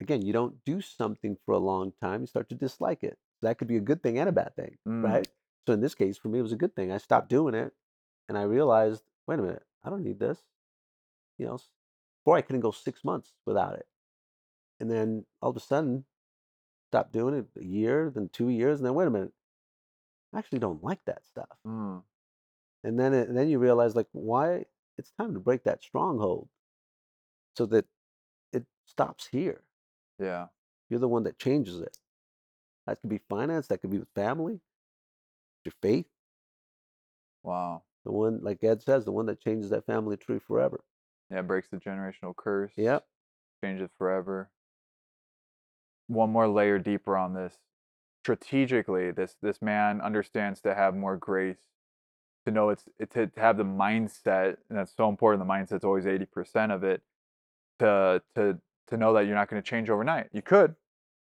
Again, 0.00 0.22
you 0.22 0.32
don't 0.32 0.64
do 0.64 0.80
something 0.80 1.36
for 1.44 1.52
a 1.52 1.58
long 1.58 1.92
time, 2.00 2.22
you 2.22 2.26
start 2.26 2.48
to 2.50 2.54
dislike 2.54 3.02
it. 3.02 3.18
That 3.42 3.58
could 3.58 3.68
be 3.68 3.76
a 3.76 3.80
good 3.80 4.02
thing 4.02 4.18
and 4.18 4.28
a 4.28 4.32
bad 4.32 4.54
thing, 4.56 4.78
Mm. 4.86 5.04
right? 5.04 5.28
So 5.66 5.72
in 5.72 5.80
this 5.80 5.94
case, 5.94 6.18
for 6.18 6.28
me, 6.28 6.38
it 6.38 6.42
was 6.42 6.52
a 6.52 6.56
good 6.56 6.74
thing. 6.74 6.92
I 6.92 6.98
stopped 6.98 7.28
doing 7.28 7.54
it 7.54 7.72
and 8.28 8.36
I 8.36 8.42
realized, 8.42 9.02
wait 9.26 9.38
a 9.38 9.42
minute, 9.42 9.64
I 9.82 9.90
don't 9.90 10.02
need 10.02 10.18
this. 10.18 10.42
You 11.38 11.46
know, 11.46 11.58
before 12.22 12.36
I 12.36 12.42
couldn't 12.42 12.60
go 12.60 12.70
six 12.70 13.04
months 13.04 13.32
without 13.46 13.74
it. 13.74 13.86
And 14.80 14.90
then 14.90 15.26
all 15.40 15.50
of 15.50 15.56
a 15.56 15.60
sudden, 15.60 16.04
stopped 16.90 17.12
doing 17.12 17.34
it 17.34 17.46
a 17.60 17.64
year, 17.64 18.10
then 18.14 18.28
two 18.32 18.48
years, 18.50 18.78
and 18.78 18.86
then 18.86 18.94
wait 18.94 19.06
a 19.06 19.10
minute, 19.10 19.32
I 20.32 20.38
actually 20.38 20.60
don't 20.60 20.82
like 20.82 21.04
that 21.06 21.26
stuff. 21.26 21.58
Mm. 21.66 22.02
And 22.84 22.98
then 22.98 23.14
it, 23.14 23.34
then 23.34 23.48
you 23.48 23.58
realize 23.58 23.96
like 23.96 24.06
why 24.12 24.66
it's 24.98 25.10
time 25.18 25.34
to 25.34 25.40
break 25.40 25.64
that 25.64 25.82
stronghold 25.82 26.48
so 27.56 27.66
that 27.66 27.86
it 28.52 28.64
stops 28.86 29.26
here. 29.26 29.63
Yeah. 30.18 30.46
You're 30.90 31.00
the 31.00 31.08
one 31.08 31.24
that 31.24 31.38
changes 31.38 31.80
it. 31.80 31.96
That 32.86 33.00
could 33.00 33.10
be 33.10 33.20
finance, 33.28 33.68
that 33.68 33.78
could 33.80 33.90
be 33.90 33.98
with 33.98 34.08
family, 34.14 34.60
your 35.64 35.72
faith, 35.82 36.06
Wow. 37.42 37.82
the 38.04 38.12
one 38.12 38.40
like 38.42 38.62
Ed 38.64 38.82
says, 38.82 39.04
the 39.04 39.12
one 39.12 39.26
that 39.26 39.40
changes 39.40 39.70
that 39.70 39.86
family 39.86 40.16
tree 40.16 40.38
forever. 40.38 40.84
Yeah, 41.30 41.42
breaks 41.42 41.68
the 41.68 41.78
generational 41.78 42.36
curse. 42.36 42.72
Yep. 42.76 43.06
Changes 43.64 43.90
forever. 43.98 44.50
One 46.08 46.30
more 46.30 46.48
layer 46.48 46.78
deeper 46.78 47.16
on 47.16 47.34
this. 47.34 47.56
Strategically, 48.22 49.10
this 49.10 49.36
this 49.42 49.62
man 49.62 50.00
understands 50.00 50.60
to 50.62 50.74
have 50.74 50.94
more 50.96 51.16
grace, 51.16 51.58
to 52.46 52.52
know 52.52 52.70
it's 52.70 52.84
it, 52.98 53.10
to 53.12 53.30
have 53.36 53.56
the 53.56 53.64
mindset, 53.64 54.56
and 54.68 54.78
that's 54.78 54.94
so 54.96 55.08
important. 55.08 55.46
The 55.46 55.52
mindset's 55.52 55.84
always 55.84 56.06
eighty 56.06 56.26
percent 56.26 56.72
of 56.72 56.84
it. 56.84 57.02
To 57.80 58.22
to 58.36 58.58
to 58.88 58.96
know 58.96 59.12
that 59.14 59.26
you're 59.26 59.34
not 59.34 59.48
going 59.48 59.62
to 59.62 59.68
change 59.68 59.90
overnight. 59.90 60.28
You 60.32 60.42
could, 60.42 60.74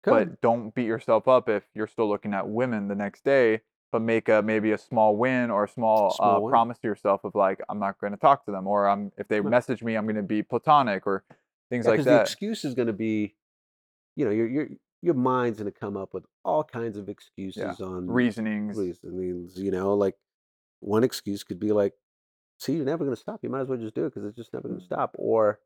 Good. 0.03 0.11
but 0.11 0.41
don't 0.41 0.73
beat 0.76 0.85
yourself 0.85 1.27
up 1.27 1.49
if 1.49 1.64
you're 1.73 1.88
still 1.88 2.10
looking 2.10 2.34
at 2.34 2.48
women 2.48 2.88
the 2.88 2.95
next 2.95 3.23
day. 3.23 3.61
But 3.91 4.02
make 4.02 4.27
a 4.27 4.41
maybe 4.41 4.72
a 4.72 4.77
small 4.80 5.15
win 5.15 5.52
or 5.52 5.65
a 5.65 5.68
small, 5.69 6.15
Small 6.15 6.38
uh, 6.38 6.40
win. 6.40 6.49
promise 6.49 6.80
to 6.80 6.88
yourself 6.88 7.23
of 7.23 7.35
like 7.35 7.61
I'm 7.69 7.77
not 7.80 7.99
going 8.02 8.11
to 8.11 8.18
talk 8.18 8.44
to 8.45 8.52
them, 8.52 8.65
or 8.65 8.88
I'm 8.90 9.11
if 9.19 9.27
they 9.27 9.40
message 9.40 9.84
me, 9.84 9.95
I'm 9.95 10.06
going 10.06 10.15
to 10.15 10.23
be 10.23 10.41
platonic, 10.41 11.06
or 11.06 11.23
things 11.69 11.85
Yeah, 11.85 11.91
like 11.91 11.99
that. 11.99 12.10
the 12.10 12.22
excuse 12.22 12.65
is 12.65 12.73
going 12.73 12.88
to 12.88 12.94
be, 12.94 13.35
you 14.15 14.26
know, 14.26 14.31
your 14.31 14.48
your 14.48 14.68
your 15.03 15.14
mind's 15.14 15.60
going 15.60 15.72
to 15.72 15.80
come 15.80 15.95
up 15.95 16.11
with 16.11 16.26
all 16.44 16.64
kinds 16.64 16.98
of 16.98 17.07
excuses 17.07 17.80
on 17.81 18.07
Reasonings. 18.10 18.76
reasonings. 18.76 19.60
You 19.60 19.69
know, 19.69 19.94
like 19.94 20.15
one 20.80 21.03
excuse 21.03 21.44
could 21.44 21.60
be 21.60 21.72
like, 21.72 21.94
"See, 22.57 22.73
you're 22.73 22.85
never 22.85 23.03
going 23.06 23.15
to 23.15 23.22
stop. 23.22 23.41
You 23.44 23.49
might 23.49 23.61
as 23.61 23.68
well 23.68 23.77
just 23.77 23.94
do 23.94 24.06
it 24.07 24.15
because 24.15 24.26
it's 24.27 24.35
just 24.35 24.53
never 24.53 24.68
going 24.68 24.80
Mm. 24.80 24.81
to 24.81 24.85
stop." 24.88 25.11
Or 25.19 25.60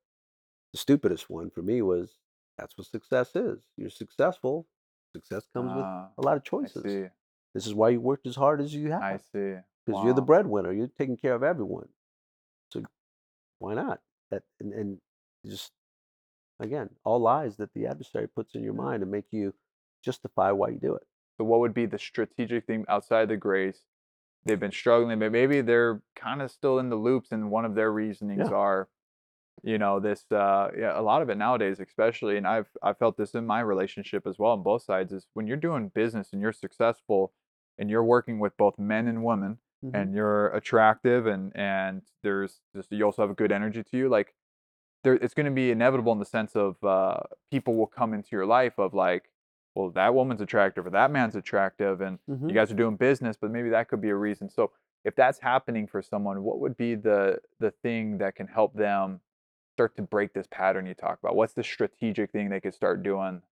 the 0.71 0.77
stupidest 0.77 1.29
one 1.29 1.49
for 1.49 1.61
me 1.61 1.81
was, 1.81 2.19
"That's 2.57 2.77
what 2.77 2.87
success 2.87 3.35
is. 3.35 3.59
You're 3.77 3.89
successful. 3.89 4.67
Success 5.13 5.47
comes 5.53 5.73
with 5.73 5.85
Ah, 5.85 6.09
a 6.17 6.21
lot 6.21 6.37
of 6.37 6.43
I 6.43 6.45
choices. 6.49 6.83
see. 6.83 7.09
This 7.53 7.65
is 7.67 7.73
why 7.73 7.89
you 7.89 8.01
worked 8.01 8.27
as 8.27 8.35
hard 8.35 8.61
as 8.61 8.73
you 8.73 8.91
have. 8.91 9.01
I 9.03 9.11
have 9.11 9.21
see. 9.21 9.57
because 9.85 10.01
you're 10.03 10.13
the 10.13 10.21
Wow. 10.21 10.25
breadwinner. 10.27 10.73
You're 10.73 10.87
taking 10.87 11.17
care 11.17 11.33
of 11.35 11.43
everyone. 11.43 11.89
So 12.71 12.83
why 13.59 13.73
not? 13.75 14.01
That 14.31 14.43
and, 14.59 14.73
and 14.73 15.01
just 15.45 15.73
again, 16.59 16.89
all 17.03 17.19
lies 17.19 17.57
that 17.57 17.73
the 17.73 17.87
adversary 17.87 18.27
puts 18.27 18.55
in 18.55 18.63
your 18.63 18.73
Yeah. 18.73 18.81
mind 18.83 19.01
to 19.01 19.05
make 19.05 19.31
you 19.31 19.53
justify 20.03 20.51
why 20.51 20.69
you 20.69 20.79
do 20.79 20.95
it. 20.95 21.07
So 21.37 21.43
what 21.45 21.59
would 21.59 21.73
be 21.73 21.85
the 21.85 21.99
strategic 21.99 22.65
thing 22.65 22.85
outside 22.89 23.29
the 23.29 23.37
grace? 23.37 23.83
They've 24.45 24.59
been 24.59 24.71
struggling, 24.71 25.19
but 25.19 25.31
maybe 25.31 25.61
they're 25.61 26.01
kind 26.15 26.41
of 26.41 26.51
still 26.51 26.79
in 26.79 26.89
the 26.89 26.95
loops, 26.95 27.31
and 27.31 27.51
one 27.51 27.65
of 27.65 27.75
their 27.75 27.91
reasonings 27.91 28.49
Yeah. 28.49 28.53
are, 28.53 28.89
you 29.63 29.77
know, 29.77 29.99
this. 29.99 30.25
Uh, 30.31 30.69
yeah, 30.77 30.99
a 30.99 31.01
lot 31.01 31.21
of 31.21 31.29
it 31.29 31.37
nowadays, 31.37 31.79
especially, 31.79 32.37
and 32.37 32.47
I've 32.47 32.69
I 32.81 32.93
felt 32.93 33.17
this 33.17 33.33
in 33.35 33.45
my 33.45 33.59
relationship 33.61 34.27
as 34.27 34.37
well 34.39 34.51
on 34.51 34.63
both 34.63 34.83
sides. 34.83 35.11
Is 35.13 35.27
when 35.33 35.47
you're 35.47 35.57
doing 35.57 35.89
business 35.89 36.33
and 36.33 36.41
you're 36.41 36.53
successful, 36.53 37.33
and 37.77 37.89
you're 37.89 38.03
working 38.03 38.39
with 38.39 38.55
both 38.57 38.77
men 38.79 39.07
and 39.07 39.23
women, 39.23 39.59
Mhm. 39.83 39.93
and 39.93 40.13
you're 40.13 40.47
attractive, 40.49 41.25
and 41.27 41.51
and 41.55 42.03
there's 42.23 42.61
just 42.75 42.91
you 42.91 43.03
also 43.03 43.21
have 43.23 43.31
a 43.31 43.35
good 43.35 43.51
energy 43.51 43.83
to 43.83 43.97
you, 43.97 44.09
like 44.09 44.33
there 45.03 45.15
it's 45.15 45.33
going 45.33 45.45
to 45.45 45.51
be 45.51 45.71
inevitable 45.71 46.11
in 46.11 46.19
the 46.19 46.25
sense 46.25 46.55
of 46.55 46.83
uh, 46.83 47.17
people 47.51 47.75
will 47.75 47.87
come 47.87 48.13
into 48.13 48.29
your 48.31 48.45
life 48.45 48.77
of 48.79 48.93
like, 48.93 49.29
well, 49.75 49.89
that 49.91 50.13
woman's 50.13 50.41
attractive 50.41 50.85
or 50.85 50.89
that 50.91 51.11
man's 51.11 51.35
attractive, 51.35 52.01
and 52.01 52.19
Mhm. 52.27 52.49
you 52.49 52.55
guys 52.55 52.71
are 52.71 52.75
doing 52.75 52.95
business, 52.97 53.37
but 53.37 53.51
maybe 53.51 53.69
that 53.69 53.87
could 53.89 54.01
be 54.01 54.09
a 54.09 54.15
reason. 54.15 54.49
So 54.49 54.71
if 55.05 55.15
that's 55.15 55.39
happening 55.39 55.87
for 55.87 56.01
someone, 56.01 56.43
what 56.43 56.59
would 56.59 56.75
be 56.77 56.95
the 56.95 57.39
the 57.59 57.71
thing 57.71 58.17
that 58.19 58.35
can 58.35 58.47
help 58.47 58.73
them 58.73 59.21
start 59.77 59.95
to 59.95 60.01
break 60.01 60.33
this 60.33 60.47
pattern 60.49 60.87
you 60.87 60.95
talk 60.95 61.19
about? 61.21 61.35
What's 61.35 61.53
the 61.53 61.63
strategic 61.63 62.31
thing 62.31 62.49
they 62.49 62.59
could 62.59 62.73
start 62.73 63.03
doing? 63.03 63.43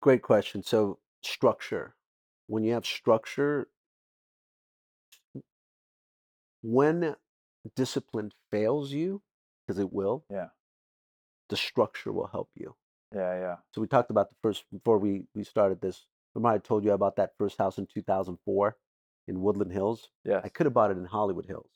Great 0.00 0.22
question. 0.22 0.62
So 0.62 1.00
structure. 1.22 1.94
When 2.46 2.64
you 2.64 2.72
have 2.72 2.86
structure, 2.86 3.68
when 6.62 7.14
discipline 7.76 8.32
fails 8.50 8.90
you, 8.90 9.22
because 9.66 9.78
it 9.78 9.92
will, 9.92 10.24
Yeah, 10.30 10.48
the 11.50 11.56
structure 11.56 12.12
will 12.12 12.28
help 12.28 12.50
you. 12.54 12.74
yeah, 13.14 13.34
yeah. 13.34 13.56
So 13.74 13.80
we 13.80 13.86
talked 13.86 14.10
about 14.10 14.30
the 14.30 14.36
first 14.42 14.64
before 14.72 14.98
we 14.98 15.26
we 15.34 15.44
started 15.44 15.80
this. 15.80 16.06
Remember 16.34 16.54
I 16.54 16.58
told 16.58 16.84
you 16.84 16.92
about 16.92 17.16
that 17.16 17.32
first 17.38 17.58
house 17.58 17.76
in 17.78 17.86
2004 17.86 18.78
in 19.28 19.40
Woodland 19.42 19.72
Hills? 19.72 20.08
Yeah. 20.24 20.40
I 20.42 20.48
could 20.48 20.66
have 20.66 20.74
bought 20.74 20.90
it 20.90 20.96
in 20.96 21.04
Hollywood 21.04 21.46
Hills, 21.46 21.70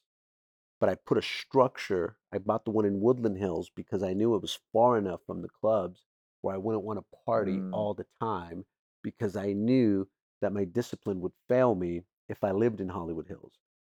but 0.85 0.93
I 0.93 0.97
put 0.97 1.19
a 1.19 1.23
structure. 1.23 2.19
I 2.33 2.39
bought 2.39 2.67
the 2.67 2.71
one 2.71 2.85
in 2.85 3.01
Woodland 3.01 3.39
Hills 3.39 3.71
because 3.71 4.03
I 4.03 4.13
knew 4.13 4.35
it 4.35 4.43
was 4.43 4.59
far 4.73 4.99
enough 4.99 5.23
from 5.27 5.41
the 5.43 5.49
clubs 5.49 6.05
where 6.43 6.55
I 6.55 6.59
wouldn't 6.59 6.85
want 6.85 6.99
to 6.99 7.19
party 7.25 7.65
Mm. 7.65 7.71
all 7.73 7.95
the 7.95 8.07
time 8.21 8.67
because 9.03 9.37
I 9.37 9.55
knew 9.55 10.09
that 10.43 10.53
my 10.53 10.65
discipline 10.65 11.21
would 11.23 11.33
fail 11.49 11.75
me 11.75 12.03
if 12.29 12.45
I 12.45 12.51
lived 12.53 12.83
in 12.83 12.91
Hollywood 12.91 13.29
Hills. 13.29 13.55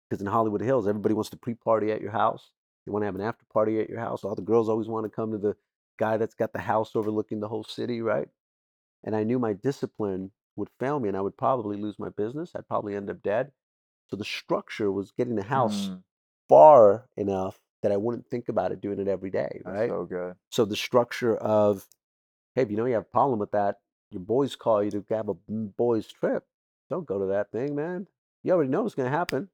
Because 0.10 0.22
in 0.22 0.28
Hollywood 0.28 0.62
Hills, 0.62 0.88
everybody 0.88 1.14
wants 1.14 1.30
to 1.32 1.38
pre-party 1.38 1.92
at 1.92 2.02
your 2.02 2.12
house. 2.12 2.54
You 2.88 2.94
want 2.94 3.04
to 3.04 3.08
have 3.08 3.16
an 3.16 3.22
after 3.22 3.46
party 3.54 3.80
at 3.80 3.90
your 3.90 4.00
house. 4.00 4.24
All 4.24 4.36
the 4.36 4.42
girls 4.42 4.70
always 4.70 4.88
want 4.90 5.06
to 5.06 5.10
come 5.12 5.32
to 5.32 5.38
the 5.40 5.58
guy 6.00 6.18
that's 6.18 6.36
got 6.36 6.54
the 6.54 6.60
house 6.60 6.96
overlooking 6.96 7.40
the 7.40 7.50
whole 7.50 7.64
city, 7.64 8.02
right? 8.02 8.30
And 9.04 9.16
I 9.16 9.24
knew 9.24 9.40
my 9.40 9.54
discipline 9.54 10.32
would 10.58 10.70
fail 10.80 11.00
me 11.00 11.10
and 11.10 11.18
I 11.18 11.22
would 11.22 11.38
probably 11.38 11.78
lose 11.78 12.00
my 12.00 12.10
business. 12.10 12.56
I'd 12.56 12.68
probably 12.68 12.96
end 12.96 13.10
up 13.10 13.22
dead. 13.22 13.54
So 14.08 14.18
the 14.18 14.26
structure 14.26 14.92
was 14.92 15.12
getting 15.12 15.36
the 15.36 15.44
house 15.44 15.92
Mm, 15.92 16.04
far 16.50 17.08
enough 17.18 17.60
that 17.84 17.92
I 17.94 17.98
wouldn't 17.98 18.28
think 18.28 18.50
about 18.50 18.72
it 18.74 18.82
doing 18.82 19.00
it 19.00 19.08
every 19.08 19.30
day, 19.30 19.62
that's 19.64 19.78
right? 19.78 19.90
so 19.90 20.06
good. 20.06 20.36
So 20.52 20.66
the 20.66 20.76
structure 20.76 21.38
of, 21.38 21.88
hey, 22.56 22.64
if 22.64 22.72
you 22.72 22.78
know 22.78 22.86
you 22.86 22.94
have 22.96 23.04
a 23.04 23.06
problem 23.06 23.40
with 23.40 23.52
that, 23.52 23.78
your 24.12 24.22
boys 24.22 24.56
call 24.56 24.84
you 24.84 24.92
to 24.92 25.06
have 25.12 25.30
a 25.30 25.36
boys 25.36 26.08
trip. 26.08 26.46
Don't 26.90 27.06
go 27.08 27.20
to 27.20 27.28
that 27.28 27.52
thing, 27.52 27.76
man. 27.76 28.08
You 28.44 28.54
already 28.54 28.72
know 28.72 28.84
what's 28.84 28.96
going 28.96 29.10
to 29.12 29.18
happen, 29.18 29.50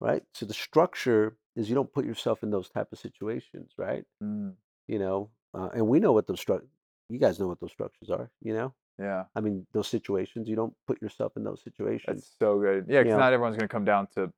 right? 0.00 0.22
So 0.34 0.46
the 0.46 0.54
structure 0.54 1.36
is 1.56 1.68
you 1.68 1.74
don't 1.74 1.92
put 1.92 2.04
yourself 2.04 2.42
in 2.42 2.50
those 2.50 2.68
type 2.70 2.88
of 2.92 2.98
situations, 2.98 3.72
right? 3.78 4.04
Mm, 4.22 4.54
You 4.88 4.98
know, 4.98 5.30
uh, 5.54 5.68
and 5.74 5.86
we 5.86 6.00
know 6.00 6.12
what 6.12 6.26
those 6.26 6.44
stru- 6.44 6.66
You 7.08 7.18
guys 7.18 7.38
know 7.38 7.46
what 7.48 7.60
those 7.60 7.72
structures 7.72 8.10
are. 8.10 8.30
You 8.42 8.54
know, 8.54 8.74
yeah. 8.98 9.24
I 9.34 9.40
mean, 9.40 9.66
those 9.72 9.88
situations. 9.88 10.48
You 10.48 10.56
don't 10.56 10.74
put 10.86 11.00
yourself 11.02 11.32
in 11.36 11.44
those 11.44 11.62
situations. 11.62 12.04
That's 12.06 12.36
so 12.38 12.58
good. 12.60 12.86
Yeah, 12.88 13.02
because 13.02 13.18
not 13.18 13.32
everyone's 13.32 13.56
going 13.56 13.68
to 13.68 13.72
come 13.72 13.84
down 13.84 14.06
to 14.14 14.32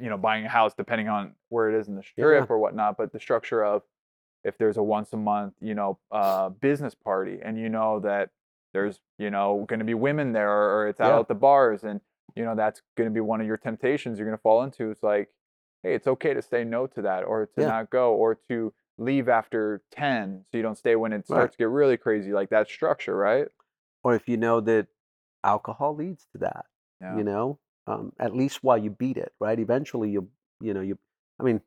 you 0.00 0.08
know 0.10 0.18
buying 0.18 0.44
a 0.44 0.48
house 0.48 0.74
depending 0.74 1.08
on 1.08 1.34
where 1.48 1.70
it 1.70 1.78
is 1.78 1.88
in 1.88 1.94
the 1.94 2.02
Yeah. 2.16 2.24
strip 2.24 2.50
or 2.50 2.58
whatnot. 2.58 2.96
But 2.96 3.12
the 3.12 3.20
structure 3.20 3.64
of 3.64 3.82
if 4.42 4.58
there's 4.58 4.76
a 4.78 4.82
once 4.82 5.12
a 5.12 5.16
month 5.16 5.54
you 5.60 5.74
know 5.74 5.98
uh, 6.10 6.48
business 6.48 6.94
party 6.94 7.38
and 7.44 7.58
you 7.58 7.68
know 7.68 8.00
that 8.00 8.30
there's 8.72 9.00
you 9.18 9.30
know 9.30 9.64
going 9.68 9.78
to 9.80 9.84
be 9.84 9.94
women 9.94 10.32
there 10.32 10.50
or 10.50 10.88
it's 10.88 11.00
out 11.00 11.14
Yeah. 11.14 11.20
at 11.20 11.28
the 11.28 11.34
bars 11.34 11.84
and 11.84 12.00
you 12.34 12.44
know 12.44 12.54
that's 12.56 12.80
going 12.96 13.08
to 13.08 13.14
be 13.14 13.20
one 13.20 13.40
of 13.40 13.46
your 13.46 13.56
temptations 13.58 14.18
you're 14.18 14.26
going 14.26 14.36
to 14.38 14.42
fall 14.42 14.62
into. 14.62 14.90
It's 14.90 15.02
like, 15.02 15.28
hey, 15.82 15.94
it's 15.94 16.06
okay 16.08 16.34
to 16.34 16.42
say 16.42 16.64
no 16.64 16.86
to 16.88 17.02
that 17.02 17.22
or 17.24 17.46
to 17.54 17.60
Yeah. 17.60 17.66
not 17.68 17.90
go 17.90 18.14
or 18.14 18.34
to 18.48 18.72
leave 18.98 19.28
after 19.28 19.82
ten 19.92 20.44
so 20.50 20.56
you 20.56 20.62
don't 20.64 20.76
stay 20.78 20.96
when 20.96 21.12
it 21.12 21.16
Right. 21.16 21.24
starts 21.26 21.52
to 21.54 21.58
get 21.58 21.68
really 21.68 21.96
crazy. 21.96 22.32
Like 22.32 22.50
that 22.50 22.68
structure, 22.68 23.16
right? 23.16 23.46
Or 24.02 24.14
if 24.14 24.28
you 24.28 24.36
know 24.36 24.60
that 24.60 24.86
alcohol 25.44 25.94
leads 25.94 26.26
to 26.32 26.38
that. 26.38 26.66
Yeah. 27.00 27.16
you 27.16 27.24
know 27.24 27.58
um, 27.86 28.12
at 28.20 28.36
least 28.36 28.62
while 28.62 28.76
you 28.76 28.90
beat 28.90 29.16
it 29.16 29.32
right 29.40 29.58
eventually 29.58 30.10
you 30.10 30.28
you 30.60 30.74
know 30.74 30.82
you 30.82 30.98
i 31.40 31.42
mean 31.42 31.62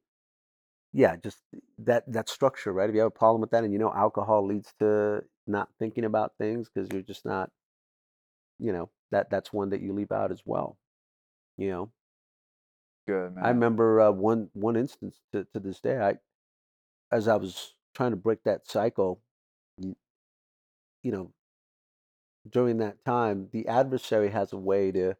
yeah 0.93 1.15
just 1.15 1.39
that 1.79 2.03
that 2.05 2.29
structure 2.29 2.71
right 2.71 2.87
if 2.87 2.93
you 2.93 3.01
have 3.01 3.07
a 3.07 3.19
problem 3.23 3.41
with 3.41 3.49
that 3.49 3.63
and 3.63 3.73
you 3.73 3.79
know 3.79 3.91
alcohol 3.91 4.45
leads 4.45 4.73
to 4.77 5.23
not 5.47 5.69
thinking 5.79 6.05
about 6.05 6.33
things 6.37 6.69
because 6.69 6.87
you're 6.93 7.01
just 7.01 7.25
not 7.25 7.49
you 8.59 8.71
know 8.71 8.91
that 9.09 9.31
that's 9.31 9.51
one 9.51 9.71
that 9.71 9.81
you 9.81 9.91
leave 9.91 10.11
out 10.11 10.31
as 10.31 10.43
well 10.45 10.77
you 11.57 11.67
know 11.67 11.91
Good 13.07 13.33
man. 13.33 13.43
i 13.43 13.49
remember 13.49 14.01
uh, 14.01 14.11
one 14.11 14.49
one 14.53 14.75
instance 14.75 15.19
to, 15.31 15.47
to 15.51 15.59
this 15.59 15.79
day 15.81 15.97
i 15.97 16.13
as 17.13 17.27
I 17.27 17.35
was 17.35 17.75
trying 17.93 18.11
to 18.11 18.17
break 18.17 18.43
that 18.43 18.67
cycle, 18.67 19.21
you, 19.77 19.95
you 21.03 21.11
know, 21.11 21.31
during 22.49 22.77
that 22.77 23.03
time, 23.05 23.49
the 23.51 23.67
adversary 23.67 24.29
has 24.29 24.53
a 24.53 24.57
way 24.57 24.91
to 24.91 25.15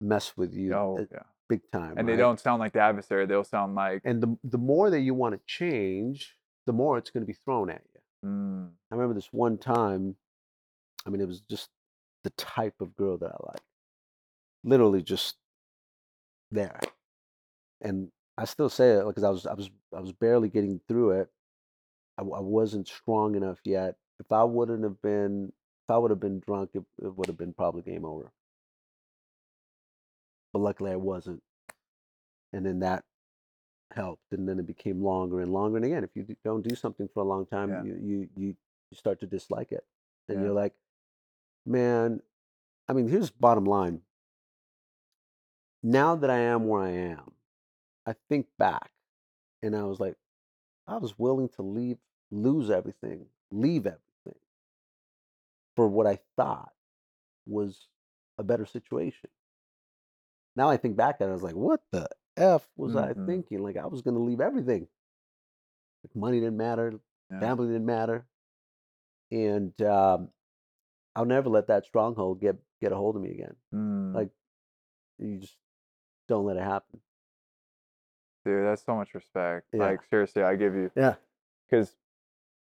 mess 0.00 0.36
with 0.36 0.54
you 0.54 0.74
Oh, 0.74 0.98
uh, 0.98 1.04
yeah. 1.10 1.22
big 1.48 1.60
time. 1.72 1.98
And 1.98 2.08
they 2.08 2.16
don't 2.16 2.38
sound 2.40 2.60
like 2.60 2.72
the 2.72 2.80
adversary. 2.80 3.26
They'll 3.26 3.44
sound 3.44 3.74
like, 3.74 4.02
And 4.04 4.22
the 4.22 4.36
the 4.44 4.58
more 4.58 4.90
that 4.90 5.00
you 5.00 5.14
want 5.14 5.34
to 5.34 5.40
change, 5.46 6.36
the 6.66 6.72
more 6.72 6.98
it's 6.98 7.10
going 7.10 7.22
to 7.22 7.26
be 7.26 7.38
thrown 7.44 7.70
at 7.70 7.82
you. 7.94 8.00
mm, 8.28 8.68
I 8.90 8.94
remember 8.94 9.14
this 9.14 9.32
one 9.32 9.58
time. 9.58 10.16
I 11.06 11.10
mean, 11.10 11.20
it 11.20 11.28
was 11.28 11.40
just 11.40 11.70
the 12.24 12.30
type 12.30 12.80
of 12.80 12.94
girl 12.96 13.16
that 13.18 13.30
I 13.30 13.36
like. 13.52 13.62
Literally 14.64 15.02
just 15.02 15.36
there. 16.50 16.80
And 17.80 18.10
I 18.36 18.44
still 18.44 18.68
say 18.68 18.90
it 18.90 19.06
because 19.06 19.24
I 19.24 19.30
was 19.30 19.46
I 19.46 19.54
was 19.54 19.70
I 19.96 20.00
was 20.00 20.12
barely 20.12 20.48
getting 20.48 20.80
through 20.88 21.20
it. 21.20 21.28
I 22.18 22.22
wasn't 22.22 22.88
strong 22.88 23.36
enough 23.36 23.60
yet. 23.64 23.94
If 24.18 24.32
I 24.32 24.42
wouldn't 24.42 24.82
have 24.82 25.00
been, 25.00 25.52
if 25.88 25.94
I 25.94 25.96
would 25.96 26.10
have 26.10 26.20
been 26.20 26.40
drunk, 26.40 26.70
it, 26.74 26.84
it 27.02 27.16
would 27.16 27.28
have 27.28 27.38
been 27.38 27.54
probably 27.54 27.80
game 27.80 28.04
over. 28.04 28.30
But 30.52 30.58
luckily, 30.58 30.92
I 30.92 30.96
wasn't. 30.96 31.42
And 32.52 32.66
then 32.66 32.80
that 32.80 33.04
helped, 33.94 34.32
and 34.32 34.46
then 34.46 34.58
it 34.58 34.66
became 34.66 35.02
longer 35.02 35.40
and 35.40 35.50
longer. 35.50 35.76
And 35.78 35.86
again, 35.86 36.04
if 36.04 36.10
you 36.14 36.36
don't 36.44 36.66
do 36.66 36.74
something 36.74 37.08
for 37.14 37.20
a 37.20 37.26
long 37.26 37.46
time, 37.46 37.70
Yeah. 37.70 37.82
you, 37.84 37.94
you 38.02 38.28
you 38.36 38.56
start 38.92 39.20
to 39.20 39.26
dislike 39.26 39.72
it, 39.72 39.84
and 40.28 40.38
Yeah. 40.38 40.44
you're 40.44 40.54
like, 40.54 40.74
man. 41.64 42.20
I 42.90 42.94
mean, 42.94 43.06
here's 43.08 43.30
bottom 43.30 43.64
line. 43.64 44.00
Now 45.82 46.16
that 46.16 46.30
I 46.30 46.38
am 46.38 46.66
where 46.66 46.82
I 46.82 46.90
am, 46.90 47.32
I 48.06 48.14
think 48.30 48.46
back, 48.58 48.90
and 49.62 49.76
I 49.76 49.84
was 49.84 50.00
like, 50.00 50.16
I 50.86 50.96
was 50.96 51.18
willing 51.18 51.50
to 51.50 51.62
leave, 51.62 51.98
lose 52.30 52.70
everything, 52.70 53.26
leave 53.50 53.86
everything 53.86 54.07
for 55.78 55.86
what 55.86 56.08
I 56.08 56.18
thought 56.36 56.72
was 57.46 57.86
a 58.36 58.42
better 58.42 58.66
situation. 58.66 59.30
Now 60.56 60.68
I 60.68 60.76
think 60.76 60.96
back 60.96 61.20
at 61.20 61.26
it, 61.28 61.30
I 61.30 61.32
was 61.32 61.42
like, 61.44 61.54
what 61.54 61.80
the 61.92 62.08
F 62.36 62.68
was 62.76 62.96
I 62.96 63.12
Mhm. 63.12 63.26
thinking? 63.26 63.62
Like, 63.62 63.76
I 63.76 63.86
was 63.86 64.02
going 64.02 64.14
to 64.16 64.20
leave 64.22 64.40
everything. 64.40 64.88
Like, 66.02 66.16
money 66.16 66.40
didn't 66.40 66.56
matter, 66.56 66.98
Yeah. 67.30 67.38
family 67.38 67.68
didn't 67.68 67.86
matter. 67.86 68.26
And 69.30 69.80
um, 69.82 70.32
I'll 71.14 71.24
never 71.26 71.48
let 71.48 71.68
that 71.68 71.84
stronghold 71.84 72.40
get, 72.40 72.56
get 72.80 72.90
a 72.90 72.96
hold 72.96 73.14
of 73.14 73.22
me 73.22 73.30
again. 73.30 73.54
mm. 73.72 74.14
Like, 74.14 74.30
you 75.18 75.38
just 75.38 75.56
don't 76.26 76.44
let 76.44 76.56
it 76.56 76.62
happen. 76.64 77.00
dude, 78.44 78.64
that's 78.64 78.82
so 78.84 78.96
much 78.96 79.14
respect. 79.14 79.68
Yeah. 79.72 79.80
Like, 79.80 80.02
seriously, 80.10 80.42
I 80.42 80.56
give 80.56 80.74
you, 80.74 80.90
Yeah. 80.96 81.16
because 81.70 81.94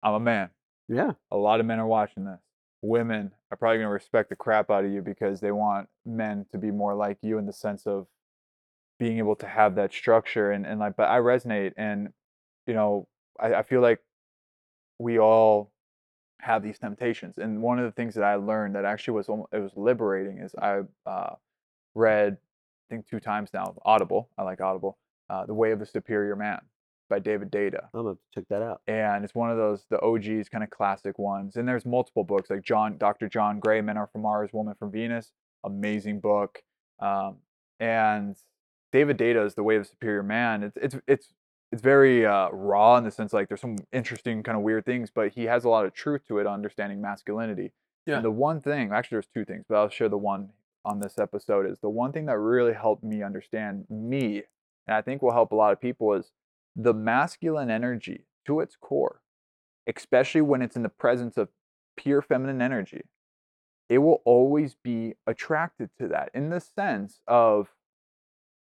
I'm 0.03 0.13
a 0.15 0.21
man. 0.21 0.51
Yeah. 0.89 1.13
A 1.31 1.37
lot 1.39 1.61
of 1.61 1.67
men 1.67 1.79
are 1.79 1.87
watching 1.87 2.25
this. 2.25 2.41
Women 2.83 3.33
are 3.51 3.57
probably 3.57 3.79
going 3.79 3.89
to 3.89 3.93
respect 3.93 4.29
the 4.31 4.37
crap 4.37 4.71
out 4.71 4.85
of 4.85 4.91
you 4.91 5.03
because 5.03 5.41
they 5.41 5.53
want 5.53 5.89
men 6.07 6.47
to 6.53 6.59
be 6.59 6.71
more 6.71 6.95
like 6.95 7.19
you 7.23 7.39
in 7.39 7.47
the 7.47 7.53
sense 7.53 7.87
of 7.87 8.07
being 8.99 9.19
able 9.19 9.37
to 9.37 9.47
have 9.47 9.77
that 9.77 9.93
structure 9.93 10.51
and, 10.53 10.67
and 10.67 10.81
like 10.81 10.97
but 10.97 11.09
I 11.09 11.19
resonate 11.19 11.73
and 11.77 12.13
you 12.67 12.75
know 12.75 13.07
I, 13.39 13.55
I 13.55 13.63
feel 13.63 13.81
like 13.81 14.01
we 14.99 15.19
all 15.19 15.73
have 16.41 16.63
these 16.63 16.79
temptations 16.79 17.39
and 17.39 17.63
one 17.63 17.79
of 17.79 17.85
the 17.85 17.93
things 17.93 18.15
that 18.15 18.25
I 18.25 18.37
learned 18.37 18.75
that 18.75 18.85
actually 18.85 19.15
was 19.15 19.29
it 19.53 19.59
was 19.59 19.73
liberating 19.77 20.39
is 20.39 20.55
I 20.57 20.81
uh, 21.07 21.35
read 21.95 22.39
I 22.91 22.95
think 22.95 23.09
two 23.09 23.21
times 23.21 23.51
now 23.53 23.75
Audible 23.85 24.31
I 24.37 24.43
like 24.43 24.61
Audible 24.61 24.99
uh, 25.31 25.47
The 25.47 25.55
Way 25.55 25.73
of 25.73 25.79
the 25.79 25.87
Superior 25.87 26.37
Man 26.37 26.61
by 27.09 27.19
David 27.19 27.51
Deida 27.51 27.85
I'm 27.95 28.03
going 28.03 28.15
to 28.15 28.21
check 28.35 28.45
that 28.51 28.63
out. 28.63 28.81
and 28.87 29.25
it's 29.25 29.35
one 29.35 29.51
of 29.51 29.57
those 29.57 29.85
the 29.91 30.01
OGs 30.01 30.49
kind 30.49 30.65
of 30.65 30.71
classic 30.71 31.19
ones. 31.19 31.57
And 31.57 31.67
there's 31.67 31.87
multiple 31.87 32.25
books 32.25 32.51
like 32.51 32.63
John, 32.63 32.99
Dr. 32.99 33.29
John 33.29 33.61
Gray, 33.61 33.81
Men 33.81 33.97
Are 33.97 34.09
from 34.13 34.23
Mars, 34.23 34.51
Woman 34.53 34.75
from 34.79 34.91
Venus, 34.91 35.33
amazing 35.65 36.21
book. 36.21 36.63
Um, 37.01 37.37
and 37.81 38.37
David 38.93 39.17
Data 39.17 39.45
is 39.45 39.55
the 39.55 39.63
way 39.63 39.77
of 39.77 39.87
superior 39.87 40.23
man. 40.23 40.63
It's 40.63 40.77
it's 40.77 40.97
it's 41.07 41.33
it's 41.71 41.83
very 41.83 42.25
uh, 42.25 42.49
raw 42.51 42.97
in 42.97 43.05
the 43.05 43.11
sense 43.11 43.33
like 43.33 43.49
there's 43.49 43.61
some 43.61 43.77
interesting 43.93 44.43
kind 44.43 44.57
of 44.57 44.63
weird 44.63 44.87
things, 44.87 45.11
but 45.15 45.33
he 45.33 45.45
has 45.45 45.65
a 45.65 45.69
lot 45.69 45.85
of 45.85 45.93
truth 45.93 46.27
to 46.29 46.39
it, 46.39 46.47
on 46.47 46.55
understanding 46.55 47.01
masculinity. 47.01 47.73
Yeah. 48.07 48.17
And 48.17 48.25
the 48.25 48.31
one 48.31 48.61
thing, 48.61 48.91
actually, 48.93 49.17
there's 49.17 49.27
two 49.27 49.45
things, 49.45 49.67
but 49.69 49.77
I'll 49.77 49.91
share 49.91 50.09
the 50.09 50.17
one 50.17 50.51
on 50.85 51.01
this 51.01 51.19
episode 51.19 51.71
is 51.71 51.79
the 51.81 51.91
one 51.91 52.13
thing 52.13 52.27
that 52.27 52.39
really 52.39 52.73
helped 52.73 53.05
me 53.05 53.23
understand 53.23 53.85
me, 53.91 54.43
and 54.87 54.97
I 54.97 55.03
think 55.03 55.21
will 55.21 55.33
help 55.33 55.53
a 55.53 55.57
lot 55.57 55.73
of 55.73 55.81
people 55.81 56.15
is 56.15 56.33
the 56.79 56.95
masculine 56.95 57.71
energy 57.71 58.27
to 58.47 58.61
its 58.61 58.77
core, 58.77 59.23
especially 59.87 60.43
when 60.43 60.63
it's 60.63 60.77
in 60.77 60.85
the 60.85 60.89
presence 60.91 61.37
of 61.39 61.51
pure 61.97 62.23
feminine 62.23 62.63
energy, 62.63 63.03
it 63.89 63.99
will 63.99 64.23
always 64.25 64.75
be 64.77 65.15
attracted 65.27 65.91
to 65.99 66.09
that 66.09 66.31
in 66.35 66.51
the 66.51 66.61
sense 66.61 67.23
of 67.29 67.75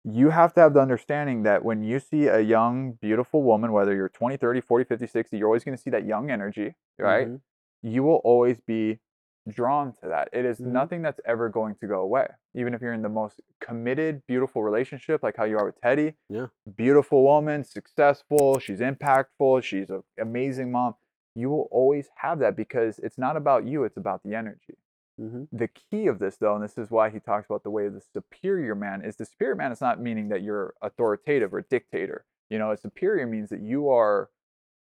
you 0.04 0.30
have 0.30 0.52
to 0.54 0.60
have 0.60 0.74
the 0.74 0.80
understanding 0.80 1.42
that 1.42 1.64
when 1.64 1.82
you 1.82 1.98
see 1.98 2.26
a 2.28 2.40
young, 2.40 2.92
beautiful 2.92 3.42
woman, 3.42 3.72
whether 3.72 3.94
you're 3.94 4.08
20, 4.08 4.36
30, 4.36 4.60
40, 4.60 4.84
50, 4.84 5.06
60, 5.06 5.36
you're 5.38 5.48
always 5.48 5.64
going 5.64 5.76
to 5.76 5.82
see 5.82 5.90
that 5.90 6.06
young 6.06 6.30
energy, 6.30 6.76
right? 6.98 7.28
Mhm. 7.28 7.40
You 7.82 8.02
will 8.04 8.20
always 8.24 8.60
be 8.60 9.00
drawn 9.48 9.92
to 9.94 10.08
that. 10.08 10.28
It 10.32 10.44
is 10.44 10.64
Mhm. 10.64 10.64
nothing 10.64 11.02
that's 11.02 11.20
ever 11.24 11.48
going 11.48 11.74
to 11.76 11.86
go 11.88 12.00
away. 12.00 12.28
Even 12.56 12.72
if 12.72 12.80
you're 12.80 12.94
in 12.94 13.02
the 13.02 13.08
most 13.08 13.40
committed, 13.60 14.22
beautiful 14.26 14.62
relationship, 14.62 15.22
like 15.22 15.36
how 15.36 15.44
you 15.44 15.58
are 15.58 15.66
with 15.66 15.80
Teddi, 15.80 16.14
Yeah. 16.30 16.46
beautiful 16.74 17.22
woman, 17.22 17.62
successful, 17.62 18.58
she's 18.58 18.80
impactful, 18.80 19.62
she's 19.62 19.90
an 19.90 20.02
amazing 20.18 20.72
mom. 20.72 20.94
You 21.34 21.50
will 21.50 21.68
always 21.70 22.08
have 22.16 22.38
that 22.38 22.56
because 22.56 22.98
it's 23.00 23.18
not 23.18 23.36
about 23.36 23.66
you, 23.66 23.84
it's 23.84 23.98
about 23.98 24.22
the 24.22 24.34
energy. 24.34 24.78
Mhm. 25.20 25.48
The 25.52 25.68
key 25.68 26.06
of 26.06 26.18
this, 26.18 26.38
though, 26.38 26.54
and 26.54 26.64
this 26.64 26.78
is 26.78 26.90
why 26.90 27.10
he 27.10 27.20
talks 27.20 27.46
about 27.46 27.62
the 27.62 27.70
way 27.70 27.86
of 27.86 27.92
the 27.92 28.00
superior 28.00 28.74
man, 28.74 29.04
is 29.04 29.16
the 29.16 29.26
superior 29.26 29.54
man 29.54 29.70
is 29.70 29.82
not 29.82 30.00
meaning 30.00 30.28
that 30.28 30.42
you're 30.42 30.74
authoritative 30.80 31.52
or 31.52 31.60
dictator. 31.60 32.24
You 32.48 32.58
know, 32.58 32.70
a 32.70 32.76
superior 32.76 33.26
means 33.26 33.50
that 33.50 33.60
you 33.60 33.90
are 33.90 34.30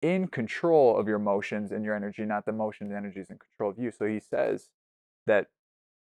in 0.02 0.28
control 0.28 0.98
of 0.98 1.08
your 1.08 1.16
emotions 1.16 1.72
and 1.72 1.84
your 1.84 1.96
energy, 1.96 2.26
not 2.26 2.46
the 2.46 2.52
emotions 2.52 2.92
and 2.92 2.98
energies 2.98 3.32
in 3.32 3.40
control 3.40 3.72
of 3.72 3.80
you. 3.80 3.90
So 3.90 4.06
he 4.06 4.20
says 4.20 4.70
that 5.26 5.48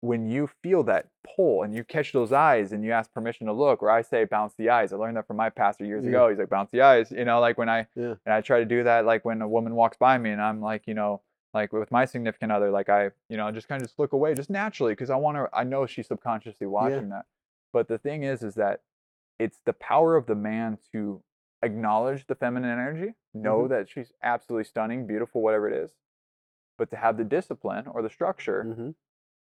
when 0.04 0.28
you 0.28 0.46
feel 0.62 0.82
that 0.82 1.06
pull 1.34 1.62
and 1.62 1.74
you 1.74 1.82
catch 1.82 2.12
those 2.12 2.30
eyes 2.30 2.72
and 2.72 2.84
you 2.84 2.92
ask 2.92 3.10
permission 3.12 3.46
to 3.46 3.52
look, 3.54 3.82
or 3.82 3.88
I 3.90 4.02
say 4.02 4.24
bounce 4.24 4.54
the 4.54 4.68
eyes. 4.68 4.92
I 4.92 4.96
learned 4.96 5.16
that 5.16 5.26
from 5.26 5.38
my 5.38 5.48
pastor 5.48 5.86
years 5.86 6.04
Yeah. 6.04 6.10
ago. 6.10 6.28
He's 6.28 6.38
like, 6.38 6.50
bounce 6.50 6.70
the 6.70 6.82
eyes. 6.82 7.10
You 7.10 7.24
know, 7.24 7.40
like 7.40 7.56
when 7.56 7.70
I 7.70 7.86
Yeah. 7.94 8.14
and 8.26 8.34
I 8.34 8.42
try 8.42 8.58
to 8.58 8.66
do 8.66 8.84
that 8.84 9.06
like 9.06 9.24
when 9.24 9.40
a 9.40 9.48
woman 9.48 9.74
walks 9.74 9.96
by 9.96 10.18
me 10.18 10.30
and 10.30 10.42
I'm 10.42 10.60
like, 10.60 10.86
you 10.86 10.92
know, 10.94 11.22
like 11.54 11.72
with 11.72 11.90
my 11.90 12.04
significant 12.04 12.52
other, 12.52 12.70
like 12.70 12.88
I, 12.90 13.12
you 13.30 13.36
know, 13.38 13.50
just 13.50 13.66
kind 13.66 13.80
of 13.80 13.88
just 13.88 13.98
look 13.98 14.12
away 14.12 14.34
just 14.34 14.50
naturally 14.50 14.92
because 14.92 15.08
I 15.08 15.16
want 15.16 15.36
to 15.38 15.48
I 15.54 15.64
know 15.64 15.86
she's 15.86 16.08
subconsciously 16.08 16.66
watching 16.66 17.08
that. 17.08 17.24
But 17.72 17.88
the 17.88 17.96
thing 17.98 18.24
is 18.24 18.42
is 18.42 18.54
that 18.56 18.82
it's 19.38 19.60
the 19.64 19.72
power 19.72 20.16
of 20.16 20.26
the 20.26 20.34
man 20.34 20.76
to 20.92 21.22
acknowledge 21.62 22.26
the 22.26 22.34
feminine 22.34 22.70
energy, 22.78 23.14
know 23.32 23.62
Mhm. 23.62 23.68
that 23.70 23.88
she's 23.88 24.12
absolutely 24.22 24.64
stunning, 24.64 25.06
beautiful, 25.06 25.40
whatever 25.40 25.66
it 25.66 25.74
is, 25.74 25.94
but 26.76 26.90
to 26.90 26.96
have 26.96 27.16
the 27.16 27.24
discipline 27.24 27.86
or 27.86 28.02
the 28.02 28.10
structure 28.10 28.64
Mhm. 28.64 28.94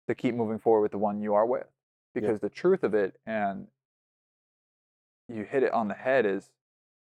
To 0.08 0.14
keep 0.14 0.34
moving 0.34 0.58
forward 0.58 0.82
with 0.82 0.92
the 0.92 0.98
one 0.98 1.20
you 1.20 1.34
are 1.34 1.46
with. 1.46 1.66
Because 2.14 2.40
the 2.40 2.48
truth 2.48 2.84
of 2.84 2.94
it, 2.94 3.18
and 3.26 3.66
you 5.28 5.44
hit 5.44 5.62
it 5.62 5.72
on 5.72 5.88
the 5.88 5.94
head, 5.94 6.26
is 6.26 6.50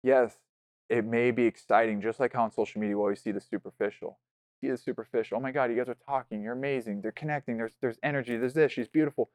yes, 0.04 0.38
it 0.90 1.06
may 1.06 1.32
be 1.32 1.46
exciting, 1.46 2.02
just 2.02 2.20
like 2.20 2.34
how 2.34 2.44
on 2.44 2.52
social 2.52 2.80
media 2.82 2.96
we 2.96 3.02
always 3.02 3.22
see 3.22 3.32
the 3.32 3.42
superficial. 3.42 4.20
See 4.62 4.70
the 4.70 4.78
superficial. 4.78 5.38
Oh 5.38 5.42
my 5.42 5.52
God, 5.52 5.70
you 5.70 5.78
guys 5.78 5.90
are 5.90 5.98
talking. 6.06 6.42
You're 6.42 6.54
amazing. 6.54 7.02
They're 7.02 7.12
connecting. 7.12 7.58
There's 7.58 7.76
there's 7.82 7.98
energy. 8.04 8.38
There's 8.38 8.54
this. 8.54 8.72
She's 8.72 8.88
beautiful. 8.88 9.30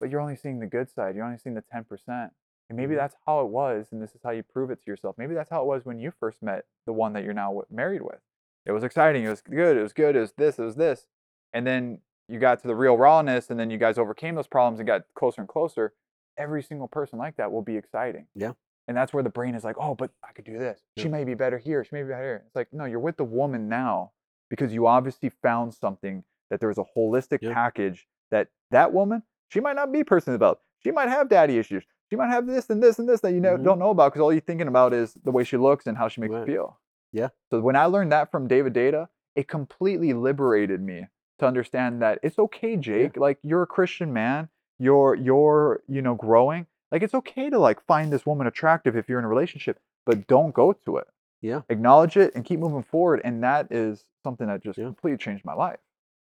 But 0.00 0.10
you're 0.10 0.20
only 0.20 0.36
seeing 0.36 0.60
the 0.60 0.66
good 0.66 0.88
side. 0.90 1.14
You're 1.16 1.24
only 1.24 1.38
seeing 1.38 1.54
the 1.54 1.62
10%. 1.62 2.32
And 2.70 2.76
maybe 2.76 2.94
Mhm. 2.94 2.98
that's 2.98 3.16
how 3.26 3.40
it 3.40 3.48
was, 3.48 3.92
and 3.92 4.02
this 4.02 4.14
is 4.14 4.20
how 4.22 4.30
you 4.30 4.42
prove 4.42 4.70
it 4.70 4.80
to 4.82 4.90
yourself. 4.90 5.16
Maybe 5.18 5.34
that's 5.34 5.50
how 5.50 5.62
it 5.62 5.66
was 5.66 5.84
when 5.84 5.98
you 5.98 6.10
first 6.10 6.42
met 6.42 6.66
the 6.86 6.92
one 6.92 7.14
that 7.14 7.24
you're 7.24 7.34
now 7.34 7.62
married 7.70 8.02
with. 8.02 8.20
It 8.66 8.72
was 8.72 8.84
exciting. 8.84 9.24
It 9.24 9.30
was 9.30 9.40
good. 9.40 9.76
It 9.76 9.82
was 9.82 9.92
good. 9.92 10.16
It 10.16 10.20
was 10.20 10.32
this. 10.32 10.58
It 10.58 10.64
was 10.64 10.76
this. 10.76 11.06
And 11.52 11.66
then 11.66 12.02
you 12.28 12.38
got 12.38 12.60
to 12.62 12.68
the 12.68 12.74
real 12.74 12.96
rawness, 12.96 13.50
and 13.50 13.58
then 13.58 13.70
you 13.70 13.78
guys 13.78 13.98
overcame 13.98 14.34
those 14.34 14.46
problems 14.46 14.78
and 14.80 14.86
got 14.86 15.02
closer 15.14 15.40
and 15.40 15.48
closer. 15.48 15.92
Every 16.36 16.62
single 16.62 16.88
person 16.88 17.18
like 17.18 17.36
that 17.36 17.50
will 17.50 17.62
be 17.62 17.76
exciting. 17.76 18.26
Yeah. 18.34 18.52
And 18.86 18.96
that's 18.96 19.12
where 19.12 19.22
the 19.22 19.30
brain 19.30 19.54
is 19.54 19.64
like, 19.64 19.76
oh, 19.78 19.94
but 19.94 20.10
I 20.22 20.32
could 20.32 20.44
do 20.44 20.58
this. 20.58 20.80
She 20.96 21.04
Yeah. 21.04 21.10
may 21.10 21.24
be 21.24 21.34
better 21.34 21.58
here. 21.58 21.84
She 21.84 21.90
may 21.94 22.02
be 22.02 22.08
better 22.10 22.22
here. 22.22 22.42
It's 22.46 22.56
like, 22.56 22.72
no, 22.72 22.84
you're 22.84 23.00
with 23.00 23.16
the 23.16 23.24
woman 23.24 23.68
now 23.68 24.12
because 24.48 24.72
you 24.72 24.86
obviously 24.86 25.28
found 25.28 25.74
something 25.74 26.24
that 26.50 26.60
there 26.60 26.68
was 26.68 26.78
a 26.78 26.84
holistic 26.96 27.40
Yeah. 27.42 27.52
package 27.52 28.08
that 28.30 28.48
that 28.70 28.92
woman, 28.92 29.22
she 29.48 29.60
might 29.60 29.76
not 29.76 29.92
be 29.92 30.04
person 30.04 30.34
about. 30.34 30.60
She 30.78 30.90
might 30.90 31.08
have 31.08 31.28
daddy 31.28 31.58
issues. 31.58 31.84
She 32.08 32.16
might 32.16 32.28
have 32.28 32.46
this 32.46 32.70
and 32.70 32.82
this 32.82 32.98
and 32.98 33.06
this 33.08 33.20
that 33.20 33.32
you 33.32 33.40
know, 33.40 33.56
Mhm. 33.58 33.64
don't 33.64 33.78
know 33.78 33.90
about 33.90 34.12
because 34.12 34.22
all 34.22 34.32
you're 34.32 34.40
thinking 34.40 34.68
about 34.68 34.94
is 34.94 35.12
the 35.14 35.30
way 35.32 35.44
she 35.44 35.56
looks 35.58 35.86
and 35.86 35.98
how 35.98 36.08
she 36.08 36.20
makes 36.22 36.32
Right. 36.32 36.40
you 36.48 36.54
feel. 36.54 36.80
Yeah. 37.12 37.28
So 37.50 37.60
when 37.60 37.76
I 37.76 37.86
learned 37.86 38.12
that 38.12 38.30
from 38.30 38.46
David 38.46 38.72
Deida, 38.74 39.08
it 39.34 39.48
completely 39.48 40.14
liberated 40.14 40.80
me 40.80 41.08
to 41.38 41.46
understand 41.46 42.02
that 42.02 42.18
it's 42.22 42.38
okay, 42.38 42.76
Jake. 42.76 43.16
Like 43.16 43.38
you're 43.42 43.62
a 43.62 43.66
Christian 43.66 44.12
man. 44.12 44.48
You're 44.78 45.14
you're 45.14 45.82
you 45.88 46.02
know 46.02 46.14
growing. 46.14 46.66
Like 46.92 47.02
it's 47.02 47.14
okay 47.14 47.50
to 47.50 47.58
like 47.58 47.84
find 47.86 48.12
this 48.12 48.24
woman 48.24 48.46
attractive 48.46 48.96
if 48.96 49.08
you're 49.08 49.18
in 49.18 49.24
a 49.24 49.28
relationship, 49.28 49.78
but 50.06 50.26
don't 50.26 50.54
go 50.54 50.72
to 50.72 50.96
it. 50.98 51.08
Yeah. 51.40 51.60
acknowledge 51.68 52.16
it, 52.16 52.34
and 52.34 52.44
keep 52.44 52.58
moving 52.58 52.82
forward. 52.82 53.20
And 53.22 53.44
that 53.44 53.70
is 53.70 54.04
something 54.24 54.48
that 54.48 54.60
just 54.60 54.76
Yeah. 54.76 54.86
completely 54.86 55.18
changed 55.18 55.44
my 55.44 55.54
life. 55.54 55.78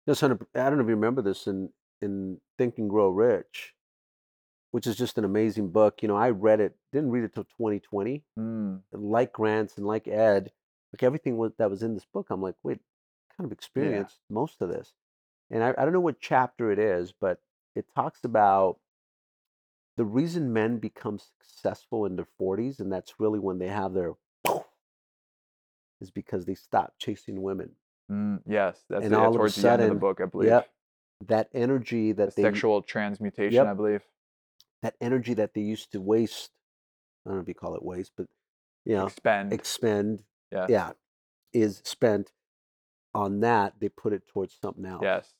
Yes, 0.08 0.24
I 0.24 0.28
don't 0.30 0.40
know 0.56 0.72
if 0.72 0.88
you 0.88 0.96
remember 0.96 1.22
this 1.22 1.46
in 1.48 1.70
in 2.02 2.40
Think 2.58 2.78
and 2.80 2.90
Grow 2.90 3.10
Rich, 3.10 3.76
which 4.72 4.88
is 4.88 4.96
just 4.98 5.18
an 5.20 5.24
amazing 5.24 5.70
book. 5.70 6.02
You 6.02 6.08
know, 6.08 6.16
I 6.18 6.32
read 6.32 6.60
it, 6.60 6.76
didn't 6.92 7.12
read 7.12 7.24
it 7.24 7.34
till 7.34 7.44
2020. 7.46 8.24
Mm, 8.38 8.82
like 8.92 9.32
Grants 9.32 9.78
and 9.78 9.86
like 9.86 10.08
Ed, 10.08 10.52
like 10.92 11.04
everything 11.04 11.38
was, 11.38 11.54
that 11.60 11.70
was 11.70 11.84
in 11.84 11.94
this 11.94 12.06
book, 12.06 12.28
I'm 12.30 12.42
like, 12.42 12.56
wait, 12.64 12.80
I 13.30 13.36
kind 13.36 13.46
of 13.46 13.52
experienced 13.52 14.20
most 14.30 14.62
of 14.62 14.70
this. 14.70 14.94
And 15.52 15.64
I, 15.64 15.70
I 15.78 15.84
don't 15.84 15.94
know 15.94 16.00
what 16.00 16.20
chapter 16.20 16.72
it 16.72 16.80
is, 16.80 17.12
but 17.12 17.40
it 17.76 17.86
talks 17.96 18.24
about 18.24 18.78
the 19.98 20.06
reason 20.06 20.52
men 20.54 20.78
become 20.80 21.20
successful 21.20 22.06
in 22.06 22.16
their 22.16 22.28
40s, 22.40 22.80
and 22.80 22.92
that's 22.92 23.20
really 23.20 23.40
when 23.40 23.60
they 23.60 23.68
have 23.68 23.94
their 23.94 24.14
is 26.02 26.12
because 26.12 26.46
they 26.46 26.56
stop 26.56 26.94
chasing 27.00 27.42
women. 27.42 27.72
mm, 28.12 28.42
yes, 28.46 28.84
that's 28.90 29.06
And 29.06 29.14
it, 29.14 29.18
all 29.18 29.28
of 29.30 29.36
a 29.36 29.38
towards 29.38 29.56
the 29.56 29.72
end 29.72 29.82
of 29.84 29.90
the 29.90 29.96
book, 29.96 30.20
I 30.22 30.26
believe. 30.26 30.50
Yep. 30.50 30.70
That 31.28 31.50
energy 31.54 32.12
The 32.12 32.26
that 32.26 32.36
they 32.36 32.42
sexual 32.42 32.82
transmutation, 32.82 33.54
Yep. 33.56 33.68
I 33.68 33.74
believe. 33.74 34.04
that 34.82 34.96
energy 35.00 35.34
that 35.36 35.54
they 35.54 35.62
used 35.62 35.92
to 35.94 36.02
waste, 36.02 36.52
I 37.26 37.30
don't 37.30 37.38
know 37.38 37.42
if 37.44 37.48
you 37.48 37.54
call 37.54 37.76
it 37.76 37.84
waste, 37.84 38.12
but 38.18 38.28
you 38.84 38.96
know, 38.96 39.06
Expend. 39.06 39.54
expend, 39.54 40.24
yes. 40.52 40.70
yeah, 40.70 40.92
is 41.54 41.82
spent 41.86 42.34
on 43.16 43.40
that. 43.42 43.74
They 43.80 43.90
put 43.90 44.14
it 44.14 44.28
towards 44.28 44.56
something 44.62 44.86
else, 44.86 45.02
Yes. 45.04 45.34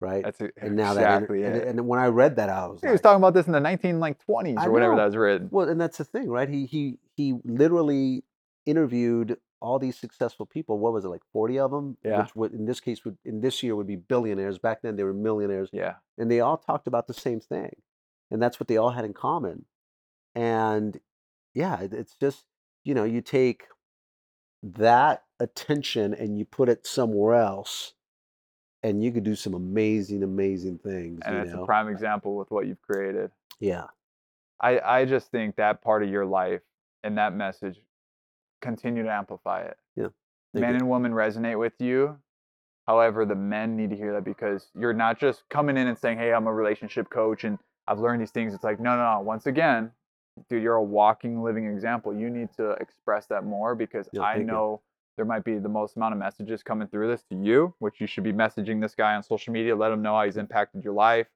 right? 0.00 0.24
That's 0.24 0.40
it, 0.40 0.54
and 0.60 0.76
now 0.76 0.94
that, 0.94 1.00
exactly 1.02 1.42
and, 1.44 1.56
it. 1.56 1.68
and 1.68 1.86
when 1.86 2.00
I 2.00 2.06
read 2.06 2.36
that, 2.36 2.48
I 2.48 2.66
was 2.66 2.80
he 2.80 2.88
was 2.88 3.00
talking 3.00 3.18
about 3.18 3.34
this 3.34 3.46
in 3.46 3.52
the 3.52 3.60
19 3.60 4.00
like 4.00 4.18
20s 4.26 4.64
or 4.64 4.70
whatever 4.70 4.96
that 4.96 5.04
was 5.06 5.16
written. 5.16 5.48
well, 5.50 5.68
and 5.68 5.80
that's 5.80 5.98
the 5.98 6.04
thing, 6.04 6.28
right? 6.28 6.48
He 6.48 6.66
he 6.66 6.98
he 7.16 7.34
literally 7.44 8.24
interviewed 8.66 9.36
all 9.60 9.78
these 9.78 9.96
successful 9.96 10.44
people. 10.44 10.78
What 10.80 10.92
was 10.92 11.04
it 11.04 11.08
like, 11.08 11.22
forty 11.32 11.58
of 11.58 11.70
them? 11.70 11.96
Yeah. 12.04 12.22
Which 12.22 12.34
would 12.34 12.52
in 12.52 12.64
this 12.66 12.80
case 12.80 13.04
would 13.04 13.16
in 13.24 13.40
this 13.40 13.62
year 13.62 13.76
would 13.76 13.86
be 13.86 13.94
billionaires. 13.96 14.58
Back 14.58 14.82
then 14.82 14.96
they 14.96 15.04
were 15.04 15.14
millionaires. 15.14 15.70
Yeah. 15.72 15.94
and 16.18 16.28
they 16.30 16.40
all 16.40 16.56
talked 16.56 16.86
about 16.88 17.06
the 17.06 17.14
same 17.14 17.38
thing 17.40 17.76
and 18.30 18.42
that's 18.42 18.58
what 18.58 18.66
they 18.66 18.76
all 18.76 18.90
had 18.90 19.04
in 19.04 19.12
common 19.14 19.66
and 20.34 20.98
yeah 21.54 21.80
it's 21.80 22.14
just 22.20 22.44
you 22.84 22.94
know 22.94 23.04
you 23.04 23.20
take 23.20 23.64
that 24.62 25.24
attention 25.40 26.14
and 26.14 26.38
you 26.38 26.44
put 26.44 26.68
it 26.68 26.86
somewhere 26.86 27.34
else 27.34 27.94
and 28.82 29.02
you 29.02 29.10
could 29.12 29.24
do 29.24 29.34
some 29.34 29.54
amazing 29.54 30.22
amazing 30.22 30.78
things 30.78 31.20
And 31.24 31.34
you 31.36 31.42
it's 31.42 31.52
know 31.52 31.62
a 31.62 31.66
prime 31.66 31.88
example 31.88 32.36
with 32.36 32.50
what 32.50 32.66
you've 32.66 32.82
created. 32.82 33.30
yeah 33.60 33.86
I, 34.60 34.78
I 34.80 35.04
just 35.04 35.30
think 35.32 35.56
that 35.56 35.82
part 35.82 36.04
of 36.04 36.08
your 36.08 36.24
life 36.24 36.60
and 37.02 37.18
that 37.18 37.34
message 37.34 37.80
continue 38.60 39.02
to 39.02 39.12
amplify 39.12 39.62
it. 39.62 39.76
Thank 39.96 40.12
men 40.54 40.70
you. 40.74 40.80
and 40.80 40.90
women 40.90 41.12
resonate 41.12 41.58
with 41.58 41.72
you. 41.80 42.18
However, 42.86 43.24
the 43.24 43.34
men 43.34 43.74
need 43.74 43.88
to 43.90 43.96
hear 43.96 44.12
that 44.12 44.22
because 44.24 44.68
you're 44.78 44.92
not 44.92 45.18
just 45.18 45.48
coming 45.48 45.78
in 45.78 45.88
and 45.88 45.96
saying, 45.96 46.18
Hey, 46.18 46.30
I'm 46.32 46.46
a 46.46 46.52
relationship 46.52 47.08
coach 47.08 47.44
and 47.44 47.58
I've 47.88 47.98
learned 48.00 48.20
these 48.20 48.30
things. 48.32 48.52
It's 48.52 48.62
like, 48.62 48.78
no, 48.78 48.94
no, 48.96 49.14
no. 49.14 49.20
Once 49.20 49.46
again, 49.46 49.90
dude, 50.48 50.62
you're 50.62 50.74
a 50.74 50.82
walking, 50.82 51.42
living 51.42 51.66
example. 51.66 52.14
You 52.14 52.30
need 52.30 52.48
to 52.56 52.70
express 52.72 53.26
that 53.26 53.44
more 53.44 53.74
because 53.74 54.08
Yeah, 54.12 54.22
I 54.22 54.34
thank 54.34 54.46
you. 54.46 54.52
know 54.52 54.82
there 55.16 55.26
might 55.26 55.44
be 55.44 55.58
the 55.58 55.68
most 55.68 55.96
amount 55.96 56.14
of 56.14 56.18
messages 56.18 56.62
coming 56.62 56.88
through 56.88 57.08
this 57.08 57.22
to 57.24 57.36
you, 57.36 57.74
which 57.80 58.00
you 58.00 58.06
should 58.06 58.24
be 58.24 58.32
messaging 58.32 58.80
this 58.80 58.94
guy 58.94 59.14
on 59.14 59.22
social 59.22 59.52
media. 59.52 59.76
Let 59.76 59.92
him 59.92 60.00
know 60.02 60.16
how 60.16 60.24
he's 60.24 60.38
impacted 60.38 60.82
your 60.84 60.94
life. 60.94 61.26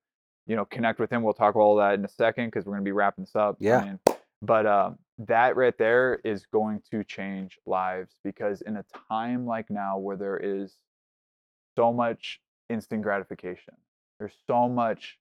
You 0.46 0.56
know, 0.56 0.64
connect 0.64 0.98
with 0.98 1.10
him. 1.10 1.22
We'll 1.22 1.34
talk 1.34 1.54
about 1.54 1.62
all 1.62 1.76
that 1.76 1.94
in 1.94 2.04
a 2.04 2.08
second 2.08 2.46
because 2.46 2.64
we're 2.64 2.72
going 2.74 2.84
to 2.84 2.88
be 2.88 2.92
wrapping 2.92 3.24
this 3.24 3.36
up. 3.36 3.56
Yeah. 3.58 3.96
But 4.42 4.66
um, 4.66 4.98
that 5.18 5.56
right 5.56 5.76
there 5.76 6.20
is 6.24 6.46
going 6.46 6.82
to 6.90 7.02
change 7.04 7.58
lives 7.66 8.14
because 8.22 8.62
in 8.62 8.76
a 8.76 8.84
time 9.08 9.44
like 9.46 9.68
now 9.70 9.98
where 9.98 10.16
there 10.16 10.36
is 10.36 10.76
so 11.74 11.92
much 11.92 12.40
instant 12.70 13.02
gratification, 13.02 13.74
there's 14.18 14.36
so 14.46 14.68
much 14.68 15.18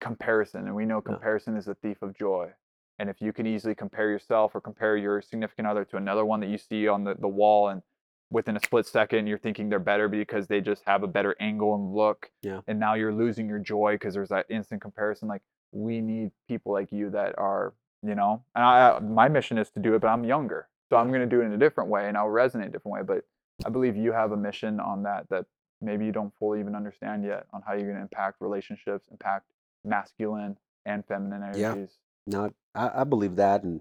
comparison, 0.00 0.66
and 0.66 0.74
we 0.76 0.84
know 0.84 0.96
Yeah. 0.98 1.12
comparison 1.12 1.56
is 1.56 1.66
a 1.68 1.74
thief 1.74 2.02
of 2.02 2.14
joy. 2.14 2.52
And 2.98 3.08
if 3.08 3.20
you 3.20 3.32
can 3.32 3.46
easily 3.46 3.74
compare 3.74 4.10
yourself 4.10 4.54
or 4.54 4.60
compare 4.60 4.96
your 4.96 5.22
significant 5.22 5.68
other 5.68 5.84
to 5.86 5.96
another 5.96 6.24
one 6.24 6.40
that 6.40 6.48
you 6.48 6.58
see 6.58 6.88
on 6.88 7.04
the, 7.04 7.14
the 7.14 7.28
wall, 7.28 7.68
and 7.68 7.82
within 8.30 8.56
a 8.56 8.60
split 8.60 8.86
second 8.86 9.26
you're 9.26 9.38
thinking 9.38 9.68
they're 9.70 9.78
better 9.78 10.06
because 10.08 10.48
they 10.48 10.60
just 10.60 10.82
have 10.86 11.02
a 11.02 11.06
better 11.06 11.34
angle 11.40 11.74
and 11.74 11.94
look, 11.94 12.30
Yeah. 12.42 12.60
and 12.66 12.78
now 12.78 12.94
you're 12.94 13.14
losing 13.14 13.48
your 13.48 13.58
joy 13.60 13.94
because 13.94 14.14
there's 14.14 14.28
that 14.30 14.46
instant 14.50 14.82
comparison. 14.82 15.28
Like 15.28 15.42
we 15.72 16.00
need 16.00 16.32
people 16.48 16.72
like 16.72 16.90
you 16.92 17.08
that 17.10 17.38
are, 17.38 17.72
you 18.02 18.14
know, 18.14 18.42
and 18.54 18.64
I, 18.64 18.98
my 18.98 19.28
mission 19.28 19.58
is 19.58 19.70
to 19.70 19.80
do 19.80 19.94
it, 19.94 20.00
but 20.00 20.08
I'm 20.08 20.24
younger, 20.24 20.68
so 20.90 20.96
I'm 20.96 21.08
going 21.08 21.20
to 21.20 21.26
do 21.26 21.40
it 21.40 21.44
in 21.44 21.52
a 21.52 21.58
different 21.58 21.88
way, 21.90 22.08
and 22.08 22.16
I'll 22.18 22.26
resonate 22.26 22.66
a 22.66 22.70
different 22.70 22.94
way. 22.94 23.02
But 23.02 23.24
I 23.64 23.70
believe 23.70 23.96
you 23.96 24.12
have 24.12 24.32
a 24.32 24.36
mission 24.36 24.78
on 24.80 25.02
that 25.04 25.28
that 25.30 25.46
maybe 25.80 26.04
you 26.04 26.12
don't 26.12 26.32
fully 26.38 26.58
even 26.60 26.74
understand 26.74 27.24
yet 27.24 27.46
on 27.52 27.62
how 27.66 27.72
you're 27.74 27.84
going 27.84 27.96
to 27.96 28.02
impact 28.02 28.40
relationships, 28.40 29.06
impact 29.10 29.46
masculine 29.84 30.56
and 30.84 31.04
feminine 31.06 31.42
energies. 31.42 31.98
No 32.28 32.52
I, 32.74 33.00
I 33.00 33.04
believe 33.04 33.36
that 33.36 33.62
and 33.62 33.80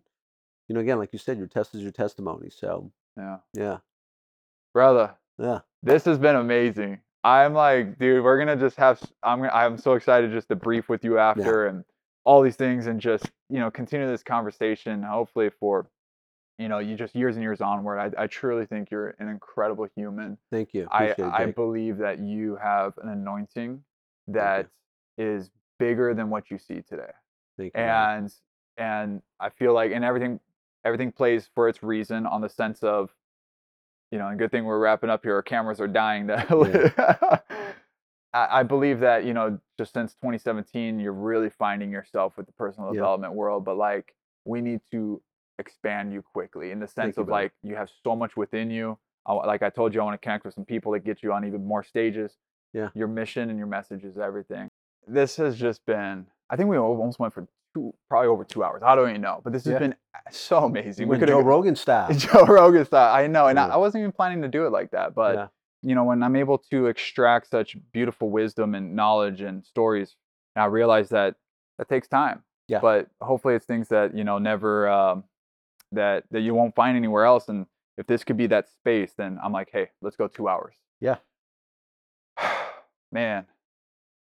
you 0.67 0.75
know 0.75 0.81
again 0.81 0.97
like 0.97 1.13
you 1.13 1.19
said 1.19 1.37
your 1.37 1.47
test 1.47 1.75
is 1.75 1.81
your 1.81 1.91
testimony 1.91 2.49
so 2.49 2.91
Yeah, 3.15 3.37
yeah 3.53 3.77
brother, 4.73 5.15
yeah 5.37 5.59
this 5.83 6.05
has 6.05 6.17
been 6.17 6.35
amazing. 6.35 6.99
I'm 7.23 7.53
like, 7.53 7.97
dude, 7.99 8.23
we're 8.23 8.37
gonna 8.37 8.55
just 8.55 8.77
have. 8.77 9.01
I'm. 9.23 9.43
I'm 9.43 9.77
so 9.77 9.93
excited 9.93 10.31
just 10.31 10.49
to 10.49 10.55
brief 10.55 10.89
with 10.89 11.03
you 11.03 11.17
after 11.17 11.67
and 11.67 11.83
all 12.25 12.41
these 12.41 12.55
things 12.55 12.87
and 12.87 12.99
just 12.99 13.29
you 13.49 13.59
know 13.59 13.71
continue 13.71 14.07
this 14.07 14.23
conversation. 14.23 15.03
Hopefully 15.03 15.49
for, 15.59 15.89
you 16.57 16.67
know, 16.67 16.79
you 16.79 16.95
just 16.95 17.15
years 17.15 17.35
and 17.35 17.43
years 17.43 17.61
onward. 17.61 17.99
I, 17.99 18.23
I 18.23 18.27
truly 18.27 18.65
think 18.65 18.91
you're 18.91 19.15
an 19.19 19.27
incredible 19.27 19.87
human. 19.95 20.37
thank 20.51 20.73
you 20.73 20.87
I 20.91 21.05
it, 21.05 21.19
I 21.19 21.45
believe 21.47 21.97
that 21.97 22.19
you 22.19 22.57
have 22.61 22.93
an 23.01 23.09
anointing 23.09 23.83
that 24.27 24.67
is 25.17 25.49
bigger 25.79 26.13
than 26.13 26.29
what 26.29 26.49
you 26.49 26.57
see 26.57 26.81
today 26.81 27.03
thank 27.03 27.03
you 27.03 27.11
man. 27.11 27.26
And 27.75 28.33
and 28.77 29.21
I 29.39 29.49
feel 29.49 29.73
like 29.73 29.91
and 29.91 30.03
everything 30.05 30.39
everything 30.85 31.11
plays 31.11 31.49
for 31.55 31.67
its 31.67 31.81
reason 31.83 32.25
on 32.25 32.41
the 32.41 32.49
sense 32.49 32.83
of 32.83 33.09
you 34.11 34.17
know 34.19 34.27
and 34.27 34.37
good 34.39 34.51
thing 34.51 34.63
we're 34.65 34.79
wrapping 34.79 35.09
up 35.09 35.23
here 35.23 35.35
our 35.35 35.41
cameras 35.41 35.81
are 35.81 35.87
dying 35.87 36.27
that 36.27 36.49
I, 38.33 38.59
I 38.59 38.63
believe 38.63 38.99
that 39.01 39.25
you 39.25 39.33
know 39.33 39.59
just 39.77 39.93
since 39.93 40.13
2017 40.15 40.99
you're 40.99 41.11
really 41.13 41.49
finding 41.49 41.91
yourself 41.91 42.37
with 42.37 42.45
the 42.45 42.53
personal 42.53 42.89
Yeah. 42.89 42.99
development 42.99 43.33
world 43.33 43.65
but 43.65 43.77
like 43.77 44.15
we 44.45 44.61
need 44.61 44.81
to 44.91 45.21
expand 45.59 46.13
you 46.13 46.21
quickly 46.21 46.71
in 46.71 46.79
the 46.79 46.87
sense 46.87 47.17
you, 47.17 47.21
of 47.21 47.27
brother. 47.27 47.43
like 47.43 47.51
you 47.63 47.75
have 47.75 47.89
so 48.03 48.15
much 48.15 48.37
within 48.37 48.69
you 48.69 48.97
I, 49.25 49.33
like 49.33 49.63
I 49.63 49.69
told 49.69 49.93
you 49.93 50.01
I 50.01 50.03
want 50.05 50.13
to 50.21 50.23
connect 50.23 50.45
with 50.45 50.53
some 50.53 50.65
people 50.65 50.91
that 50.93 51.03
get 51.03 51.23
you 51.23 51.33
on 51.33 51.45
even 51.45 51.65
more 51.65 51.83
stages 51.83 52.37
Yeah. 52.73 52.89
your 52.93 53.07
mission 53.07 53.49
and 53.49 53.57
your 53.57 53.67
message 53.67 54.03
is 54.03 54.17
everything 54.17 54.69
this 55.07 55.35
has 55.37 55.57
just 55.57 55.85
been 55.85 56.27
i 56.49 56.55
think 56.55 56.69
we 56.69 56.77
almost 56.77 57.19
went 57.19 57.33
for 57.33 57.47
two 57.73 57.93
probably 58.09 58.27
over 58.27 58.43
two 58.43 58.63
hours 58.63 58.81
i 58.85 58.95
don't 58.95 59.09
even 59.09 59.21
know 59.21 59.41
but 59.43 59.53
this 59.53 59.65
has 59.65 59.73
Yeah. 59.73 59.79
been 59.79 59.95
so 60.31 60.63
amazing 60.65 61.07
When 61.07 61.19
could've 61.19 61.33
Joe 61.33 61.41
Rogan 61.41 61.75
style 61.75 62.11
joe 62.13 62.45
rogan 62.45 62.85
style 62.85 63.13
i 63.13 63.27
know 63.27 63.47
and 63.47 63.59
I, 63.59 63.67
Yeah. 63.67 63.73
I 63.73 63.77
wasn't 63.77 64.01
even 64.01 64.11
planning 64.11 64.41
to 64.43 64.47
do 64.47 64.65
it 64.65 64.71
like 64.71 64.91
that 64.91 65.13
but 65.15 65.35
Yeah. 65.35 65.47
you 65.83 65.95
know 65.95 66.03
when 66.05 66.23
i'm 66.23 66.35
able 66.35 66.57
to 66.71 66.87
extract 66.87 67.49
such 67.49 67.77
beautiful 67.91 68.29
wisdom 68.29 68.75
and 68.75 68.95
knowledge 68.95 69.41
and 69.41 69.65
stories 69.65 70.15
i 70.55 70.65
realize 70.65 71.09
that 71.09 71.35
that 71.77 71.87
takes 71.89 72.07
time 72.07 72.43
Yeah. 72.67 72.79
but 72.79 73.07
hopefully 73.21 73.55
it's 73.55 73.65
things 73.65 73.89
that 73.89 74.15
you 74.17 74.23
know 74.23 74.37
never 74.39 74.89
um, 74.89 75.23
that 75.91 76.23
that 76.31 76.41
you 76.41 76.53
won't 76.55 76.75
find 76.75 76.97
anywhere 76.97 77.25
else 77.25 77.47
and 77.49 77.65
if 77.97 78.05
this 78.07 78.23
could 78.23 78.37
be 78.37 78.47
that 78.47 78.69
space 78.69 79.13
then 79.17 79.37
i'm 79.43 79.51
like 79.51 79.69
hey 79.71 79.89
let's 80.01 80.15
go 80.15 80.27
two 80.27 80.47
hours 80.47 80.73
Yeah. 80.99 81.17
man 83.11 83.45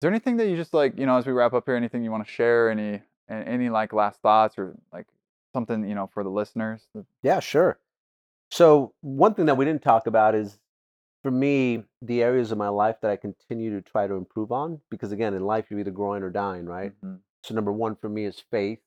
there 0.01 0.09
anything 0.09 0.37
that 0.37 0.47
you 0.47 0.55
just 0.55 0.73
like 0.73 0.97
you 0.97 1.05
know 1.05 1.17
as 1.17 1.25
we 1.25 1.31
wrap 1.33 1.53
up 1.53 1.65
here 1.65 1.75
anything 1.75 2.03
you 2.03 2.11
want 2.11 2.25
to 2.25 2.31
share 2.31 2.69
any 2.69 3.01
any 3.29 3.69
like 3.69 3.93
last 3.93 4.21
thoughts 4.21 4.57
or 4.57 4.75
like 4.93 5.07
something 5.53 5.87
you 5.87 5.95
know 5.95 6.07
for 6.13 6.23
the 6.23 6.29
listeners 6.29 6.87
Yeah, 7.23 7.39
sure. 7.39 7.79
So 8.51 8.93
one 9.01 9.33
thing 9.33 9.45
that 9.47 9.57
we 9.57 9.65
didn't 9.65 9.81
talk 9.81 10.07
about 10.07 10.33
is 10.35 10.59
for 11.23 11.31
me, 11.31 11.83
the 12.01 12.21
areas 12.23 12.51
of 12.51 12.57
my 12.57 12.69
life 12.69 12.97
that 13.01 13.11
I 13.11 13.17
continue 13.17 13.71
to 13.75 13.81
try 13.81 14.07
to 14.07 14.13
improve 14.13 14.51
on. 14.51 14.79
Because 14.89 15.11
again, 15.11 15.33
in 15.33 15.43
life 15.45 15.65
you're 15.69 15.79
either 15.79 15.91
growing 15.91 16.23
or 16.23 16.29
dying, 16.29 16.65
right? 16.65 16.93
Mhm. 17.03 17.19
So 17.43 17.53
number 17.55 17.73
one 17.73 17.95
for 17.95 18.07
me 18.07 18.23
is 18.25 18.39
faith. 18.39 18.79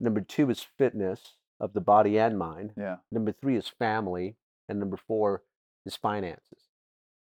Number 0.00 0.20
two 0.20 0.48
is 0.50 0.62
fitness 0.62 1.36
of 1.60 1.72
the 1.72 1.80
body 1.80 2.18
and 2.18 2.38
mind. 2.38 2.72
yeah 2.76 2.98
Number 3.10 3.32
three 3.32 3.56
is 3.56 3.68
family. 3.68 4.36
And 4.68 4.78
number 4.80 4.96
four 4.96 5.42
is 5.84 5.96
finances. 5.96 6.68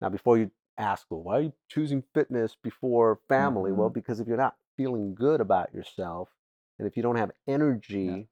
Now, 0.02 0.10
before 0.10 0.38
you 0.38 0.52
ask, 0.78 1.06
well, 1.10 1.24
why 1.24 1.38
are 1.38 1.42
you 1.42 1.54
choosing 1.70 2.04
fitness 2.14 2.56
before 2.62 3.20
family? 3.28 3.72
Well, 3.72 3.88
mm-hmm. 3.88 3.94
because 3.94 4.20
if 4.20 4.28
you're 4.28 4.38
not 4.38 4.56
feeling 4.78 5.16
good 5.16 5.42
about 5.42 5.74
yourself 5.74 6.30
and 6.78 6.88
if 6.88 6.98
you 6.98 7.04
don't 7.04 7.16
have 7.16 7.32
energy 7.48 8.28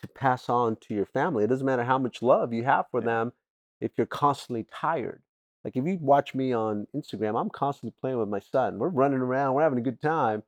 to 0.00 0.08
pass 0.08 0.48
on 0.48 0.76
to 0.76 0.94
your 0.94 1.06
family, 1.06 1.44
it 1.44 1.48
doesn't 1.48 1.66
matter 1.66 1.84
how 1.84 1.98
much 1.98 2.22
love 2.22 2.52
you 2.52 2.64
have 2.64 2.86
for 2.90 3.00
Yeah. 3.00 3.06
them 3.06 3.32
if 3.80 3.92
you're 3.96 4.06
constantly 4.06 4.64
tired. 4.72 5.22
Like 5.64 5.76
if 5.76 5.84
you 5.84 5.98
watch 6.00 6.34
me 6.34 6.52
on 6.52 6.86
Instagram, 6.94 7.40
I'm 7.40 7.50
constantly 7.50 7.94
playing 8.00 8.18
with 8.18 8.28
my 8.28 8.38
son. 8.38 8.78
We're 8.78 8.88
running 8.88 9.20
around, 9.20 9.54
we're 9.54 9.62
having 9.62 9.78
a 9.78 9.82
good 9.82 10.00
time 10.00 10.42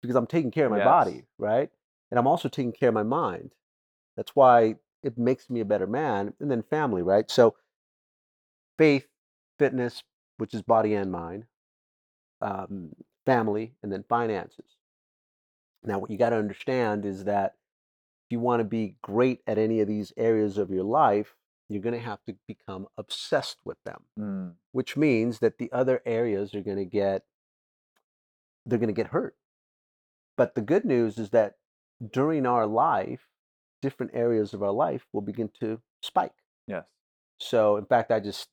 because 0.00 0.16
I'm 0.16 0.26
taking 0.26 0.50
care 0.50 0.66
of 0.66 0.72
my 0.72 0.78
Yes. 0.78 0.86
body, 0.86 1.24
right? 1.38 1.70
And 2.10 2.18
I'm 2.18 2.26
also 2.26 2.48
taking 2.48 2.72
care 2.72 2.88
of 2.88 2.94
my 2.94 3.02
mind. 3.02 3.54
That's 4.16 4.34
why 4.34 4.76
it 5.02 5.18
makes 5.18 5.50
me 5.50 5.60
a 5.60 5.64
better 5.64 5.86
man. 5.86 6.34
And 6.40 6.50
then 6.50 6.62
family, 6.62 7.02
right? 7.02 7.30
So 7.30 7.56
faith, 8.78 9.06
fitness, 9.58 10.02
which 10.40 10.54
is 10.54 10.62
body 10.62 10.94
and 10.94 11.12
mind, 11.12 11.44
um, 12.40 12.90
family, 13.26 13.74
and 13.82 13.92
then 13.92 14.04
finances. 14.08 14.76
Now, 15.84 15.98
what 15.98 16.10
you 16.10 16.16
got 16.18 16.30
to 16.30 16.36
understand 16.36 17.04
is 17.04 17.24
that 17.24 17.54
if 18.26 18.32
you 18.32 18.40
want 18.40 18.60
to 18.60 18.64
be 18.64 18.96
great 19.02 19.40
at 19.46 19.58
any 19.58 19.80
of 19.80 19.88
these 19.88 20.12
areas 20.16 20.56
of 20.58 20.70
your 20.70 20.84
life, 20.84 21.34
you're 21.68 21.82
going 21.82 21.94
to 21.94 22.00
have 22.00 22.22
to 22.24 22.34
become 22.48 22.86
obsessed 22.98 23.58
with 23.64 23.78
them, 23.84 24.02
Mm. 24.18 24.54
which 24.72 24.96
means 24.96 25.38
that 25.38 25.58
the 25.58 25.70
other 25.72 26.02
areas 26.04 26.54
are 26.54 26.62
going 26.62 26.78
to 26.78 26.84
get 26.84 27.22
they're 28.66 28.78
going 28.78 28.88
to 28.94 29.02
get 29.02 29.08
hurt. 29.08 29.36
But 30.36 30.54
the 30.54 30.60
good 30.60 30.84
news 30.84 31.18
is 31.18 31.30
that 31.30 31.54
during 32.12 32.46
our 32.46 32.66
life, 32.66 33.26
different 33.82 34.12
areas 34.14 34.52
of 34.54 34.62
our 34.62 34.70
life 34.72 35.06
will 35.12 35.22
begin 35.22 35.48
to 35.60 35.80
spike. 36.02 36.34
Yes. 36.66 36.84
So, 37.38 37.76
in 37.76 37.86
fact, 37.86 38.10
I 38.10 38.20
just 38.20 38.48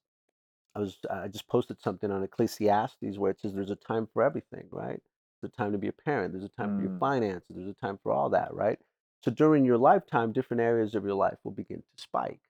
I 0.76 0.80
was 0.80 0.98
I 1.10 1.28
just 1.28 1.48
posted 1.48 1.82
something 1.82 2.12
on 2.12 2.24
Ecclesiastes 2.24 3.18
where 3.18 3.32
it 3.32 3.40
says 3.40 3.54
there's 3.54 3.72
a 3.72 3.76
time 3.76 4.08
for 4.14 4.24
everything, 4.24 4.68
right? 4.72 5.02
There's 5.42 5.52
a 5.54 5.58
time 5.58 5.72
to 5.72 5.78
be 5.78 5.88
a 5.88 5.94
parent. 5.94 6.34
There's 6.34 6.44
a 6.46 6.50
time 6.50 6.76
for 6.76 6.82
your 6.82 6.92
Mm. 6.92 7.00
finances. 7.00 7.56
There's 7.56 7.70
a 7.70 7.74
time 7.74 7.98
for 8.02 8.12
all 8.12 8.30
that, 8.30 8.54
right? 8.54 8.80
So 9.24 9.32
during 9.32 9.66
your 9.66 9.78
lifetime, 9.78 10.32
different 10.32 10.62
areas 10.62 10.96
of 10.96 11.04
your 11.04 11.16
life 11.16 11.38
will 11.44 11.52
begin 11.52 11.82
to 11.82 12.02
spike. 12.02 12.42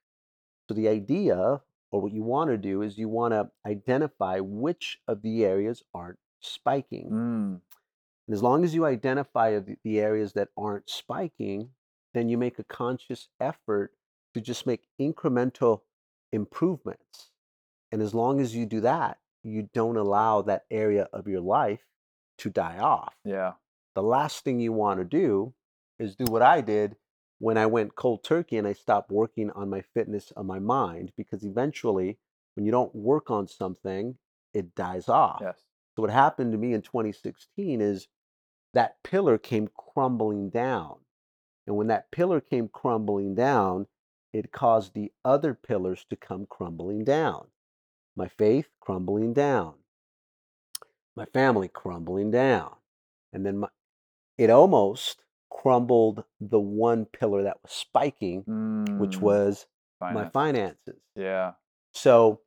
So 0.67 0.73
the 0.73 0.87
idea, 0.89 1.61
or 1.91 2.01
what 2.01 2.11
you 2.11 2.23
want 2.23 2.49
to 2.49 2.57
do, 2.57 2.81
is 2.81 2.97
you 2.97 3.09
want 3.09 3.33
to 3.33 3.51
identify 3.65 4.39
which 4.39 4.99
of 5.07 5.21
the 5.21 5.45
areas 5.45 5.83
aren't 5.93 6.19
spiking. 6.41 7.09
Mm. 7.09 7.61
And 8.27 8.33
as 8.33 8.43
long 8.43 8.63
as 8.65 8.75
you 8.75 8.85
identify 8.85 9.59
the 9.59 9.99
areas 9.99 10.33
that 10.33 10.49
aren't 10.57 10.89
spiking, 10.89 11.71
then 12.13 12.27
you 12.27 12.37
make 12.37 12.59
a 12.59 12.63
conscious 12.63 13.29
effort 13.39 13.93
to 14.33 14.41
just 14.41 14.65
make 14.65 14.87
incremental 14.99 15.81
improvements. 16.31 17.31
And 17.91 18.01
as 18.01 18.13
long 18.13 18.39
as 18.39 18.55
you 18.55 18.65
do 18.65 18.81
that, 18.81 19.17
you 19.43 19.69
don't 19.73 19.97
allow 19.97 20.41
that 20.41 20.65
area 20.69 21.07
of 21.13 21.27
your 21.27 21.41
life 21.41 21.85
to 22.39 22.49
die 22.49 22.77
off. 22.77 23.15
Yeah. 23.23 23.53
The 23.95 24.03
last 24.03 24.43
thing 24.43 24.59
you 24.59 24.73
want 24.73 24.99
to 24.99 25.05
do 25.05 25.53
is 25.99 26.15
do 26.15 26.25
what 26.25 26.41
I 26.41 26.61
did 26.61 26.95
when 27.39 27.57
I 27.57 27.65
went 27.65 27.95
cold 27.95 28.23
turkey 28.23 28.57
and 28.57 28.67
I 28.67 28.73
stopped 28.73 29.11
working 29.11 29.51
on 29.51 29.69
my 29.69 29.81
fitness 29.81 30.31
of 30.31 30.45
my 30.45 30.59
mind 30.59 31.11
because 31.17 31.43
eventually, 31.43 32.17
when 32.55 32.65
you 32.65 32.71
don't 32.71 32.93
work 32.93 33.29
on 33.29 33.47
something, 33.47 34.17
it 34.53 34.75
dies 34.75 35.07
off. 35.07 35.39
Yes. 35.41 35.59
So 35.95 36.01
what 36.01 36.11
happened 36.11 36.51
to 36.51 36.57
me 36.57 36.73
in 36.73 36.81
2016 36.81 37.81
is 37.81 38.07
that 38.73 39.01
pillar 39.03 39.37
came 39.37 39.69
crumbling 39.75 40.49
down. 40.49 40.97
And 41.65 41.75
when 41.75 41.87
that 41.87 42.11
pillar 42.11 42.39
came 42.39 42.67
crumbling 42.67 43.35
down, 43.35 43.87
it 44.33 44.51
caused 44.51 44.93
the 44.93 45.11
other 45.25 45.53
pillars 45.53 46.05
to 46.09 46.15
come 46.15 46.45
crumbling 46.47 47.03
down. 47.03 47.47
My 48.17 48.27
faith 48.27 48.67
crumbling 48.81 49.33
down. 49.33 49.75
My 51.15 51.25
family 51.25 51.67
crumbling 51.69 52.31
down. 52.31 52.75
And 53.33 53.45
then 53.45 53.59
my, 53.59 53.69
it 54.37 54.49
almost 54.49 55.23
crumbled 55.51 56.25
the 56.39 56.59
one 56.59 57.05
pillar 57.05 57.43
that 57.43 57.61
was 57.63 57.71
spiking, 57.71 58.45
which 58.97 59.17
Mm. 59.17 59.21
was 59.21 59.67
my 59.99 60.25
finances. 60.25 60.99
Yeah. 61.15 61.53
So 61.93 62.41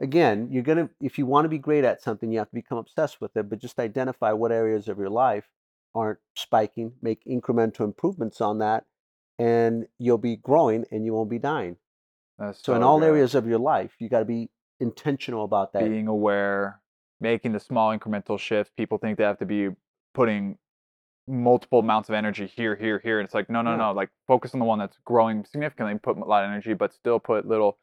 again, 0.00 0.48
you're 0.50 0.62
gonna 0.62 0.90
if 1.00 1.18
you 1.18 1.26
want 1.26 1.44
to 1.44 1.48
be 1.50 1.58
great 1.58 1.84
at 1.84 2.02
something, 2.02 2.32
you 2.32 2.38
have 2.38 2.48
to 2.50 2.54
become 2.54 2.78
obsessed 2.78 3.20
with 3.20 3.36
it. 3.36 3.48
But 3.48 3.60
just 3.60 3.78
identify 3.78 4.32
what 4.32 4.52
areas 4.52 4.88
of 4.88 4.98
your 4.98 5.10
life 5.10 5.50
aren't 5.94 6.20
spiking, 6.36 6.94
make 7.02 7.24
incremental 7.24 7.80
improvements 7.84 8.40
on 8.40 8.58
that, 8.58 8.86
and 9.38 9.86
you'll 9.98 10.18
be 10.18 10.36
growing 10.36 10.86
and 10.90 11.04
you 11.04 11.14
won't 11.14 11.30
be 11.30 11.38
dying. 11.38 11.76
That's 12.38 12.62
So, 12.64 12.74
in 12.74 12.82
all 12.82 13.00
good. 13.00 13.06
areas 13.08 13.34
of 13.34 13.46
your 13.46 13.58
life, 13.58 13.94
you 14.00 14.08
got 14.08 14.20
to 14.20 14.24
be 14.24 14.50
intentional 14.82 15.44
about 15.44 15.72
that. 15.72 15.84
being 15.88 16.08
aware, 16.08 16.80
making 17.20 17.52
the 17.52 17.60
small 17.60 17.96
incremental 17.96 18.38
shifts. 18.38 18.72
People 18.76 18.98
think 18.98 19.16
they 19.18 19.24
have 19.24 19.38
to 19.38 19.46
be 19.46 19.70
putting 20.14 20.58
multiple 21.28 21.78
amounts 21.78 22.08
of 22.08 22.14
energy 22.14 22.46
here, 22.46 22.74
here, 22.74 22.98
here. 22.98 23.20
And 23.20 23.24
it's 23.24 23.34
like, 23.34 23.48
no, 23.48 23.62
no, 23.62 23.70
Yeah. 23.70 23.76
no. 23.76 23.92
Like 23.92 24.10
focus 24.26 24.54
on 24.54 24.60
the 24.60 24.66
one 24.66 24.78
that's 24.78 24.98
growing 25.04 25.44
significantly, 25.44 25.96
put 25.98 26.16
a 26.16 26.20
lot 26.24 26.44
of 26.44 26.50
energy, 26.50 26.74
but 26.74 26.92
still 26.92 27.20
put 27.20 27.46
little, 27.46 27.78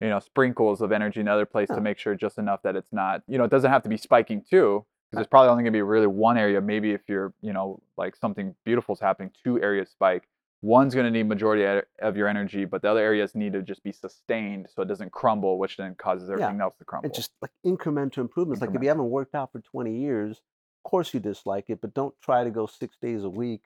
you 0.00 0.08
know, 0.10 0.18
sprinkles 0.18 0.82
of 0.82 0.92
energy 0.92 1.20
in 1.20 1.26
other 1.26 1.46
place 1.46 1.68
Yeah. 1.70 1.76
to 1.76 1.80
make 1.80 1.98
sure 1.98 2.14
just 2.14 2.36
enough 2.38 2.62
that 2.62 2.76
it's 2.76 2.92
not, 2.92 3.22
you 3.26 3.38
know, 3.38 3.44
it 3.44 3.50
doesn't 3.50 3.70
have 3.70 3.82
to 3.84 3.88
be 3.88 3.96
spiking 3.96 4.42
too. 4.42 4.84
Because 5.10 5.24
there's 5.24 5.26
probably 5.28 5.48
only 5.50 5.62
gonna 5.62 5.72
be 5.72 5.82
really 5.82 6.06
one 6.06 6.36
area. 6.38 6.60
Maybe 6.60 6.92
if 6.92 7.02
you're, 7.08 7.34
you 7.40 7.52
know, 7.52 7.82
like 7.96 8.14
something 8.16 8.54
beautiful 8.64 8.94
is 8.94 9.00
happening, 9.00 9.30
two 9.42 9.60
areas 9.62 9.90
spike. 9.90 10.28
One's 10.62 10.94
going 10.94 11.04
to 11.04 11.10
need 11.10 11.24
majority 11.24 11.82
of 12.00 12.16
your 12.16 12.28
energy, 12.28 12.64
but 12.64 12.82
the 12.82 12.88
other 12.88 13.00
areas 13.00 13.34
need 13.34 13.52
to 13.52 13.62
just 13.62 13.82
be 13.82 13.90
sustained 13.90 14.68
so 14.72 14.82
it 14.82 14.88
doesn't 14.88 15.10
crumble, 15.10 15.58
which 15.58 15.76
then 15.76 15.94
causes 15.96 16.30
everything 16.30 16.60
else 16.60 16.76
to 16.76 16.84
crumble. 16.84 17.06
And 17.06 17.14
just 17.14 17.32
like 17.42 17.50
incremental 17.66 18.18
improvements. 18.18 18.60
Like 18.60 18.70
if 18.72 18.80
you 18.80 18.88
haven't 18.88 19.10
worked 19.10 19.34
out 19.34 19.50
for 19.50 19.60
20 19.60 19.98
years, 19.98 20.38
of 20.38 20.88
course 20.88 21.12
you 21.12 21.20
dislike 21.20 21.64
it, 21.68 21.80
but 21.80 21.94
don't 21.94 22.14
try 22.22 22.44
to 22.44 22.50
go 22.50 22.66
six 22.66 22.96
days 22.96 23.24
a 23.24 23.28
week. 23.28 23.62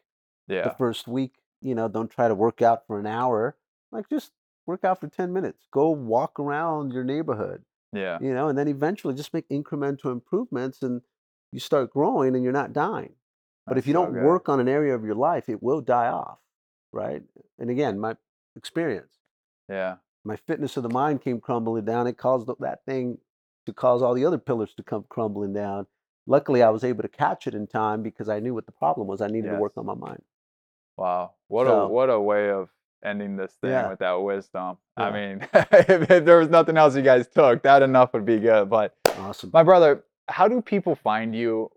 Yeah. 0.49 0.62
The 0.62 0.75
first 0.78 1.07
week, 1.07 1.34
you 1.60 1.75
know, 1.75 1.89
don't 1.89 2.10
try 2.10 2.28
to 2.28 2.34
work 2.34 2.62
out 2.62 2.86
for 2.86 2.99
an 2.99 3.07
hour. 3.07 3.57
Like 3.92 4.08
just 4.08 4.33
work 4.65 4.83
out 4.83 4.99
for 4.99 5.08
10 5.08 5.33
minutes. 5.33 5.66
Go 5.70 5.91
walk 5.91 6.41
around 6.41 6.92
your 6.92 7.05
neighborhood. 7.05 7.62
yeah, 7.92 8.18
you 8.20 8.33
know, 8.33 8.49
and 8.49 8.57
then 8.58 8.68
eventually 8.68 9.15
just 9.15 9.34
make 9.34 9.49
incremental 9.49 10.12
improvements 10.12 10.83
and 10.83 11.02
you 11.52 11.60
start 11.60 11.91
growing 11.91 12.34
and 12.34 12.42
you're 12.42 12.52
not 12.52 12.73
dying. 12.73 13.15
But 13.66 13.78
if 13.78 13.86
you 13.86 13.92
don't 13.92 14.12
work 14.15 14.49
on 14.49 14.60
an 14.60 14.68
area 14.68 14.94
of 14.94 15.05
your 15.05 15.15
life, 15.15 15.49
it 15.49 15.62
will 15.62 15.81
die 15.81 16.08
off, 16.08 16.39
right? 16.97 17.23
And 17.58 17.70
again, 17.70 17.99
my 18.00 18.16
experience, 18.57 19.12
yeah, 19.68 19.97
my 20.25 20.36
fitness 20.36 20.76
of 20.76 20.83
the 20.83 20.89
mind 20.89 21.23
came 21.23 21.41
crumbling 21.41 21.84
down. 21.84 22.07
It 22.07 22.16
caused 22.18 22.49
that 22.60 22.84
thing 22.86 23.18
to 23.66 23.73
cause 23.73 24.02
all 24.02 24.15
the 24.15 24.25
other 24.25 24.39
pillars 24.39 24.75
to 24.76 24.83
come 24.83 25.05
crumbling 25.08 25.52
down. 25.52 25.86
Luckily, 26.26 26.62
I 26.62 26.70
was 26.70 26.83
able 26.83 27.02
to 27.02 27.08
catch 27.08 27.47
it 27.47 27.55
in 27.55 27.66
time 27.68 28.02
because 28.02 28.28
I 28.28 28.41
knew 28.41 28.55
what 28.55 28.66
the 28.66 28.73
problem 28.73 29.07
was. 29.07 29.20
I 29.20 29.28
needed 29.28 29.50
to 29.50 29.58
work 29.58 29.75
on 29.76 29.86
my 29.86 29.94
mind. 29.94 30.23
Wow, 30.97 31.34
what 31.49 31.66
So- 31.66 31.83
a 31.83 31.89
what 31.89 32.10
a 32.10 32.20
way 32.20 32.50
of 32.50 32.70
ending 33.05 33.36
this 33.36 33.52
thing 33.60 33.70
Yeah. 33.70 33.89
with 33.91 33.99
that 34.00 34.15
wisdom. 34.15 34.78
I 34.97 35.10
mean, 35.12 35.47
if, 35.52 36.10
if 36.10 36.25
there 36.25 36.39
was 36.39 36.49
nothing 36.49 36.76
else 36.76 36.97
you 36.97 37.02
guys 37.02 37.28
took, 37.28 37.62
that 37.62 37.83
enough 37.83 38.12
would 38.15 38.25
be 38.25 38.39
good. 38.41 38.68
But 38.70 38.94
Awesome. 39.18 39.50
my 39.52 39.62
brother, 39.62 40.05
how 40.28 40.49
do 40.49 40.60
people 40.62 40.94
find 40.97 41.34
you? 41.36 41.70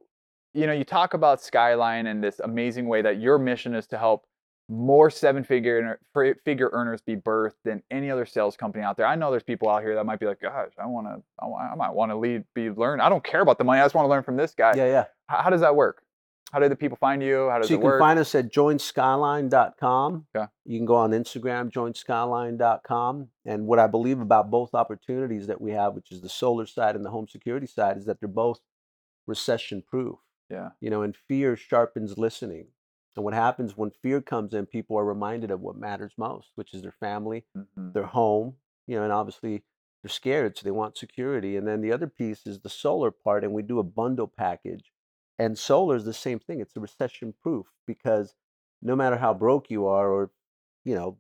You 0.54 0.66
know, 0.66 0.74
you 0.74 0.84
talk 0.86 1.14
about 1.14 1.42
Skyline 1.42 2.08
and 2.08 2.24
this 2.24 2.40
amazing 2.40 2.88
way 2.88 3.02
that 3.04 3.20
your 3.20 3.38
mission 3.38 3.76
is 3.76 3.86
to 3.88 3.98
help 4.00 4.26
more 4.70 5.10
seven 5.10 5.44
figure 5.44 6.00
figure 6.46 6.70
earners 6.74 7.02
be 7.02 7.16
birthed 7.16 7.56
than 7.66 7.82
any 7.90 8.12
other 8.12 8.26
sales 8.26 8.56
company 8.56 8.84
out 8.84 8.98
there. 8.98 9.08
I 9.08 9.16
know 9.16 9.32
there's 9.32 9.44
people 9.44 9.68
out 9.68 9.82
here 9.82 9.96
that 9.96 10.06
might 10.06 10.20
be 10.20 10.28
like, 10.28 10.40
gosh, 10.40 10.70
I 10.82 10.86
want 10.86 11.08
to, 11.08 11.24
I, 11.44 11.72
I 11.72 11.76
might 11.76 11.90
want 11.94 12.12
to 12.12 12.16
lead, 12.16 12.44
be 12.54 12.70
learn. 12.70 13.02
I 13.02 13.10
don't 13.10 13.24
care 13.24 13.42
about 13.42 13.58
the 13.58 13.64
money. 13.64 13.82
I 13.82 13.84
just 13.84 13.96
want 13.96 14.06
to 14.06 14.10
learn 14.10 14.24
from 14.24 14.38
this 14.38 14.54
guy. 14.54 14.76
Yeah, 14.76 14.86
yeah. 14.86 15.06
How, 15.28 15.42
how 15.44 15.50
does 15.50 15.62
that 15.62 15.76
work? 15.76 16.04
How 16.52 16.60
do 16.60 16.70
the 16.70 16.76
people 16.76 16.98
find 17.00 17.22
you? 17.22 17.50
How 17.50 17.60
does 17.60 17.68
So 17.68 17.76
you 17.76 17.80
it 17.80 17.84
can 17.84 18.00
find 18.00 18.20
us 18.20 18.34
at 18.34 18.52
joinskyline.com. 18.52 20.26
Okay. 20.36 20.46
You 20.66 20.80
can 20.80 20.86
go 20.86 20.96
on 20.96 21.12
Instagram, 21.12 21.72
joinskyline.com. 21.72 23.28
And 23.46 23.68
what 23.68 23.80
I 23.80 23.88
believe 23.88 24.20
about 24.20 24.50
both 24.50 24.74
opportunities 24.74 25.48
that 25.48 25.62
we 25.62 25.72
have, 25.72 25.94
which 25.94 26.12
is 26.12 26.22
the 26.22 26.30
solar 26.30 26.66
side 26.66 26.96
and 26.96 27.06
the 27.06 27.12
home 27.12 27.28
security 27.28 27.68
side, 27.68 27.98
is 27.98 28.06
that 28.06 28.20
they're 28.20 28.30
both 28.30 28.62
recession 29.28 29.84
proof. 29.88 30.18
yeah. 30.50 30.70
You 30.82 30.90
know, 30.90 31.02
and 31.04 31.16
fear 31.16 31.56
sharpens 31.56 32.18
listening. 32.18 32.68
And 33.20 33.26
what 33.26 33.34
happens 33.34 33.76
when 33.76 33.92
fear 33.92 34.22
comes 34.22 34.54
in, 34.54 34.66
people 34.66 34.98
are 34.98 35.04
reminded 35.04 35.52
of 35.52 35.60
what 35.60 35.76
matters 35.76 36.14
most, 36.18 36.52
which 36.56 36.74
is 36.74 36.82
their 36.82 36.94
family, 36.94 37.46
Mhm. 37.54 37.92
their 37.92 38.06
home, 38.06 38.56
you 38.88 38.96
know, 38.96 39.04
and 39.04 39.12
obviously 39.12 39.66
they're 40.02 40.10
scared, 40.10 40.58
so 40.58 40.64
they 40.64 40.72
want 40.72 40.98
security. 40.98 41.58
And 41.58 41.68
then 41.68 41.82
the 41.82 41.92
other 41.92 42.08
piece 42.08 42.48
is 42.48 42.62
the 42.62 42.70
solar 42.70 43.12
part, 43.12 43.44
and 43.44 43.54
we 43.54 43.62
do 43.62 43.78
a 43.78 43.84
bundle 43.84 44.30
package. 44.30 44.94
And 45.38 45.58
solar 45.58 45.98
is 45.98 46.06
the 46.06 46.14
same 46.14 46.40
thing. 46.40 46.62
It's 46.62 46.78
a 46.78 46.80
recession 46.80 47.34
proof 47.34 47.68
because 47.86 48.36
no 48.82 48.96
matter 48.96 49.18
how 49.18 49.34
broke 49.34 49.70
you 49.70 49.86
are, 49.86 50.10
or 50.10 50.32
you 50.86 50.96
know, 50.96 51.20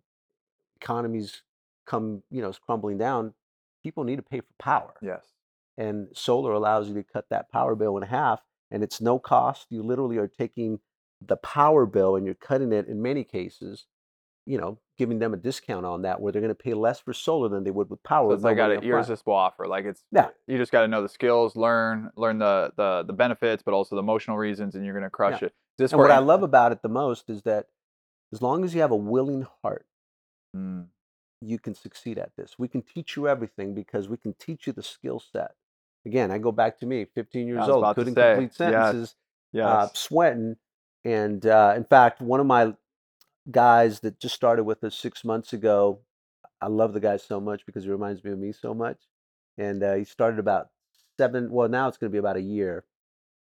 economies 0.77 1.43
come, 1.85 2.23
you 2.29 2.41
know, 2.41 2.53
crumbling 2.53 2.97
down, 2.97 3.33
people 3.83 4.05
need 4.05 4.15
to 4.15 4.23
pay 4.23 4.39
for 4.39 4.53
power. 4.57 4.93
Yes. 5.01 5.33
And 5.77 6.15
solar 6.15 6.53
allows 6.53 6.87
you 6.87 6.93
to 6.93 7.03
cut 7.03 7.27
that 7.27 7.51
power 7.51 7.75
bill 7.75 7.97
in 7.97 8.03
half, 8.03 8.41
and 8.71 8.85
it's 8.85 9.01
no 9.01 9.19
cost. 9.19 9.67
You 9.69 9.83
literally 9.83 10.15
are 10.17 10.29
taking 10.29 10.79
the 11.21 11.37
power 11.37 11.85
bill 11.85 12.15
and 12.15 12.25
you're 12.25 12.35
cutting 12.35 12.71
it 12.71 12.87
in 12.87 13.01
many 13.01 13.23
cases, 13.23 13.85
you 14.45 14.57
know, 14.57 14.79
giving 14.97 15.19
them 15.19 15.33
a 15.33 15.37
discount 15.37 15.85
on 15.85 16.01
that 16.03 16.21
where 16.21 16.31
they're 16.31 16.41
going 16.41 16.49
to 16.49 16.55
pay 16.55 16.73
less 16.73 16.99
for 16.99 17.13
solar 17.13 17.49
than 17.49 17.63
they 17.63 17.71
would 17.71 17.89
with 17.89 18.01
power. 18.03 18.31
So 18.31 18.35
it's 18.35 18.43
like 18.43 18.57
an 18.57 18.71
front. 18.71 18.83
irresistible 18.83 19.33
offer. 19.33 19.67
Like 19.67 19.85
it's 19.85 20.03
Yeah. 20.11 20.29
You 20.47 20.57
just 20.57 20.71
got 20.71 20.81
to 20.81 20.87
know 20.87 21.01
the 21.01 21.09
skills, 21.09 21.55
learn, 21.55 22.11
learn 22.15 22.39
the 22.39 22.71
the 22.75 23.03
the 23.05 23.13
benefits, 23.13 23.63
but 23.63 23.73
also 23.73 23.95
the 23.95 24.01
emotional 24.01 24.37
reasons, 24.37 24.75
and 24.75 24.85
you're 24.85 24.93
gonna 24.93 25.09
crush 25.09 25.41
Yeah. 25.41 25.47
it. 25.47 25.51
Is 25.51 25.77
This 25.77 25.91
And 25.91 26.01
what 26.01 26.11
I 26.11 26.19
love 26.19 26.43
about 26.43 26.71
it 26.71 26.81
the 26.81 26.89
most 26.89 27.29
is 27.29 27.43
that 27.43 27.67
as 28.31 28.41
long 28.41 28.63
as 28.63 28.73
you 28.75 28.81
have 28.81 28.91
a 28.91 28.95
willing 28.95 29.45
heart, 29.61 29.85
Mm, 30.55 30.87
you 31.41 31.59
can 31.59 31.75
succeed 31.75 32.17
at 32.17 32.35
this. 32.35 32.57
We 32.57 32.67
can 32.67 32.81
teach 32.81 33.15
you 33.15 33.27
everything 33.27 33.73
because 33.73 34.09
we 34.09 34.17
can 34.17 34.33
teach 34.33 34.65
you 34.67 34.73
the 34.73 34.81
skill 34.81 35.19
set. 35.19 35.51
Again, 36.05 36.31
I 36.31 36.37
go 36.37 36.51
back 36.51 36.79
to 36.79 36.85
me, 36.85 37.05
15 37.05 37.47
years 37.47 37.67
old, 37.67 37.95
couldn't 37.95 38.15
complete 38.15 38.49
yes, 38.49 38.57
sentences, 38.57 39.15
yes. 39.51 39.65
uh, 39.65 39.87
sweating. 39.93 40.55
And 41.05 41.45
uh, 41.45 41.73
in 41.75 41.85
fact, 41.85 42.21
one 42.21 42.39
of 42.39 42.45
my 42.45 42.73
guys 43.51 43.99
that 44.01 44.19
just 44.19 44.35
started 44.35 44.63
with 44.63 44.83
us 44.83 44.95
six 44.95 45.23
months 45.23 45.53
ago. 45.53 46.01
I 46.61 46.67
love 46.67 46.93
the 46.93 46.99
guy 46.99 47.17
so 47.17 47.39
much 47.39 47.65
because 47.65 47.83
he 47.85 47.89
reminds 47.89 48.23
me 48.23 48.31
of 48.31 48.39
me 48.39 48.51
so 48.51 48.73
much. 48.73 48.97
And 49.57 49.81
uh, 49.83 49.95
he 49.95 50.03
started 50.03 50.39
about 50.39 50.69
seven. 51.17 51.51
Well, 51.51 51.69
now 51.69 51.87
it's 51.87 51.97
going 51.97 52.11
to 52.11 52.13
be 52.13 52.19
about 52.19 52.35
a 52.37 52.41
year. 52.41 52.85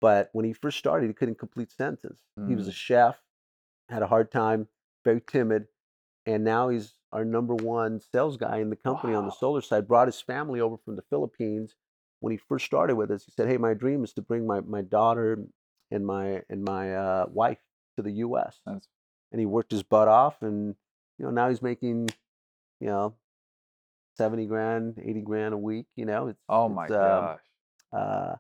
But 0.01 0.31
when 0.33 0.45
he 0.45 0.53
first 0.53 0.79
started, 0.79 1.07
he 1.07 1.15
couldn't 1.15 1.39
complete 1.39 1.73
sentence. 1.73 2.21
He 2.47 2.55
was 2.55 2.69
a 2.69 2.73
Mm. 2.73 2.75
chef, 2.75 3.23
had 3.89 4.03
a 4.03 4.07
hard 4.07 4.31
time, 4.31 4.69
very 5.05 5.21
timid, 5.21 5.69
and 6.27 6.45
now 6.45 6.69
he's 6.69 6.95
our 7.13 7.25
number 7.25 7.55
one 7.55 8.01
sales 8.01 8.37
guy 8.37 8.59
in 8.59 8.71
the 8.71 8.77
company 8.77 9.15
on 9.15 9.25
the 9.25 9.33
solar 9.33 9.61
side. 9.61 9.89
Brought 9.89 10.09
his 10.09 10.21
family 10.21 10.61
over 10.61 10.77
from 10.77 10.97
the 10.97 11.03
Philippines. 11.03 11.77
When 12.21 12.33
he 12.33 12.37
first 12.37 12.67
started 12.67 12.97
with 12.97 13.11
us, 13.11 13.25
he 13.25 13.31
said, 13.33 13.49
"Hey, 13.49 13.57
my 13.57 13.75
dream 13.75 14.03
is 14.05 14.13
to 14.15 14.23
bring 14.23 14.47
my 14.47 14.61
my 14.61 14.83
daughter 14.83 15.45
and 15.91 16.07
my 16.07 16.43
and 16.49 16.65
my 16.65 16.95
uh, 16.95 17.27
wife 17.29 17.59
to 17.97 18.03
the 18.03 18.13
U.S." 18.13 18.61
That's 18.67 18.89
and 19.33 19.41
he 19.41 19.47
worked 19.47 19.73
his 19.73 19.83
butt 19.83 20.07
off 20.07 20.43
and 20.43 20.77
you 21.19 21.25
know 21.25 21.31
now 21.31 21.49
he's 21.49 21.61
making 21.61 22.09
you 22.81 22.87
know 22.87 23.15
70 24.17 24.47
grand 24.47 25.03
80 25.05 25.21
grand 25.23 25.55
a 25.55 25.59
week 25.59 25.87
you 25.97 26.05
know 26.07 26.29
it's 26.29 26.41
oh 26.49 26.69
my 26.69 26.85
it's, 26.85 26.93
um, 26.93 26.99
gosh. 26.99 27.41
uh 27.93 28.35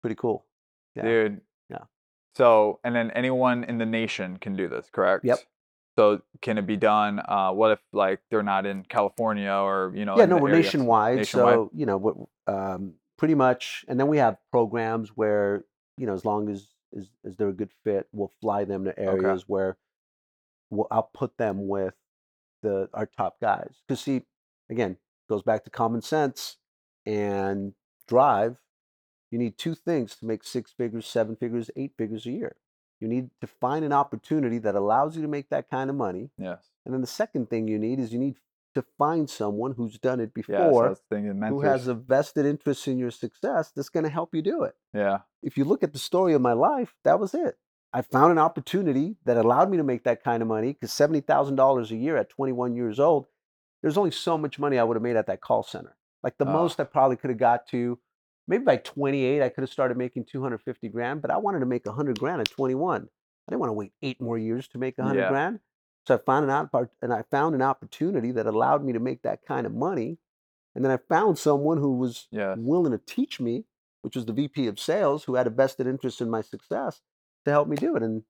pretty 0.00 0.16
cool 0.16 0.46
yeah 0.96 1.02
Dude. 1.02 1.40
Yeah. 1.68 1.84
So, 2.36 2.80
and 2.84 2.94
then 2.94 3.10
anyone 3.12 3.64
in 3.64 3.78
the 3.78 3.86
nation 3.86 4.38
can 4.38 4.56
do 4.56 4.68
this, 4.68 4.88
correct? 4.90 5.24
Yep. 5.24 5.38
So, 5.96 6.22
can 6.42 6.58
it 6.58 6.66
be 6.66 6.76
done? 6.76 7.20
Uh, 7.26 7.52
what 7.52 7.70
if 7.70 7.80
like 7.92 8.20
they're 8.30 8.42
not 8.42 8.66
in 8.66 8.84
California 8.84 9.50
or 9.52 9.92
you 9.94 10.04
know? 10.04 10.16
yeah 10.16 10.24
no 10.24 10.38
we're 10.38 10.50
nationwide, 10.50 11.18
Nationwide. 11.18 11.54
so 11.54 11.70
you 11.74 11.86
know 11.86 11.96
what 11.96 12.16
um 12.46 12.94
pretty 13.16 13.34
much 13.34 13.84
and 13.86 13.98
then 13.98 14.08
we 14.08 14.18
have 14.18 14.36
programs 14.50 15.10
where 15.10 15.64
you 15.96 16.06
know 16.06 16.14
as 16.14 16.24
long 16.24 16.48
as 16.48 16.68
as, 16.96 17.08
as 17.24 17.36
they're 17.36 17.48
a 17.48 17.52
good 17.52 17.72
fit 17.82 18.06
we'll 18.12 18.32
fly 18.40 18.64
them 18.64 18.84
to 18.84 18.98
areas 18.98 19.44
where 19.48 19.76
we'll, 20.70 20.86
i'll 20.90 21.10
put 21.12 21.36
them 21.38 21.66
with 21.68 21.94
the 22.64 22.88
our 22.94 23.06
top 23.06 23.36
guys. 23.40 23.82
Because 23.86 24.00
see 24.00 24.22
again 24.68 24.96
goes 25.28 25.42
back 25.42 25.62
to 25.64 25.70
common 25.70 26.02
sense 26.02 26.56
and 27.06 27.74
drive. 28.08 28.58
You 29.30 29.38
need 29.38 29.58
two 29.58 29.74
things 29.74 30.16
to 30.16 30.26
make 30.26 30.42
six 30.44 30.72
figures 30.72 31.06
seven 31.06 31.36
figures 31.36 31.70
eight 31.76 31.92
figures 31.96 32.26
a 32.26 32.30
year. 32.30 32.56
You 33.00 33.08
need 33.08 33.30
to 33.40 33.46
find 33.46 33.84
an 33.84 33.92
opportunity 33.92 34.58
that 34.58 34.74
allows 34.74 35.14
you 35.14 35.22
to 35.22 35.28
make 35.28 35.50
that 35.50 35.68
kind 35.70 35.90
of 35.90 35.96
money. 35.96 36.30
Yes. 36.38 36.70
and 36.84 36.94
then 36.94 37.00
the 37.02 37.06
second 37.06 37.50
thing 37.50 37.68
you 37.68 37.78
need 37.78 38.00
is 38.00 38.12
you 38.12 38.18
need 38.18 38.36
to 38.74 38.84
find 38.98 39.28
someone 39.30 39.72
who's 39.72 39.98
done 39.98 40.20
it 40.20 40.34
before 40.34 40.88
the 40.90 41.16
thing. 41.16 41.40
who 41.48 41.60
has 41.60 41.86
a 41.88 41.94
vested 41.94 42.46
interest 42.46 42.86
in 42.88 42.98
your 42.98 43.10
success 43.10 43.72
that's 43.74 43.88
going 43.88 44.04
to 44.04 44.10
help 44.10 44.34
you 44.34 44.42
do 44.42 44.62
it. 44.64 44.74
yeah. 44.92 45.18
If 45.42 45.56
you 45.58 45.64
look 45.64 45.82
at 45.82 45.92
the 45.92 45.98
story 45.98 46.32
of 46.32 46.40
my 46.40 46.52
life, 46.54 46.94
that 47.04 47.20
was 47.20 47.34
it. 47.34 47.56
I 47.92 48.02
found 48.02 48.32
an 48.32 48.38
opportunity 48.38 49.16
that 49.24 49.36
allowed 49.36 49.70
me 49.70 49.76
to 49.76 49.84
make 49.84 50.04
that 50.04 50.24
kind 50.24 50.42
of 50.42 50.48
money 50.48 50.72
because 50.72 50.90
$70,000 50.90 51.90
a 51.90 51.96
year 51.96 52.16
at 52.16 52.28
21 52.30 52.74
years 52.74 52.98
old, 52.98 53.26
there's 53.82 53.96
only 53.98 54.10
so 54.10 54.36
much 54.38 54.58
money 54.58 54.78
I 54.78 54.84
would 54.84 54.96
have 54.96 55.02
made 55.02 55.16
at 55.16 55.26
that 55.26 55.40
call 55.40 55.62
center. 55.62 55.96
Like 56.22 56.38
the 56.38 56.46
most 56.46 56.80
I 56.80 56.84
probably 56.84 57.16
could 57.16 57.30
have 57.30 57.38
got 57.38 57.68
to, 57.68 57.98
maybe 58.48 58.64
by 58.64 58.78
28, 58.78 59.42
I 59.42 59.48
could 59.50 59.60
have 59.62 59.70
started 59.70 59.96
making 59.96 60.24
250 60.24 60.88
grand, 60.88 61.20
but 61.22 61.30
I 61.30 61.36
wanted 61.36 61.60
to 61.60 61.66
make 61.66 61.84
100 61.86 62.18
grand 62.18 62.40
at 62.40 62.50
21. 62.50 63.02
I 63.02 63.50
didn't 63.52 63.60
want 63.60 63.68
to 63.68 63.74
wait 63.74 63.92
eight 64.02 64.20
more 64.20 64.38
years 64.38 64.66
to 64.68 64.78
make 64.78 64.96
100 64.98 65.20
Yeah. 65.20 65.28
grand. 65.28 65.60
So 66.06 66.14
I 66.14 66.18
found 66.18 66.44
an 66.44 66.50
out, 66.50 66.70
and 67.00 67.12
I 67.12 67.22
found 67.30 67.54
an 67.54 67.62
opportunity 67.62 68.30
that 68.32 68.46
allowed 68.46 68.84
me 68.84 68.92
to 68.92 69.00
make 69.00 69.22
that 69.22 69.44
kind 69.46 69.66
of 69.66 69.74
money. 69.74 70.18
And 70.74 70.84
then 70.84 70.92
I 70.92 70.96
found 70.96 71.38
someone 71.38 71.78
who 71.78 71.96
was 71.96 72.28
willing 72.32 72.92
to 72.92 72.98
teach 72.98 73.40
me, 73.40 73.64
which 74.02 74.16
was 74.16 74.26
the 74.26 74.32
VP 74.32 74.66
of 74.66 74.78
sales, 74.78 75.24
who 75.24 75.36
had 75.36 75.46
a 75.46 75.50
vested 75.50 75.86
interest 75.86 76.20
in 76.20 76.28
my 76.28 76.40
success 76.40 77.00
to 77.44 77.50
help 77.50 77.68
me 77.68 77.76
do 77.76 77.96
it. 77.96 78.02
And 78.02 78.24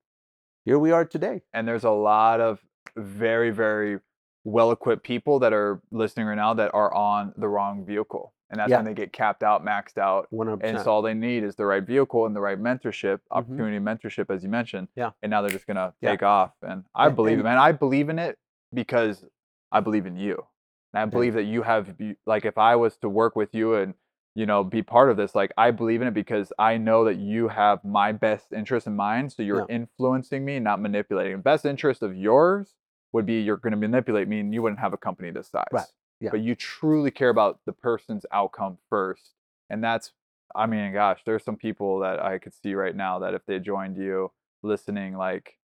here 0.64 0.78
we 0.78 0.92
are 0.92 1.04
today. 1.04 1.42
and 1.52 1.66
there's 1.66 1.84
a 1.84 1.90
lot 1.90 2.40
of 2.40 2.60
very 2.96 3.50
very 3.50 3.98
well 4.44 4.70
equipped 4.70 5.02
people 5.02 5.38
that 5.40 5.52
are 5.52 5.80
listening 5.90 6.26
right 6.26 6.36
now 6.36 6.54
that 6.54 6.70
are 6.74 6.94
on 6.94 7.32
the 7.36 7.48
wrong 7.48 7.84
vehicle 7.84 8.33
and 8.50 8.58
that's 8.60 8.70
Yeah. 8.70 8.76
when 8.76 8.84
they 8.84 8.94
get 8.94 9.12
capped 9.12 9.42
out 9.42 9.64
maxed 9.64 9.98
out 9.98 10.28
100%. 10.32 10.60
and 10.62 10.80
so 10.80 10.90
all 10.92 11.02
they 11.02 11.14
need 11.14 11.42
is 11.42 11.56
the 11.56 11.64
right 11.66 11.82
vehicle 11.82 12.26
and 12.26 12.34
the 12.36 12.40
right 12.40 12.58
mentorship 12.60 13.20
opportunity 13.30 13.78
mentorship 13.78 14.30
as 14.34 14.42
you 14.42 14.48
mentioned 14.50 14.88
Mm-hmm. 14.88 15.00
Yeah. 15.00 15.10
and 15.22 15.30
now 15.30 15.40
they're 15.42 15.50
just 15.50 15.66
gonna 15.66 15.94
Yeah. 16.00 16.10
take 16.10 16.22
off 16.22 16.52
and 16.62 16.84
i 16.94 17.06
And- 17.06 17.16
believe 17.16 17.34
it 17.38 17.40
and- 17.40 17.44
man 17.44 17.58
i 17.58 17.72
believe 17.72 18.08
in 18.08 18.18
it 18.18 18.38
because 18.72 19.24
i 19.72 19.80
believe 19.80 20.06
in 20.06 20.16
you 20.16 20.44
and 20.92 21.00
i 21.02 21.04
believe 21.06 21.34
that 21.34 21.44
you 21.44 21.62
have 21.62 21.94
like 22.26 22.44
if 22.44 22.58
i 22.58 22.76
was 22.76 22.96
to 22.98 23.08
work 23.08 23.34
with 23.36 23.54
you 23.54 23.74
and 23.76 23.94
you 24.36 24.46
know 24.46 24.64
be 24.64 24.82
part 24.82 25.10
of 25.10 25.16
this 25.16 25.34
like 25.34 25.52
i 25.56 25.70
believe 25.70 26.02
in 26.02 26.08
it 26.08 26.14
because 26.14 26.52
i 26.58 26.76
know 26.76 27.04
that 27.04 27.16
you 27.16 27.48
have 27.48 27.82
my 27.84 28.10
best 28.12 28.52
interest 28.52 28.86
in 28.86 28.94
mind 28.96 29.32
so 29.32 29.42
you're 29.42 29.66
influencing 29.70 30.44
me 30.44 30.58
not 30.58 30.80
manipulating 30.80 31.40
best 31.40 31.64
interest 31.64 32.02
of 32.02 32.16
yours 32.16 32.74
would 33.12 33.24
be 33.26 33.40
you're 33.40 33.56
going 33.58 33.70
to 33.70 33.76
manipulate 33.76 34.26
me 34.26 34.40
and 34.40 34.52
you 34.52 34.60
wouldn't 34.60 34.80
have 34.80 34.92
a 34.92 34.96
company 34.96 35.30
this 35.30 35.48
size 35.48 35.64
Right. 35.72 35.86
Yeah. 36.24 36.30
but 36.30 36.40
you 36.40 36.54
truly 36.54 37.10
care 37.10 37.30
about 37.30 37.60
the 37.66 37.72
person's 37.72 38.26
outcome 38.32 38.78
first 38.90 39.34
and 39.70 39.82
that's 39.82 40.12
i 40.54 40.66
mean 40.66 40.92
gosh 40.92 41.20
there's 41.26 41.44
some 41.44 41.56
people 41.56 42.00
that 42.00 42.20
i 42.22 42.38
could 42.38 42.54
see 42.54 42.74
right 42.74 42.96
now 42.96 43.18
that 43.20 43.34
if 43.34 43.42
they 43.46 43.58
joined 43.58 43.96
you 43.96 44.30
listening 44.62 45.16
like 45.16 45.58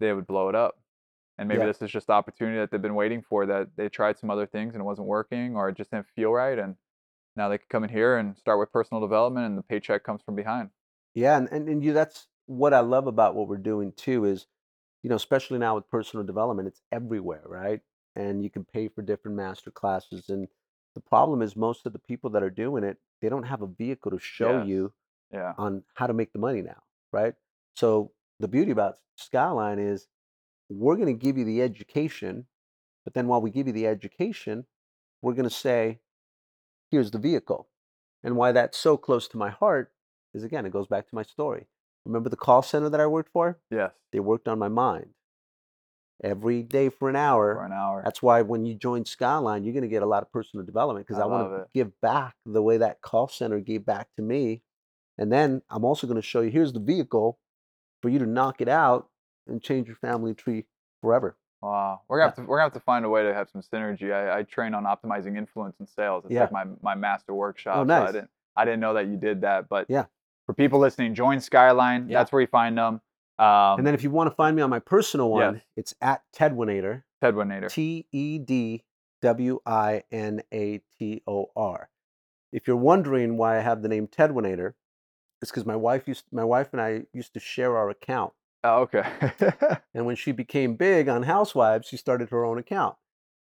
they 0.00 0.12
would 0.12 0.26
blow 0.26 0.48
it 0.48 0.54
up 0.54 0.80
and 1.38 1.48
maybe 1.48 1.60
Yeah. 1.60 1.66
this 1.66 1.82
is 1.82 1.90
just 1.90 2.08
the 2.08 2.12
opportunity 2.12 2.58
that 2.58 2.70
they've 2.70 2.82
been 2.82 2.94
waiting 2.94 3.22
for 3.22 3.46
that 3.46 3.68
they 3.76 3.88
tried 3.88 4.18
some 4.18 4.30
other 4.30 4.46
things 4.46 4.74
and 4.74 4.80
it 4.80 4.84
wasn't 4.84 5.06
working 5.08 5.56
or 5.56 5.68
it 5.68 5.76
just 5.76 5.90
didn't 5.90 6.08
feel 6.14 6.32
right 6.32 6.58
and 6.58 6.76
now 7.36 7.48
they 7.48 7.58
can 7.58 7.66
come 7.70 7.84
in 7.84 7.90
here 7.90 8.16
and 8.16 8.36
start 8.36 8.58
with 8.58 8.72
personal 8.72 9.00
development 9.00 9.46
and 9.46 9.56
the 9.58 9.62
paycheck 9.62 10.02
comes 10.04 10.22
from 10.22 10.34
behind 10.34 10.70
Yeah, 11.14 11.36
and, 11.36 11.48
and, 11.50 11.68
and 11.68 11.84
you 11.84 11.92
that's 11.92 12.28
what 12.46 12.72
I 12.74 12.80
love 12.80 13.06
about 13.06 13.34
what 13.34 13.48
we're 13.48 13.56
doing 13.58 13.92
too 13.92 14.24
is, 14.24 14.46
you 15.02 15.10
know, 15.10 15.16
especially 15.16 15.58
now 15.58 15.74
with 15.74 15.88
personal 15.88 16.24
development, 16.24 16.68
it's 16.68 16.82
everywhere, 16.90 17.42
right? 17.46 17.80
And 18.18 18.42
you 18.42 18.50
can 18.50 18.64
pay 18.64 18.88
for 18.88 19.00
different 19.02 19.36
master 19.36 19.70
classes. 19.70 20.28
And 20.28 20.48
the 20.94 21.00
problem 21.00 21.40
is 21.40 21.54
most 21.56 21.86
of 21.86 21.92
the 21.92 21.98
people 22.00 22.30
that 22.30 22.42
are 22.42 22.50
doing 22.50 22.82
it, 22.84 22.98
they 23.22 23.28
don't 23.28 23.44
have 23.44 23.62
a 23.62 23.66
vehicle 23.66 24.10
to 24.10 24.18
show 24.18 24.58
Yes. 24.58 24.66
you 24.66 24.92
yeah 25.32 25.52
on 25.58 25.82
how 25.94 26.06
to 26.06 26.14
make 26.14 26.32
the 26.32 26.38
money 26.38 26.62
now, 26.62 26.82
right? 27.12 27.34
So 27.74 28.12
the 28.40 28.48
beauty 28.48 28.70
about 28.72 28.96
Skyline 29.16 29.78
is 29.78 30.08
we're 30.68 30.96
going 30.96 31.06
to 31.18 31.24
give 31.26 31.38
you 31.38 31.44
the 31.44 31.62
education, 31.62 32.46
but 33.04 33.14
then 33.14 33.26
while 33.28 33.40
we 33.40 33.50
give 33.50 33.66
you 33.66 33.72
the 33.72 33.86
education, 33.86 34.66
we're 35.22 35.34
going 35.34 35.48
to 35.48 35.54
say, 35.54 36.00
here's 36.90 37.10
the 37.10 37.18
vehicle. 37.18 37.68
And 38.24 38.36
why 38.36 38.52
that's 38.52 38.78
so 38.78 38.96
close 38.96 39.28
to 39.28 39.36
my 39.38 39.50
heart 39.50 39.92
is 40.34 40.44
again, 40.44 40.66
it 40.66 40.72
goes 40.72 40.86
back 40.86 41.08
to 41.08 41.14
my 41.14 41.22
story. 41.22 41.66
Remember 42.04 42.28
the 42.28 42.36
call 42.36 42.62
center 42.62 42.88
that 42.88 43.00
I 43.00 43.06
worked 43.06 43.32
for? 43.32 43.58
yes 43.70 43.92
They 44.12 44.20
worked 44.20 44.48
on 44.48 44.58
my 44.58 44.68
mind 44.68 45.10
every 46.22 46.62
day 46.62 46.88
for 46.88 47.08
an 47.08 47.16
hour. 47.16 47.54
for 47.54 47.64
an 47.64 47.72
hour 47.72 48.02
That's 48.04 48.22
why 48.22 48.42
when 48.42 48.64
you 48.64 48.74
join 48.74 49.04
Skyline, 49.04 49.64
you're 49.64 49.72
going 49.72 49.82
to 49.82 49.88
get 49.88 50.02
a 50.02 50.06
lot 50.06 50.22
of 50.22 50.32
personal 50.32 50.64
development 50.64 51.06
because 51.06 51.20
I 51.20 51.24
I, 51.24 51.26
want 51.26 51.50
to 51.50 51.66
give 51.74 51.98
back 52.00 52.34
the 52.44 52.62
way 52.62 52.78
that 52.78 53.00
call 53.00 53.28
center 53.28 53.60
gave 53.60 53.86
back 53.86 54.08
to 54.16 54.22
me. 54.22 54.62
And 55.16 55.32
then 55.32 55.62
I'm 55.70 55.84
also 55.84 56.06
going 56.06 56.20
to 56.20 56.26
show 56.26 56.40
you 56.40 56.50
here's 56.50 56.72
the 56.72 56.80
vehicle 56.80 57.38
for 58.02 58.08
you 58.08 58.18
to 58.18 58.26
knock 58.26 58.60
it 58.60 58.68
out 58.68 59.08
and 59.46 59.62
change 59.62 59.86
your 59.86 59.96
family 59.96 60.34
tree 60.34 60.66
forever. 61.00 61.36
Wow, 61.60 62.02
we're 62.06 62.18
gonna 62.18 62.28
have 62.28 62.36
to 62.36 62.42
we're 62.42 62.58
gonna 62.58 62.66
have 62.66 62.72
to 62.74 62.80
find 62.80 63.04
a 63.04 63.08
way 63.08 63.24
to 63.24 63.34
have 63.34 63.48
some 63.50 63.62
synergy. 63.62 64.12
I, 64.12 64.38
I 64.38 64.42
train 64.44 64.74
on 64.74 64.84
optimizing 64.84 65.36
influence 65.36 65.74
and 65.80 65.88
sales. 65.88 66.24
It's 66.24 66.32
Yeah. 66.32 66.42
like 66.42 66.52
my 66.52 66.66
my 66.82 66.94
master 66.94 67.32
oh, 67.32 67.36
workshop. 67.36 67.74
So 67.74 67.80
I 67.80 67.84
nice. 67.84 68.12
didn't 68.12 68.30
I 68.56 68.64
didn't 68.64 68.80
know 68.80 68.94
that 68.94 69.08
you 69.08 69.16
did 69.16 69.40
that, 69.40 69.68
but 69.68 69.86
Yeah. 69.88 70.04
For 70.46 70.54
people 70.54 70.78
listening, 70.78 71.14
join 71.14 71.40
Skyline. 71.40 72.08
Yeah. 72.08 72.18
That's 72.18 72.32
where 72.32 72.40
you 72.40 72.46
find 72.46 72.78
them. 72.78 73.00
Um, 73.38 73.78
and 73.78 73.86
then 73.86 73.94
if 73.94 74.02
you 74.02 74.10
want 74.10 74.28
to 74.30 74.34
find 74.34 74.56
me 74.56 74.62
on 74.62 74.70
my 74.70 74.80
personal 74.80 75.30
one, 75.30 75.54
Yes. 75.54 75.62
it's 75.76 75.94
at 76.00 76.22
Ted 76.32 76.52
Winator, 76.56 77.04
Ted 77.20 77.34
Winator. 77.34 77.70
T 77.70 78.06
E 78.12 78.38
D 78.38 78.84
W 79.22 79.60
I 79.64 80.02
N 80.10 80.42
A 80.52 80.80
T 80.98 81.22
O 81.26 81.50
R. 81.56 81.88
If 82.52 82.66
you're 82.66 82.76
wondering 82.76 83.36
why 83.36 83.58
I 83.58 83.60
have 83.60 83.82
the 83.82 83.88
name 83.88 84.06
Ted 84.08 84.30
Winator, 84.30 84.74
it's 85.40 85.50
because 85.50 85.66
my 85.66 85.76
wife 85.76 86.08
used 86.08 86.24
my 86.32 86.44
wife 86.44 86.68
and 86.72 86.80
I 86.80 87.04
used 87.12 87.34
to 87.34 87.40
share 87.40 87.76
our 87.76 87.90
account. 87.90 88.32
Oh, 88.64 88.80
okay. 88.82 89.04
And 89.94 90.04
when 90.06 90.16
she 90.16 90.32
became 90.32 90.74
big 90.74 91.08
on 91.08 91.22
Housewives, 91.22 91.86
she 91.88 91.96
started 91.96 92.30
her 92.30 92.44
own 92.44 92.58
account. 92.58 92.96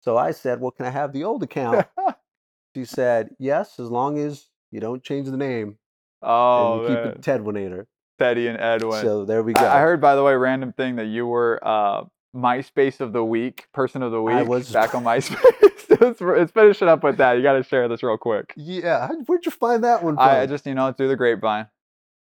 So 0.00 0.16
I 0.16 0.30
said, 0.32 0.60
Well, 0.60 0.70
can 0.72 0.86
I 0.86 0.90
have 0.90 1.12
the 1.12 1.24
old 1.24 1.42
account? 1.42 1.86
she 2.74 2.84
said, 2.84 3.30
Yes, 3.38 3.78
as 3.78 3.90
long 3.90 4.18
as 4.18 4.48
you 4.70 4.80
don't 4.80 5.02
change 5.02 5.28
the 5.28 5.36
name 5.36 5.78
oh 6.22 6.72
and 6.72 6.82
you 6.82 6.88
keep 6.88 7.16
it 7.16 7.22
Ted 7.22 7.40
Winator. 7.42 7.86
Teddi 8.20 8.48
and 8.48 8.60
Edwin. 8.60 9.02
So 9.02 9.24
there 9.24 9.42
we 9.42 9.52
go. 9.54 9.64
I 9.66 9.80
heard, 9.80 10.00
by 10.00 10.14
the 10.14 10.22
way, 10.22 10.34
random 10.34 10.72
thing 10.72 10.96
that 10.96 11.06
you 11.06 11.26
were 11.26 11.58
uh, 11.62 12.04
MySpace 12.36 13.00
of 13.00 13.12
the 13.12 13.24
week, 13.24 13.66
person 13.72 14.02
of 14.02 14.12
the 14.12 14.22
week, 14.22 14.36
I 14.36 14.42
was- 14.42 14.70
back 14.72 14.94
on 14.94 15.02
MySpace. 15.04 16.00
let's, 16.00 16.20
let's 16.20 16.52
finish 16.52 16.82
it 16.82 16.88
up 16.88 17.02
with 17.02 17.16
that. 17.16 17.32
You 17.36 17.42
got 17.42 17.54
to 17.54 17.62
share 17.64 17.88
this 17.88 18.02
real 18.02 18.16
quick. 18.18 18.52
yeah, 18.56 19.08
where'd 19.26 19.44
you 19.46 19.50
find 19.52 19.82
that 19.84 20.02
one 20.02 20.14
from? 20.14 20.22
I 20.24 20.42
I 20.42 20.46
just, 20.46 20.66
you 20.66 20.74
know, 20.74 20.92
through 20.92 21.08
the 21.08 21.16
grapevine. 21.16 21.66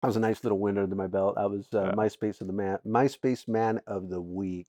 That 0.02 0.08
was 0.08 0.16
a 0.16 0.20
nice 0.20 0.44
little 0.44 0.58
win 0.58 0.76
under 0.78 0.94
my 0.94 1.06
belt. 1.06 1.36
I 1.38 1.46
was 1.46 1.66
uh, 1.74 1.84
Yeah. 1.86 1.92
MySpace 1.92 2.40
of 2.42 2.46
the 2.46 2.52
man, 2.52 2.78
MySpace 2.86 3.48
man 3.48 3.80
of 3.86 4.08
the 4.10 4.20
week. 4.20 4.66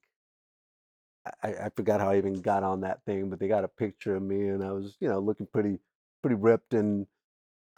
I, 1.42 1.48
I 1.48 1.68
forgot 1.76 2.00
how 2.00 2.10
I 2.10 2.16
even 2.16 2.40
got 2.40 2.62
on 2.62 2.80
that 2.80 3.04
thing, 3.04 3.28
but 3.28 3.38
they 3.38 3.48
got 3.48 3.62
a 3.64 3.68
picture 3.68 4.16
of 4.16 4.22
me, 4.22 4.48
and 4.48 4.64
I 4.64 4.72
was, 4.72 4.96
you 5.00 5.08
know, 5.08 5.18
looking 5.18 5.46
pretty, 5.46 5.78
pretty 6.22 6.36
ripped, 6.36 6.72
and 6.72 7.06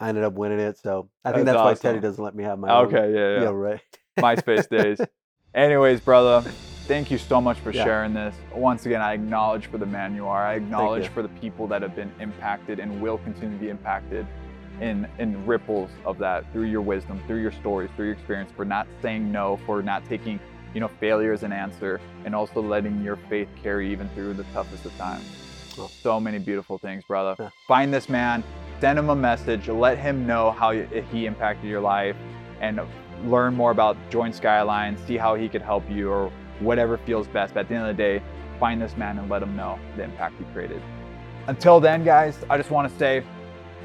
I 0.01 0.09
ended 0.09 0.23
up 0.23 0.33
winning 0.33 0.59
it. 0.59 0.79
So 0.79 1.09
I 1.23 1.31
think 1.31 1.45
That's 1.45 1.57
that's, 1.57 1.83
why 1.83 1.91
Teddi 1.91 2.01
doesn't 2.01 2.23
let 2.23 2.35
me 2.35 2.43
have 2.43 2.57
my 2.57 2.69
own. 2.69 2.87
Okay, 2.87 3.13
yeah, 3.13 3.35
yeah. 3.35 3.41
yeah, 3.43 3.49
right. 3.49 3.79
MySpace 4.19 4.67
days. 4.67 4.99
Anyways, 5.53 6.01
brother, 6.01 6.41
thank 6.87 7.11
you 7.11 7.19
so 7.19 7.39
much 7.39 7.59
for 7.59 7.71
Yeah. 7.71 7.83
sharing 7.83 8.13
this. 8.13 8.35
Once 8.53 8.85
again, 8.87 8.99
I 9.01 9.13
acknowledge 9.13 9.67
for 9.67 9.77
the 9.77 9.85
man 9.85 10.15
you 10.15 10.27
are. 10.27 10.43
I 10.43 10.55
acknowledge 10.55 11.09
for 11.09 11.21
the 11.21 11.29
people 11.29 11.67
that 11.67 11.83
have 11.83 11.95
been 11.95 12.11
impacted 12.19 12.79
and 12.79 12.99
will 12.99 13.19
continue 13.19 13.55
to 13.55 13.63
be 13.63 13.69
impacted 13.69 14.25
in 14.79 15.07
in 15.19 15.45
ripples 15.45 15.91
of 16.03 16.17
that 16.17 16.51
through 16.51 16.65
your 16.65 16.81
wisdom, 16.81 17.21
through 17.27 17.41
your 17.41 17.51
stories, 17.51 17.91
through 17.95 18.05
your 18.05 18.15
experience, 18.15 18.51
for 18.55 18.65
not 18.65 18.87
saying 19.03 19.31
no, 19.31 19.57
for 19.67 19.83
not 19.83 20.03
taking, 20.05 20.39
you 20.73 20.79
know, 20.79 20.87
failure 20.87 21.31
as 21.31 21.43
an 21.43 21.53
answer, 21.53 22.01
and 22.25 22.33
also 22.33 22.59
letting 22.59 23.03
your 23.03 23.17
faith 23.29 23.49
carry 23.61 23.91
even 23.91 24.09
through 24.15 24.33
the 24.33 24.45
toughest 24.45 24.83
of 24.85 24.97
times. 24.97 25.25
Oh. 25.77 25.91
So 26.01 26.19
many 26.19 26.39
beautiful 26.39 26.79
things, 26.79 27.03
brother. 27.03 27.35
Yeah. 27.37 27.49
Find 27.67 27.93
this 27.93 28.09
man, 28.09 28.43
send 28.81 28.97
him 28.97 29.09
a 29.09 29.15
message, 29.15 29.69
let 29.69 29.97
him 29.97 30.25
know 30.25 30.51
how 30.51 30.71
he 30.71 31.25
impacted 31.27 31.69
your 31.69 31.81
life, 31.81 32.15
and 32.59 32.81
learn 33.25 33.55
more 33.55 33.71
about 33.71 33.95
Join 34.09 34.33
Skyline, 34.33 34.97
see 35.05 35.17
how 35.17 35.35
he 35.35 35.47
could 35.47 35.61
help 35.61 35.89
you 35.89 36.09
or 36.09 36.31
whatever 36.59 36.97
feels 36.97 37.27
best. 37.27 37.53
But 37.53 37.61
at 37.61 37.69
the 37.69 37.75
end 37.75 37.87
of 37.87 37.95
the 37.95 38.03
day, 38.03 38.23
find 38.59 38.81
this 38.81 38.97
man 38.97 39.19
and 39.19 39.29
let 39.29 39.43
him 39.43 39.55
know 39.55 39.79
the 39.95 40.03
impact 40.03 40.35
he 40.39 40.45
created. 40.53 40.81
Until 41.47 41.79
then, 41.79 42.03
guys, 42.03 42.37
I 42.49 42.57
just 42.57 42.71
want 42.71 42.91
to 42.91 42.99
say, 42.99 43.23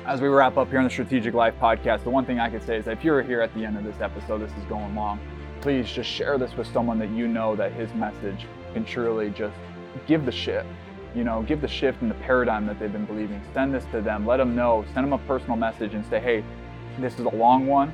as 0.07 0.21
we 0.21 0.29
wrap 0.29 0.57
up 0.57 0.69
here 0.69 0.79
on 0.79 0.85
the 0.85 0.91
Strategic 0.91 1.35
Life 1.35 1.55
podcast, 1.61 2.05
the 2.05 2.11
one 2.11 2.25
thing 2.25 2.39
I 2.39 2.49
could 2.49 2.63
say 2.63 2.77
is 2.77 2.87
that 2.87 2.93
if 2.93 3.05
you're 3.05 3.23
here 3.23 3.43
at 3.43 3.53
the 3.55 3.65
end 3.65 3.77
of 3.77 3.85
this 3.85 4.01
episode, 4.01 4.39
this 4.39 4.53
is 4.53 4.65
going 4.65 4.95
long, 4.95 5.21
please 5.61 5.91
just 5.91 6.09
share 6.09 6.39
this 6.39 6.55
with 6.57 6.67
someone 6.73 6.99
that 7.01 7.11
you 7.11 7.29
know 7.29 7.57
that 7.57 7.73
his 7.73 7.93
message 7.95 8.47
can 8.73 8.85
truly 8.85 9.31
just 9.31 9.57
give 10.07 10.25
the 10.25 10.33
shift. 10.33 10.69
You 11.17 11.25
know, 11.25 11.43
give 11.43 11.63
the 11.63 11.69
shift 11.69 12.03
in 12.03 12.09
the 12.09 12.15
paradigm 12.15 12.67
that 12.67 12.79
they've 12.79 12.93
been 12.93 13.07
believing. 13.07 13.41
Send 13.55 13.73
this 13.73 13.87
to 13.93 14.03
them. 14.03 14.27
Let 14.27 14.37
them 14.37 14.55
know. 14.55 14.85
Send 14.93 15.07
them 15.07 15.15
a 15.15 15.19
personal 15.19 15.57
message 15.57 15.95
and 15.95 16.05
say, 16.07 16.21
hey, 16.21 16.45
this 16.99 17.15
is 17.15 17.21
a 17.21 17.31
long 17.31 17.67
one, 17.67 17.91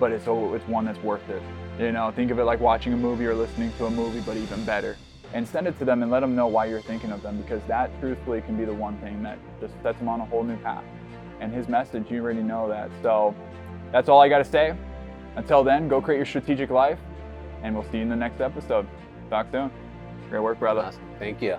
but 0.00 0.10
it's 0.10 0.24
it's 0.26 0.68
one 0.68 0.84
that's 0.84 0.98
worth 0.98 1.28
it. 1.30 1.42
You 1.78 1.92
know, 1.92 2.10
think 2.10 2.32
of 2.32 2.40
it 2.40 2.44
like 2.44 2.58
watching 2.58 2.92
a 2.92 2.96
movie 2.96 3.26
or 3.26 3.34
listening 3.34 3.72
to 3.78 3.86
a 3.86 3.90
movie, 3.90 4.20
but 4.20 4.36
even 4.36 4.64
better. 4.64 4.96
And 5.32 5.46
send 5.46 5.68
it 5.68 5.78
to 5.78 5.84
them 5.84 6.02
and 6.02 6.10
let 6.10 6.20
them 6.20 6.34
know 6.34 6.48
why 6.48 6.66
you're 6.66 6.80
thinking 6.80 7.12
of 7.12 7.22
them 7.22 7.40
because 7.40 7.60
that 7.68 7.90
truthfully 8.00 8.40
can 8.40 8.56
be 8.56 8.64
the 8.64 8.74
one 8.74 8.98
thing 8.98 9.22
that 9.22 9.38
just 9.60 9.74
sets 9.82 9.98
them 9.98 10.08
on 10.08 10.20
a 10.20 10.24
whole 10.24 10.42
new 10.42 10.56
path. 10.58 10.84
And 11.40 11.52
his 11.52 11.68
message, 11.68 12.10
you 12.10 12.20
already 12.20 12.42
know 12.42 12.68
that. 12.68 12.90
So 13.02 13.34
that's 13.92 14.08
all 14.08 14.20
I 14.20 14.28
got 14.28 14.38
to 14.38 14.44
say. 14.44 14.74
Until 15.36 15.62
then, 15.62 15.86
go 15.86 16.00
create 16.00 16.16
your 16.16 16.26
strategic 16.26 16.70
life, 16.70 16.98
and 17.62 17.74
we'll 17.74 17.84
see 17.90 17.98
you 17.98 18.02
in 18.02 18.08
the 18.08 18.16
next 18.16 18.40
episode. 18.40 18.88
Talk 19.28 19.48
soon. 19.52 19.70
Great 20.30 20.40
work, 20.40 20.58
brother. 20.58 20.80
Awesome. 20.80 21.02
Thank 21.18 21.42
you. 21.42 21.58